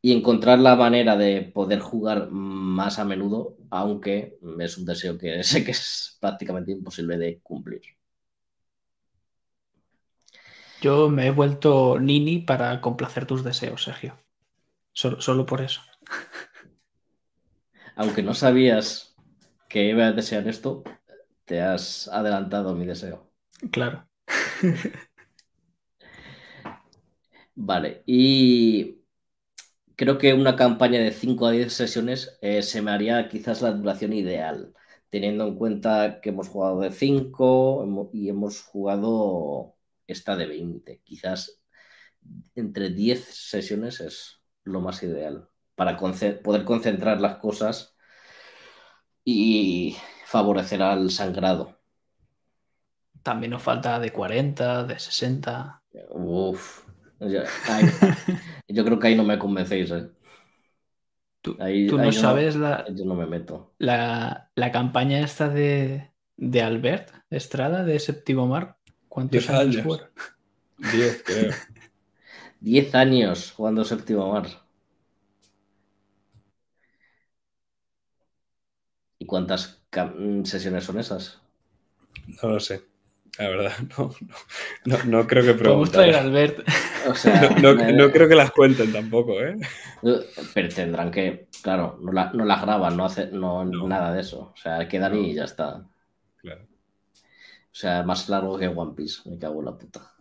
Y 0.07 0.13
encontrar 0.13 0.61
la 0.61 0.77
manera 0.77 1.17
de 1.17 1.43
poder 1.43 1.81
jugar 1.81 2.29
más 2.31 3.01
a 3.01 3.05
menudo, 3.05 3.57
aunque 3.71 4.39
es 4.61 4.79
un 4.79 4.85
deseo 4.85 5.19
que 5.19 5.43
sé 5.43 5.65
que 5.65 5.73
es 5.73 6.17
prácticamente 6.21 6.71
imposible 6.71 7.19
de 7.19 7.41
cumplir. 7.41 7.83
yo 10.81 11.09
me 11.11 11.27
he 11.27 11.31
vuelto 11.33 11.99
Nini 11.99 12.39
para 12.39 12.81
complacer 12.81 13.27
tus 13.27 13.43
deseos, 13.43 13.83
Sergio. 13.83 14.17
Solo, 14.93 15.21
solo 15.21 15.45
por 15.45 15.61
eso. 15.61 15.81
Aunque 17.97 18.23
no 18.23 18.33
sabías 18.33 19.17
que 19.69 19.89
iba 19.89 20.07
a 20.07 20.13
desear 20.13 20.47
esto, 20.47 20.85
te 21.47 21.61
has 21.63 22.07
adelantado 22.07 22.77
mi 22.77 22.87
deseo. 22.87 23.29
Claro. 23.73 24.07
Vale, 27.57 28.05
y 28.07 29.01
creo 29.97 30.19
que 30.19 30.35
una 30.35 30.57
campaña 30.57 31.01
de 31.01 31.13
5 31.13 31.47
a 31.47 31.53
10 31.53 31.73
sesiones 31.73 32.39
eh, 32.43 32.63
se 32.63 32.83
me 32.83 32.91
haría 32.93 33.29
quizás 33.29 33.63
la 33.63 33.73
duración 33.73 34.13
ideal, 34.13 34.75
teniendo 35.11 35.47
en 35.47 35.57
cuenta 35.57 36.21
que 36.21 36.31
hemos 36.31 36.49
jugado 36.49 36.81
de 36.81 36.93
5 36.93 38.11
y 38.13 38.29
hemos 38.29 38.63
jugado 38.63 39.77
esta 40.07 40.37
de 40.37 40.47
20. 40.47 41.01
Quizás 41.05 41.61
entre 42.55 42.91
10 42.91 43.25
sesiones 43.25 44.01
es 44.01 44.43
lo 44.65 44.81
más 44.81 45.03
ideal 45.03 45.49
para 45.75 45.97
conce- 45.99 46.35
poder 46.43 46.65
concentrar 46.65 47.21
las 47.21 47.39
cosas 47.39 47.97
y 49.25 49.97
favorecer 50.25 50.83
al 50.83 51.11
sangrado. 51.11 51.77
También 53.23 53.51
nos 53.51 53.63
falta 53.63 53.99
de 54.01 54.11
40, 54.11 54.85
de 54.85 54.99
60. 54.99 55.83
Uf. 56.11 56.86
Yo, 57.21 57.41
ahí- 57.67 57.99
yo 58.69 58.85
creo 58.85 58.99
que 58.99 59.09
ahí 59.09 59.17
no 59.17 59.25
me 59.25 59.39
convencéis, 59.39 59.91
¿eh? 59.91 60.11
Tú, 61.41 61.59
Ahí- 61.59 61.87
tú 61.87 61.99
ahí 61.99 62.11
no 62.11 62.13
yo 62.13 62.23
sabes 62.23 62.57
la, 62.57 62.95
Yo 62.95 63.05
no 63.05 63.15
me 63.15 63.27
meto. 63.27 63.75
la, 63.79 64.51
la 64.55 64.73
campaña 64.73 65.21
esta 65.21 65.49
de, 65.49 66.13
de 66.37 66.63
Albert 66.63 67.11
Estrada 67.31 67.85
de 67.85 67.99
Séptimo 68.01 68.47
Mar? 68.47 68.79
¿Cuántos 69.09 69.49
Diez 69.49 69.51
años, 69.51 69.77
años. 69.77 69.83
fueron? 69.83 70.11
10, 70.79 71.23
creo. 71.25 71.63
10 72.61 72.95
años 72.95 73.53
jugando 73.53 73.85
séptimo 73.85 74.33
mar. 74.33 74.47
¿Y 79.19 79.27
cuántas 79.27 79.83
sesiones 80.45 80.85
son 80.85 80.99
esas? 80.99 81.43
No 82.43 82.49
lo 82.51 82.61
sé. 82.61 82.83
La 83.39 83.49
verdad, 83.49 83.73
no, 83.99 84.15
no, 84.87 84.97
no, 84.99 85.05
no 85.05 85.27
creo 85.27 85.45
que 85.45 85.55
preguntar. 85.55 85.93
traer 85.93 86.17
a 86.17 86.21
Albert. 86.21 86.67
O 87.09 87.15
sea, 87.15 87.51
No, 87.63 87.75
no- 87.75 87.85
me- 87.85 87.93
no 87.93 88.11
creo 88.11 88.29
que 88.29 88.35
las 88.35 88.51
cuenten 88.51 88.93
tampoco, 88.93 89.41
¿eh? 89.43 89.57
Pero 90.55 90.69
tendrán 90.69 91.11
que, 91.11 91.49
claro, 91.63 91.99
no, 92.01 92.13
la- 92.13 92.33
no 92.33 92.45
las 92.45 92.63
graban, 92.63 92.97
no 92.97 93.05
hacen 93.05 93.39
no, 93.39 93.65
No. 93.65 93.87
nada 93.89 94.13
de 94.15 94.21
eso. 94.23 94.53
O 94.55 94.57
sea, 94.57 94.89
quedan 94.89 95.17
y 95.17 95.35
ya 95.35 95.45
está. 95.45 95.87
Claro. 96.39 96.63
O 96.65 97.79
sea, 97.79 98.03
más 98.05 98.29
largo 98.31 98.59
que 98.59 98.69
One 98.69 98.95
Piece, 98.97 99.29
me 99.29 99.39
cago 99.39 99.59
en 99.61 99.67
la 99.67 99.77
puta. 99.77 100.13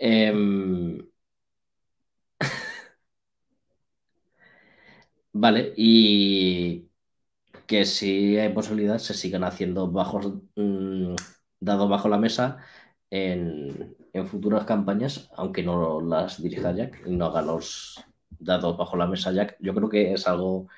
Em, 0.00 0.98
Vale, 5.32 5.72
y 5.76 6.89
que 7.70 7.86
si 7.86 8.36
hay 8.38 8.50
posibilidad 8.52 8.98
se 8.98 9.14
sigan 9.14 9.44
haciendo 9.44 9.88
bajos 9.92 10.34
mm, 10.56 11.14
dados 11.60 11.88
bajo 11.90 12.08
la 12.08 12.18
mesa 12.18 12.58
en, 13.10 13.96
en 14.12 14.26
futuras 14.28 14.64
campañas, 14.66 15.30
aunque 15.36 15.62
no 15.62 16.00
las 16.02 16.42
dirija 16.42 16.72
Jack 16.74 17.02
y 17.06 17.12
no 17.16 17.26
haga 17.26 17.42
los 17.42 18.04
dados 18.30 18.76
bajo 18.76 18.96
la 18.98 19.06
mesa 19.06 19.32
Jack. 19.32 19.56
Yo 19.60 19.74
creo 19.74 19.88
que 19.90 20.12
es 20.14 20.26
algo 20.28 20.68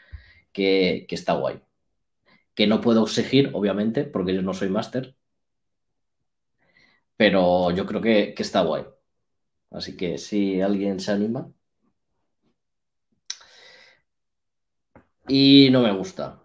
que, 0.53 1.07
que 1.09 1.17
está 1.17 1.35
guay. 1.35 1.63
Que 2.55 2.67
no 2.67 2.81
puedo 2.81 3.05
exigir, 3.05 3.51
obviamente, 3.55 4.05
porque 4.05 4.35
yo 4.35 4.43
no 4.43 4.55
soy 4.55 4.71
máster. 4.71 5.17
Pero 7.17 7.71
yo 7.71 7.87
creo 7.87 8.01
que, 8.03 8.35
que 8.35 8.43
está 8.43 8.63
guay. 8.63 8.85
Así 9.71 9.97
que 9.97 10.19
si 10.19 10.61
alguien 10.63 11.01
se 11.01 11.13
anima. 11.13 11.53
Y 15.29 15.69
no 15.73 15.83
me 15.83 15.93
gusta. 15.93 16.42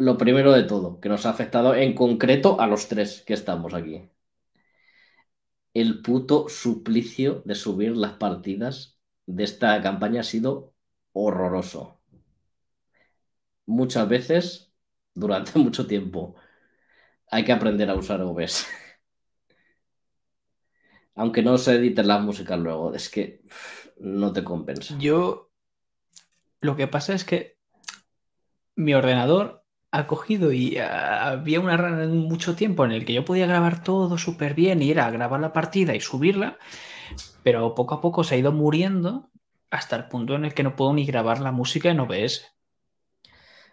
Lo 0.00 0.16
primero 0.16 0.52
de 0.52 0.62
todo, 0.62 0.98
que 0.98 1.10
nos 1.10 1.26
ha 1.26 1.30
afectado 1.30 1.74
en 1.74 1.94
concreto 1.94 2.58
a 2.58 2.66
los 2.66 2.88
tres 2.88 3.22
que 3.26 3.34
estamos 3.34 3.74
aquí. 3.74 4.08
El 5.74 6.00
puto 6.00 6.48
suplicio 6.48 7.42
de 7.44 7.54
subir 7.54 7.94
las 7.94 8.12
partidas 8.12 8.98
de 9.26 9.44
esta 9.44 9.78
campaña 9.82 10.22
ha 10.22 10.24
sido 10.24 10.72
horroroso. 11.12 12.00
Muchas 13.66 14.08
veces, 14.08 14.72
durante 15.12 15.58
mucho 15.58 15.86
tiempo. 15.86 16.34
Hay 17.30 17.44
que 17.44 17.52
aprender 17.52 17.90
a 17.90 17.94
usar 17.94 18.22
OBS. 18.22 18.66
Aunque 21.14 21.42
no 21.42 21.58
se 21.58 21.74
editen 21.74 22.08
las 22.08 22.22
músicas 22.22 22.58
luego, 22.58 22.94
es 22.94 23.10
que 23.10 23.42
no 23.98 24.32
te 24.32 24.42
compensa. 24.44 24.96
Yo. 24.98 25.50
Lo 26.62 26.74
que 26.74 26.86
pasa 26.86 27.12
es 27.12 27.26
que 27.26 27.58
mi 28.76 28.94
ordenador 28.94 29.59
ha 29.92 30.06
cogido 30.06 30.52
y 30.52 30.78
ah, 30.78 31.30
había 31.30 31.60
una 31.60 31.76
mucho 32.06 32.54
tiempo 32.54 32.84
en 32.84 32.92
el 32.92 33.04
que 33.04 33.12
yo 33.12 33.24
podía 33.24 33.46
grabar 33.46 33.82
todo 33.82 34.18
súper 34.18 34.54
bien 34.54 34.82
y 34.82 34.90
era 34.90 35.10
grabar 35.10 35.40
la 35.40 35.52
partida 35.52 35.94
y 35.94 36.00
subirla, 36.00 36.58
pero 37.42 37.74
poco 37.74 37.94
a 37.96 38.00
poco 38.00 38.24
se 38.24 38.34
ha 38.36 38.38
ido 38.38 38.52
muriendo 38.52 39.30
hasta 39.70 39.96
el 39.96 40.08
punto 40.08 40.34
en 40.34 40.44
el 40.44 40.54
que 40.54 40.62
no 40.62 40.76
puedo 40.76 40.92
ni 40.92 41.06
grabar 41.06 41.40
la 41.40 41.52
música 41.52 41.90
en 41.90 42.00
OBS. 42.00 42.46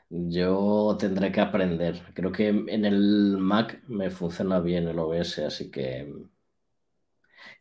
Yo 0.09 0.95
tendré 0.99 1.31
que 1.31 1.41
aprender. 1.41 2.01
Creo 2.13 2.31
que 2.31 2.47
en 2.47 2.85
el 2.85 3.37
Mac 3.37 3.81
me 3.87 4.09
funciona 4.09 4.59
bien 4.59 4.87
el 4.87 4.99
OBS, 4.99 5.39
así 5.39 5.69
que. 5.69 6.13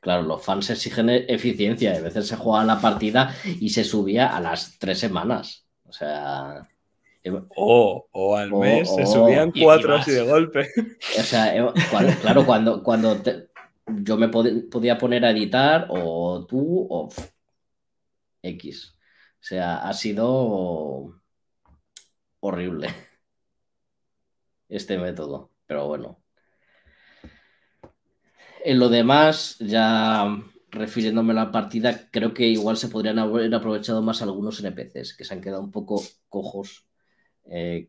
Claro, 0.01 0.23
los 0.23 0.45
fans 0.45 0.71
exigen 0.71 1.09
eficiencia. 1.11 1.97
A 1.97 2.01
veces 2.01 2.29
se 2.29 2.37
juega 2.37 2.65
la 2.65 2.81
partida 2.81 3.35
y 3.61 3.71
se 3.71 3.83
subía 3.85 4.37
a 4.37 4.41
las 4.41 4.79
tres 4.79 4.99
semanas. 5.01 5.67
O 5.85 5.93
sea. 5.93 6.69
Em- 7.27 7.47
O, 7.57 8.09
o 8.13 8.37
al 8.37 8.53
O- 8.53 8.61
mes 8.61 8.89
se 8.95 9.07
subían 9.07 9.51
y- 9.55 9.61
y 9.61 9.63
cuatro 9.65 9.97
así 9.97 10.11
de 10.13 10.23
golpe. 10.23 10.69
O 11.19 11.23
sea, 11.23 11.53
cuando- 11.91 12.13
claro, 12.21 12.47
cuando, 12.47 12.83
cuando 12.83 13.17
te- 13.21 13.49
yo 13.87 14.17
me 14.17 14.29
pod- 14.31 14.69
podía 14.71 14.97
poner 14.99 15.25
a 15.25 15.31
editar, 15.31 15.87
o 15.91 16.45
tú, 16.47 16.87
o 16.91 17.09
X. 18.43 18.95
O 19.41 19.43
sea, 19.49 19.79
ha 19.79 19.93
sido 19.93 21.21
horrible 22.41 22.89
este 24.69 24.99
método, 24.99 25.51
pero 25.67 25.87
bueno. 25.87 26.21
En 28.65 28.79
lo 28.81 28.89
demás, 28.89 29.57
ya 29.61 30.27
refiriéndome 30.71 31.33
a 31.33 31.37
la 31.37 31.53
partida, 31.53 32.09
creo 32.11 32.35
que 32.35 32.47
igual 32.49 32.77
se 32.77 32.89
podrían 32.89 33.19
haber 33.21 33.55
aprovechado 33.55 34.03
más 34.03 34.23
algunos 34.23 34.59
NPCs 34.61 35.17
que 35.17 35.25
se 35.25 35.35
han 35.35 35.41
quedado 35.41 35.63
un 35.63 35.71
poco 35.71 36.03
cojos, 36.29 36.86
eh, 37.51 37.89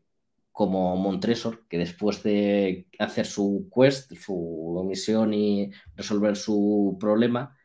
como 0.52 0.96
Montresor, 0.98 1.68
que 1.68 1.78
después 1.78 2.24
de 2.24 2.88
hacer 3.00 3.26
su 3.26 3.70
quest, 3.74 4.14
su 4.16 4.84
misión 4.88 5.34
y 5.34 5.72
resolver 5.96 6.36
su 6.36 6.98
problema, 7.00 7.56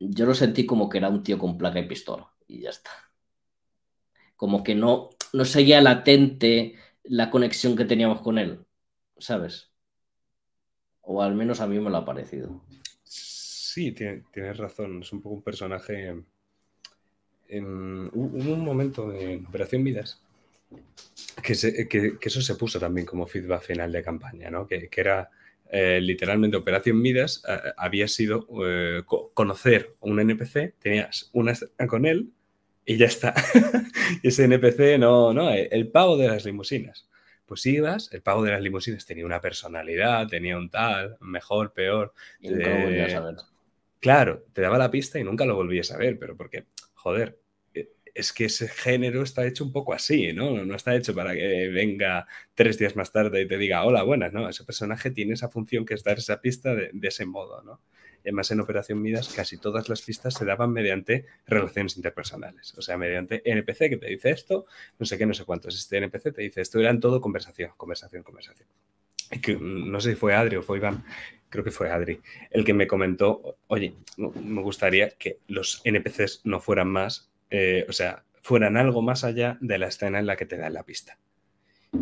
yo 0.00 0.26
lo 0.26 0.34
sentí 0.34 0.66
como 0.66 0.88
que 0.88 0.98
era 0.98 1.08
un 1.08 1.22
tío 1.22 1.38
con 1.38 1.56
placa 1.56 1.78
y 1.78 1.86
pistola 1.86 2.28
y 2.48 2.62
ya 2.62 2.70
está. 2.70 2.90
Como 4.36 4.64
que 4.64 4.74
no, 4.74 5.10
no 5.32 5.44
seguía 5.44 5.80
latente 5.80 6.74
la 7.04 7.30
conexión 7.30 7.76
que 7.76 7.84
teníamos 7.84 8.20
con 8.20 8.38
él, 8.38 8.64
¿sabes? 9.18 9.70
O 11.02 11.22
al 11.22 11.34
menos 11.34 11.60
a 11.60 11.66
mí 11.66 11.78
me 11.78 11.90
lo 11.90 11.98
ha 11.98 12.04
parecido. 12.04 12.60
Sí, 13.04 13.92
tiene- 13.92 14.24
tienes 14.32 14.56
razón. 14.56 15.02
Es 15.02 15.12
un 15.12 15.20
poco 15.22 15.36
un 15.36 15.42
personaje. 15.42 16.14
en- 17.48 18.10
hu- 18.12 18.30
hubo 18.32 18.54
un 18.54 18.64
momento 18.64 19.12
en 19.12 19.44
Operación 19.46 19.84
Vidas 19.84 20.20
que, 21.42 21.54
se- 21.54 21.88
que- 21.88 22.18
que 22.18 22.28
eso 22.28 22.40
se 22.42 22.54
puso 22.56 22.78
también 22.80 23.06
como 23.06 23.26
feedback 23.26 23.62
final 23.62 23.92
de 23.92 24.02
campaña, 24.02 24.50
¿no? 24.50 24.66
Que, 24.66 24.88
que 24.88 25.00
era 25.00 25.30
eh, 25.70 26.00
literalmente 26.02 26.56
Operación 26.56 27.00
Midas 27.00 27.42
eh, 27.48 27.58
había 27.76 28.08
sido 28.08 28.46
eh, 28.64 29.02
co- 29.06 29.30
conocer 29.34 29.94
un 30.00 30.20
NPC, 30.20 30.74
tenías 30.78 31.30
una 31.32 31.54
con 31.88 32.06
él 32.06 32.30
y 32.84 32.96
ya 32.96 33.06
está. 33.06 33.34
y 34.22 34.28
ese 34.28 34.44
NPC, 34.44 34.98
no, 34.98 35.32
no, 35.32 35.50
el, 35.50 35.88
pavo 35.90 36.16
de 36.16 36.28
las 36.28 36.44
limusinas. 36.44 37.08
Pues 37.46 37.66
ibas, 37.66 38.10
el 38.12 38.22
pavo 38.22 38.42
de 38.44 38.50
las 38.52 38.62
limusinas 38.62 39.04
tenía 39.06 39.26
una 39.26 39.40
personalidad, 39.40 40.26
tenía 40.28 40.56
un 40.56 40.70
tal, 40.70 41.16
mejor, 41.20 41.72
peor. 41.72 42.12
Y 42.40 42.48
nunca 42.50 42.70
lo 42.70 42.80
volví 42.80 43.00
a 43.00 43.06
Eh, 43.06 43.10
saber. 43.10 43.36
Claro, 44.00 44.44
te 44.52 44.62
daba 44.62 44.78
la 44.78 44.90
pista 44.90 45.18
y 45.18 45.24
nunca 45.24 45.44
lo 45.44 45.54
volvías 45.54 45.90
a 45.92 45.98
ver, 45.98 46.18
pero 46.18 46.36
porque, 46.36 46.66
joder, 46.94 47.28
eh, 47.30 47.41
es 48.14 48.32
que 48.32 48.46
ese 48.46 48.68
género 48.68 49.22
está 49.22 49.46
hecho 49.46 49.64
un 49.64 49.72
poco 49.72 49.94
así, 49.94 50.32
¿no? 50.32 50.64
No 50.64 50.74
está 50.74 50.94
hecho 50.94 51.14
para 51.14 51.34
que 51.34 51.68
venga 51.68 52.26
tres 52.54 52.78
días 52.78 52.94
más 52.94 53.10
tarde 53.10 53.42
y 53.42 53.48
te 53.48 53.56
diga, 53.56 53.84
hola, 53.84 54.02
buenas, 54.02 54.32
¿no? 54.32 54.48
Ese 54.48 54.64
personaje 54.64 55.10
tiene 55.10 55.34
esa 55.34 55.48
función 55.48 55.86
que 55.86 55.94
es 55.94 56.04
dar 56.04 56.18
esa 56.18 56.40
pista 56.40 56.74
de, 56.74 56.90
ese 57.02 57.24
modo, 57.24 57.62
¿no? 57.62 57.80
Además 58.20 58.50
en 58.50 58.60
Operación 58.60 59.02
Midas 59.02 59.30
casi 59.30 59.56
todas 59.56 59.88
las 59.88 60.02
pistas 60.02 60.34
se 60.34 60.44
daban 60.44 60.72
mediante 60.72 61.26
relaciones 61.46 61.96
interpersonales, 61.96 62.74
o 62.76 62.82
sea, 62.82 62.96
mediante 62.96 63.42
NPC 63.50 63.88
que 63.88 63.96
te 63.96 64.06
dice 64.06 64.30
esto, 64.30 64.66
no 64.98 65.06
sé 65.06 65.18
qué, 65.18 65.26
no 65.26 65.34
sé 65.34 65.44
cuántos, 65.44 65.76
este 65.76 65.96
NPC 65.96 66.34
te 66.34 66.42
dice 66.42 66.60
esto, 66.60 66.78
eran 66.78 67.00
todo 67.00 67.20
conversación, 67.20 67.72
conversación, 67.76 68.22
conversación. 68.22 68.68
Que, 69.40 69.56
mm, 69.56 69.90
no 69.90 70.00
sé 70.00 70.10
si 70.10 70.16
fue 70.16 70.34
Adri 70.34 70.56
o 70.56 70.62
fue 70.62 70.76
Iván, 70.78 71.04
creo 71.48 71.64
que 71.64 71.70
fue 71.72 71.90
Adri, 71.90 72.20
el 72.50 72.64
que 72.64 72.74
me 72.74 72.86
comentó, 72.86 73.56
oye, 73.66 73.94
me 74.16 74.62
gustaría 74.62 75.10
que 75.10 75.38
los 75.48 75.80
NPCs 75.84 76.42
no 76.44 76.60
fueran 76.60 76.88
más, 76.88 77.31
eh, 77.54 77.84
o 77.86 77.92
sea, 77.92 78.24
fueran 78.40 78.78
algo 78.78 79.02
más 79.02 79.24
allá 79.24 79.58
de 79.60 79.76
la 79.76 79.88
escena 79.88 80.18
en 80.18 80.26
la 80.26 80.36
que 80.36 80.46
te 80.46 80.56
dan 80.56 80.72
la 80.72 80.84
pista. 80.84 81.18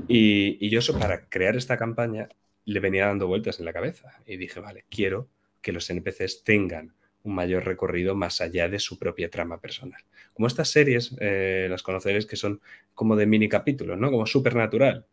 Y, 0.07 0.71
yo 0.71 0.79
eso 0.79 0.97
para 0.97 1.29
crear 1.29 1.57
esta 1.57 1.77
campaña 1.77 2.29
le 2.65 2.79
venía 2.79 3.07
dando 3.07 3.27
vueltas 3.27 3.59
en 3.59 3.65
la 3.65 3.73
cabeza 3.73 4.23
y 4.25 4.37
dije, 4.37 4.61
vale, 4.61 4.85
quiero 4.89 5.29
que 5.61 5.73
los 5.73 5.91
NPCs 5.91 6.45
tengan 6.45 6.95
un 7.25 7.35
mayor 7.35 7.65
recorrido 7.65 8.15
más 8.15 8.41
allá 8.41 8.69
de 8.69 8.79
su 8.79 8.97
propia 8.97 9.29
trama 9.29 9.61
personal. 9.61 10.01
Como 10.33 10.47
estas 10.47 10.71
series, 10.71 11.17
eh, 11.21 11.67
las 11.69 11.83
conoceréis 11.83 12.27
que 12.27 12.37
son 12.37 12.61
como 12.95 13.17
de 13.17 13.27
mini 13.27 13.49
capítulos, 13.49 13.99
¿no? 13.99 14.13
Como 14.13 14.27
supernatural. 14.27 15.05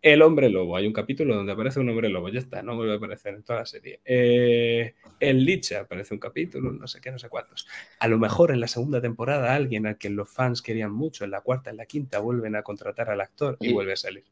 El 0.00 0.22
hombre 0.22 0.48
lobo. 0.48 0.76
Hay 0.76 0.86
un 0.86 0.92
capítulo 0.92 1.34
donde 1.34 1.52
aparece 1.52 1.80
un 1.80 1.88
hombre 1.88 2.08
lobo. 2.08 2.28
Ya 2.28 2.38
está, 2.38 2.62
no 2.62 2.76
vuelve 2.76 2.92
a 2.92 2.96
aparecer 2.96 3.34
en 3.34 3.42
toda 3.42 3.60
la 3.60 3.66
serie. 3.66 4.00
Eh, 4.04 4.94
el 5.18 5.44
Licha 5.44 5.80
aparece 5.80 6.14
un 6.14 6.20
capítulo, 6.20 6.70
no 6.70 6.86
sé 6.86 7.00
qué, 7.00 7.10
no 7.10 7.18
sé 7.18 7.28
cuántos. 7.28 7.66
A 7.98 8.06
lo 8.06 8.16
mejor 8.18 8.52
en 8.52 8.60
la 8.60 8.68
segunda 8.68 9.00
temporada 9.00 9.54
alguien 9.54 9.86
a 9.86 9.94
quien 9.94 10.14
los 10.14 10.30
fans 10.32 10.62
querían 10.62 10.92
mucho, 10.92 11.24
en 11.24 11.32
la 11.32 11.40
cuarta, 11.40 11.70
en 11.70 11.76
la 11.78 11.86
quinta, 11.86 12.20
vuelven 12.20 12.54
a 12.54 12.62
contratar 12.62 13.10
al 13.10 13.20
actor 13.20 13.56
y 13.60 13.66
Sí. 13.68 13.72
vuelve 13.72 13.92
a 13.92 13.96
salir. 13.96 14.24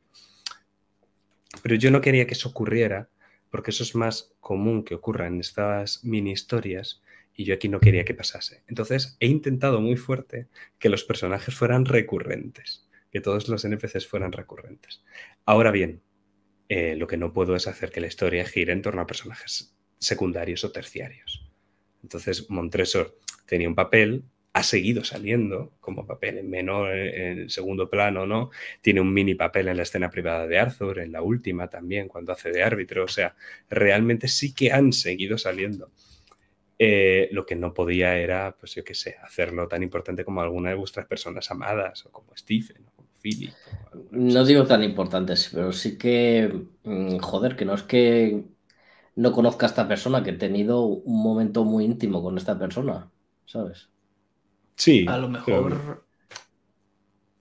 Pero 1.62 1.74
yo 1.74 1.90
no 1.90 2.00
quería 2.00 2.26
que 2.26 2.34
eso 2.34 2.48
ocurriera 2.48 3.08
porque 3.50 3.70
eso 3.70 3.82
es 3.82 3.94
más 3.94 4.32
común 4.40 4.84
que 4.84 4.94
ocurra 4.94 5.26
en 5.26 5.40
estas 5.40 6.04
mini 6.04 6.32
historias 6.32 7.02
y 7.34 7.44
yo 7.44 7.54
aquí 7.54 7.68
no 7.68 7.80
quería 7.80 8.04
que 8.04 8.14
pasase. 8.14 8.62
Entonces 8.68 9.16
he 9.20 9.26
intentado 9.26 9.80
muy 9.80 9.96
fuerte 9.96 10.46
que 10.78 10.88
los 10.88 11.04
personajes 11.04 11.54
fueran 11.54 11.84
recurrentes. 11.86 12.82
que 13.12 13.20
todos 13.22 13.48
los 13.48 13.64
NPCs 13.64 14.06
fueran 14.06 14.32
recurrentes. 14.32 15.02
Ahora 15.46 15.70
bien, 15.70 16.02
eh, 16.68 16.96
lo 16.96 17.06
que 17.06 17.16
no 17.16 17.32
puedo 17.32 17.54
es 17.54 17.68
hacer 17.68 17.90
que 17.92 18.00
la 18.00 18.08
historia 18.08 18.44
gire 18.44 18.72
en 18.72 18.82
torno 18.82 19.00
a 19.00 19.06
personajes 19.06 19.76
secundarios 19.98 20.64
o 20.64 20.72
terciarios. 20.72 21.48
Entonces, 22.02 22.50
Montresor 22.50 23.16
tenía 23.46 23.68
un 23.68 23.76
papel, 23.76 24.24
ha 24.52 24.64
seguido 24.64 25.04
saliendo 25.04 25.72
como 25.80 26.06
papel 26.06 26.38
en 26.38 26.50
menor, 26.50 26.96
en 26.96 27.48
segundo 27.48 27.88
plano, 27.88 28.26
¿no? 28.26 28.50
Tiene 28.80 29.00
un 29.00 29.12
mini 29.12 29.36
papel 29.36 29.68
en 29.68 29.76
la 29.76 29.84
escena 29.84 30.10
privada 30.10 30.46
de 30.48 30.58
Arthur, 30.58 30.98
en 30.98 31.12
la 31.12 31.22
última 31.22 31.68
también, 31.70 32.08
cuando 32.08 32.32
hace 32.32 32.50
de 32.50 32.62
árbitro. 32.64 33.04
O 33.04 33.08
sea, 33.08 33.36
realmente 33.70 34.28
sí 34.28 34.54
que 34.54 34.72
han 34.72 34.92
seguido 34.92 35.38
saliendo. 35.38 35.90
Eh, 36.78 37.28
lo 37.32 37.46
que 37.46 37.56
no 37.56 37.72
podía 37.74 38.18
era, 38.18 38.56
pues 38.58 38.74
yo 38.74 38.84
qué 38.84 38.94
sé, 38.94 39.16
hacerlo 39.22 39.68
tan 39.68 39.82
importante 39.82 40.24
como 40.24 40.42
alguna 40.42 40.70
de 40.70 40.76
vuestras 40.76 41.06
personas 41.06 41.50
amadas, 41.50 42.04
o 42.06 42.12
como 42.12 42.36
Stephen, 42.36 42.85
Philip. 43.26 43.52
no 44.12 44.44
digo 44.44 44.66
tan 44.66 44.84
importantes, 44.84 45.50
pero 45.52 45.72
sí 45.72 45.98
que, 45.98 46.66
mm, 46.84 47.18
joder, 47.18 47.56
que 47.56 47.64
no 47.64 47.74
es 47.74 47.82
que 47.82 48.44
no 49.16 49.32
conozca 49.32 49.66
a 49.66 49.68
esta 49.68 49.88
persona, 49.88 50.22
que 50.22 50.30
he 50.30 50.34
tenido 50.34 50.82
un 50.82 51.22
momento 51.22 51.64
muy 51.64 51.84
íntimo 51.84 52.22
con 52.22 52.36
esta 52.36 52.56
persona, 52.56 53.10
¿sabes? 53.46 53.88
Sí. 54.76 55.06
A 55.08 55.18
lo 55.18 55.28
mejor 55.28 56.04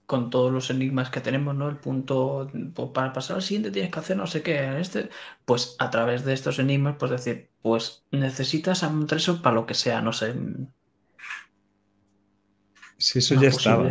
con 0.06 0.30
todos 0.30 0.52
los 0.52 0.70
enigmas 0.70 1.10
que 1.10 1.20
tenemos, 1.20 1.54
¿no? 1.54 1.68
El 1.68 1.78
punto, 1.78 2.50
pues, 2.74 2.90
para 2.90 3.12
pasar 3.12 3.36
al 3.36 3.42
siguiente 3.42 3.72
tienes 3.72 3.92
que 3.92 3.98
hacer 3.98 4.16
no 4.16 4.26
sé 4.26 4.42
qué, 4.42 4.64
en 4.64 4.74
este, 4.74 5.10
pues 5.44 5.76
a 5.78 5.90
través 5.90 6.24
de 6.24 6.32
estos 6.32 6.58
enigmas, 6.58 6.96
pues 6.98 7.10
decir, 7.10 7.50
pues 7.60 8.04
necesitas 8.12 8.82
a 8.82 8.88
un 8.88 9.06
tresor 9.06 9.42
para 9.42 9.56
lo 9.56 9.66
que 9.66 9.74
sea, 9.74 10.00
no 10.00 10.12
sé. 10.12 10.34
Si 12.98 13.18
eso 13.18 13.40
ya 13.40 13.48
estaba. 13.48 13.90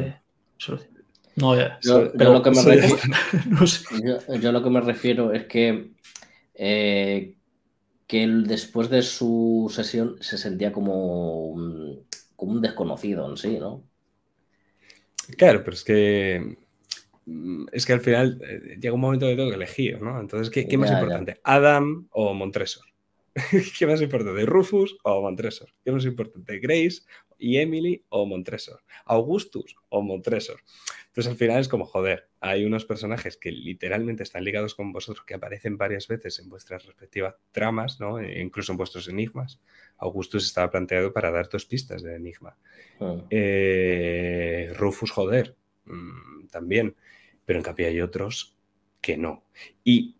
No, 1.35 1.55
ya. 1.55 1.77
Yo, 1.81 2.11
lo 2.13 2.41
que 2.41 2.51
me 2.51 2.61
refiero, 2.61 2.97
yo, 4.41 4.51
lo 4.51 4.63
que 4.63 4.69
me 4.69 4.81
refiero 4.81 5.33
es 5.33 5.45
que 5.45 5.91
eh, 6.53 7.35
que 8.07 8.23
él 8.23 8.47
después 8.47 8.89
de 8.89 9.01
su 9.01 9.71
sesión 9.73 10.17
se 10.21 10.37
sentía 10.37 10.71
como, 10.71 11.55
como 12.35 12.51
un 12.53 12.61
desconocido 12.61 13.29
en 13.29 13.37
sí, 13.37 13.57
¿no? 13.59 13.83
Claro, 15.37 15.63
pero 15.63 15.75
es 15.75 15.83
que 15.83 16.57
mm, 17.25 17.65
es 17.71 17.85
que 17.85 17.93
al 17.93 18.01
final 18.01 18.39
eh, 18.47 18.77
llega 18.79 18.93
un 18.93 19.01
momento 19.01 19.25
que 19.25 19.35
tengo 19.35 19.49
que 19.49 19.55
elegir, 19.55 20.01
¿no? 20.01 20.19
Entonces, 20.19 20.49
¿qué, 20.49 20.67
qué 20.67 20.77
más 20.77 20.91
importante? 20.91 21.39
¿Adam 21.43 22.07
o 22.11 22.33
Montresor? 22.33 22.85
¿Qué 23.77 23.87
más 23.87 24.01
importante? 24.01 24.45
¿Rufus 24.45 24.97
o 25.03 25.21
Montresor? 25.21 25.69
¿Qué 25.83 25.91
más 25.91 26.05
importante? 26.05 26.59
¿Grace 26.59 27.01
y 27.37 27.57
Emily 27.57 28.03
o 28.09 28.25
Montresor? 28.25 28.81
¿Augustus 29.05 29.75
o 29.89 30.01
Montresor? 30.01 30.61
Entonces 31.07 31.31
al 31.31 31.37
final 31.37 31.61
es 31.61 31.69
como, 31.69 31.85
joder, 31.85 32.27
hay 32.41 32.65
unos 32.65 32.85
personajes 32.85 33.37
que 33.37 33.51
literalmente 33.51 34.23
están 34.23 34.43
ligados 34.43 34.75
con 34.75 34.91
vosotros, 34.91 35.25
que 35.25 35.33
aparecen 35.33 35.77
varias 35.77 36.07
veces 36.07 36.39
en 36.39 36.49
vuestras 36.49 36.85
respectivas 36.85 37.35
tramas, 37.51 37.99
¿no? 37.99 38.19
E 38.19 38.41
incluso 38.41 38.73
en 38.73 38.77
vuestros 38.77 39.07
enigmas. 39.07 39.61
Augustus 39.97 40.45
estaba 40.45 40.69
planteado 40.69 41.13
para 41.13 41.31
dar 41.31 41.47
dos 41.49 41.65
pistas 41.65 42.03
de 42.03 42.15
enigma. 42.15 42.57
Ah. 42.99 43.15
Eh, 43.29 44.73
Rufus, 44.75 45.11
joder, 45.11 45.55
mm, 45.85 46.47
también. 46.47 46.95
Pero 47.45 47.59
en 47.59 47.63
cambio 47.63 47.87
hay 47.87 48.01
otros 48.01 48.57
que 48.99 49.17
no. 49.17 49.45
Y 49.83 50.15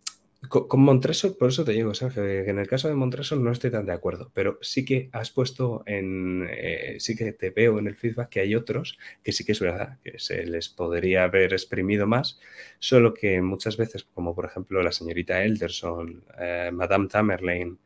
con, 0.50 0.82
Montresor, 0.82 1.38
por 1.38 1.50
eso 1.50 1.64
te 1.64 1.72
digo, 1.72 1.94
Sergio, 1.94 2.24
que 2.24 2.50
en 2.50 2.60
el 2.60 2.68
caso 2.68 2.88
de 2.88 2.96
Montresor 2.96 3.40
no 3.40 3.52
estoy 3.52 3.72
tan 3.72 3.86
de 3.86 3.94
acuerdo, 3.94 4.32
pero 4.34 4.58
sí 4.62 4.84
que 4.86 5.10
has 5.12 5.32
puesto 5.32 5.84
en, 5.86 6.48
eh, 6.50 6.98
sí 7.00 7.16
que 7.16 7.32
te 7.32 7.50
veo 7.50 7.80
en 7.80 7.88
el 7.88 7.96
feedback 7.96 8.30
que 8.30 8.40
hay 8.40 8.56
otros 8.56 8.98
que 9.24 9.32
sí 9.32 9.46
que 9.46 9.52
es 9.52 9.60
verdad, 9.60 10.00
que 10.04 10.20
se 10.20 10.46
les 10.46 10.70
podría 10.70 11.24
haber 11.24 11.54
exprimido 11.54 12.08
más, 12.08 12.40
solo 12.80 13.14
que 13.14 13.42
muchas 13.42 13.78
veces, 13.78 14.04
como 14.04 14.36
por 14.36 14.46
ejemplo 14.46 14.82
la 14.82 14.92
señorita 14.92 15.44
Elderson, 15.44 16.24
eh, 16.40 16.72
Madame 16.74 17.08
Tamerlane 17.08 17.78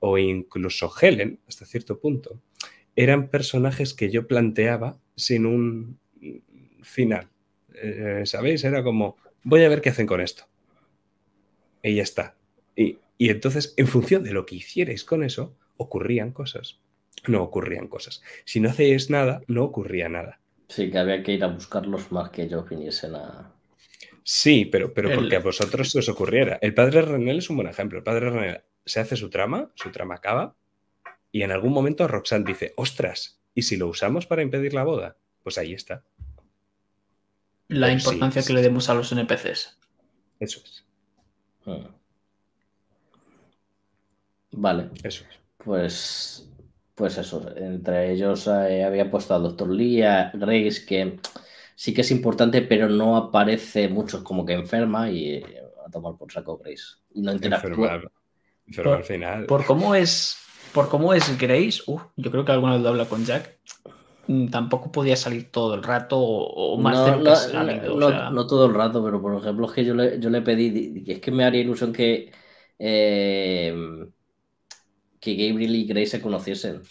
o 0.00 0.18
incluso 0.18 0.92
Helen, 1.00 1.40
hasta 1.46 1.66
cierto 1.66 1.98
punto, 1.98 2.40
eran 2.94 3.28
personajes 3.28 3.94
que 3.94 4.10
yo 4.10 4.26
planteaba 4.26 4.98
sin 5.14 5.46
un 5.46 5.98
final. 6.82 7.28
Eh, 7.74 8.22
¿Sabéis? 8.24 8.64
Era 8.64 8.82
como, 8.82 9.16
voy 9.42 9.64
a 9.64 9.68
ver 9.68 9.80
qué 9.80 9.90
hacen 9.90 10.06
con 10.06 10.20
esto 10.20 10.46
y 11.86 11.96
ya 11.96 12.02
está. 12.02 12.34
Y, 12.74 12.98
entonces, 13.18 13.72
en 13.76 13.86
función 13.86 14.24
de 14.24 14.32
lo 14.32 14.44
que 14.44 14.56
hicierais 14.56 15.04
con 15.04 15.24
eso, 15.24 15.56
ocurrían 15.76 16.32
cosas. 16.32 16.80
No 17.26 17.42
ocurrían 17.42 17.88
cosas. 17.88 18.22
Si 18.44 18.60
no 18.60 18.68
hacéis 18.68 19.08
nada, 19.08 19.40
no 19.46 19.64
ocurría 19.64 20.08
nada. 20.08 20.40
Sí, 20.68 20.90
que 20.90 20.98
había 20.98 21.22
que 21.22 21.32
ir 21.32 21.44
a 21.44 21.46
buscarlos 21.46 22.12
más 22.12 22.30
que 22.30 22.42
ellos 22.42 22.68
viniesen 22.68 23.14
a. 23.14 23.52
Sí, 24.22 24.64
pero, 24.66 24.92
pero 24.92 25.14
porque 25.14 25.36
a 25.36 25.40
vosotros 25.40 25.90
se 25.90 26.00
os 26.00 26.08
ocurriera. 26.08 26.58
El 26.60 26.74
padre 26.74 27.02
Renel 27.02 27.38
es 27.38 27.48
un 27.48 27.56
buen 27.56 27.68
ejemplo. 27.68 27.98
El 27.98 28.04
padre 28.04 28.30
Renel 28.30 28.60
se 28.84 29.00
hace 29.00 29.16
su 29.16 29.30
trama, 29.30 29.70
su 29.76 29.90
trama 29.90 30.16
acaba, 30.16 30.56
y 31.32 31.42
en 31.42 31.52
algún 31.52 31.72
momento 31.72 32.08
Roxanne 32.08 32.44
dice: 32.44 32.74
Ostras, 32.76 33.40
¿y 33.54 33.62
si 33.62 33.76
lo 33.76 33.86
usamos 33.86 34.26
para 34.26 34.42
impedir 34.42 34.74
la 34.74 34.84
boda? 34.84 35.16
Pues 35.42 35.58
ahí 35.58 35.72
está. 35.72 36.04
La 37.68 37.92
importancia 37.92 38.42
que 38.42 38.52
le 38.52 38.62
demos 38.62 38.88
a 38.90 38.94
los 38.94 39.12
NPCs. 39.12 39.78
Eso 40.40 40.60
es. 40.64 40.85
Mm. 41.66 41.86
Vale. 44.52 44.90
Eso 45.02 45.24
Pues, 45.58 46.50
pues 46.94 47.18
eso. 47.18 47.46
Entre 47.56 48.12
ellos 48.12 48.46
eh, 48.46 48.84
había 48.84 49.10
puesto 49.10 49.34
al 49.34 49.42
doctor 49.42 49.68
Lee, 49.70 50.02
a 50.02 50.30
Grace, 50.32 50.86
que 50.86 51.18
sí 51.74 51.92
que 51.92 52.00
es 52.00 52.10
importante, 52.10 52.62
pero 52.62 52.88
no 52.88 53.16
aparece 53.16 53.88
mucho, 53.88 54.24
como 54.24 54.46
que 54.46 54.54
enferma 54.54 55.10
y 55.10 55.34
eh, 55.34 55.62
a 55.86 55.90
tomar 55.90 56.16
por 56.16 56.32
saco 56.32 56.56
Grace. 56.56 56.96
Y 57.12 57.20
no 57.20 57.32
interactúa. 57.32 58.00
al 58.94 59.04
final. 59.04 59.46
Por 59.46 59.66
cómo 59.66 59.94
es, 59.94 60.38
por 60.72 60.88
cómo 60.88 61.12
es 61.12 61.38
Grace, 61.38 61.82
yo 62.16 62.30
creo 62.30 62.44
que 62.44 62.52
alguna 62.52 62.74
vez 62.74 62.82
lo 62.82 62.88
habla 62.88 63.04
con 63.06 63.24
Jack. 63.24 63.58
Mm, 64.28 64.48
tampoco 64.48 64.90
podía 64.90 65.16
salir 65.16 65.50
todo 65.50 65.74
el 65.74 65.82
rato 65.82 66.18
o, 66.18 66.76
más 66.78 66.94
no, 66.94 67.16
no, 67.96 68.30
no, 68.30 68.46
todo 68.46 68.66
el 68.66 68.74
rato, 68.74 69.04
pero 69.04 69.22
por 69.22 69.40
ejemplo 69.40 69.66
es 69.66 69.72
que 69.72 69.84
yo 69.84 69.94
le, 69.94 70.18
yo 70.18 70.30
le 70.30 70.42
pedí, 70.42 71.04
es 71.06 71.20
que 71.20 71.30
me 71.30 71.44
haría 71.44 71.60
ilusión 71.60 71.92
que, 71.92 72.32
em, 72.78 74.10
que 75.20 75.34
Gabriel 75.34 75.76
y 75.76 75.86
Grace 75.86 76.06
se 76.06 76.20
conociesen. 76.20 76.82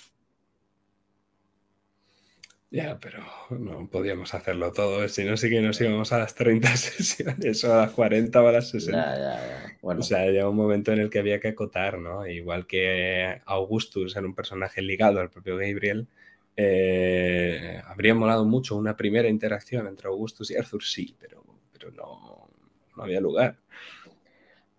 Ya, 2.71 2.99
pero 2.99 3.23
no 3.51 3.89
podíamos 3.89 4.33
hacerlo 4.33 4.71
todo, 4.71 5.07
si 5.07 5.23
no 5.23 5.37
sí 5.37 5.49
que 5.49 5.61
nos 5.61 5.79
íbamos 5.79 6.11
a 6.11 6.19
las 6.19 6.35
30 6.35 6.67
sesiones 6.77 7.63
o 7.63 7.73
a 7.73 7.85
las 7.85 7.91
40 7.91 8.41
o 8.41 8.47
a 8.47 8.51
las 8.51 8.69
60. 8.69 9.77
O 9.81 10.01
sea, 10.01 10.25
llega 10.25 10.49
un 10.49 10.55
momento 10.55 10.91
en 10.91 10.99
el 10.99 11.09
que 11.09 11.19
había 11.19 11.39
que 11.39 11.49
acotar, 11.49 11.99
¿no? 11.99 12.27
Igual 12.27 12.65
que 12.65 13.41
Augustus 13.45 14.15
era 14.15 14.25
un 14.25 14.35
personaje 14.35 14.81
ligado 14.81 15.19
al 15.19 15.29
propio 15.29 15.57
Gabriel, 15.57 16.07
eh, 16.57 17.81
habría 17.85 18.15
molado 18.15 18.45
mucho 18.45 18.75
una 18.75 18.95
primera 18.95 19.27
interacción 19.27 19.87
entre 19.87 20.07
Augustus 20.07 20.51
y 20.51 20.55
Arthur, 20.55 20.83
sí, 20.83 21.15
pero, 21.19 21.43
pero 21.71 21.91
no, 21.91 22.47
había 22.97 23.19
lugar. 23.19 23.57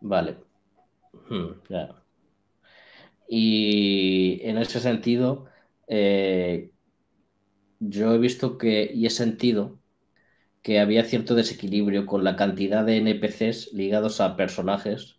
Vale. 0.01 0.37
Hmm, 1.29 1.53
y 3.29 4.41
en 4.43 4.59
ese 4.59 4.81
sentido, 4.81 5.47
eh, 5.89 6.71
yo 7.81 8.15
he 8.15 8.19
visto 8.19 8.59
que 8.59 8.91
y 8.93 9.07
he 9.07 9.11
sentido 9.11 9.79
que 10.63 10.81
había 10.81 11.05
cierto 11.05 11.35
desequilibrio 11.35 12.07
con 12.07 12.25
la 12.25 12.37
cantidad 12.37 12.85
de 12.85 12.99
NPCs 12.99 13.73
ligados 13.73 14.21
a 14.21 14.37
personajes 14.37 15.16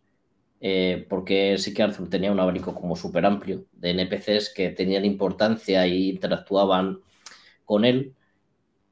eh, 0.60 1.06
porque 1.08 1.58
sí 1.58 1.74
que 1.74 1.84
Arthur 1.84 2.10
tenía 2.10 2.32
un 2.32 2.40
abanico 2.40 2.74
como 2.74 2.96
súper 2.96 3.26
amplio 3.26 3.66
de 3.74 3.92
NPCs 3.92 4.54
que 4.56 4.70
tenían 4.70 5.06
importancia 5.06 5.86
e 5.86 5.96
interactuaban 5.96 7.00
con 7.64 7.86
él. 7.86 8.16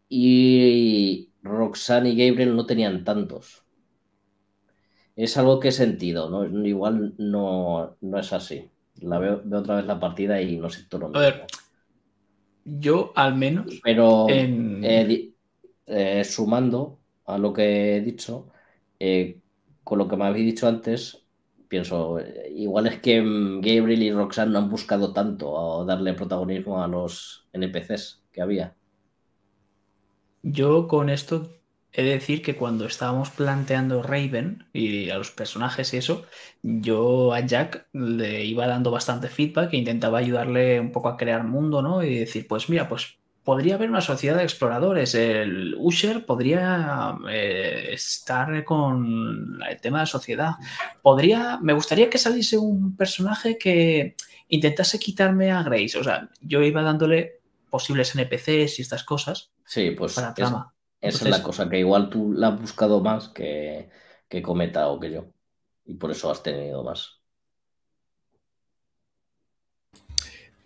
Y 0.07 1.29
Roxanne 1.41 2.09
y 2.09 2.27
Gabriel 2.27 2.55
no 2.55 2.65
tenían 2.65 3.03
tantos. 3.03 3.63
Es 5.15 5.37
algo 5.37 5.59
que 5.59 5.69
he 5.69 5.71
sentido, 5.71 6.29
¿no? 6.29 6.45
Igual 6.65 7.15
no, 7.17 7.95
es 8.17 8.33
así. 8.33 8.69
La 9.01 9.17
veo, 9.17 9.41
otra 9.51 9.77
vez 9.77 9.85
la 9.85 9.99
partida 9.99 10.41
y 10.41 10.57
no 10.57 10.69
sé 10.69 10.83
todo 10.87 11.11
A 11.13 11.19
ver, 11.19 11.45
yo 12.63 13.11
al 13.15 13.35
menos. 13.35 13.79
Pero 13.83 14.27
eh, 14.29 15.33
eh, 15.87 16.23
sumando 16.23 16.99
a 17.25 17.37
lo 17.37 17.53
que 17.53 17.95
he 17.95 18.01
dicho, 18.01 18.49
con 19.83 19.97
lo 19.97 20.07
que 20.07 20.17
me 20.17 20.25
habéis 20.25 20.45
dicho 20.45 20.67
antes, 20.67 21.24
pienso, 21.75 22.19
igual 22.51 22.87
es 22.87 23.01
que 23.01 23.21
mm, 23.21 23.59
Gabriel 23.59 24.03
y 24.03 24.11
Roxanne 24.13 24.53
no 24.53 24.59
han 24.59 24.69
buscado 24.69 25.11
tanto 25.11 25.83
darle 25.83 26.13
protagonismo 26.13 26.81
a 26.81 26.87
los 26.87 27.49
NPCs 27.51 28.23
que 28.31 28.41
había. 28.41 28.75
Yo 30.41 30.87
con 30.87 31.09
esto 31.09 31.51
he 31.91 32.03
de 32.03 32.11
decir 32.11 32.41
que 32.41 32.55
cuando 32.55 32.85
estábamos 32.85 33.29
planteando 33.29 34.01
Raven 34.03 34.67
y 34.71 35.09
a 35.09 35.17
los 35.17 35.31
personajes 35.31 35.93
y 35.93 35.97
eso, 35.97 36.23
yo 36.63 37.33
a 37.33 37.41
Jack 37.41 37.87
le 37.91 38.45
iba 38.45 38.67
dando 38.67 38.89
bastante 38.89 39.27
feedback 39.27 39.73
e 39.73 39.77
intentaba 39.77 40.19
ayudarle 40.19 40.79
un 40.79 40.93
poco 40.93 41.09
a 41.09 41.17
crear 41.17 41.43
mundo, 41.43 41.81
¿no? 41.81 42.03
Y 42.03 42.19
decir, 42.19 42.47
pues 42.47 42.69
mira, 42.69 42.87
pues 42.87 43.17
podría 43.45 43.75
haber 43.75 43.89
una 43.89 44.01
sociedad 44.01 44.37
de 44.37 44.43
exploradores. 44.43 45.13
El 45.13 45.75
Usher 45.77 46.25
podría 46.25 47.15
eh, 47.29 47.91
estar 47.93 48.65
con 48.65 49.59
el 49.69 49.79
tema 49.79 49.99
de 49.99 50.01
la 50.01 50.07
sociedad. 50.07 50.51
Podría, 51.01 51.59
me 51.61 51.73
gustaría 51.73 52.09
que 52.09 52.17
saliese 52.17 52.57
un 52.57 52.97
personaje 52.97 53.57
que 53.57 54.15
intentase 54.49 54.99
quitarme 54.99 55.51
a 55.51 55.61
Grace. 55.61 55.97
O 55.97 56.03
sea, 56.03 56.27
yo 56.41 56.63
iba 56.63 56.81
dándole 56.81 57.39
posibles 57.69 58.15
NPCs 58.15 58.79
y 58.79 58.81
estas 58.81 59.03
cosas. 59.03 59.51
Sí, 59.63 59.91
pues 59.91 60.15
para 60.15 60.33
trama. 60.33 60.73
esa 60.99 61.25
es 61.25 61.29
la 61.29 61.43
cosa, 61.43 61.69
que 61.69 61.79
igual 61.79 62.09
tú 62.09 62.33
la 62.33 62.47
has 62.47 62.59
buscado 62.59 62.99
más 62.99 63.29
que, 63.29 63.89
que 64.27 64.41
Cometa 64.41 64.87
o 64.87 64.99
que 64.99 65.11
yo. 65.11 65.27
Y 65.85 65.93
por 65.93 66.09
eso 66.09 66.31
has 66.31 66.41
tenido 66.41 66.83
más. 66.83 67.19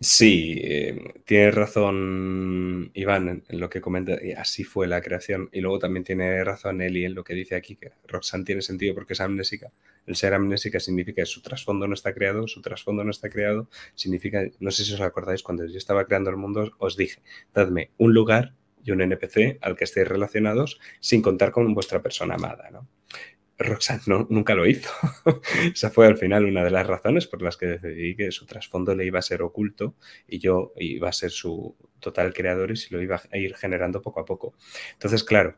Sí, 0.02 0.56
eh, 0.64 1.14
tiene 1.26 1.52
razón 1.52 2.90
Iván 2.94 3.44
en, 3.50 3.60
lo 3.60 3.70
que 3.70 3.82
comenta, 3.82 4.18
y 4.24 4.32
así 4.32 4.64
fue 4.64 4.88
la 4.88 5.02
creación. 5.02 5.50
Y 5.52 5.60
luego 5.60 5.78
también 5.80 6.06
tiene 6.06 6.42
razón 6.46 6.82
Eli 6.82 7.04
en 7.04 7.16
lo 7.16 7.26
que 7.26 7.34
dice 7.34 7.56
aquí, 7.56 7.76
que 7.76 7.92
Roxanne 8.08 8.46
tiene 8.46 8.62
sentido 8.62 8.96
porque 8.96 9.12
es 9.12 9.20
amnésica. 9.20 9.74
El 10.06 10.16
ser 10.16 10.34
amnésica 10.34 10.80
significa 10.80 11.22
que 11.22 11.26
su 11.26 11.42
trasfondo 11.42 11.86
no 11.86 11.96
está 11.96 12.14
creado, 12.14 12.48
su 12.48 12.62
trasfondo 12.62 13.04
no 13.04 13.12
está 13.12 13.30
creado, 13.30 13.70
significa, 13.94 14.46
no 14.60 14.72
sé 14.72 14.86
si 14.86 14.94
os 14.94 15.02
acordáis, 15.02 15.44
cuando 15.44 15.66
yo 15.66 15.78
estaba 15.78 16.06
creando 16.06 16.30
el 16.30 16.38
mundo, 16.38 16.72
os 16.78 16.96
dije, 16.96 17.22
dadme 17.54 17.92
un 17.98 18.14
lugar 18.14 18.56
y 18.86 18.92
un 18.92 19.02
NPC 19.02 19.58
al 19.62 19.76
que 19.76 19.84
estéis 19.84 20.08
relacionados 20.08 20.80
sin 21.02 21.22
contar 21.22 21.52
con 21.52 21.74
vuestra 21.74 22.02
persona 22.02 22.36
amada, 22.36 22.70
¿no? 22.72 22.88
Roxanne 23.60 24.02
nunca 24.30 24.56
lo 24.56 24.66
hizo. 24.66 24.90
Esa 25.74 25.90
fue 25.90 26.08
al 26.08 26.18
final 26.18 26.46
una 26.46 26.64
de 26.64 26.72
las 26.72 26.88
razones 26.88 27.28
por 27.28 27.42
las 27.42 27.58
que 27.58 27.68
decidí 27.68 28.16
que 28.16 28.32
su 28.32 28.46
trasfondo 28.46 28.96
le 28.96 29.06
iba 29.06 29.20
a 29.20 29.24
ser 29.24 29.42
oculto 29.42 29.96
y 30.28 30.40
yo 30.40 30.74
iba 30.78 31.10
a 31.10 31.14
ser 31.14 31.32
su 31.32 31.76
total 32.00 32.34
creador 32.34 32.72
y 32.72 32.78
se 32.78 32.94
lo 32.94 33.02
iba 33.02 33.22
a 33.32 33.38
ir 33.38 33.56
generando 33.56 34.02
poco 34.02 34.22
a 34.22 34.26
poco. 34.26 34.54
Entonces, 34.94 35.24
claro, 35.24 35.58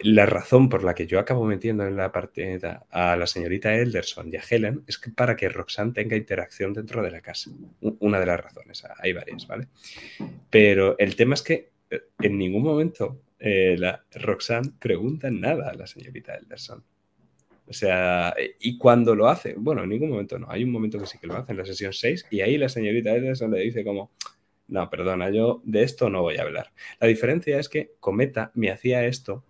la 0.00 0.26
razón 0.26 0.68
por 0.68 0.84
la 0.84 0.94
que 0.94 1.06
yo 1.06 1.18
acabo 1.18 1.44
metiendo 1.44 1.84
en 1.84 1.96
la 1.96 2.12
partida 2.12 2.86
a 2.90 3.16
la 3.16 3.26
señorita 3.26 3.74
Elderson 3.74 4.32
y 4.32 4.36
a 4.36 4.42
Helen 4.48 4.84
es 4.86 4.98
que 4.98 5.10
para 5.10 5.34
que 5.34 5.48
Roxanne 5.48 5.92
tenga 5.92 6.16
interacción 6.16 6.72
dentro 6.72 7.02
de 7.02 7.10
la 7.10 7.20
casa. 7.20 7.50
Una 7.80 8.20
de 8.20 8.26
las 8.26 8.40
razones, 8.40 8.84
hay 8.98 9.12
varias, 9.12 9.46
¿vale? 9.46 9.68
Pero 10.50 10.96
el 10.98 11.16
tema 11.16 11.34
es 11.34 11.42
que 11.42 11.72
eh, 11.90 12.02
en 12.20 12.38
ningún 12.38 12.62
momento 12.62 13.20
eh, 13.38 13.76
la 13.78 14.04
Roxanne 14.14 14.72
pregunta 14.78 15.30
nada 15.30 15.70
a 15.70 15.74
la 15.74 15.86
señorita 15.86 16.34
Elderson. 16.34 16.82
O 17.66 17.72
sea, 17.72 18.34
y 18.60 18.78
cuando 18.78 19.14
lo 19.14 19.28
hace, 19.28 19.54
bueno, 19.56 19.82
en 19.82 19.90
ningún 19.90 20.10
momento 20.10 20.38
no, 20.38 20.50
hay 20.50 20.64
un 20.64 20.72
momento 20.72 20.98
que 20.98 21.06
sí 21.06 21.18
que 21.18 21.26
lo 21.26 21.36
hace 21.36 21.52
en 21.52 21.58
la 21.58 21.66
sesión 21.66 21.92
6 21.92 22.26
y 22.30 22.40
ahí 22.40 22.56
la 22.56 22.68
señorita 22.68 23.14
Elderson 23.14 23.50
le 23.50 23.60
dice 23.60 23.84
como, 23.84 24.10
no, 24.68 24.88
perdona, 24.88 25.30
yo 25.30 25.60
de 25.64 25.82
esto 25.82 26.08
no 26.08 26.22
voy 26.22 26.36
a 26.36 26.42
hablar. 26.42 26.72
La 26.98 27.06
diferencia 27.06 27.58
es 27.58 27.68
que 27.68 27.92
Cometa 28.00 28.52
me 28.54 28.70
hacía 28.70 29.04
esto 29.04 29.44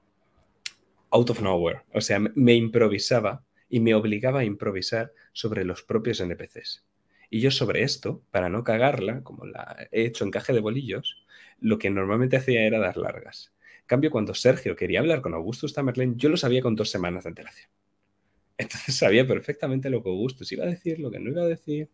out 1.10 1.31
of 1.31 1.41
nowhere, 1.41 1.83
o 1.94 2.00
sea, 2.00 2.18
me 2.18 2.55
improvisaba 2.55 3.44
y 3.68 3.81
me 3.81 3.94
obligaba 3.94 4.41
a 4.41 4.44
improvisar 4.44 5.12
sobre 5.33 5.65
los 5.65 5.83
propios 5.83 6.20
NPCs. 6.20 6.84
Y 7.31 7.41
yo 7.41 7.50
sobre 7.50 7.83
esto, 7.83 8.23
para 8.31 8.49
no 8.49 8.65
cagarla, 8.65 9.23
como 9.23 9.47
la 9.47 9.89
he 9.92 10.05
hecho 10.07 10.25
en 10.25 10.31
caja 10.31 10.52
de 10.52 10.60
bolillos, 10.60 11.25
lo 11.60 11.78
que 11.78 11.91
normalmente 11.91 12.36
hacía 12.36 12.62
era 12.62 12.78
dar 12.78 12.97
largas 12.97 13.52
cambio, 13.89 14.12
cuando 14.12 14.34
Sergio 14.34 14.76
quería 14.76 15.00
hablar 15.00 15.20
con 15.20 15.34
Augustus 15.34 15.75
Tamerlane, 15.75 16.15
yo 16.17 16.28
lo 16.28 16.36
sabía 16.36 16.62
con 16.62 16.76
dos 16.76 16.91
semanas 16.91 17.25
de 17.25 17.31
antelación. 17.31 17.68
Entonces 18.58 18.94
sabía 18.94 19.26
perfectamente 19.26 19.91
lo 19.91 20.02
que 20.02 20.10
Augustus 20.10 20.52
iba 20.52 20.65
a 20.65 20.68
decir, 20.68 21.00
lo 21.00 21.10
que 21.10 21.18
no 21.18 21.31
iba 21.31 21.42
a 21.42 21.47
decir, 21.47 21.89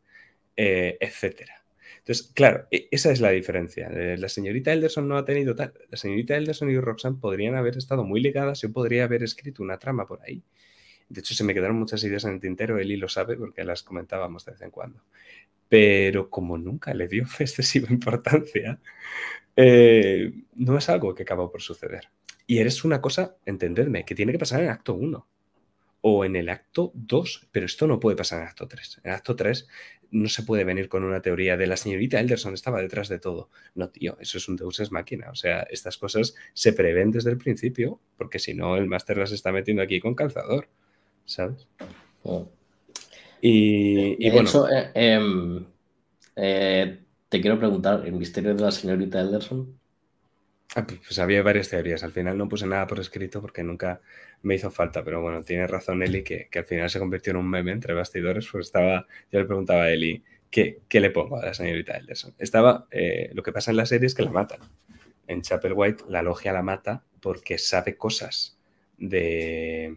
eh, 0.57 0.99
etc. 1.01 1.49
Entonces, 1.99 2.31
claro, 2.35 2.67
e, 2.71 2.89
esa 2.91 3.11
es 3.13 3.21
la 3.21 3.31
diferencia. 3.31 3.89
Eh, 3.89 4.19
la 4.19 4.29
señorita 4.29 4.73
Elderson 4.73 5.09
no 5.09 5.17
ha 5.17 5.25
tenido 5.25 5.55
tal. 5.55 5.73
La 5.91 5.97
señorita 5.97 6.37
Elderson 6.37 6.71
y 6.71 6.79
Roxanne 6.79 7.19
podrían 7.21 7.55
haber 7.55 7.79
estado 7.79 8.05
muy 8.05 8.21
ligadas. 8.21 8.61
Yo 8.61 8.73
podría 8.73 9.05
haber 9.05 9.23
escrito 9.23 9.63
una 9.63 9.79
trama 9.79 10.07
por 10.07 10.21
ahí. 10.23 10.43
De 11.09 11.21
hecho, 11.21 11.35
se 11.35 11.45
me 11.45 11.55
quedaron 11.55 11.77
muchas 11.77 12.03
ideas 12.05 12.25
en 12.25 12.33
el 12.33 12.41
tintero. 12.41 12.79
Eli 12.79 12.97
lo 12.97 13.09
sabe 13.09 13.37
porque 13.37 13.65
las 13.65 13.83
comentábamos 13.83 14.45
de 14.45 14.53
vez 14.53 14.63
en 14.63 14.71
cuando. 14.71 15.01
Pero 15.69 16.31
como 16.31 16.59
nunca 16.59 16.93
le 16.95 17.09
dio 17.09 17.25
excesiva 17.39 17.89
importancia, 17.91 18.81
eh, 19.57 20.33
no 20.55 20.79
es 20.79 20.89
algo 20.89 21.15
que 21.15 21.23
acaba 21.23 21.51
por 21.51 21.63
suceder. 21.63 22.09
Y 22.47 22.59
eres 22.59 22.85
una 22.85 23.01
cosa, 23.01 23.37
entendedme, 23.47 24.05
que 24.05 24.15
tiene 24.15 24.33
que 24.33 24.39
pasar 24.39 24.61
en 24.61 24.67
el 24.67 24.73
acto 24.73 24.95
1 24.95 25.27
o 26.03 26.25
en 26.25 26.37
el 26.37 26.51
acto 26.51 26.93
2, 26.95 27.49
pero 27.51 27.65
esto 27.65 27.87
no 27.87 27.99
puede 27.99 28.17
pasar 28.17 28.39
en 28.39 28.45
el 28.45 28.49
acto 28.51 28.69
3. 28.69 29.01
En 29.05 29.11
el 29.11 29.17
acto 29.17 29.37
3 29.37 29.67
no 30.11 30.29
se 30.29 30.43
puede 30.43 30.65
venir 30.65 30.89
con 30.89 31.03
una 31.03 31.23
teoría 31.23 31.57
de 31.57 31.67
la 31.67 31.77
señorita 31.77 32.21
Elderson 32.21 32.55
estaba 32.55 32.81
detrás 32.81 33.09
de 33.09 33.19
todo. 33.19 33.49
No, 33.75 33.89
tío, 33.89 34.17
eso 34.21 34.39
es 34.39 34.49
un 34.49 34.57
Deus 34.57 34.81
es 34.81 34.93
máquina. 34.93 35.31
O 35.31 35.35
sea, 35.35 35.63
estas 35.71 35.97
cosas 35.97 36.35
se 36.53 36.73
prevén 36.73 37.11
desde 37.11 37.31
el 37.31 37.39
principio, 37.39 38.01
porque 38.17 38.39
si 38.39 38.55
no, 38.55 38.77
el 38.77 38.87
máster 38.87 39.17
las 39.17 39.33
está 39.33 39.51
metiendo 39.51 39.83
aquí 39.83 39.99
con 39.99 40.15
calzador, 40.15 40.69
¿sabes? 41.25 41.67
Y, 43.41 44.31
bueno. 44.31 44.51
Eh, 44.71 44.91
em, 44.95 45.67
eh, 46.37 47.04
te 47.35 47.41
quiero 47.41 47.59
preguntar, 47.59 48.05
¿el 48.07 48.13
misterio 48.13 48.55
de 48.55 48.63
la 48.63 48.71
señorita 48.71 49.21
Elderson? 49.21 49.77
Ah, 50.77 50.87
pues, 50.87 51.01
pues 51.01 51.19
había 51.19 51.43
varias 51.43 51.69
teorías. 51.69 52.05
Al 52.05 52.13
final 52.13 52.39
no 52.39 52.49
puse 52.49 52.65
nada 52.65 52.87
por 52.87 53.01
escrito 53.01 53.41
porque 53.41 53.65
nunca 53.65 54.01
me 54.43 54.55
hizo 54.55 54.71
falta. 54.71 55.03
Pero 55.03 55.21
bueno, 55.21 55.43
tiene 55.43 55.67
razón 55.67 56.05
Eli 56.05 56.23
que, 56.23 56.49
al 56.55 56.65
final 56.65 56.89
se 56.91 57.01
convirtió 57.01 57.33
en 57.33 57.39
un 57.39 57.51
meme 57.51 57.73
entre 57.73 57.93
bastidores. 57.93 58.47
Pues 58.53 58.67
estaba, 58.67 59.09
yo 59.33 59.41
le 59.41 59.47
preguntaba 59.47 59.83
a 59.83 59.91
Eli, 59.91 60.23
¿qué, 60.49 60.81
le 60.89 61.11
pongo 61.11 61.39
a 61.39 61.47
la 61.47 61.55
señorita 61.55 61.97
Elderson? 61.97 62.37
Estaba, 62.39 62.87
eh, 62.93 63.31
lo 63.35 63.43
que 63.43 63.51
pasa 63.51 63.73
en 63.73 63.79
la 63.79 63.87
serie 63.87 64.07
es 64.07 64.15
que 64.15 64.23
la 64.23 64.31
matan. 64.31 64.61
En 65.27 65.43
Chapel 65.43 65.73
White 65.73 66.05
la 66.09 66.23
logia 66.23 66.53
la 66.53 66.63
mata 66.63 67.03
porque 67.21 67.59
sabe 67.59 67.97
cosas 67.97 68.57
de, 68.97 69.97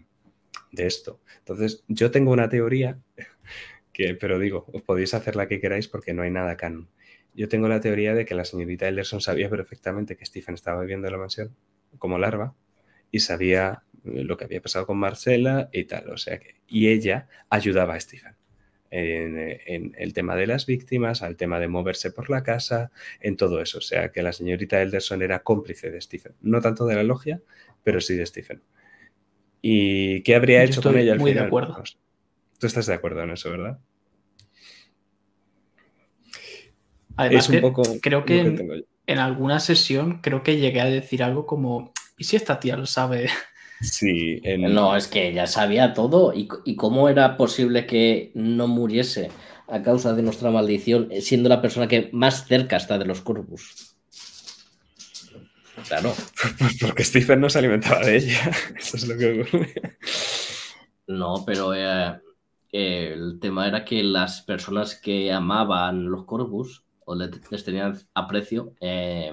de 0.72 0.88
esto. 0.88 1.20
Entonces, 1.38 1.84
yo 1.88 2.10
tengo 2.10 2.32
una 2.32 2.50
teoría 2.50 2.98
que, 3.94 4.16
pero 4.16 4.40
digo, 4.40 4.66
os 4.74 4.82
podéis 4.82 5.14
hacer 5.14 5.36
la 5.36 5.48
que 5.48 5.62
queráis 5.62 5.88
porque 5.88 6.16
no 6.16 6.24
hay 6.24 6.32
nada 6.32 6.58
canon 6.58 6.90
yo 7.38 7.48
tengo 7.48 7.68
la 7.68 7.80
teoría 7.80 8.16
de 8.16 8.26
que 8.26 8.34
la 8.34 8.46
señorita 8.46 8.88
Elderson 8.88 9.22
sabía 9.22 9.48
perfectamente 9.48 10.18
que 10.18 10.26
Stephen 10.26 10.56
estaba 10.56 10.82
viviendo 10.82 11.08
en 11.08 11.14
la 11.14 11.20
mansión 11.20 11.56
como 12.00 12.18
larva 12.18 12.56
y 13.12 13.20
sabía 13.20 13.84
eh, 14.06 14.24
lo 14.24 14.38
que 14.38 14.46
había 14.46 14.60
pasado 14.60 14.88
con 14.88 14.98
Marcela 14.98 15.70
y 15.72 15.84
tal. 15.84 16.10
O 16.10 16.18
sea 16.18 16.40
que, 16.40 16.56
y 16.68 16.88
ella 16.88 17.28
ayudaba 17.50 17.94
a 17.94 18.00
Stephen 18.00 18.36
en, 18.90 19.94
el 19.96 20.14
tema 20.14 20.36
de 20.36 20.48
las 20.48 20.66
víctimas, 20.66 21.22
al 21.22 21.38
tema 21.38 21.60
de 21.60 21.68
moverse 21.68 22.10
por 22.12 22.32
la 22.32 22.42
casa, 22.42 22.92
en 23.20 23.38
todo 23.38 23.62
eso. 23.62 23.78
O 23.78 23.82
sea 23.82 24.12
que 24.12 24.24
la 24.24 24.34
señorita 24.34 24.82
Elderson 24.82 25.22
era 25.22 25.44
cómplice 25.44 25.92
de 25.92 26.02
Stephen. 26.02 26.34
No 26.42 26.60
tanto 26.60 26.88
de 26.88 26.96
la 26.96 27.04
logia, 27.04 27.42
pero 27.84 28.02
sí 28.02 28.16
de 28.16 28.26
Stephen. 28.26 28.64
¿Y 29.62 30.24
qué 30.24 30.34
habría 30.34 30.64
hecho 30.64 30.82
con 30.82 30.98
ella 30.98 31.14
al 31.14 31.20
muy 31.20 31.34
de 31.34 31.42
acuerdo. 31.42 31.84
Tú 32.60 32.66
estás 32.66 32.88
de 32.88 32.96
acuerdo 32.96 33.22
en 33.22 33.30
eso, 33.30 33.52
¿verdad? 33.52 33.80
Además, 37.18 37.50
un 37.50 37.62
poco 37.62 37.84
creo 38.02 38.24
que, 38.26 38.86
en, 39.08 39.20
alguna 39.20 39.60
sesión 39.60 40.22
creo 40.22 40.44
que 40.44 40.58
llegué 40.58 40.82
a 40.82 40.86
decir 40.86 41.24
algo 41.24 41.46
como, 41.46 41.92
¿y 42.18 42.24
si 42.24 42.36
esta 42.36 42.60
tía 42.60 42.78
lo 42.78 42.86
sabe? 42.86 43.30
Sí, 43.82 44.42
no, 44.58 44.96
es 44.96 45.08
que 45.08 45.34
ya 45.34 45.48
sabía 45.48 45.94
todo. 45.94 46.34
¿Y, 46.34 46.48
cómo 46.76 47.10
era 47.10 47.38
posible 47.38 47.86
que 47.86 48.32
no 48.34 48.68
muriese 48.68 49.30
a 49.68 49.82
causa 49.82 50.14
de 50.14 50.24
nuestra 50.24 50.50
maldición, 50.50 51.10
eh, 51.12 51.22
siendo 51.22 51.50
la 51.50 51.62
persona 51.62 51.88
que 51.88 52.10
más 52.14 52.48
cerca 52.48 52.78
está 52.78 52.98
de 52.98 53.06
los 53.06 53.22
Corvus? 53.22 53.96
Claro. 55.88 56.14
Pues 56.58 56.78
porque 56.82 57.04
Stephen 57.04 57.40
no 57.40 57.50
se 57.50 57.60
alimentaba 57.60 58.00
de 58.00 58.18
ella. 58.18 58.52
Eso 58.78 58.98
es 58.98 59.08
lo 59.08 59.18
que 59.18 59.42
ocurre. 59.42 59.74
No, 61.08 61.44
pero 61.46 61.74
eh, 61.74 62.20
el 62.72 63.40
tema 63.40 63.68
era 63.68 63.86
que 63.86 64.04
las 64.04 64.42
personas 64.42 64.96
que 64.96 65.32
amaban 65.32 66.10
los 66.10 66.26
Corvus 66.26 66.84
o 67.10 67.16
les 67.16 67.64
tenían 67.64 67.98
aprecio, 68.14 68.74
eh, 68.82 69.32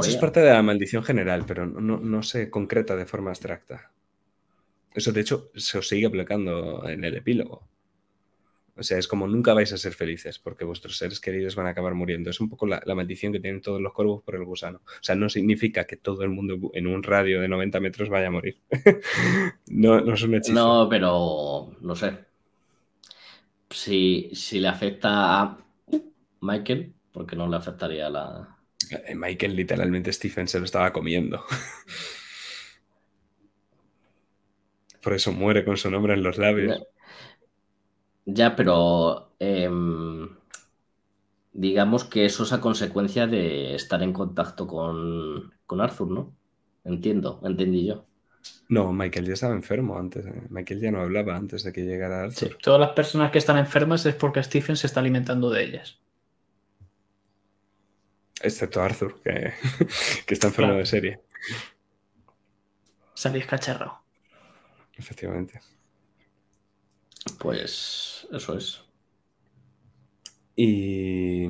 Eso 0.00 0.10
es 0.10 0.16
parte 0.16 0.40
de 0.40 0.52
la 0.52 0.62
maldición 0.62 1.04
general, 1.04 1.44
pero 1.46 1.64
no, 1.64 2.22
se 2.24 2.50
concreta 2.50 2.96
de 2.96 3.06
forma 3.06 3.30
abstracta. 3.30 3.92
Eso, 4.92 5.12
de 5.12 5.20
hecho, 5.20 5.50
se 5.54 5.78
os 5.78 5.86
sigue 5.86 6.06
aplicando 6.06 6.88
en 6.88 7.04
el 7.04 7.16
epílogo. 7.16 7.68
O 8.76 8.82
sea, 8.82 8.98
es 8.98 9.06
como 9.06 9.28
nunca 9.28 9.54
vais 9.54 9.72
a 9.72 9.78
ser 9.78 9.92
felices 9.92 10.40
porque 10.40 10.64
vuestros 10.64 10.96
seres 10.96 11.20
queridos 11.20 11.54
van 11.54 11.68
a 11.68 11.70
acabar 11.70 11.94
muriendo. 11.94 12.30
Es 12.30 12.40
un 12.40 12.48
poco 12.48 12.66
la, 12.66 12.82
maldición 12.96 13.32
que 13.32 13.38
tienen 13.38 13.62
todos 13.62 13.80
los 13.80 13.92
corvos 13.92 14.24
por 14.24 14.34
el 14.34 14.44
gusano. 14.44 14.78
O 14.84 15.02
sea, 15.02 15.14
no 15.14 15.28
significa 15.28 15.84
que 15.84 15.96
todo 15.96 16.24
el 16.24 16.30
mundo 16.30 16.72
en 16.74 16.88
un 16.88 17.04
radio 17.04 17.40
de 17.40 17.46
90 17.46 17.78
metros 17.78 18.08
vaya 18.08 18.26
a 18.26 18.32
morir. 18.32 18.58
no, 19.68 20.00
no 20.00 20.14
es 20.14 20.22
un 20.24 20.34
hechizo. 20.34 20.52
No, 20.52 20.88
pero 20.90 21.76
no 21.80 21.94
sé. 21.94 22.18
Si, 23.70 24.30
si 24.32 24.58
le 24.58 24.66
afecta 24.66 25.42
a 25.42 25.58
Michael, 26.40 26.93
porque 27.14 27.36
no 27.36 27.48
le 27.48 27.56
afectaría 27.56 28.10
la... 28.10 28.58
Michael 29.14 29.56
literalmente 29.56 30.12
Stephen 30.12 30.48
se 30.48 30.58
lo 30.58 30.66
estaba 30.66 30.92
comiendo. 30.92 31.42
Por 35.02 35.14
eso 35.14 35.32
muere 35.32 35.64
con 35.64 35.76
su 35.76 35.90
nombre 35.90 36.14
en 36.14 36.22
los 36.22 36.36
labios. 36.38 36.82
Ya, 38.26 38.56
pero 38.56 39.36
em, 39.38 40.28
digamos 41.52 42.04
que 42.04 42.24
eso 42.24 42.42
es 42.42 42.52
a 42.52 42.60
consecuencia 42.60 43.26
de 43.26 43.74
estar 43.74 44.02
en 44.02 44.12
contacto 44.12 44.66
con, 44.66 45.52
con 45.66 45.80
Arthur, 45.80 46.10
¿no? 46.10 46.36
Entiendo, 46.84 47.40
entendí 47.44 47.86
yo. 47.86 48.06
No, 48.68 48.92
Michael 48.92 49.26
ya 49.26 49.34
estaba 49.34 49.54
enfermo 49.54 49.96
antes. 49.98 50.26
¿eh? 50.26 50.42
Michael 50.50 50.80
ya 50.80 50.90
no 50.90 51.00
hablaba 51.00 51.36
antes 51.36 51.62
de 51.62 51.72
que 51.72 51.82
llegara 51.82 52.24
Arthur. 52.24 52.48
Sí, 52.48 52.56
todas 52.60 52.80
las 52.80 52.90
personas 52.90 53.30
que 53.30 53.38
están 53.38 53.58
enfermas 53.58 54.04
es 54.04 54.14
porque 54.16 54.42
Stephen 54.42 54.76
se 54.76 54.88
está 54.88 55.00
alimentando 55.00 55.50
de 55.50 55.64
ellas. 55.64 56.03
Excepto 58.44 58.82
Arthur, 58.82 59.20
que, 59.22 59.52
que 60.26 60.34
está 60.34 60.48
enfermo 60.48 60.68
Claro. 60.72 60.78
de 60.78 60.86
serie. 60.86 61.20
Salís 63.14 63.46
cacharrado. 63.46 64.00
Efectivamente. 64.96 65.60
Pues 67.38 68.26
eso 68.32 68.56
es. 68.56 68.84
Y, 70.56 71.44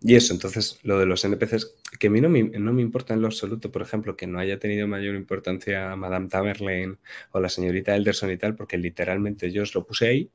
y 0.00 0.14
eso, 0.16 0.32
entonces, 0.32 0.80
lo 0.82 0.98
de 0.98 1.06
los 1.06 1.24
NPCs, 1.24 1.74
que 1.98 2.06
a 2.08 2.10
mí 2.10 2.20
no 2.20 2.28
me, 2.28 2.42
no 2.42 2.72
me 2.72 2.82
importa 2.82 3.14
en 3.14 3.20
lo 3.20 3.26
absoluto, 3.28 3.70
por 3.70 3.82
ejemplo, 3.82 4.16
que 4.16 4.26
no 4.26 4.38
haya 4.40 4.58
tenido 4.58 4.88
mayor 4.88 5.14
importancia 5.14 5.94
Madame 5.94 6.28
Tamerlane 6.28 6.96
o 7.32 7.40
la 7.40 7.48
señorita 7.48 7.94
Elderson 7.94 8.30
y 8.32 8.38
tal, 8.38 8.56
porque 8.56 8.78
literalmente 8.78 9.52
yo 9.52 9.62
os 9.62 9.74
lo 9.74 9.86
puse 9.86 10.06
ahí 10.08 10.30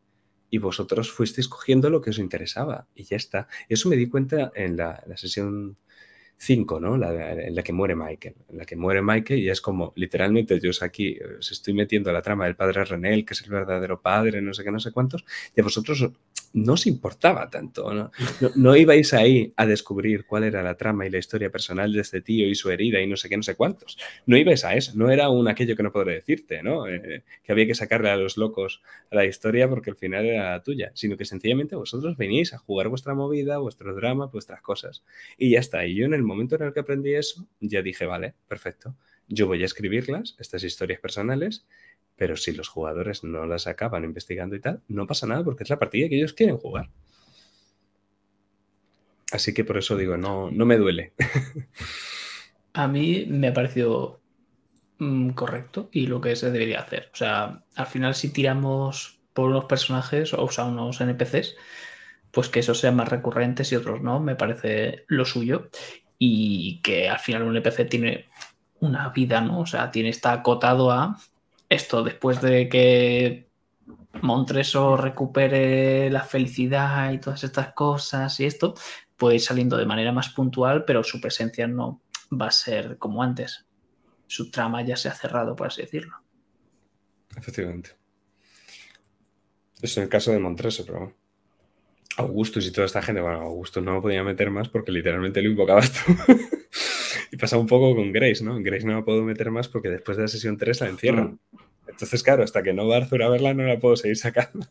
y 0.50 0.58
vosotros 0.58 1.12
fuisteis 1.12 1.48
cogiendo 1.48 1.90
lo 1.90 2.02
que 2.02 2.12
os 2.12 2.20
interesaba 2.20 2.88
y 2.96 3.04
ya 3.04 3.18
está. 3.18 3.48
Eso 3.70 3.90
me 3.90 3.96
di 3.96 4.08
cuenta 4.08 4.52
en 4.56 4.78
la, 4.78 5.04
sesión 5.16 5.78
5, 6.38 6.80
¿no? 6.80 6.98
La, 6.98 7.34
en 7.34 7.56
la 7.56 7.64
que 7.64 7.74
muere 7.74 7.96
Michael. 7.96 8.36
En 8.50 8.58
la 8.58 8.66
que 8.66 8.76
muere 8.76 9.02
Michael 9.02 9.40
y 9.40 9.50
es 9.50 9.62
como, 9.62 9.94
literalmente, 9.96 10.60
yo 10.60 10.72
aquí 10.82 11.18
os 11.40 11.52
estoy 11.52 11.74
metiendo 11.74 12.12
la 12.12 12.22
trama 12.22 12.46
del 12.46 12.56
padre 12.56 12.86
Renel, 12.86 13.26
que 13.26 13.34
es 13.34 13.42
el 13.44 13.50
verdadero 13.50 14.02
padre, 14.02 14.42
no 14.42 14.54
sé 14.54 14.64
qué, 14.64 14.72
no 14.72 14.80
sé 14.80 14.92
cuántos, 14.92 15.26
y 15.56 15.62
a 15.62 15.64
vosotros 15.64 16.10
no 16.54 16.74
os 16.74 16.88
importaba 16.88 17.50
tanto, 17.50 17.94
¿no? 17.94 18.12
No, 18.56 18.76
ibais 18.76 19.14
ahí 19.14 19.54
a 19.56 19.66
descubrir 19.66 20.26
cuál 20.26 20.44
era 20.44 20.64
la 20.64 20.76
trama 20.76 21.06
y 21.06 21.10
la 21.10 21.18
historia 21.18 21.52
personal 21.52 21.92
de 21.94 22.02
este 22.02 22.22
tío 22.22 22.48
y 22.48 22.56
su 22.56 22.70
herida 22.70 23.02
y 23.02 23.08
no 23.08 23.18
sé 23.18 23.30
qué, 23.30 23.38
no 23.38 23.44
sé 23.44 23.56
cuántos. 23.56 23.98
No 24.26 24.38
ibais 24.38 24.66
a 24.66 24.76
eso, 24.76 24.94
no 24.96 25.10
era 25.10 25.30
un 25.30 25.48
aquello 25.48 25.76
que 25.76 25.84
no 25.84 25.92
podré 25.92 26.16
decirte, 26.16 26.64
¿no? 26.64 26.88
Eh, 26.88 27.24
que 27.44 27.52
había 27.52 27.68
que 27.68 27.76
sacarle 27.76 28.10
a 28.10 28.18
los 28.18 28.38
locos 28.38 28.82
la 29.12 29.26
historia 29.26 29.70
porque 29.70 29.92
al 29.92 29.98
final 29.98 30.26
era 30.26 30.62
tuya, 30.64 30.92
sino 30.96 31.18
que 31.18 31.26
sencillamente 31.26 31.76
vosotros 31.76 32.18
veníais 32.18 32.54
a 32.54 32.58
jugar 32.58 32.90
vuestra 32.90 33.14
movida, 33.14 33.58
vuestro 33.58 33.94
drama, 33.96 34.28
vuestras 34.28 34.62
cosas. 34.62 35.04
Y 35.38 35.52
ya 35.52 35.60
está. 35.60 35.86
Y 35.86 35.96
yo 35.96 36.06
en 36.06 36.14
el 36.14 36.24
momento 36.24 36.56
en 36.56 36.64
el 36.64 36.74
que 36.74 36.80
aprendí 36.80 37.14
eso, 37.14 37.48
ya 37.60 37.82
dije, 37.82 38.06
vale, 38.06 38.34
perfecto. 38.48 38.96
Yo 39.30 39.48
voy 39.48 39.62
a 39.62 39.66
escribirlas, 39.66 40.36
estas 40.40 40.64
historias 40.64 41.02
personales, 41.02 41.66
pero 42.18 42.36
si 42.36 42.52
los 42.52 42.68
jugadores 42.68 43.24
no 43.24 43.46
las 43.46 43.68
acaban 43.68 44.04
investigando 44.04 44.56
y 44.56 44.60
tal, 44.60 44.82
no 44.88 45.06
pasa 45.06 45.28
nada 45.28 45.44
porque 45.44 45.64
es 45.64 45.70
la 45.70 45.80
partida 45.80 46.10
que 46.10 46.18
ellos 46.18 46.34
quieren 46.34 46.58
jugar. 46.58 46.90
Así 49.32 49.54
que 49.54 49.64
por 49.64 49.78
eso 49.78 49.96
digo, 49.96 50.18
no, 50.18 50.50
no 50.52 50.66
me 50.66 50.78
duele. 50.78 51.14
A 52.74 52.88
mí 52.88 53.26
me 53.28 53.50
ha 53.50 53.54
parecido 53.54 54.20
mm, 55.00 55.30
correcto 55.32 55.90
y 55.92 56.08
lo 56.08 56.20
que 56.20 56.36
se 56.36 56.52
debería 56.52 56.80
hacer. 56.80 57.10
O 57.14 57.16
sea, 57.16 57.64
al 57.76 57.88
final 57.88 58.16
si 58.16 58.32
tiramos 58.32 59.20
por 59.34 59.50
unos 59.50 59.66
personajes 59.66 60.34
o 60.34 60.50
sea, 60.50 60.66
unos 60.66 61.00
NPCs, 61.00 61.56
pues 62.32 62.50
que 62.50 62.62
esos 62.62 62.80
sean 62.80 62.96
más 62.96 63.10
recurrentes 63.10 63.72
y 63.72 63.76
otros 63.76 64.02
no, 64.02 64.20
me 64.20 64.36
parece 64.36 65.06
lo 65.08 65.26
suyo. 65.26 65.70
Y 66.18 66.82
que 66.82 67.10
al 67.10 67.20
final 67.20 67.44
un 67.44 67.56
NPC 67.56 67.88
tiene 67.88 68.26
una 68.80 69.10
vida, 69.10 69.42
¿no? 69.42 69.60
O 69.60 69.66
sea, 69.68 69.92
tiene, 69.92 70.10
está 70.10 70.32
acotado 70.32 70.92
a 70.92 71.18
esto 71.70 72.04
después 72.04 72.42
de 72.42 72.70
que 72.70 73.48
Montreso 74.22 74.98
recupere 74.98 76.10
la 76.10 76.24
felicidad 76.24 77.12
y 77.12 77.20
todas 77.20 77.44
estas 77.44 77.74
cosas 77.74 78.40
y 78.40 78.46
esto, 78.46 78.74
puede 79.16 79.36
ir 79.36 79.42
saliendo 79.42 79.78
de 79.78 79.86
manera 79.86 80.12
más 80.12 80.30
puntual, 80.30 80.86
pero 80.86 81.04
su 81.04 81.20
presencia 81.20 81.68
no 81.68 82.02
va 82.32 82.48
a 82.48 82.52
ser 82.52 82.98
como 82.98 83.24
antes. 83.24 83.66
Su 84.28 84.52
trama 84.52 84.82
ya 84.84 84.96
se 84.96 85.10
ha 85.10 85.14
cerrado, 85.14 85.56
por 85.56 85.68
así 85.68 85.82
decirlo. 85.82 86.18
Efectivamente. 87.36 87.92
En 89.82 90.04
el 90.04 90.10
caso 90.10 90.32
de 90.32 90.40
Montreso, 90.40 90.86
pero. 90.86 91.16
Augustus 92.18 92.66
y 92.66 92.72
toda 92.72 92.88
esta 92.88 93.04
gente, 93.04 93.22
bueno, 93.22 93.42
Augustus 93.42 93.84
no 93.84 93.94
lo 93.94 94.02
podía 94.02 94.24
meter 94.24 94.50
más 94.50 94.70
porque 94.70 94.92
literalmente 94.92 95.40
lo 95.40 95.52
invocabas 95.52 95.92
tú. 95.92 96.16
y 97.32 97.38
pasa 97.38 97.58
un 97.58 97.68
poco 97.68 97.96
con 97.96 98.12
Grace, 98.12 98.44
¿no? 98.44 98.58
En 98.58 98.64
Grace 98.64 98.86
no 98.86 98.94
la 98.94 99.06
puedo 99.06 99.24
meter 99.24 99.52
más 99.52 99.68
porque 99.70 99.90
después 99.90 100.18
de 100.18 100.24
la 100.24 100.30
sesión 100.30 100.58
3 100.58 100.82
la 100.82 100.90
encierran. 100.90 101.40
Entonces, 101.88 102.24
claro, 102.24 102.44
hasta 102.44 102.64
que 102.64 102.74
no 102.74 102.88
va 102.88 102.98
Arthur 102.98 103.24
a 103.24 103.30
verla 103.30 103.54
no 103.54 103.64
la 103.64 103.80
puedo 103.80 103.96
seguir 103.96 104.18
sacando. 104.18 104.68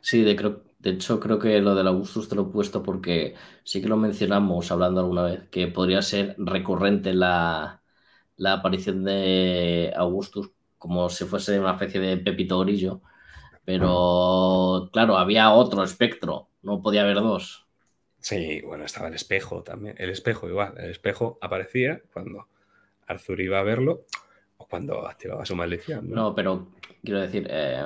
Sí, 0.00 0.22
de, 0.22 0.36
creo, 0.36 0.62
de 0.78 0.90
hecho 0.90 1.20
creo 1.20 1.38
que 1.38 1.60
lo 1.60 1.74
del 1.74 1.86
Augustus 1.88 2.28
te 2.28 2.34
lo 2.34 2.42
he 2.42 2.52
puesto 2.52 2.82
porque 2.82 3.34
sí 3.64 3.80
que 3.82 3.88
lo 3.88 3.96
mencionamos 3.96 4.70
hablando 4.70 5.00
alguna 5.00 5.22
vez, 5.24 5.48
que 5.50 5.68
podría 5.68 6.02
ser 6.02 6.34
recurrente 6.38 7.14
la, 7.14 7.82
la 8.36 8.54
aparición 8.54 9.04
de 9.04 9.92
Augustus 9.96 10.52
como 10.78 11.10
si 11.10 11.26
fuese 11.26 11.60
una 11.60 11.72
especie 11.72 12.00
de 12.00 12.18
Pepito 12.18 12.60
Grillo, 12.60 13.02
pero 13.64 14.90
claro, 14.92 15.18
había 15.18 15.52
otro 15.52 15.84
espectro, 15.84 16.50
no 16.62 16.82
podía 16.82 17.02
haber 17.02 17.16
dos. 17.18 17.67
Sí, 18.20 18.60
bueno, 18.62 18.84
estaba 18.84 19.08
el 19.08 19.14
espejo 19.14 19.62
también. 19.62 19.94
El 19.98 20.10
espejo 20.10 20.48
igual. 20.48 20.74
El 20.78 20.90
espejo 20.90 21.38
aparecía 21.40 22.02
cuando 22.12 22.48
Arthur 23.06 23.40
iba 23.40 23.58
a 23.60 23.62
verlo 23.62 24.06
o 24.56 24.66
cuando 24.66 25.06
activaba 25.06 25.46
su 25.46 25.54
maldición. 25.56 26.10
¿no? 26.10 26.16
No, 26.16 26.34
pero 26.34 26.72
quiero 27.04 27.20
decir, 27.20 27.46
eh, 27.50 27.82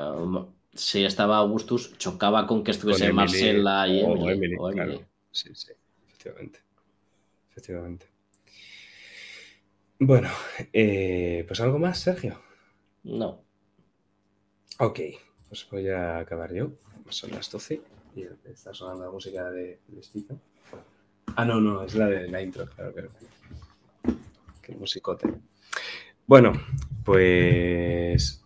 si 0.74 1.04
estaba 1.04 1.36
Augustus, 1.36 1.96
chocaba 1.98 2.46
con 2.46 2.64
que 2.64 2.70
estuviese 2.70 3.04
Emily, 3.04 3.16
Marcela 3.16 3.88
y 3.88 4.02
o 4.02 4.12
Emily. 4.12 4.32
Emily, 4.32 4.56
o 4.58 4.70
Emily. 4.70 4.86
claro. 4.96 5.08
Sí, 5.30 5.50
sí, 5.54 5.72
efectivamente. 6.08 6.60
Efectivamente. 7.50 8.06
Bueno, 9.98 10.30
eh, 10.72 11.44
pues 11.46 11.60
algo 11.60 11.78
más, 11.78 11.98
Sergio. 11.98 12.40
No. 13.04 13.44
Ok, 14.78 15.00
pues 15.48 15.68
voy 15.70 15.88
a 15.90 16.18
acabar 16.18 16.52
yo. 16.52 16.72
Son 17.08 17.30
las 17.30 17.50
12 17.50 17.82
está 18.44 18.74
sonando 18.74 19.04
la 19.04 19.10
música 19.10 19.50
de, 19.50 19.80
de. 19.88 20.24
Ah, 21.36 21.44
no, 21.44 21.60
no, 21.60 21.82
es 21.82 21.94
la 21.94 22.06
de 22.06 22.28
la 22.28 22.42
intro, 22.42 22.66
claro, 22.66 22.92
claro. 22.92 23.08
Qué 24.60 24.74
musicote. 24.74 25.28
Bueno, 26.26 26.52
pues 27.04 28.44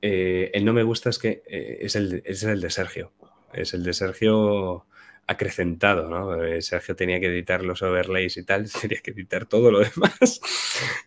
eh, 0.00 0.50
el 0.54 0.64
no 0.64 0.72
me 0.72 0.82
gusta 0.82 1.10
es 1.10 1.18
que 1.18 1.42
eh, 1.46 1.78
es, 1.80 1.96
el, 1.96 2.22
es 2.24 2.42
el 2.44 2.60
de 2.60 2.70
Sergio. 2.70 3.12
Es 3.52 3.74
el 3.74 3.84
de 3.84 3.92
Sergio 3.92 4.86
acrecentado, 5.26 6.08
¿no? 6.08 6.42
Eh, 6.44 6.60
Sergio 6.62 6.94
tenía 6.96 7.20
que 7.20 7.26
editar 7.26 7.64
los 7.64 7.82
overlays 7.82 8.36
y 8.36 8.44
tal, 8.44 8.70
tenía 8.80 9.00
que 9.02 9.12
editar 9.12 9.46
todo 9.46 9.70
lo 9.70 9.80
demás, 9.80 10.40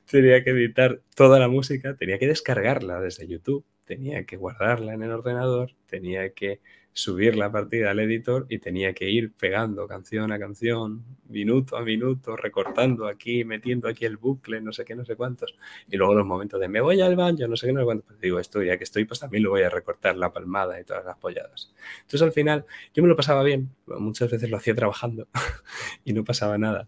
tenía 0.09 0.43
que 0.43 0.51
editar 0.51 1.01
toda 1.16 1.40
la 1.40 1.48
música, 1.48 1.95
tenía 1.95 2.17
que 2.17 2.27
descargarla 2.27 2.99
desde 2.99 3.27
YouTube, 3.27 3.66
tenía 3.85 4.25
que 4.25 4.38
guardarla 4.38 4.93
en 4.93 5.03
el 5.03 5.11
ordenador, 5.11 5.74
tenía 5.85 6.32
que 6.32 6.59
subir 6.98 7.35
la 7.35 7.51
partida 7.51 7.92
al 7.92 8.00
editor 8.00 8.48
y 8.50 8.58
tenía 8.58 8.92
que 8.93 9.08
ir 9.08 9.32
pegando 9.32 9.88
canción 9.88 10.32
a 10.32 10.40
canción, 10.40 11.06
minuto 11.30 11.77
a 11.77 11.84
minuto, 11.84 12.35
recortando 12.35 13.06
aquí, 13.06 13.45
metiendo 13.45 13.88
aquí 13.88 14.06
el 14.06 14.17
bucle, 14.17 14.61
no 14.61 14.74
sé 14.74 14.84
qué, 14.84 14.95
no 14.95 15.06
sé 15.06 15.16
cuántos. 15.16 15.56
Y 15.88 15.95
luego 15.95 16.16
los 16.16 16.26
momentos 16.26 16.59
de 16.59 16.67
me 16.67 16.82
voy 16.82 17.00
al 17.01 17.16
baño, 17.16 17.48
no 17.48 17.56
sé 17.56 17.67
qué, 17.67 17.74
no 17.74 17.82
sé 17.82 17.85
cuántos. 17.85 18.08
Pues 18.08 18.19
digo, 18.19 18.40
esto 18.40 18.64
ya 18.64 18.80
que 18.80 18.84
estoy, 18.84 19.06
pues 19.06 19.19
también 19.19 19.43
lo 19.43 19.51
voy 19.51 19.61
a 19.61 19.69
recortar, 19.69 20.17
la 20.17 20.34
palmada 20.34 20.82
y 20.82 20.85
todas 20.85 21.06
las 21.06 21.17
polladas. 21.17 21.72
Entonces 21.98 22.24
al 22.24 22.32
final 22.32 22.66
yo 22.95 23.03
me 23.03 23.09
lo 23.09 23.16
pasaba 23.16 23.43
bien, 23.43 23.69
muchas 23.85 24.32
veces 24.32 24.50
lo 24.50 24.58
hacía 24.58 24.74
trabajando 24.74 25.27
y 26.03 26.14
no 26.14 26.24
pasaba 26.24 26.58
nada. 26.58 26.88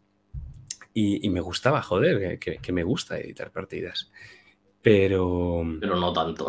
Y, 0.92 1.24
y 1.24 1.30
me 1.30 1.40
gustaba, 1.40 1.84
joder, 1.84 2.40
que, 2.40 2.58
que, 2.58 2.72
me 2.72 2.84
gusta 2.84 3.20
editar 3.20 3.52
partidas. 3.52 4.12
Pero... 4.82 5.64
Pero 5.80 5.96
no 5.98 6.12
tanto. 6.12 6.48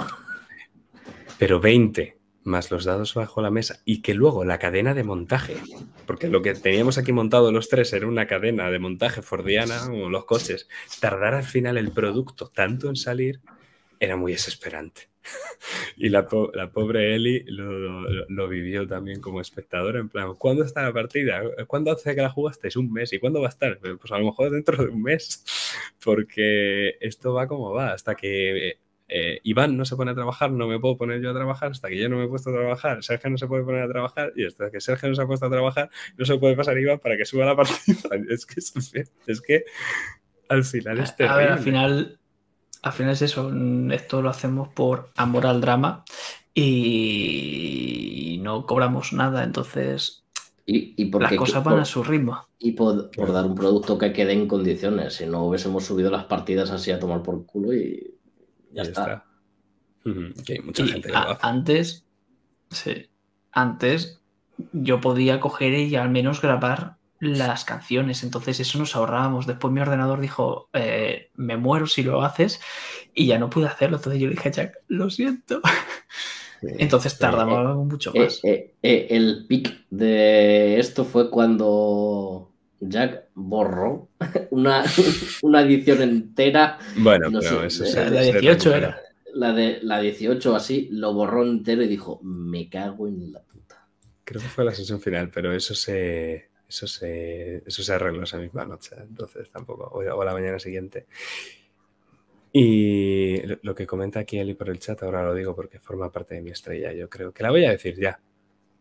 Pero 1.38 1.60
20 1.60 2.19
más 2.42 2.70
los 2.70 2.84
dados 2.84 3.14
bajo 3.14 3.42
la 3.42 3.50
mesa 3.50 3.80
y 3.84 4.02
que 4.02 4.14
luego 4.14 4.44
la 4.44 4.58
cadena 4.58 4.94
de 4.94 5.04
montaje, 5.04 5.56
porque 6.06 6.28
lo 6.28 6.42
que 6.42 6.54
teníamos 6.54 6.98
aquí 6.98 7.12
montado 7.12 7.52
los 7.52 7.68
tres 7.68 7.92
era 7.92 8.06
una 8.06 8.26
cadena 8.26 8.70
de 8.70 8.78
montaje 8.78 9.22
fordiana, 9.22 9.78
como 9.86 10.08
los 10.08 10.24
coches, 10.24 10.68
tardar 11.00 11.34
al 11.34 11.44
final 11.44 11.76
el 11.76 11.92
producto 11.92 12.48
tanto 12.48 12.88
en 12.88 12.96
salir 12.96 13.40
era 13.98 14.16
muy 14.16 14.32
desesperante. 14.32 15.10
y 15.96 16.08
la, 16.08 16.26
la, 16.54 16.70
pobre 16.70 17.14
Eli 17.14 17.44
lo, 17.46 17.70
lo, 17.70 18.26
lo, 18.26 18.48
vivió 18.48 18.86
también 18.88 19.20
como 19.20 19.40
espectadora, 19.40 20.00
en 20.00 20.08
plan, 20.08 20.34
¿cuándo 20.36 20.64
está 20.64 20.82
la 20.82 20.92
partida? 20.94 21.42
¿Cuándo 21.66 21.92
hace 21.92 22.14
que 22.14 22.22
la 22.22 22.30
jugasteis? 22.30 22.76
Un 22.76 22.90
mes. 22.90 23.12
¿Y 23.12 23.18
cuándo 23.18 23.40
va 23.40 23.48
a 23.48 23.50
estar? 23.50 23.78
Pues 23.78 24.10
a 24.10 24.18
lo 24.18 24.24
mejor 24.24 24.50
dentro 24.50 24.82
de 24.82 24.90
un 24.90 25.02
mes, 25.02 25.44
porque 26.02 26.96
esto 27.00 27.34
va 27.34 27.46
como 27.46 27.72
va, 27.72 27.92
hasta 27.92 28.14
que 28.14 28.78
eh, 29.10 29.40
Iván 29.42 29.76
no 29.76 29.84
se 29.84 29.96
pone 29.96 30.12
a 30.12 30.14
trabajar, 30.14 30.50
no 30.52 30.68
me 30.68 30.78
puedo 30.78 30.96
poner 30.96 31.20
yo 31.20 31.30
a 31.30 31.34
trabajar, 31.34 31.72
hasta 31.72 31.88
que 31.88 31.98
yo 31.98 32.08
no 32.08 32.16
me 32.16 32.24
he 32.24 32.28
puesto 32.28 32.50
a 32.50 32.52
trabajar, 32.52 33.02
Sergio 33.02 33.30
no 33.30 33.38
se 33.38 33.46
puede 33.46 33.64
poner 33.64 33.82
a 33.82 33.88
trabajar, 33.88 34.32
y 34.36 34.46
hasta 34.46 34.70
que 34.70 34.80
Sergio 34.80 35.08
no 35.08 35.14
se 35.14 35.22
ha 35.22 35.26
puesto 35.26 35.46
a 35.46 35.50
trabajar, 35.50 35.90
no 36.16 36.24
se 36.24 36.38
puede 36.38 36.56
pasar 36.56 36.78
Iván 36.78 36.98
para 37.00 37.16
que 37.16 37.24
suba 37.24 37.44
la 37.44 37.56
partida. 37.56 37.96
Es 38.30 38.46
que, 38.46 38.60
es 39.26 39.40
que 39.40 39.64
al 40.48 40.64
final 40.64 40.98
es 41.00 41.16
terrible. 41.16 41.34
A 41.34 41.36
ver, 41.38 41.52
al 41.52 41.58
final, 41.58 42.20
al 42.82 42.92
final 42.92 43.12
es 43.12 43.22
eso, 43.22 43.52
esto 43.90 44.22
lo 44.22 44.30
hacemos 44.30 44.68
por 44.68 45.10
amor 45.16 45.46
al 45.46 45.60
drama 45.60 46.04
y 46.54 48.38
no 48.42 48.66
cobramos 48.66 49.12
nada, 49.12 49.44
entonces 49.44 50.24
Y, 50.66 50.94
y 50.96 51.10
Las 51.10 51.34
cosas 51.34 51.64
van 51.64 51.80
a 51.80 51.84
su 51.84 52.02
ritmo. 52.02 52.46
Y 52.58 52.72
por, 52.72 53.10
dar 53.32 53.46
un 53.46 53.54
producto 53.54 53.98
que 53.98 54.12
quede 54.12 54.32
en 54.32 54.46
condiciones. 54.46 55.14
Si 55.14 55.26
no 55.26 55.44
hubiésemos 55.44 55.84
subido 55.84 56.10
las 56.10 56.24
partidas 56.24 56.70
así 56.70 56.90
a 56.90 57.00
tomar 57.00 57.22
por 57.22 57.46
culo 57.46 57.72
y 57.72 58.19
ya, 58.72 58.82
está. 58.82 59.24
Que 60.44 60.54
hay 60.54 60.60
mucha 60.60 60.86
gente 60.86 61.10
que 61.10 61.14
Antes, 61.42 62.06
sí, 62.70 63.08
antes 63.52 64.20
yo 64.72 65.00
podía 65.00 65.40
coger 65.40 65.74
y 65.74 65.96
al 65.96 66.10
menos 66.10 66.40
grabar 66.40 66.96
las 67.20 67.64
canciones. 67.64 68.22
Entonces 68.22 68.60
eso 68.60 68.78
nos 68.78 68.96
ahorrábamos. 68.96 69.46
Después 69.46 69.72
mi 69.72 69.80
ordenador 69.80 70.20
dijo, 70.20 70.68
eh, 70.72 71.30
me 71.34 71.56
muero 71.56 71.86
si 71.86 72.02
lo 72.02 72.22
haces 72.22 72.60
y 73.14 73.26
ya 73.26 73.38
no 73.38 73.50
pude 73.50 73.66
hacerlo. 73.66 73.98
Entonces 73.98 74.20
yo 74.20 74.28
le 74.28 74.34
dije 74.34 74.50
Jack, 74.50 74.78
lo 74.88 75.10
siento. 75.10 75.60
Entonces 76.62 77.18
tardamos 77.18 77.58
eh, 77.58 77.84
mucho 77.84 78.12
eh, 78.14 78.20
más. 78.20 78.40
el 78.82 79.46
pic 79.48 79.86
de 79.90 80.78
esto 80.78 81.04
fue 81.04 81.30
cuando 81.30 82.49
Jack 82.80 83.28
borró 83.34 84.08
una, 84.50 84.84
una 85.42 85.62
edición 85.62 86.02
entera. 86.02 86.78
Bueno, 86.96 87.30
pero 87.30 87.64
eso 87.64 87.84
La 88.10 88.22
18 88.22 88.74
era. 88.74 89.00
La 89.32 89.52
de 89.52 89.78
la 89.82 90.00
18 90.00 90.56
así, 90.56 90.88
lo 90.90 91.14
borró 91.14 91.44
entero 91.44 91.82
y 91.82 91.86
dijo, 91.86 92.20
me 92.22 92.68
cago 92.68 93.06
en 93.06 93.32
la 93.32 93.40
puta. 93.40 93.86
Creo 94.24 94.42
que 94.42 94.48
fue 94.48 94.64
la 94.64 94.72
sesión 94.72 95.00
final, 95.00 95.30
pero 95.30 95.54
eso 95.54 95.72
se, 95.74 96.50
eso 96.68 96.86
se, 96.86 97.62
eso 97.66 97.82
se 97.82 97.92
arregló 97.92 98.24
esa 98.24 98.38
misma 98.38 98.64
noche, 98.64 98.96
entonces 98.98 99.50
tampoco, 99.50 99.88
o, 99.92 100.24
la 100.24 100.32
mañana 100.32 100.58
siguiente. 100.58 101.06
Y 102.52 103.40
lo 103.62 103.74
que 103.74 103.86
comenta 103.86 104.20
aquí 104.20 104.38
Eli 104.38 104.54
por 104.54 104.70
el 104.70 104.80
chat, 104.80 105.00
ahora 105.04 105.22
lo 105.22 105.34
digo 105.34 105.54
porque 105.54 105.78
forma 105.78 106.10
parte 106.10 106.34
de 106.34 106.42
mi 106.42 106.50
estrella, 106.50 106.92
yo 106.92 107.08
creo 107.08 107.32
que 107.32 107.44
la 107.44 107.50
voy 107.50 107.64
a 107.64 107.70
decir 107.70 107.96
ya, 107.96 108.20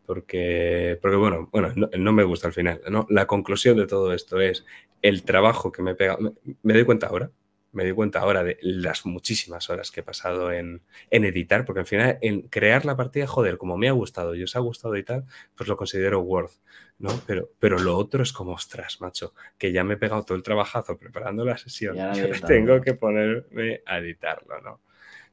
porque, 0.09 0.97
porque 1.03 1.17
bueno, 1.17 1.49
bueno 1.51 1.71
no, 1.75 2.11
me 2.11 2.23
gusta 2.23 2.47
al 2.47 2.53
final. 2.53 2.81
¿no? 2.89 3.05
La 3.11 3.27
conclusión 3.27 3.77
de 3.77 3.85
todo 3.85 4.11
esto 4.11 4.41
es 4.41 4.65
el 5.03 5.21
trabajo 5.21 5.71
que 5.71 5.83
me 5.83 5.91
he 5.91 5.95
pegado, 5.95 6.19
me, 6.19 6.31
me 6.63 6.73
doy 6.73 6.83
cuenta 6.83 7.05
ahora, 7.05 7.29
me 7.73 7.85
di 7.85 7.91
cuenta 7.91 8.17
ahora 8.17 8.43
de 8.43 8.57
las 8.63 9.05
muchísimas 9.05 9.69
horas 9.69 9.91
que 9.91 9.99
he 9.99 10.03
pasado 10.03 10.51
en, 10.51 10.81
editar, 11.11 11.63
porque 11.63 11.81
al 11.81 11.85
final 11.85 12.17
en 12.23 12.41
crear 12.41 12.85
la 12.85 12.97
partida, 12.97 13.27
joder, 13.27 13.59
como 13.59 13.77
me 13.77 13.87
ha 13.87 13.91
gustado 13.91 14.33
y 14.33 14.41
os 14.41 14.55
ha 14.55 14.59
gustado 14.61 14.97
y 14.97 15.03
tal, 15.03 15.25
pues 15.55 15.69
lo 15.69 15.77
considero 15.77 16.21
worth, 16.21 16.53
¿no? 16.97 17.11
Pero, 17.27 17.51
pero 17.59 17.77
lo 17.77 17.95
otro 17.95 18.23
es 18.23 18.33
como, 18.33 18.53
ostras, 18.53 19.01
macho, 19.01 19.35
que 19.59 19.71
ya 19.71 19.83
me 19.83 19.93
he 19.93 19.97
pegado 19.97 20.23
todo 20.23 20.37
el 20.37 20.41
trabajazo 20.41 20.97
preparando 20.97 21.45
la 21.45 21.59
sesión, 21.59 21.95
tengo 22.47 22.81
que 22.81 22.95
ponerme 22.95 23.83
a 23.85 23.99
editarlo, 23.99 24.59
¿no? 24.59 24.81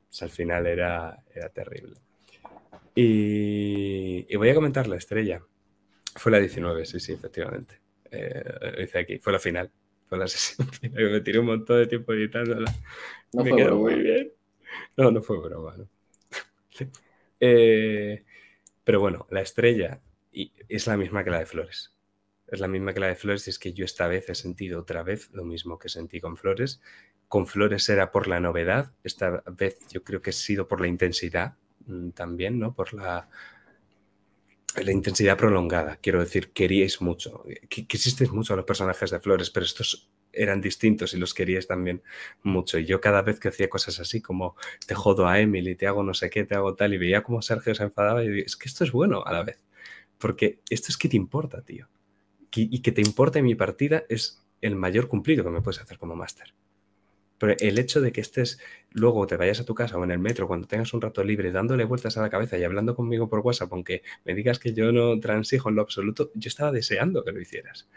Pues 0.06 0.22
al 0.22 0.28
final 0.28 0.66
era, 0.66 1.22
era 1.34 1.48
terrible. 1.48 1.96
Y, 2.96 4.34
voy 4.34 4.48
a 4.48 4.54
comentar 4.54 4.88
la 4.88 4.96
estrella. 4.96 5.42
Fue 6.16 6.32
la 6.32 6.40
19, 6.40 6.84
sí, 6.84 6.98
sí, 6.98 7.12
efectivamente. 7.12 7.80
Eh, 8.10 8.42
dice 8.78 8.98
aquí, 8.98 9.18
fue 9.18 9.32
la 9.32 9.38
final 9.38 9.70
fue 10.08 10.18
la 10.18 10.28
sesión 10.28 10.68
final, 10.68 11.10
me 11.10 11.20
tiré 11.20 11.38
un 11.38 11.46
montón 11.46 11.78
de 11.78 11.86
tiempo 11.86 12.12
editándola. 12.12 12.72
No 13.32 13.44
me 13.44 13.54
quedó 13.54 13.76
muy 13.76 13.94
bien. 13.94 14.32
No, 14.96 15.10
no 15.10 15.22
fue 15.22 15.38
broma, 15.38 15.76
¿no? 15.76 15.88
Eh, 17.38 18.24
pero 18.82 18.98
bueno, 18.98 19.26
la 19.30 19.42
estrella 19.42 20.00
es 20.32 20.86
la 20.86 20.96
misma 20.96 21.22
que 21.22 21.28
la 21.28 21.40
de 21.40 21.44
Flores. 21.44 21.94
Es 22.46 22.60
la 22.60 22.66
misma 22.66 22.94
que 22.94 23.00
la 23.00 23.08
de 23.08 23.14
Flores 23.14 23.46
y 23.46 23.50
es 23.50 23.58
que 23.58 23.74
yo 23.74 23.84
esta 23.84 24.08
vez 24.08 24.30
he 24.30 24.34
sentido 24.34 24.80
otra 24.80 25.02
vez 25.02 25.30
lo 25.34 25.44
mismo 25.44 25.78
que 25.78 25.90
sentí 25.90 26.18
con 26.18 26.38
Flores. 26.38 26.80
Con 27.28 27.46
Flores 27.46 27.86
era 27.90 28.10
por 28.10 28.26
la 28.26 28.40
novedad, 28.40 28.94
esta 29.04 29.44
vez 29.50 29.86
yo 29.88 30.02
creo 30.02 30.22
que 30.22 30.30
ha 30.30 30.32
sido 30.32 30.66
por 30.66 30.80
la 30.80 30.86
intensidad 30.86 31.58
también, 32.14 32.58
¿no? 32.58 32.74
Por 32.74 32.94
la, 32.94 33.28
la 34.82 34.92
intensidad 34.92 35.36
prolongada, 35.36 35.96
quiero 35.96 36.20
decir, 36.20 36.52
queríais 36.52 37.00
mucho, 37.00 37.44
quisisteis 37.68 38.30
mucho 38.30 38.52
a 38.52 38.56
los 38.56 38.66
personajes 38.66 39.10
de 39.10 39.20
Flores, 39.20 39.50
pero 39.50 39.64
estos 39.64 40.10
eran 40.32 40.60
distintos 40.60 41.14
y 41.14 41.18
los 41.18 41.34
queríais 41.34 41.66
también 41.66 42.02
mucho. 42.42 42.78
Y 42.78 42.84
yo 42.84 43.00
cada 43.00 43.22
vez 43.22 43.40
que 43.40 43.48
hacía 43.48 43.68
cosas 43.70 43.98
así, 44.00 44.20
como 44.20 44.54
te 44.86 44.94
jodo 44.94 45.26
a 45.26 45.40
Emily, 45.40 45.74
te 45.74 45.86
hago 45.86 46.02
no 46.02 46.14
sé 46.14 46.30
qué, 46.30 46.44
te 46.44 46.54
hago 46.54 46.74
tal, 46.74 46.94
y 46.94 46.98
veía 46.98 47.22
como 47.22 47.42
Sergio 47.42 47.74
se 47.74 47.84
enfadaba 47.84 48.24
y 48.24 48.40
es 48.40 48.56
que 48.56 48.68
esto 48.68 48.84
es 48.84 48.92
bueno 48.92 49.24
a 49.24 49.32
la 49.32 49.42
vez, 49.42 49.58
porque 50.18 50.60
esto 50.70 50.88
es 50.90 50.96
que 50.96 51.08
te 51.08 51.16
importa, 51.16 51.62
tío. 51.62 51.88
Y 52.54 52.80
que 52.80 52.92
te 52.92 53.02
importe 53.02 53.42
mi 53.42 53.54
partida 53.54 54.04
es 54.08 54.42
el 54.62 54.76
mayor 54.76 55.08
cumplido 55.08 55.44
que 55.44 55.50
me 55.50 55.60
puedes 55.60 55.80
hacer 55.80 55.98
como 55.98 56.16
máster. 56.16 56.54
Pero 57.38 57.54
el 57.58 57.78
hecho 57.78 58.00
de 58.00 58.12
que 58.12 58.20
estés 58.20 58.58
luego 58.90 59.26
te 59.26 59.36
vayas 59.36 59.60
a 59.60 59.64
tu 59.64 59.74
casa 59.74 59.98
o 59.98 60.04
en 60.04 60.10
el 60.10 60.18
metro 60.18 60.46
cuando 60.46 60.66
tengas 60.66 60.94
un 60.94 61.00
rato 61.02 61.22
libre 61.22 61.52
dándole 61.52 61.84
vueltas 61.84 62.16
a 62.16 62.22
la 62.22 62.30
cabeza 62.30 62.58
y 62.58 62.64
hablando 62.64 62.94
conmigo 62.94 63.28
por 63.28 63.40
WhatsApp, 63.40 63.72
aunque 63.72 64.02
me 64.24 64.34
digas 64.34 64.58
que 64.58 64.72
yo 64.72 64.92
no 64.92 65.18
transijo 65.20 65.68
en 65.68 65.76
lo 65.76 65.82
absoluto, 65.82 66.30
yo 66.34 66.48
estaba 66.48 66.72
deseando 66.72 67.24
que 67.24 67.32
lo 67.32 67.40
hicieras. 67.40 67.88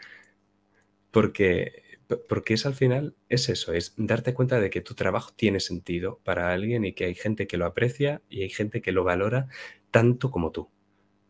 Porque, 1.10 1.98
porque 2.28 2.54
es 2.54 2.66
al 2.66 2.74
final, 2.74 3.14
es 3.28 3.48
eso, 3.48 3.72
es 3.72 3.94
darte 3.96 4.34
cuenta 4.34 4.60
de 4.60 4.70
que 4.70 4.80
tu 4.80 4.94
trabajo 4.94 5.32
tiene 5.34 5.60
sentido 5.60 6.20
para 6.24 6.52
alguien 6.52 6.84
y 6.84 6.92
que 6.92 7.06
hay 7.06 7.14
gente 7.14 7.46
que 7.46 7.56
lo 7.56 7.66
aprecia 7.66 8.22
y 8.28 8.42
hay 8.42 8.50
gente 8.50 8.82
que 8.82 8.92
lo 8.92 9.04
valora 9.04 9.48
tanto 9.90 10.30
como 10.30 10.52
tú, 10.52 10.70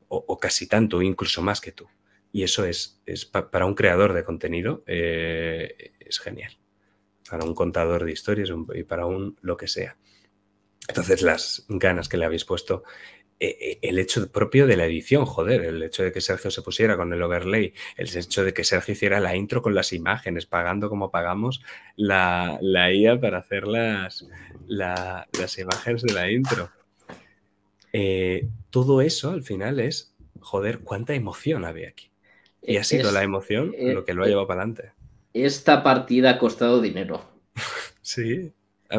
o, 0.09 0.39
casi 0.39 0.67
tanto, 0.67 1.01
incluso 1.03 1.43
más 1.43 1.61
que 1.61 1.73
tú. 1.73 1.87
Y 2.33 2.43
eso 2.43 2.65
es, 2.65 3.01
es 3.07 3.25
para 3.27 3.67
un 3.67 3.75
creador 3.75 4.13
de 4.13 4.25
contenido, 4.25 4.83
eh, 4.87 5.93
es 6.01 6.19
genial 6.21 6.61
para 7.31 7.45
un 7.45 7.55
contador 7.55 8.05
de 8.05 8.13
historias 8.13 8.51
y 8.75 8.83
para 8.83 9.07
un 9.07 9.37
lo 9.41 9.57
que 9.57 9.69
sea. 9.69 9.97
Entonces, 10.89 11.23
las 11.23 11.65
ganas 11.69 12.09
que 12.09 12.17
le 12.17 12.25
habéis 12.25 12.45
puesto, 12.45 12.83
eh, 13.39 13.57
eh, 13.61 13.79
el 13.83 13.99
hecho 13.99 14.31
propio 14.33 14.67
de 14.67 14.77
la 14.77 14.87
edición, 14.87 15.25
joder, 15.25 15.63
el 15.63 15.83
hecho 15.83 16.03
de 16.03 16.13
que 16.13 16.21
Sergio 16.21 16.51
se 16.51 16.63
pusiera 16.63 16.97
con 16.97 17.13
el 17.13 17.23
overlay, 17.23 17.73
el 17.97 18.15
hecho 18.17 18.45
de 18.45 18.53
que 18.53 18.65
Sergio 18.65 18.93
hiciera 18.93 19.21
la 19.21 19.37
intro 19.37 19.63
con 19.63 19.75
las 19.75 19.93
imágenes, 19.93 20.47
pagando 20.47 20.89
como 20.89 21.11
pagamos 21.11 21.63
la, 21.97 22.59
la 22.61 22.93
IA 22.93 23.21
para 23.21 23.39
hacer 23.39 23.69
las, 23.69 24.27
las 24.67 25.59
imágenes 25.59 26.03
de 26.03 26.13
la 26.13 26.31
intro. 26.31 26.71
Eh, 27.93 28.49
todo 28.71 29.01
eso 29.01 29.31
al 29.31 29.43
final 29.43 29.79
es, 29.79 30.15
joder, 30.41 30.81
cuánta 30.81 31.15
emoción 31.15 31.65
había 31.65 31.89
aquí. 31.89 32.11
Y 32.63 32.77
ha 32.77 32.85
sido 32.85 33.11
la 33.11 33.23
emoción 33.23 33.75
lo 33.79 34.05
que 34.05 34.13
lo 34.13 34.25
ha 34.25 34.27
llevado 34.27 34.47
para 34.47 34.63
adelante 34.63 35.00
esta 35.33 35.83
partida 35.83 36.31
ha 36.31 36.39
costado 36.39 36.81
dinero. 36.81 37.23
Sí, 38.03 38.53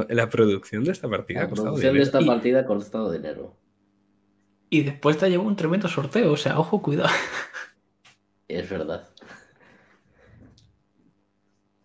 la 0.09 0.29
producción 0.29 0.83
de 0.83 0.91
esta 0.91 1.09
partida 1.09 1.43
ha 1.43 1.49
costado 1.49 1.75
dinero. 1.75 1.87
La 1.87 1.91
producción 1.91 1.95
de 1.95 2.01
esta 2.01 2.33
partida 2.33 2.59
ha 2.61 2.65
costado 2.65 3.11
dinero. 3.11 3.57
Y 4.69 4.83
después 4.83 5.17
te 5.17 5.29
llevó 5.29 5.43
un 5.43 5.57
tremendo 5.57 5.89
sorteo, 5.89 6.31
o 6.31 6.37
sea, 6.37 6.57
ojo, 6.59 6.81
cuidado. 6.81 7.09
Es 8.47 8.69
verdad. 8.69 9.07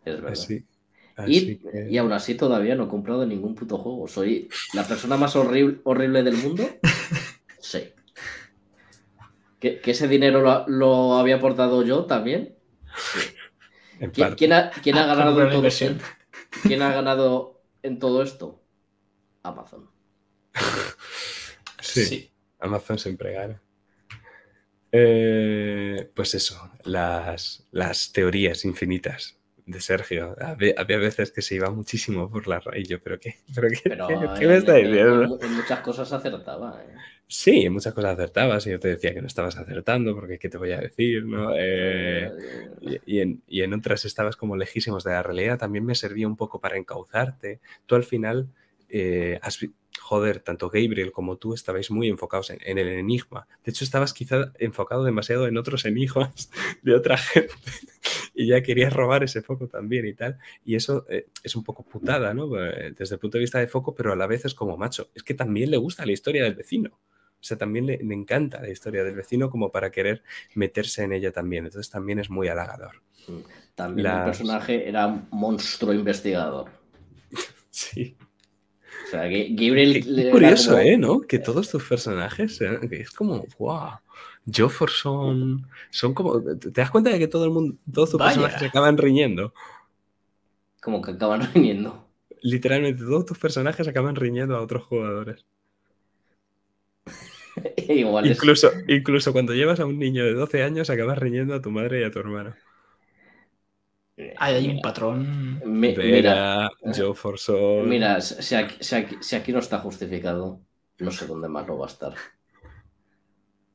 Es 0.05 0.21
verdad. 0.21 1.29
y, 1.29 1.61
y, 1.89 1.97
aún 1.99 2.13
así 2.13 2.35
todavía 2.35 2.75
no 2.75 2.85
he 2.85 2.89
comprado 2.89 3.25
ningún 3.25 3.55
puto 3.55 3.79
juego. 3.79 4.09
Soy 4.09 4.49
la 4.75 4.83
persona 4.83 5.17
más 5.17 5.37
horrible, 5.37 5.79
horrible 5.85 6.23
del 6.23 6.37
mundo. 6.37 6.65
Sí. 7.59 7.81
¿Que, 9.59 9.81
ese 9.85 10.07
dinero 10.07 10.41
lo, 10.41 10.69
lo, 10.69 11.17
había 11.17 11.37
aportado 11.37 11.83
yo 11.83 12.05
también? 12.05 12.55
Sí. 12.97 13.36
¿Quién, 14.13 14.53
ha, 14.53 14.71
ganado 15.07 15.43
en 15.43 15.51
todo 15.51 15.67
esto? 15.67 15.95
¿Quién 16.63 16.83
ha 16.83 16.93
ganado 16.93 17.63
en 17.83 17.99
todo 17.99 18.23
esto? 18.23 18.63
Amazon. 19.43 19.89
sí, 21.81 22.31
Amazon 22.59 22.99
siempre 22.99 23.33
gana. 23.33 23.63
Eh, 24.93 26.11
pues 26.15 26.35
eso, 26.35 26.71
las, 26.85 27.67
las, 27.71 28.13
teorías 28.13 28.65
infinitas 28.65 29.39
de 29.67 29.81
Sergio. 29.81 30.37
Había, 30.41 30.99
veces 30.99 31.33
que 31.33 31.43
se 31.43 31.57
iba 31.57 31.71
muchísimo 31.71 32.31
por 32.31 32.47
la 32.47 32.61
raíz. 32.61 32.89
Yo, 32.89 33.03
¿pero 33.03 33.19
qué? 33.19 33.37
¿Pero 33.55 33.69
qué, 33.69 34.47
me 34.47 34.57
está 34.57 34.75
diciendo? 34.75 35.39
En, 35.41 35.53
muchas 35.53 35.81
cosas 35.81 36.13
acertaba. 36.13 36.83
¿eh? 36.83 36.95
Sí, 37.29 37.63
en 37.63 37.73
muchas 37.73 37.93
cosas 37.93 38.13
acertabas 38.13 38.67
y 38.67 38.71
yo 38.71 38.79
te 38.79 38.87
decía 38.87 39.13
que 39.13 39.21
no 39.21 39.27
estabas 39.27 39.57
acertando 39.57 40.15
porque 40.15 40.39
qué 40.39 40.49
te 40.49 40.59
voy 40.59 40.71
a 40.71 40.81
decir, 40.81 41.25
¿no? 41.25 41.51
Eh, 41.57 42.31
y, 43.05 43.19
en, 43.19 43.43
y, 43.49 43.63
en, 43.63 43.75
otras 43.75 44.05
estabas 44.05 44.37
como 44.37 44.57
lejísimos 44.57 45.03
de 45.03 45.11
la 45.11 45.25
realidad. 45.25 45.59
También 45.59 45.85
me 45.85 45.97
servía 45.97 46.29
un 46.29 46.37
poco 46.37 46.61
para 46.61 46.77
encauzarte. 46.77 47.61
Tú 47.87 47.97
al 47.97 48.05
final 48.05 48.49
eh, 48.89 49.41
has, 49.43 49.59
joder, 49.99 50.39
tanto 50.39 50.71
Gabriel 50.71 51.11
como 51.11 51.37
tú 51.37 51.53
estabais 51.53 51.91
muy 51.91 52.09
enfocados 52.09 52.51
en, 52.51 52.79
el 52.79 52.87
enigma. 52.87 53.49
De 53.65 53.73
hecho, 53.73 53.83
estabas 53.83 54.13
quizá 54.13 54.53
enfocado 54.61 55.03
demasiado 55.03 55.49
en 55.49 55.57
otros 55.59 55.85
enigmas 55.85 56.49
de 56.83 56.95
otra 56.95 57.17
gente 57.17 57.53
y 58.37 58.47
ya 58.47 58.63
querías 58.63 58.93
robar 58.93 59.25
ese 59.25 59.43
foco 59.43 59.67
también 59.67 60.07
y 60.07 60.15
tal. 60.15 60.39
Y 60.65 60.77
eso 60.77 61.05
eh, 61.09 61.27
es 61.43 61.57
un 61.57 61.65
poco 61.65 61.83
putada, 61.85 62.35
¿no? 62.35 62.47
Desde 62.47 63.17
el 63.17 63.19
punto 63.19 63.39
de 63.39 63.43
vista 63.43 63.59
de 63.59 63.67
foco, 63.67 63.97
pero 63.97 64.13
a 64.13 64.17
la 64.17 64.29
vez 64.29 64.45
es 64.45 64.55
como 64.55 64.77
macho. 64.77 65.11
Es 65.13 65.25
que 65.25 65.35
también 65.35 65.73
le 65.73 65.77
gusta 65.77 66.07
la 66.07 66.13
historia 66.13 66.45
del 66.45 66.55
vecino. 66.55 66.97
O 67.47 67.49
sea, 67.49 67.57
también 67.57 67.87
le, 67.87 67.95
encanta 67.95 68.61
la 68.61 68.69
historia 68.69 69.05
del 69.05 69.15
vecino 69.15 69.49
como 69.49 69.71
para 69.71 69.93
querer 69.93 70.25
meterse 70.57 71.05
en 71.05 71.13
ella 71.13 71.31
también. 71.31 71.65
Entonces 71.65 71.89
también 71.89 72.19
es 72.19 72.29
muy 72.29 72.49
halagador. 72.49 73.03
Mm. 73.29 73.39
También 73.77 74.09
el 74.09 74.25
personaje 74.25 74.89
era 74.89 75.07
un 75.07 75.29
monstruo 75.31 75.95
investigador. 75.95 76.73
sí. 77.71 78.17
O 79.07 79.11
sea, 79.13 79.29
que 79.29 79.51
Gabriel... 79.51 80.05
Qué, 80.05 80.31
curioso, 80.33 80.77
¿eh? 80.77 80.99
¿No? 80.99 81.21
Que 81.21 81.39
todos 81.39 81.71
tus 81.71 81.85
personajes, 81.85 82.61
es 82.61 83.11
como, 83.13 83.47
wow. 83.61 83.91
Jofford 84.53 84.91
son, 84.91 85.69
como. 86.15 86.43
¿Te 86.43 86.71
das 86.71 86.91
cuenta 86.91 87.11
de 87.11 87.21
que 87.21 87.29
todo 87.29 87.45
el 87.45 87.53
mundo, 87.53 87.77
todos 87.93 88.11
tus 88.11 88.21
personajes 88.21 88.59
se 88.59 88.67
acaban 88.67 88.99
riñendo? 88.99 89.55
Como 90.83 91.01
que 91.01 91.13
acaban 91.13 91.43
riñendo. 91.55 92.09
Literalmente, 92.43 93.05
todos 93.05 93.25
tus 93.25 93.39
personajes 93.39 93.87
acaban 93.87 94.17
riñendo 94.17 94.57
a 94.57 94.63
otros 94.63 94.83
jugadores. 94.83 95.47
Igual 97.89 98.27
es- 98.27 98.37
Incluso, 98.37 98.73
incluso 98.89 99.33
cuando 99.33 99.55
llevas 99.55 99.81
a 99.81 99.87
un 99.87 99.99
niño 99.99 100.25
de 100.25 100.35
12 100.35 100.63
años, 100.63 100.91
acabas 100.91 101.19
riñendo 101.19 101.55
a 101.55 101.61
tu 101.63 101.71
madre 101.71 102.01
y 102.01 102.05
a 102.05 102.11
tu 102.11 102.19
hermano. 102.19 102.55
Ahí 104.39 104.55
hay 104.55 104.69
un 104.69 104.81
patrón. 104.81 105.61
Mi- 105.65 105.95
mira, 105.95 106.71
Joe 106.83 107.15
Forson. 107.15 107.87
mira, 107.89 108.21
si 108.21 108.55
aquí, 108.55 108.77
si 108.81 108.95
aquí- 108.95 109.17
si 109.21 109.37
aquí 109.37 109.53
no 109.53 109.59
está 109.59 109.79
justificado, 109.79 110.61
no 110.99 111.11
sé 111.11 111.27
dónde 111.27 111.49
más 111.49 111.67
lo 111.67 111.79
va 111.79 111.87
a 111.87 111.91
estar. 111.91 112.15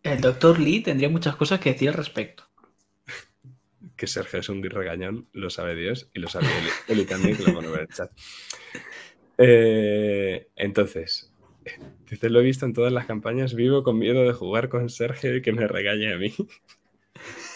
El 0.02 0.20
doctor 0.20 0.60
Lee 0.60 0.82
tendría 0.82 1.10
muchas 1.10 1.36
cosas 1.36 1.60
que 1.60 1.74
decir 1.74 1.90
al 1.90 1.94
respecto. 1.96 2.44
Que 3.96 4.08
Sergio 4.08 4.40
es 4.40 4.50
un 4.50 4.64
regañón, 4.64 5.28
lo 5.32 5.52
sabe 5.52 5.76
Dios 5.76 6.10
y 6.14 6.20
lo 6.20 6.28
sabe 6.28 6.48
Eli, 6.48 6.70
Eli 6.88 7.06
también, 7.06 7.38
que 7.38 7.44
lo 7.44 7.54
pone 7.54 7.68
en 7.68 7.80
el 7.82 7.88
chat. 7.88 8.12
Eh, 9.38 10.48
entonces, 10.56 11.31
dice, 12.10 12.30
lo 12.30 12.40
he 12.40 12.44
visto 12.44 12.66
en 12.66 12.74
todas 12.74 12.94
las 12.94 13.06
campañas, 13.06 13.54
vivo 13.54 13.84
con 13.84 13.98
miedo 14.00 14.24
de 14.24 14.34
jugar 14.34 14.70
con 14.70 14.90
Sergio 14.90 15.36
y 15.36 15.42
que 15.42 15.52
me 15.54 15.68
regañe 15.68 16.14
a 16.14 16.18
mí. 16.18 16.34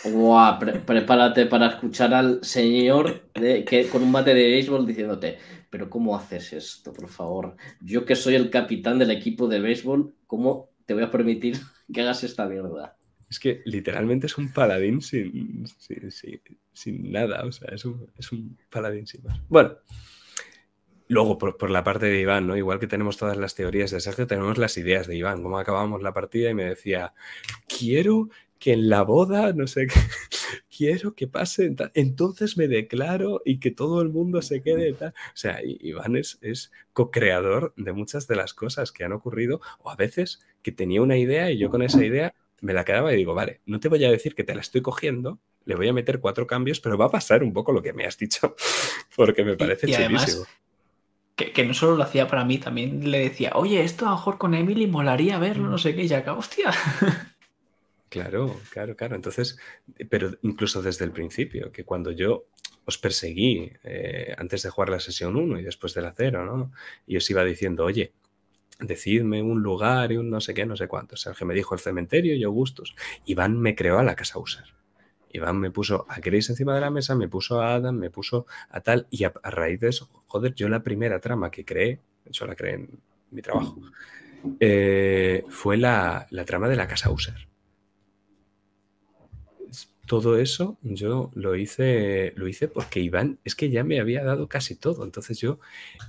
Guau, 0.04 0.60
pre- 0.60 0.80
prepárate 0.80 1.48
para 1.48 1.68
escuchar 1.68 2.14
al 2.14 2.44
señor 2.44 3.32
de- 3.34 3.66
que, 3.66 3.88
con 3.90 4.04
un 4.04 4.12
bate 4.12 4.34
de 4.36 4.44
béisbol 4.52 4.86
diciéndote, 4.86 5.38
pero 5.70 5.90
¿cómo 5.90 6.16
haces 6.16 6.54
esto, 6.54 6.94
por 6.94 7.08
favor? 7.10 7.56
Yo 7.82 8.06
que 8.06 8.16
soy 8.16 8.36
el 8.36 8.50
capitán 8.52 9.00
del 9.00 9.10
equipo 9.12 9.48
de 9.48 9.60
béisbol, 9.60 10.14
¿cómo 10.28 10.70
te 10.86 10.94
voy 10.94 11.04
a 11.04 11.12
permitir 11.12 11.58
que 11.94 12.02
hagas 12.02 12.24
esta 12.24 12.46
mierda? 12.46 12.98
Es 13.28 13.40
que 13.40 13.62
literalmente 13.66 14.28
es 14.28 14.38
un 14.38 14.54
paladín 14.54 15.02
sin, 15.02 15.66
sin, 15.80 16.12
sin- 16.12 16.42
sin 16.72 17.12
nada, 17.12 17.44
o 17.44 17.52
sea, 17.52 17.70
es 17.74 17.84
un, 17.86 18.08
es 18.18 18.32
un 18.32 18.56
paladín 18.70 19.08
sin 19.08 19.24
más. 19.24 19.40
Bueno, 19.50 19.72
luego 21.08 21.38
por, 21.38 21.58
por 21.58 21.70
la 21.70 21.84
parte 21.84 22.08
de 22.08 22.20
Iván, 22.20 22.48
¿no? 22.48 22.58
Igual 22.58 22.80
que 22.80 22.88
tenemos 22.88 23.18
todas 23.18 23.38
las 23.38 23.56
teorías 23.56 23.92
de 23.92 24.00
Sergio, 24.00 24.28
tenemos 24.28 24.58
las 24.58 24.78
ideas 24.78 25.08
de 25.08 25.16
Iván. 25.16 25.44
Cómo 25.44 25.60
acabamos 25.60 26.02
la 26.02 26.14
partida 26.14 26.50
y 26.50 26.54
me 26.54 26.66
decía, 26.66 27.14
quiero 27.68 28.30
que 28.60 28.74
en 28.74 28.90
la 28.90 29.04
boda, 29.04 29.54
no 29.54 29.68
sé 29.68 29.88
qué, 29.88 29.94
quiero 30.76 31.14
que 31.14 31.28
pase, 31.28 31.74
entonces 31.94 32.58
me 32.58 32.68
declaro 32.68 33.42
y 33.46 33.60
que 33.60 33.72
todo 33.72 34.02
el 34.02 34.10
mundo 34.10 34.42
se 34.42 34.62
quede 34.62 34.94
tal. 34.94 35.10
O 35.10 35.38
sea, 35.38 35.60
Iván 35.64 36.16
es, 36.16 36.40
es 36.42 36.72
co-creador 36.94 37.74
de 37.78 37.94
muchas 37.94 38.28
de 38.28 38.36
las 38.36 38.54
cosas 38.54 38.92
que 38.92 39.04
han 39.04 39.14
ocurrido, 39.14 39.62
o 39.80 39.90
a 39.90 39.96
veces 39.96 40.40
que 40.62 40.72
tenía 40.72 41.02
una 41.02 41.18
idea 41.18 41.52
y 41.52 41.58
yo 41.58 41.70
con 41.70 41.82
esa 41.82 42.04
idea 42.04 42.34
me 42.62 42.74
la 42.74 42.86
quedaba 42.86 43.14
y 43.14 43.18
digo, 43.18 43.36
vale, 43.36 43.62
no 43.66 43.80
te 43.80 43.90
voy 43.90 44.04
a 44.04 44.12
decir 44.12 44.34
que 44.34 44.44
te 44.44 44.56
la 44.56 44.62
estoy 44.62 44.82
cogiendo, 44.82 45.40
le 45.66 45.76
voy 45.76 45.88
a 45.88 45.94
meter 45.94 46.20
cuatro 46.20 46.48
cambios, 46.48 46.80
pero 46.80 46.98
va 46.98 47.06
a 47.06 47.12
pasar 47.12 47.44
un 47.44 47.54
poco 47.54 47.72
lo 47.72 47.82
que 47.82 47.94
me 47.94 48.06
has 48.06 48.18
dicho, 48.18 48.56
porque 49.16 49.44
me 49.44 49.56
parece 49.56 49.90
y 49.90 49.94
además. 49.94 50.48
Que, 51.36 51.52
que 51.52 51.66
no 51.66 51.74
solo 51.74 51.98
lo 51.98 52.04
hacía 52.04 52.28
para 52.28 52.46
mí, 52.46 52.58
también 52.60 53.12
le 53.12 53.20
decía, 53.20 53.52
oye, 53.56 53.84
esto 53.84 54.06
a 54.06 54.12
lo 54.12 54.16
mejor 54.16 54.38
con 54.38 54.54
Emily 54.54 54.88
molaría 54.88 55.38
verlo, 55.38 55.70
no 55.70 55.78
sé 55.78 55.94
qué, 55.96 56.04
y 56.04 56.08
ya 56.08 56.20
acá, 56.20 56.34
hostia. 56.34 56.72
Claro, 58.10 58.62
claro, 58.70 58.96
claro. 58.96 59.16
Entonces, 59.16 59.58
pero 60.10 60.32
incluso 60.42 60.82
desde 60.82 61.04
el 61.04 61.12
principio, 61.12 61.72
que 61.74 61.84
cuando 61.84 62.12
yo 62.12 62.46
os 62.86 62.98
perseguí 62.98 63.72
eh, 63.84 64.34
antes 64.38 64.64
de 64.64 64.70
jugar 64.70 64.90
la 64.90 65.00
sesión 65.02 65.36
1 65.36 65.60
y 65.60 65.64
después 65.64 65.94
de 65.94 66.02
la 66.02 66.14
0, 66.14 66.46
¿no? 66.46 66.72
Y 67.08 67.18
os 67.18 67.30
iba 67.30 67.44
diciendo, 67.44 67.84
oye, 67.84 68.14
decidme 68.80 69.42
un 69.42 69.62
lugar 69.62 70.12
y 70.12 70.18
un 70.18 70.30
no 70.30 70.40
sé 70.40 70.54
qué, 70.54 70.66
no 70.66 70.78
sé 70.78 70.88
cuánto. 70.88 71.18
Sergio 71.18 71.46
me 71.48 71.54
dijo 71.56 71.76
el 71.76 71.82
cementerio 71.82 72.36
y 72.36 72.44
Augustus. 72.44 72.96
Iván 73.26 73.60
me 73.60 73.76
creó 73.76 74.00
a 74.00 74.04
la 74.04 74.16
casa 74.16 74.40
User. 74.40 74.66
Iván 75.36 75.60
me 75.60 75.72
puso 75.72 76.06
a 76.10 76.20
Grace 76.20 76.52
encima 76.52 76.74
de 76.76 76.82
la 76.82 76.90
mesa, 76.90 77.16
me 77.16 77.28
puso 77.28 77.62
a 77.62 77.76
Adam, 77.76 77.96
me 77.96 78.10
puso 78.10 78.46
a 78.70 78.82
tal, 78.82 79.08
y 79.10 79.24
a, 79.24 79.34
raíz 79.44 79.80
de 79.80 79.90
eso, 79.90 80.10
joder, 80.28 80.54
yo 80.56 80.70
la 80.70 80.84
primera 80.84 81.20
trama 81.20 81.52
que 81.52 81.66
creé, 81.66 82.00
de 82.24 82.30
hecho 82.30 82.46
la 82.46 82.56
creé 82.56 82.76
en 82.76 83.00
mi 83.32 83.42
trabajo, 83.42 83.80
eh, 84.60 85.44
fue 85.50 85.78
la, 85.78 86.28
la 86.30 86.46
trama 86.46 86.68
de 86.70 86.76
la 86.76 86.88
casa 86.88 87.12
User 87.12 87.48
todo 90.06 90.38
eso 90.38 90.78
yo 90.82 91.32
lo 91.34 91.56
hice, 91.56 92.34
lo 92.36 92.48
hice 92.48 92.68
porque 92.68 93.00
Iván 93.00 93.40
es 93.44 93.56
que 93.56 93.70
ya 93.70 93.84
me 93.84 94.00
había 94.00 94.24
dado 94.24 94.48
casi 94.48 94.76
todo. 94.76 95.04
Entonces 95.04 95.40
yo, 95.40 95.60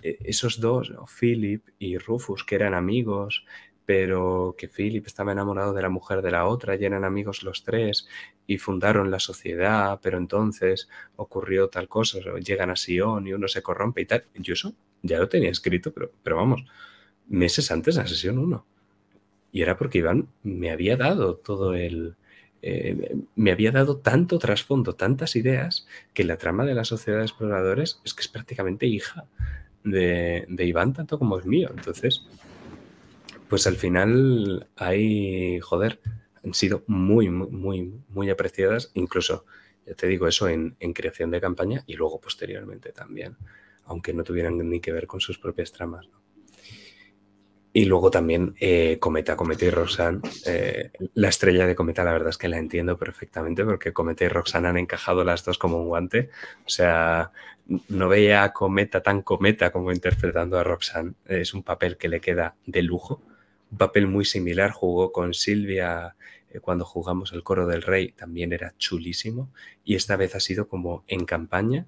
eh, 0.03 0.19
esos 0.25 0.61
dos. 0.61 0.93
Philip 1.19 1.67
y 1.79 1.99
Rufus, 1.99 2.45
que 2.45 2.55
eran 2.55 2.75
amigos, 2.75 3.45
pero 3.87 4.57
que 4.59 4.69
Philip 4.69 5.07
estaba 5.07 5.33
enamorado 5.33 5.73
de 5.73 5.81
la 5.81 5.89
mujer 5.89 6.21
de 6.21 6.33
la 6.33 6.47
otra 6.47 6.75
y 6.75 6.85
eran 6.85 7.05
amigos 7.05 7.45
los 7.45 7.63
tres 7.63 8.09
y 8.47 8.59
fundaron 8.59 9.13
la 9.13 9.21
sociedad, 9.21 10.01
pero 10.03 10.19
entonces 10.19 10.89
ocurrió 11.15 11.69
tal 11.69 11.89
cosa, 11.89 12.19
llegan 12.45 12.71
a 12.71 12.77
Sion 12.77 13.27
y 13.29 13.33
uno 13.33 13.47
se 13.47 13.63
corrompe 13.63 14.03
y 14.03 14.07
tal. 14.07 14.25
Yo 14.35 14.55
eso 14.55 14.75
ya 15.03 15.19
lo 15.19 15.29
tenía 15.29 15.51
escrito, 15.51 15.93
pero, 15.93 16.11
pero 16.23 16.37
vamos, 16.37 16.65
meses 17.29 17.71
antes 17.71 17.95
de 17.95 18.03
la 18.03 18.09
sesión 18.09 18.39
1. 18.39 18.67
Y 19.53 19.63
era 19.63 19.77
porque 19.77 19.99
Iván 19.99 20.29
me 20.43 20.71
había 20.71 20.97
dado 20.97 21.37
todo 21.37 21.75
el, 21.75 22.17
eh, 22.63 23.17
me 23.37 23.53
había 23.53 23.71
dado 23.71 23.99
tanto 23.99 24.41
trasfondo, 24.41 24.95
tantas 24.95 25.37
ideas, 25.37 25.87
que 26.13 26.25
la 26.25 26.37
trama 26.37 26.65
de 26.65 26.75
la 26.75 26.85
sociedad 26.85 27.19
de 27.19 27.25
exploradores 27.25 28.01
es 28.05 28.15
que 28.15 28.23
es 28.23 28.29
prácticamente 28.29 28.87
hija 28.87 29.27
de, 29.85 30.45
de 30.49 30.65
Iván, 30.65 30.93
tanto 30.93 31.19
como 31.19 31.39
es 31.39 31.47
mío. 31.47 31.71
Entonces, 31.75 32.27
pues 33.49 33.67
al 33.67 33.77
final 33.77 34.69
hay, 34.77 35.61
joder, 35.61 36.01
han 36.45 36.55
sido 36.55 36.85
muy, 36.87 37.29
muy, 37.29 37.93
muy, 38.09 38.31
apreciadas, 38.31 38.91
incluso, 38.95 39.45
ya 39.87 39.95
te 39.95 40.07
digo, 40.07 40.27
eso 40.29 40.49
en, 40.49 40.77
en 40.81 40.93
creación 40.93 41.31
de 41.31 41.41
campaña 41.41 41.85
y 41.87 41.95
luego 41.95 42.21
posteriormente 42.21 42.93
también, 42.93 43.37
aunque 43.85 44.13
no 44.13 44.25
tuvieran 44.25 44.59
ni 44.59 44.81
que 44.81 44.93
ver 44.93 45.07
con 45.07 45.21
sus 45.21 45.39
propias 45.39 45.73
tramas. 45.73 46.09
¿no? 46.09 46.27
Y 47.77 47.85
luego 47.85 48.11
también 48.11 48.55
eh, 48.59 48.97
Cometa, 48.99 49.37
Cometa 49.37 49.67
y 49.67 49.69
Roxanne. 49.69 50.23
Eh, 50.47 50.93
la 51.13 51.29
estrella 51.29 51.67
de 51.67 51.75
Cometa, 51.75 52.05
la 52.05 52.13
verdad 52.13 52.31
es 52.31 52.39
que 52.39 52.49
la 52.49 52.57
entiendo 52.57 52.97
perfectamente 52.97 53.67
porque 53.67 53.93
Cometa 53.93 54.25
y 54.25 54.29
Roxanne 54.29 54.69
han 54.69 54.79
encajado 54.79 55.25
las 55.25 55.45
dos 55.45 55.59
como 55.59 55.83
un 55.83 55.89
guante. 55.89 56.31
O 56.65 56.71
sea, 56.71 57.33
no 57.91 58.09
veía 58.09 58.45
a 58.45 58.55
Cometa 58.55 59.03
tan 59.03 59.21
Cometa 59.21 59.73
como 59.73 59.93
interpretando 59.93 60.59
a 60.59 60.65
Roxanne. 60.65 61.17
Es 61.27 61.53
un 61.53 61.63
papel 61.63 61.99
que 61.99 62.09
le 62.09 62.23
queda 62.23 62.57
de 62.65 62.81
lujo. 62.81 63.21
Un 63.71 63.79
papel 63.79 64.07
muy 64.07 64.25
similar. 64.25 64.71
Jugó 64.71 65.13
con 65.13 65.35
Silvia 65.35 66.17
eh, 66.51 66.61
cuando 66.61 66.85
jugamos 66.85 67.33
el 67.33 67.43
Coro 67.43 67.67
del 67.67 67.83
Rey. 67.83 68.13
También 68.13 68.53
era 68.53 68.75
chulísimo. 68.79 69.53
Y 69.85 69.95
esta 69.95 70.17
vez 70.17 70.35
ha 70.35 70.41
sido 70.41 70.69
como 70.69 71.05
en 71.07 71.25
campaña 71.25 71.87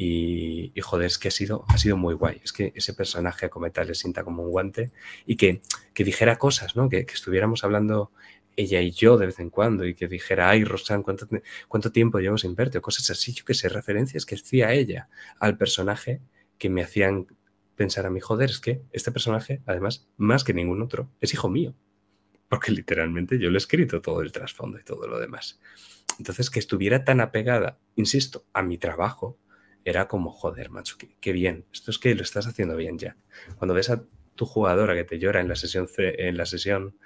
y, 0.00 0.72
joder, 0.80 1.06
es 1.06 1.18
que 1.18 1.26
ha 1.26 1.32
sido, 1.32 1.64
ha 1.66 1.76
sido 1.76 1.96
muy 1.96 2.14
guay. 2.14 2.40
Es 2.44 2.52
que 2.52 2.72
ese 2.76 2.94
personaje 2.94 3.46
a 3.46 3.48
Cometa 3.48 3.82
le 3.82 3.96
sienta 3.96 4.22
como 4.22 4.44
un 4.44 4.50
guante 4.50 4.92
y 5.26 5.34
que, 5.36 5.60
que 5.92 6.04
dijera 6.04 6.36
cosas, 6.38 6.76
¿no? 6.76 6.88
Que, 6.88 7.04
que, 7.04 7.14
estuviéramos 7.14 7.64
hablando 7.64 8.12
ella 8.54 8.80
y 8.80 8.92
yo 8.92 9.18
de 9.18 9.26
vez 9.26 9.40
en 9.40 9.50
cuando 9.50 9.84
y 9.84 9.94
que 9.94 10.06
dijera, 10.06 10.50
ay, 10.50 10.62
Rosan, 10.62 11.02
¿cuánto, 11.02 11.26
cuánto 11.66 11.90
tiempo 11.90 12.20
llevo 12.20 12.38
sin 12.38 12.54
verte? 12.54 12.78
O 12.78 12.82
cosas 12.82 13.10
así, 13.10 13.32
yo 13.32 13.44
que 13.44 13.54
sé, 13.54 13.68
referencias 13.68 14.24
que 14.24 14.36
hacía 14.36 14.72
ella 14.72 15.08
al 15.40 15.58
personaje 15.58 16.20
que 16.58 16.70
me 16.70 16.82
hacían 16.82 17.26
pensar 17.78 18.04
a 18.04 18.10
mí, 18.10 18.18
joder, 18.20 18.50
es 18.50 18.58
que 18.58 18.82
este 18.92 19.12
personaje, 19.12 19.62
además, 19.64 20.08
más 20.16 20.42
que 20.42 20.52
ningún 20.52 20.82
otro, 20.82 21.10
es 21.20 21.32
hijo 21.32 21.48
mío. 21.48 21.74
Porque 22.48 22.72
literalmente 22.72 23.38
yo 23.38 23.50
le 23.50 23.56
he 23.56 23.58
escrito 23.58 24.02
todo 24.02 24.20
el 24.20 24.32
trasfondo 24.32 24.80
y 24.80 24.82
todo 24.82 25.06
lo 25.06 25.20
demás. 25.20 25.60
Entonces, 26.18 26.50
que 26.50 26.58
estuviera 26.58 27.04
tan 27.04 27.20
apegada, 27.20 27.78
insisto, 27.94 28.44
a 28.52 28.62
mi 28.62 28.78
trabajo, 28.78 29.38
era 29.84 30.08
como, 30.08 30.32
joder, 30.32 30.70
macho, 30.70 30.96
qué, 31.20 31.32
bien. 31.32 31.66
Esto 31.72 31.92
es 31.92 31.98
que 31.98 32.14
lo 32.16 32.22
estás 32.22 32.48
haciendo 32.48 32.76
bien 32.76 32.98
ya. 32.98 33.16
Cuando 33.56 33.74
ves 33.74 33.90
a 33.90 34.04
tu 34.34 34.44
jugadora 34.44 34.94
que 34.94 35.04
te 35.04 35.20
llora 35.20 35.40
en 35.40 35.48
la 35.48 35.54
sesión, 35.54 35.86
en 35.96 36.36
la 36.36 36.46
sesión 36.46 36.98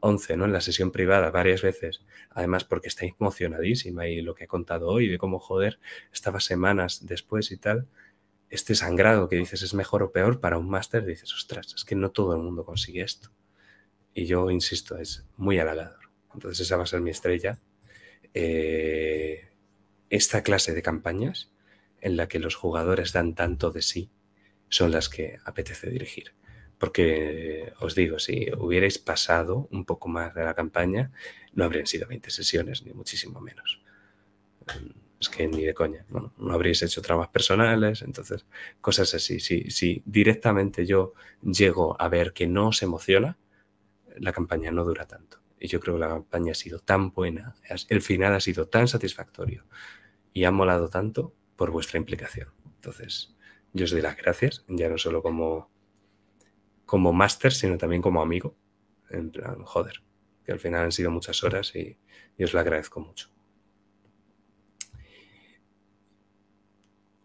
11, 0.00 0.36
¿no? 0.36 0.44
En 0.44 0.52
la 0.52 0.60
sesión 0.60 0.90
privada 0.90 1.30
varias 1.30 1.62
veces, 1.62 2.04
además 2.30 2.64
porque 2.64 2.88
está 2.88 3.06
emocionadísima 3.06 4.06
y 4.06 4.20
lo 4.20 4.34
que 4.34 4.44
ha 4.44 4.48
contado 4.48 4.88
hoy 4.88 5.08
de 5.08 5.18
cómo, 5.18 5.38
joder, 5.38 5.78
estaba 6.12 6.40
semanas 6.40 7.06
después 7.06 7.50
y 7.52 7.56
tal, 7.56 7.88
este 8.50 8.74
sangrado 8.74 9.28
que 9.28 9.36
dices 9.36 9.62
es 9.62 9.74
mejor 9.74 10.02
o 10.02 10.12
peor 10.12 10.40
para 10.40 10.58
un 10.58 10.68
máster, 10.68 11.06
dices, 11.06 11.32
ostras, 11.32 11.72
es 11.74 11.84
que 11.84 11.94
no 11.94 12.10
todo 12.10 12.34
el 12.34 12.42
mundo 12.42 12.64
consigue 12.64 13.02
esto. 13.02 13.30
Y 14.12 14.26
yo 14.26 14.50
insisto, 14.50 14.98
es 14.98 15.24
muy 15.36 15.58
halagador. 15.60 16.10
Entonces 16.34 16.66
esa 16.66 16.76
va 16.76 16.82
a 16.82 16.86
ser 16.86 17.00
mi 17.00 17.10
estrella. 17.10 17.60
Eh, 18.34 19.48
esta 20.10 20.42
clase 20.42 20.74
de 20.74 20.82
campañas 20.82 21.52
en 22.00 22.16
la 22.16 22.28
que 22.28 22.40
los 22.40 22.56
jugadores 22.56 23.12
dan 23.12 23.34
tanto 23.34 23.70
de 23.70 23.82
sí 23.82 24.10
son 24.68 24.90
las 24.90 25.08
que 25.08 25.38
apetece 25.44 25.88
dirigir. 25.88 26.34
Porque 26.78 27.72
os 27.78 27.94
digo, 27.94 28.18
si 28.18 28.48
hubierais 28.58 28.98
pasado 28.98 29.68
un 29.70 29.84
poco 29.84 30.08
más 30.08 30.34
de 30.34 30.44
la 30.44 30.54
campaña, 30.54 31.12
no 31.52 31.64
habrían 31.64 31.86
sido 31.86 32.08
20 32.08 32.30
sesiones, 32.30 32.82
ni 32.84 32.92
muchísimo 32.94 33.40
menos. 33.40 33.82
Es 35.20 35.28
que 35.28 35.46
ni 35.46 35.64
de 35.64 35.74
coña, 35.74 36.06
no, 36.08 36.32
habríais 36.50 36.82
hecho 36.82 37.02
tramas 37.02 37.28
personales, 37.28 38.00
entonces 38.00 38.46
cosas 38.80 39.12
así. 39.14 39.38
Si, 39.38 39.70
si 39.70 40.02
directamente 40.06 40.86
yo 40.86 41.12
llego 41.42 42.00
a 42.00 42.08
ver 42.08 42.32
que 42.32 42.46
no 42.46 42.68
os 42.68 42.82
emociona, 42.82 43.38
la 44.16 44.32
campaña 44.32 44.70
no 44.70 44.82
dura 44.84 45.06
tanto. 45.06 45.40
Y 45.58 45.68
yo 45.68 45.78
creo 45.78 45.96
que 45.96 46.00
la 46.00 46.08
campaña 46.08 46.52
ha 46.52 46.54
sido 46.54 46.78
tan 46.78 47.10
buena, 47.10 47.54
el 47.88 48.00
final 48.00 48.34
ha 48.34 48.40
sido 48.40 48.68
tan 48.68 48.88
satisfactorio 48.88 49.66
y 50.32 50.44
ha 50.44 50.50
molado 50.50 50.88
tanto 50.88 51.34
por 51.54 51.70
vuestra 51.70 51.98
implicación. 51.98 52.48
Entonces, 52.76 53.36
yo 53.74 53.84
os 53.84 53.90
doy 53.90 54.00
las 54.00 54.16
gracias, 54.16 54.64
ya 54.68 54.88
no 54.88 54.96
solo 54.96 55.22
como, 55.22 55.70
como 56.86 57.12
máster, 57.12 57.52
sino 57.52 57.76
también 57.76 58.00
como 58.00 58.22
amigo. 58.22 58.56
En 59.10 59.30
plan, 59.30 59.64
joder, 59.64 60.02
que 60.46 60.52
al 60.52 60.60
final 60.60 60.84
han 60.84 60.92
sido 60.92 61.10
muchas 61.10 61.44
horas 61.44 61.76
y, 61.76 61.98
y 62.38 62.44
os 62.44 62.54
lo 62.54 62.60
agradezco 62.60 63.00
mucho. 63.00 63.28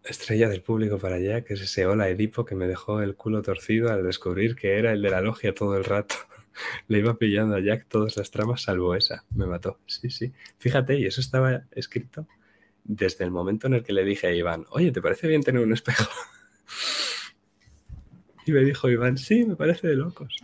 Estrella 0.05 0.49
del 0.49 0.61
público 0.61 0.97
para 0.99 1.15
allá, 1.15 1.41
que 1.41 1.55
es 1.55 1.61
ese 1.61 1.85
hola 1.85 2.09
Edipo 2.09 2.45
que 2.45 2.55
me 2.55 2.67
dejó 2.67 3.01
el 3.01 3.15
culo 3.15 3.41
torcido 3.41 3.91
al 3.91 4.03
descubrir 4.03 4.55
que 4.55 4.77
era 4.77 4.91
el 4.91 5.01
de 5.01 5.09
la 5.09 5.21
logia 5.21 5.53
todo 5.53 5.75
el 5.77 5.83
rato. 5.83 6.15
Le 6.87 6.99
iba 6.99 7.17
pillando 7.17 7.55
a 7.55 7.59
Jack 7.59 7.87
todas 7.87 8.15
las 8.17 8.31
tramas 8.31 8.61
salvo 8.63 8.95
esa. 8.95 9.25
Me 9.35 9.45
mató. 9.45 9.79
Sí, 9.87 10.09
sí. 10.09 10.31
Fíjate, 10.57 10.97
y 10.99 11.05
eso 11.05 11.21
estaba 11.21 11.63
escrito 11.71 12.27
desde 12.83 13.25
el 13.25 13.31
momento 13.31 13.67
en 13.67 13.73
el 13.73 13.83
que 13.83 13.93
le 13.93 14.05
dije 14.05 14.27
a 14.27 14.33
Iván, 14.33 14.65
oye, 14.69 14.91
¿te 14.91 15.01
parece 15.01 15.27
bien 15.27 15.41
tener 15.41 15.61
un 15.63 15.73
espejo? 15.73 16.09
Y 18.47 18.51
me 18.51 18.59
dijo 18.59 18.87
Iván, 18.89 19.17
sí, 19.17 19.43
me 19.43 19.55
parece 19.55 19.87
de 19.87 19.95
locos. 19.95 20.37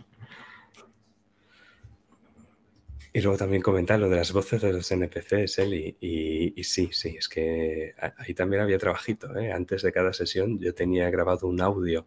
Y 3.14 3.20
luego 3.20 3.36
también 3.36 3.60
comentar 3.60 4.00
lo 4.00 4.08
de 4.08 4.16
las 4.16 4.32
voces 4.32 4.62
de 4.62 4.72
los 4.72 4.90
NPCs, 4.90 5.58
Eli. 5.58 5.96
Y, 6.00 6.64
sí, 6.64 6.88
sí, 6.92 7.16
es 7.18 7.28
que 7.28 7.94
ahí 8.16 8.32
también 8.32 8.62
había 8.62 8.78
trabajito. 8.78 9.36
¿eh? 9.36 9.52
Antes 9.52 9.82
de 9.82 9.92
cada 9.92 10.14
sesión 10.14 10.58
yo 10.58 10.74
tenía 10.74 11.10
grabado 11.10 11.46
un 11.46 11.60
audio 11.60 12.06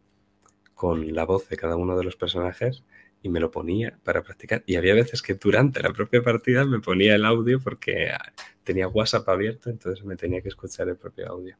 con 0.74 1.14
la 1.14 1.26
voz 1.26 1.48
de 1.48 1.58
cada 1.58 1.76
uno 1.76 1.96
de 1.96 2.04
los 2.04 2.16
personajes 2.16 2.84
y 3.22 3.30
me 3.30 3.40
lo 3.40 3.52
ponía 3.52 4.00
para 4.04 4.24
practicar. 4.24 4.64
Y 4.66 4.78
había 4.78 4.96
veces 4.96 5.22
que 5.22 5.36
durante 5.36 5.82
la 5.82 5.94
propia 5.94 6.24
partida 6.24 6.66
me 6.66 6.80
ponía 6.80 7.16
el 7.16 7.26
audio 7.26 7.60
porque 7.60 8.10
ah, 8.10 8.34
tenía 8.64 8.88
WhatsApp 8.88 9.30
abierto, 9.30 9.70
entonces 9.70 10.04
me 10.04 10.16
tenía 10.16 10.42
que 10.42 10.50
escuchar 10.50 10.90
el 10.90 10.98
propio 10.98 11.30
audio. 11.30 11.56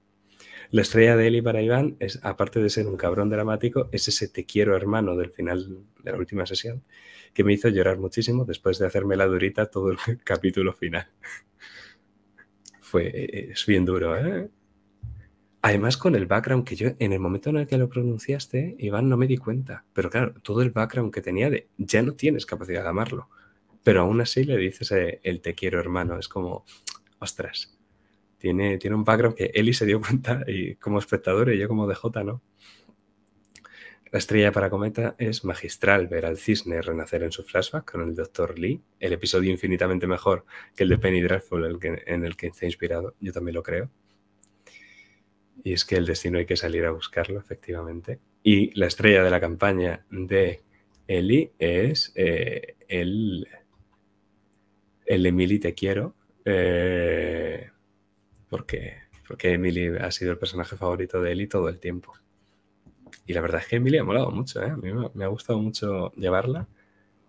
La 0.72 0.82
estrella 0.82 1.16
de 1.16 1.28
Eli 1.28 1.42
para 1.42 1.62
Iván 1.62 1.96
es, 2.00 2.20
aparte 2.24 2.62
de 2.62 2.70
ser 2.70 2.88
un 2.88 2.98
cabrón 2.98 3.30
dramático, 3.30 3.90
es 3.92 4.08
ese 4.08 4.28
te 4.28 4.46
quiero 4.46 4.76
hermano 4.76 5.16
del 5.16 5.32
final 5.32 5.84
de 6.04 6.12
la 6.12 6.18
última 6.18 6.46
sesión 6.46 6.84
que 7.34 7.44
me 7.44 7.54
hizo 7.54 7.68
llorar 7.70 8.00
muchísimo 8.00 8.46
después 8.46 8.80
de 8.80 8.88
hacerme 8.88 9.18
la 9.18 9.26
durita 9.26 9.66
todo 9.68 9.92
el 9.92 9.98
capítulo 10.24 10.74
final. 10.74 11.08
Fue, 12.80 13.08
eh, 13.08 13.50
es 13.52 13.66
bien 13.66 13.86
duro, 13.86 14.18
¿eh? 14.18 14.50
Además, 15.62 15.98
con 15.98 16.16
el 16.16 16.28
background 16.28 16.64
que 16.64 16.76
yo, 16.76 16.90
en 17.00 17.12
el 17.12 17.20
momento 17.20 17.50
en 17.50 17.58
el 17.58 17.68
que 17.68 17.80
lo 17.80 17.90
pronunciaste, 17.90 18.76
Iván, 18.78 19.10
no 19.10 19.18
me 19.18 19.26
di 19.26 19.38
cuenta. 19.38 19.84
Pero 19.94 20.12
claro, 20.12 20.36
todo 20.44 20.62
el 20.62 20.70
background 20.70 21.12
que 21.12 21.22
tenía 21.22 21.50
de 21.50 21.70
ya 21.78 22.04
no 22.04 22.14
tienes 22.14 22.46
capacidad 22.46 22.84
de 22.84 22.90
amarlo. 22.90 23.30
Pero 23.84 24.02
aún 24.02 24.22
así 24.22 24.44
le 24.44 24.58
dices 24.58 24.92
eh, 24.92 25.20
el 25.24 25.42
te 25.42 25.56
quiero, 25.56 25.80
hermano. 25.80 26.20
Es 26.20 26.28
como, 26.28 26.66
ostras, 27.18 27.75
tiene, 28.38 28.78
tiene 28.78 28.96
un 28.96 29.04
background 29.04 29.36
que 29.36 29.52
Eli 29.54 29.74
se 29.74 29.86
dio 29.86 30.00
cuenta 30.02 30.44
y 30.48 30.76
como 30.76 31.00
espectador 31.00 31.52
y 31.52 31.58
yo 31.58 31.68
como 31.68 31.88
DJ, 31.88 32.24
¿no? 32.24 32.42
La 34.12 34.20
estrella 34.20 34.52
para 34.54 34.70
Cometa 34.70 35.16
es 35.18 35.44
magistral 35.44 36.08
ver 36.08 36.26
al 36.26 36.38
cisne 36.38 36.82
renacer 36.82 37.24
en 37.24 37.34
su 37.34 37.44
flashback 37.44 37.92
con 37.92 38.02
el 38.02 38.16
Dr. 38.16 38.58
Lee, 38.58 38.82
el 39.00 39.12
episodio 39.12 39.52
infinitamente 39.52 40.08
mejor 40.08 40.46
que 40.74 40.84
el 40.84 40.90
de 40.90 40.98
Penny 40.98 41.22
Dreadful 41.22 41.80
en 42.06 42.24
el 42.24 42.38
que 42.38 42.48
está 42.48 42.66
inspirado, 42.66 43.16
yo 43.20 43.34
también 43.34 43.56
lo 43.56 43.64
creo. 43.64 43.90
Y 45.66 45.74
es 45.74 45.84
que 45.84 45.96
el 45.98 46.06
destino 46.06 46.38
hay 46.38 46.46
que 46.46 46.56
salir 46.56 46.86
a 46.86 46.92
buscarlo, 46.92 47.40
efectivamente. 47.40 48.20
Y 48.44 48.72
la 48.80 48.86
estrella 48.86 49.24
de 49.24 49.32
la 49.32 49.42
campaña 49.42 50.06
de 50.10 50.62
Ellie 51.08 51.52
es 51.60 52.14
eh, 52.16 52.76
el, 52.88 53.48
el 55.06 55.26
Emily 55.26 55.60
Te 55.60 55.74
Quiero, 55.74 56.16
eh, 56.46 57.72
porque, 58.56 58.94
porque 59.28 59.52
Emily 59.52 59.98
ha 60.00 60.10
sido 60.12 60.32
el 60.32 60.38
personaje 60.38 60.78
favorito 60.78 61.22
de 61.22 61.34
Ellie 61.34 61.48
todo 61.48 61.68
el 61.68 61.78
tiempo. 61.78 62.14
Y 63.28 63.34
la 63.34 63.42
verdad 63.42 63.60
es 63.60 63.68
que 63.68 63.76
Emilia 63.76 64.00
ha 64.00 64.06
molado 64.06 64.32
mucho, 64.32 64.64
¿eh? 64.64 64.70
A 64.70 64.78
mí 64.78 64.92
me, 65.14 65.26
ha 65.26 65.28
gustado 65.28 65.60
mucho 65.60 66.14
llevarla. 66.14 66.70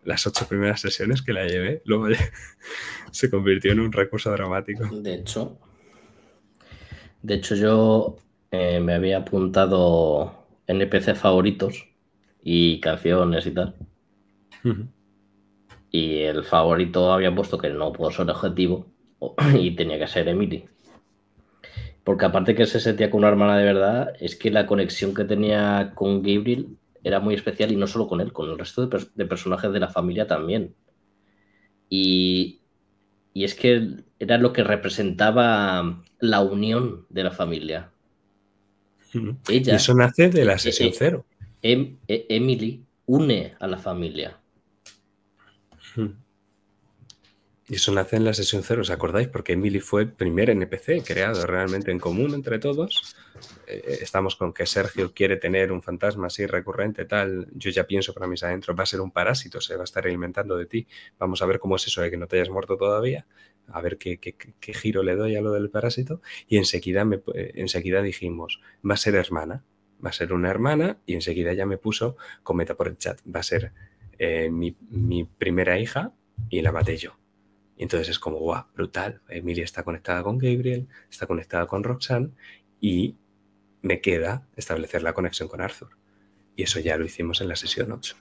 Las 0.05 0.25
ocho 0.25 0.47
primeras 0.47 0.81
sesiones 0.81 1.21
que 1.21 1.33
la 1.33 1.49
llevé, 1.49 1.83
luego 1.85 2.07
se 3.11 3.29
convirtió 3.29 3.73
en 3.73 3.81
un 3.81 3.91
recurso 3.91 4.31
dramático. 4.31 4.87
De 4.87 5.15
hecho, 5.15 5.59
de 7.23 7.35
hecho 7.35 7.57
yo 7.57 8.17
eh, 8.53 8.79
me 8.79 8.95
había 8.95 9.19
apuntado 9.19 10.47
NPC 10.69 11.17
favoritos 11.17 11.89
y 12.41 12.79
canciones 12.79 13.47
y 13.47 13.51
tal. 13.51 13.75
Y 15.91 16.19
el 16.19 16.45
favorito 16.45 17.13
había 17.13 17.35
puesto 17.35 17.59
que 17.59 17.71
no 17.71 17.93
pudo 17.93 18.13
ser 18.13 18.31
objetivo 18.31 18.87
y 19.59 19.75
tenía 19.75 19.99
que 19.99 20.07
ser 20.07 20.29
Emily. 20.29 20.69
Porque 22.07 22.25
aparte 22.25 22.55
que 22.55 22.67
se 22.67 22.79
sentía 22.79 23.11
con 23.11 23.19
una 23.19 23.31
hermana 23.31 23.59
de 23.59 23.65
verdad, 23.65 24.13
es 24.21 24.37
que 24.37 24.53
la 24.53 24.65
conexión 24.65 25.13
que 25.13 25.25
tenía 25.25 25.91
con 25.97 26.23
Gabriel 26.23 26.69
era 27.03 27.19
muy 27.19 27.35
especial 27.35 27.73
y 27.73 27.77
no 27.77 27.89
solo 27.89 28.07
con 28.07 28.21
él, 28.21 28.33
con 28.33 28.49
el 28.49 28.57
resto 28.57 28.87
de, 28.87 29.27
personajes 29.27 29.73
de 29.73 29.81
la 29.81 29.89
familia 29.89 30.29
también. 30.29 30.73
Y, 31.91 32.61
es 33.35 33.57
que 33.57 34.05
era 34.21 34.39
lo 34.39 34.53
que 34.53 34.63
representaba 34.63 36.01
la 36.21 36.41
unión 36.43 37.07
de 37.09 37.25
la 37.25 37.33
familia. 37.33 37.91
y 39.13 39.69
eso 39.69 39.93
nace 39.93 40.29
de 40.29 40.45
la 40.45 40.55
e, 40.55 40.59
sesión 40.61 40.91
e, 40.91 40.93
cero. 40.97 41.27
Em, 41.61 41.97
e, 42.07 42.25
Emily 42.29 42.85
une 43.07 43.57
a 43.59 43.67
la 43.67 43.79
familia. 43.79 44.39
Y 47.69 47.75
eso 47.75 47.93
nace 47.93 48.15
en 48.15 48.25
la 48.25 48.33
sesión 48.33 48.63
cero, 48.63 48.83
¿os 48.83 48.91
acordáis? 48.91 49.27
Porque 49.27 49.55
Emily 49.55 49.81
fue 49.81 50.03
el 50.03 50.13
primer 50.13 50.51
NPC 50.51 51.05
creado 51.05 51.45
realmente 51.47 51.91
en 51.91 51.99
común 51.99 52.33
entre 52.33 52.61
todos. 52.61 53.17
Eh, 53.67 53.99
estamos 54.03 54.37
con 54.37 54.53
que 54.53 54.67
Sergio 54.67 55.13
quiere 55.13 55.37
tener 55.37 55.73
un 55.73 55.83
fantasma 55.83 56.29
así 56.29 56.47
recurrente, 56.47 57.07
tal. 57.07 57.49
Yo 57.55 57.71
ya 57.71 57.85
pienso 57.85 58.15
para 58.15 58.29
mis 58.29 58.45
adentro, 58.45 58.77
va 58.77 58.85
a 58.85 58.87
ser 58.87 59.01
un 59.01 59.11
parásito, 59.11 59.61
se 59.61 59.75
va 59.75 59.81
a 59.81 59.85
estar 59.85 60.07
alimentando 60.07 60.57
de 60.57 60.67
ti. 60.67 60.87
Vamos 61.19 61.43
a 61.43 61.47
ver 61.47 61.59
cómo 61.59 61.75
es 61.75 61.85
eso 61.89 62.03
de 62.03 62.11
que 62.11 62.17
no 62.17 62.29
te 62.29 62.37
hayas 62.37 62.51
muerto 62.51 62.77
todavía, 62.77 63.27
a 63.67 63.81
ver 63.81 63.99
qué, 63.99 64.21
giro 64.61 65.03
le 65.03 65.17
doy 65.17 65.35
a 65.35 65.41
lo 65.41 65.51
del 65.51 65.69
parásito. 65.69 66.23
Y 66.47 66.59
enseguida, 66.59 67.05
eh, 67.35 67.51
enseguida 67.57 68.01
dijimos, 68.01 68.61
va 68.89 68.95
a 68.95 68.97
ser 68.97 69.17
hermana, 69.17 69.65
va 70.05 70.11
a 70.11 70.13
ser 70.13 70.33
una 70.33 70.51
hermana. 70.51 70.99
Y 71.05 71.15
enseguida 71.15 71.53
ya 71.53 71.67
me 71.67 71.79
puso, 71.79 72.17
cometa 72.45 72.77
por 72.77 72.87
el 72.87 72.97
chat, 72.97 73.19
va 73.27 73.41
a 73.41 73.43
ser 73.43 73.73
eh, 74.21 74.51
mi 74.51 75.25
primera 75.25 75.81
hija 75.81 76.13
y 76.49 76.63
la 76.63 76.71
maté 76.71 76.97
yo. 76.97 77.17
Y 77.77 77.83
entonces 77.83 78.09
es 78.09 78.19
como, 78.19 78.39
guau, 78.39 78.65
brutal. 78.75 79.21
Emilia 79.29 79.65
está 79.65 79.83
conectada 79.83 80.23
con 80.23 80.39
Gabriel, 80.39 80.89
está 81.11 81.27
conectada 81.27 81.67
con 81.67 81.85
Roxanne 81.85 82.31
y 82.81 83.17
me 83.83 84.01
queda 84.01 84.47
establecer 84.57 85.03
la 85.03 85.13
conexión 85.13 85.49
con 85.49 85.61
Arthur. 85.61 85.91
Y 86.57 86.63
eso 86.63 86.81
ya 86.81 86.97
lo 86.97 87.05
hicimos 87.05 87.41
en 87.41 87.49
la 87.49 87.57
sesión 87.57 87.93
8. 87.93 88.17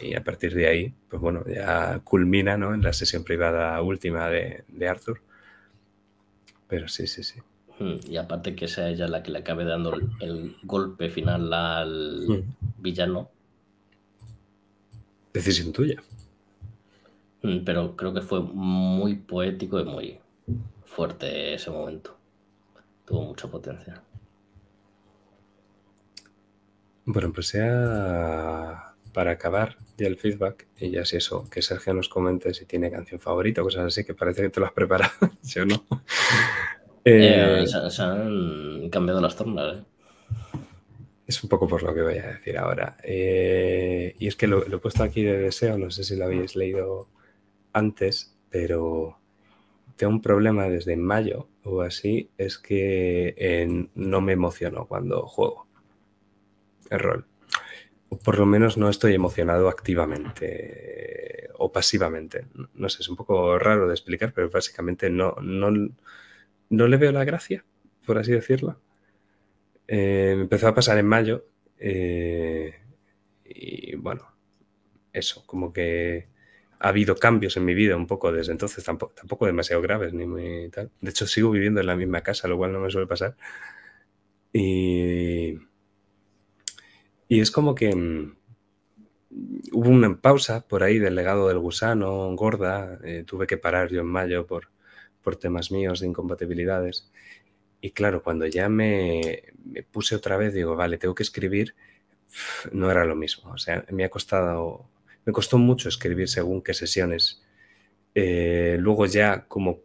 Y 0.00 0.14
a 0.14 0.22
partir 0.22 0.54
de 0.54 0.66
ahí, 0.66 0.94
pues 1.08 1.20
bueno, 1.20 1.44
ya 1.46 2.00
culmina 2.04 2.56
¿no? 2.56 2.74
en 2.74 2.82
la 2.82 2.92
sesión 2.92 3.24
privada 3.24 3.80
última 3.82 4.28
de, 4.28 4.88
Arthur. 4.88 5.22
Pero 6.68 6.88
sí, 6.88 7.06
sí, 7.06 7.22
sí. 7.22 7.40
Hmm, 7.78 7.96
y 8.08 8.16
aparte 8.18 8.54
que 8.54 8.68
sea 8.68 8.88
ella 8.88 9.08
la 9.08 9.22
que 9.22 9.30
le 9.30 9.38
acabe 9.38 9.64
dando 9.64 9.94
el, 10.20 10.56
golpe 10.62 11.08
final 11.08 11.52
al 11.52 12.26
hmm. 12.28 12.82
villano. 12.82 13.30
Decisión 15.32 15.72
tuya. 15.72 16.02
Mm, 17.42 17.64
pero 17.64 17.96
creo 17.96 18.12
que 18.12 18.22
fue 18.22 18.40
muy 18.40 19.16
poético 19.16 19.80
y 19.80 19.84
muy 19.84 20.20
fuerte 20.84 21.54
ese 21.54 21.70
momento. 21.70 22.16
Tuvo 23.04 23.22
mucha 23.22 23.48
potencia. 23.48 24.02
Bueno, 27.04 27.32
pues 27.32 27.52
ya 27.52 28.94
para 29.12 29.32
acabar 29.32 29.76
ya 29.96 30.06
el 30.06 30.16
feedback 30.16 30.68
y 30.78 30.90
ya 30.90 31.04
si 31.04 31.16
eso, 31.16 31.48
que 31.50 31.62
Sergio 31.62 31.94
nos 31.94 32.08
comente 32.08 32.54
si 32.54 32.66
tiene 32.66 32.90
canción 32.90 33.20
favorita 33.20 33.62
o 33.62 33.64
cosas 33.64 33.86
así, 33.86 34.04
que 34.04 34.14
parece 34.14 34.42
que 34.42 34.50
te 34.50 34.60
lo 34.60 34.66
has 34.66 34.72
preparado, 34.72 35.12
¿sí 35.42 35.58
o 35.60 35.66
no? 35.66 35.84
Eh, 37.04 37.62
eh, 37.62 37.66
se, 37.66 38.02
han 38.02 38.90
cambiado 38.90 39.20
las 39.20 39.34
tornas, 39.34 39.78
¿eh? 39.78 39.82
Es 41.26 41.42
un 41.42 41.48
poco 41.48 41.66
por 41.66 41.82
lo 41.82 41.94
que 41.94 42.02
voy 42.02 42.18
a 42.18 42.26
decir 42.26 42.58
ahora. 42.58 42.96
y 43.04 44.26
es 44.26 44.36
que 44.36 44.46
lo, 44.46 44.66
lo, 44.68 44.76
he 44.76 44.80
puesto 44.80 45.02
aquí 45.02 45.22
de 45.22 45.38
deseo, 45.38 45.78
no 45.78 45.90
sé 45.90 46.04
si 46.04 46.16
lo 46.16 46.24
habéis 46.26 46.56
leído 46.56 47.08
antes, 47.72 48.36
pero 48.50 49.18
tengo 49.96 50.12
un 50.14 50.22
problema 50.22 50.68
desde 50.68 50.96
mayo 50.96 51.48
o 51.62 51.82
así, 51.82 52.30
es 52.38 52.58
que 52.58 53.88
no 53.94 54.20
me 54.20 54.32
emociono 54.32 54.86
cuando 54.86 55.26
juego 55.26 55.66
el 56.90 57.00
rol. 57.00 57.26
por 58.24 58.38
lo 58.38 58.46
menos 58.46 58.76
no 58.76 58.88
estoy 58.88 59.14
emocionado 59.14 59.68
activamente 59.68 61.48
o 61.58 61.70
pasivamente. 61.70 62.46
No 62.74 62.88
sé, 62.88 63.02
es 63.02 63.08
un 63.08 63.16
poco 63.16 63.58
raro 63.58 63.86
de 63.86 63.94
explicar, 63.94 64.32
pero 64.34 64.50
básicamente 64.50 65.10
no, 65.10 65.36
no, 65.42 65.70
no 66.70 66.88
le 66.88 66.96
veo 66.96 67.12
la 67.12 67.24
gracia, 67.24 67.64
por 68.06 68.18
así 68.18 68.32
decirlo. 68.32 68.80
Eh, 69.86 70.34
me 70.36 70.42
empezó 70.42 70.68
a 70.68 70.74
pasar 70.74 70.98
en 70.98 71.06
mayo 71.06 71.46
eh, 71.78 72.74
y 73.44 73.96
bueno, 73.96 74.26
eso, 75.12 75.44
como 75.46 75.72
que 75.72 76.29
ha 76.80 76.88
habido 76.88 77.16
cambios 77.16 77.56
en 77.56 77.64
mi 77.66 77.74
vida 77.74 77.96
un 77.96 78.06
poco 78.08 78.32
desde 78.32 78.52
entonces, 78.52 78.84
tampoco, 78.84 79.14
tampoco 79.14 79.46
demasiado 79.46 79.82
graves 79.82 80.12
ni 80.14 80.26
muy 80.26 80.70
tal. 80.70 80.90
De 81.00 81.10
hecho, 81.10 81.26
sigo 81.26 81.50
viviendo 81.50 81.80
en 81.80 81.86
la 81.86 81.96
misma 81.96 82.22
casa, 82.22 82.48
lo 82.48 82.56
cual 82.58 82.72
no 82.72 82.80
me 82.80 82.90
suele 82.90 83.06
pasar. 83.06 83.36
Y, 84.52 85.58
y 87.28 87.40
es 87.40 87.50
como 87.50 87.74
que 87.74 87.94
mm, 87.94 88.32
hubo 89.72 89.88
una 89.90 90.20
pausa 90.20 90.66
por 90.66 90.82
ahí 90.82 90.98
del 90.98 91.14
legado 91.14 91.48
del 91.48 91.58
gusano, 91.58 92.34
gorda. 92.36 92.98
eh, 93.04 93.24
tuve 93.26 93.46
que 93.46 93.56
parar 93.58 93.90
yo 93.90 94.00
en 94.00 94.06
mayo 94.06 94.46
por, 94.46 94.68
por 95.22 95.36
temas 95.36 95.70
míos 95.70 96.00
de 96.00 96.08
incompatibilidades. 96.08 97.10
Y 97.80 97.92
claro, 97.92 98.22
cuando 98.22 98.46
ya 98.46 98.68
me, 98.68 99.44
me 99.64 99.82
puse 99.84 100.16
otra 100.16 100.36
vez, 100.36 100.54
digo, 100.54 100.76
vale, 100.76 100.98
tengo 100.98 101.14
que 101.14 101.22
escribir, 101.24 101.74
no 102.72 102.90
era 102.90 103.04
lo 103.04 103.16
mismo. 103.16 103.52
O 103.52 103.58
sea, 103.58 103.84
me 103.90 104.04
ha 104.04 104.10
costado, 104.10 104.86
me 105.24 105.32
costó 105.32 105.58
mucho 105.58 105.88
escribir 105.88 106.28
según 106.28 106.62
qué 106.62 106.74
sesiones. 106.74 107.42
Eh, 108.14 108.76
luego 108.80 109.06
ya 109.06 109.46
como 109.46 109.80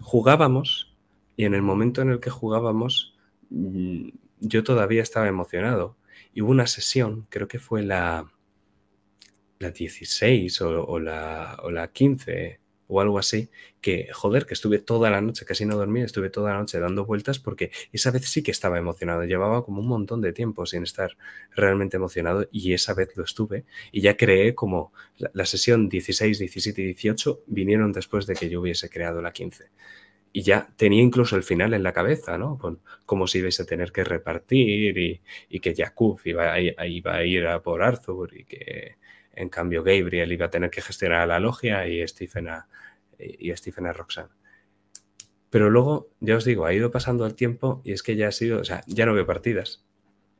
jugábamos 0.00 0.96
y 1.36 1.44
en 1.44 1.54
el 1.54 1.62
momento 1.62 2.02
en 2.02 2.10
el 2.10 2.20
que 2.20 2.30
jugábamos 2.30 3.14
mm, 3.50 4.08
yo 4.40 4.64
todavía 4.64 5.02
estaba 5.02 5.28
emocionado. 5.28 5.96
Y 6.32 6.42
hubo 6.42 6.50
una 6.50 6.66
sesión, 6.66 7.26
creo 7.28 7.48
que 7.48 7.58
fue 7.58 7.82
la, 7.82 8.30
la 9.58 9.70
16 9.70 10.60
o, 10.62 10.84
o 10.84 10.98
la, 10.98 11.58
o 11.62 11.70
la 11.70 11.92
15 11.92 12.59
o 12.90 13.00
algo 13.00 13.18
así, 13.18 13.50
que 13.80 14.08
joder, 14.12 14.46
que 14.46 14.54
estuve 14.54 14.80
toda 14.80 15.10
la 15.10 15.20
noche, 15.20 15.44
casi 15.44 15.64
no 15.64 15.76
dormí, 15.76 16.02
estuve 16.02 16.28
toda 16.28 16.52
la 16.52 16.58
noche 16.58 16.80
dando 16.80 17.04
vueltas 17.06 17.38
porque 17.38 17.70
esa 17.92 18.10
vez 18.10 18.28
sí 18.28 18.42
que 18.42 18.50
estaba 18.50 18.78
emocionado, 18.78 19.24
llevaba 19.24 19.64
como 19.64 19.80
un 19.80 19.86
montón 19.86 20.20
de 20.20 20.32
tiempo 20.32 20.66
sin 20.66 20.82
estar 20.82 21.16
realmente 21.54 21.96
emocionado 21.96 22.48
y 22.50 22.72
esa 22.72 22.94
vez 22.94 23.16
lo 23.16 23.24
estuve 23.24 23.64
y 23.92 24.00
ya 24.00 24.16
creé 24.16 24.54
como 24.56 24.92
la, 25.16 25.46
sesión 25.46 25.88
16, 25.88 26.38
17 26.38 26.82
y 26.82 26.84
18 26.86 27.42
vinieron 27.46 27.92
después 27.92 28.26
de 28.26 28.34
que 28.34 28.50
yo 28.50 28.60
hubiese 28.60 28.90
creado 28.90 29.22
la 29.22 29.32
15 29.32 29.70
y 30.32 30.42
ya 30.42 30.68
tenía 30.76 31.02
incluso 31.02 31.36
el 31.36 31.42
final 31.44 31.74
en 31.74 31.82
la 31.82 31.92
cabeza, 31.92 32.38
¿no? 32.38 32.58
Con 32.58 32.80
cómo 33.06 33.26
se 33.26 33.38
ibais 33.38 33.58
a 33.60 33.66
tener 33.66 33.92
que 33.92 34.04
repartir 34.04 34.96
y, 34.98 35.60
que 35.60 35.74
Jakub 35.74 36.20
iba, 36.24 36.58
iba 36.60 37.14
a 37.14 37.24
ir 37.24 37.46
a 37.46 37.60
por 37.62 37.82
Arthur 37.82 38.36
y 38.36 38.44
que 38.44 38.96
en 39.40 39.48
cambio 39.48 39.82
Gabriel 39.82 40.32
iba 40.32 40.46
a 40.46 40.50
tener 40.50 40.70
que 40.70 40.82
gestionar 40.82 41.20
a 41.20 41.26
la 41.26 41.40
logia 41.40 41.88
y 41.88 42.06
Stephen 42.06 42.48
a, 42.48 42.68
y 43.18 43.54
Stephen 43.56 43.86
a 43.86 43.92
Roxanne. 43.92 44.28
Pero 45.48 45.70
luego, 45.70 46.10
ya 46.20 46.36
os 46.36 46.44
digo, 46.44 46.66
ha 46.66 46.74
ido 46.74 46.90
pasando 46.90 47.26
el 47.26 47.34
tiempo 47.34 47.80
y 47.84 47.92
es 47.92 48.02
que 48.02 48.16
ya 48.16 48.28
ha 48.28 48.32
sido, 48.32 48.60
o 48.60 48.64
sea, 48.64 48.82
ya 48.86 49.06
no 49.06 49.14
veo 49.14 49.26
partidas 49.26 49.84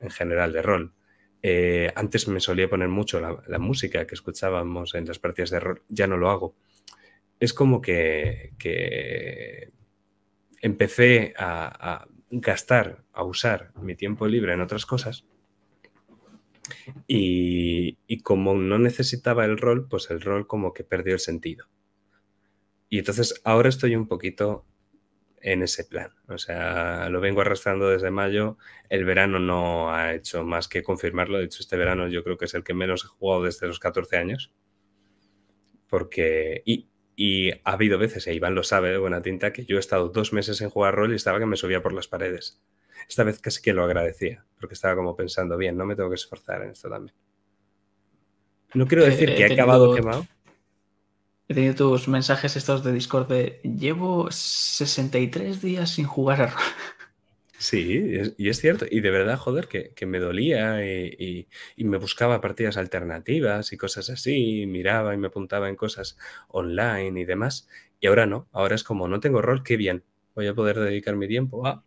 en 0.00 0.10
general 0.10 0.52
de 0.52 0.62
rol. 0.62 0.92
Eh, 1.42 1.90
antes 1.96 2.28
me 2.28 2.40
solía 2.40 2.68
poner 2.68 2.88
mucho 2.88 3.20
la, 3.20 3.58
música 3.58 4.06
que 4.06 4.14
escuchábamos 4.14 4.94
en 4.94 5.06
las 5.06 5.18
partidas 5.18 5.50
de 5.50 5.60
rol, 5.60 5.82
ya 5.88 6.06
no 6.06 6.16
lo 6.18 6.30
hago. 6.30 6.54
Es 7.40 7.54
como 7.54 7.80
que, 7.80 8.52
empecé 10.60 11.32
a 11.38 12.06
gastar, 12.30 13.02
a 13.14 13.24
usar 13.24 13.72
mi 13.76 13.96
tiempo 13.96 14.28
libre 14.28 14.52
en 14.52 14.60
otras 14.60 14.84
cosas 14.84 15.24
y, 17.06 18.22
como 18.22 18.54
no 18.54 18.78
necesitaba 18.78 19.44
el 19.44 19.58
rol, 19.58 19.88
pues 19.88 20.10
el 20.10 20.20
rol 20.20 20.46
como 20.46 20.72
que 20.72 20.84
perdió 20.84 21.14
el 21.14 21.20
sentido. 21.20 21.66
Y 22.88 22.98
entonces 22.98 23.40
ahora 23.44 23.68
estoy 23.68 23.94
un 23.96 24.08
poquito 24.08 24.66
en 25.40 25.62
ese 25.62 25.84
plan. 25.84 26.10
O 26.28 26.38
sea, 26.38 27.08
lo 27.08 27.20
vengo 27.20 27.40
arrastrando 27.40 27.88
desde 27.88 28.10
mayo. 28.10 28.58
El 28.88 29.04
verano 29.04 29.38
no 29.38 29.94
ha 29.94 30.14
hecho 30.14 30.44
más 30.44 30.68
que 30.68 30.82
confirmarlo. 30.82 31.38
De 31.38 31.44
hecho, 31.44 31.60
este 31.60 31.76
verano 31.76 32.08
yo 32.08 32.24
creo 32.24 32.36
que 32.36 32.44
es 32.46 32.54
el 32.54 32.64
que 32.64 32.74
menos 32.74 33.04
he 33.04 33.08
jugado 33.08 33.44
desde 33.44 33.66
los 33.66 33.78
14 33.78 34.16
años. 34.16 34.52
Porque... 35.88 36.62
Y, 36.64 36.88
y 37.16 37.50
ha 37.50 37.60
habido 37.64 37.98
veces, 37.98 38.26
e 38.26 38.34
Iván 38.34 38.54
lo 38.54 38.62
sabe 38.62 38.90
de 38.90 38.98
buena 38.98 39.20
tinta, 39.20 39.52
que 39.52 39.66
yo 39.66 39.76
he 39.76 39.80
estado 39.80 40.08
dos 40.08 40.32
meses 40.32 40.60
en 40.62 40.70
jugar 40.70 40.94
rol 40.94 41.12
y 41.12 41.16
estaba 41.16 41.38
que 41.38 41.46
me 41.46 41.56
subía 41.56 41.82
por 41.82 41.92
las 41.92 42.08
paredes. 42.08 42.62
Esta 43.10 43.24
vez 43.24 43.40
casi 43.40 43.60
que 43.60 43.74
lo 43.74 43.84
agradecía, 43.84 44.46
porque 44.58 44.72
estaba 44.74 44.96
como 44.96 45.14
pensando, 45.16 45.58
bien, 45.58 45.76
no 45.76 45.84
me 45.84 45.96
tengo 45.96 46.08
que 46.08 46.14
esforzar 46.14 46.62
en 46.62 46.70
esto 46.70 46.88
también. 46.88 47.14
No 48.74 48.88
quiero 48.88 49.04
decir 49.04 49.32
Eh, 49.32 49.34
que 49.34 49.44
he 49.44 49.46
acabado 49.46 49.90
quemado. 49.90 50.28
He 51.48 51.54
tenido 51.54 51.74
tus 51.74 52.08
mensajes 52.08 52.56
estos 52.56 52.82
de 52.84 52.92
Discord 52.92 53.28
de 53.28 53.60
llevo 53.62 54.30
63 54.30 55.60
días 55.60 55.90
sin 55.90 56.06
jugar 56.06 56.40
a 56.42 56.46
rol. 56.46 56.62
Sí, 57.58 58.00
y 58.38 58.48
es 58.48 58.58
cierto. 58.60 58.86
Y 58.90 59.00
de 59.00 59.10
verdad, 59.10 59.36
joder, 59.36 59.68
que, 59.68 59.92
que 59.94 60.06
me 60.06 60.18
dolía 60.18 60.82
y, 60.84 61.14
y- 61.18 61.48
y 61.76 61.84
me 61.84 61.98
buscaba 61.98 62.40
partidas 62.40 62.78
alternativas 62.78 63.72
y 63.72 63.76
cosas 63.76 64.08
así, 64.08 64.62
y 64.62 64.66
miraba 64.66 65.12
y 65.14 65.18
me 65.18 65.26
apuntaba 65.28 65.68
en 65.68 65.76
cosas 65.76 66.16
online 66.48 67.20
y 67.20 67.24
demás. 67.26 67.68
Y 68.00 68.06
ahora 68.06 68.24
no, 68.26 68.48
ahora 68.52 68.74
es 68.76 68.82
como, 68.84 69.08
no 69.08 69.20
tengo 69.20 69.42
rol, 69.42 69.62
qué 69.62 69.76
bien. 69.76 70.04
Voy 70.34 70.46
a 70.46 70.54
poder 70.54 70.78
dedicar 70.80 71.16
mi 71.16 71.28
tiempo 71.28 71.66
a 71.66 71.84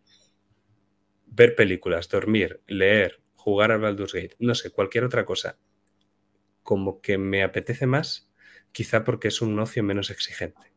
ver 1.34 1.54
películas, 1.56 2.08
dormir, 2.08 2.60
leer, 2.66 3.20
jugar 3.34 3.72
al 3.72 3.80
Baldur's 3.80 4.12
Gate, 4.12 4.36
no 4.38 4.54
sé, 4.54 4.70
cualquier 4.70 5.04
otra 5.04 5.24
cosa. 5.24 5.58
Como 6.62 7.00
que 7.00 7.18
me 7.18 7.42
apetece 7.42 7.86
más, 7.86 8.30
quizá 8.72 9.04
porque 9.04 9.28
es 9.28 9.42
un 9.42 9.58
ocio 9.58 9.82
menos 9.82 10.10
exigente. 10.10 10.72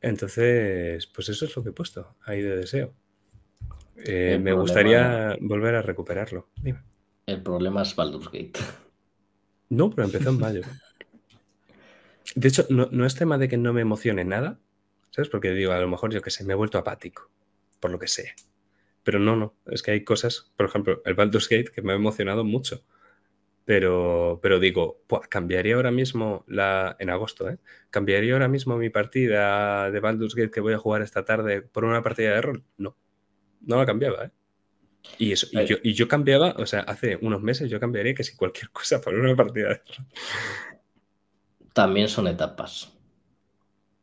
Entonces, 0.00 1.06
pues 1.08 1.28
eso 1.28 1.44
es 1.44 1.54
lo 1.56 1.62
que 1.62 1.70
he 1.70 1.72
puesto 1.72 2.16
ahí 2.24 2.40
de 2.40 2.56
deseo. 2.56 2.94
Eh, 3.98 4.38
me 4.40 4.52
problema- 4.52 4.60
gustaría 4.60 5.36
volver 5.40 5.74
a 5.74 5.82
recuperarlo. 5.82 6.48
Dime. 6.62 6.82
El 7.26 7.42
problema 7.42 7.82
es 7.82 7.94
Baldur's 7.94 8.26
Gate. 8.26 8.52
No, 9.68 9.90
pero 9.90 10.06
empezó 10.06 10.30
en 10.30 10.38
mayo. 10.40 10.62
De 12.34 12.48
hecho, 12.48 12.66
no, 12.70 12.88
no 12.90 13.04
es 13.04 13.14
tema 13.14 13.36
de 13.38 13.48
que 13.48 13.56
no 13.58 13.72
me 13.72 13.82
emocione 13.82 14.24
nada, 14.24 14.58
¿sabes? 15.10 15.28
Porque 15.28 15.50
digo, 15.50 15.72
a 15.72 15.80
lo 15.80 15.88
mejor 15.88 16.12
yo 16.12 16.22
que 16.22 16.30
sé, 16.30 16.44
me 16.44 16.54
he 16.54 16.56
vuelto 16.56 16.78
apático, 16.78 17.30
por 17.78 17.90
lo 17.90 17.98
que 17.98 18.08
sea. 18.08 18.32
Pero 19.02 19.18
no, 19.18 19.36
no, 19.36 19.54
es 19.66 19.82
que 19.82 19.92
hay 19.92 20.04
cosas, 20.04 20.52
por 20.56 20.66
ejemplo, 20.66 21.02
el 21.04 21.14
Baldur's 21.14 21.48
Gate 21.48 21.70
que 21.74 21.82
me 21.82 21.92
ha 21.92 21.96
emocionado 21.96 22.44
mucho. 22.44 22.84
Pero, 23.64 24.40
pero 24.42 24.58
digo, 24.58 25.02
"Buah, 25.08 25.28
cambiaría 25.28 25.76
ahora 25.76 25.90
mismo 25.90 26.44
la. 26.48 26.96
En 26.98 27.10
agosto, 27.10 27.48
¿eh? 27.48 27.58
¿Cambiaría 27.90 28.32
ahora 28.32 28.48
mismo 28.48 28.76
mi 28.76 28.90
partida 28.90 29.90
de 29.90 30.00
Baldur's 30.00 30.34
Gate 30.34 30.50
que 30.50 30.60
voy 30.60 30.72
a 30.74 30.78
jugar 30.78 31.02
esta 31.02 31.24
tarde 31.24 31.62
por 31.62 31.84
una 31.84 32.02
partida 32.02 32.34
de 32.34 32.40
rol? 32.40 32.64
No. 32.78 32.96
No 33.60 33.76
la 33.76 33.86
cambiaba, 33.86 34.24
¿eh? 34.24 34.30
Y, 35.18 35.32
eso, 35.32 35.46
y, 35.52 35.64
yo, 35.66 35.76
y 35.82 35.94
yo 35.94 36.08
cambiaba, 36.08 36.54
o 36.58 36.66
sea, 36.66 36.80
hace 36.80 37.18
unos 37.22 37.42
meses 37.42 37.70
yo 37.70 37.80
cambiaría 37.80 38.14
que 38.14 38.24
si 38.24 38.36
cualquier 38.36 38.70
cosa 38.72 39.00
por 39.00 39.14
una 39.14 39.36
partida 39.36 39.68
de 39.68 39.74
rol. 39.74 40.06
También 41.72 42.08
son 42.08 42.26
etapas. 42.26 42.92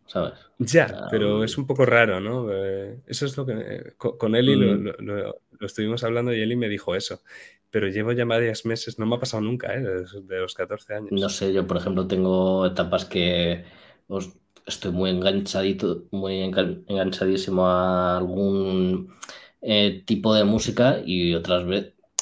¿Sabes? 0.07 0.39
Ya, 0.59 1.05
pero 1.09 1.43
es 1.43 1.57
un 1.57 1.67
poco 1.67 1.85
raro, 1.85 2.19
¿no? 2.19 2.47
Eh, 2.51 2.99
eso 3.05 3.25
es 3.25 3.37
lo 3.37 3.45
que... 3.45 3.53
eh, 3.53 3.93
co- 3.97 4.17
con, 4.17 4.35
Eli 4.35 4.55
lo, 4.55 4.75
Mm. 4.75 4.83
lo- 4.83 4.93
lo- 4.99 5.41
lo 5.59 5.67
estuvimos 5.67 6.03
hablando 6.03 6.33
y 6.33 6.41
Eli 6.41 6.55
me 6.55 6.67
dijo 6.69 6.95
eso. 6.95 7.21
Pero 7.69 7.87
llevo 7.89 8.11
ya 8.13 8.25
varios 8.25 8.65
meses, 8.65 8.97
no 8.97 9.05
me 9.05 9.15
ha 9.15 9.19
pasado 9.19 9.41
nunca, 9.43 9.73
¿eh? 9.75 9.81
De, 9.81 10.01
los- 10.01 10.27
de 10.27 10.39
los 10.39 10.55
14 10.55 10.95
años. 10.95 11.11
No 11.11 11.29
sé, 11.29 11.53
yo 11.53 11.67
por 11.67 11.77
ejemplo 11.77 12.07
tengo 12.07 12.65
etapas 12.65 13.05
que 13.05 13.65
os- 14.07 14.33
estoy 14.65 14.91
muy 14.91 15.09
enganchadito, 15.11 16.05
muy 16.11 16.35
engan- 16.41 16.83
enganchadísimo 16.87 17.67
a 17.67 18.17
algún 18.17 19.13
eh, 19.61 20.03
tipo 20.05 20.33
de 20.33 20.43
música 20.43 20.99
y 21.05 21.33
otras 21.35 21.65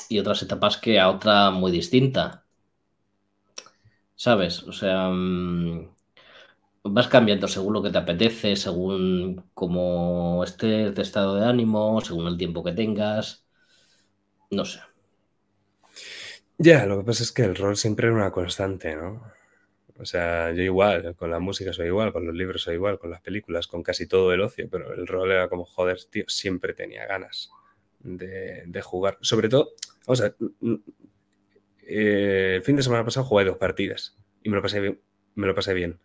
y 0.09 0.19
otras 0.19 0.41
etapas 0.43 0.77
que 0.77 0.99
a 0.99 1.09
otra 1.09 1.51
muy 1.51 1.71
distinta. 1.71 2.45
¿Sabes? 4.15 4.63
O 4.63 4.71
sea, 4.71 5.09
mm, 5.09 5.94
vas 6.87 7.07
cambiando 7.07 7.47
según 7.47 7.73
lo 7.73 7.83
que 7.83 7.89
te 7.89 7.97
apetece, 7.97 8.55
según 8.55 9.43
cómo 9.53 10.43
estés 10.43 10.93
de 10.95 11.01
estado 11.01 11.35
de 11.35 11.45
ánimo, 11.45 11.99
según 12.01 12.27
el 12.27 12.37
tiempo 12.37 12.63
que 12.63 12.73
tengas. 12.73 13.45
No 14.51 14.65
sé. 14.65 14.79
Ya, 16.57 16.85
lo 16.85 16.99
que 16.99 17.05
pasa 17.05 17.23
es 17.23 17.31
que 17.31 17.43
el 17.43 17.55
rol 17.55 17.75
siempre 17.75 18.07
era 18.07 18.15
una 18.15 18.31
constante, 18.31 18.95
¿no? 18.95 19.23
O 19.97 20.05
sea, 20.05 20.51
yo 20.51 20.61
igual, 20.61 21.15
con 21.15 21.31
la 21.31 21.39
música 21.39 21.73
soy 21.73 21.87
igual, 21.87 22.13
con 22.13 22.25
los 22.25 22.35
libros 22.35 22.63
soy 22.63 22.75
igual, 22.75 22.99
con 22.99 23.09
las 23.09 23.21
películas, 23.21 23.67
con 23.67 23.81
casi 23.81 24.07
todo 24.07 24.31
el 24.33 24.41
ocio, 24.41 24.67
pero 24.69 24.93
el 24.93 25.07
rol 25.07 25.31
era 25.31 25.47
como, 25.49 25.65
joder, 25.65 25.97
tío, 26.09 26.25
siempre 26.27 26.73
tenía 26.73 27.05
ganas 27.05 27.49
de, 27.99 28.81
jugar. 28.83 29.17
Sobre 29.21 29.49
todo, 29.49 29.71
o 30.05 30.15
sea, 30.15 30.33
eh, 31.87 32.53
el 32.57 32.61
fin 32.61 32.75
de 32.75 32.83
semana 32.83 33.05
pasado 33.05 33.25
jugué 33.25 33.45
dos 33.45 33.57
partidas 33.57 34.17
y 34.43 34.49
me 34.49 34.57
lo 34.57 34.61
pasé 34.61 34.79
bien. 34.81 34.99
Me 35.35 35.47
lo 35.47 35.55
pasé 35.55 35.73
bien. 35.73 35.99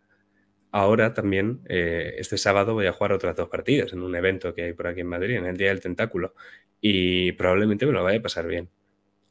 Ahora 0.73 1.15
también, 1.15 1.63
eh, 1.69 2.15
este 2.19 2.39
sábado 2.39 2.75
voy 2.75 2.87
a 2.87 2.93
jugar 2.93 3.13
otras 3.13 3.37
dos 3.37 3.49
partidas 3.49 3.93
en 3.93 4.03
un 4.03 4.15
evento 4.15 4.55
que 4.55 4.65
hay 4.65 4.73
por 4.73 4.87
aquí 4.87 5.01
en 5.01 5.09
Madrid, 5.09 5.37
en 5.37 5.47
el 5.47 5.57
Día 5.57 5.69
del 5.69 5.81
Tentáculo, 5.81 6.35
y 6.81 7.33
probablemente 7.33 7.87
me 7.87 7.93
lo 7.93 8.05
vaya 8.05 8.19
a 8.19 8.23
pasar 8.23 8.47
bien. 8.47 8.71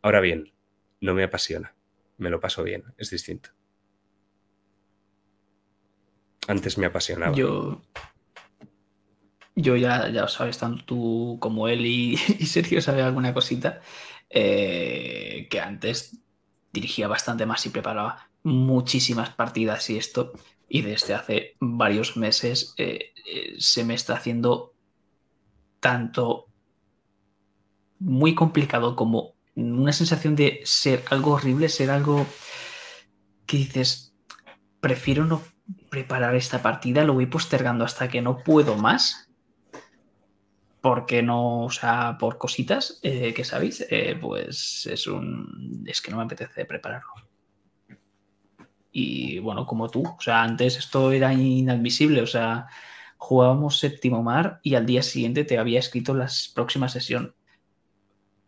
Ahora 0.01 0.19
bien, 0.19 0.51
no 0.99 1.13
me 1.13 1.23
apasiona, 1.23 1.75
me 2.17 2.29
lo 2.29 2.39
paso 2.39 2.63
bien, 2.63 2.83
es 2.97 3.09
distinto. 3.09 3.51
Antes 6.47 6.77
me 6.77 6.87
apasionaba. 6.87 7.35
Yo, 7.35 7.81
yo 9.55 9.75
ya, 9.75 10.09
ya 10.09 10.27
sabes, 10.27 10.57
tanto 10.57 10.83
tú 10.83 11.37
como 11.39 11.67
él 11.67 11.85
y, 11.85 12.17
Sergio 12.45 12.81
sabe 12.81 13.01
alguna 13.01 13.33
cosita, 13.33 13.81
eh, 14.29 15.47
que 15.49 15.61
antes 15.61 16.17
dirigía 16.73 17.07
bastante 17.07 17.45
más 17.45 17.65
y 17.65 17.69
preparaba 17.69 18.29
muchísimas 18.43 19.29
partidas 19.31 19.89
y 19.89 19.97
esto. 19.97 20.33
Y 20.69 20.83
desde 20.83 21.15
hace 21.15 21.57
varios 21.59 22.15
meses 22.15 22.75
eh, 22.77 23.11
eh, 23.25 23.55
se 23.57 23.83
me 23.83 23.95
está 23.95 24.13
haciendo 24.13 24.75
tanto 25.79 26.45
muy 27.97 28.35
complicado 28.35 28.95
como 28.95 29.33
una 29.55 29.91
sensación 29.91 30.35
de 30.35 30.61
ser 30.63 31.03
algo 31.09 31.31
horrible, 31.31 31.67
ser 31.69 31.89
algo 31.89 32.25
que 33.47 33.57
dices, 33.57 34.13
prefiero 34.79 35.25
no 35.25 35.41
preparar 35.89 36.35
esta 36.35 36.61
partida, 36.61 37.03
lo 37.03 37.15
voy 37.15 37.25
postergando 37.25 37.83
hasta 37.83 38.07
que 38.07 38.21
no 38.21 38.37
puedo 38.43 38.75
más. 38.75 39.27
Porque 40.81 41.21
no, 41.21 41.65
o 41.65 41.69
sea, 41.71 42.17
por 42.17 42.37
cositas 42.37 42.99
eh, 43.03 43.33
que 43.33 43.43
sabéis, 43.43 43.85
pues 44.21 44.87
es 44.89 45.07
un. 45.07 45.83
Es 45.85 46.01
que 46.01 46.09
no 46.11 46.17
me 46.17 46.23
apetece 46.23 46.63
prepararlo. 46.63 47.28
Y 49.01 49.39
bueno, 49.39 49.65
como 49.65 49.89
tú, 49.89 50.03
o 50.03 50.21
sea, 50.21 50.43
antes 50.43 50.77
esto 50.77 51.11
era 51.13 51.33
inadmisible, 51.33 52.21
o 52.21 52.27
sea, 52.27 52.67
jugábamos 53.17 53.79
séptimo 53.79 54.21
mar 54.23 54.59
y 54.61 54.75
al 54.75 54.85
día 54.85 55.03
siguiente 55.03 55.45
te 55.45 55.57
había 55.57 55.79
escrito 55.79 56.13
la 56.13 56.27
próxima 56.53 56.89
sesión. 56.89 57.33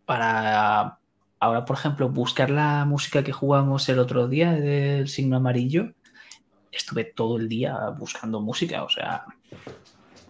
Para 0.05 0.99
ahora, 1.39 1.63
por 1.63 1.77
ejemplo, 1.77 2.09
buscar 2.09 2.49
la 2.49 2.83
música 2.83 3.23
que 3.23 3.31
jugamos 3.31 3.87
el 3.87 3.99
otro 3.99 4.27
día 4.27 4.51
del 4.51 5.07
signo 5.07 5.37
amarillo, 5.37 5.93
estuve 6.69 7.05
todo 7.05 7.37
el 7.37 7.47
día 7.47 7.77
buscando 7.97 8.41
música, 8.41 8.83
o 8.83 8.89
sea, 8.89 9.23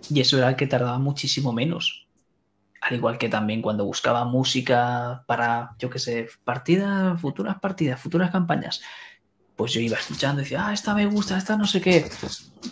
y 0.07 0.21
eso 0.21 0.37
era 0.37 0.55
que 0.55 0.67
tardaba 0.67 0.99
muchísimo 0.99 1.51
menos. 1.51 2.07
Al 2.81 2.95
igual 2.95 3.17
que 3.17 3.29
también 3.29 3.61
cuando 3.61 3.85
buscaba 3.85 4.23
música 4.25 5.23
para, 5.27 5.75
yo 5.79 5.89
qué 5.89 5.97
sé, 5.97 6.27
partidas, 6.43 7.19
futuras 7.19 7.59
partidas, 7.59 7.99
futuras 7.99 8.31
campañas, 8.31 8.81
pues 9.61 9.73
yo 9.73 9.79
iba 9.79 9.95
escuchando 9.95 10.41
y 10.41 10.43
decía, 10.43 10.65
ah, 10.65 10.73
esta 10.73 10.95
me 10.95 11.05
gusta, 11.05 11.37
esta 11.37 11.55
no 11.55 11.67
sé 11.67 11.81
qué. 11.81 12.09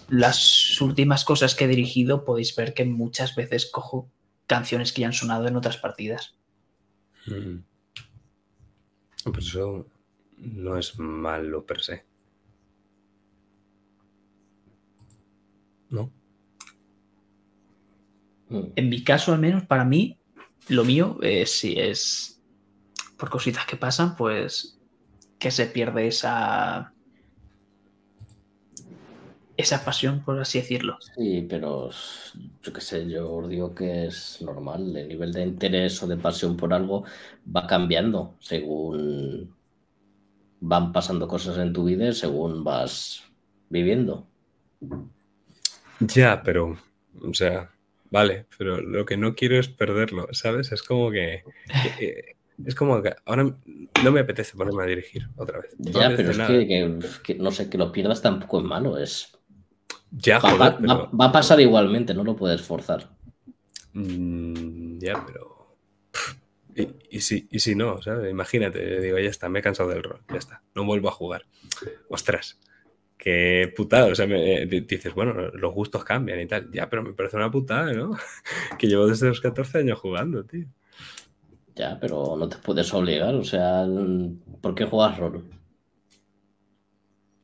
Las 0.08 0.82
últimas 0.82 1.24
cosas 1.24 1.54
que 1.54 1.66
he 1.66 1.68
dirigido 1.68 2.26
podéis 2.26 2.56
ver 2.56 2.74
que 2.74 2.84
muchas 2.84 3.36
veces 3.36 3.70
cojo 3.70 4.10
canciones 4.48 4.92
que 4.92 5.02
ya 5.02 5.08
han 5.08 5.14
sonado 5.14 5.48
en 5.48 5.56
otras 5.56 5.78
partidas. 5.78 6.36
Mm. 7.28 7.60
Pues 9.32 9.46
eso 9.46 9.86
no 10.40 10.80
es 10.80 10.98
malo 10.98 11.64
per 11.64 11.82
se. 11.82 12.06
¿No? 15.92 16.12
Mm. 18.48 18.64
En 18.76 18.90
mi 18.90 19.04
caso, 19.04 19.32
al 19.32 19.40
menos, 19.40 19.64
para 19.68 19.86
mí, 19.86 20.18
lo 20.70 20.84
mío 20.84 21.20
es 21.22 21.52
si 21.52 21.80
es 21.80 22.42
por 23.16 23.30
cositas 23.30 23.68
que 23.68 23.78
pasan, 23.78 24.16
pues 24.16 24.79
que 25.40 25.52
se 25.52 25.66
pierde 25.66 26.08
esa 26.08 26.94
esa 29.60 29.84
pasión, 29.84 30.24
por 30.24 30.40
así 30.40 30.60
decirlo. 30.60 30.98
Sí, 31.18 31.46
pero 31.50 31.90
yo 32.64 32.72
qué 32.72 32.80
sé, 32.80 33.10
yo 33.10 33.46
digo 33.46 33.76
que 33.76 34.06
es 34.06 34.42
normal. 34.42 34.96
El 34.96 35.10
nivel 35.10 35.34
de 35.34 35.44
interés 35.44 36.02
o 36.02 36.08
de 36.08 36.16
pasión 36.16 36.56
por 36.56 36.74
algo 36.74 37.04
va 37.46 37.68
cambiando 37.68 38.36
según 38.40 39.54
van 40.62 40.94
pasando 40.94 41.28
cosas 41.28 41.58
en 41.58 41.74
tu 41.74 41.84
vida, 41.84 42.14
según 42.14 42.64
vas 42.64 43.24
viviendo. 43.70 44.26
Ya, 46.00 46.42
pero, 46.42 46.78
o 47.22 47.34
sea, 47.34 47.70
vale, 48.10 48.46
pero 48.58 48.80
lo 48.80 49.06
que 49.06 49.18
no 49.18 49.36
quiero 49.36 49.60
es 49.60 49.68
perderlo, 49.68 50.28
¿sabes? 50.32 50.72
Es 50.72 50.84
como 50.84 51.12
que, 51.12 51.44
es 52.66 52.76
como 52.76 53.02
que 53.02 53.16
ahora 53.26 53.56
no 54.04 54.12
me 54.12 54.20
apetece 54.20 54.58
ponerme 54.58 54.84
a 54.84 54.88
dirigir 54.88 55.28
otra 55.36 55.60
vez. 55.60 55.76
ya, 55.78 56.12
pero 56.16 56.32
es 56.32 57.20
que, 57.20 57.36
no 57.36 57.52
sé, 57.52 57.70
que 57.70 57.78
lo 57.78 57.92
pierdas 57.92 58.22
tampoco 58.22 58.60
es 58.60 58.66
malo, 58.66 58.98
es 58.98 59.40
ya, 60.12 60.40
va, 60.40 60.78
va, 60.80 61.26
a 61.26 61.32
pasar 61.32 61.60
igualmente, 61.60 62.14
no 62.14 62.24
lo 62.24 62.36
puedes 62.36 62.62
forzar. 62.62 63.10
Mm, 63.94 64.98
ya, 64.98 65.24
pero. 65.26 65.78
Y, 67.10 67.20
si, 67.22 67.48
y 67.52 67.60
si 67.60 67.76
no, 67.76 68.02
¿sabes? 68.02 68.32
Imagínate, 68.32 69.02
digo, 69.02 69.20
ya 69.20 69.30
está, 69.30 69.50
me 69.50 69.60
he 69.60 69.62
cansado 69.62 69.90
del 69.90 70.04
rol, 70.04 70.22
ya 70.30 70.38
está, 70.38 70.64
no 70.74 70.86
vuelvo 70.86 71.10
a 71.10 71.12
jugar. 71.12 71.46
Ostras, 72.08 72.58
qué 73.18 73.72
putada. 73.76 74.08
O 74.08 74.16
sea, 74.16 74.26
me, 74.26 74.66
dices, 74.66 75.14
bueno, 75.14 75.34
los 75.34 75.74
gustos 75.74 76.04
cambian 76.04 76.40
y 76.40 76.48
tal. 76.48 76.72
Ya, 76.72 76.90
pero 76.90 77.04
me 77.04 77.14
parece 77.14 77.36
una 77.36 77.52
putada, 77.52 77.92
¿no? 77.94 78.18
que 78.80 78.88
llevo 78.88 79.08
desde 79.08 79.28
los 79.28 79.42
14 79.42 79.80
años 79.80 80.00
jugando, 80.00 80.46
tío. 80.46 80.66
Ya, 81.80 81.98
pero 81.98 82.36
no 82.36 82.50
te 82.50 82.58
puedes 82.58 82.94
obligar, 82.94 83.34
o 83.36 83.44
sea, 83.46 83.88
¿por 84.60 84.76
qué 84.76 84.84
juegas 84.84 85.18
rol? 85.18 85.50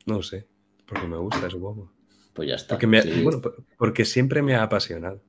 No 0.06 0.22
sé, 0.22 0.46
porque 0.86 1.08
me 1.08 1.16
gusta, 1.16 1.50
supongo. 1.50 1.94
Pues 2.34 2.50
ya 2.50 2.56
está. 2.56 2.78
Porque, 2.78 3.22
bueno, 3.24 3.42
porque 3.78 4.04
siempre 4.04 4.42
me 4.42 4.56
ha 4.56 4.64
apasionado. 4.64 5.22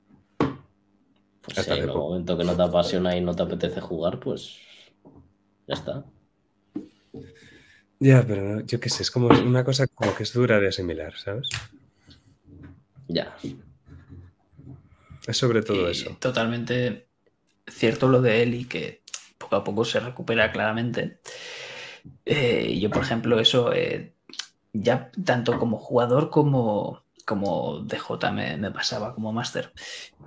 Pues 1.41 1.65
en 1.69 1.83
el 1.83 1.87
momento 1.87 2.37
que 2.37 2.43
no 2.43 2.53
te 2.53 2.63
apasiona 2.63 3.15
y 3.15 3.21
no 3.21 3.33
te 3.33 3.43
apetece 3.43 3.79
jugar, 3.79 4.19
pues 4.19 4.57
ya 5.69 5.75
está. 5.75 6.05
Ya, 8.01 8.25
pero 8.27 8.59
yo 8.65 8.77
qué 8.81 8.89
sé, 8.89 9.03
es 9.03 9.09
como 9.09 9.29
una 9.29 9.63
cosa 9.63 9.87
como 9.87 10.13
que 10.15 10.23
es 10.23 10.33
dura 10.33 10.59
de 10.59 10.67
asimilar, 10.67 11.13
¿sabes? 11.15 11.47
Ya. 13.07 13.37
Es 15.25 15.37
sobre 15.37 15.61
todo 15.61 15.87
eso. 15.87 16.17
Totalmente 16.19 17.06
cierto 17.69 18.07
lo 18.07 18.21
de 18.21 18.43
él 18.43 18.55
y 18.55 18.65
que 18.65 19.01
poco 19.37 19.55
a 19.55 19.63
poco 19.63 19.85
se 19.85 19.99
recupera 19.99 20.51
claramente. 20.51 21.19
Eh, 22.25 22.77
yo, 22.79 22.89
por 22.89 23.03
ejemplo, 23.03 23.39
eso 23.39 23.73
eh, 23.73 24.13
ya 24.73 25.11
tanto 25.25 25.57
como 25.59 25.77
jugador 25.77 26.29
como, 26.29 27.03
como 27.25 27.79
DJ 27.79 28.31
me, 28.31 28.71
pasaba 28.71 29.13
como 29.13 29.33
máster. 29.33 29.73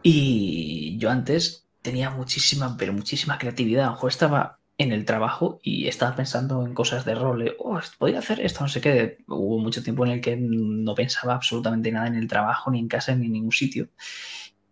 Y 0.02 0.96
yo 0.98 1.10
antes 1.10 1.66
tenía 1.82 2.10
muchísima, 2.10 2.76
pero 2.78 2.92
muchísima 2.92 3.38
creatividad. 3.38 3.84
A 3.84 3.86
lo 3.88 3.92
mejor 3.94 4.10
estaba 4.10 4.58
en 4.78 4.92
el 4.92 5.04
trabajo 5.04 5.60
y 5.62 5.88
estaba 5.88 6.16
pensando 6.16 6.64
en 6.64 6.74
cosas 6.74 7.04
de 7.04 7.14
rol. 7.14 7.54
Oh, 7.58 7.78
podría 7.98 8.20
hacer 8.20 8.40
esto, 8.40 8.60
no 8.62 8.68
sé 8.68 8.80
qué. 8.80 9.18
Hubo 9.28 9.58
mucho 9.58 9.82
tiempo 9.82 10.06
en 10.06 10.12
el 10.12 10.20
que 10.20 10.36
no 10.36 10.94
pensaba 10.94 11.34
absolutamente 11.34 11.92
nada 11.92 12.06
en 12.06 12.16
el 12.16 12.28
trabajo, 12.28 12.70
ni 12.70 12.78
en 12.78 12.88
casa, 12.88 13.14
ni 13.14 13.26
en 13.26 13.32
ningún 13.32 13.52
sitio. 13.52 13.88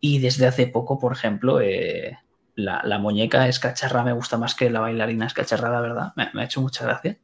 Y 0.00 0.20
desde 0.20 0.47
hace 0.47 0.66
poco, 0.66 0.98
por 0.98 1.12
ejemplo, 1.12 1.60
eh, 1.60 2.18
la, 2.58 2.98
muñeca 2.98 3.48
escacharra 3.48 4.02
me 4.02 4.12
gusta 4.12 4.36
más 4.36 4.54
que 4.54 4.70
la 4.70 4.80
bailarina 4.80 5.26
escacharra, 5.26 5.70
la 5.70 5.80
verdad. 5.80 6.12
Me, 6.16 6.24
ha 6.34 6.44
hecho 6.44 6.60
mucha 6.60 6.84
gracia. 6.84 7.18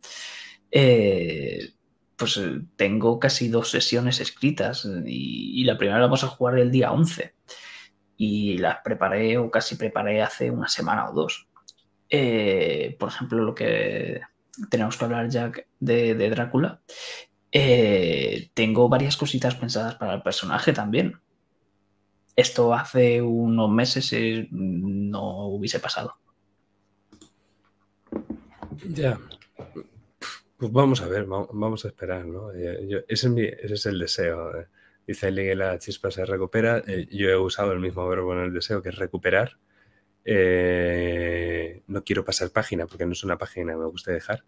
Eh, 0.70 1.70
pues 2.16 2.36
eh, 2.36 2.60
tengo 2.76 3.18
casi 3.18 3.48
dos 3.48 3.70
sesiones 3.70 4.20
escritas 4.20 4.88
y, 5.06 5.64
la 5.64 5.76
primera 5.76 5.98
la 5.98 6.06
vamos 6.06 6.24
a 6.24 6.28
jugar 6.28 6.58
el 6.58 6.70
día 6.70 6.92
11 6.92 7.34
y 8.16 8.58
las 8.58 8.78
preparé 8.84 9.38
o 9.38 9.50
casi 9.50 9.76
preparé 9.76 10.22
hace 10.22 10.50
una 10.50 10.68
semana 10.68 11.10
o 11.10 11.12
dos. 11.12 11.48
Eh, 12.08 12.96
por 12.98 13.08
ejemplo, 13.08 13.42
lo 13.42 13.54
que 13.54 14.20
tenemos 14.70 14.96
que 14.96 15.04
hablar 15.04 15.28
ya 15.28 15.50
de, 15.80 16.30
Drácula. 16.30 16.80
Tengo 17.50 18.88
varias 18.88 19.16
cositas 19.16 19.56
pensadas 19.56 19.96
para 19.96 20.14
el 20.14 20.22
personaje 20.22 20.72
también. 20.72 21.20
Esto 22.36 22.74
hace 22.74 23.22
unos 23.22 23.70
meses 23.70 24.12
no 24.50 25.46
hubiese 25.46 25.78
pasado. 25.78 26.16
Ya, 28.88 29.18
pues 30.56 30.72
vamos 30.72 31.02
a 31.02 31.08
ver, 31.08 31.26
vamos 31.26 31.84
a 31.84 31.88
esperar, 31.88 32.24
¿no? 32.26 32.52
Eh, 32.52 33.04
ese, 33.08 33.58
es 33.62 33.86
el 33.86 33.98
deseo. 33.98 34.58
Eh. 34.58 34.66
Dice 35.06 35.26
alguien 35.26 35.48
que 35.48 35.54
la 35.56 35.78
chispa 35.78 36.10
se 36.10 36.24
recupera. 36.24 36.82
Eh, 36.86 37.06
yo 37.10 37.28
he 37.28 37.36
usado 37.36 37.72
el 37.72 37.80
mismo 37.80 38.08
verbo 38.08 38.32
en 38.32 38.40
el 38.40 38.54
deseo, 38.54 38.80
que 38.80 38.90
es 38.90 38.96
recuperar. 38.96 39.58
no 41.86 42.04
quiero 42.04 42.24
pasar 42.24 42.50
página 42.50 42.86
porque 42.86 43.04
no 43.04 43.12
es 43.12 43.24
una 43.24 43.36
página 43.36 43.76
me 43.76 43.84
guste 43.86 44.12
dejar. 44.12 44.44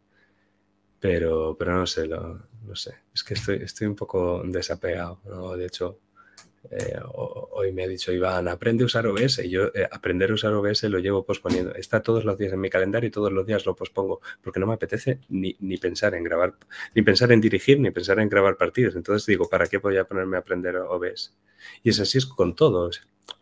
Pero, 1.01 1.57
pero 1.59 1.75
no 1.75 1.87
sé, 1.87 2.09
no 2.09 2.75
sé. 2.75 2.95
Es 3.15 3.23
que 3.23 3.35
estoy, 3.35 3.57
estoy 3.57 3.87
un 3.87 3.97
poco 3.97 4.43
desapegado. 4.45 5.21
¿no? 5.27 5.57
De 5.57 5.67
hecho, 5.67 6.01
eh, 6.71 6.99
hoy 7.13 7.73
me 7.73 7.85
ha 7.85 7.89
dicho 7.89 8.13
Iván, 8.13 8.49
aprende 8.49 8.83
a 8.85 8.87
usar 8.87 9.07
OBS. 9.07 9.41
Y 9.45 9.51
yo 9.51 9.67
eh, 9.75 9.89
aprender 9.91 10.31
a 10.31 10.35
usar 10.35 10.53
OBS 10.53 10.85
lo 10.85 10.99
llevo 10.99 11.25
posponiendo. 11.25 11.75
Está 11.75 12.03
todos 12.03 12.25
los 12.25 12.37
días 12.39 12.53
en 12.53 12.61
mi 12.61 12.71
calendario 12.71 13.09
y 13.09 13.11
todos 13.11 13.33
los 13.33 13.47
días 13.47 13.67
lo 13.67 13.75
pospongo 13.75 14.21
porque 14.43 14.61
no 14.61 14.67
me 14.67 14.75
apetece 14.75 15.21
ni, 15.29 15.55
pensar 15.79 16.15
en 16.15 16.25
grabar, 16.25 16.55
ni 16.95 17.03
pensar 17.03 17.33
en 17.33 17.41
dirigir, 17.41 17.81
ni 17.81 17.91
pensar 17.91 18.19
en 18.21 18.29
grabar 18.29 18.57
partidos. 18.57 18.97
Entonces 18.97 19.27
digo, 19.27 19.49
¿para 19.49 19.67
qué 19.67 19.79
voy 19.79 19.97
a 19.97 20.05
ponerme 20.05 20.37
a 20.37 20.41
aprender 20.41 20.77
OBS? 20.77 21.35
Y 21.83 21.91
es 21.91 22.01
así 22.01 22.19
es 22.19 22.27
con 22.27 22.55
todo. 22.55 22.91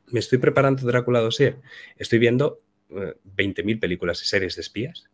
me 0.09 0.20
estoy 0.20 0.39
preparando 0.39 0.86
Drácula 0.86 1.20
Dossier. 1.20 1.61
Estoy 1.97 2.19
viendo 2.19 2.61
20.000 2.91 3.77
eh, 3.77 3.77
películas 3.78 4.23
y 4.23 4.27
series 4.27 4.57
de 4.57 4.62
espías. 4.62 5.05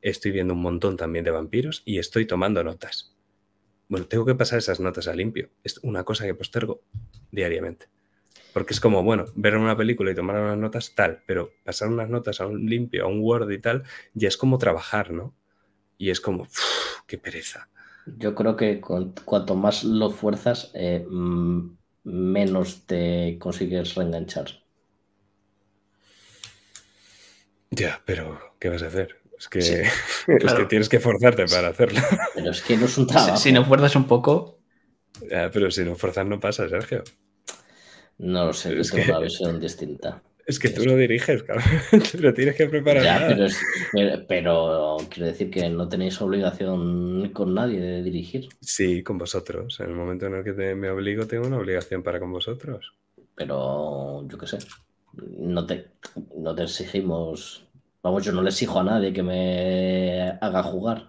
Estoy 0.00 0.30
viendo 0.30 0.54
un 0.54 0.62
montón 0.62 0.96
también 0.96 1.24
de 1.24 1.30
vampiros 1.30 1.82
y 1.84 1.98
estoy 1.98 2.26
tomando 2.26 2.62
notas. 2.62 3.17
Bueno, 3.88 4.06
tengo 4.06 4.24
que 4.24 4.34
pasar 4.34 4.58
esas 4.58 4.80
notas 4.80 5.08
a 5.08 5.14
limpio. 5.14 5.50
Es 5.64 5.78
una 5.82 6.04
cosa 6.04 6.24
que 6.24 6.34
postergo 6.34 6.82
diariamente. 7.30 7.86
Porque 8.52 8.74
es 8.74 8.80
como, 8.80 9.02
bueno, 9.02 9.26
ver 9.34 9.56
una 9.56 9.76
película 9.76 10.10
y 10.10 10.14
tomar 10.14 10.40
unas 10.40 10.58
notas 10.58 10.94
tal, 10.94 11.22
pero 11.26 11.50
pasar 11.64 11.88
unas 11.88 12.08
notas 12.08 12.40
a 12.40 12.46
un 12.46 12.66
limpio, 12.66 13.04
a 13.04 13.08
un 13.08 13.20
Word 13.20 13.50
y 13.50 13.58
tal, 13.58 13.84
ya 14.14 14.28
es 14.28 14.36
como 14.36 14.58
trabajar, 14.58 15.12
¿no? 15.12 15.34
y 15.98 16.10
es 16.10 16.20
como, 16.20 16.46
qué 17.06 17.18
pereza. 17.18 17.68
Yo 18.06 18.34
creo 18.34 18.56
que 18.56 18.80
cuanto 18.80 19.54
más 19.54 19.84
lo 19.84 20.10
fuerzas, 20.10 20.70
eh, 20.72 21.04
mm, 21.06 21.76
menos 22.04 22.86
te 22.86 23.36
consigues 23.38 23.96
reenganchar. 23.96 24.46
Ya, 27.70 28.00
pero 28.06 28.40
¿qué 28.58 28.70
vas 28.70 28.82
a 28.82 28.86
hacer? 28.86 29.20
Es 29.38 29.48
que, 29.48 29.88
tienes 30.68 30.88
que 30.88 30.98
forzarte 30.98 31.46
para 31.46 31.68
hacerlo. 31.68 32.00
Pero 32.34 32.50
es 32.50 32.62
que 32.62 32.76
no 32.76 32.86
es 32.86 32.98
un 32.98 33.06
trabajo. 33.06 33.36
Si, 33.36 33.52
no 33.52 33.64
fuerzas 33.64 33.94
un 33.96 34.06
poco. 34.06 34.58
Ya, 35.30 35.50
pero 35.50 35.70
si 35.70 35.84
no 35.84 35.94
forzas 35.94 36.26
no 36.26 36.40
pasa, 36.40 36.68
Sergio. 36.68 37.04
No 38.18 38.46
lo 38.46 38.52
sé, 38.52 38.78
es 38.78 38.90
que... 38.90 39.02
una 39.02 39.20
visión 39.20 39.60
distinta. 39.60 40.22
Es 40.48 40.58
que 40.58 40.70
tú 40.70 40.82
lo 40.86 40.96
diriges, 40.96 41.42
cabrón. 41.42 41.66
Lo 42.20 42.32
tienes 42.32 42.56
que 42.56 42.66
preparar. 42.68 43.02
Ya, 43.02 43.28
pero, 43.92 44.26
pero, 44.26 44.96
quiero 45.10 45.26
decir 45.26 45.50
que 45.50 45.68
no 45.68 45.90
tenéis 45.90 46.22
obligación 46.22 47.32
con 47.34 47.52
nadie 47.52 47.78
de 47.78 48.02
dirigir. 48.02 48.48
Sí, 48.62 49.02
con 49.02 49.18
vosotros. 49.18 49.78
En 49.80 49.90
el 49.90 49.94
momento 49.94 50.24
en 50.24 50.36
el 50.36 50.44
que 50.44 50.74
me 50.74 50.88
obligo, 50.88 51.26
tengo 51.26 51.46
una 51.46 51.58
obligación 51.58 52.02
para 52.02 52.18
con 52.18 52.32
vosotros. 52.32 52.94
Pero 53.34 54.26
yo 54.26 54.38
qué 54.38 54.46
sé. 54.46 54.56
No 55.36 55.66
te, 55.66 55.88
no 56.34 56.54
te 56.54 56.62
exigimos. 56.62 57.67
Vamos, 58.02 58.24
yo 58.24 58.32
no 58.32 58.42
le 58.42 58.50
exijo 58.50 58.80
a 58.80 58.84
nadie 58.84 59.12
que 59.12 59.22
me 59.22 60.38
haga 60.40 60.62
jugar. 60.62 61.08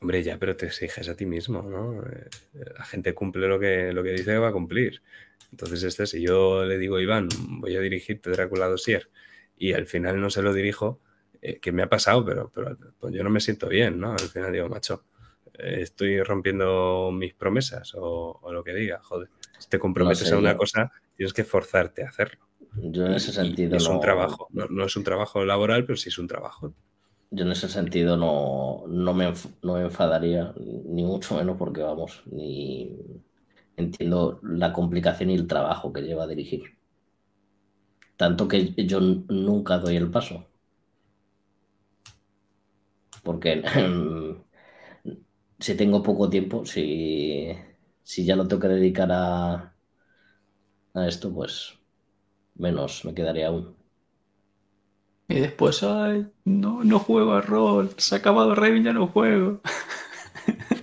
Hombre, 0.00 0.22
ya, 0.22 0.38
pero 0.38 0.56
te 0.56 0.66
exiges 0.66 1.08
a 1.08 1.16
ti 1.16 1.26
mismo, 1.26 1.62
¿no? 1.62 2.02
Eh, 2.02 2.28
la 2.76 2.84
gente 2.84 3.14
cumple 3.14 3.48
lo 3.48 3.58
que, 3.58 3.92
lo 3.92 4.02
que 4.02 4.12
dice 4.12 4.26
que 4.26 4.38
va 4.38 4.48
a 4.48 4.52
cumplir. 4.52 5.02
Entonces, 5.50 5.82
este, 5.82 6.06
si 6.06 6.22
yo 6.22 6.64
le 6.64 6.78
digo, 6.78 7.00
Iván, 7.00 7.28
voy 7.60 7.76
a 7.76 7.80
dirigirte 7.80 8.30
Drácula 8.30 8.66
Dossier 8.66 9.10
y 9.56 9.72
al 9.72 9.86
final 9.86 10.20
no 10.20 10.30
se 10.30 10.42
lo 10.42 10.52
dirijo, 10.52 11.00
eh, 11.40 11.58
que 11.58 11.72
me 11.72 11.82
ha 11.82 11.88
pasado, 11.88 12.24
pero, 12.24 12.50
pero 12.54 12.76
pues 12.98 13.14
yo 13.14 13.24
no 13.24 13.30
me 13.30 13.40
siento 13.40 13.68
bien, 13.68 13.98
¿no? 13.98 14.12
Al 14.12 14.18
final 14.28 14.52
digo, 14.52 14.68
macho, 14.68 15.04
eh, 15.58 15.80
estoy 15.82 16.22
rompiendo 16.22 17.10
mis 17.12 17.34
promesas 17.34 17.92
o, 17.96 18.40
lo 18.50 18.62
que 18.62 18.74
diga, 18.74 19.00
joder. 19.02 19.28
Si 19.58 19.68
te 19.68 19.78
comprometes 19.78 20.30
a 20.32 20.38
una 20.38 20.56
cosa, 20.56 20.92
tienes 21.16 21.32
que 21.32 21.44
forzarte 21.44 22.04
a 22.04 22.08
hacerlo. 22.08 22.47
Yo 22.82 23.06
en 23.06 23.14
ese 23.14 23.32
sentido. 23.32 23.76
es 23.76 23.86
un 23.86 24.00
trabajo, 24.00 24.48
no, 24.52 24.84
es 24.84 24.96
un 24.96 25.04
trabajo 25.04 25.44
laboral, 25.44 25.84
pero 25.84 25.96
sí 25.96 26.08
es 26.08 26.18
un 26.18 26.26
trabajo. 26.26 26.74
Yo 27.30 27.44
en 27.44 27.52
ese 27.52 27.68
sentido 27.68 28.16
no, 28.16 28.84
no, 28.88 29.14
me, 29.14 29.32
no 29.62 29.74
me 29.74 29.82
enfadaría, 29.82 30.54
ni 30.56 31.04
mucho 31.04 31.36
menos 31.36 31.56
porque 31.58 31.82
vamos, 31.82 32.22
ni, 32.26 32.96
entiendo 33.76 34.40
la 34.42 34.72
complicación 34.72 35.30
y 35.30 35.34
el 35.34 35.46
trabajo 35.46 35.92
que 35.92 36.02
lleva 36.02 36.24
a 36.24 36.26
dirigir. 36.26 36.62
Tanto 38.16 38.48
que 38.48 38.74
yo 38.86 39.00
nunca 39.00 39.78
doy 39.78 39.96
el 39.96 40.10
paso. 40.10 40.46
Porque 43.22 43.62
si 45.60 45.76
tengo 45.76 46.02
poco 46.02 46.28
tiempo, 46.28 46.64
si, 46.64 47.48
si 48.02 48.24
ya 48.24 48.36
lo 48.36 48.48
tengo 48.48 48.62
que 48.62 48.68
dedicar 48.68 49.10
a, 49.12 49.74
a 50.94 51.06
esto, 51.06 51.32
pues 51.32 51.77
menos 52.58 53.04
me 53.04 53.14
quedaría 53.14 53.48
aún. 53.48 53.76
Y 55.28 55.40
después, 55.40 55.82
ay, 55.82 56.26
no, 56.44 56.82
no 56.84 56.98
juego 56.98 57.32
a 57.32 57.40
rol, 57.40 57.90
se 57.98 58.14
ha 58.14 58.18
acabado 58.18 58.54
Raven, 58.54 58.84
ya 58.84 58.92
no 58.92 59.08
juego. 59.08 59.60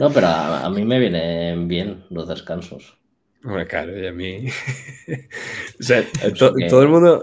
No, 0.00 0.10
pero 0.10 0.28
a, 0.28 0.70
mí 0.70 0.82
me 0.86 0.98
vienen 0.98 1.68
bien 1.68 2.04
los 2.08 2.26
descansos. 2.26 2.96
Bueno, 3.42 3.66
claro, 3.68 3.98
y 3.98 4.06
a 4.06 4.12
mí. 4.12 4.46
o 5.78 5.82
sea, 5.82 6.06
todo, 6.38 6.82
el 6.82 6.88
mundo, 6.88 7.22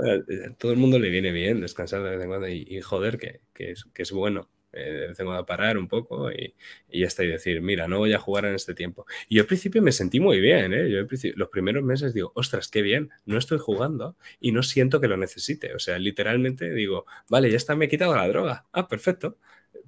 todo 0.60 0.74
el 0.74 0.78
mundo 0.78 1.00
le 1.00 1.10
viene 1.10 1.32
bien 1.32 1.60
descansar 1.60 2.04
de 2.04 2.12
vez 2.12 2.22
en 2.22 2.28
cuando 2.28 2.48
y, 2.48 2.80
joder, 2.82 3.18
que, 3.18 3.42
es, 3.56 3.84
que 3.96 4.04
es 4.04 4.12
bueno. 4.12 4.48
Eh, 4.77 5.07
vez 5.07 5.19
en 5.19 5.25
cuando 5.25 5.45
parar 5.45 5.77
un 5.77 5.88
poco 5.88 6.31
y, 6.31 6.53
ya 6.89 7.07
está 7.07 7.23
y 7.23 7.27
decir, 7.27 7.61
mira, 7.61 7.88
no 7.88 7.97
voy 7.99 8.14
a 8.14 8.19
jugar 8.19 8.45
en 8.45 8.56
este 8.56 8.73
tiempo. 8.73 9.06
Y 9.27 9.35
yo 9.35 9.41
al 9.41 9.47
principio 9.47 9.81
me 9.81 9.91
sentí 9.91 10.19
muy 10.19 10.39
bien, 10.39 10.73
¿eh? 10.73 10.89
Yo 10.89 10.99
los 11.35 11.49
primeros 11.49 11.83
meses 11.83 12.14
digo, 12.14 12.31
ostras, 12.35 12.67
qué 12.67 12.81
bien, 12.81 13.09
no 13.25 13.38
estoy 13.38 13.57
jugando 13.59 14.15
y 14.39 14.51
no 14.51 14.64
siento 14.64 15.01
que 15.01 15.07
lo 15.07 15.17
necesite. 15.17 15.73
O 15.73 15.80
sea, 15.80 15.97
literalmente 15.99 16.72
digo, 16.73 17.06
vale, 17.30 17.49
ya 17.49 17.57
está, 17.57 17.75
me 17.75 17.85
he 17.85 17.89
quitado 17.89 18.15
la 18.15 18.27
droga. 18.27 18.65
Ah, 18.72 18.88
perfecto 18.88 19.38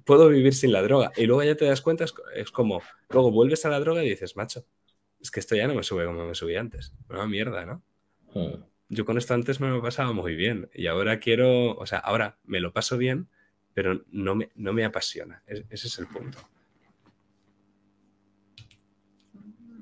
puedo 0.04 0.28
vivir 0.28 0.54
sin 0.54 0.72
la 0.72 0.82
droga. 0.82 1.12
Y 1.16 1.26
luego 1.26 1.42
ya 1.42 1.54
te 1.54 1.64
das 1.64 1.80
cuenta, 1.80 2.04
es, 2.34 2.50
como, 2.50 2.82
luego 3.10 3.30
vuelves 3.30 3.64
a 3.64 3.68
la 3.68 3.80
droga 3.80 4.04
y 4.04 4.10
dices, 4.10 4.36
macho, 4.36 4.64
es 5.20 5.30
que 5.30 5.40
esto 5.40 5.54
ya 5.54 5.66
no 5.66 5.74
me 5.74 5.82
sube 5.82 6.04
como 6.04 6.26
me 6.26 6.34
subía 6.34 6.60
antes. 6.60 6.92
Una 7.08 7.26
mierda, 7.26 7.64
¿no? 7.66 7.82
Hmm. 8.34 8.64
Yo 8.88 9.04
con 9.04 9.18
esto 9.18 9.34
antes 9.34 9.60
me 9.60 9.68
lo 9.68 9.80
pasaba 9.80 10.12
muy 10.12 10.34
bien 10.34 10.68
y 10.74 10.88
ahora 10.88 11.20
quiero, 11.20 11.76
o 11.76 11.86
sea, 11.86 11.98
ahora 11.98 12.38
me 12.44 12.58
lo 12.58 12.72
paso 12.72 12.98
bien, 12.98 13.28
pero 13.74 14.02
no 14.10 14.34
me, 14.34 14.50
no 14.56 14.72
me 14.72 14.84
apasiona. 14.84 15.42
ese 15.46 15.86
es 15.86 15.98
el 15.98 16.06
punto. 16.06 16.38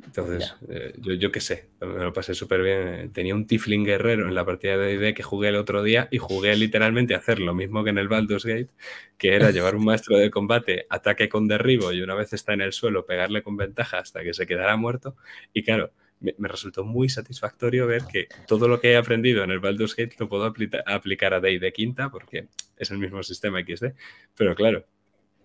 Entonces, 0.08 0.54
eh, 0.70 0.94
yo, 0.98 1.12
yo 1.12 1.30
qué 1.30 1.40
sé, 1.40 1.68
me 1.80 2.02
lo 2.02 2.12
pasé 2.12 2.34
súper 2.34 2.62
bien. 2.62 3.12
Tenía 3.12 3.34
un 3.34 3.46
Tifling 3.46 3.84
guerrero 3.84 4.26
en 4.26 4.34
la 4.34 4.44
partida 4.44 4.76
de 4.78 4.96
D&D 4.96 5.14
que 5.14 5.22
jugué 5.22 5.50
el 5.50 5.56
otro 5.56 5.82
día 5.82 6.08
y 6.10 6.18
jugué 6.18 6.56
literalmente 6.56 7.14
a 7.14 7.18
hacer 7.18 7.40
lo 7.40 7.54
mismo 7.54 7.84
que 7.84 7.90
en 7.90 7.98
el 7.98 8.08
Baldur's 8.08 8.46
Gate, 8.46 8.70
que 9.18 9.34
era 9.34 9.50
llevar 9.50 9.76
un 9.76 9.84
maestro 9.84 10.16
de 10.16 10.30
combate, 10.30 10.86
ataque 10.88 11.28
con 11.28 11.46
derribo 11.46 11.92
y 11.92 12.00
una 12.00 12.14
vez 12.14 12.32
está 12.32 12.54
en 12.54 12.62
el 12.62 12.72
suelo, 12.72 13.04
pegarle 13.04 13.42
con 13.42 13.56
ventaja 13.56 13.98
hasta 13.98 14.22
que 14.22 14.32
se 14.32 14.46
quedara 14.46 14.76
muerto. 14.76 15.14
Y 15.52 15.62
claro, 15.62 15.92
me, 16.20 16.48
resultó 16.48 16.84
muy 16.84 17.08
satisfactorio 17.08 17.86
ver 17.86 18.04
que 18.10 18.28
todo 18.46 18.68
lo 18.68 18.80
que 18.80 18.92
he 18.92 18.96
aprendido 18.96 19.44
en 19.44 19.50
el 19.50 19.60
Baldur's 19.60 19.94
Gate 19.94 20.16
lo 20.18 20.28
puedo 20.28 20.44
aplicar 20.44 21.34
a 21.34 21.40
D&D 21.40 21.72
quinta 21.72 22.10
porque 22.10 22.48
es 22.76 22.90
el 22.90 22.98
mismo 22.98 23.22
sistema 23.22 23.60
XD. 23.60 23.86
Pero 24.36 24.54
claro, 24.54 24.84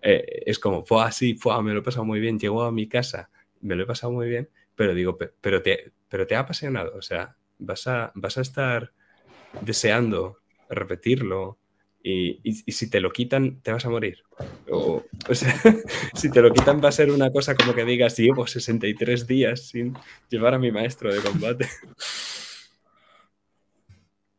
eh, 0.02 0.44
es 0.46 0.60
como, 0.60 0.86
fue 0.86 1.04
así, 1.04 1.36
fue, 1.36 1.62
me 1.64 1.74
lo 1.74 1.80
he 1.80 1.84
pasado 1.84 2.06
muy 2.06 2.20
bien, 2.20 2.40
llegó 2.40 2.64
a 2.64 2.72
mi 2.72 2.88
casa, 2.88 3.30
me 3.62 3.76
lo 3.76 3.84
he 3.84 3.86
pasado 3.86 4.12
muy 4.12 4.28
bien 4.28 4.50
pero 4.76 4.94
digo, 4.94 5.18
pero 5.18 5.62
te, 5.62 5.92
pero 6.10 6.28
te 6.28 6.36
ha 6.36 6.40
apasionado, 6.40 6.96
o 6.98 7.02
sea, 7.02 7.38
vas 7.60 7.88
a, 7.88 8.12
vas 8.16 8.38
a 8.38 8.42
estar 8.42 8.94
deseando 9.62 10.40
repetirlo 10.70 11.60
y, 12.04 12.52
si 12.72 12.90
te 12.90 13.00
lo 13.00 13.12
quitan, 13.12 13.62
te 13.62 13.72
vas 13.72 13.86
a 13.86 13.90
morir. 13.90 14.24
O, 14.70 15.04
sea, 15.34 15.56
si 16.14 16.30
te 16.30 16.42
lo 16.42 16.52
quitan 16.52 16.84
va 16.84 16.90
a 16.90 16.92
ser 16.92 17.10
una 17.10 17.32
cosa 17.32 17.56
como 17.56 17.74
que 17.74 17.86
digas, 17.86 18.18
llevo 18.18 18.46
63 18.46 19.26
días 19.26 19.68
sin 19.70 19.94
llevar 20.30 20.54
a 20.54 20.60
mi 20.60 20.72
maestro 20.72 21.14
de 21.14 21.22
combate. 21.22 21.68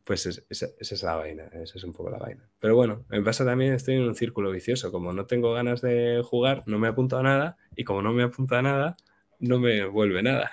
Pues 0.07 0.27
esa 0.27 0.69
es 0.79 1.03
la 1.03 1.17
vaina, 1.17 1.45
esa 1.55 1.79
es 1.79 1.83
un 1.83 1.95
poco 1.95 2.11
la 2.11 2.19
vaina. 2.19 2.47
Pero 2.61 2.77
bueno, 2.77 3.07
en 3.11 3.25
pasa 3.25 3.43
también 3.43 3.73
estoy 3.73 3.95
en 3.95 4.03
un 4.03 4.15
círculo 4.15 4.51
vicioso. 4.51 4.93
Como 4.93 5.15
no 5.15 5.25
tengo 5.25 5.55
ganas 5.55 5.81
de 5.81 6.21
jugar, 6.23 6.63
no 6.67 6.79
me 6.79 6.89
apunto 6.89 7.17
a 7.17 7.23
nada. 7.23 7.57
Y 7.75 7.85
como 7.85 8.03
no 8.03 8.13
me 8.13 8.23
apunto 8.23 8.55
a 8.55 8.61
nada, 8.61 8.99
no 9.39 9.59
me 9.59 9.87
vuelve 9.87 10.23
nada. 10.23 10.51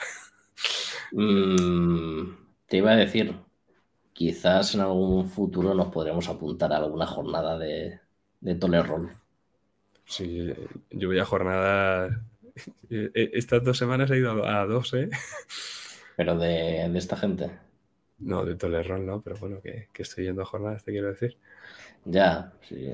Mm, 1.11 2.29
te 2.67 2.77
iba 2.77 2.91
a 2.91 2.95
decir, 2.95 3.35
quizás 4.21 4.75
en 4.75 4.81
algún 4.81 5.27
futuro 5.27 5.73
nos 5.73 5.87
podremos 5.87 6.29
apuntar 6.29 6.71
a 6.71 6.77
alguna 6.77 7.07
jornada 7.07 7.57
de, 7.57 7.99
de 8.39 8.53
Tolerroll. 8.53 9.09
Sí, 10.05 10.53
yo 10.91 11.07
voy 11.07 11.19
a 11.19 11.25
jornadas. 11.25 12.13
E-, 12.89 13.31
estas 13.33 13.63
dos 13.63 13.77
semanas 13.77 14.11
he 14.11 14.17
ido 14.17 14.45
a 14.45 14.65
dos, 14.65 14.93
¿eh? 14.93 15.09
Pero 16.17 16.37
de, 16.37 16.85
esta 16.97 17.15
gente. 17.15 17.49
No, 18.19 18.45
de 18.45 18.55
Tolerroll 18.55 19.05
no, 19.05 19.21
pero 19.21 19.37
bueno, 19.37 19.59
que, 19.61 19.87
estoy 19.97 20.25
yendo 20.25 20.43
a 20.43 20.45
jornadas, 20.45 20.83
te 20.83 20.91
quiero 20.91 21.07
decir. 21.07 21.37
Ya, 22.05 22.53
sí. 22.67 22.91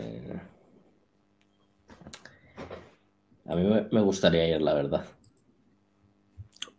A 3.45 3.55
mí 3.55 3.87
me 3.91 4.01
gustaría 4.01 4.47
ir, 4.47 4.61
la 4.61 4.75
verdad. 4.75 5.05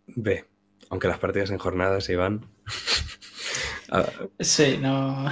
B. 0.07 0.45
Aunque 0.89 1.09
las 1.09 1.19
partidas 1.19 1.51
en 1.51 1.59
jornadas 1.59 2.05
se 2.05 2.17
van. 2.17 2.47
sí, 4.41 4.79
no. 4.81 5.31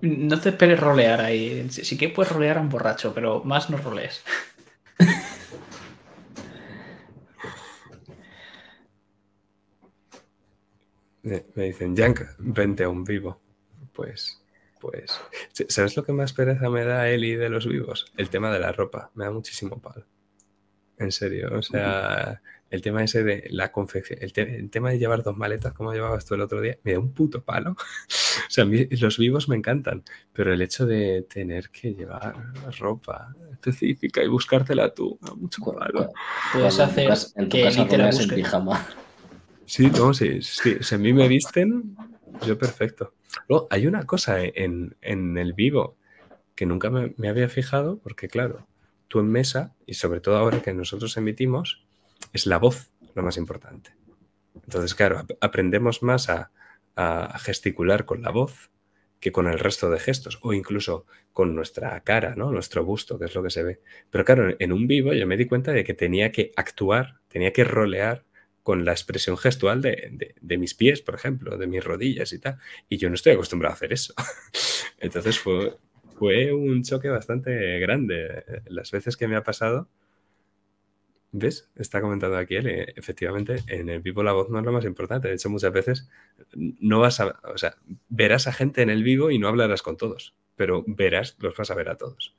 No 0.00 0.40
te 0.40 0.50
esperes 0.50 0.78
rolear 0.80 1.20
ahí. 1.20 1.68
Sí 1.70 1.96
que 1.96 2.08
puedes 2.08 2.32
rolear 2.32 2.58
a 2.58 2.60
un 2.60 2.68
borracho, 2.68 3.12
pero 3.14 3.42
más 3.44 3.70
no 3.70 3.76
rolees. 3.76 4.22
Me 11.22 11.64
dicen, 11.64 11.94
Yank, 11.94 12.20
vente 12.38 12.84
a 12.84 12.88
un 12.88 13.04
vivo. 13.04 13.40
Pues, 13.92 14.42
pues. 14.80 15.20
¿Sabes 15.68 15.96
lo 15.96 16.04
que 16.04 16.12
más 16.12 16.32
pereza 16.32 16.70
me 16.70 16.84
da 16.84 17.08
Eli 17.08 17.34
de 17.34 17.50
los 17.50 17.66
vivos? 17.66 18.12
El 18.16 18.30
tema 18.30 18.50
de 18.50 18.60
la 18.60 18.72
ropa. 18.72 19.10
Me 19.14 19.24
da 19.24 19.30
muchísimo 19.30 19.80
palo. 19.80 20.06
En 20.98 21.12
serio. 21.12 21.50
O 21.52 21.62
sea, 21.62 22.40
el 22.70 22.82
tema 22.82 23.02
ese 23.02 23.24
de 23.24 23.46
la 23.50 23.72
confección, 23.72 24.18
el, 24.20 24.70
tema 24.70 24.90
de 24.90 24.98
llevar 24.98 25.22
dos 25.22 25.36
maletas 25.36 25.72
como 25.72 25.92
llevabas 25.92 26.24
tú 26.26 26.34
el 26.34 26.42
otro 26.42 26.60
día, 26.60 26.78
me 26.82 26.92
da 26.92 26.98
un 26.98 27.12
puto 27.12 27.42
palo. 27.42 27.72
o 27.72 28.50
sea, 28.50 28.64
los 28.64 29.18
vivos 29.18 29.48
me 29.48 29.56
encantan, 29.56 30.04
pero 30.32 30.52
el 30.52 30.60
hecho 30.60 30.86
de 30.86 31.22
tener 31.22 31.70
que 31.70 31.94
llevar 31.94 32.34
ropa 32.78 33.34
específica 33.52 34.22
y 34.22 34.28
buscártela 34.28 34.92
tú, 34.92 35.18
mucho 35.36 35.62
palo. 35.62 36.12
Puedes 36.52 36.78
hacer 36.78 37.10
en 37.36 37.48
tu 37.48 37.60
casa, 37.62 37.88
te 37.88 37.98
la 37.98 38.10
en 38.10 38.28
pijama. 38.28 38.86
Sí, 39.64 39.90
no, 39.90 40.14
sí, 40.14 40.40
sí. 40.42 40.76
Si 40.80 40.94
a 40.94 40.98
mí 40.98 41.12
me 41.12 41.28
visten, 41.28 41.96
yo 42.46 42.56
perfecto. 42.56 43.14
Luego, 43.48 43.66
hay 43.70 43.86
una 43.86 44.04
cosa 44.04 44.42
en, 44.42 44.96
en 45.02 45.36
el 45.36 45.52
vivo 45.52 45.96
que 46.54 46.66
nunca 46.66 46.90
me, 46.90 47.14
me 47.18 47.28
había 47.28 47.48
fijado, 47.48 47.98
porque 47.98 48.28
claro, 48.28 48.66
tú 49.08 49.20
en 49.20 49.30
mesa, 49.30 49.74
y 49.86 49.94
sobre 49.94 50.20
todo 50.20 50.36
ahora 50.36 50.62
que 50.62 50.72
nosotros 50.72 51.16
emitimos, 51.16 51.87
es 52.32 52.46
la 52.46 52.58
voz 52.58 52.90
lo 53.14 53.22
más 53.22 53.36
importante. 53.36 53.92
Entonces, 54.54 54.94
claro, 54.94 55.18
ap- 55.18 55.32
aprendemos 55.40 56.02
más 56.02 56.28
a, 56.28 56.50
a 56.96 57.38
gesticular 57.38 58.04
con 58.04 58.22
la 58.22 58.30
voz 58.30 58.70
que 59.20 59.32
con 59.32 59.48
el 59.48 59.58
resto 59.58 59.90
de 59.90 59.98
gestos, 59.98 60.38
o 60.42 60.52
incluso 60.52 61.04
con 61.32 61.54
nuestra 61.54 62.00
cara, 62.04 62.34
¿no? 62.36 62.52
Nuestro 62.52 62.84
busto, 62.84 63.18
que 63.18 63.24
es 63.26 63.34
lo 63.34 63.42
que 63.42 63.50
se 63.50 63.64
ve. 63.64 63.80
Pero 64.10 64.24
claro, 64.24 64.54
en 64.58 64.72
un 64.72 64.86
vivo 64.86 65.12
yo 65.12 65.26
me 65.26 65.36
di 65.36 65.46
cuenta 65.46 65.72
de 65.72 65.82
que 65.84 65.94
tenía 65.94 66.30
que 66.30 66.52
actuar, 66.56 67.18
tenía 67.28 67.52
que 67.52 67.64
rolear 67.64 68.24
con 68.62 68.84
la 68.84 68.92
expresión 68.92 69.36
gestual 69.36 69.82
de, 69.82 70.10
de- 70.12 70.34
de 70.40 70.58
mis 70.58 70.74
pies, 70.74 71.02
por 71.02 71.14
ejemplo, 71.16 71.56
de 71.56 71.66
mis 71.66 71.82
rodillas 71.84 72.32
y 72.32 72.38
tal. 72.38 72.58
Y 72.88 72.98
yo 72.98 73.08
no 73.08 73.16
estoy 73.16 73.32
acostumbrado 73.32 73.72
a 73.72 73.76
hacer 73.76 73.92
eso. 73.92 74.14
Entonces 74.98 75.38
fue, 75.38 75.76
fue 76.18 76.52
un 76.52 76.82
choque 76.82 77.08
bastante 77.08 77.78
grande. 77.80 78.44
Las 78.66 78.90
veces 78.90 79.16
que 79.16 79.28
me 79.28 79.36
ha 79.36 79.42
pasado, 79.42 79.88
¿ves? 81.32 81.70
Está 81.76 82.00
comentando 82.00 82.36
aquí 82.36 82.56
él, 82.56 82.66
eh, 82.68 82.92
efectivamente, 82.96 83.62
en 83.68 83.88
el 83.88 84.00
vivo 84.00 84.22
la 84.22 84.32
voz 84.32 84.48
no 84.50 84.58
es 84.58 84.64
lo 84.64 84.72
más 84.72 84.84
importante. 84.84 85.28
De 85.28 85.34
hecho, 85.34 85.50
muchas 85.50 85.72
veces 85.72 86.08
no 86.54 87.00
vas 87.00 87.20
a, 87.20 87.40
o 87.54 87.58
sea, 87.58 87.76
verás 88.08 88.46
a 88.46 88.52
gente 88.52 88.82
en 88.82 88.90
el 88.90 89.02
vivo 89.02 89.30
y 89.30 89.38
no 89.38 89.48
hablarás 89.48 89.82
con 89.82 89.96
todos, 89.96 90.34
pero 90.56 90.84
verás, 90.86 91.36
los 91.40 91.56
vas 91.56 91.70
a 91.70 91.74
ver 91.74 91.88
a 91.88 91.96
todos. 91.98 92.34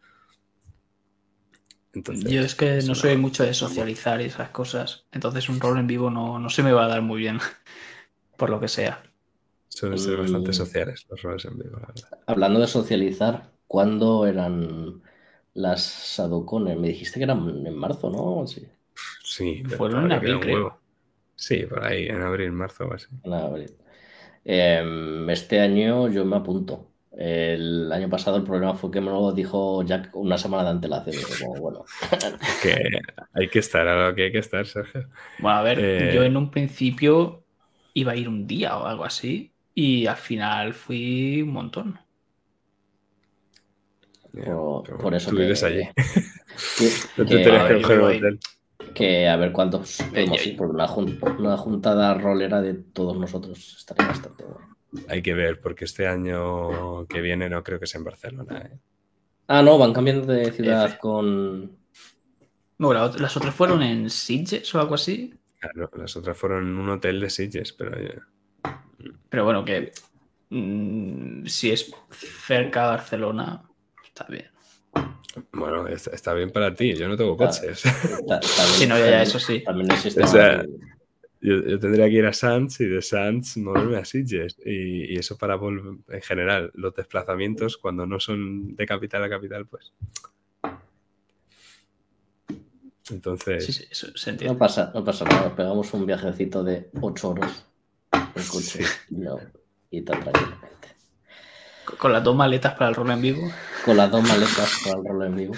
Entonces, 1.93 2.31
Yo 2.31 2.41
es 2.41 2.55
que 2.55 2.77
es 2.77 2.85
no 2.87 2.93
una- 2.93 3.01
soy 3.01 3.17
mucho 3.17 3.43
de 3.43 3.53
socializar 3.53 4.21
y 4.21 4.25
esas 4.25 4.49
cosas. 4.49 5.05
Entonces 5.11 5.49
un 5.49 5.59
rol 5.59 5.79
en 5.79 5.87
vivo 5.87 6.09
no, 6.09 6.39
no 6.39 6.49
se 6.49 6.63
me 6.63 6.71
va 6.71 6.85
a 6.85 6.87
dar 6.87 7.01
muy 7.01 7.19
bien. 7.19 7.39
Por 8.37 8.49
lo 8.49 8.59
que 8.59 8.67
sea. 8.69 9.03
Suelen 9.67 9.97
ser 9.97 10.17
bastante 10.17 10.51
Mm. 10.51 10.53
sociales 10.53 11.05
los 11.09 11.21
roles 11.23 11.45
en 11.45 11.57
vivo, 11.57 11.79
la 11.79 11.87
verdad. 11.87 12.19
Hablando 12.27 12.59
de 12.59 12.67
socializar, 12.67 13.51
¿cuándo 13.67 14.25
eran 14.27 15.01
las 15.53 15.81
Sadocones? 15.83 16.77
Me 16.77 16.87
dijiste 16.89 17.19
que 17.19 17.23
eran 17.25 17.65
en 17.65 17.75
marzo, 17.75 18.09
¿no? 18.09 18.45
Sí, 18.47 18.67
Sí, 19.29 19.63
Fueron 19.77 20.05
en 20.05 20.11
abril, 20.13 20.39
creo. 20.39 20.55
huevo. 20.55 20.79
Sí, 21.35 21.65
por 21.65 21.83
ahí, 21.83 22.07
en 22.07 22.21
abril, 22.21 22.51
marzo 22.51 22.85
o 22.85 22.93
así. 22.93 23.07
en 23.23 23.33
abril. 23.33 23.71
Em, 24.43 25.29
este 25.29 25.59
año 25.61 26.09
yo 26.09 26.25
me 26.25 26.37
apunto. 26.37 26.87
El 27.15 27.91
año 27.91 28.09
pasado 28.09 28.37
el 28.37 28.43
problema 28.43 28.75
fue 28.75 28.91
que 28.91 29.01
me 29.01 29.11
lo 29.11 29.31
dijo 29.33 29.83
Jack 29.83 30.15
una 30.15 30.37
semana 30.37 30.63
de 30.63 30.69
antelación. 30.71 31.15
como, 31.39 31.59
bueno, 31.61 31.85
Que 32.63 33.01
hay 33.33 33.49
que 33.49 33.59
estar 33.59 33.87
a 33.87 34.07
lo 34.09 34.15
que 34.15 34.23
hay 34.25 34.31
que 34.31 34.39
estar, 34.39 34.65
Sergio. 34.65 35.09
Bueno, 35.39 35.57
a 35.57 35.61
ver, 35.63 35.79
Eh, 35.81 36.11
yo 36.15 36.23
en 36.23 36.37
un 36.37 36.49
principio 36.49 37.43
iba 37.93 38.13
a 38.13 38.15
ir 38.15 38.29
un 38.29 38.47
día 38.47 38.77
o 38.77 38.85
algo 38.85 39.03
así. 39.05 39.51
Y 39.75 40.07
al 40.07 40.17
final 40.17 40.73
fui 40.73 41.41
un 41.41 41.51
montón. 41.53 41.99
Ya, 44.33 44.53
por, 44.55 44.83
pero 44.83 44.97
por 44.97 45.15
eso 45.15 45.29
tú 45.31 45.37
que, 45.37 45.43
vives 45.43 45.63
allí. 45.63 45.83
que, 46.77 46.89
No 47.17 47.25
te 47.25 47.37
que- 47.37 47.43
tenías 47.43 47.63
a 47.63 47.67
que 47.67 47.81
coger 47.81 47.99
un 47.99 48.05
hotel. 48.05 48.39
Que 48.93 49.27
a 49.27 49.35
ver 49.35 49.51
cuántos 49.51 49.97
podemos 50.11 50.45
ir, 50.45 50.57
porque 50.57 50.73
una, 50.73 50.87
jun- 50.87 51.17
una 51.39 51.57
juntada 51.57 52.13
rolera 52.15 52.61
de 52.61 52.73
todos 52.75 53.17
nosotros 53.17 53.75
estaría 53.77 54.07
bastante 54.07 54.43
bueno. 54.43 54.75
Hay 55.07 55.21
que 55.21 55.33
ver, 55.33 55.61
porque 55.61 55.85
este 55.85 56.07
año 56.07 57.05
que 57.07 57.21
viene 57.21 57.49
no 57.49 57.63
creo 57.63 57.79
que 57.79 57.85
sea 57.87 57.99
en 57.99 58.05
Barcelona. 58.05 58.69
¿eh? 58.71 58.79
Ah, 59.47 59.61
no, 59.61 59.77
van 59.77 59.93
cambiando 59.93 60.25
de 60.31 60.51
ciudad 60.51 60.85
F. 60.87 60.97
con. 60.99 61.77
La 62.79 63.05
ot- 63.11 63.17
las 63.19 63.35
otras 63.37 63.53
fueron 63.53 63.83
en 63.83 64.09
Sitges 64.09 64.73
o 64.73 64.79
algo 64.79 64.95
así. 64.95 65.33
Claro, 65.59 65.89
las 65.97 66.15
otras 66.15 66.37
fueron 66.37 66.67
en 66.67 66.77
un 66.77 66.89
hotel 66.89 67.19
de 67.19 67.29
Sitges, 67.29 67.73
pero 67.73 67.91
ya- 68.01 68.27
Pero 69.29 69.43
bueno, 69.45 69.63
que 69.65 69.91
mm, 70.49 71.45
si 71.45 71.71
es 71.71 71.91
cerca 72.11 72.83
de 72.83 72.87
Barcelona, 72.89 73.63
está 74.03 74.25
bien. 74.29 74.49
Bueno, 75.53 75.87
está, 75.87 76.11
está 76.11 76.33
bien 76.33 76.51
para 76.51 76.73
ti. 76.73 76.93
Yo 76.95 77.07
no 77.07 77.15
tengo 77.17 77.37
coches. 77.37 77.83
Sí, 78.77 78.87
no, 78.87 78.97
ya, 78.97 79.21
eso 79.21 79.39
sí. 79.39 79.63
También 79.63 79.91
existe. 79.91 80.23
O 80.23 80.27
sea, 80.27 80.63
Yo, 81.41 81.63
yo 81.63 81.79
tendría 81.79 82.07
que 82.07 82.15
ir 82.15 82.25
a 82.25 82.33
Sanz 82.33 82.81
y 82.81 82.85
de 82.85 83.01
Sanz 83.01 83.55
moverme 83.57 83.97
a 83.97 84.05
Sitges. 84.05 84.57
Y, 84.65 85.13
y 85.13 85.17
eso 85.17 85.37
para 85.37 85.55
volver, 85.55 85.95
en 86.09 86.21
general, 86.21 86.71
los 86.73 86.93
desplazamientos 86.93 87.77
cuando 87.77 88.05
no 88.05 88.19
son 88.19 88.75
de 88.75 88.85
capital 88.85 89.23
a 89.23 89.29
capital, 89.29 89.65
pues. 89.65 89.93
Entonces, 93.11 93.65
Sí, 93.65 93.73
sí, 93.73 93.85
eso 93.89 94.07
se 94.15 94.33
No 94.33 94.57
pasa, 94.57 94.91
no 94.93 95.03
pasa 95.03 95.25
nada, 95.25 95.55
pegamos 95.55 95.93
un 95.93 96.05
viajecito 96.05 96.63
de 96.63 96.89
8 97.01 97.29
horas 97.29 97.65
en 98.11 98.43
coche 98.43 98.83
y 99.09 99.15
no, 99.15 99.39
y 99.89 100.01
tan 100.01 100.19
tranquilamente. 100.21 100.67
Con 101.97 102.13
las 102.13 102.23
dos 102.23 102.35
maletas 102.35 102.73
para 102.75 102.89
el 102.89 102.95
rol 102.95 103.11
en 103.11 103.21
vivo. 103.21 103.51
Con 103.85 103.97
las 103.97 104.11
dos 104.11 104.23
maletas 104.23 104.81
para 104.83 104.99
el 104.99 105.05
rol 105.05 105.25
en 105.25 105.35
vivo. 105.35 105.53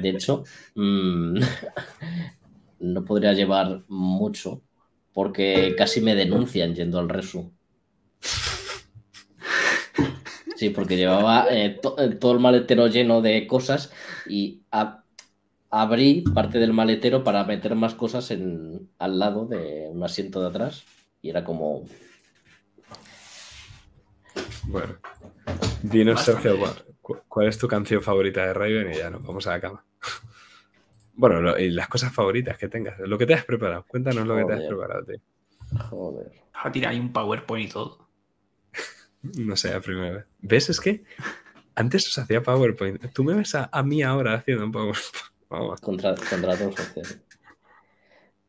De 0.00 0.08
hecho, 0.10 0.44
mm, 0.74 1.38
no 2.80 3.04
podría 3.04 3.32
llevar 3.32 3.82
mucho 3.88 4.62
porque 5.12 5.74
casi 5.76 6.00
me 6.00 6.14
denuncian 6.14 6.74
yendo 6.74 6.98
al 6.98 7.08
resu. 7.08 7.52
Sí, 10.56 10.70
porque 10.70 10.96
llevaba 10.96 11.46
eh, 11.50 11.78
to- 11.82 11.96
eh, 11.98 12.10
todo 12.16 12.32
el 12.32 12.38
maletero 12.40 12.86
lleno 12.86 13.22
de 13.22 13.46
cosas 13.46 13.90
y 14.28 14.62
abrí 15.70 16.22
parte 16.34 16.58
del 16.58 16.72
maletero 16.72 17.24
para 17.24 17.44
meter 17.44 17.74
más 17.74 17.94
cosas 17.94 18.30
en, 18.30 18.90
al 18.98 19.18
lado 19.18 19.46
de 19.46 19.88
un 19.90 20.02
asiento 20.02 20.40
de 20.40 20.48
atrás 20.48 20.84
y 21.22 21.30
era 21.30 21.44
como, 21.44 21.84
bueno. 24.68 24.96
Dinos, 25.82 26.16
Bastante 26.16 26.42
Sergio. 26.42 26.58
¿cuál, 26.60 26.84
cu- 27.00 27.18
cuál 27.28 27.48
es 27.48 27.58
tu 27.58 27.66
canción 27.68 28.02
favorita 28.02 28.44
de 28.46 28.54
Raven? 28.54 28.92
Y 28.92 28.96
ya 28.96 29.10
nos 29.10 29.22
vamos 29.24 29.46
a 29.46 29.50
la 29.52 29.60
cama. 29.60 29.84
Bueno, 31.12 31.38
lo- 31.42 31.58
y 31.58 31.68
las 31.70 31.86
cosas 31.88 32.14
favoritas 32.14 32.56
que 32.56 32.68
tengas, 32.68 32.98
lo 33.00 33.18
que 33.18 33.26
te 33.26 33.34
has 33.34 33.44
preparado. 33.44 33.84
Cuéntanos 33.86 34.26
lo 34.26 34.36
que 34.36 34.44
te 34.46 34.52
has 34.54 34.62
preparado, 34.62 35.04
tío. 35.04 35.18
joder. 35.90 36.32
A 36.54 36.72
tirar 36.72 36.92
ahí 36.92 37.00
un 37.00 37.12
PowerPoint 37.12 37.68
y 37.68 37.72
todo. 37.72 38.08
No 39.22 39.54
sé, 39.54 39.70
la 39.70 39.80
primera 39.80 40.10
vez. 40.16 40.24
¿Ves? 40.40 40.70
Es 40.70 40.80
que 40.80 41.04
antes 41.74 42.06
os 42.08 42.16
hacía 42.18 42.42
PowerPoint. 42.42 43.12
Tú 43.12 43.22
me 43.22 43.34
ves 43.34 43.54
a, 43.54 43.68
a 43.70 43.82
mí 43.82 44.02
ahora 44.02 44.32
haciendo 44.34 44.64
un 44.64 44.72
PowerPoint. 44.72 45.14
Vamos. 45.50 45.80
Contra, 45.82 46.14
contrato 46.14 46.72
social. 46.72 47.20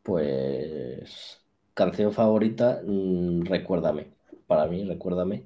Pues 0.03 1.41
canción 1.73 2.13
favorita, 2.13 2.81
mm, 2.85 3.41
recuérdame. 3.45 4.13
Para 4.47 4.65
mí, 4.67 4.85
recuérdame. 4.85 5.45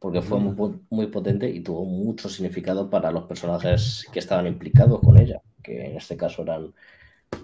Porque 0.00 0.22
fue 0.22 0.40
muy, 0.40 0.54
po- 0.56 0.80
muy 0.90 1.06
potente 1.06 1.48
y 1.48 1.60
tuvo 1.60 1.84
mucho 1.84 2.28
significado 2.28 2.90
para 2.90 3.12
los 3.12 3.24
personajes 3.24 4.06
que 4.12 4.18
estaban 4.18 4.46
implicados 4.48 5.00
con 5.00 5.16
ella. 5.18 5.40
Que 5.62 5.84
en 5.90 5.96
este 5.98 6.16
caso 6.16 6.42
eran 6.42 6.72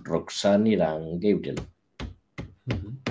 Roxanne 0.02 0.70
y 0.70 0.74
eran 0.74 1.20
Gabriel. 1.20 1.60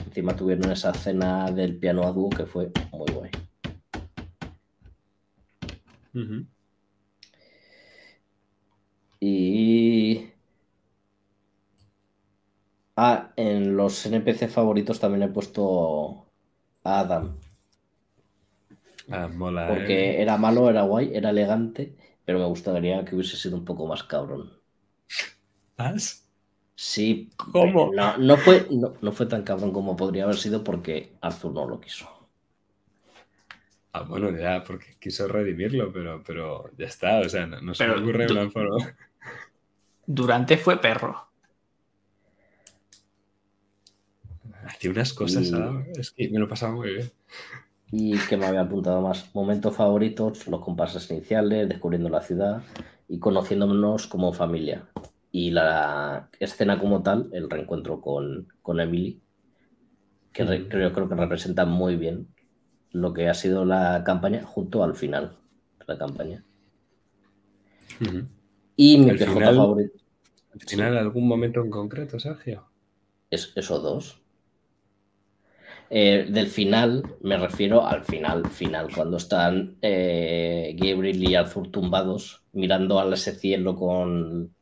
Encima 0.08 0.36
tuvieron 0.36 0.72
esa 0.72 0.92
escena 0.92 1.52
del 1.52 1.78
piano 1.78 2.04
a 2.04 2.12
dúo 2.12 2.30
que 2.30 2.46
fue 2.46 2.72
muy 2.92 3.06
guay. 3.14 3.32
Y. 9.20 10.30
Ah, 12.98 13.34
en 13.36 13.76
los 13.76 14.06
NPC 14.06 14.48
favoritos 14.48 15.00
también 15.00 15.24
he 15.24 15.28
puesto 15.28 16.26
a 16.84 17.00
Adam. 17.00 17.38
Ah, 19.10 19.28
mola. 19.28 19.64
Porque 19.68 19.96
¿eh? 19.96 20.22
era 20.24 20.38
malo, 20.38 20.70
era 20.72 20.84
guay, 20.84 21.12
era 21.16 21.30
elegante, 21.32 21.84
pero 22.26 22.40
me 22.40 22.46
gustaría 22.54 23.06
que 23.06 23.16
hubiese 23.16 23.38
sido 23.38 23.58
un 23.58 23.66
poco 23.66 23.86
más 23.88 24.04
cabrón. 24.04 24.62
¿As? 25.78 26.26
Sí, 26.78 27.32
¿Cómo? 27.38 27.84
no, 27.92 28.18
no 28.18 28.38
fue, 28.38 28.68
no, 28.72 28.94
no 29.02 29.12
fue 29.12 29.26
tan 29.26 29.44
cabrón 29.44 29.72
como 29.74 29.96
podría 29.98 30.24
haber 30.24 30.38
sido 30.38 30.64
porque 30.64 31.18
Arthur 31.22 31.52
no 31.54 31.68
lo 31.68 31.80
quiso. 31.82 32.08
Ah, 33.94 34.04
bueno, 34.04 34.30
ya, 34.38 34.64
porque 34.64 34.98
quiso 35.00 35.28
redimirlo, 35.28 35.92
pero, 35.92 36.22
pero 36.26 36.70
ya 36.78 36.86
está. 36.88 37.20
O 37.22 37.30
sea, 37.30 37.46
no, 37.48 37.62
no 37.62 37.74
se 37.74 37.86
Pero 37.86 37.94
me 37.94 38.02
ocurre 38.02 38.28
forma. 38.50 38.96
Durante 40.08 40.58
fue 40.58 40.82
perro. 40.82 41.30
Hacía 44.66 44.92
unas 44.92 45.14
cosas, 45.14 45.48
Y- 45.48 45.50
¿sabes? 45.50 45.98
Es 45.98 46.12
que 46.12 46.30
me 46.30 46.40
lo 46.40 46.48
pasaba 46.50 46.74
muy 46.76 46.90
bien. 46.94 47.12
Y 47.98 48.18
que 48.28 48.36
me 48.36 48.46
había 48.46 48.62
apuntado 48.62 49.00
más. 49.02 49.34
Momentos 49.34 49.74
favoritos, 49.74 50.48
los 50.48 50.60
compases 50.60 51.10
iniciales, 51.12 51.70
descubriendo 51.70 52.10
la 52.10 52.20
ciudad 52.22 52.62
y 53.08 53.20
conociéndonos 53.20 54.08
como 54.08 54.34
familia. 54.34 54.90
Y 55.32 55.52
la 55.52 56.30
escena 56.40 56.78
como 56.78 57.04
tal, 57.04 57.30
el 57.32 57.50
reencuentro 57.50 58.02
con, 58.02 58.50
con 58.62 58.82
Emily, 58.82 59.22
que 60.34 60.44
Ujú. 60.44 60.68
creo, 60.68 60.92
creo 60.92 61.08
que 61.08 61.16
representa 61.16 61.64
muy 61.66 61.96
bien 61.96 62.28
lo 62.92 63.14
que 63.14 63.30
ha 63.30 63.34
sido 63.34 63.64
la 63.64 64.04
campaña 64.06 64.44
junto 64.46 64.84
al 64.84 64.96
final 64.96 65.38
de 65.80 65.86
la 65.88 65.98
campaña. 65.98 66.44
Y 68.76 68.98
mi 68.98 69.12
PJ 69.12 69.26
final- 69.34 69.56
favorito 69.56 69.94
¿Al 70.54 70.60
final 70.62 70.98
algún 70.98 71.28
momento 71.30 71.62
en 71.62 71.70
concreto, 71.70 72.20
Sergio? 72.20 72.66
es 73.32 73.54
esos 73.56 73.82
dos. 73.82 74.22
Eh, 75.90 76.28
del 76.30 76.48
final, 76.48 77.04
me 77.22 77.38
refiero 77.38 77.86
al 77.86 78.04
final, 78.04 78.50
final, 78.50 78.90
cuando 78.94 79.18
están 79.18 79.78
eh, 79.82 80.76
Gabriel 80.78 81.24
y 81.24 81.36
Arthur 81.36 81.70
tumbados 81.70 82.44
mirando 82.54 83.00
a 83.00 83.14
ese 83.14 83.36
cielo 83.36 83.76
con 83.76 84.56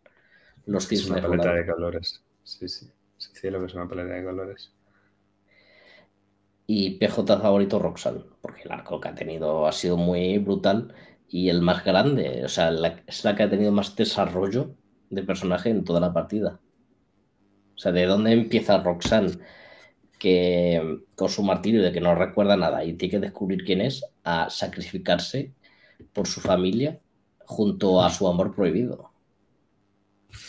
los 0.66 0.88
cisnes. 0.88 1.18
Es 1.18 1.24
una 1.24 1.30
paleta 1.30 1.54
de 1.54 1.66
colores. 1.66 2.24
Sí, 2.44 2.68
sí. 2.68 2.88
Ese 3.18 3.34
cielo 3.34 3.60
que 3.60 3.68
es 3.68 3.74
una 3.74 3.88
paleta 3.88 4.14
de 4.14 4.24
colores. 4.24 4.74
Y 6.68 6.98
PJ 6.98 7.40
favorito 7.40 7.80
Roxanne, 7.80 8.24
porque 8.42 8.64
el 8.64 8.72
arco 8.72 9.00
que 9.00 9.10
ha 9.10 9.16
tenido 9.16 9.68
ha 9.68 9.72
sido 9.72 9.98
muy 9.98 10.38
brutal 10.38 10.94
y 11.28 11.50
el 11.50 11.62
más 11.62 11.84
grande, 11.84 12.44
o 12.46 12.48
sea, 12.48 12.72
es 13.08 13.24
la 13.24 13.36
que 13.36 13.44
ha 13.44 13.50
tenido 13.50 13.72
más 13.72 13.96
desarrollo 13.96 14.76
de 15.10 15.24
personaje 15.24 15.70
en 15.70 15.84
toda 15.84 16.00
la 16.00 16.14
partida. 16.14 16.60
O 17.76 17.78
sea, 17.78 17.92
¿de 17.92 18.06
dónde 18.06 18.32
empieza 18.32 18.82
Roxanne? 18.82 19.40
Que 20.24 21.00
con 21.16 21.28
su 21.28 21.44
martirio 21.44 21.84
de 21.84 21.92
que 21.92 22.00
no 22.00 22.16
recuerda 22.16 22.56
nada 22.56 22.86
y 22.86 22.94
tiene 22.94 23.12
que 23.12 23.20
descubrir 23.20 23.66
quién 23.66 23.82
es, 23.82 24.06
a 24.24 24.50
sacrificarse 24.50 25.52
por 26.14 26.28
su 26.28 26.40
familia 26.40 26.98
junto 27.40 28.02
a 28.02 28.10
su 28.10 28.26
amor 28.30 28.56
prohibido. 28.56 29.12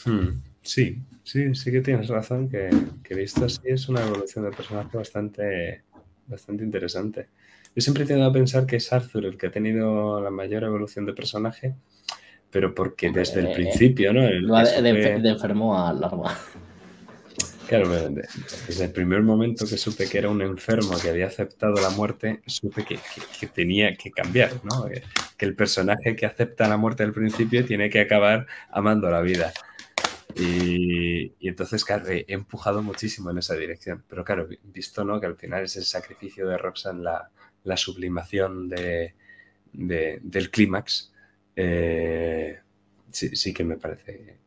Hmm, 0.05 0.41
sí, 0.63 1.03
sí, 1.25 1.57
sí 1.57 1.73
que 1.73 1.81
tienes 1.81 2.07
razón, 2.07 2.49
que, 2.49 2.71
que 3.03 3.15
visto 3.17 3.47
así 3.47 3.61
es 3.65 3.89
una 3.89 4.03
evolución 4.03 4.45
de 4.45 4.53
personaje 4.53 4.97
bastante, 4.97 5.83
bastante 6.29 6.63
interesante. 6.63 7.29
Yo 7.75 7.83
siempre 7.83 8.05
he 8.05 8.07
tenido 8.07 8.29
a 8.29 8.33
pensar 8.33 8.67
que 8.67 8.77
es 8.77 8.93
Arthur 8.93 9.27
el 9.27 9.37
que 9.37 9.49
ha 9.49 9.51
tenido 9.51 10.21
la 10.21 10.31
mayor 10.31 10.63
evolución 10.63 11.05
de 11.05 11.15
personaje, 11.15 11.75
pero 12.51 12.73
porque 12.73 13.11
desde 13.11 13.41
el 13.41 13.53
principio, 13.53 14.13
¿no? 14.13 14.23
de, 14.23 15.29
enfermo 15.29 15.77
a 15.77 15.93
larva. 15.93 16.39
Desde 17.83 18.85
el 18.85 18.93
primer 18.93 19.23
momento 19.23 19.67
que 19.67 19.77
supe 19.77 20.09
que 20.09 20.19
era 20.19 20.29
un 20.29 20.43
enfermo 20.43 20.97
que 21.01 21.09
había 21.09 21.27
aceptado 21.27 21.75
la 21.75 21.91
muerte, 21.91 22.43
supe 22.47 22.85
que, 22.85 22.99
tenía 23.49 23.97
que 23.97 24.11
cambiar, 24.11 24.65
¿no? 24.65 24.87
Que, 24.87 25.03
el 25.45 25.55
personaje 25.55 26.17
que 26.17 26.25
acepta 26.25 26.69
la 26.69 26.79
muerte 26.79 27.03
al 27.03 27.13
principio 27.13 27.67
tiene 27.67 27.91
que 27.91 28.01
acabar 28.01 28.47
amando 28.71 29.11
la 29.11 29.21
vida. 29.21 29.53
Y, 30.35 31.33
entonces, 31.47 31.85
claro, 31.85 32.09
he 32.09 32.25
empujado 32.29 32.83
muchísimo 32.83 33.31
en 33.31 33.39
esa 33.39 33.55
dirección. 33.55 34.03
Pero 34.09 34.25
claro, 34.25 34.49
visto, 34.63 35.05
¿no? 35.05 35.21
Que 35.21 35.27
al 35.27 35.37
final 35.37 35.65
es 35.65 35.77
el 35.77 35.85
sacrificio 35.85 36.49
de 36.49 36.57
Roxanne 36.57 37.03
la, 37.03 37.77
sublimación 37.77 38.69
del 38.71 40.51
clímax, 40.51 41.13
eh, 41.57 42.59
sí, 43.11 43.37
sí 43.37 43.53
que 43.53 43.65
me 43.65 43.77
parece, 43.77 44.39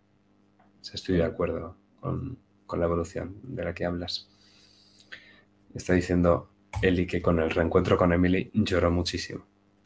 estoy 0.94 1.18
de 1.18 1.24
acuerdo 1.24 1.76
con 2.00 2.38
con 2.68 2.80
la 2.80 2.86
evolución 2.86 3.38
de 3.42 3.64
la 3.64 3.74
que 3.74 3.86
hablas. 3.86 4.28
Está 5.74 5.94
diciendo 5.94 6.50
Eli 6.82 7.08
que 7.08 7.22
con 7.22 7.40
el 7.40 7.50
reencuentro 7.50 7.98
con 7.98 8.14
Emily 8.14 8.52
lloró 8.54 8.92
muchísimo. 8.92 9.46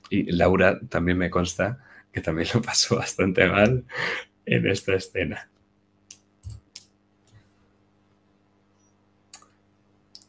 Y 0.09 0.31
Laura 0.31 0.79
también 0.89 1.17
me 1.17 1.29
consta 1.29 1.79
que 2.11 2.21
también 2.21 2.49
lo 2.53 2.61
pasó 2.61 2.97
bastante 2.97 3.47
mal 3.47 3.85
en 4.45 4.67
esta 4.67 4.95
escena. 4.95 5.49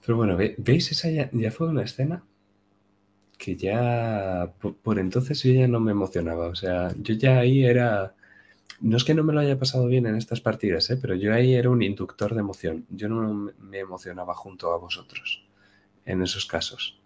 Pero 0.04 0.16
bueno, 0.16 0.36
¿veis? 0.36 0.90
Esa 0.90 1.10
ya, 1.10 1.50
fue 1.50 1.68
una 1.68 1.82
escena 1.84 2.24
que 3.38 3.56
ya 3.56 4.52
por, 4.60 4.98
entonces 4.98 5.42
yo 5.42 5.52
ya 5.52 5.68
no 5.68 5.80
me 5.80 5.92
emocionaba. 5.92 6.48
O 6.48 6.54
sea, 6.54 6.92
yo 6.98 7.14
ya 7.14 7.38
ahí 7.38 7.64
era 7.64 8.14
no 8.82 8.96
es 8.96 9.04
que 9.04 9.14
no 9.14 9.22
me 9.22 9.32
lo 9.32 9.40
haya 9.40 9.58
pasado 9.58 9.86
bien 9.86 10.06
en 10.06 10.16
estas 10.16 10.40
partidas, 10.40 10.90
¿eh? 10.90 10.98
pero 11.00 11.14
yo 11.14 11.32
ahí 11.32 11.54
era 11.54 11.70
un 11.70 11.82
inductor 11.82 12.34
de 12.34 12.40
emoción. 12.40 12.84
Yo 12.90 13.08
no 13.08 13.52
me 13.60 13.78
emocionaba 13.78 14.34
junto 14.34 14.72
a 14.72 14.76
vosotros 14.76 15.46
en 16.04 16.20
esos 16.20 16.46
casos. 16.46 17.00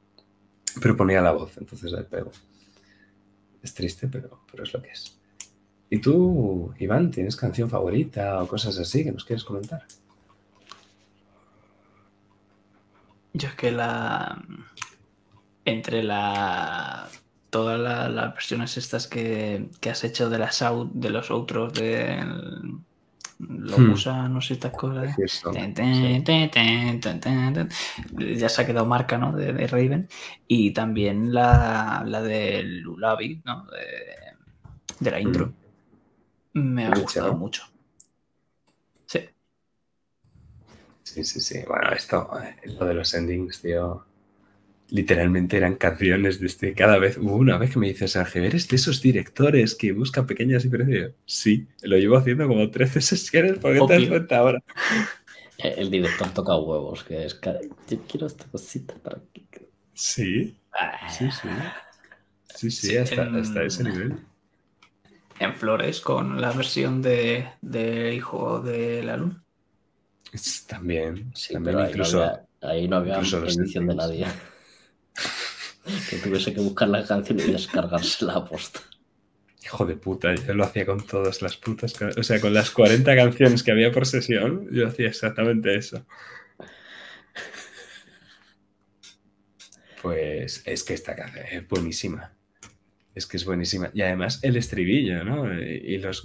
Pero 0.81 0.97
ponía 0.97 1.21
la 1.21 1.33
voz, 1.33 1.57
entonces 1.59 1.93
ahí 1.93 2.05
pego. 2.05 2.33
Es 3.63 3.75
triste, 3.75 4.09
pero, 4.09 4.41
pero 4.51 4.63
es 4.63 4.73
lo 4.73 4.81
que 4.81 4.89
es. 4.89 5.21
¿Y 5.91 5.99
tú, 5.99 6.75
Iván, 6.79 7.11
tienes 7.11 7.37
canción 7.37 7.69
favorita 7.69 8.43
o 8.43 8.49
cosas 8.49 8.79
así 8.79 9.05
que 9.05 9.13
nos 9.13 9.27
quieres 9.27 9.45
comentar? 9.45 9.85
Yo 13.35 13.49
es 13.49 13.55
que 13.55 13.71
la. 13.71 14.43
Entre 15.67 16.03
la 16.03 17.09
todas 17.57 18.13
las 18.13 18.35
versiones 18.35 18.77
estas 18.77 19.07
que, 19.07 19.71
has 19.91 20.05
hecho 20.05 20.29
de 20.29 20.39
las 20.39 20.63
de 20.93 21.09
los 21.09 21.31
otros 21.31 21.73
de 21.73 22.23
los 23.39 23.79
hmm. 23.79 23.91
gusanos 23.93 24.51
y 24.51 24.53
estas 24.53 24.73
cosas. 24.73 25.17
Ya 28.19 28.49
se 28.51 28.63
ha 28.63 28.67
quedado 28.67 28.85
marca, 28.85 29.17
¿no? 29.17 29.33
De, 29.33 29.67
Raven. 29.67 30.07
Y 30.47 30.73
también 30.73 31.33
la, 31.33 32.05
la 32.07 32.21
del 32.21 32.81
Lulabi, 32.81 33.41
¿no? 33.47 33.67
De, 35.01 35.11
la 35.11 35.19
intro. 35.19 35.55
Hmm. 36.53 36.75
Me 36.75 36.85
ha 36.85 36.91
gustado 36.91 37.35
mucho. 37.35 37.63
Sí. 39.07 39.21
Sí, 41.05 41.25
sí, 41.25 41.41
sí. 41.41 41.61
Bueno, 41.67 41.91
esto, 41.93 42.29
eh, 42.39 42.57
lo 42.79 42.85
de 42.85 42.93
los 42.93 43.15
endings, 43.15 43.63
tío 43.63 44.06
literalmente 44.89 45.57
eran 45.57 45.75
canciones 45.77 46.41
de 46.41 46.47
este. 46.47 46.75
Cada 46.75 46.99
vez, 46.99 47.19
hubo 47.19 47.37
una 47.37 47.59
vez 47.59 47.73
que 47.73 47.79
me 47.79 47.89
dices, 47.89 48.13
Sergio, 48.13 48.45
¿eres 48.45 48.69
de 48.69 48.77
esos 48.77 49.03
directores 49.03 49.75
que 49.75 49.93
buscan 49.93 50.27
pequeñas 50.27 50.63
diferencias? 50.63 51.13
Sí, 51.25 51.67
lo 51.83 51.97
llevo 51.97 52.17
haciendo 52.17 52.47
como 52.47 52.71
13 52.71 53.01
sesiones, 53.01 53.59
¿por 53.59 53.73
qué 53.73 53.81
te 53.87 54.01
das 54.01 54.09
cuenta 54.09 54.39
ahora? 54.39 54.63
El 55.59 55.91
director 55.91 56.29
toca 56.35 56.57
huevos, 56.57 57.03
que 57.03 57.25
es, 57.25 57.41
yo 57.89 57.99
quiero 58.07 58.27
esta 58.27 58.45
cosita 58.45 58.95
para 59.03 59.19
que... 59.33 59.69
Sí, 59.95 60.55
ah. 60.73 61.09
sí, 61.11 61.31
sí. 61.31 61.49
Sí, 62.55 62.71
sí, 62.71 62.97
hasta, 62.97 63.63
ese 63.65 63.85
nivel. 63.85 64.17
En 65.39 65.55
Flores, 65.55 66.01
con 66.01 66.41
la 66.41 66.53
versión 66.53 67.03
de, 67.03 67.47
de 67.61 68.15
Hijo 68.15 68.61
de 68.61 69.03
la 69.03 69.17
Luna. 69.17 69.43
También, 70.67 71.31
sí, 71.35 71.55
también 71.55 71.81
incluso... 71.81 72.31
ahí 72.63 72.89
no 72.89 72.97
había 72.97 73.19
edición 73.19 73.87
de 73.87 73.95
nadie. 73.95 74.27
Que 76.11 76.17
tuviese 76.17 76.53
que 76.53 76.61
buscar 76.61 76.89
la 76.89 77.05
canción 77.05 77.39
y 77.41 77.53
descargarse 77.53 78.25
la 78.25 78.45
posta. 78.45 78.81
Hijo 79.65 79.85
de 79.85 79.97
puta, 79.97 80.35
yo 80.35 80.55
lo 80.55 80.65
hacía 80.65 80.87
con 80.87 81.05
todas 81.07 81.43
las 81.43 81.57
putas. 81.57 81.95
O 82.17 82.23
sea, 82.23 82.41
con 82.41 82.55
las 82.55 82.71
40 82.71 83.17
canciones 83.17 83.63
que 83.63 83.73
había 83.73 83.91
por 83.91 84.07
sesión, 84.07 84.69
yo 84.73 84.87
hacía 84.87 85.09
exactamente 85.09 85.75
eso. 85.77 86.07
Pues 90.03 90.63
es 90.67 90.85
que 90.85 90.95
esta 90.95 91.17
canción 91.17 91.47
es 91.51 91.67
buenísima. 91.67 92.33
Es 93.15 93.27
que 93.27 93.39
es 93.39 93.45
buenísima. 93.45 93.91
Y 93.93 94.03
además 94.03 94.39
el 94.43 94.57
estribillo, 94.57 95.25
¿no? 95.25 95.53
Y 95.61 95.99
los, 95.99 96.23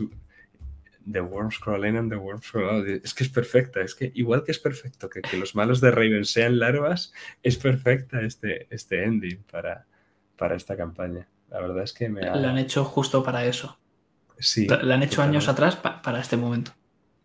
The 1.09 1.21
Worms 1.21 1.57
Crawl 1.59 1.85
In 1.85 1.97
and 1.97 2.11
The 2.11 2.17
Worms 2.17 2.49
Crawl 2.49 2.69
Out. 2.69 2.87
Es 2.87 3.13
que 3.13 3.23
es 3.23 3.29
perfecta, 3.29 3.81
es 3.81 3.95
que 3.95 4.11
igual 4.15 4.43
que 4.43 4.51
es 4.51 4.59
perfecto 4.59 5.09
que, 5.09 5.21
los 5.37 5.55
malos 5.55 5.81
de 5.81 5.91
Raven 5.91 6.25
sean 6.25 6.59
larvas, 6.59 7.13
es 7.43 7.57
perfecta 7.57 8.21
este, 8.21 8.67
este 8.69 9.03
ending 9.03 9.43
para, 9.51 9.85
para 10.37 10.55
esta 10.55 10.75
campaña. 10.77 11.27
La 11.49 11.59
verdad 11.59 11.83
es 11.83 11.93
que 11.93 12.09
me 12.09 12.27
ha... 12.27 12.35
La 12.35 12.51
han 12.51 12.57
hecho 12.57 12.85
justo 12.85 13.23
para 13.23 13.45
eso. 13.45 13.77
Sí. 14.39 14.67
La, 14.67 14.95
han 14.95 15.03
hecho 15.03 15.21
años 15.21 15.47
atrás 15.47 15.75
para 15.75 16.19
este 16.19 16.37
momento. 16.37 16.71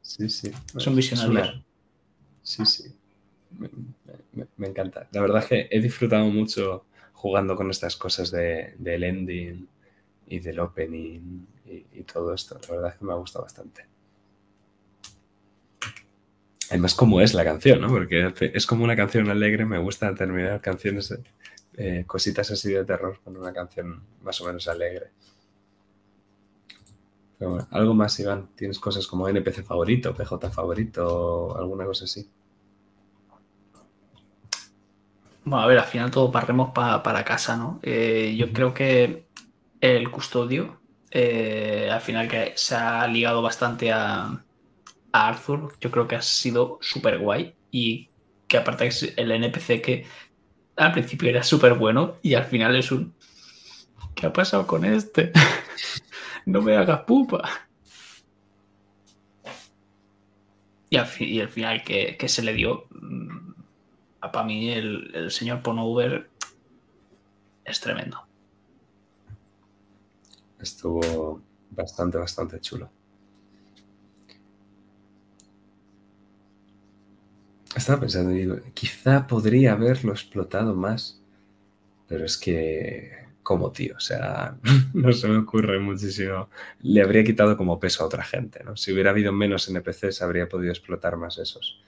Sí, 0.02 0.28
sí. 0.28 0.52
Son 0.76 0.94
visionarios. 0.94 1.62
Sí, 2.42 2.64
sí. 2.64 2.94
Me, 4.56 4.68
encanta. 4.68 5.08
La 5.12 5.20
verdad 5.20 5.42
es 5.42 5.46
que 5.46 5.68
he 5.70 5.80
disfrutado 5.80 6.26
mucho 6.26 6.84
jugando 7.12 7.56
con 7.56 7.70
estas 7.70 7.96
cosas 7.96 8.30
de, 8.30 8.74
del 8.78 9.02
ending 9.02 9.66
y 10.26 10.38
del 10.40 10.60
opening 10.60 11.46
y, 11.67 12.03
todo 12.05 12.33
esto. 12.35 12.59
La 12.69 12.75
verdad 12.75 12.93
es 12.93 12.99
que 12.99 13.05
me 13.05 13.12
ha 13.12 13.17
gustado 13.17 13.45
bastante. 13.45 13.86
Además, 16.70 16.95
como 16.95 17.20
es 17.20 17.35
la 17.35 17.45
canción, 17.45 17.81
¿no? 17.81 17.89
Porque 17.89 18.33
es 18.41 18.67
como 18.67 18.85
una 18.85 18.97
canción 18.97 19.28
alegre, 19.31 19.65
me 19.65 19.78
gusta 19.78 20.12
terminar 20.15 20.61
canciones, 20.61 21.17
eh, 21.77 22.05
cositas 22.07 22.51
así 22.51 22.73
de 22.73 22.85
terror 22.85 23.20
con 23.23 23.36
una 23.36 23.53
canción 23.53 24.03
más 24.23 24.41
o 24.41 24.47
menos 24.47 24.67
alegre. 24.69 25.11
algo 27.70 27.95
más, 27.95 28.19
Iván. 28.19 28.49
¿Tienes 28.57 28.78
cosas 28.78 29.07
como 29.07 29.28
NPC 29.28 29.62
favorito, 29.62 30.15
PJ 30.15 30.51
favorito, 30.51 31.57
alguna 31.57 31.85
cosa 31.85 32.05
así? 32.05 32.28
Bueno, 35.45 35.62
a 35.62 35.67
ver, 35.69 35.78
al 35.78 35.85
final 35.85 36.11
todo 36.11 36.33
parremos 36.33 36.73
para 36.73 37.25
casa, 37.25 37.57
¿no? 37.57 37.78
Eh, 37.83 38.35
yo 38.36 38.53
creo 38.53 38.75
que 38.75 39.28
el 39.81 40.11
custodio 40.11 40.81
eh, 41.10 41.89
al 41.91 42.01
final 42.01 42.28
que 42.28 42.52
se 42.57 42.75
ha 42.75 43.07
ligado 43.07 43.43
bastante 43.43 43.93
a, 43.93 44.43
Arthur, 45.12 45.75
yo 45.81 45.91
creo 45.91 46.07
que 46.07 46.17
ha 46.17 46.20
sido 46.20 46.78
súper 46.83 47.18
guay 47.18 47.55
y 47.70 48.10
que 48.49 48.59
aparte 48.59 48.89
es 48.89 49.15
el 49.17 49.31
NPC 49.31 49.81
que 49.81 50.07
al 50.76 50.93
principio 50.93 51.31
era 51.31 51.43
súper 51.43 51.73
bueno 51.73 52.17
y 52.23 52.35
al 52.35 52.44
final 52.44 52.76
es 52.76 52.93
un... 52.93 53.15
¿Qué 54.15 54.26
ha 54.26 54.33
pasado 54.33 54.67
con 54.67 54.85
este? 54.85 55.33
no 56.44 56.60
me 56.60 56.76
hagas 56.76 57.01
pupa. 57.05 57.49
Y 60.91 60.99
al, 60.99 61.07
final 61.07 61.83
que, 61.83 62.28
se 62.28 62.43
le 62.43 62.52
dio... 62.52 62.86
Mm, 62.91 63.55
para 64.20 64.44
mí 64.44 64.70
el, 64.70 65.10
el 65.15 65.31
señor 65.31 65.62
Ponover 65.62 66.28
es 67.65 67.81
tremendo. 67.81 68.25
Estuvo 70.60 71.43
bastante, 71.70 72.18
bastante 72.18 72.60
chulo. 72.60 72.91
Estaba 77.76 78.01
pensando, 78.01 78.31
digo, 78.31 78.57
quizá 78.73 79.26
podría 79.26 79.73
haberlo 79.73 80.12
explotado 80.12 80.75
más, 80.75 81.20
pero 82.09 82.25
es 82.25 82.39
que, 82.39 83.12
como 83.43 83.73
tío, 83.73 83.97
o 83.97 84.01
sea, 84.01 84.59
no 84.94 85.12
se 85.12 85.28
me 85.28 85.39
ocurre 85.39 85.78
muchísimo. 85.78 86.49
Le 86.81 87.02
habría 87.02 87.25
quitado 87.25 87.57
como 87.57 87.81
peso 87.81 88.02
a 88.02 88.07
otra 88.07 88.25
gente, 88.25 88.65
¿no? 88.65 88.76
Si 88.76 88.93
hubiera 88.93 89.10
habido 89.10 89.33
menos 89.33 89.68
NPCs, 89.68 90.23
habría 90.23 90.49
podido 90.49 90.73
explotar 90.73 91.17
más 91.17 91.39
esos. 91.39 91.81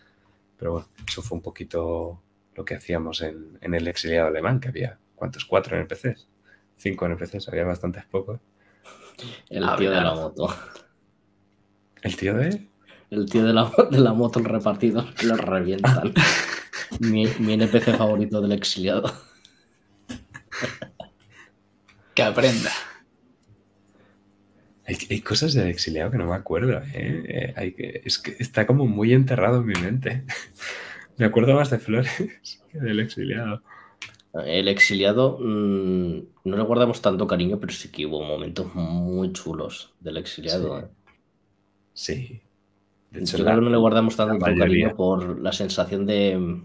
Pero 0.58 0.72
bueno, 0.72 0.88
eso 1.08 1.22
fue 1.22 1.36
un 1.36 1.42
poquito 1.42 2.22
lo 2.54 2.64
que 2.64 2.74
hacíamos 2.74 3.22
en, 3.22 3.58
en 3.60 3.74
el 3.74 3.88
exiliado 3.88 4.28
alemán, 4.28 4.60
que 4.60 4.68
había, 4.68 4.98
¿cuántos? 5.16 5.44
Cuatro 5.46 5.76
NPCs. 5.76 6.28
Cinco 6.76 7.06
NPCs, 7.06 7.48
había 7.48 7.64
bastantes 7.64 8.04
pocos. 8.06 8.40
El 9.50 9.64
Ah, 9.64 9.76
tío 9.76 9.90
de 9.90 10.00
la 10.00 10.14
moto. 10.14 10.54
¿El 12.02 12.16
tío 12.16 12.34
de? 12.34 12.68
El 13.10 13.26
tío 13.30 13.44
de 13.44 13.52
la, 13.52 13.70
de 13.90 14.00
la 14.00 14.12
moto, 14.12 14.38
el 14.38 14.44
repartido, 14.44 15.06
lo 15.24 15.36
revientan. 15.36 16.12
mi, 17.00 17.26
mi 17.38 17.54
NPC 17.54 17.96
favorito 17.96 18.40
del 18.40 18.52
exiliado. 18.52 19.12
Que 22.14 22.22
aprenda. 22.22 22.70
Hay, 24.86 24.96
hay 25.10 25.20
cosas 25.20 25.52
del 25.54 25.68
exiliado 25.68 26.10
que 26.10 26.18
no 26.18 26.26
me 26.26 26.34
acuerdo, 26.34 26.78
¿eh? 26.78 27.24
Eh, 27.28 27.54
hay 27.56 27.72
que, 27.72 28.02
es 28.04 28.18
que 28.18 28.36
está 28.38 28.66
como 28.66 28.86
muy 28.86 29.12
enterrado 29.12 29.58
en 29.60 29.66
mi 29.66 29.74
mente. 29.74 30.24
Me 31.18 31.26
acuerdo 31.26 31.54
más 31.54 31.68
de 31.68 31.78
Flores 31.80 32.10
que 32.72 32.78
del 32.78 33.00
exiliado. 33.00 33.62
El 34.32 34.68
exiliado 34.68 35.38
mm, 35.40 36.18
no 36.44 36.56
le 36.56 36.62
guardamos 36.62 37.02
tanto 37.02 37.26
cariño, 37.26 37.58
pero 37.60 37.72
sí 37.72 37.90
que 37.90 38.06
hubo 38.06 38.22
momentos 38.22 38.74
muy 38.74 39.32
chulos 39.32 39.94
del 40.00 40.16
exiliado. 40.18 40.78
Sí. 40.78 40.84
¿eh? 40.84 40.88
Sí. 41.92 42.40
De 43.10 43.20
hecho, 43.20 43.38
Yo 43.38 43.44
la- 43.44 43.50
creo 43.52 43.60
que 43.60 43.64
no 43.66 43.70
le 43.70 43.76
guardamos 43.78 44.16
tanto 44.16 44.38
cariño 44.44 44.94
por 44.96 45.40
la 45.40 45.52
sensación 45.52 46.06
de, 46.06 46.62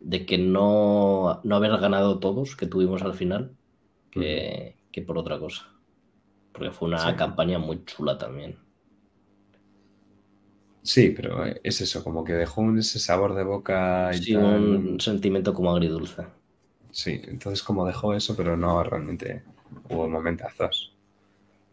de 0.00 0.26
que 0.26 0.38
no, 0.38 1.40
no 1.44 1.56
haber 1.56 1.72
ganado 1.78 2.18
todos 2.20 2.56
que 2.56 2.66
tuvimos 2.66 3.02
al 3.02 3.14
final 3.14 3.56
que, 4.10 4.76
que 4.92 5.02
por 5.02 5.18
otra 5.18 5.38
cosa. 5.38 5.66
Porque 6.52 6.72
fue 6.72 6.88
una 6.88 6.98
Sí. 6.98 7.16
campaña 7.16 7.58
muy 7.58 7.84
chula 7.86 8.18
también. 8.18 8.58
Sí, 10.82 11.10
pero 11.10 11.44
es 11.46 11.80
eso, 11.80 12.02
como 12.04 12.24
que 12.24 12.32
dejó 12.34 12.60
un- 12.62 12.78
ese 12.78 12.98
sabor 12.98 13.34
de 13.34 13.44
boca 13.44 14.14
y 14.14 14.20
Sí, 14.20 14.32
tal. 14.32 14.44
un 14.44 15.00
sentimiento 15.00 15.52
como 15.54 15.70
agridulce. 15.72 16.26
Sí, 16.92 17.20
entonces 17.26 17.62
como 17.62 17.86
dejó 17.86 18.14
eso, 18.14 18.36
pero 18.36 18.56
no, 18.56 18.82
realmente 18.82 19.42
hubo 19.88 20.08
momentazos. 20.08 20.94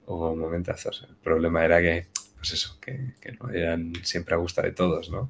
Hubo 0.05 0.35
momentazos. 0.35 1.05
El 1.09 1.15
problema 1.15 1.65
era 1.65 1.81
que, 1.81 2.07
pues 2.37 2.53
eso, 2.53 2.77
que, 2.79 3.15
que 3.19 3.33
no 3.33 3.49
eran 3.49 3.93
siempre 4.03 4.35
a 4.35 4.37
gusto 4.37 4.61
de 4.61 4.71
todos, 4.71 5.09
¿no? 5.09 5.29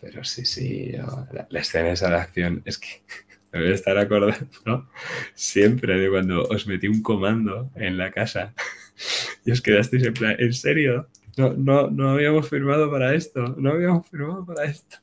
Pero 0.00 0.24
sí, 0.24 0.44
sí, 0.44 0.92
la, 0.92 1.46
la 1.48 1.60
escena 1.60 1.90
esa 1.90 2.10
de 2.10 2.16
acción 2.16 2.62
es 2.64 2.78
que 2.78 3.02
me 3.52 3.60
voy 3.60 3.70
a 3.70 3.74
estar 3.74 3.96
acordando 3.96 4.90
siempre 5.34 5.98
de 5.98 6.10
cuando 6.10 6.42
os 6.42 6.66
metí 6.66 6.88
un 6.88 7.02
comando 7.02 7.70
en 7.74 7.96
la 7.96 8.10
casa 8.10 8.54
y 9.44 9.52
os 9.52 9.62
quedasteis 9.62 10.04
en 10.04 10.14
plan, 10.14 10.36
¿en 10.38 10.52
serio? 10.52 11.08
No, 11.36 11.52
no, 11.52 11.90
no 11.90 12.10
habíamos 12.10 12.48
firmado 12.48 12.90
para 12.90 13.14
esto, 13.14 13.54
no 13.58 13.72
habíamos 13.72 14.08
firmado 14.08 14.44
para 14.44 14.64
esto. 14.64 14.96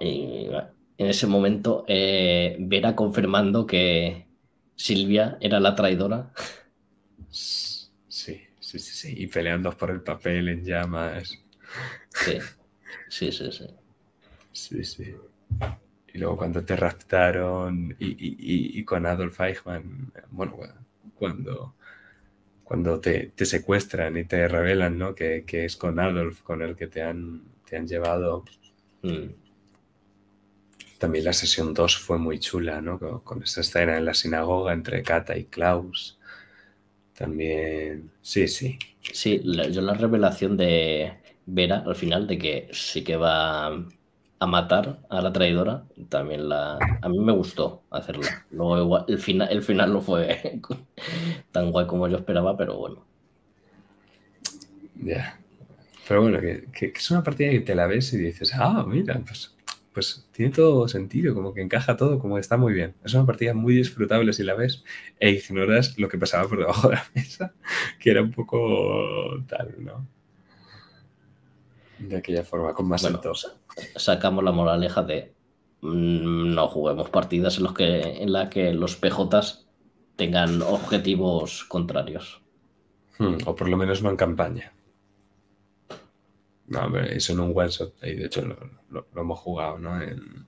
Y 0.00 0.46
en 0.98 1.06
ese 1.08 1.26
momento, 1.26 1.84
eh, 1.88 2.56
Vera 2.60 2.94
confirmando 2.96 3.66
que 3.66 4.28
Silvia 4.76 5.38
era 5.40 5.60
la 5.60 5.74
traidora. 5.74 6.32
Sí, 8.08 8.40
sí, 8.60 8.78
sí, 8.78 8.94
sí. 8.94 9.14
Y 9.16 9.26
peleando 9.26 9.76
por 9.76 9.90
el 9.90 10.02
papel 10.02 10.48
en 10.48 10.64
llamas. 10.64 11.36
Sí, 12.10 12.38
sí, 13.08 13.32
sí. 13.32 13.52
sí. 13.52 13.66
Sí, 14.52 14.84
sí. 14.84 15.14
Y 16.14 16.18
luego 16.18 16.36
cuando 16.36 16.64
te 16.64 16.76
raptaron 16.76 17.96
y, 17.98 18.06
y- 18.10 18.36
y- 18.38 18.80
y 18.80 18.84
con 18.84 19.06
Adolf 19.06 19.40
Eichmann, 19.40 20.12
bueno, 20.30 20.58
cuando, 21.14 21.74
cuando 22.64 23.00
te, 23.00 23.28
te 23.36 23.46
secuestran 23.46 24.16
y 24.18 24.24
te 24.24 24.48
revelan, 24.48 24.98
¿no? 24.98 25.14
Que, 25.14 25.44
que 25.46 25.64
es 25.66 25.76
con 25.76 26.00
Adolf 26.00 26.42
con 26.42 26.62
el 26.62 26.76
que 26.76 26.88
te 26.88 27.02
han, 27.02 27.44
te 27.68 27.76
han 27.78 27.86
llevado. 27.88 28.44
Mm. 29.02 29.34
También 31.02 31.26
la 31.26 31.34
sesión 31.34 31.74
2 31.74 31.98
fue 31.98 32.16
muy 32.18 32.38
chula, 32.38 32.80
¿no? 32.80 32.98
Con, 32.98 33.20
con 33.20 33.42
esa 33.42 33.60
escena 33.60 33.98
en 33.98 34.06
la 34.06 34.14
sinagoga 34.14 34.72
entre 34.72 35.02
Kata 35.02 35.36
y 35.36 35.44
Klaus. 35.44 36.18
También, 37.16 38.10
sí, 38.22 38.48
sí. 38.48 38.78
Sí, 39.12 39.40
la- 39.44 39.68
yo 39.68 39.80
la 39.82 39.94
revelación 39.94 40.56
de 40.56 41.14
Vera 41.46 41.82
al 41.86 41.96
final 41.96 42.26
de 42.26 42.38
que 42.38 42.68
sí 42.72 43.02
que 43.04 43.16
va 43.16 43.66
a 44.38 44.46
matar 44.46 45.00
a 45.08 45.20
la 45.22 45.32
traidora, 45.32 45.84
también 46.08 46.48
la 46.48 46.96
a 47.00 47.08
mí 47.08 47.18
me 47.18 47.32
gustó 47.32 47.82
hacerla. 47.90 48.38
Luego 48.50 48.78
igual, 48.80 49.04
el 49.08 49.18
final 49.18 49.48
el 49.50 49.62
final 49.62 49.92
no 49.92 50.00
fue 50.00 50.60
tan 51.52 51.70
guay 51.72 51.86
como 51.86 52.08
yo 52.08 52.16
esperaba, 52.18 52.56
pero 52.56 52.76
bueno. 52.78 53.06
Ya. 54.96 55.38
Pero 56.08 56.22
bueno, 56.22 56.40
que, 56.40 56.64
que- 56.72 56.92
que 56.92 56.98
es 57.00 57.10
una 57.10 57.22
partida 57.24 57.50
que 57.50 57.60
te 57.60 57.74
la 57.74 57.86
ves 57.86 58.12
y 58.14 58.18
dices, 58.18 58.52
ah, 58.54 58.84
mira, 58.88 59.20
pues, 59.26 59.54
pues 59.92 60.26
tiene 60.32 60.52
todo 60.52 60.88
sentido, 60.88 61.34
como 61.34 61.52
que 61.52 61.60
encaja 61.60 61.96
todo, 61.96 62.18
como 62.18 62.36
que 62.36 62.40
está 62.40 62.56
muy 62.56 62.72
bien. 62.72 62.94
Es 63.04 63.14
una 63.14 63.26
partida 63.26 63.54
muy 63.54 63.74
disfrutable 63.74 64.32
si 64.32 64.42
la 64.42 64.54
ves 64.54 64.84
e 65.20 65.30
ignoras 65.30 65.98
lo 65.98 66.08
que 66.08 66.18
pasaba 66.18 66.48
por 66.48 66.58
debajo 66.58 66.88
de 66.88 66.96
la 66.96 67.04
mesa, 67.14 67.54
que 68.00 68.10
era 68.10 68.22
un 68.22 68.30
poco 68.30 69.42
tal, 69.46 69.74
¿no? 69.78 70.06
De 71.98 72.16
aquella 72.16 72.42
forma, 72.42 72.74
con 72.74 72.88
más 72.88 73.02
Bueno. 73.02 73.20
Sacamos 73.96 74.42
la 74.42 74.52
moraleja 74.52 75.02
de 75.02 75.32
mm, 75.82 76.54
no 76.54 76.68
juguemos 76.68 77.10
partidas 77.10 77.58
en 77.58 77.64
los 77.64 77.74
que 77.74 78.22
en 78.22 78.32
la 78.32 78.50
que 78.50 78.72
los 78.72 78.96
PJs 78.96 79.66
tengan 80.16 80.62
objetivos 80.62 81.64
contrarios. 81.64 82.42
Hmm, 83.18 83.36
o 83.46 83.54
por 83.54 83.68
lo 83.68 83.76
menos 83.76 84.02
no 84.02 84.10
en 84.10 84.16
campaña. 84.16 84.72
No, 86.66 86.80
hombre, 86.86 87.16
eso 87.16 87.32
en 87.32 87.40
un 87.40 87.52
one 87.54 87.68
shot. 87.70 87.94
Y 88.02 88.14
de 88.14 88.26
hecho 88.26 88.42
lo, 88.42 88.56
lo- 88.90 89.08
lo 89.12 89.20
hemos 89.22 89.38
jugado, 89.40 89.78
¿no? 89.78 90.00
En, 90.00 90.46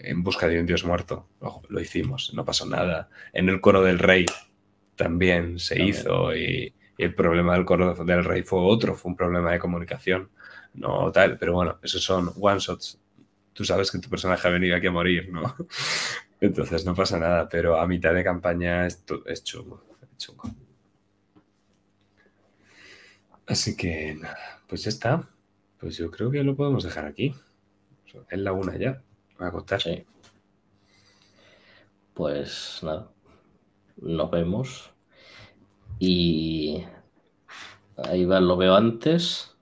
en 0.00 0.22
busca 0.22 0.48
de 0.48 0.60
un 0.60 0.66
dios 0.66 0.84
muerto. 0.84 1.28
Lo, 1.40 1.62
lo 1.68 1.80
hicimos, 1.80 2.32
no 2.34 2.44
pasó 2.44 2.66
nada. 2.66 3.08
En 3.32 3.48
el 3.48 3.60
coro 3.60 3.82
del 3.82 3.98
rey 3.98 4.26
también 4.96 5.58
se 5.58 5.76
También. 5.76 5.96
hizo. 5.96 6.34
Y, 6.36 6.74
y 6.98 7.04
el 7.04 7.14
problema 7.14 7.54
del 7.54 7.64
coro 7.64 7.94
del 8.04 8.24
rey 8.24 8.42
fue 8.42 8.60
otro, 8.60 8.94
fue 8.94 9.10
un 9.10 9.16
problema 9.16 9.52
de 9.52 9.58
comunicación. 9.58 10.30
No 10.74 11.10
tal, 11.12 11.38
pero 11.38 11.54
bueno, 11.54 11.78
esos 11.82 12.02
son 12.02 12.32
one 12.40 12.58
shots. 12.60 13.00
Tú 13.52 13.64
sabes 13.64 13.90
que 13.90 13.98
tu 13.98 14.08
personaje 14.08 14.46
ha 14.46 14.50
venido 14.50 14.76
aquí 14.76 14.86
a 14.86 14.92
morir, 14.92 15.30
¿no? 15.32 15.56
Entonces 16.40 16.84
no 16.84 16.94
pasa 16.94 17.18
nada, 17.18 17.48
pero 17.48 17.80
a 17.80 17.86
mitad 17.86 18.14
de 18.14 18.22
campaña 18.24 18.86
es, 18.86 19.02
es 19.26 19.42
chungo. 19.44 19.84
Es 20.02 20.18
chungo. 20.18 20.44
Así 23.46 23.76
que 23.76 24.14
nada, 24.14 24.62
pues 24.68 24.84
ya 24.84 24.90
está. 24.90 25.28
Pues 25.78 25.96
yo 25.96 26.10
creo 26.10 26.30
que 26.30 26.42
lo 26.42 26.56
podemos 26.56 26.82
dejar 26.82 27.06
aquí. 27.06 27.34
Es 28.30 28.38
la 28.38 28.52
una 28.52 28.76
ya. 28.76 29.02
Voy 29.38 29.46
a 29.46 29.48
acostar. 29.48 29.80
Sí. 29.80 30.04
Pues 32.14 32.80
nada. 32.82 33.08
Nos 33.98 34.30
vemos. 34.30 34.90
Y 35.98 36.84
ahí 37.96 38.24
va, 38.24 38.40
lo 38.40 38.56
veo 38.56 38.74
antes. 38.74 39.56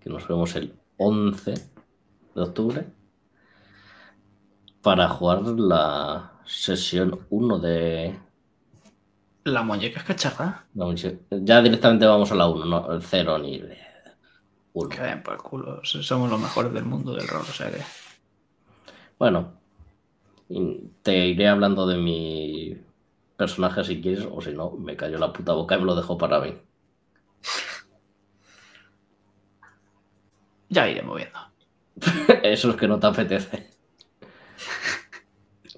Que 0.00 0.10
nos 0.10 0.28
vemos 0.28 0.54
el 0.56 0.74
11 0.98 1.54
de 2.34 2.42
octubre. 2.42 2.86
Para 4.82 5.08
jugar 5.08 5.42
la 5.42 6.40
sesión 6.44 7.20
1 7.30 7.58
de. 7.60 8.18
La 9.44 9.62
muñeca 9.62 10.00
es 10.00 10.04
cacharra. 10.04 10.66
no, 10.74 10.92
ya 10.94 11.62
directamente 11.62 12.06
vamos 12.06 12.30
a 12.30 12.36
la 12.36 12.46
1, 12.46 12.64
no 12.64 12.92
el 12.92 13.02
0 13.02 13.38
ni 13.40 13.56
el 13.56 13.76
1. 14.74 14.88
Que 14.88 15.02
den 15.02 15.22
por 15.22 15.34
el 15.34 15.40
culo. 15.40 15.80
Somos 15.84 16.30
los 16.30 16.40
mejores 16.40 16.72
del 16.72 16.84
mundo 16.84 17.12
del 17.14 17.28
rol, 17.28 17.42
o 17.42 17.52
sea 17.52 17.70
que. 17.70 17.82
Bueno, 19.18 19.54
te 21.02 21.26
iré 21.26 21.48
hablando 21.48 21.86
de 21.86 21.96
mi 21.96 22.76
personaje 23.36 23.84
si 23.84 24.00
quieres, 24.00 24.26
o 24.30 24.40
si 24.40 24.52
no, 24.52 24.72
me 24.72 24.96
cayó 24.96 25.18
la 25.18 25.32
puta 25.32 25.52
boca 25.52 25.76
y 25.76 25.78
me 25.78 25.84
lo 25.84 25.94
dejo 25.94 26.18
para 26.18 26.40
mí. 26.40 26.54
Ya 30.68 30.88
iremos 30.88 31.18
viendo. 31.18 31.38
Eso 32.42 32.70
es 32.70 32.76
que 32.76 32.88
no 32.88 32.98
te 32.98 33.06
apetece. 33.06 33.70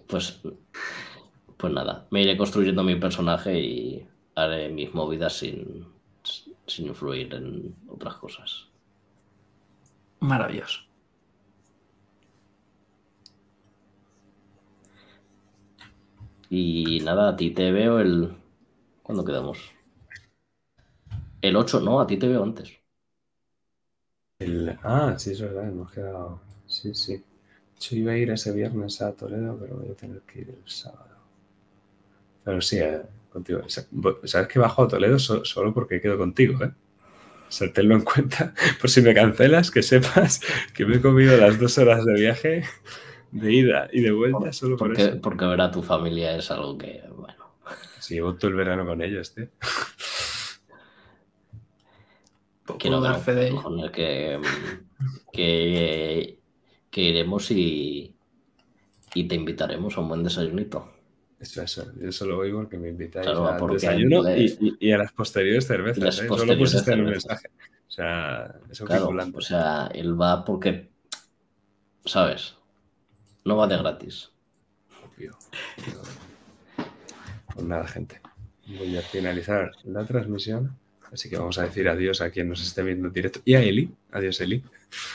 Pues, 0.06 0.40
pues 1.56 1.72
nada, 1.72 2.06
me 2.10 2.22
iré 2.22 2.36
construyendo 2.36 2.84
mi 2.84 2.94
personaje 2.94 3.58
y 3.58 4.06
haré 4.36 4.68
mis 4.68 4.94
movidas 4.94 5.32
sin, 5.32 5.88
sin 6.66 6.86
influir 6.86 7.34
en 7.34 7.74
otras 7.88 8.14
cosas. 8.16 8.68
Maravilloso. 10.30 10.80
Y 16.50 17.00
nada, 17.04 17.28
a 17.30 17.36
ti 17.36 17.50
te 17.50 17.70
veo 17.72 18.00
el. 18.00 18.34
¿Cuándo 19.02 19.24
quedamos? 19.24 19.58
El 21.42 21.54
8, 21.56 21.80
no, 21.80 22.00
a 22.00 22.06
ti 22.08 22.16
te 22.16 22.26
veo 22.26 22.42
antes. 22.42 22.72
El... 24.38 24.78
Ah, 24.84 25.16
sí, 25.18 25.32
es 25.32 25.40
verdad, 25.40 25.68
hemos 25.68 25.90
quedado. 25.90 26.40
Sí, 26.68 26.94
sí. 26.94 27.20
Yo 27.80 27.96
iba 27.96 28.12
a 28.12 28.16
ir 28.16 28.30
ese 28.30 28.52
viernes 28.52 29.02
a 29.02 29.12
Toledo, 29.12 29.56
pero 29.58 29.76
voy 29.76 29.90
a 29.90 29.94
tener 29.96 30.20
que 30.22 30.42
ir 30.42 30.50
el 30.50 30.70
sábado. 30.70 31.16
Pero 32.44 32.60
sí, 32.60 32.78
eh, 32.78 33.02
contigo. 33.32 33.60
Sabes 34.24 34.48
que 34.48 34.58
bajo 34.58 34.82
a 34.82 34.88
Toledo 34.88 35.18
so- 35.18 35.44
solo 35.44 35.72
porque 35.74 36.00
quedo 36.00 36.18
contigo, 36.18 36.62
¿eh? 36.64 36.72
O 37.54 37.56
sea, 37.56 37.72
tenlo 37.72 37.94
en 37.94 38.00
cuenta. 38.02 38.52
Por 38.80 38.90
si 38.90 39.00
me 39.00 39.14
cancelas, 39.14 39.70
que 39.70 39.82
sepas 39.84 40.40
que 40.74 40.84
me 40.84 40.96
he 40.96 41.00
comido 41.00 41.36
las 41.36 41.56
dos 41.60 41.78
horas 41.78 42.04
de 42.04 42.14
viaje 42.14 42.64
de 43.30 43.52
ida 43.52 43.88
y 43.92 44.00
de 44.00 44.10
vuelta 44.10 44.52
solo 44.52 44.76
por 44.76 44.88
Porque, 44.88 45.02
eso. 45.02 45.20
porque 45.20 45.44
ver 45.44 45.60
a 45.60 45.70
tu 45.70 45.82
familia 45.82 46.36
es 46.36 46.50
algo 46.50 46.76
que, 46.76 47.02
bueno. 47.16 47.44
Sí, 48.00 48.14
llevo 48.14 48.34
todo 48.34 48.50
el 48.50 48.56
verano 48.56 48.84
con 48.84 49.02
ellos, 49.02 49.32
tío. 49.34 49.48
Quiero 52.78 53.00
dar 53.00 53.16
ver, 53.16 53.22
fe 53.24 53.34
de 53.34 53.92
que, 53.92 54.40
que, 55.32 56.38
que 56.90 57.00
iremos 57.02 57.50
y, 57.50 58.14
y 59.14 59.24
te 59.28 59.34
invitaremos 59.34 59.96
a 59.96 60.00
un 60.00 60.08
buen 60.08 60.24
desayunito. 60.24 60.93
Eso, 61.44 61.62
eso. 61.62 61.92
Yo 62.00 62.10
solo 62.12 62.36
voy 62.36 62.52
porque 62.52 62.76
me 62.78 62.88
invitáis 62.88 63.26
Claro, 63.26 63.46
al 63.48 63.70
desayuno 63.72 64.28
y, 64.30 64.40
les- 64.40 64.58
y- 64.60 64.76
y 64.80 64.92
a 64.92 64.98
las 64.98 65.12
posteriores 65.12 65.66
cervezas. 65.66 66.02
Las 66.02 66.18
¿eh? 66.20 66.28
Solo 66.28 66.58
pusiste 66.58 66.92
en 66.92 66.98
el 67.00 67.04
mensaje. 67.06 67.48
O 67.86 67.90
sea, 67.90 68.54
eso 68.70 68.84
Claro, 68.86 69.02
vinculante. 69.02 69.38
o 69.38 69.40
sea, 69.40 69.86
él 69.94 70.20
va 70.20 70.44
porque, 70.44 70.90
¿sabes? 72.04 72.56
No 73.44 73.56
va 73.56 73.66
de 73.66 73.76
gratis. 73.76 74.30
Obvio. 75.04 75.36
Pues 77.54 77.66
nada, 77.66 77.86
gente. 77.86 78.20
Voy 78.66 78.96
a 78.96 79.02
finalizar 79.02 79.70
la 79.84 80.04
transmisión. 80.04 80.76
Así 81.12 81.28
que 81.30 81.36
vamos 81.36 81.58
a 81.58 81.62
decir 81.64 81.88
adiós 81.88 82.20
a 82.22 82.30
quien 82.30 82.48
nos 82.48 82.60
esté 82.62 82.82
viendo 82.82 83.06
en 83.06 83.12
directo. 83.12 83.40
Y 83.44 83.54
a 83.54 83.60
Eli. 83.62 83.94
Adiós, 84.10 84.40
Eli. 84.40 84.64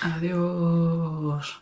Adiós. 0.02 1.62